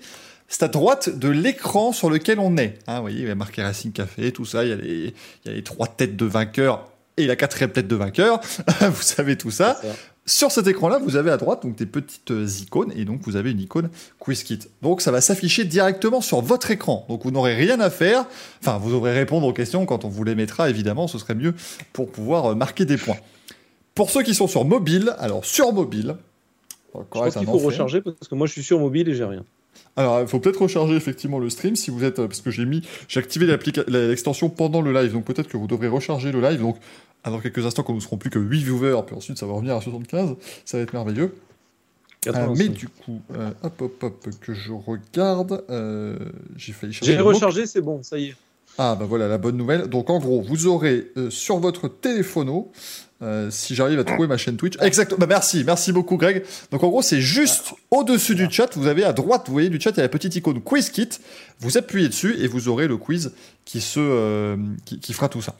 c'est 0.49 0.63
à 0.63 0.67
droite 0.67 1.09
de 1.17 1.29
l'écran 1.29 1.93
sur 1.93 2.09
lequel 2.09 2.39
on 2.39 2.57
est. 2.57 2.79
Hein, 2.87 2.95
vous 2.97 3.01
voyez, 3.01 3.21
il 3.21 3.27
y 3.27 3.31
a 3.31 3.35
marqué 3.35 3.61
Racing 3.61 3.91
Café, 3.91 4.31
tout 4.31 4.45
ça. 4.45 4.63
Il 4.65 4.69
y, 4.69 4.73
a 4.73 4.75
les, 4.75 5.13
il 5.45 5.47
y 5.47 5.49
a 5.49 5.53
les 5.53 5.63
trois 5.63 5.87
têtes 5.87 6.17
de 6.17 6.25
vainqueurs 6.25 6.87
et 7.17 7.27
la 7.27 7.35
quatrième 7.35 7.71
tête 7.71 7.87
de 7.87 7.95
vainqueur. 7.95 8.41
vous 8.81 9.01
savez 9.01 9.37
tout 9.37 9.51
ça. 9.51 9.79
Sur 10.25 10.51
cet 10.51 10.67
écran-là, 10.67 10.99
vous 10.99 11.15
avez 11.15 11.31
à 11.31 11.37
droite 11.37 11.63
donc 11.63 11.75
des 11.75 11.85
petites 11.85 12.31
euh, 12.31 12.47
icônes 12.61 12.91
et 12.95 13.03
donc 13.03 13.21
vous 13.23 13.35
avez 13.35 13.51
une 13.51 13.59
icône 13.61 13.89
QuizKit. 14.19 14.59
Donc 14.81 15.01
ça 15.01 15.11
va 15.11 15.21
s'afficher 15.21 15.65
directement 15.65 16.21
sur 16.21 16.41
votre 16.41 16.69
écran. 16.71 17.05
Donc 17.09 17.23
vous 17.23 17.31
n'aurez 17.31 17.55
rien 17.55 17.79
à 17.79 17.89
faire. 17.89 18.25
Enfin, 18.61 18.77
vous 18.77 18.91
devrez 18.91 19.13
répondre 19.13 19.47
aux 19.47 19.53
questions 19.53 19.85
quand 19.85 20.05
on 20.05 20.09
vous 20.09 20.23
les 20.23 20.35
mettra, 20.35 20.69
évidemment, 20.69 21.07
ce 21.07 21.17
serait 21.17 21.35
mieux 21.35 21.55
pour 21.93 22.11
pouvoir 22.11 22.51
euh, 22.51 22.55
marquer 22.55 22.85
des 22.85 22.97
points. 22.97 23.17
Pour 23.95 24.11
ceux 24.11 24.21
qui 24.23 24.35
sont 24.35 24.47
sur 24.47 24.65
mobile, 24.65 25.13
alors 25.19 25.45
sur 25.45 25.73
mobile, 25.73 26.15
Je 26.95 26.99
qu'il 27.31 27.45
faut 27.45 27.53
enfer. 27.55 27.65
recharger 27.65 28.01
parce 28.01 28.27
que 28.29 28.35
moi 28.35 28.47
je 28.47 28.53
suis 28.53 28.63
sur 28.63 28.79
mobile 28.79 29.09
et 29.09 29.15
j'ai 29.15 29.25
rien. 29.25 29.43
Alors, 29.95 30.21
il 30.21 30.27
faut 30.27 30.39
peut-être 30.39 30.61
recharger 30.61 30.95
effectivement 30.95 31.39
le 31.39 31.49
stream 31.49 31.75
si 31.75 31.91
vous 31.91 32.03
êtes, 32.03 32.19
euh, 32.19 32.27
parce 32.27 32.41
que 32.41 32.51
j'ai 32.51 32.65
mis, 32.65 32.83
j'ai 33.07 33.19
activé 33.19 33.45
l'extension 33.87 34.49
pendant 34.49 34.81
le 34.81 34.93
live, 34.93 35.11
donc 35.11 35.25
peut-être 35.25 35.47
que 35.47 35.57
vous 35.57 35.67
devrez 35.67 35.87
recharger 35.87 36.31
le 36.31 36.39
live. 36.41 36.59
Donc, 36.59 36.77
dans 37.25 37.39
quelques 37.39 37.65
instants, 37.65 37.83
quand 37.83 37.93
nous 37.93 38.01
serons 38.01 38.17
plus 38.17 38.29
que 38.29 38.39
8 38.39 38.63
viewers, 38.63 39.01
puis 39.05 39.15
ensuite 39.15 39.37
ça 39.37 39.45
va 39.45 39.53
revenir 39.53 39.75
à 39.75 39.81
75, 39.81 40.35
ça 40.65 40.77
va 40.77 40.83
être 40.83 40.93
merveilleux. 40.93 41.35
Euh, 42.27 42.33
85. 42.33 42.57
mais 42.57 42.69
du 42.69 42.87
coup, 42.89 43.21
euh, 43.33 43.51
hop, 43.63 43.81
hop, 43.81 44.03
hop, 44.03 44.27
que 44.41 44.53
je 44.53 44.73
regarde, 44.73 45.63
euh, 45.69 46.17
j'ai 46.57 46.73
failli 46.73 46.91
chercher. 46.91 47.13
J'ai 47.13 47.19
rechargé, 47.19 47.65
c'est 47.65 47.81
bon, 47.81 48.03
ça 48.03 48.17
y 48.17 48.29
est. 48.29 48.35
Ah, 48.77 48.95
bah 48.97 49.05
voilà 49.05 49.27
la 49.27 49.37
bonne 49.37 49.57
nouvelle. 49.57 49.87
Donc 49.87 50.09
en 50.09 50.19
gros, 50.19 50.41
vous 50.41 50.67
aurez 50.67 51.07
sur 51.29 51.59
votre 51.59 51.87
téléphono, 51.87 52.71
euh, 53.21 53.49
si 53.51 53.75
j'arrive 53.75 53.99
à 53.99 54.03
trouver 54.03 54.27
ma 54.27 54.37
chaîne 54.37 54.55
Twitch. 54.57 54.75
Exactement. 54.81 55.19
Bah, 55.19 55.25
merci, 55.27 55.63
merci 55.65 55.91
beaucoup 55.91 56.15
Greg. 56.17 56.43
Donc 56.71 56.83
en 56.83 56.89
gros, 56.89 57.01
c'est 57.01 57.19
juste 57.21 57.73
au-dessus 57.91 58.35
du 58.35 58.47
chat. 58.49 58.69
Vous 58.77 58.87
avez 58.87 59.03
à 59.03 59.11
droite, 59.13 59.43
vous 59.47 59.53
voyez 59.53 59.69
du 59.69 59.79
chat, 59.79 59.91
il 59.91 59.97
y 59.97 59.99
a 59.99 60.03
la 60.03 60.09
petite 60.09 60.35
icône 60.35 60.61
Quiz 60.61 60.89
Kit. 60.89 61.09
Vous 61.59 61.77
appuyez 61.77 62.07
dessus 62.07 62.35
et 62.39 62.47
vous 62.47 62.69
aurez 62.69 62.87
le 62.87 62.95
quiz 62.97 63.33
qui 63.65 63.81
se, 63.81 63.99
euh, 63.99 64.55
qui, 64.85 64.99
qui 64.99 65.13
fera 65.13 65.27
tout 65.29 65.41
ça. 65.41 65.55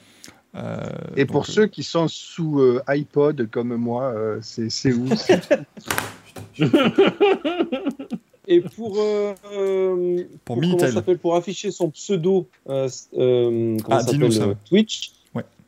Euh, 0.56 0.77
Et 1.15 1.26
donc, 1.26 1.31
pour 1.34 1.41
euh, 1.44 1.52
ceux 1.52 1.68
qui 1.68 1.84
sont 1.84 2.07
sous 2.07 2.60
euh, 2.60 2.81
iPod 2.88 3.49
comme 3.52 3.76
moi, 3.76 4.14
euh, 4.15 4.40
c'est 4.41 4.69
c'est 4.72 4.94
où 4.94 5.07
c'est- 5.15 5.60
Et 8.52 8.61
pour, 8.61 8.98
euh, 8.99 9.34
euh, 9.53 10.23
Pour 10.44 10.56
comment 10.56 10.68
Minitel. 10.68 10.88
ça 10.90 10.95
s'appelle 10.95 11.19
pour 11.19 11.36
afficher 11.36 11.69
son 11.69 11.91
pseudo 11.91 12.48
euh, 12.68 12.90
euh, 13.15 13.77
comment 13.84 13.98
Ah, 13.98 14.02
ça. 14.31 14.44
Twitch. 14.68 15.11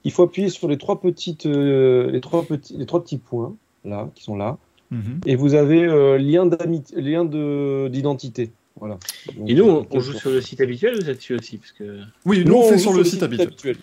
Il 0.04 0.12
faut 0.12 0.24
appuyer 0.24 0.50
sur 0.50 0.68
les 0.68 0.78
trois 0.78 1.00
petites, 1.02 1.46
euh, 1.46 2.10
les 2.12 2.22
trois 2.22 2.44
petits, 2.44 2.76
les 2.78 2.86
trois 2.86 3.04
petits 3.04 3.18
points 3.18 3.56
là 3.86 4.10
qui 4.16 4.24
sont 4.24 4.36
là, 4.36 4.58
mhm. 4.92 5.22
et 5.26 5.36
vous 5.36 5.54
avez 5.54 5.84
euh, 5.84 6.18
lien 6.18 6.46
d'amitié, 6.46 7.02
lien 7.02 7.26
de 7.26 7.88
d'identité. 7.90 8.52
Voilà. 8.80 8.98
Donc, 9.38 9.50
Et 9.50 9.54
nous, 9.54 9.66
on, 9.66 9.82
euh, 9.82 9.86
on 9.92 10.00
joue 10.00 10.14
sur 10.14 10.32
le 10.32 10.42
site 10.42 10.62
habituel 10.62 10.96
ou 10.96 11.06
là-dessus 11.06 11.36
aussi 11.36 11.58
parce 11.58 11.74
que... 11.74 12.00
Oui, 12.26 12.44
nous, 12.46 12.54
Nous, 12.54 12.58
on 12.58 12.70
fait 12.70 12.78
sur 12.78 12.94
le 12.94 13.04
site 13.04 13.22
habituel. 13.22 13.76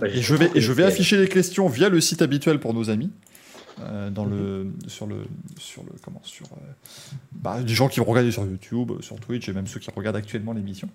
Bah, 0.00 0.08
Et 0.08 0.20
je 0.20 0.34
vais, 0.34 0.50
et 0.54 0.60
je 0.60 0.72
vais 0.72 0.84
afficher 0.84 1.16
les 1.16 1.28
questions 1.28 1.68
via 1.68 1.88
le 1.88 2.00
site 2.00 2.22
habituel 2.22 2.58
pour 2.58 2.72
nos 2.74 2.88
amis. 2.90 3.10
euh, 3.80 4.10
dans 4.10 4.24
le, 4.24 4.72
sur 4.86 5.06
le, 5.06 5.24
sur 5.58 5.82
le, 5.82 5.90
comment, 6.02 6.20
sur, 6.24 6.46
euh, 6.46 6.58
bah, 7.32 7.62
des 7.62 7.74
gens 7.74 7.88
qui 7.88 8.00
vont 8.00 8.06
regarder 8.06 8.30
sur 8.30 8.44
YouTube, 8.44 8.92
sur 9.00 9.18
Twitch 9.20 9.48
et 9.48 9.52
même 9.52 9.66
ceux 9.66 9.80
qui 9.80 9.90
regardent 9.94 10.16
actuellement 10.16 10.52
l'émission. 10.52 10.88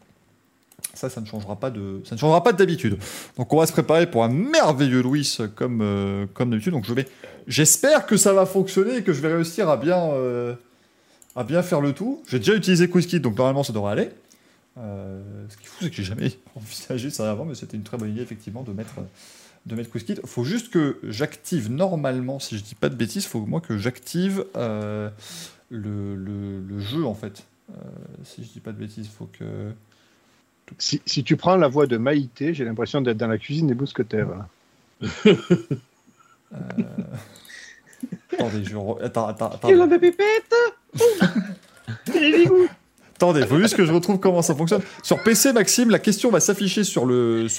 Ça, 0.98 1.10
ça 1.10 1.22
ne 1.22 1.28
changera 1.28 1.56
pas 1.56 1.70
de, 1.70 2.02
ça 2.06 2.16
ne 2.16 2.20
changera 2.20 2.44
pas 2.44 2.54
d'habitude. 2.54 2.98
Donc, 3.38 3.54
on 3.54 3.58
va 3.60 3.68
se 3.68 3.72
préparer 3.72 4.10
pour 4.10 4.24
un 4.24 4.30
merveilleux 4.30 5.02
Louis 5.04 5.38
comme, 5.56 5.82
euh, 5.82 6.26
comme 6.34 6.50
d'habitude. 6.50 6.74
Donc, 6.74 6.86
je 6.86 6.94
vais, 6.96 7.08
j'espère 7.48 8.08
que 8.08 8.18
ça 8.18 8.34
va 8.34 8.48
fonctionner 8.48 8.98
et 8.98 9.04
que 9.04 9.14
je 9.14 9.22
vais 9.22 9.32
réussir 9.32 9.70
à 9.70 9.78
bien, 9.78 10.00
euh, 10.12 10.56
à 11.36 11.44
bien 11.44 11.62
faire 11.62 11.82
le 11.82 11.94
tout. 11.94 12.24
J'ai 12.28 12.40
déjà 12.40 12.56
utilisé 12.56 12.90
QuizKit, 12.90 13.20
donc 13.20 13.38
normalement, 13.38 13.64
ça 13.64 13.74
devrait 13.74 13.92
aller. 13.92 14.10
Euh, 14.80 15.22
ce 15.50 15.58
qui 15.58 15.64
est 15.66 15.68
fou, 15.68 15.76
c'est 15.82 15.90
que 15.92 15.96
j'ai 15.96 16.04
jamais 16.04 16.32
envisagé 16.56 17.12
ça 17.12 17.30
avant, 17.30 17.46
mais 17.46 17.54
c'était 17.54 17.78
une 17.78 17.84
très 17.84 17.98
bonne 17.98 18.10
idée, 18.10 18.22
effectivement, 18.24 18.64
de 18.64 18.72
mettre, 18.74 18.96
de 19.68 19.76
mettre 19.76 19.92
QuizKit. 19.92 20.16
Faut 20.26 20.44
juste 20.46 20.72
que 20.72 20.98
j'active 21.04 21.72
normalement, 21.72 22.40
si 22.40 22.58
je 22.58 22.64
dis 22.64 22.74
pas 22.76 22.90
de 22.90 22.96
bêtises, 22.96 23.28
faut 23.28 23.42
moi 23.46 23.62
que 23.62 23.78
j'active 23.78 24.46
le, 24.56 25.12
le- 25.70 26.60
le 26.60 26.80
jeu, 26.80 27.06
en 27.06 27.14
fait. 27.14 27.44
Si 28.24 28.44
je 28.44 28.50
dis 28.50 28.62
pas 28.62 28.72
de 28.72 28.80
bêtises, 28.80 29.08
faut 29.16 29.30
que... 29.32 29.72
si, 30.78 31.02
si 31.06 31.24
tu 31.24 31.38
prends 31.38 31.56
la 31.56 31.68
voix 31.68 31.88
de 31.88 31.98
Maïté, 31.98 32.54
j'ai 32.54 32.66
l'impression 32.66 33.02
d'être 33.02 33.18
dans 33.18 33.28
la 33.28 33.38
cuisine 33.38 33.68
des 33.68 33.76
mousquetaires. 33.76 34.28
euh, 35.26 35.36
Attendez, 38.34 38.64
je... 38.64 38.78
Attends, 39.04 39.28
attends, 39.28 39.50
attends. 39.50 39.70
Et 39.70 39.74
la 39.76 39.88
pépépette 39.88 40.54
Attendez, 43.18 43.42
il 43.42 43.48
faut 43.48 43.58
juste 43.58 43.76
que 43.76 43.84
je 43.84 43.92
retrouve 43.92 44.20
comment 44.20 44.44
ça 44.44 44.54
fonctionne. 44.54 44.82
Sur 45.02 45.24
PC, 45.24 45.52
Maxime, 45.52 45.90
la 45.90 45.98
question 45.98 46.30
va 46.30 46.40
s'afficher 46.40 46.84
sur, 46.84 47.08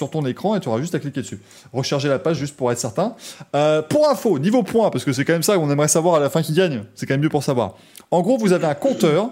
ton 0.09 0.25
écran 0.25 0.55
et 0.55 0.61
tu 0.61 0.69
auras 0.69 0.79
juste 0.79 0.95
à 0.95 0.99
cliquer 0.99 1.19
dessus. 1.21 1.39
Recharger 1.73 2.07
la 2.07 2.17
page 2.17 2.37
juste 2.37 2.55
pour 2.55 2.71
être 2.71 2.79
certain. 2.79 3.13
Euh, 3.53 3.81
pour 3.81 4.09
info, 4.09 4.39
niveau 4.39 4.63
points, 4.63 4.89
parce 4.89 5.03
que 5.03 5.11
c'est 5.11 5.25
quand 5.25 5.33
même 5.33 5.43
ça 5.43 5.57
qu'on 5.57 5.69
aimerait 5.69 5.89
savoir 5.89 6.15
à 6.15 6.21
la 6.21 6.29
fin 6.29 6.41
qui 6.41 6.53
gagne. 6.53 6.83
C'est 6.95 7.05
quand 7.05 7.15
même 7.15 7.21
mieux 7.21 7.29
pour 7.29 7.43
savoir. 7.43 7.75
En 8.09 8.21
gros, 8.21 8.37
vous 8.37 8.53
avez 8.53 8.67
un 8.67 8.73
compteur. 8.73 9.31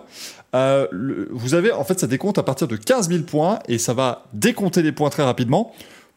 Euh, 0.53 0.87
vous 1.31 1.53
avez, 1.53 1.71
en 1.71 1.85
fait, 1.85 1.97
ça 1.97 2.07
décompte 2.07 2.37
à 2.37 2.43
partir 2.43 2.67
de 2.67 2.75
15 2.75 3.07
000 3.07 3.23
points 3.23 3.59
et 3.69 3.77
ça 3.77 3.93
va 3.93 4.25
décompter 4.33 4.81
les 4.81 4.91
points 4.91 5.09
très 5.09 5.23
rapidement. 5.23 5.73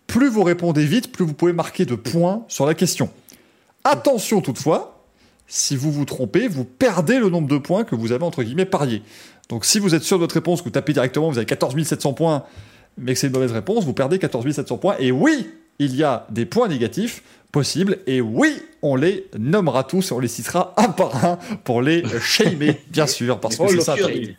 Plus 0.08 0.28
vous 0.28 0.42
répondez 0.42 0.84
vite, 0.84 1.12
plus 1.12 1.24
vous 1.24 1.34
pouvez 1.34 1.52
marquer 1.52 1.84
de 1.84 1.94
points 1.94 2.42
sur 2.48 2.66
la 2.66 2.74
question. 2.74 3.10
Attention 3.84 4.40
toutefois, 4.40 5.04
si 5.46 5.76
vous 5.76 5.92
vous 5.92 6.04
trompez, 6.04 6.48
vous 6.48 6.64
perdez 6.64 7.18
le 7.18 7.30
nombre 7.30 7.48
de 7.48 7.58
points 7.58 7.84
que 7.84 7.94
vous 7.94 8.10
avez 8.10 8.24
entre 8.24 8.42
guillemets 8.42 8.64
pariés. 8.64 9.02
Donc 9.50 9.64
si 9.64 9.80
vous 9.80 9.94
êtes 9.94 10.02
sûr 10.04 10.16
de 10.16 10.22
votre 10.22 10.34
réponse, 10.34 10.60
que 10.60 10.64
vous 10.64 10.70
tapez 10.70 10.92
directement, 10.92 11.28
vous 11.28 11.36
avez 11.36 11.44
14 11.46 11.76
700 11.82 12.12
points, 12.14 12.44
mais 12.96 13.12
que 13.14 13.18
c'est 13.20 13.26
une 13.26 13.32
mauvaise 13.32 13.52
réponse, 13.52 13.84
vous 13.84 13.92
perdez 13.92 14.18
14 14.18 14.50
700 14.50 14.78
points. 14.78 14.94
Et 15.00 15.10
oui, 15.12 15.50
il 15.80 15.94
y 15.96 16.04
a 16.04 16.24
des 16.30 16.46
points 16.46 16.68
négatifs 16.68 17.22
possibles. 17.50 17.98
Et 18.06 18.20
oui, 18.20 18.62
on 18.80 18.94
les 18.94 19.26
nommera 19.38 19.82
tous 19.84 20.10
et 20.10 20.14
on 20.14 20.20
les 20.20 20.28
citera 20.28 20.72
un 20.76 20.88
par 20.88 21.24
un 21.24 21.36
pour 21.64 21.82
les 21.82 22.04
shamer, 22.20 22.80
bien 22.90 23.06
sûr, 23.08 23.40
parce 23.40 23.56
que 23.56 23.62
Oh, 23.64 23.68
c'est 23.68 23.74
le 23.74 23.80
ça. 23.80 23.94
Internet. 23.94 24.36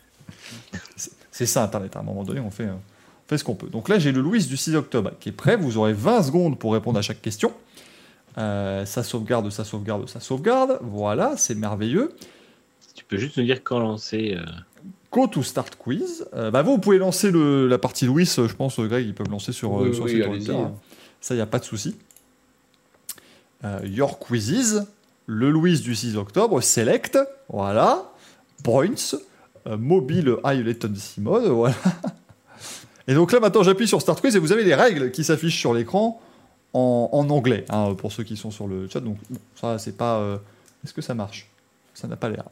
C'est 1.30 1.46
ça 1.46 1.62
Internet. 1.64 1.94
À 1.96 2.00
un 2.00 2.02
moment 2.02 2.24
donné, 2.24 2.40
on 2.40 2.50
fait, 2.50 2.64
euh, 2.64 2.72
on 2.72 3.28
fait 3.28 3.36
ce 3.38 3.44
qu'on 3.44 3.54
peut. 3.54 3.68
Donc 3.68 3.88
là, 3.88 3.98
j'ai 3.98 4.12
le 4.12 4.20
Louis 4.22 4.44
du 4.46 4.56
6 4.56 4.76
octobre 4.76 5.12
qui 5.20 5.28
est 5.28 5.32
prêt. 5.32 5.56
Vous 5.56 5.76
aurez 5.76 5.92
20 5.92 6.22
secondes 6.22 6.58
pour 6.58 6.72
répondre 6.72 6.98
à 6.98 7.02
chaque 7.02 7.20
question. 7.20 7.52
Euh, 8.38 8.86
ça 8.86 9.02
sauvegarde, 9.02 9.50
ça 9.50 9.64
sauvegarde, 9.64 10.08
ça 10.08 10.20
sauvegarde. 10.20 10.78
Voilà, 10.82 11.36
c'est 11.36 11.54
merveilleux. 11.54 12.14
Tu 12.94 13.04
peux 13.04 13.18
juste 13.18 13.36
nous 13.36 13.44
dire 13.44 13.62
quand 13.62 13.78
lancer. 13.78 14.36
euh, 14.38 14.44
Go 15.12 15.26
to 15.26 15.42
Start 15.42 15.76
Quiz. 15.76 16.26
Euh, 16.34 16.50
bah 16.50 16.62
vous, 16.62 16.72
vous 16.72 16.78
pouvez 16.78 16.98
lancer 16.98 17.30
le- 17.30 17.68
la 17.68 17.78
partie 17.78 18.06
Louis, 18.06 18.28
euh, 18.38 18.48
je 18.48 18.54
pense, 18.54 18.78
euh, 18.78 18.86
Greg, 18.86 19.06
ils 19.06 19.14
peuvent 19.14 19.28
lancer 19.30 19.52
sur, 19.52 19.72
Oui, 19.72 19.94
sur 19.94 20.04
oui, 20.04 20.22
ordinateur, 20.22 20.58
hein. 20.60 20.74
Ça, 21.20 21.34
il 21.34 21.36
n'y 21.38 21.42
a 21.42 21.46
pas 21.46 21.58
de 21.58 21.64
souci. 21.64 21.96
Euh, 23.64 23.78
your 23.84 24.18
Quizzes, 24.18 24.86
le 25.26 25.50
Louis 25.50 25.78
du 25.80 25.94
6 25.94 26.16
octobre, 26.16 26.60
Select, 26.60 27.18
voilà. 27.48 28.10
Points, 28.64 29.14
euh, 29.66 29.76
mobile 29.76 30.36
high 30.44 30.64
latency 30.66 31.20
mode, 31.20 31.44
voilà. 31.46 31.74
Et 33.06 33.14
donc 33.14 33.32
là, 33.32 33.40
maintenant, 33.40 33.62
j'appuie 33.62 33.86
sur 33.88 34.00
Start 34.00 34.20
Quiz 34.20 34.34
et 34.34 34.38
vous 34.38 34.52
avez 34.52 34.64
les 34.64 34.74
règles 34.74 35.10
qui 35.10 35.24
s'affichent 35.24 35.58
sur 35.58 35.74
l'écran 35.74 36.20
en, 36.72 37.10
en 37.12 37.28
anglais, 37.30 37.64
hein, 37.68 37.94
pour 37.96 38.12
ceux 38.12 38.22
qui 38.24 38.36
sont 38.36 38.50
sur 38.50 38.66
le 38.66 38.88
chat. 38.88 39.00
Donc, 39.00 39.18
ça, 39.60 39.78
c'est 39.78 39.96
pas. 39.96 40.38
Est-ce 40.84 40.94
que 40.94 41.02
ça 41.02 41.14
marche? 41.14 41.48
Ça 41.94 42.08
n'a 42.08 42.16
pas 42.16 42.28
l'air. 42.30 42.44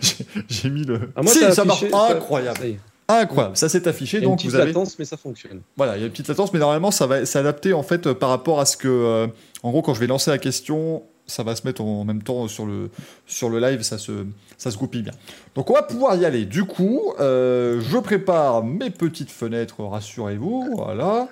J'ai- 0.48 0.70
mis 0.70 0.84
le. 0.84 1.10
Ah, 1.16 1.22
moi, 1.22 1.32
si, 1.32 1.40
ça 1.52 1.64
marche 1.64 1.84
incroyable. 1.92 2.76
Incroyable, 3.10 3.56
ça 3.56 3.70
s'est 3.70 3.88
affiché, 3.88 4.18
Il 4.18 4.20
y 4.20 4.24
a 4.24 4.26
une 4.26 4.32
donc 4.32 4.38
petite 4.40 4.50
vous 4.50 4.56
avez... 4.56 4.66
latence, 4.66 4.98
mais 4.98 5.06
ça 5.06 5.16
fonctionne. 5.16 5.62
Voilà, 5.78 5.96
il 5.96 6.00
y 6.00 6.02
a 6.02 6.06
une 6.06 6.12
petite 6.12 6.28
latence, 6.28 6.52
mais 6.52 6.58
normalement, 6.58 6.90
ça 6.90 7.06
va 7.06 7.24
s'adapter 7.24 7.72
en 7.72 7.82
fait 7.82 8.12
par 8.12 8.28
rapport 8.28 8.60
à 8.60 8.66
ce 8.66 8.76
que... 8.76 8.86
euh, 8.88 9.26
en 9.62 9.70
gros, 9.70 9.80
quand 9.80 9.94
je 9.94 10.00
vais 10.00 10.06
lancer 10.06 10.30
la 10.30 10.36
question, 10.36 11.02
ça 11.26 11.42
va 11.42 11.56
se 11.56 11.66
mettre 11.66 11.80
en 11.80 12.04
même 12.04 12.22
temps 12.22 12.46
sur 12.48 12.66
le, 12.66 12.90
sur 13.26 13.48
le 13.48 13.60
live, 13.60 13.80
ça 13.80 13.96
se, 13.96 14.26
ça 14.58 14.70
se 14.70 14.76
goupille 14.76 15.02
bien. 15.02 15.14
Donc 15.54 15.70
on 15.70 15.72
va 15.72 15.82
pouvoir 15.82 16.16
y 16.16 16.26
aller. 16.26 16.44
Du 16.44 16.64
coup, 16.64 17.14
euh, 17.18 17.80
je 17.80 17.96
prépare 17.96 18.62
mes 18.62 18.90
petites 18.90 19.30
fenêtres, 19.30 19.82
rassurez-vous, 19.82 20.74
voilà. 20.76 21.28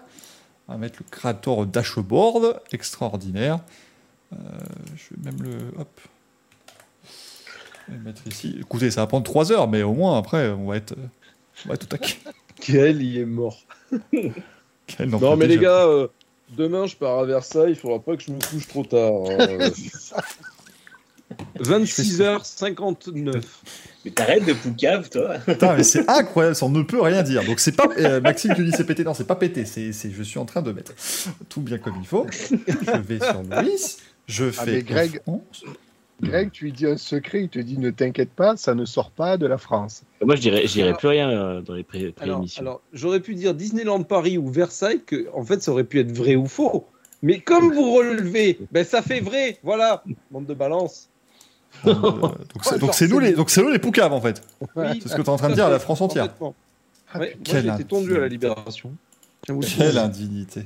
On 0.68 0.72
va 0.72 0.78
mettre 0.78 0.96
le 1.00 1.06
créateur 1.10 1.66
dashboard, 1.66 2.58
extraordinaire. 2.72 3.60
Euh, 4.32 4.36
je 4.96 5.14
vais 5.14 5.30
même 5.30 5.42
le. 5.42 5.58
Hop. 5.78 6.00
Je 7.86 7.92
vais 7.92 7.98
le 7.98 8.04
mettre 8.04 8.22
ici. 8.26 8.56
Écoutez, 8.60 8.90
ça 8.90 9.02
va 9.02 9.06
prendre 9.06 9.24
3 9.24 9.52
heures, 9.52 9.68
mais 9.68 9.82
au 9.82 9.92
moins 9.94 10.18
après, 10.18 10.50
on 10.50 10.66
va 10.66 10.76
être, 10.76 10.92
euh, 10.92 11.06
on 11.64 11.68
va 11.68 11.74
être 11.74 11.84
au 11.84 11.86
taquet. 11.86 12.16
Quel 12.60 13.02
il 13.02 13.18
est 13.18 13.24
mort. 13.26 13.58
Quel 14.86 15.08
Non, 15.10 15.36
mais 15.36 15.46
les 15.46 15.58
gars, 15.58 15.86
euh, 15.86 16.08
demain 16.56 16.86
je 16.86 16.96
pars 16.96 17.18
à 17.20 17.24
Versailles, 17.26 17.70
il 17.70 17.76
faudra 17.76 17.98
pas 18.00 18.16
que 18.16 18.22
je 18.22 18.30
me 18.32 18.38
couche 18.38 18.66
trop 18.68 18.84
tard. 18.84 19.12
hein. 19.30 19.70
26h59. 21.58 23.42
Mais 24.04 24.10
t'arrêtes 24.12 24.44
de 24.44 24.52
poucave, 24.52 25.08
toi. 25.10 25.38
Putain, 25.44 25.74
mais 25.76 25.82
c'est 25.82 26.08
incroyable, 26.08 26.54
ça 26.54 26.66
on 26.66 26.70
ne 26.70 26.82
peut 26.82 27.00
rien 27.00 27.22
dire. 27.24 27.44
Donc 27.44 27.58
c'est 27.58 27.72
pas 27.72 27.88
euh, 27.98 28.20
Maxime 28.20 28.54
qui 28.54 28.64
dit 28.64 28.70
c'est 28.76 28.86
pété, 28.86 29.02
non, 29.04 29.12
c'est 29.14 29.26
pas 29.26 29.34
pété, 29.34 29.64
c'est, 29.64 29.92
c'est- 29.92 30.10
je 30.12 30.22
suis 30.22 30.38
en 30.38 30.44
train 30.44 30.62
de 30.62 30.70
mettre 30.72 30.92
tout 31.48 31.60
bien 31.60 31.78
comme 31.78 31.94
il 32.00 32.06
faut. 32.06 32.26
Je 32.30 32.98
vais 32.98 33.18
sur 33.18 33.42
Louis, 33.42 33.96
je 34.28 34.44
Ah, 34.44 34.52
fais 34.64 34.72
mais 34.72 34.82
Greg- 34.82 35.20
France. 35.22 35.64
Greg, 36.22 36.50
tu 36.50 36.64
lui 36.64 36.72
dis 36.72 36.86
un 36.86 36.96
secret, 36.96 37.42
il 37.42 37.48
te 37.50 37.58
dit 37.58 37.76
ne 37.78 37.90
t'inquiète 37.90 38.30
pas, 38.30 38.56
ça 38.56 38.74
ne 38.74 38.84
sort 38.86 39.10
pas 39.10 39.36
de 39.36 39.46
la 39.46 39.58
France. 39.58 40.02
Moi, 40.24 40.34
je 40.36 40.40
dirais, 40.40 40.62
je 40.66 40.72
dirais 40.72 40.88
Alors- 40.88 40.98
plus 40.98 41.08
rien 41.08 41.30
euh, 41.30 41.60
dans 41.60 41.74
les 41.74 41.82
pré- 41.84 42.00
Alors, 42.00 42.14
pré-émissions. 42.14 42.62
alors, 42.62 42.80
j'aurais 42.94 43.20
pu 43.20 43.34
dire 43.34 43.52
Disneyland 43.54 44.02
Paris 44.02 44.38
ou 44.38 44.48
Versailles, 44.48 45.02
que 45.04 45.26
en 45.34 45.44
fait 45.44 45.62
ça 45.62 45.72
aurait 45.72 45.84
pu 45.84 46.00
être 46.00 46.10
vrai 46.12 46.34
ou 46.36 46.46
faux. 46.46 46.86
Mais 47.22 47.40
comme 47.40 47.72
vous 47.74 47.92
relevez, 47.94 48.58
ben 48.72 48.84
ça 48.84 49.02
fait 49.02 49.20
vrai, 49.20 49.58
voilà, 49.62 50.02
bande 50.30 50.46
de 50.46 50.54
balance. 50.54 51.08
Euh, 51.86 51.92
donc 52.78 52.94
c'est, 52.94 53.06
nous 53.08 53.18
les, 53.18 53.32
donc 53.34 53.50
c'est 53.50 53.60
nous 53.62 53.68
les 53.68 53.78
poucaves 53.78 54.12
en 54.14 54.20
fait. 54.20 54.40
Oui, 54.76 54.98
C'est 55.02 55.08
ce 55.10 55.14
que 55.16 55.20
tu 55.20 55.26
es 55.26 55.28
en 55.28 55.36
train 55.36 55.50
de 55.50 55.54
dire 55.54 55.66
à 55.66 55.70
la 55.70 55.78
France 55.78 56.00
entière. 56.00 56.28
Ah, 56.40 56.44
Ouais, 56.44 56.54
moi 57.12 57.26
quelle 57.44 57.62
j'ai 57.64 57.68
été 57.68 57.84
tondu 57.84 58.16
à 58.16 58.20
la 58.20 58.28
Libération. 58.28 58.92
Quelle 59.42 59.58
dire. 59.58 60.02
indignité. 60.02 60.62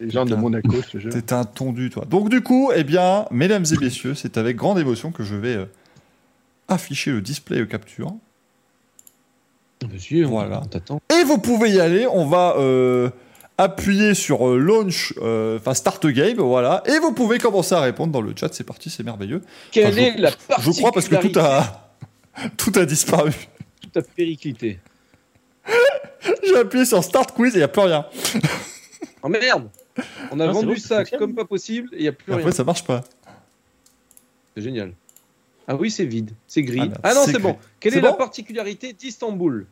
Les 0.00 0.10
gens 0.10 0.24
de. 0.26 0.34
Monaco, 0.34 0.76
je 0.82 0.90
te 0.90 0.98
jure. 0.98 1.10
T'es 1.12 1.32
un 1.32 1.44
tondu, 1.44 1.88
toi. 1.90 2.04
Donc, 2.04 2.28
du 2.28 2.42
coup, 2.42 2.70
eh 2.74 2.84
bien, 2.84 3.26
mesdames 3.30 3.64
et 3.72 3.76
messieurs, 3.82 4.14
c'est 4.14 4.36
avec 4.36 4.56
grande 4.56 4.78
émotion 4.78 5.10
que 5.10 5.22
je 5.24 5.34
vais 5.34 5.54
euh, 5.56 5.64
afficher 6.68 7.12
le 7.12 7.20
display 7.22 7.60
euh, 7.60 7.66
capture. 7.66 8.12
Monsieur, 9.90 10.26
on- 10.26 10.30
Voilà. 10.30 10.60
on 10.64 10.66
t'attend. 10.66 11.00
Et 11.18 11.24
vous 11.24 11.38
pouvez 11.38 11.70
y 11.70 11.80
aller. 11.80 12.06
On 12.06 12.26
va 12.26 12.56
euh, 12.58 13.10
appuyer 13.58 14.14
sur 14.14 14.48
euh, 14.48 14.58
launch, 14.58 15.14
euh, 15.22 15.58
enfin 15.58 15.74
start 15.74 16.06
game, 16.08 16.36
voilà. 16.38 16.82
Et 16.86 16.98
vous 16.98 17.12
pouvez 17.12 17.38
commencer 17.38 17.74
à 17.74 17.80
répondre 17.80 18.12
dans 18.12 18.20
le 18.22 18.32
chat. 18.38 18.52
C'est 18.52 18.64
parti, 18.64 18.90
c'est 18.90 19.02
merveilleux. 19.02 19.42
Quelle 19.72 19.86
Enfin, 19.86 19.96
je- 19.96 20.00
est 20.00 20.16
la 20.18 20.30
Je 20.60 20.70
crois 20.72 20.92
parce 20.92 21.08
que 21.08 21.16
tout 21.16 21.38
a, 21.38 21.90
tout 22.56 22.72
a 22.76 22.84
disparu. 22.84 23.32
tout 23.80 23.98
a 23.98 24.02
périclité. 24.02 24.78
J'ai 26.44 26.56
appuyé 26.58 26.84
sur 26.84 27.02
start 27.04 27.32
quiz 27.32 27.52
et 27.54 27.56
il 27.56 27.60
n'y 27.60 27.64
a 27.64 27.68
plus 27.68 27.82
rien. 27.82 28.04
Oh 29.22 29.28
merde 29.28 29.68
On 30.30 30.40
a 30.40 30.46
Non, 30.46 30.52
vendu 30.52 30.76
ça 30.76 31.04
comme 31.04 31.34
pas 31.34 31.44
possible 31.44 31.88
et 31.92 31.96
il 31.98 32.02
n'y 32.02 32.08
a 32.08 32.12
plus 32.12 32.30
rien. 32.32 32.40
après, 32.40 32.52
ça 32.52 32.64
marche 32.64 32.84
pas. 32.84 33.02
C'est 34.54 34.62
génial. 34.62 34.92
Ah 35.68 35.74
oui, 35.76 35.90
c'est 35.90 36.04
vide, 36.04 36.30
c'est 36.46 36.62
gris. 36.62 36.90
Ah 36.96 36.98
Ah, 37.10 37.14
non, 37.14 37.24
c'est 37.24 37.38
bon. 37.40 37.56
Quelle 37.80 37.96
est 37.96 38.00
la 38.00 38.12
particularité 38.12 38.92
d'Istanbul? 38.92 39.66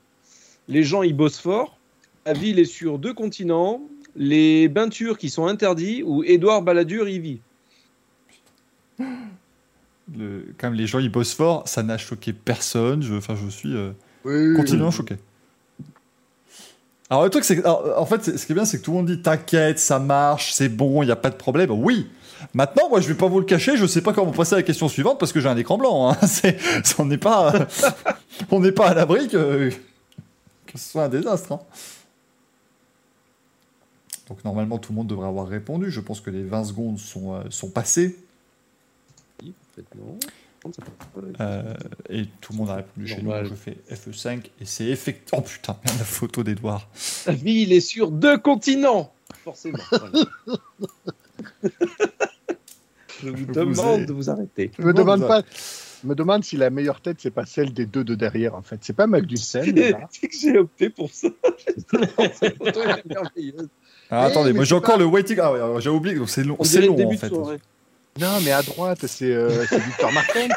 Les 0.69 0.83
gens 0.83 1.03
y 1.03 1.13
bossent 1.13 1.39
fort. 1.39 1.79
La 2.27 2.33
ville 2.33 2.59
est 2.59 2.65
sur 2.65 2.99
deux 2.99 3.13
continents. 3.15 3.83
Les 4.17 4.69
bains 4.69 4.89
turcs 4.89 5.19
qui 5.19 5.29
sont 5.31 5.47
interdits 5.47 6.03
ou 6.03 6.23
Édouard 6.25 6.63
Balladur 6.63 7.09
y 7.09 7.19
vit. 7.19 7.41
Le, 8.99 10.47
quand 10.59 10.69
même, 10.69 10.75
les 10.79 10.87
gens 10.87 10.99
ils 10.99 11.11
bossent 11.11 11.35
fort. 11.35 11.67
Ça 11.69 11.83
n'a 11.83 11.99
choqué 11.99 12.33
personne. 12.33 13.03
Je, 13.03 13.15
enfin, 13.15 13.35
je 13.37 13.49
suis 13.49 13.75
euh, 13.75 13.93
Oui, 14.25 14.55
continuellement 14.57 14.91
choqué. 14.91 15.17
Alors 17.11 17.25
le 17.25 17.31
truc, 17.31 17.45
c'est 17.45 17.65
en 17.67 18.07
fait, 18.07 18.37
ce 18.37 18.47
qui 18.47 18.53
est 18.53 18.55
bien, 18.55 18.65
c'est 18.65 18.79
que 18.79 18.85
tout 18.85 18.91
le 18.93 18.99
monde 18.99 19.07
dit 19.07 19.21
t'inquiète, 19.21 19.79
ça 19.79 19.99
marche, 19.99 20.53
c'est 20.53 20.69
bon, 20.69 21.03
il 21.03 21.07
n'y 21.07 21.13
a 21.13 21.17
pas 21.17 21.31
de 21.31 21.37
problème. 21.37 21.71
Oui. 21.71 22.09
Maintenant, 22.53 22.89
moi, 22.89 23.01
je 23.01 23.09
vais 23.09 23.15
pas 23.15 23.27
vous 23.27 23.41
le 23.41 23.47
cacher, 23.47 23.77
je 23.77 23.87
sais 23.87 24.01
pas 24.03 24.13
comment 24.13 24.33
passer 24.33 24.55
à 24.55 24.57
la 24.57 24.63
question 24.63 24.89
suivante 24.89 25.19
parce 25.19 25.33
que 25.33 25.41
j'ai 25.41 25.49
un 25.49 25.57
écran 25.57 25.79
blanc. 25.79 26.11
Hein. 26.11 26.17
On 26.99 27.05
n'est 27.05 27.19
pas, 27.19 27.53
on 28.51 28.61
n'est 28.61 28.73
pas 28.73 28.89
à 28.89 28.95
l'abri 28.95 29.29
que, 29.29 29.71
ce 30.75 30.91
soit 30.91 31.05
un 31.05 31.09
désastre. 31.09 31.53
hein. 31.53 31.61
Donc 34.29 34.45
normalement, 34.45 34.79
tout 34.79 34.93
le 34.93 34.97
monde 34.97 35.07
devrait 35.07 35.29
avoir 35.29 35.47
répondu. 35.47 35.91
Je 35.91 36.01
pense 36.01 36.21
que 36.21 36.31
les 36.31 36.43
20 36.43 36.65
secondes 36.65 36.99
sont, 36.99 37.35
euh, 37.35 37.41
sont 37.51 37.69
passées 37.69 38.17
euh, 41.41 41.75
et 42.09 42.27
tout 42.41 42.53
le 42.53 42.59
monde 42.59 42.71
a 42.71 42.77
répondu 42.77 43.07
chez 43.07 43.23
nous. 43.23 43.33
Je 43.45 43.55
fais 43.55 43.77
FE5 43.91 44.45
et 44.61 44.65
c'est 44.65 44.87
effectivement. 44.87 45.43
Oh 45.45 45.49
putain, 45.49 45.77
merde, 45.85 45.99
la 45.99 46.05
photo 46.05 46.43
d'Edouard. 46.43 46.89
La 47.27 47.33
ville 47.35 47.73
est 47.73 47.81
sur 47.81 48.11
deux 48.11 48.39
continents. 48.39 49.13
Forcément. 49.45 49.79
Voilà. 49.91 50.27
Je 53.23 53.29
vous 53.31 53.47
demande 53.47 54.07
de 54.07 54.13
vous 54.13 54.29
arrêter. 54.31 54.71
Je 54.79 54.85
me 54.85 54.93
demande 54.93 55.27
pas. 55.27 55.43
Je 56.03 56.09
me 56.09 56.15
demande 56.15 56.45
si 56.45 56.57
la 56.57 56.69
meilleure 56.71 57.01
tête, 57.01 57.17
c'est 57.21 57.31
pas 57.31 57.47
celle 57.47 57.73
des 57.73 57.87
deux 57.87 58.05
de 58.05 58.15
derrière, 58.15 58.55
en 58.55 58.63
fait. 58.63 58.79
C'est 58.83 58.93
pas 58.93 59.07
Magnussen. 59.07 59.65
C'est 60.11 60.29
que 60.29 60.37
j'ai 60.39 60.59
opté 60.59 60.91
pour 60.91 61.11
ça. 61.11 61.29
Cette 62.39 62.59
photo 62.59 62.81
est 62.83 63.05
merveilleuse. 63.07 63.69
Ah, 64.11 64.27
Eh, 64.29 64.31
attendez, 64.31 64.51
mais 64.53 64.57
moi 64.57 64.65
j'ai 64.65 64.75
encore 64.75 64.95
pas- 64.97 65.01
le 65.01 65.07
waiting. 65.07 65.39
Ah 65.41 65.53
ouais, 65.73 65.81
j'ai 65.81 65.89
oublié, 65.89 66.17
donc 66.17 66.29
c'est 66.29 66.45
long, 66.45 66.57
On 66.59 66.65
c'est 66.65 66.83
long 66.83 66.95
début 66.95 67.15
en 67.15 67.19
fait. 67.19 67.29
soirée. 67.29 67.59
Non, 68.21 68.41
mais 68.45 68.53
à 68.53 68.63
droite, 68.63 69.07
c'est 69.07 69.33
euh, 69.33 69.65
Victor 69.73 70.13
Martin. 70.13 70.49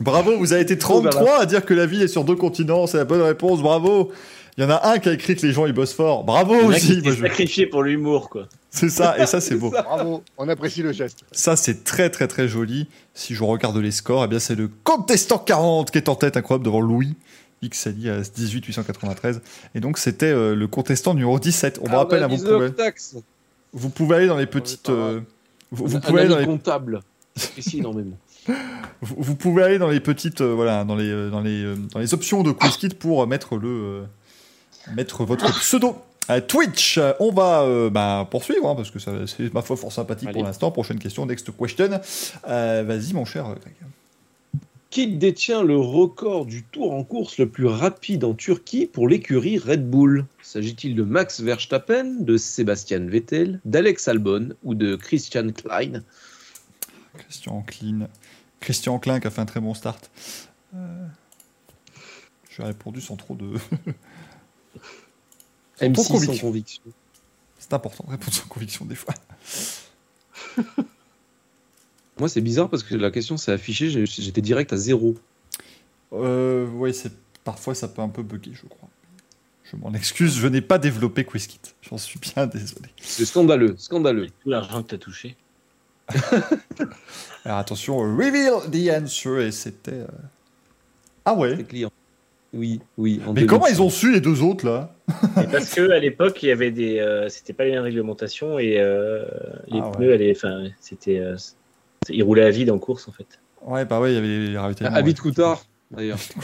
Bravo, 0.00 0.36
vous 0.38 0.52
avez 0.52 0.62
été 0.62 0.76
Oh, 0.88 1.00
vers 1.00 1.10
33 1.12 1.40
à 1.42 1.46
dire 1.46 1.64
que 1.64 1.74
la 1.74 1.86
vie 1.86 2.02
est 2.02 2.08
sur 2.08 2.24
deux 2.24 2.36
continents, 2.36 2.86
c'est 2.86 2.98
la 2.98 3.04
bonne 3.04 3.22
réponse, 3.22 3.60
bravo. 3.62 4.12
Il 4.56 4.64
y 4.64 4.66
en 4.66 4.70
a 4.70 4.88
un 4.90 4.98
qui 4.98 5.08
a 5.08 5.12
écrit 5.12 5.36
que 5.36 5.46
les 5.46 5.52
gens 5.52 5.66
ils 5.66 5.72
bossent 5.72 5.94
fort. 5.94 6.24
Bravo 6.24 6.54
Le 6.54 6.68
mec 6.68 6.76
aussi, 6.78 7.00
qui 7.00 7.12
sacrifié 7.14 7.66
pour 7.66 7.82
l'humour, 7.84 8.28
quoi. 8.28 8.48
c'est 8.70 8.88
ça, 8.88 9.16
et 9.18 9.26
ça 9.26 9.40
c'est 9.40 9.54
beau. 9.56 9.70
Bravo, 9.70 10.22
on 10.36 10.48
apprécie 10.48 10.82
le 10.82 10.92
geste. 10.92 11.20
Ça 11.30 11.54
c'est 11.54 11.84
très 11.84 12.10
très 12.10 12.26
très 12.26 12.48
joli. 12.48 12.88
Si 13.14 13.34
je 13.36 13.44
regarde 13.44 13.76
les 13.76 13.92
scores, 13.92 14.24
eh 14.24 14.28
bien 14.28 14.40
c'est 14.40 14.56
le 14.56 14.68
contestant 14.82 15.38
40 15.38 15.92
qui 15.92 15.98
est 15.98 16.08
en 16.08 16.16
tête 16.16 16.36
incroyable 16.36 16.64
devant 16.64 16.80
Louis. 16.80 17.14
XLI 17.60 18.08
à 18.10 18.20
18 18.20 18.64
893 18.66 19.40
et 19.74 19.80
donc 19.80 19.98
c'était 19.98 20.26
euh, 20.26 20.54
le 20.54 20.68
contestant 20.68 21.12
numéro 21.14 21.40
17 21.40 21.80
on 21.82 21.88
me 21.88 21.92
Ah, 21.92 21.98
rappelle 21.98 22.22
on 22.24 22.28
a 22.30 22.66
hein, 22.66 22.72
vous, 23.72 23.90
pouvez, 23.90 24.16
aller 24.16 24.26
dans 24.26 24.36
les 24.36 24.46
petites 24.46 24.88
euh, 24.88 25.20
vous, 25.70 25.86
vous 25.86 26.00
pouvez 26.00 26.20
aller 26.20 26.30
dans 26.30 26.38
les 26.38 26.46
comptable. 26.46 27.02
Ici, 27.56 27.78
énormément. 27.78 28.16
Vous, 29.00 29.16
vous 29.18 29.34
pouvez 29.36 29.62
aller 29.62 29.78
dans 29.78 29.90
les 29.90 30.00
petites, 30.00 30.40
euh, 30.40 30.54
voilà, 30.54 30.82
dans 30.84 30.96
les, 30.96 31.08
euh, 31.08 31.30
dans 31.30 31.40
les, 31.40 31.62
euh, 31.62 31.76
dans 31.92 32.00
les 32.00 32.14
options 32.14 32.42
de 32.42 32.50
QuizKit 32.50 32.88
pour 32.88 33.22
euh, 33.22 33.26
mettre 33.26 33.56
le, 33.56 34.04
mettre 34.96 35.24
votre 35.24 35.46
pseudo. 35.60 35.96
Twitch, 36.46 37.00
on 37.20 37.32
va 37.32 37.62
euh, 37.62 37.88
bah, 37.88 38.26
poursuivre 38.30 38.68
hein, 38.68 38.74
parce 38.74 38.90
que 38.90 38.98
c'est 38.98 39.52
ma 39.54 39.62
foi 39.62 39.76
fort 39.76 39.92
sympathique 39.92 40.28
pour 40.30 40.40
Allez. 40.40 40.48
l'instant. 40.48 40.70
Prochaine 40.70 40.98
question, 40.98 41.24
next 41.24 41.50
question. 41.56 42.00
Euh, 42.46 42.84
Vas-y, 42.86 43.14
mon 43.14 43.24
cher 43.24 43.44
Greg. 43.44 43.74
Qui 44.90 45.06
détient 45.06 45.62
le 45.62 45.76
record 45.78 46.46
du 46.46 46.64
tour 46.64 46.94
en 46.94 47.04
course 47.04 47.36
le 47.36 47.48
plus 47.48 47.66
rapide 47.66 48.24
en 48.24 48.32
Turquie 48.34 48.86
pour 48.86 49.06
l'écurie 49.06 49.58
Red 49.58 49.88
Bull? 49.90 50.24
S'agit-il 50.42 50.94
de 50.94 51.02
Max 51.02 51.40
Verstappen, 51.40 52.04
de 52.20 52.38
Sébastien 52.38 53.00
Vettel, 53.00 53.60
d'Alex 53.66 54.08
Albon 54.08 54.54
ou 54.62 54.74
de 54.74 54.96
Christian 54.96 55.52
Klein? 55.52 56.02
Christian 57.18 57.62
Klein. 57.62 58.08
Christian 58.60 58.98
Klein 58.98 59.20
qui 59.20 59.26
a 59.26 59.30
fait 59.30 59.42
un 59.42 59.46
très 59.46 59.60
bon 59.60 59.74
start. 59.74 60.10
Euh, 60.74 61.06
J'ai 62.56 62.62
répondu 62.62 63.00
sans 63.02 63.16
trop 63.16 63.34
de. 63.34 63.52
Sans 65.80 65.92
trop 65.92 65.92
de 65.92 65.94
M6 65.94 66.02
sans 66.02 66.14
conviction. 66.14 66.46
conviction. 66.48 66.82
C'est 67.58 67.72
important 67.74 68.04
de 68.06 68.10
répondre 68.12 68.32
sans 68.34 68.46
conviction 68.48 68.84
des 68.86 68.94
fois. 68.96 69.14
Moi, 72.18 72.28
c'est 72.28 72.40
bizarre 72.40 72.68
parce 72.68 72.82
que 72.82 72.94
la 72.94 73.10
question 73.10 73.36
s'est 73.36 73.52
affichée, 73.52 73.88
j'étais 74.06 74.40
direct 74.40 74.72
à 74.72 74.76
zéro. 74.76 75.14
Euh, 76.12 76.66
oui, 76.74 76.92
c'est 76.94 77.12
parfois 77.44 77.74
ça 77.74 77.88
peut 77.88 78.02
un 78.02 78.08
peu 78.08 78.22
bugger, 78.22 78.52
je 78.54 78.66
crois. 78.66 78.88
Je 79.70 79.76
m'en 79.76 79.92
excuse, 79.92 80.36
je 80.38 80.46
n'ai 80.48 80.62
pas 80.62 80.78
développé 80.78 81.24
QuizKit. 81.24 81.60
J'en 81.82 81.98
suis 81.98 82.18
bien 82.18 82.46
désolé. 82.46 82.88
C'est 83.00 83.26
scandaleux, 83.26 83.74
scandaleux. 83.76 84.28
Tout 84.42 84.48
l'argent 84.50 84.82
que 84.82 84.88
t'as 84.88 84.98
touché. 84.98 85.36
Alors 87.44 87.58
attention, 87.58 88.00
euh, 88.02 88.14
reveal 88.16 88.70
the 88.70 88.90
answer 88.90 89.46
et 89.46 89.52
c'était. 89.52 89.92
euh, 89.92 90.06
Ah 91.24 91.34
Les 91.34 91.40
ouais. 91.40 91.64
clients. 91.64 91.90
Oui, 92.54 92.80
oui. 92.96 93.20
en 93.26 93.34
Mais 93.34 93.44
comment 93.44 93.66
2005. 93.66 93.74
ils 93.76 93.82
ont 93.82 93.90
su 93.90 94.10
les 94.10 94.22
deux 94.22 94.40
autres 94.42 94.64
là? 94.64 94.94
Et 95.42 95.46
parce 95.48 95.74
que 95.74 95.90
à 95.90 95.98
l'époque, 95.98 96.42
il 96.42 96.48
y 96.48 96.52
avait 96.52 96.70
des, 96.70 96.98
euh, 96.98 97.28
c'était 97.28 97.52
pas 97.52 97.64
les 97.66 97.72
mêmes 97.72 97.82
réglementations 97.82 98.58
et 98.58 98.76
euh, 98.78 99.26
les 99.66 99.80
Ah 99.82 99.90
pneus, 99.94 100.72
c'était, 100.80 101.22
c'est- 102.06 102.14
ils 102.14 102.22
roulaient 102.22 102.44
à 102.44 102.50
vide 102.50 102.70
en 102.70 102.78
course 102.78 103.08
en 103.08 103.12
fait. 103.12 103.26
Ouais, 103.62 103.84
bah 103.84 104.00
ouais, 104.00 104.12
il 104.12 104.14
y 104.14 104.18
avait 104.18 104.50
les 104.52 104.58
ravitaillements. 104.58 104.94
À 104.96 105.00
ouais. 105.00 105.04
vite 105.06 105.20
Coutard, 105.20 105.64
d'ailleurs. 105.90 106.18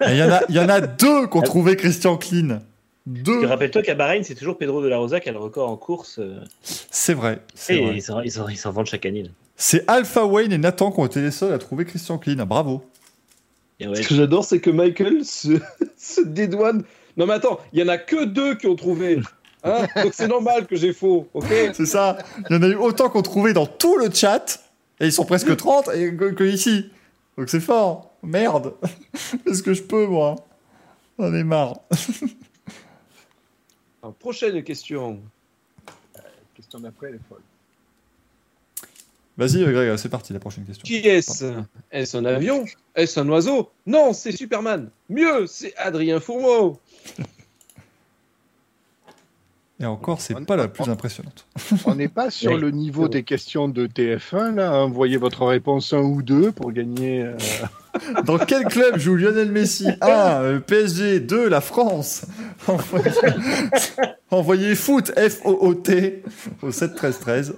Ah 0.00 0.12
Il 0.12 0.16
y 0.18 0.22
en 0.22 0.30
a, 0.30 0.40
il 0.48 0.54
y 0.54 0.60
en 0.60 0.68
a 0.68 0.80
deux 0.80 1.26
qui 1.26 1.36
ont 1.36 1.42
trouvé 1.42 1.76
Christian 1.76 2.16
Klein. 2.16 2.60
Deux. 3.06 3.42
Et 3.42 3.46
Rappelle-toi 3.46 3.82
qu'à 3.82 3.94
Bahreïn, 3.94 4.22
c'est 4.22 4.34
toujours 4.34 4.56
Pedro 4.56 4.82
de 4.82 4.88
la 4.88 4.96
Rosa 4.96 5.20
qui 5.20 5.28
a 5.28 5.32
le 5.32 5.38
record 5.38 5.68
en 5.68 5.76
course. 5.76 6.18
euh, 6.20 6.40
C'est 6.62 7.12
vrai. 7.12 7.40
Et 7.68 7.78
vrai. 7.84 7.96
ils 8.24 8.32
s'en, 8.58 8.72
vendent 8.72 8.86
chaque 8.86 9.04
année. 9.04 9.30
C'est 9.56 9.84
Alpha 9.90 10.24
Wayne 10.24 10.52
et 10.52 10.58
Nathan 10.58 10.90
qui 10.90 11.00
ont 11.00 11.06
été 11.06 11.20
les 11.20 11.30
seuls 11.30 11.52
à 11.52 11.58
trouver 11.58 11.84
Christian 11.84 12.16
Klein. 12.16 12.46
Bravo. 12.46 12.82
Et 13.78 13.86
ouais, 13.88 14.02
Ce 14.02 14.08
que 14.08 14.14
j'adore, 14.14 14.44
c'est 14.44 14.60
que 14.60 14.70
Michael 14.70 15.22
se, 15.24 15.48
se 15.98 16.22
dédouane. 16.22 16.82
Non, 17.18 17.26
mais 17.26 17.34
attends, 17.34 17.60
il 17.74 17.80
y 17.80 17.82
en 17.82 17.88
a 17.88 17.98
que 17.98 18.24
deux 18.24 18.54
qui 18.54 18.66
ont 18.68 18.76
trouvé. 18.76 19.20
Hein 19.64 19.86
Donc 20.02 20.12
c'est 20.14 20.28
normal 20.28 20.66
que 20.66 20.76
j'ai 20.76 20.92
faux, 20.92 21.28
ok 21.32 21.46
C'est 21.72 21.86
ça. 21.86 22.18
Il 22.50 22.56
y 22.56 22.58
en 22.58 22.62
a 22.62 22.68
eu 22.68 22.74
autant 22.74 23.08
qu'on 23.08 23.22
trouvait 23.22 23.54
dans 23.54 23.66
tout 23.66 23.96
le 23.96 24.10
chat. 24.12 24.60
Et 25.00 25.06
ils 25.06 25.12
sont 25.12 25.24
presque 25.24 25.56
30 25.56 25.88
et 25.94 26.14
que, 26.14 26.30
que 26.32 26.44
ici. 26.44 26.90
Donc 27.36 27.48
c'est 27.48 27.60
fort. 27.60 28.10
Merde. 28.22 28.74
Est-ce 29.46 29.62
que 29.62 29.74
je 29.74 29.82
peux, 29.82 30.06
moi? 30.06 30.36
J'en 31.18 31.34
ai 31.34 31.44
marre. 31.44 31.80
Alors, 34.02 34.14
Prochaine 34.14 34.62
question. 34.62 35.20
Question 36.54 36.80
d'après, 36.80 37.08
elle 37.08 37.16
est 37.16 37.28
folle. 37.28 37.40
Vas-y, 39.36 39.64
Greg, 39.64 39.96
c'est 39.96 40.08
parti, 40.08 40.32
la 40.32 40.38
prochaine 40.38 40.64
question. 40.64 40.84
Qui 40.84 40.96
est-ce? 40.98 41.44
Est-ce 41.90 42.16
un 42.16 42.24
avion? 42.24 42.64
Est-ce 42.94 43.18
un 43.18 43.28
oiseau? 43.28 43.70
Non, 43.84 44.12
c'est 44.12 44.30
Superman. 44.30 44.90
Mieux, 45.08 45.46
c'est 45.48 45.74
Adrien 45.76 46.20
Fourmeau. 46.20 46.78
Et 49.84 49.86
encore, 49.86 50.22
c'est 50.22 50.46
pas 50.46 50.56
la 50.56 50.66
plus 50.66 50.88
impressionnante. 50.88 51.46
On 51.84 51.94
n'est 51.94 52.08
pas 52.08 52.30
sur 52.30 52.52
Oui. 52.52 52.58
le 52.60 52.70
niveau 52.70 53.06
des 53.06 53.22
questions 53.22 53.68
de 53.68 53.86
TF1, 53.86 54.54
là. 54.54 54.82
Envoyez 54.82 55.18
votre 55.18 55.44
réponse 55.44 55.92
1 55.92 55.98
ou 55.98 56.22
2 56.22 56.52
pour 56.52 56.72
gagner. 56.72 57.20
euh, 57.22 57.36
Dans 58.24 58.38
quel 58.38 58.64
club 58.64 58.96
joue 58.98 59.14
Lionel 59.16 59.52
Messi? 59.52 59.86
1. 60.00 60.60
PSG. 60.66 61.20
2. 61.20 61.50
La 61.50 61.60
France. 61.60 62.24
Envoyez, 62.66 63.10
Envoyez 64.30 64.74
foot, 64.74 65.12
F-O-O-T, 65.18 66.22
au 66.62 66.70
7 66.72 66.94
13 66.94 67.18
13. 67.18 67.54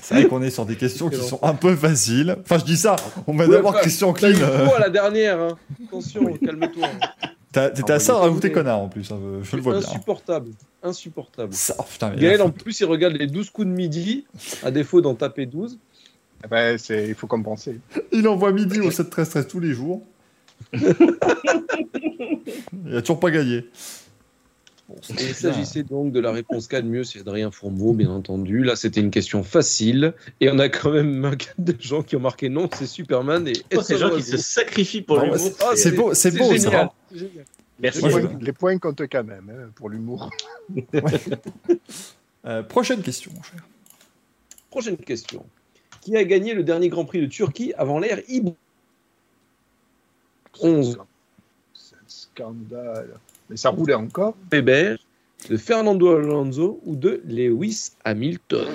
C'est 0.00 0.14
vrai 0.14 0.26
qu'on 0.28 0.40
est 0.42 0.50
sur 0.50 0.66
des 0.66 0.76
questions 0.76 1.10
qui 1.10 1.16
sont 1.20 1.40
un 1.42 1.54
peu 1.54 1.74
faciles. 1.74 2.36
Enfin, 2.44 2.58
je 2.58 2.64
dis 2.64 2.76
ça, 2.76 2.94
on 3.26 3.32
m'a 3.34 3.44
Ouais, 3.44 3.56
d'abord 3.56 3.74
eu 3.84 3.88
clean. 4.12 4.28
euh, 4.40 4.68
la 4.78 4.88
dernière. 4.88 5.40
hein. 5.40 5.56
Attention, 5.88 6.32
calme-toi. 6.34 6.86
t'as- 7.20 7.28
T'étais 7.74 7.92
à 7.92 7.98
ça 8.00 8.14
de 8.14 8.18
rajouter 8.18 8.52
connard 8.52 8.80
en 8.80 8.88
plus, 8.88 9.10
hein, 9.10 9.18
je 9.42 9.56
le 9.56 9.62
vois 9.62 9.78
bien. 9.78 9.88
Insupportable. 9.88 10.50
Insupportable. 10.82 11.52
Ça, 11.54 11.74
oh, 11.78 11.82
putain, 11.90 12.14
Gaël, 12.14 12.42
en 12.42 12.50
plus, 12.50 12.78
il 12.80 12.84
regarde 12.86 13.14
les 13.14 13.26
12 13.26 13.50
coups 13.50 13.66
de 13.66 13.72
midi, 13.72 14.26
à 14.62 14.70
défaut 14.70 15.00
d'en 15.00 15.14
taper 15.14 15.46
12. 15.46 15.78
eh 16.44 16.48
ben, 16.48 16.78
c'est- 16.78 17.08
il 17.08 17.14
faut 17.14 17.26
compenser. 17.26 17.80
Il 18.12 18.28
envoie 18.28 18.52
midi 18.52 18.80
au 18.80 18.90
7 18.90 19.10
13 19.10 19.28
13 19.30 19.48
tous 19.48 19.60
les 19.60 19.72
jours. 19.72 20.02
il 20.72 20.86
a 22.96 23.00
toujours 23.00 23.20
pas 23.20 23.30
gagné. 23.30 23.66
Bon, 24.88 24.96
il 25.20 25.34
s'agissait 25.34 25.82
donc 25.82 26.12
de 26.12 26.20
la 26.20 26.32
réponse 26.32 26.66
K 26.66 26.76
de 26.76 26.82
mieux, 26.88 27.04
c'est 27.04 27.20
Adrien 27.20 27.50
Fourmeau, 27.50 27.92
bien 27.92 28.08
entendu. 28.10 28.64
Là, 28.64 28.74
c'était 28.74 29.00
une 29.00 29.10
question 29.10 29.42
facile. 29.42 30.14
Et 30.40 30.50
on 30.50 30.58
a 30.58 30.70
quand 30.70 30.90
même 30.90 31.22
un 31.26 31.36
quart 31.36 31.52
de 31.58 31.74
gens 31.78 32.02
qui 32.02 32.16
ont 32.16 32.20
marqué 32.20 32.48
non, 32.48 32.70
c'est 32.74 32.86
Superman. 32.86 33.46
Et 33.46 33.52
Oh, 33.76 33.82
ces 33.82 33.98
gens 33.98 34.10
qui 34.16 34.22
se 34.22 34.38
sacrifient 34.38 35.02
pour 35.02 35.18
Non, 35.18 35.24
l'humour. 35.24 35.38
c'est- 35.38 35.54
Ah, 35.62 35.72
c'est 35.76 35.92
beau, 35.92 36.14
c'est 36.14 36.30
beau, 36.36 36.56
ça. 36.56 36.90
Merci. 37.80 38.02
Les 38.02 38.10
points, 38.10 38.20
je- 38.40 38.44
les 38.46 38.52
points 38.52 38.78
comptent 38.78 39.02
quand 39.12 39.24
même 39.24 39.50
hein, 39.54 39.70
pour 39.74 39.88
l'humour. 39.90 40.30
Euh, 42.46 42.62
prochaine 42.62 43.02
question, 43.02 43.30
mon 43.34 43.42
cher. 43.42 43.60
Prochaine 44.70 44.96
question. 44.96 45.44
Qui 46.00 46.16
a 46.16 46.24
gagné 46.24 46.54
le 46.54 46.62
dernier 46.62 46.88
Grand 46.88 47.04
Prix 47.04 47.20
de 47.20 47.26
Turquie 47.26 47.74
avant 47.76 47.98
l'ère 47.98 48.20
Ibo 48.28 48.56
11. 50.60 50.98
C'est 51.74 51.94
un 51.96 51.98
scandale. 52.06 53.18
Mais 53.50 53.56
ça 53.56 53.70
roulait 53.70 53.94
encore. 53.94 54.34
Weber, 54.50 54.98
de 55.48 55.56
Fernando 55.56 56.16
Alonso 56.16 56.80
ou 56.84 56.96
de 56.96 57.20
Lewis 57.26 57.90
Hamilton 58.04 58.66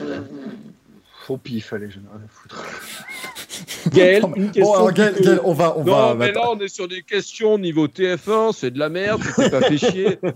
Faux 1.25 1.37
pif, 1.37 1.71
allez, 1.71 1.89
je 1.89 1.99
n'ai 1.99 2.05
rien 2.11 2.21
à 2.25 2.27
foutre. 2.27 2.65
Gaël, 3.93 4.21
Bon, 4.23 4.33
une 4.35 4.51
question. 4.51 4.73
alors, 4.73 4.91
Gaël, 4.91 5.13
plutôt- 5.13 5.29
Gaël, 5.29 5.41
on 5.45 5.53
va. 5.53 5.77
On 5.77 5.83
non, 5.83 5.93
va 5.93 6.15
mais 6.15 6.31
là, 6.31 6.49
on 6.51 6.59
est 6.59 6.67
sur 6.67 6.87
des 6.87 7.01
questions 7.01 7.57
niveau 7.57 7.87
TF1, 7.87 8.51
c'est 8.53 8.71
de 8.71 8.79
la 8.79 8.89
merde, 8.89 9.21
tu 9.23 9.33
t'es 9.33 9.49
pas 9.49 9.61
fait 9.61 9.77
chier. 9.77 10.19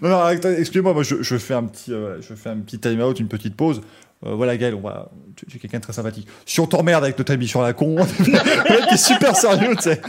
Non, 0.00 0.08
non, 0.08 0.28
excusez-moi, 0.28 0.92
moi 0.94 1.02
je, 1.02 1.22
je 1.22 1.38
fais 1.38 1.54
un 1.54 1.64
petit, 1.64 1.92
euh, 1.92 2.20
je 2.20 2.34
fais 2.34 2.50
un 2.50 2.58
petit 2.58 2.78
time 2.78 3.00
out, 3.00 3.18
une 3.18 3.28
petite 3.28 3.56
pause. 3.56 3.80
Euh, 4.24 4.34
voilà, 4.34 4.56
Gaël, 4.56 4.74
on 4.74 4.80
va. 4.80 5.10
Tu, 5.36 5.46
tu 5.46 5.56
es 5.56 5.60
quelqu'un 5.60 5.78
de 5.78 5.82
très 5.82 5.92
sympathique. 5.92 6.28
Si 6.46 6.60
on 6.60 6.66
t'emmerde 6.66 7.02
avec 7.04 7.18
notre 7.18 7.32
émission 7.32 7.60
à 7.60 7.64
la 7.64 7.72
con, 7.72 7.96
le 8.18 8.80
mec 8.80 8.92
est 8.92 8.96
super 8.96 9.34
sérieux, 9.36 9.74
tu 9.76 9.82
sais. 9.82 10.00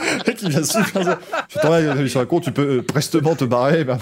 Vient 0.48 0.64
super 0.64 0.88
sérieux. 0.88 1.16
Si 1.50 1.58
on 1.58 1.62
t'emmerde 1.62 1.74
avec 1.74 1.88
notre 1.88 2.00
émission 2.02 2.20
à 2.20 2.24
la 2.24 2.28
con, 2.28 2.40
tu 2.40 2.52
peux 2.52 2.78
euh, 2.78 2.82
prestement 2.84 3.36
te 3.36 3.46
barrer, 3.46 3.86
mais 3.86 3.94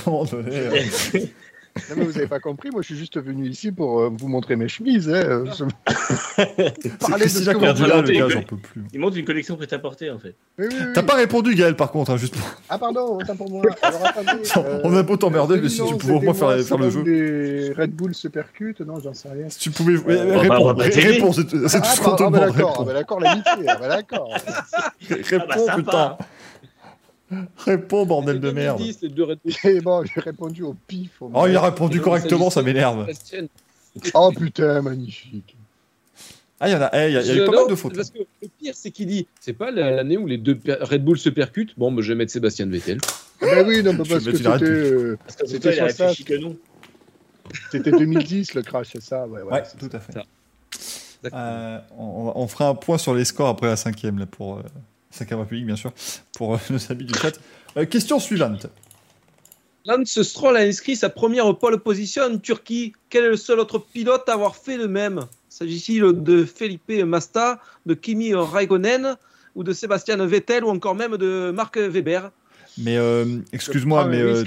Non, 1.90 1.96
mais 1.98 2.06
vous 2.06 2.12
n'avez 2.14 2.28
pas 2.28 2.40
compris, 2.40 2.70
moi 2.70 2.82
je 2.82 2.88
suis 2.88 2.98
juste 2.98 3.20
venu 3.22 3.48
ici 3.48 3.72
pour 3.72 4.00
euh, 4.02 4.12
vous 4.14 4.28
montrer 4.28 4.56
mes 4.58 4.68
chemises. 4.68 5.10
Hein. 5.10 5.14
euh, 5.14 5.46
je- 5.46 5.94
c'est 6.82 6.98
Parlez 6.98 7.26
de 7.26 7.30
ce 7.30 7.50
que 7.50 7.56
vous 7.58 7.86
là, 7.86 8.02
le 8.02 8.12
gars, 8.12 8.30
j'en 8.30 8.42
peux 8.44 8.58
plus. 8.58 8.82
Il 8.94 9.00
montre 9.00 9.18
une 9.18 9.26
collection 9.26 9.56
prêt-à-porter 9.56 10.10
en 10.12 10.20
fait. 10.20 10.36
Oui, 10.60 10.66
oui, 10.70 10.76
oui. 10.80 10.86
T'as 10.94 11.04
pas 11.04 11.16
répondu, 11.16 11.56
Gaël, 11.56 11.76
par 11.76 11.92
contre, 11.92 12.12
hein, 12.12 12.18
juste 12.18 12.36
pour. 12.36 12.46
Ah 12.70 12.78
pardon, 12.78 13.18
autant 13.20 13.36
pour 13.36 13.50
moi. 13.50 13.64
Alors, 13.82 14.06
attendez, 14.06 14.42
euh, 14.58 14.80
On 14.84 14.96
a 14.96 15.04
beau 15.04 15.16
t'emmerder, 15.18 15.60
mais 15.62 15.70
si 15.70 15.82
tu 15.86 15.96
pouvais 15.96 16.14
au 16.14 16.22
moins 16.22 16.34
faire, 16.34 16.60
faire 16.60 16.78
le 16.78 16.90
jeu. 16.90 17.04
Des 17.04 17.74
Red 17.74 17.92
Bull 17.92 18.14
se 18.14 18.28
percutent, 18.28 18.82
non, 18.82 19.00
j'en 19.00 19.14
sais 19.14 19.30
rien. 19.30 19.50
Si 19.50 19.60
tu 19.60 19.72
pouvais. 19.72 19.96
ouais, 19.98 20.18
on 20.22 20.28
va- 20.34 20.40
réponds, 20.40 20.56
on 20.60 20.66
va 20.68 20.74
pas 20.76 20.84
ré- 20.84 20.90
t'aider. 20.90 21.08
réponds, 21.14 21.32
c'est 21.34 21.50
c'est 21.50 21.80
tout 21.80 21.88
Ah, 21.90 21.96
ce 21.96 22.02
qu'on 22.02 22.16
te 22.16 22.24
ah, 22.24 22.30
bah, 22.30 22.40
demande. 22.40 22.56
d'accord, 22.56 22.74
ah, 22.80 22.84
Réponds, 22.84 22.86
bah, 22.86 22.94
d'accord, 22.94 23.20
l'amitié, 23.22 23.52
ah, 23.68 23.78
bah, 23.80 23.88
d'accord. 23.88 24.30
Réponds, 25.10 25.46
Ah, 25.50 25.56
bah, 25.68 25.76
putain. 25.76 26.18
Réponds, 27.58 28.06
bordel 28.06 28.40
de 28.40 28.48
C'était 28.50 28.62
merde. 28.62 28.78
2010, 28.80 29.02
les 29.04 29.10
deux 29.10 29.24
Red 29.24 29.40
Bull. 29.44 29.54
Et 29.72 29.82
bon, 29.82 30.04
j'ai 30.06 30.20
répondu 30.22 30.64
au 30.64 30.76
pif. 30.88 31.22
au 31.22 31.32
Oh, 31.34 31.48
il 31.48 31.56
a 31.56 31.62
répondu 31.62 32.02
correctement, 32.02 32.50
ça 32.50 32.62
m'énerve. 32.62 33.08
Oh 34.14 34.32
putain, 34.38 34.82
magnifique. 34.82 35.56
Ah, 36.60 36.70
il 36.70 36.74
y 36.74 36.76
en 36.76 36.82
a, 36.82 36.90
eh, 36.94 37.10
il 37.10 37.14
y 37.14 37.18
a, 37.18 37.22
il 37.22 37.28
y 37.28 37.32
a 37.32 37.36
eu 37.36 37.40
pas 37.46 37.52
non, 37.54 37.62
mal 37.64 37.70
de 37.72 37.76
fautes. 37.76 37.96
Parce 37.96 38.12
que 38.12 38.20
le 38.20 38.48
pire, 38.60 38.74
c'est 38.76 38.92
qu'il 38.92 39.08
dit 39.08 39.26
c'est 39.40 39.54
pas 39.54 39.72
la- 39.72 39.90
l'année 39.92 40.16
où 40.18 40.28
les 40.28 40.38
deux 40.38 40.60
Red 40.82 41.04
Bull 41.04 41.18
se 41.18 41.30
percutent. 41.30 41.74
Bon, 41.78 41.92
bah, 41.92 42.02
je 42.04 42.10
vais 42.14 42.16
mettre 42.18 42.32
Sébastien 42.32 42.68
Vettel. 42.68 43.00
Ah, 43.42 43.46
bah 43.46 43.64
oui, 43.66 43.82
non, 43.82 43.92
Je 43.94 43.98
parce 43.98 44.10
que 44.26 44.32
c'était 44.38 44.48
euh, 44.66 45.18
Parce 45.26 45.36
que 45.38 45.48
C'était 45.48 45.72
sur 45.74 45.90
ça. 45.90 46.06
réfléchi 46.06 46.24
que 46.24 46.36
non. 46.36 46.56
c'était 47.72 47.90
2010 47.92 48.54
le 48.54 48.62
crash, 48.62 48.90
c'est 48.94 49.02
ça. 49.02 49.26
Ouais, 49.28 49.42
ouais, 49.42 49.64
tout 49.80 49.90
à 49.92 50.00
fait. 50.00 50.14
Euh, 51.34 51.80
on 51.98 52.48
fera 52.48 52.68
un 52.70 52.76
point 52.76 52.98
sur 53.00 53.14
les 53.16 53.26
scores 53.26 53.50
après 53.50 53.68
la 53.68 53.76
cinquième, 53.76 54.20
là, 54.20 54.26
pour 54.28 54.58
euh, 54.58 54.64
cinquième 55.12 55.40
République, 55.40 55.66
bien 55.66 55.76
sûr, 55.76 55.92
pour 56.36 56.56
euh, 56.56 56.58
nos 56.70 56.92
amis 56.92 57.06
du 57.06 57.14
chat. 57.14 57.34
Euh, 57.78 57.86
question 57.86 58.20
suivante. 58.20 58.68
Lance 59.86 60.22
Stroll 60.22 60.58
a 60.58 60.62
inscrit 60.62 60.96
sa 60.96 61.10
première 61.10 61.58
pole 61.58 61.80
position 61.80 62.24
en 62.24 62.38
Turquie. 62.38 62.94
Quel 63.10 63.26
est 63.26 63.30
le 63.30 63.38
seul 63.38 63.60
autre 63.60 63.80
pilote 63.80 64.28
à 64.30 64.34
avoir 64.34 64.56
fait 64.56 64.78
le 64.78 64.88
même? 64.88 65.26
S'agit-il 65.50 66.04
de 66.24 66.46
Felipe 66.46 66.92
Masta, 67.04 67.60
de 67.86 67.94
Kimi 67.94 68.34
Raikkonen 68.34 69.18
ou 69.56 69.64
de 69.64 69.74
Sébastien 69.74 70.24
Vettel 70.26 70.64
ou 70.64 70.70
encore 70.70 70.96
même 70.96 71.18
de 71.18 71.52
Marc 71.52 71.78
Weber 71.78 72.32
Mais 72.78 72.98
euh, 72.98 73.40
excuse-moi, 73.52 74.06
mais 74.06 74.22
euh, 74.22 74.44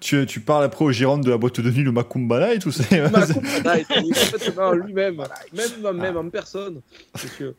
tu, 0.00 0.40
parles 0.40 0.64
après 0.64 0.84
au 0.84 0.92
gérant 0.92 1.18
de 1.18 1.30
la 1.30 1.38
boîte 1.38 1.60
de 1.60 1.70
nuit, 1.70 1.82
le 1.82 1.92
Makumbala 1.92 2.54
et 2.54 2.58
tout 2.58 2.72
ça. 2.72 2.84
Complètement 2.84 4.72
lui-même, 4.72 5.24
même, 5.54 5.96
même 5.96 6.16
en 6.18 6.28
personne. 6.28 6.82
monsieur. 7.22 7.54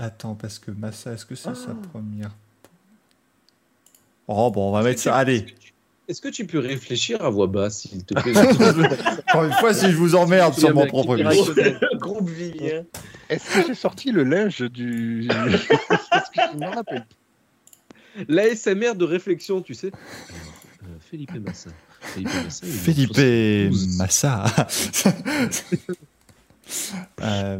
Attends, 0.00 0.34
parce 0.34 0.58
que 0.58 0.70
Massa, 0.70 1.12
est-ce 1.12 1.26
que 1.26 1.34
c'est 1.34 1.54
sa 1.54 1.74
première 1.92 2.30
Oh, 4.26 4.50
bon, 4.50 4.70
on 4.70 4.72
va 4.72 4.82
mettre 4.82 5.00
ça. 5.00 5.14
Allez. 5.14 5.44
Est-ce 6.08 6.22
que 6.22 6.28
tu 6.28 6.46
peux 6.46 6.58
réfléchir 6.58 7.22
à 7.22 7.28
voix 7.28 7.46
basse, 7.46 7.82
s'il 7.82 8.02
te 8.06 8.14
plaît? 8.14 8.32
Encore 9.28 9.44
une 9.44 9.52
fois, 9.52 9.74
si 9.74 9.90
je 9.90 9.96
vous 9.96 10.14
emmerde 10.14 10.54
sur 10.54 10.74
mon 10.74 10.86
propre. 10.86 11.18
Groupe 11.96 12.30
Vivien. 12.30 12.84
Est-ce 13.28 13.54
que 13.54 13.66
j'ai 13.66 13.74
sorti 13.74 14.10
le 14.10 14.24
linge 14.24 14.62
du. 14.62 15.28
Est-ce 15.28 16.30
que 16.30 16.40
je 16.52 16.56
me 16.56 16.74
rappelle 16.74 17.04
L'ASMR 18.26 18.94
de 18.94 19.04
réflexion, 19.04 19.60
tu 19.60 19.74
sais. 19.74 19.92
Euh, 19.92 20.86
Felipe 21.10 21.34
Massa. 21.44 21.70
Felipe 22.00 22.30
Massa. 22.42 22.66
il 22.66 22.72
est 22.72 22.78
Felipe 22.78 23.14
72. 23.14 23.96
Massa. 23.98 24.44
Euh, 27.20 27.58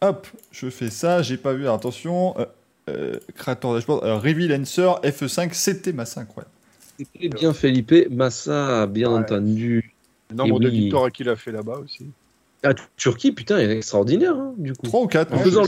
hop, 0.00 0.26
je 0.52 0.70
fais 0.70 0.90
ça, 0.90 1.22
j'ai 1.22 1.36
pas 1.36 1.52
vu, 1.54 1.68
attention, 1.68 2.38
euh, 2.38 2.44
euh, 2.88 3.18
créateur 3.34 3.74
dashboard, 3.74 4.04
euh, 4.04 4.16
Reveal 4.16 4.52
Answer, 4.60 4.92
F5, 5.02 5.52
c'était 5.52 5.92
Massa, 5.92 6.20
incroyable. 6.22 6.52
C'était 6.98 7.28
bien 7.28 7.52
Felipe 7.52 7.94
Massa, 8.10 8.86
bien 8.86 9.12
Ouais. 9.12 9.20
entendu. 9.20 9.94
Le 10.30 10.36
nombre 10.36 10.60
Et 10.60 10.64
de 10.64 10.70
oui. 10.70 10.80
victoires 10.80 11.10
qu'il 11.12 11.28
a 11.28 11.36
fait 11.36 11.52
là-bas 11.52 11.78
aussi. 11.78 12.06
Ah, 12.64 12.74
Turquie, 12.96 13.32
putain, 13.32 13.60
il 13.60 13.70
est 13.70 13.76
extraordinaire, 13.76 14.34
hein, 14.36 14.52
du 14.58 14.72
coup. 14.74 14.86
3 14.86 15.02
ou 15.02 15.06
4, 15.06 15.30
Ouais, 15.30 15.38
non, 15.38 15.44
faisant. 15.44 15.64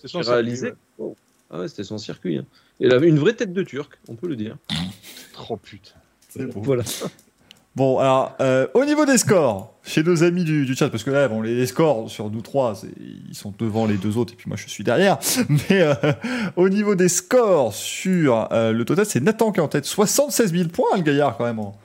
C'est 0.00 0.08
son 0.08 0.20
réalisé. 0.20 0.66
circuit, 0.68 0.80
Oh. 0.98 1.16
Ah 1.50 1.58
ouais, 1.60 1.68
c'était 1.68 1.82
son 1.84 1.98
circuit. 1.98 2.38
hein. 2.38 2.44
Il 2.78 2.92
avait 2.92 3.08
une 3.08 3.18
vraie 3.18 3.34
tête 3.34 3.52
de 3.52 3.62
Turc, 3.64 3.98
on 4.08 4.14
peut 4.14 4.28
le 4.28 4.36
dire. 4.36 4.56
Oh 5.48 5.56
putain. 5.56 5.90
Voilà. 6.36 6.84
Bon, 7.76 7.98
alors, 7.98 8.34
euh, 8.40 8.66
au 8.74 8.84
niveau 8.84 9.06
des 9.06 9.16
scores, 9.16 9.72
chez 9.84 10.02
nos 10.02 10.24
amis 10.24 10.42
du, 10.44 10.66
du 10.66 10.74
chat, 10.74 10.88
parce 10.90 11.04
que 11.04 11.10
là, 11.10 11.28
bon, 11.28 11.40
les, 11.40 11.54
les 11.54 11.66
scores 11.66 12.10
sur 12.10 12.28
nous 12.28 12.40
trois, 12.42 12.74
ils 13.28 13.34
sont 13.34 13.54
devant 13.58 13.86
les 13.86 13.96
deux 13.96 14.16
autres, 14.18 14.32
et 14.32 14.36
puis 14.36 14.48
moi 14.48 14.56
je 14.56 14.68
suis 14.68 14.82
derrière. 14.82 15.18
Mais 15.48 15.80
euh, 15.82 15.94
au 16.56 16.68
niveau 16.68 16.96
des 16.96 17.08
scores 17.08 17.72
sur 17.72 18.48
euh, 18.52 18.72
le 18.72 18.84
total, 18.84 19.06
c'est 19.06 19.20
Nathan 19.20 19.52
qui 19.52 19.60
est 19.60 19.62
en 19.62 19.68
tête. 19.68 19.84
76 19.84 20.52
000 20.52 20.68
points, 20.68 20.96
le 20.96 21.02
gaillard, 21.02 21.36
quand 21.36 21.44
même. 21.44 21.60
en- 21.60 21.76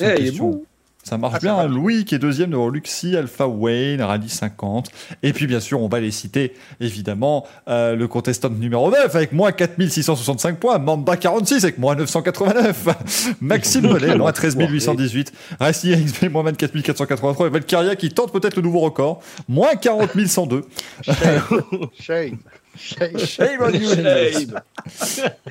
Eh, 0.00 0.04
il 0.20 0.26
est 0.28 0.30
bon. 0.38 0.62
Ça 1.08 1.16
marche 1.16 1.36
Ah, 1.36 1.38
bien. 1.40 1.56
va. 1.56 1.66
Louis 1.66 2.04
qui 2.04 2.14
est 2.14 2.18
deuxième 2.18 2.50
devant 2.50 2.68
Luxi, 2.68 3.16
Alpha 3.16 3.46
Wayne, 3.46 4.02
Rally 4.02 4.28
50. 4.28 4.90
Et 5.22 5.32
puis 5.32 5.46
bien 5.46 5.60
sûr, 5.60 5.80
on 5.80 5.88
va 5.88 6.00
les 6.00 6.10
citer 6.10 6.52
évidemment. 6.80 7.46
euh, 7.68 7.96
le 7.96 8.06
contestant 8.08 8.50
numéro 8.50 8.90
9 8.90 9.14
avec 9.14 9.32
moins 9.32 9.52
4665 9.52 10.58
points. 10.58 10.78
Mamba 10.78 11.16
46 11.16 11.64
avec 11.64 11.78
moins 11.78 11.94
989. 11.94 12.88
Maxime 13.40 13.86
Mollet, 13.88 14.16
moins 14.16 14.32
13 14.32 14.56
818. 14.58 15.32
Racing 15.60 16.04
XB, 16.04 16.30
moins 16.30 16.42
24 16.42 16.78
483. 16.82 17.46
Et 17.46 17.50
Valkyria 17.50 17.96
qui 17.96 18.10
tente 18.10 18.32
peut-être 18.32 18.56
le 18.56 18.62
nouveau 18.62 18.80
record. 18.80 19.22
Moins 19.48 19.74
40 19.76 20.10
102. 20.26 20.64
Shame. 21.02 22.38
Shame. 22.78 23.18
Shame 23.18 23.60
on 23.62 23.70
you. 23.70 23.88
Shame. 23.94 24.60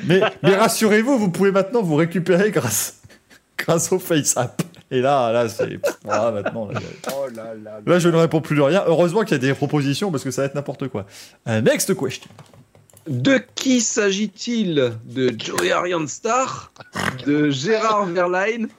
Mais, 0.06 0.22
mais 0.44 0.56
rassurez-vous, 0.56 1.18
vous 1.18 1.30
pouvez 1.30 1.52
maintenant 1.52 1.82
vous 1.82 1.96
récupérer 1.96 2.52
grâce, 2.52 3.02
grâce 3.58 3.92
au 3.92 4.00
Face 4.00 4.38
App. 4.38 4.62
Et 4.90 5.02
là, 5.02 5.32
là, 5.32 5.50
c'est. 5.50 5.80
Voilà, 6.04 6.32
maintenant. 6.32 6.70
Là, 6.70 6.80
Oh 7.14 7.28
là 7.36 7.54
là. 7.56 7.80
là, 7.86 8.00
je 8.00 8.10
ne 8.10 8.16
réponds 8.16 8.42
plus 8.42 8.56
de 8.56 8.62
rien. 8.62 8.84
Heureusement 8.88 9.22
qu'il 9.24 9.32
y 9.32 9.36
a 9.36 9.40
des 9.40 9.54
propositions 9.54 10.12
parce 10.12 10.24
que 10.24 10.32
ça 10.32 10.44
va 10.44 10.46
être 10.46 10.56
n'importe 10.56 10.88
quoi. 10.88 11.06
Euh, 11.48 11.62
next 11.62 11.94
question. 11.98 12.30
De 13.08 13.42
qui 13.56 13.82
s'agit-il 13.82 14.94
De 15.06 15.34
Joey 15.38 15.72
Arianstar 15.72 16.72
De 17.26 17.50
Gérard 17.50 18.06
Verlaine 18.06 18.70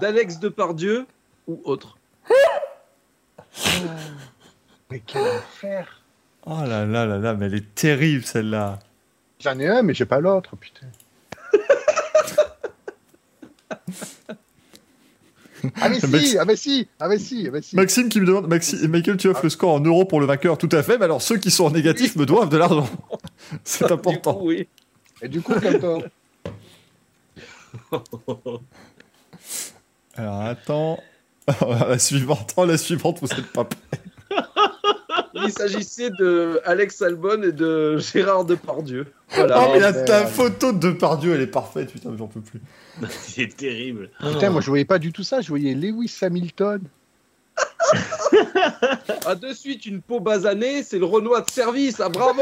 D'Alex 0.00 0.38
Depardieu 0.38 1.06
Ou 1.46 1.60
autre? 1.64 1.96
Mais 4.90 5.00
quel 5.06 5.22
enfer. 5.22 6.02
Oh 6.46 6.58
là 6.66 6.84
là 6.84 7.06
là 7.06 7.18
là, 7.18 7.34
mais 7.34 7.46
elle 7.46 7.54
est 7.54 7.74
terrible 7.74 8.24
celle-là. 8.24 8.78
J'en 9.40 9.58
ai 9.58 9.68
un, 9.68 9.82
mais 9.82 9.94
j'ai 9.94 10.04
pas 10.04 10.20
l'autre, 10.20 10.56
putain. 10.56 10.86
Ah 15.80 15.88
mais 15.88 15.98
Max- 16.08 16.24
si, 16.26 16.38
ah 16.38 16.44
mais 16.44 16.56
si, 16.56 16.88
ah 16.98 17.08
mais 17.08 17.18
si, 17.18 17.46
ah 17.46 17.50
mais 17.52 17.62
si. 17.62 17.76
Maxime 17.76 18.08
qui 18.08 18.20
me 18.20 18.26
demande 18.26 18.48
Maxi- 18.48 18.86
Michael, 18.88 19.16
tu 19.16 19.28
offres 19.28 19.44
le 19.44 19.50
score 19.50 19.72
en 19.74 19.80
euros 19.80 20.04
pour 20.04 20.20
le 20.20 20.26
vainqueur 20.26 20.58
Tout 20.58 20.68
à 20.72 20.82
fait, 20.82 20.98
mais 20.98 21.04
alors 21.04 21.22
ceux 21.22 21.36
qui 21.38 21.50
sont 21.50 21.64
en 21.66 21.70
négatif 21.70 22.16
me 22.16 22.26
doivent 22.26 22.48
de 22.48 22.56
l'argent. 22.56 22.88
C'est 23.64 23.86
Du 23.86 23.92
important. 23.92 24.34
coup, 24.34 24.48
oui. 24.48 24.66
Et 25.22 25.28
du 25.28 25.40
coup. 25.40 25.52
Alors 30.14 30.40
attends. 30.42 30.98
la 31.88 31.98
suivante, 31.98 32.54
oh, 32.56 32.64
la 32.64 32.78
suivante, 32.78 33.18
vous 33.20 33.32
êtes 33.32 33.52
pas 33.52 33.64
prêts. 33.64 34.00
Il 35.44 35.52
s'agissait 35.52 36.10
de 36.10 36.60
Alex 36.64 37.00
Albon 37.02 37.42
et 37.42 37.52
de 37.52 37.98
Gérard 37.98 38.44
Depardieu. 38.44 39.06
Voilà. 39.30 39.64
Oh, 39.64 39.70
mais 39.72 39.80
la, 39.80 39.92
ta 39.92 40.26
photo 40.26 40.72
de 40.72 40.78
Depardieu, 40.78 41.34
elle 41.34 41.40
est 41.40 41.46
parfaite, 41.46 41.92
putain, 41.92 42.10
j'en 42.18 42.26
peux 42.26 42.40
plus. 42.40 42.60
C'est 43.08 43.56
terrible. 43.56 44.10
Putain, 44.20 44.50
moi 44.50 44.60
je 44.60 44.68
voyais 44.68 44.84
pas 44.84 44.98
du 44.98 45.12
tout 45.12 45.22
ça, 45.22 45.40
je 45.40 45.48
voyais 45.48 45.74
Lewis 45.74 46.14
Hamilton. 46.20 46.82
Ah, 49.26 49.34
de 49.34 49.52
suite, 49.52 49.86
une 49.86 50.00
peau 50.00 50.18
basanée, 50.18 50.82
c'est 50.82 50.98
le 50.98 51.04
Renoir 51.04 51.44
de 51.44 51.50
service. 51.50 52.00
Ah, 52.00 52.08
bravo 52.08 52.40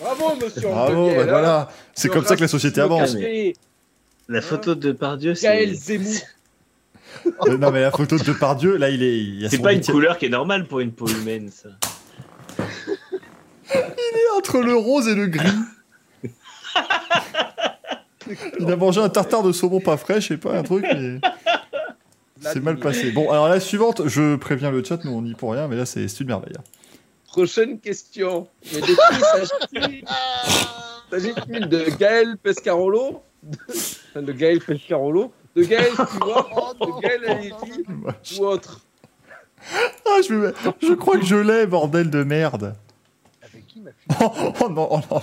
Bravo, 0.00 0.36
monsieur 0.40 0.62
Bravo, 0.62 1.08
bah 1.08 1.16
là. 1.16 1.24
voilà. 1.24 1.68
C'est 1.94 2.08
comme 2.08 2.24
ça 2.24 2.36
que 2.36 2.42
la 2.42 2.48
société 2.48 2.80
avance. 2.80 3.16
La 4.28 4.40
photo 4.40 4.74
de 4.74 4.92
Pardieu, 4.92 5.34
Gaël 5.34 5.76
c'est. 5.76 5.98
Zemmour. 5.98 6.20
Euh, 7.46 7.58
non, 7.58 7.70
mais 7.70 7.80
la 7.80 7.90
photo 7.90 8.16
de 8.16 8.24
Depardieu, 8.24 8.76
là, 8.76 8.90
il 8.90 9.02
est. 9.02 9.48
C'est 9.48 9.58
pas 9.58 9.72
une 9.72 9.84
couleur 9.84 10.18
qui 10.18 10.26
est 10.26 10.30
normale 10.30 10.66
pour 10.66 10.80
une 10.80 10.92
peau 10.92 11.06
humaine, 11.06 11.50
ça. 11.50 11.68
Entre 14.36 14.60
le 14.60 14.74
rose 14.74 15.08
et 15.08 15.14
le 15.14 15.26
gris. 15.26 15.48
Il 18.58 18.70
a 18.70 18.76
mangé 18.76 19.00
un 19.00 19.08
tartare 19.08 19.42
de 19.42 19.52
saumon 19.52 19.80
pas 19.80 19.96
frais, 19.96 20.20
je 20.20 20.28
sais 20.28 20.36
pas, 20.36 20.56
un 20.56 20.62
truc, 20.62 20.84
mais 20.84 21.20
c'est 22.40 22.62
mal 22.62 22.78
passé. 22.78 23.10
Bon, 23.10 23.30
alors 23.30 23.48
la 23.48 23.60
suivante, 23.60 24.06
je 24.06 24.36
préviens 24.36 24.70
le 24.70 24.82
chat, 24.82 25.04
nous 25.04 25.12
on 25.12 25.22
n'y 25.22 25.34
pour 25.34 25.52
rien, 25.52 25.68
mais 25.68 25.76
là 25.76 25.86
c'est 25.86 26.06
une 26.20 26.26
merveille. 26.26 26.56
Prochaine 27.26 27.80
question. 27.80 28.48
Qui 28.62 28.80
s'agit-il 31.10 31.68
de 31.68 31.90
Gaël 31.98 32.36
Pescarolo 32.42 33.22
de, 34.14 34.32
Gaël 34.32 34.60
Pescarolo 34.60 35.32
De 35.56 35.64
Gaël 35.64 35.92
Stewart 35.92 36.76
De 36.80 37.00
Gaël 37.02 37.24
Aletti 37.28 38.38
Ou 38.38 38.46
autre 38.46 38.83
Ah, 40.06 40.20
je, 40.28 40.34
vais- 40.34 40.52
je 40.82 40.92
crois 40.92 41.18
que 41.18 41.24
je 41.24 41.36
l'ai, 41.36 41.66
bordel 41.66 42.10
de 42.10 42.22
merde. 42.24 42.74
Avec 43.42 43.66
qui 43.66 43.80
m'a 43.80 43.90
fait 44.08 44.24
Oh, 44.24 44.52
oh 44.60 44.68
non, 44.68 44.88
oh 44.90 45.00
non. 45.10 45.22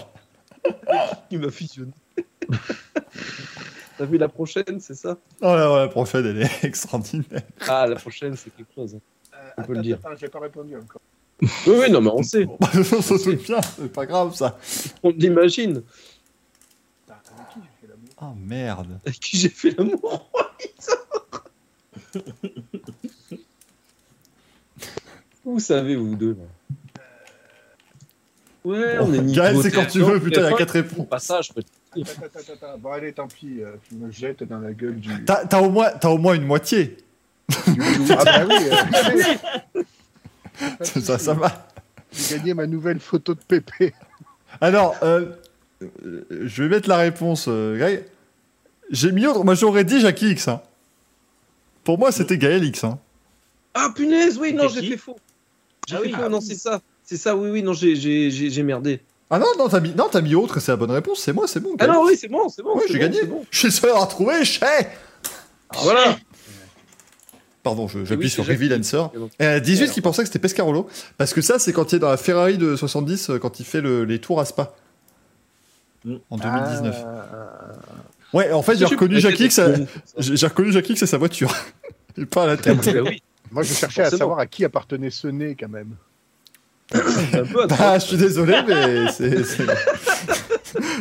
Il 1.31 1.39
m'a 1.39 1.49
fusionné. 1.51 1.91
T'as 3.97 4.05
vu 4.05 4.17
la 4.17 4.27
prochaine, 4.29 4.79
c'est 4.79 4.95
ça? 4.95 5.17
Oh 5.41 5.45
là, 5.55 5.79
la 5.81 5.87
prochaine, 5.87 6.25
elle 6.25 6.41
est 6.41 6.63
extraordinaire. 6.63 7.41
Ah, 7.67 7.87
la 7.87 7.95
prochaine, 7.95 8.35
c'est 8.35 8.49
quelque 8.55 8.73
chose. 8.73 8.97
On 9.57 9.63
peut 9.63 9.73
le 9.73 9.81
dire. 9.81 9.97
Attends, 10.03 10.15
j'ai 10.19 10.27
pas 10.27 10.39
répondu 10.39 10.75
encore. 10.75 11.01
Oui, 11.41 11.47
oui, 11.67 11.91
non, 11.91 12.01
mais 12.01 12.11
on 12.13 12.21
sait. 12.21 12.45
Bon, 12.45 12.57
on 12.61 12.83
se 12.83 13.31
bien, 13.31 13.61
c'est 13.61 13.91
pas 13.91 14.05
grave 14.05 14.35
ça. 14.35 14.57
On 15.01 15.09
l'imagine. 15.09 15.81
Attends, 17.09 17.33
avec 17.39 17.49
qui? 17.49 17.59
J'ai 17.71 17.79
fait 17.79 17.87
l'amour 17.87 18.09
Oh 18.21 18.35
merde. 18.37 18.99
Avec 19.05 19.19
qui 19.19 19.37
j'ai 19.37 19.49
fait 19.49 19.71
l'amour? 19.77 20.31
Vous 25.53 25.59
savez, 25.59 25.95
vous 25.95 26.15
deux, 26.15 26.31
là. 26.37 27.01
Ouais, 28.63 28.97
on 28.99 29.11
est 29.13 29.19
niveau 29.19 29.41
Gaël, 29.41 29.57
c'est 29.61 29.71
quand 29.71 29.85
tu 29.87 29.99
veux, 30.01 30.19
putain, 30.19 30.41
il 30.41 30.51
y 30.51 30.53
a 30.53 30.57
4 30.57 30.69
réponses. 30.71 31.07
Pas 31.09 31.17
ça, 31.19 31.41
je 31.41 31.51
peux 31.51 31.63
te 31.63 31.67
Attends, 31.93 32.01
attends, 32.11 32.25
attends, 32.39 32.53
attends. 32.53 32.77
Bon, 32.77 32.91
allez, 32.91 33.11
tant 33.11 33.27
pis, 33.27 33.57
euh, 33.61 33.71
je 33.91 33.97
me 33.97 34.11
jette 34.11 34.43
dans 34.43 34.59
la 34.59 34.71
gueule 34.71 34.99
du. 34.99 35.25
T'as 35.25 35.45
t'as 35.45 35.59
au, 35.61 35.69
moins- 35.71 35.89
t'as 35.91 36.09
au 36.09 36.17
moins 36.19 36.35
une 36.35 36.45
moitié. 36.45 36.95
du- 37.67 37.73
du- 37.73 38.11
Ah 38.17 38.23
bah 38.23 38.45
oui, 38.47 38.55
euh, 39.75 39.83
Ça, 41.01 41.17
ça 41.17 41.33
va. 41.33 41.67
J'ai 42.13 42.37
gagné 42.37 42.53
ma 42.53 42.67
nouvelle 42.67 42.99
photo 42.99 43.33
de 43.33 43.39
Pépé. 43.45 43.93
Alors, 44.61 44.95
euh, 45.01 45.25
euh, 46.05 46.23
je 46.29 46.63
vais 46.63 46.69
mettre 46.69 46.87
la 46.87 46.97
réponse, 46.97 47.45
euh, 47.47 47.77
Greg. 47.77 48.03
J'ai 48.91 49.11
mis 49.11 49.25
autre. 49.25 49.43
Moi, 49.43 49.55
j'aurais 49.55 49.83
dit 49.85 49.99
Jackie 50.01 50.29
X. 50.31 50.47
hein. 50.49 50.61
Pour 51.83 51.97
moi, 51.97 52.11
c'était 52.11 52.37
Gaël 52.37 52.63
X. 52.63 52.83
hein. 52.83 52.99
Ah 53.73 53.89
punaise, 53.95 54.37
oui, 54.37 54.53
non, 54.53 54.69
C'était 54.69 54.75
j'ai 54.75 54.81
qui 54.81 54.91
fait 54.91 54.97
faux. 54.97 55.17
J'ai 55.91 55.97
Ah 55.97 55.99
fait 55.99 56.05
oui. 56.07 56.15
Ah 56.25 56.29
non, 56.29 56.39
oui. 56.39 56.45
c'est 56.47 56.55
ça. 56.55 56.81
C'est 57.03 57.17
ça, 57.17 57.35
oui, 57.35 57.49
oui, 57.51 57.63
non, 57.63 57.73
j'ai- 57.73 57.95
j'ai 57.95 58.31
j'ai- 58.31 58.49
j'ai 58.49 58.63
merdé. 58.63 59.01
Ah 59.29 59.39
non, 59.39 59.45
non, 59.57 59.69
t'as 59.69 59.79
mis, 59.79 59.93
non, 59.95 60.07
t'as 60.11 60.21
mis 60.21 60.35
autre, 60.35 60.59
c'est 60.59 60.71
la 60.71 60.75
bonne 60.77 60.91
réponse. 60.91 61.19
C'est 61.19 61.33
moi, 61.33 61.47
c'est 61.47 61.59
bon. 61.59 61.75
Ah 61.79 61.87
non, 61.87 62.03
oui, 62.05 62.17
c'est 62.19 62.27
bon, 62.27 62.49
c'est 62.49 62.63
bon. 62.63 62.79
C'est 62.81 62.87
j'ai 62.87 62.93
bon, 62.95 62.99
gagné. 62.99 63.19
c'est 63.21 63.27
Bon. 63.27 63.45
Je 63.49 63.59
suis 63.59 63.71
seul 63.71 63.91
à 63.91 63.99
retrouver, 63.99 64.43
je 64.43 64.59
sais. 64.59 64.89
Voilà. 65.73 66.17
Pardon, 67.63 67.87
je- 67.87 68.03
j'appuie 68.05 68.25
Oui, 68.25 68.29
sur 68.29 68.45
Reveal. 68.45 68.73
Answer. 68.73 69.03
Et 69.13 69.17
donc, 69.19 69.31
Et 69.39 69.45
à 69.45 69.59
18 69.59 69.83
Alors. 69.83 69.93
qui 69.93 70.01
pensait 70.01 70.21
que 70.23 70.27
c'était 70.27 70.39
Pescarolo. 70.39 70.87
Parce 71.17 71.33
que 71.33 71.41
ça, 71.41 71.59
c'est 71.59 71.71
quand 71.73 71.91
il 71.91 71.97
est 71.97 71.99
dans 71.99 72.09
la 72.09 72.17
Ferrari 72.17 72.57
de 72.57 72.75
70, 72.75 73.29
euh, 73.29 73.37
quand 73.39 73.59
il 73.59 73.65
fait 73.65 73.81
le- 73.81 74.03
les 74.03 74.19
tours 74.19 74.39
à 74.41 74.45
Spa. 74.45 74.73
Mm. 76.03 76.15
En 76.31 76.37
2019. 76.37 76.95
Ah, 77.05 77.25
Ouais, 78.33 78.51
en 78.51 78.61
fait, 78.63 78.75
j'ai 78.77 78.85
reconnu 78.85 79.19
Jackie 79.19 79.45
X. 79.45 79.59
c'est 80.97 81.05
sa 81.05 81.17
voiture. 81.17 81.53
Et 82.17 82.25
pas 82.25 82.43
à 82.43 82.47
la 82.47 82.57
tête. 82.57 82.77
Bah 82.77 83.01
oui, 83.05 83.21
Moi, 83.51 83.63
je 83.63 83.73
cherchais 83.73 84.03
à 84.03 84.09
savoir 84.09 84.39
à 84.39 84.45
qui 84.45 84.63
appartenait 84.63 85.09
ce 85.09 85.27
nez, 85.27 85.55
quand 85.59 85.67
même. 85.69 85.95
c'est 86.91 87.39
un 87.39 87.45
peu 87.45 87.63
à 87.63 87.67
Bah, 87.67 87.99
je 87.99 88.05
suis 88.05 88.17
désolé, 88.17 88.61
mais 88.65 89.11
c'est. 89.11 89.29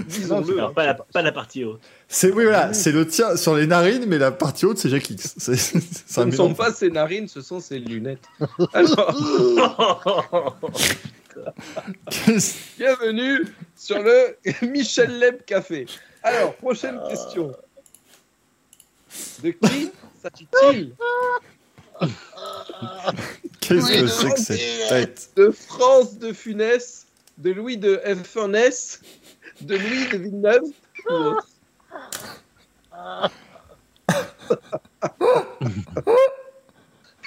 disons-le. 0.08 0.58
Alors, 0.58 0.74
pas 0.74 0.86
la, 0.86 0.94
pas 0.94 1.22
la 1.22 1.30
partie 1.30 1.64
haute. 1.64 1.80
C'est 2.08 2.32
oui 2.32 2.44
voilà, 2.44 2.72
c'est 2.72 2.90
le 2.90 3.06
tien 3.06 3.36
sur 3.36 3.54
les 3.54 3.68
narines, 3.68 4.04
mais 4.06 4.18
la 4.18 4.32
partie 4.32 4.66
haute 4.66 4.78
c'est 4.78 4.88
Jackie 4.88 5.12
X. 5.14 5.34
C'est 5.38 5.54
c'est 5.56 5.80
Ce 6.06 6.20
ne 6.22 6.32
sont 6.32 6.54
pas 6.54 6.72
ses 6.72 6.90
narines, 6.90 7.28
ce 7.28 7.40
sont 7.40 7.60
ses 7.60 7.78
lunettes. 7.78 8.24
Alors, 8.72 10.56
bienvenue 12.78 13.46
sur 13.76 14.02
le 14.02 14.36
Michel 14.66 15.18
Leb 15.20 15.44
Café. 15.46 15.86
Alors, 16.24 16.54
prochaine 16.56 16.98
question. 17.08 17.52
De 19.42 19.50
qui 19.50 19.90
s'agit-il? 20.20 20.94
Qu'est-ce 23.60 24.00
que 24.00 24.06
c'est 24.06 24.30
que 24.30 24.40
cette 24.40 24.88
tête 24.88 25.30
De 25.36 25.50
France 25.50 26.18
de 26.18 26.32
Funès, 26.32 27.06
de 27.38 27.50
Louis 27.52 27.76
de 27.76 28.00
F1S, 28.04 29.00
de 29.60 29.76
Louis 29.76 30.08
de 30.12 30.18
Villeneuve 30.18 30.62
ou 31.08 31.12
autre 31.12 31.46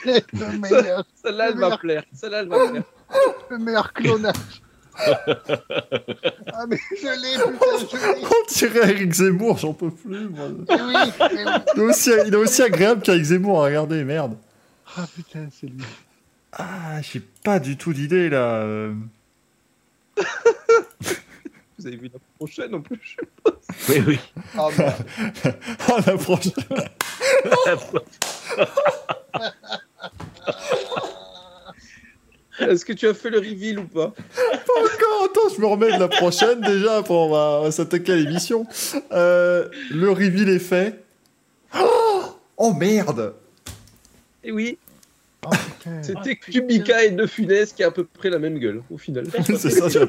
le 0.05 0.57
meilleur, 0.59 1.05
Celle-là, 1.23 1.49
elle 1.49 1.57
va 1.57 1.77
plaire. 1.77 2.03
Celle-là, 2.13 2.39
elle 2.41 2.47
va 2.49 2.67
plaire. 2.69 2.83
le 3.49 3.57
meilleur 3.57 3.93
clonage. 3.93 4.35
ah, 4.95 6.65
mais 6.67 6.77
je 6.91 7.07
l'ai, 7.07 7.51
putain, 7.51 7.65
je 7.91 7.97
l'ai. 7.97 8.25
On 8.25 8.53
dirait 8.53 8.91
Eric 8.91 9.11
Zemmour, 9.13 9.57
j'en 9.57 9.73
peux 9.73 9.89
plus. 9.89 10.29
moi. 10.29 10.49
Mais 10.69 10.81
oui, 10.81 10.93
mais 11.19 11.45
oui. 11.45 11.51
Il 11.75 11.81
est 11.81 11.85
aussi, 11.85 12.11
il 12.27 12.33
est 12.33 12.37
aussi 12.37 12.61
agréable 12.61 13.01
qu'Eric 13.01 13.23
Zemmour, 13.23 13.63
regardez, 13.63 14.03
merde. 14.03 14.35
Ah 14.95 15.07
putain, 15.15 15.49
c'est 15.51 15.65
lui. 15.67 15.83
Ah, 16.51 17.01
j'ai 17.01 17.19
pas 17.19 17.59
du 17.59 17.77
tout 17.77 17.93
d'idée 17.93 18.29
là. 18.29 18.63
Vous 21.79 21.87
avez 21.87 21.97
vu 21.97 22.11
la 22.13 22.19
prochaine 22.37 22.75
en 22.75 22.81
plus, 22.81 22.99
je. 23.01 23.17
Oui, 23.89 24.03
oui. 24.07 24.19
Ah, 24.55 24.69
oh, 25.89 25.97
la 26.05 26.15
prochaine. 26.17 26.53
Est-ce 32.59 32.85
que 32.85 32.93
tu 32.93 33.07
as 33.07 33.15
fait 33.15 33.31
le 33.31 33.39
reveal 33.39 33.79
ou 33.79 33.85
pas? 33.85 34.13
Pas 34.35 34.79
encore, 34.79 35.23
attends, 35.25 35.49
je 35.55 35.59
me 35.59 35.65
remets 35.65 35.91
de 35.91 35.99
la 35.99 36.07
prochaine 36.07 36.61
déjà, 36.61 37.01
pour 37.01 37.17
on 37.17 37.31
va, 37.31 37.63
euh, 37.65 37.71
s'attaquer 37.71 38.13
à 38.13 38.15
l'émission. 38.15 38.67
Euh, 39.11 39.67
le 39.89 40.11
reveal 40.11 40.49
est 40.49 40.59
fait. 40.59 41.03
Oh, 41.75 42.37
oh 42.57 42.73
merde 42.73 43.33
Et 44.43 44.51
oui 44.51 44.77
Oh, 45.45 45.49
putain. 45.79 46.01
c'était 46.03 46.35
Kubica 46.35 47.03
et 47.03 47.11
De 47.11 47.25
Funès 47.25 47.73
qui 47.73 47.83
a 47.83 47.87
à 47.87 47.91
peu 47.91 48.03
près 48.05 48.29
la 48.29 48.39
même 48.39 48.57
gueule 48.59 48.81
au 48.89 48.97
final. 48.97 49.25
C'est 49.45 49.69
ça, 49.69 49.87
il 49.87 49.91
n'y 49.91 49.97
a, 49.97 50.07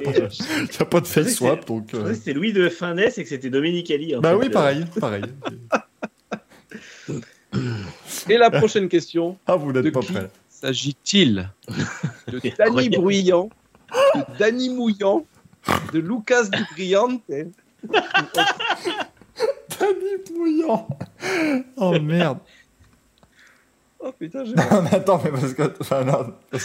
pas 0.86 1.00
de- 1.00 1.06
face 1.06 1.34
swap 1.34 1.66
donc. 1.66 1.92
Euh, 1.94 2.14
C'était 2.14 2.32
Louis 2.32 2.52
de 2.52 2.68
Finesse 2.68 3.18
et 3.18 3.22
que 3.24 3.28
c'était 3.28 3.50
Dominique 3.50 3.90
Ali. 3.90 4.14
en 4.16 4.20
Bah 4.20 4.30
fait. 4.30 4.36
oui, 4.36 4.48
pareil, 4.50 4.84
pareil. 5.00 5.22
Et 8.28 8.36
la 8.36 8.50
prochaine 8.50 8.88
question 8.88 9.36
Ah, 9.46 9.54
vous 9.56 9.72
n'êtes 9.72 9.92
pas 9.92 10.00
qui 10.00 10.12
prêts. 10.12 10.28
s'agit-il 10.48 11.48
De 12.28 12.40
Danny. 12.58 12.88
Bruyant, 12.88 13.48
de 14.16 14.38
Danny 14.38 14.70
Mouillant, 14.70 15.24
de 15.92 15.98
Lucas 16.00 16.44
Di 16.44 16.62
Briante 16.74 17.22
Danny 19.78 20.16
Bouillant 20.32 20.88
Oh 21.76 21.98
merde 22.00 22.38
Oh 24.06 24.12
putain, 24.18 24.44
j'ai... 24.44 24.54
Non, 24.70 24.82
mais 24.82 24.94
attends, 24.94 25.20
mais 25.24 25.30
parce 25.30 25.54
que. 25.54 25.62
Enfin, 25.80 26.04
non. 26.04 26.34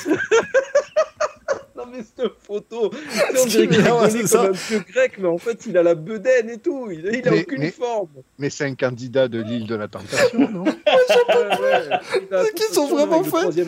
Non 1.76 1.85
mais 1.90 2.00
cette 2.03 2.34
photo, 2.45 2.90
tu 2.90 2.98
sais, 2.98 3.42
on 3.42 3.45
dirait 3.45 3.68
qu'il 3.69 3.80
est 3.80 3.84
comme 3.88 4.45
un 4.48 4.51
vieux 4.51 4.80
grec, 4.92 5.14
mais 5.18 5.27
en 5.30 5.38
fait 5.38 5.66
il 5.66 5.77
a 5.77 5.82
la 5.84 5.95
bedaine 5.95 6.50
et 6.50 6.58
tout, 6.58 6.90
il, 6.92 7.00
il 7.06 7.26
a 7.26 7.32
Mais- 7.32 7.43
aucune 7.43 7.59
mais- 7.61 7.72
forme. 7.72 8.09
Mais 8.38 8.50
c'est 8.50 8.66
un 8.66 8.76
candidat 8.76 9.30
de 9.30 9.42
l'île 9.42 9.66
de 9.66 9.76
la 9.76 9.88
Tentation, 9.88 10.50
non 10.51 10.66
Ouais, 10.66 10.72
ouais, 10.74 12.00
il 12.30 12.35
a 12.35 12.43
Mais 12.43 12.51
qui 12.53 12.64
sont 12.74 12.88
vraiment 12.88 13.24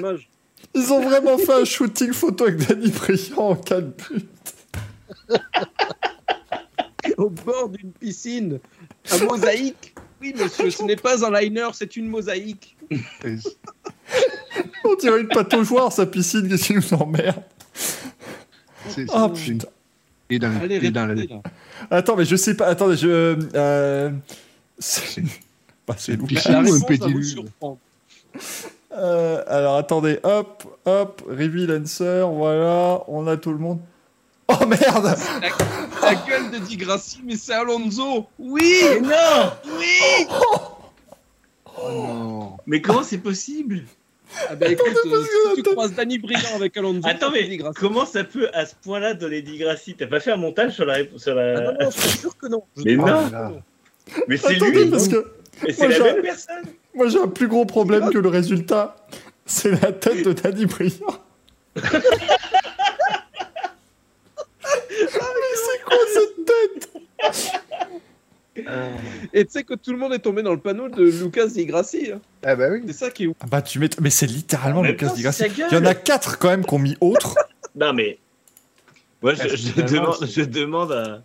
âge. 0.06 0.30
Ils 0.76 0.92
ont 0.92 1.00
vraiment 1.02 1.38
fait 1.38 1.54
un 1.54 1.64
shooting 1.64 2.12
photo 2.12 2.44
avec 2.48 2.68
Danny 2.68 2.90
Brillant 2.90 3.38
en 3.52 3.56
4 3.56 3.86
buts. 3.96 4.28
Au 7.18 7.30
bord 7.30 7.70
d'une 7.70 7.94
piscine, 7.94 8.60
un 9.10 9.18
mosaïque. 9.26 9.96
Oui 10.22 10.34
monsieur, 10.38 10.70
ce 10.70 10.84
n'est 10.84 10.98
pas 10.98 11.26
un 11.26 11.40
liner, 11.40 11.70
c'est 11.74 11.96
une 11.96 12.08
mosaïque. 12.08 12.76
On 14.84 14.96
dirait 14.96 15.22
une 15.22 15.28
pataugeoire, 15.28 15.92
sa 15.92 16.06
piscine, 16.06 16.48
qu'est-ce 16.50 16.66
qui 16.66 16.74
nous 16.74 16.94
emmerde 16.94 17.42
C'est- 18.90 19.06
Ah 19.14 19.30
c'est- 19.34 19.52
putain. 19.52 19.68
Et 20.30 20.40
dans, 20.40 20.62
Allez, 20.62 20.76
et 20.86 20.92
dans 20.92 21.06
la-. 21.08 21.24
Attends, 21.90 22.16
mais 22.16 22.26
je 22.26 22.36
sais 22.36 22.56
pas. 22.56 22.68
Attendez, 22.68 22.96
je. 22.96 23.38
Euh... 23.54 24.12
C'est 24.80 25.22
bah, 25.88 25.96
c'est 25.98 26.14
Lucas. 26.14 26.28
Pichou, 26.28 26.52
La 26.52 26.60
un 26.60 27.24
surprendre. 27.24 27.78
Euh, 28.94 29.44
alors 29.48 29.78
attendez, 29.78 30.20
hop, 30.24 30.64
hop, 30.86 31.22
reveal 31.30 31.72
answer, 31.82 32.26
voilà, 32.30 33.02
on 33.08 33.26
a 33.28 33.38
tout 33.38 33.52
le 33.52 33.58
monde. 33.58 33.80
Oh 34.50 34.66
merde 34.66 35.16
La 36.02 36.16
gueule 36.16 36.52
de 36.52 36.58
Di 36.58 36.76
Grassi, 36.76 37.22
mais 37.24 37.38
c'est 37.38 37.54
Alonso. 37.54 38.28
Oui, 38.38 38.82
non 39.02 39.52
oui. 39.80 40.28
Oh 40.30 40.81
non. 41.90 42.58
Mais 42.68 42.82
comment 42.82 43.04
c'est 43.04 43.18
possible? 43.18 43.84
Ah 44.50 44.56
bah 44.56 44.68
écoute, 44.70 44.88
euh, 45.06 45.24
si 45.24 45.30
tu 45.56 45.60
attends. 45.62 45.72
croises 45.72 45.94
Danny 45.94 46.18
Brillant 46.18 46.56
avec 46.56 46.78
Alonso, 46.78 47.02
Attends, 47.06 47.32
mais 47.32 47.58
comment 47.76 48.06
ça 48.06 48.24
peut 48.24 48.50
à 48.54 48.66
ce 48.66 48.76
point-là 48.82 49.14
donner 49.14 49.42
Di 49.42 49.58
Grassi 49.58 49.96
T'as 49.96 50.08
pas 50.08 50.20
fait 50.22 50.32
un 50.32 50.38
montage 50.38 50.74
sur 50.74 50.86
la 50.86 50.94
réponse 50.94 51.24
sur 51.24 51.36
la... 51.36 51.58
Ah 51.58 51.62
non, 51.62 51.72
non, 51.82 51.92
je 51.92 52.00
suis 52.00 52.18
sûr 52.20 52.38
que 52.38 52.48
non. 52.48 52.64
Mais 52.78 52.96
Oh 52.98 53.06
non. 53.06 53.62
Mais 54.28 54.38
c'est 54.38 54.56
Attendez, 54.56 54.84
lui 54.86 54.90
parce 54.92 55.08
que 55.10 55.32
Et 55.68 55.74
c'est 55.74 55.80
Moi, 55.80 55.88
la 55.90 55.96
j'ai- 55.98 56.04
même 56.14 56.22
personne 56.22 56.64
moi 56.94 57.08
j'ai 57.08 57.20
un 57.20 57.28
plus 57.28 57.48
gros 57.48 57.66
problème 57.66 58.10
que 58.10 58.18
le 58.18 58.28
résultat. 58.30 58.96
C'est 59.46 59.72
la 59.82 59.92
tête 59.92 60.24
de 60.26 60.32
Danny 60.34 60.66
Brillant. 60.66 61.18
mais 61.76 61.82
c'est 65.56 65.84
quoi 65.86 65.98
cette 66.14 66.46
tête? 66.46 66.90
Et 69.34 69.46
tu 69.46 69.52
sais 69.52 69.64
que 69.64 69.74
tout 69.76 69.92
le 69.92 69.98
monde 69.98 70.14
est 70.14 70.20
tombé 70.20 70.44
dans 70.44 70.52
le 70.52 70.60
panneau 70.60 70.90
de 70.90 71.04
Lucas 71.04 71.48
Di 71.48 71.66
Grassi. 71.66 72.12
hein. 72.12 72.20
Ah 72.44 72.56
bah 72.56 72.68
oui. 72.72 72.82
C'est 72.88 72.94
ça 72.94 73.10
qui 73.10 73.24
est 73.24 73.28
ouf. 73.28 73.36
Ah 73.40 73.46
Bah 73.50 73.62
tu 73.62 73.80
mets... 73.80 73.90
Mais 74.02 74.10
c'est 74.10 74.26
littéralement 74.26 74.80
En 74.80 74.84
même 74.84 74.92
Lucas 74.92 75.14
Di 75.14 75.22
Grassi. 75.24 75.46
Il 75.72 75.74
y 75.74 75.78
en 75.78 75.86
a 75.86 75.96
quatre 75.96 76.38
quand 76.38 76.50
même 76.50 76.66
qui 76.66 76.74
ont 76.74 76.80
mis 76.80 76.98
autre. 77.00 77.36
Non 77.76 77.94
mais... 77.94 78.18
Moi 79.22 79.36
je, 79.36 79.42
Ah, 79.78 79.82
demande, 79.84 80.16
je 80.28 80.42
demande 80.42 80.92
à... 80.92 81.24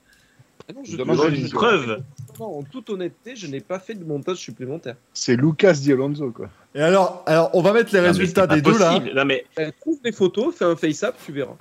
Ah 0.68 0.72
non, 0.74 0.82
Je 0.84 0.92
je 0.92 0.96
demande 0.96 1.32
une 1.34 1.48
preuve 1.50 2.02
non, 2.38 2.58
en 2.58 2.62
toute 2.64 2.90
honnêteté, 2.90 3.34
je 3.34 3.46
n'ai 3.46 3.60
pas 3.60 3.78
fait 3.78 3.94
de 3.94 4.05
montage 4.05 4.36
supplémentaire. 4.36 4.96
C'est 5.14 5.36
Lucas 5.36 5.72
Di 5.72 5.90
Alonso, 5.92 6.30
quoi. 6.32 6.50
Et 6.74 6.82
alors, 6.82 7.22
alors 7.24 7.48
on 7.55 7.62
va 7.62 7.72
mettre 7.72 7.94
les 7.94 8.00
Non, 8.02 8.08
résultats 8.08 8.46
des 8.46 8.60
deux 8.60 8.78
là. 8.78 9.00
Non 9.14 9.24
mais... 9.24 9.46
Trouve 9.80 10.00
des 10.02 10.12
photos, 10.12 10.55
fais 10.55 10.66
un 10.66 10.76
face-up, 10.76 11.14
tu 11.24 11.32
verras. 11.32 11.56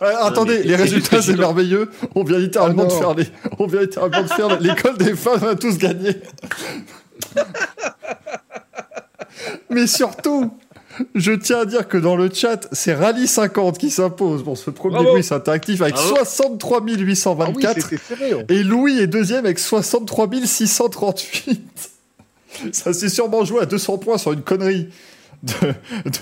Ouais, 0.00 0.14
attendez, 0.20 0.58
mais 0.58 0.64
les 0.64 0.76
résultats 0.76 1.22
c'est 1.22 1.36
merveilleux. 1.36 1.90
On 2.14 2.22
vient 2.24 2.38
littéralement 2.38 2.84
Oh 2.84 2.88
de 2.88 2.92
faire 2.92 3.14
les, 3.14 3.26
on 3.58 3.66
vient 3.66 3.80
littéralement 3.80 4.22
de 4.22 4.28
faire 4.28 4.60
l'école 4.60 4.96
des 4.98 5.14
femmes 5.16 5.44
a 5.44 5.54
tous 5.56 5.76
gagné. 5.78 6.16
Mais 9.70 9.86
surtout, 9.86 10.52
je 11.14 11.32
tiens 11.32 11.60
à 11.60 11.64
dire 11.64 11.88
que 11.88 11.96
dans 11.96 12.16
le 12.16 12.30
chat, 12.32 12.68
c'est 12.72 12.94
Rally 12.94 13.26
50 13.26 13.78
qui 13.78 13.90
s'impose 13.90 14.44
pour 14.44 14.58
ce 14.58 14.70
premier 14.70 14.96
Bravo. 14.96 15.14
quiz 15.14 15.32
interactif 15.32 15.80
avec 15.82 15.94
Bravo. 15.94 16.16
63 16.16 16.78
Ah 16.78 16.84
oui, 16.84 16.96
824. 16.98 17.80
c'était 17.82 17.96
serré. 17.96 18.34
oh. 18.34 18.42
et 18.48 18.62
Louis 18.62 18.98
est 19.00 19.06
deuxième 19.06 19.44
avec 19.46 19.58
63 19.58 20.28
638. 20.44 21.90
Ça 22.72 22.92
s'est 22.92 23.08
sûrement 23.08 23.44
joué 23.44 23.62
à 23.62 23.66
200 23.66 23.98
points 23.98 24.18
sur 24.18 24.32
une 24.32 24.42
connerie 24.42 24.88
de, 25.42 25.54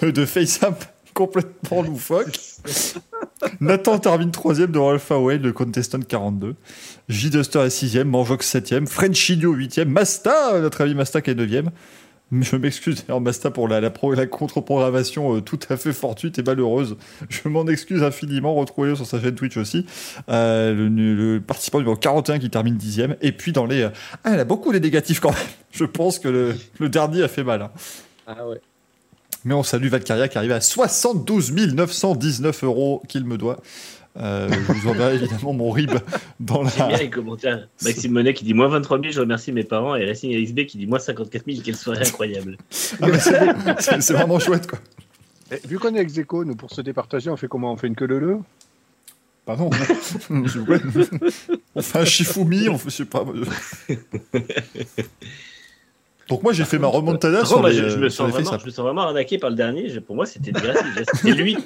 de, 0.07 0.11
de 0.13 0.25
face-up 0.25 0.77
complètement 1.13 1.83
loufoque. 1.83 2.39
Nathan 3.61 3.99
termine 3.99 4.31
troisième 4.31 4.71
devant 4.71 4.91
Alpha 4.91 5.19
Whale, 5.19 5.41
le 5.43 5.53
contestant 5.53 6.01
42. 6.01 6.55
J. 7.09 7.31
Duster 7.31 7.61
est 7.61 7.71
sixième, 7.71 8.09
Manjox 8.09 8.47
septième, 8.47 8.87
Frenchinio 8.87 9.53
huitième, 9.53 9.89
Masta, 9.91 10.61
notre 10.61 10.83
ami 10.83 10.95
Masta 10.95 11.21
qui 11.23 11.31
est 11.31 11.35
neuvième. 11.35 11.71
Je 12.33 12.55
m'excuse 12.55 13.03
d'ailleurs 13.05 13.21
Masta 13.21 13.51
pour 13.51 13.67
la, 13.67 13.81
la, 13.81 13.91
pro- 13.91 14.15
la 14.15 14.25
contre-programmation 14.27 15.35
euh, 15.37 15.41
tout 15.41 15.59
à 15.69 15.77
fait 15.77 15.93
fortuite 15.93 16.39
et 16.39 16.45
malheureuse. 16.45 16.97
Je 17.29 17.49
m'en 17.49 17.67
excuse 17.67 18.05
infiniment. 18.05 18.55
Retrouvez-le 18.55 18.95
sur 18.95 19.05
sa 19.05 19.21
chaîne 19.21 19.35
Twitch 19.35 19.57
aussi. 19.57 19.85
Euh, 20.29 20.73
le, 20.89 21.41
participant 21.41 21.79
numéro 21.79 21.97
41 21.97 22.39
qui 22.39 22.49
termine 22.49 22.77
dixième. 22.77 23.17
Et 23.21 23.33
puis 23.33 23.51
dans 23.51 23.67
les... 23.67 23.83
euh, 23.83 23.89
Ah, 24.23 24.37
y 24.37 24.39
a 24.39 24.45
beaucoup 24.45 24.71
les 24.71 24.79
négatifs 24.79 25.19
quand 25.19 25.31
même. 25.33 25.41
Je 25.73 25.85
pense 25.85 26.21
que 26.21 26.29
le, 26.29 26.55
le 26.79 26.89
dernier 26.89 27.25
a 27.25 27.29
fait 27.29 27.43
mal. 27.43 27.63
hein. 27.63 27.71
Ah 28.29 28.47
ouais. 28.47 28.61
Mais 29.45 29.55
on 29.55 29.63
salue 29.63 29.89
Valkyria 29.89 30.29
qui 30.29 30.39
arrive 30.39 30.53
à 30.53 30.61
72 30.61 31.53
919 31.53 32.65
euros 32.65 33.03
qu'il 33.09 33.25
me 33.25 33.39
doit. 33.39 33.61
Euh, 34.17 34.51
je 34.51 34.73
vous 34.73 34.89
enverrai 34.89 35.15
évidemment 35.15 35.53
mon 35.53 35.71
RIB 35.71 35.93
dans 36.41 36.65
J'aime 36.65 36.89
bien 36.89 36.89
la... 36.89 36.99
les 36.99 37.11
commentaires. 37.11 37.69
Maxime 37.83 38.13
Monet 38.13 38.35
qui 38.35 38.45
dit 38.45 38.55
moins 38.55 38.69
23 38.69 39.01
000, 39.01 39.13
je 39.13 39.21
remercie 39.21 39.53
mes 39.53 39.63
parents. 39.65 39.95
Et 39.95 40.05
Racing 40.05 40.33
XB 40.45 40.67
qui 40.67 40.79
dit 40.79 40.87
moins 40.87 40.99
54 40.99 41.45
000, 41.47 41.63
quelle 41.65 41.77
soirée 41.77 42.05
incroyable. 42.07 42.57
Ah, 43.01 43.07
c'est 43.79 44.13
vraiment 44.13 44.39
chouette 44.39 44.67
quoi. 44.67 44.79
Eh, 45.53 45.67
vu 45.67 45.79
qu'on 45.79 45.95
est 45.95 46.01
ex 46.01 46.17
aequo, 46.19 46.45
nous, 46.45 46.55
pour 46.55 46.71
se 46.71 46.81
départager, 46.81 47.31
on 47.31 47.37
fait 47.37 47.49
comment? 47.49 47.73
On 47.73 47.77
fait 47.77 47.89
une 47.89 47.97
queue 47.97 48.07
leu? 48.07 48.39
Pardon. 49.47 49.71
On 51.75 51.83
fait 51.83 51.99
un 51.99 52.05
Shifumi, 52.05 52.69
on 52.69 52.79
fait, 52.79 52.91
je 52.91 52.97
sais 52.97 53.05
pas. 53.05 53.25
Donc 56.31 56.43
moi 56.45 56.53
j'ai 56.55 56.65
fait 56.65 56.79
ma 56.79 56.87
remontada 56.87 57.45
sur 57.45 57.63
les, 57.67 57.75
je, 57.75 57.89
je 57.91 57.97
me 57.99 58.09
sur 58.09 58.25
sens 58.25 58.33
vraiment, 58.33 58.59
je 58.59 58.65
me 58.65 58.71
sens 58.71 58.85
vraiment 58.85 59.03
arnaqué 59.03 59.37
par 59.39 59.51
le 59.51 59.57
dernier. 59.57 59.89
Je- 59.91 60.01
pour 60.01 60.15
moi, 60.17 60.25
c'était 60.27 60.53
Degrassi. 60.53 60.85
C'était 61.15 61.33
lui. 61.33 61.59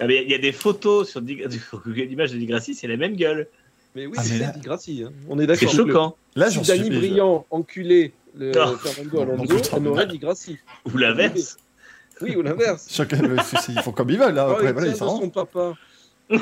Ah, 0.00 0.06
Il 0.08 0.28
y 0.30 0.34
a 0.34 0.38
des 0.38 0.52
photos 0.52 1.08
sur 1.10 1.20
l'image 1.86 2.32
de 2.32 2.38
Degrassi, 2.38 2.74
c'est 2.74 2.88
la 2.88 2.96
même 2.96 3.14
gueule. 3.14 3.46
Mais 3.94 4.06
oui, 4.06 4.14
Ah, 4.16 4.22
c'est 4.22 4.38
là- 4.38 4.52
Di 4.52 4.60
Grassi. 4.60 5.04
hein. 5.06 5.12
On 5.28 5.38
est 5.38 5.42
C'est 5.42 5.66
d'accord. 5.66 5.70
choquant. 5.74 6.16
Là 6.34 6.48
Si 6.48 6.56
j'en 6.56 6.62
Danny 6.62 6.84
suis. 6.86 6.96
Brillant 6.98 7.44
enculé 7.50 8.12
le 8.36 8.52
Non. 8.52 8.76
Fernando 8.78 9.20
Alonso, 9.20 9.56
on 9.72 9.86
aurait 9.86 10.06
mais- 10.06 10.12
Di 10.12 10.18
Grassi. 10.18 10.58
Ou 10.92 10.96
l'inverse. 10.96 11.56
Oui, 12.22 12.36
ou 12.36 12.42
l'inverse. 12.42 12.86
Chacun, 12.90 13.18
c'est- 13.44 13.58
c'est- 13.58 13.72
ils 13.72 13.82
font 13.82 13.92
comme 13.92 14.08
ils 14.10 14.18
veulent. 14.18 14.34
Là. 14.34 14.46
Oh, 14.48 14.52
Après, 14.52 14.66
il 14.68 14.72
voilà, 14.72 14.88
ils 14.88 14.96
s'arrangent. 14.96 15.20
son 15.20 15.28
papa. 15.30 15.74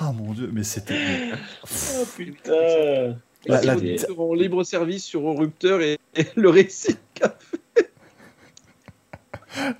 Ah 0.00 0.12
mon 0.12 0.32
dieu, 0.32 0.50
mais 0.52 0.64
c'était. 0.64 0.96
Oh 1.64 2.04
putain. 2.16 3.16
La- 3.46 3.62
la- 3.62 3.74
en 4.18 4.34
libre 4.34 4.64
service 4.64 5.04
sur 5.04 5.26
Eurupteur 5.28 5.80
et, 5.80 5.98
et 6.16 6.26
le 6.36 6.48
récit. 6.50 6.96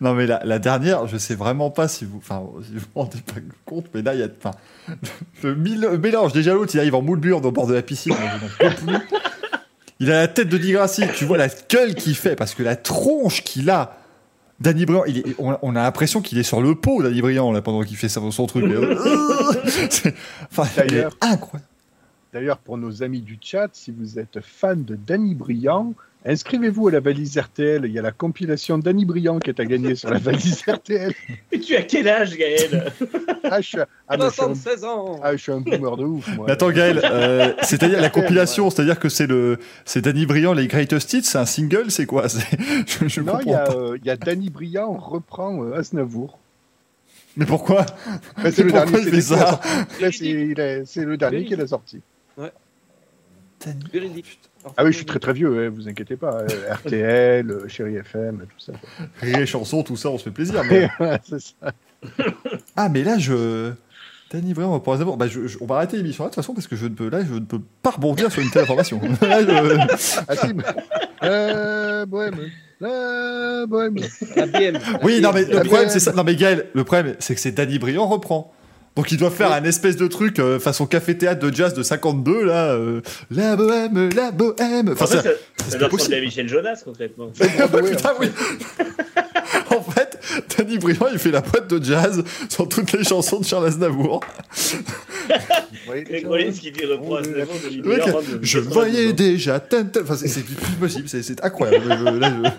Non 0.01 0.15
mais 0.15 0.27
la, 0.27 0.41
la 0.45 0.59
dernière, 0.59 1.07
je 1.07 1.17
sais 1.17 1.37
vraiment 1.37 1.71
pas 1.71 1.87
si 1.87 2.05
vous, 2.05 2.19
enfin, 2.19 2.43
si 2.65 2.73
vous 2.75 2.81
vous 2.81 2.87
rendez 3.01 3.21
pas 3.21 3.41
compte, 3.67 3.87
mais 3.95 4.03
là 4.03 4.15
il 4.15 4.21
y 4.21 4.23
a, 4.23 4.29
enfin, 4.37 4.51
le 5.43 5.55
le 5.55 5.97
mélange. 5.99 6.33
Déjà 6.33 6.55
l'autre, 6.55 6.75
il 6.75 6.81
arrive 6.81 6.95
en 6.97 7.03
moule 7.03 7.21
burne 7.21 7.45
au 7.47 7.53
bord 7.53 7.67
de 7.69 7.75
la 7.75 7.83
piscine. 7.83 8.15
Il 10.01 10.11
a 10.11 10.21
la 10.23 10.29
tête 10.29 10.49
de 10.49 10.59
Digrassi. 10.59 11.05
Tu 11.15 11.25
vois 11.25 11.39
la 11.39 11.49
gueule 11.49 11.95
qu'il 11.95 12.17
fait 12.17 12.35
parce 12.35 12.55
que 12.55 12.63
la 12.63 12.75
tronche 12.77 13.45
qu'il 13.45 13.71
a. 13.71 14.00
Danny 14.61 14.85
Briand, 14.85 15.05
il 15.07 15.19
est- 15.19 15.35
on, 15.39 15.57
on 15.63 15.75
a 15.77 15.83
l'impression 15.83 16.21
qu'il 16.21 16.39
est 16.39 16.43
sur 16.43 16.61
le 16.61 16.75
pot, 16.75 17.03
Danny 17.03 17.21
Briand, 17.23 17.51
là, 17.53 17.63
pendant 17.63 17.83
qu'il 17.83 17.97
fait 17.97 18.09
ça- 18.09 18.21
son 18.31 18.47
truc. 18.47 18.65
C'est- 19.91 20.15
enfin, 20.51 20.67
D'ailleurs. 20.77 21.17
incroyable. 21.21 21.67
D'ailleurs, 22.33 22.59
pour 22.59 22.79
nos 22.79 23.03
amis 23.03 23.23
du 23.23 23.39
chat, 23.41 23.69
si 23.73 23.91
vous 23.91 24.19
êtes 24.19 24.41
fan 24.41 24.85
de 24.85 24.95
Danny 24.97 25.35
Briand, 25.35 25.95
Inscrivez-vous 26.27 26.89
à 26.89 26.91
la 26.93 27.01
valise 27.01 27.39
RTL. 27.39 27.87
Il 27.87 27.93
y 27.93 27.99
a 27.99 28.03
la 28.03 28.11
compilation 28.13 28.77
d'Annie 28.77 29.07
Briand 29.07 29.39
qui 29.39 29.49
est 29.49 29.59
à 29.59 29.65
gagner 29.65 29.95
sur 29.95 30.11
la 30.11 30.19
valise 30.19 30.63
RTL. 30.69 31.15
Mais 31.51 31.59
tu 31.61 31.75
as 31.75 31.83
quel 31.83 32.07
âge, 32.09 32.37
Gaël? 32.37 32.93
Ah, 33.45 33.61
je 33.63 33.67
suis, 33.69 33.81
un- 33.81 33.87
ah, 34.07 34.17
mais 34.19 34.25
je 34.27 34.31
suis 34.31 34.43
un- 34.43 34.55
76 34.55 34.85
ans 34.85 35.19
ah, 35.23 35.33
je 35.33 35.39
suis 35.43 35.53
un 35.53 35.61
boomer 35.61 35.97
de 35.97 36.05
ouf, 36.05 36.29
moi. 36.37 36.45
Mais 36.47 36.53
attends, 36.53 36.71
Gaël, 36.71 37.01
euh, 37.05 37.55
c'est-à-dire 37.63 38.03
la 38.03 38.11
compilation, 38.11 38.69
c'est-à-dire 38.69 38.99
que 39.01 39.09
c'est 39.09 39.27
le, 39.27 39.59
c'est 39.87 40.03
Danny 40.03 40.27
Briand, 40.27 40.53
les 40.53 40.67
Greatest 40.67 41.11
Hits, 41.15 41.23
c'est 41.25 41.39
un 41.39 41.47
single, 41.47 41.91
c'est 41.91 42.05
quoi? 42.07 42.29
C'est- 42.29 42.45
Je, 42.87 43.09
je 43.09 43.21
non, 43.23 43.39
il 43.41 43.49
y, 43.49 43.53
comprends 43.53 43.55
a, 43.55 43.65
pas. 43.67 43.75
euh, 43.77 43.99
il 44.01 44.07
y 44.07 44.11
a 44.11 44.17
Danny 44.17 44.51
Briand 44.51 44.93
reprend 44.93 45.65
euh, 45.65 45.73
Aznavour. 45.79 46.39
Mais 47.37 47.47
pourquoi? 47.47 47.87
Ben, 48.43 48.51
c'est 48.53 48.63
le 48.65 48.73
Pourquoi 48.73 49.01
dernier 49.01 49.21
ça? 49.23 49.61
Là, 50.01 50.13
c'est 50.13 50.27
il 50.27 50.61
est- 50.61 50.85
c'est 50.85 51.05
le 51.05 51.17
dernier 51.17 51.45
qu'il 51.47 51.61
a 51.63 51.67
sorti. 51.67 52.01
Véridique. 53.93 54.39
Ah 54.77 54.85
oui, 54.85 54.93
je 54.93 54.97
suis 54.99 55.07
très 55.07 55.19
très 55.19 55.33
vieux, 55.33 55.67
hein, 55.67 55.71
vous 55.75 55.89
inquiétez 55.89 56.17
pas. 56.17 56.39
euh, 56.51 56.75
RTL, 56.75 57.51
euh, 57.51 57.69
Chéri 57.69 57.97
FM, 57.97 58.39
tout 58.41 58.59
ça. 58.59 58.73
Rire 59.21 59.39
et 59.39 59.47
chanson, 59.47 59.83
tout 59.83 59.97
ça, 59.97 60.11
on 60.11 60.19
se 60.19 60.25
fait 60.25 60.31
plaisir. 60.31 60.63
Mais... 60.71 60.89
c'est 61.25 61.41
ça. 61.41 61.73
ah, 62.77 62.89
mais 62.89 63.03
là, 63.03 63.19
je. 63.19 63.73
Danny 64.33 64.55
Briand, 64.55 64.79
pour 64.79 64.93
Aznavour, 64.93 65.17
bah, 65.17 65.27
je, 65.27 65.49
je- 65.49 65.59
on 65.61 65.67
va 65.67 65.77
arrêter 65.77 65.97
l'émission 65.97 66.23
là, 66.23 66.29
de 66.31 66.35
toute 66.35 66.43
façon, 66.43 66.55
parce 66.55 66.69
que 66.69 66.77
je 66.77 66.87
ne 66.87 66.95
peux, 66.95 67.09
là, 67.11 67.25
je 67.25 67.35
ne 67.35 67.41
peux 67.41 67.59
pas 67.83 67.91
rebondir 67.91 68.31
sur 68.31 68.41
une 68.43 68.51
telle 68.51 68.63
information. 68.63 69.01
Là, 69.23 69.43
je- 69.43 70.21
Ah 70.29 70.37
si, 70.37 70.55
mais- 70.55 70.63
euh, 71.25 72.07
bohème. 72.07 72.37
Euh, 72.81 73.67
bohème. 73.67 73.97
La 74.37 74.47
BM. 74.47 74.79
Oui, 75.03 75.21
non, 75.21 75.33
mais 75.35 75.45
le 75.47 75.55
La 75.55 75.65
problème, 75.65 75.89
c'est 75.89 75.99
ça. 75.99 76.13
Non, 76.13 76.23
mais 76.23 76.37
Gaël, 76.37 76.67
le 76.75 76.85
problème, 76.85 77.17
c'est 77.19 77.35
que 77.35 77.41
c'est 77.41 77.51
Danny 77.51 77.79
Briand 77.81 78.07
reprend. 78.07 78.55
Donc, 78.97 79.13
il 79.13 79.19
doit 79.19 79.31
faire 79.31 79.53
un 79.53 79.63
espèce 79.65 79.97
de 79.97 80.07
truc 80.09 80.39
euh, 80.41 80.59
façon 80.59 80.85
café-théâtre 80.87 81.41
de 81.49 81.55
jazz 81.55 81.75
de 81.75 81.83
52, 81.83 82.45
là. 82.45 82.73
euh, 82.73 83.01
la 83.31 83.57
bohème, 83.57 84.11
la 84.17 84.31
bohème. 84.33 84.91
Enfin, 84.93 85.05
En 85.05 85.09
fait, 85.09 85.17
ça, 85.17 85.23
ça, 85.23 85.31
c'est 85.59 85.65
ça 85.71 85.79
pas 85.79 85.79
doit 85.79 85.89
ressembler 85.89 86.17
à 86.17 86.21
possible. 86.21 86.21
Michel 86.27 86.49
Jonas, 86.49 86.83
concrètement. 86.85 87.29
Putain, 87.29 88.13
oui. 88.21 88.29
en 89.77 89.83
fait, 89.83 90.19
Danny 90.59 90.79
Briand, 90.79 91.07
il 91.13 91.19
fait 91.19 91.31
la 91.31 91.41
boîte 91.41 91.69
de 91.73 91.83
jazz 91.83 92.23
sur 92.49 92.69
toutes 92.69 92.93
les 92.93 93.05
chansons 93.05 93.39
de 93.41 93.45
Charles 93.45 93.67
Aznavour. 93.67 94.21
De 95.89 95.95
je 98.43 98.59
92 98.59 98.69
voyais 98.73 99.13
déjà. 99.13 99.63
Enfin, 100.03 100.17
c'est- 100.17 100.29
c'est 100.29 100.43
plus 100.43 100.57
possible, 100.81 101.09
c'est- 101.09 101.23
c'est 101.23 101.43
incroyable. 101.45 101.89
Là, 101.89 102.33
je- 102.45 102.51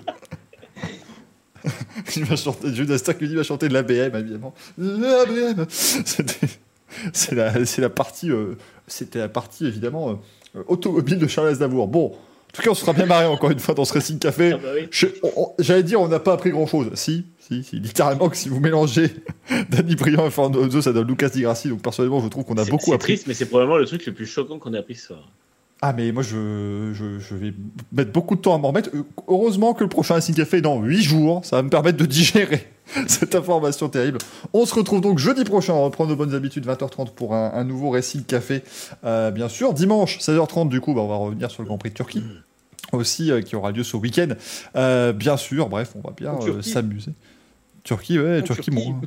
il 2.15 2.25
va 2.25 2.35
chanter, 2.35 2.73
Judas 2.73 2.98
va 3.07 3.43
chanter 3.43 3.67
de 3.67 3.73
l'ABM, 3.73 4.15
évidemment. 4.15 4.53
L'ABM 4.77 5.65
C'était- 5.69 6.48
C'est 7.14 7.35
la, 7.35 7.65
c'est 7.65 7.81
la 7.81 7.90
partie, 7.90 8.30
euh, 8.31 8.56
c'était 8.88 9.19
la 9.19 9.30
partie, 9.30 9.65
évidemment, 9.65 10.19
euh, 10.57 10.64
automobile 10.67 11.17
de 11.19 11.27
Charles 11.27 11.48
Aznavour. 11.48 11.88
Bon, 11.88 12.07
en 12.07 12.53
tout 12.53 12.61
cas, 12.61 12.69
on 12.69 12.73
se 12.75 12.81
sera 12.81 12.91
bien 12.91 13.06
marré 13.06 13.25
encore 13.27 13.49
une 13.51 13.59
fois 13.59 13.73
dans 13.73 13.85
ce 13.85 13.93
Racing 13.93 14.19
Café. 14.19 14.51
Ah 14.56 14.57
bah 14.61 14.69
oui. 14.75 14.90
J'allais 15.59 15.83
dire, 15.83 16.01
on 16.01 16.09
n'a 16.09 16.19
pas 16.19 16.33
appris 16.33 16.49
grand 16.51 16.67
chose. 16.67 16.90
Si, 16.95 17.25
si, 17.40 17.64
si, 17.64 17.80
littéralement, 17.80 18.27
que 18.27 18.35
si 18.35 18.49
vous 18.49 18.59
mélangez 18.59 19.09
Danny 19.69 19.95
Briand 19.95 20.27
et 20.27 20.31
Fernando 20.31 20.81
ça 20.81 20.91
donne 20.91 21.07
Lucas 21.07 21.30
Di 21.30 21.43
Grassi. 21.43 21.69
Donc, 21.69 21.81
personnellement, 21.81 22.22
je 22.22 22.27
trouve 22.27 22.43
qu'on 22.43 22.57
a 22.57 22.65
C'est- 22.65 22.72
beaucoup 22.72 22.88
C'est 22.88 22.93
appris. 22.95 23.14
triste, 23.14 23.27
mais 23.27 23.33
c'est 23.35 23.45
probablement 23.45 23.77
le 23.77 23.85
truc 23.85 24.06
le 24.06 24.14
plus 24.14 24.25
choquant 24.25 24.59
qu'on 24.59 24.73
ait 24.73 24.77
appris 24.77 24.95
ce 24.95 25.07
soir. 25.07 25.30
Ah, 25.84 25.93
mais 25.93 26.11
moi, 26.11 26.22
je, 26.22 26.92
je, 26.93 27.18
je 27.18 27.35
vais 27.35 27.53
mettre 27.92 28.11
beaucoup 28.11 28.35
de 28.35 28.42
temps 28.42 28.53
à 28.53 28.60
m'en 28.60 28.68
remettre. 28.68 28.92
Heureusement 29.27 29.74
que 29.74 29.84
le 29.84 29.90
prochain 29.90 30.14
Racing 30.14 30.35
Café 30.35 30.58
est 30.58 30.61
dans 30.61 30.80
8 30.80 31.01
jours. 31.01 31.43
Ça 31.43 31.56
va 31.56 31.64
me 31.64 31.69
permettre 31.69 31.98
de 31.98 32.06
digérer 32.06 32.68
cette 33.08 33.34
information 33.34 33.90
terrible. 33.90 34.19
On 34.53 34.68
se 34.68 34.76
retrouve 34.76 35.01
donc 35.01 35.18
jeudi 35.18 35.43
prochain. 35.43 35.74
On 35.74 35.84
reprend 35.84 36.06
nos 36.06 36.16
bonnes 36.16 36.35
habitudes, 36.35 36.68
20h30 36.68 37.14
pour 37.16 37.34
un, 37.34 37.51
un 37.56 37.64
nouveau 37.64 37.90
Racing 37.90 38.24
Café. 38.24 38.61
Euh, 39.06 39.32
bien 39.32 39.50
sûr, 39.50 39.74
dimanche, 39.74 40.19
16h30, 40.19 40.69
du 40.69 40.82
coup, 40.82 40.93
bah, 40.93 41.01
on 41.01 41.08
va 41.08 41.16
revenir 41.16 41.50
sur 41.50 41.64
le 41.64 41.68
Grand 41.68 41.80
Prix 41.80 41.90
de 41.90 41.95
Turquie. 41.95 42.24
Aussi, 42.92 43.32
euh, 43.32 43.42
qui 43.42 43.56
aura 43.56 43.72
lieu 43.72 43.84
ce 43.84 43.98
week-end. 43.98 44.27
Euh, 44.76 45.14
bien 45.14 45.38
sûr, 45.38 45.68
bref, 45.68 45.93
on 45.95 46.08
va 46.08 46.14
bien 46.16 46.38
s'amuser. 46.61 47.11
Turquie, 47.84 48.19
ouais, 48.19 48.40
En 48.40 48.43
Turquie, 48.43 48.72
Turquie. 48.72 48.90
mon. 48.90 49.01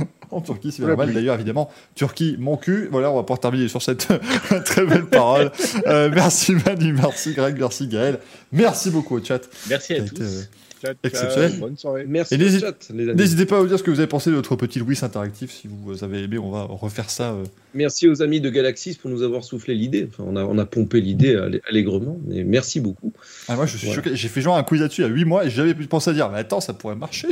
en 0.30 0.40
Turquie, 0.40 0.72
c'est 0.72 0.82
normal 0.82 1.12
d'ailleurs, 1.12 1.34
évidemment. 1.34 1.70
Turquie, 1.94 2.36
mon 2.38 2.56
cul. 2.56 2.88
Voilà, 2.90 3.10
on 3.10 3.16
va 3.16 3.22
pouvoir 3.22 3.40
terminer 3.40 3.68
sur 3.68 3.82
cette 3.82 4.08
très 4.64 4.86
belle 4.86 5.06
parole. 5.06 5.50
Euh, 5.86 6.10
merci 6.12 6.54
Manu, 6.54 6.92
merci 6.92 7.34
Greg, 7.34 7.56
merci 7.58 7.88
Gaël. 7.88 8.18
Merci 8.52 8.90
beaucoup 8.90 9.16
au 9.16 9.24
chat. 9.24 9.40
Merci 9.68 9.94
à 9.94 10.00
tous. 10.00 10.06
été, 10.06 10.22
euh, 10.22 10.42
Ciao, 10.80 10.94
Exceptionnel. 11.04 11.52
Bonne 11.60 11.76
soirée. 11.76 12.04
Merci 12.08 12.34
Et 12.34 12.36
au 12.36 12.40
n'hésite- 12.40 12.60
chat, 12.60 12.88
les 12.94 13.08
amis. 13.08 13.14
N'hésitez 13.20 13.44
pas 13.46 13.58
à 13.58 13.60
nous 13.60 13.66
dire 13.68 13.78
ce 13.78 13.82
que 13.82 13.90
vous 13.90 13.98
avez 14.00 14.06
pensé 14.06 14.30
de 14.30 14.36
notre 14.36 14.56
petit 14.56 14.78
Louis 14.78 14.98
interactif. 15.02 15.50
Si 15.52 15.68
vous 15.68 16.02
avez 16.04 16.22
aimé, 16.24 16.38
on 16.38 16.50
va 16.50 16.62
refaire 16.62 17.10
ça. 17.10 17.32
euh. 17.32 17.44
Merci 17.74 18.08
aux 18.08 18.22
amis 18.22 18.40
de 18.40 18.48
Galaxis 18.50 18.96
pour 18.96 19.10
nous 19.10 19.22
avoir 19.22 19.44
soufflé 19.44 19.74
l'idée. 19.74 20.08
Enfin, 20.10 20.24
on, 20.26 20.36
a, 20.36 20.44
on 20.44 20.56
a 20.58 20.64
pompé 20.64 21.00
l'idée 21.00 21.36
allègrement, 21.68 22.18
mais 22.26 22.42
merci 22.44 22.80
beaucoup. 22.80 23.12
Ah, 23.48 23.56
moi, 23.56 23.66
je 23.66 23.76
suis 23.76 23.86
Voilà. 23.88 24.02
choqué. 24.02 24.16
J'ai 24.16 24.28
fait 24.28 24.40
genre 24.40 24.56
un 24.56 24.62
quiz 24.62 24.80
là-dessus 24.80 25.02
il 25.02 25.04
y 25.04 25.06
a 25.06 25.10
8 25.12 25.24
mois 25.24 25.44
et 25.44 25.50
j'avais 25.50 25.74
pu 25.74 25.86
penser 25.86 26.10
à 26.10 26.12
dire, 26.14 26.30
mais 26.30 26.38
attends, 26.38 26.60
ça 26.60 26.72
pourrait 26.72 26.96
marcher. 26.96 27.28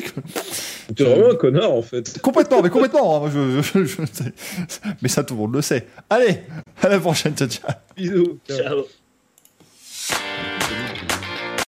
T'es 0.94 1.04
vraiment 1.04 1.30
un 1.30 1.34
connard 1.36 1.72
en 1.72 1.82
fait. 1.82 2.18
complètement, 2.20 2.62
mais 2.62 2.70
complètement. 2.70 3.16
hein. 3.16 3.20
Moi, 3.20 3.30
je- 3.34 3.62
je- 3.62 3.84
je- 3.84 4.22
mais 5.02 5.08
ça, 5.08 5.24
tout 5.24 5.34
le 5.34 5.40
monde 5.40 5.54
le 5.54 5.62
sait. 5.62 5.86
Allez, 6.10 6.38
à 6.82 6.88
la 6.88 6.98
prochaine. 7.00 7.34
Ciao, 7.34 7.48
ciao. 7.48 7.70
Bisous. 7.96 8.38
Ciao. 8.48 8.58
Ciao. 8.58 8.84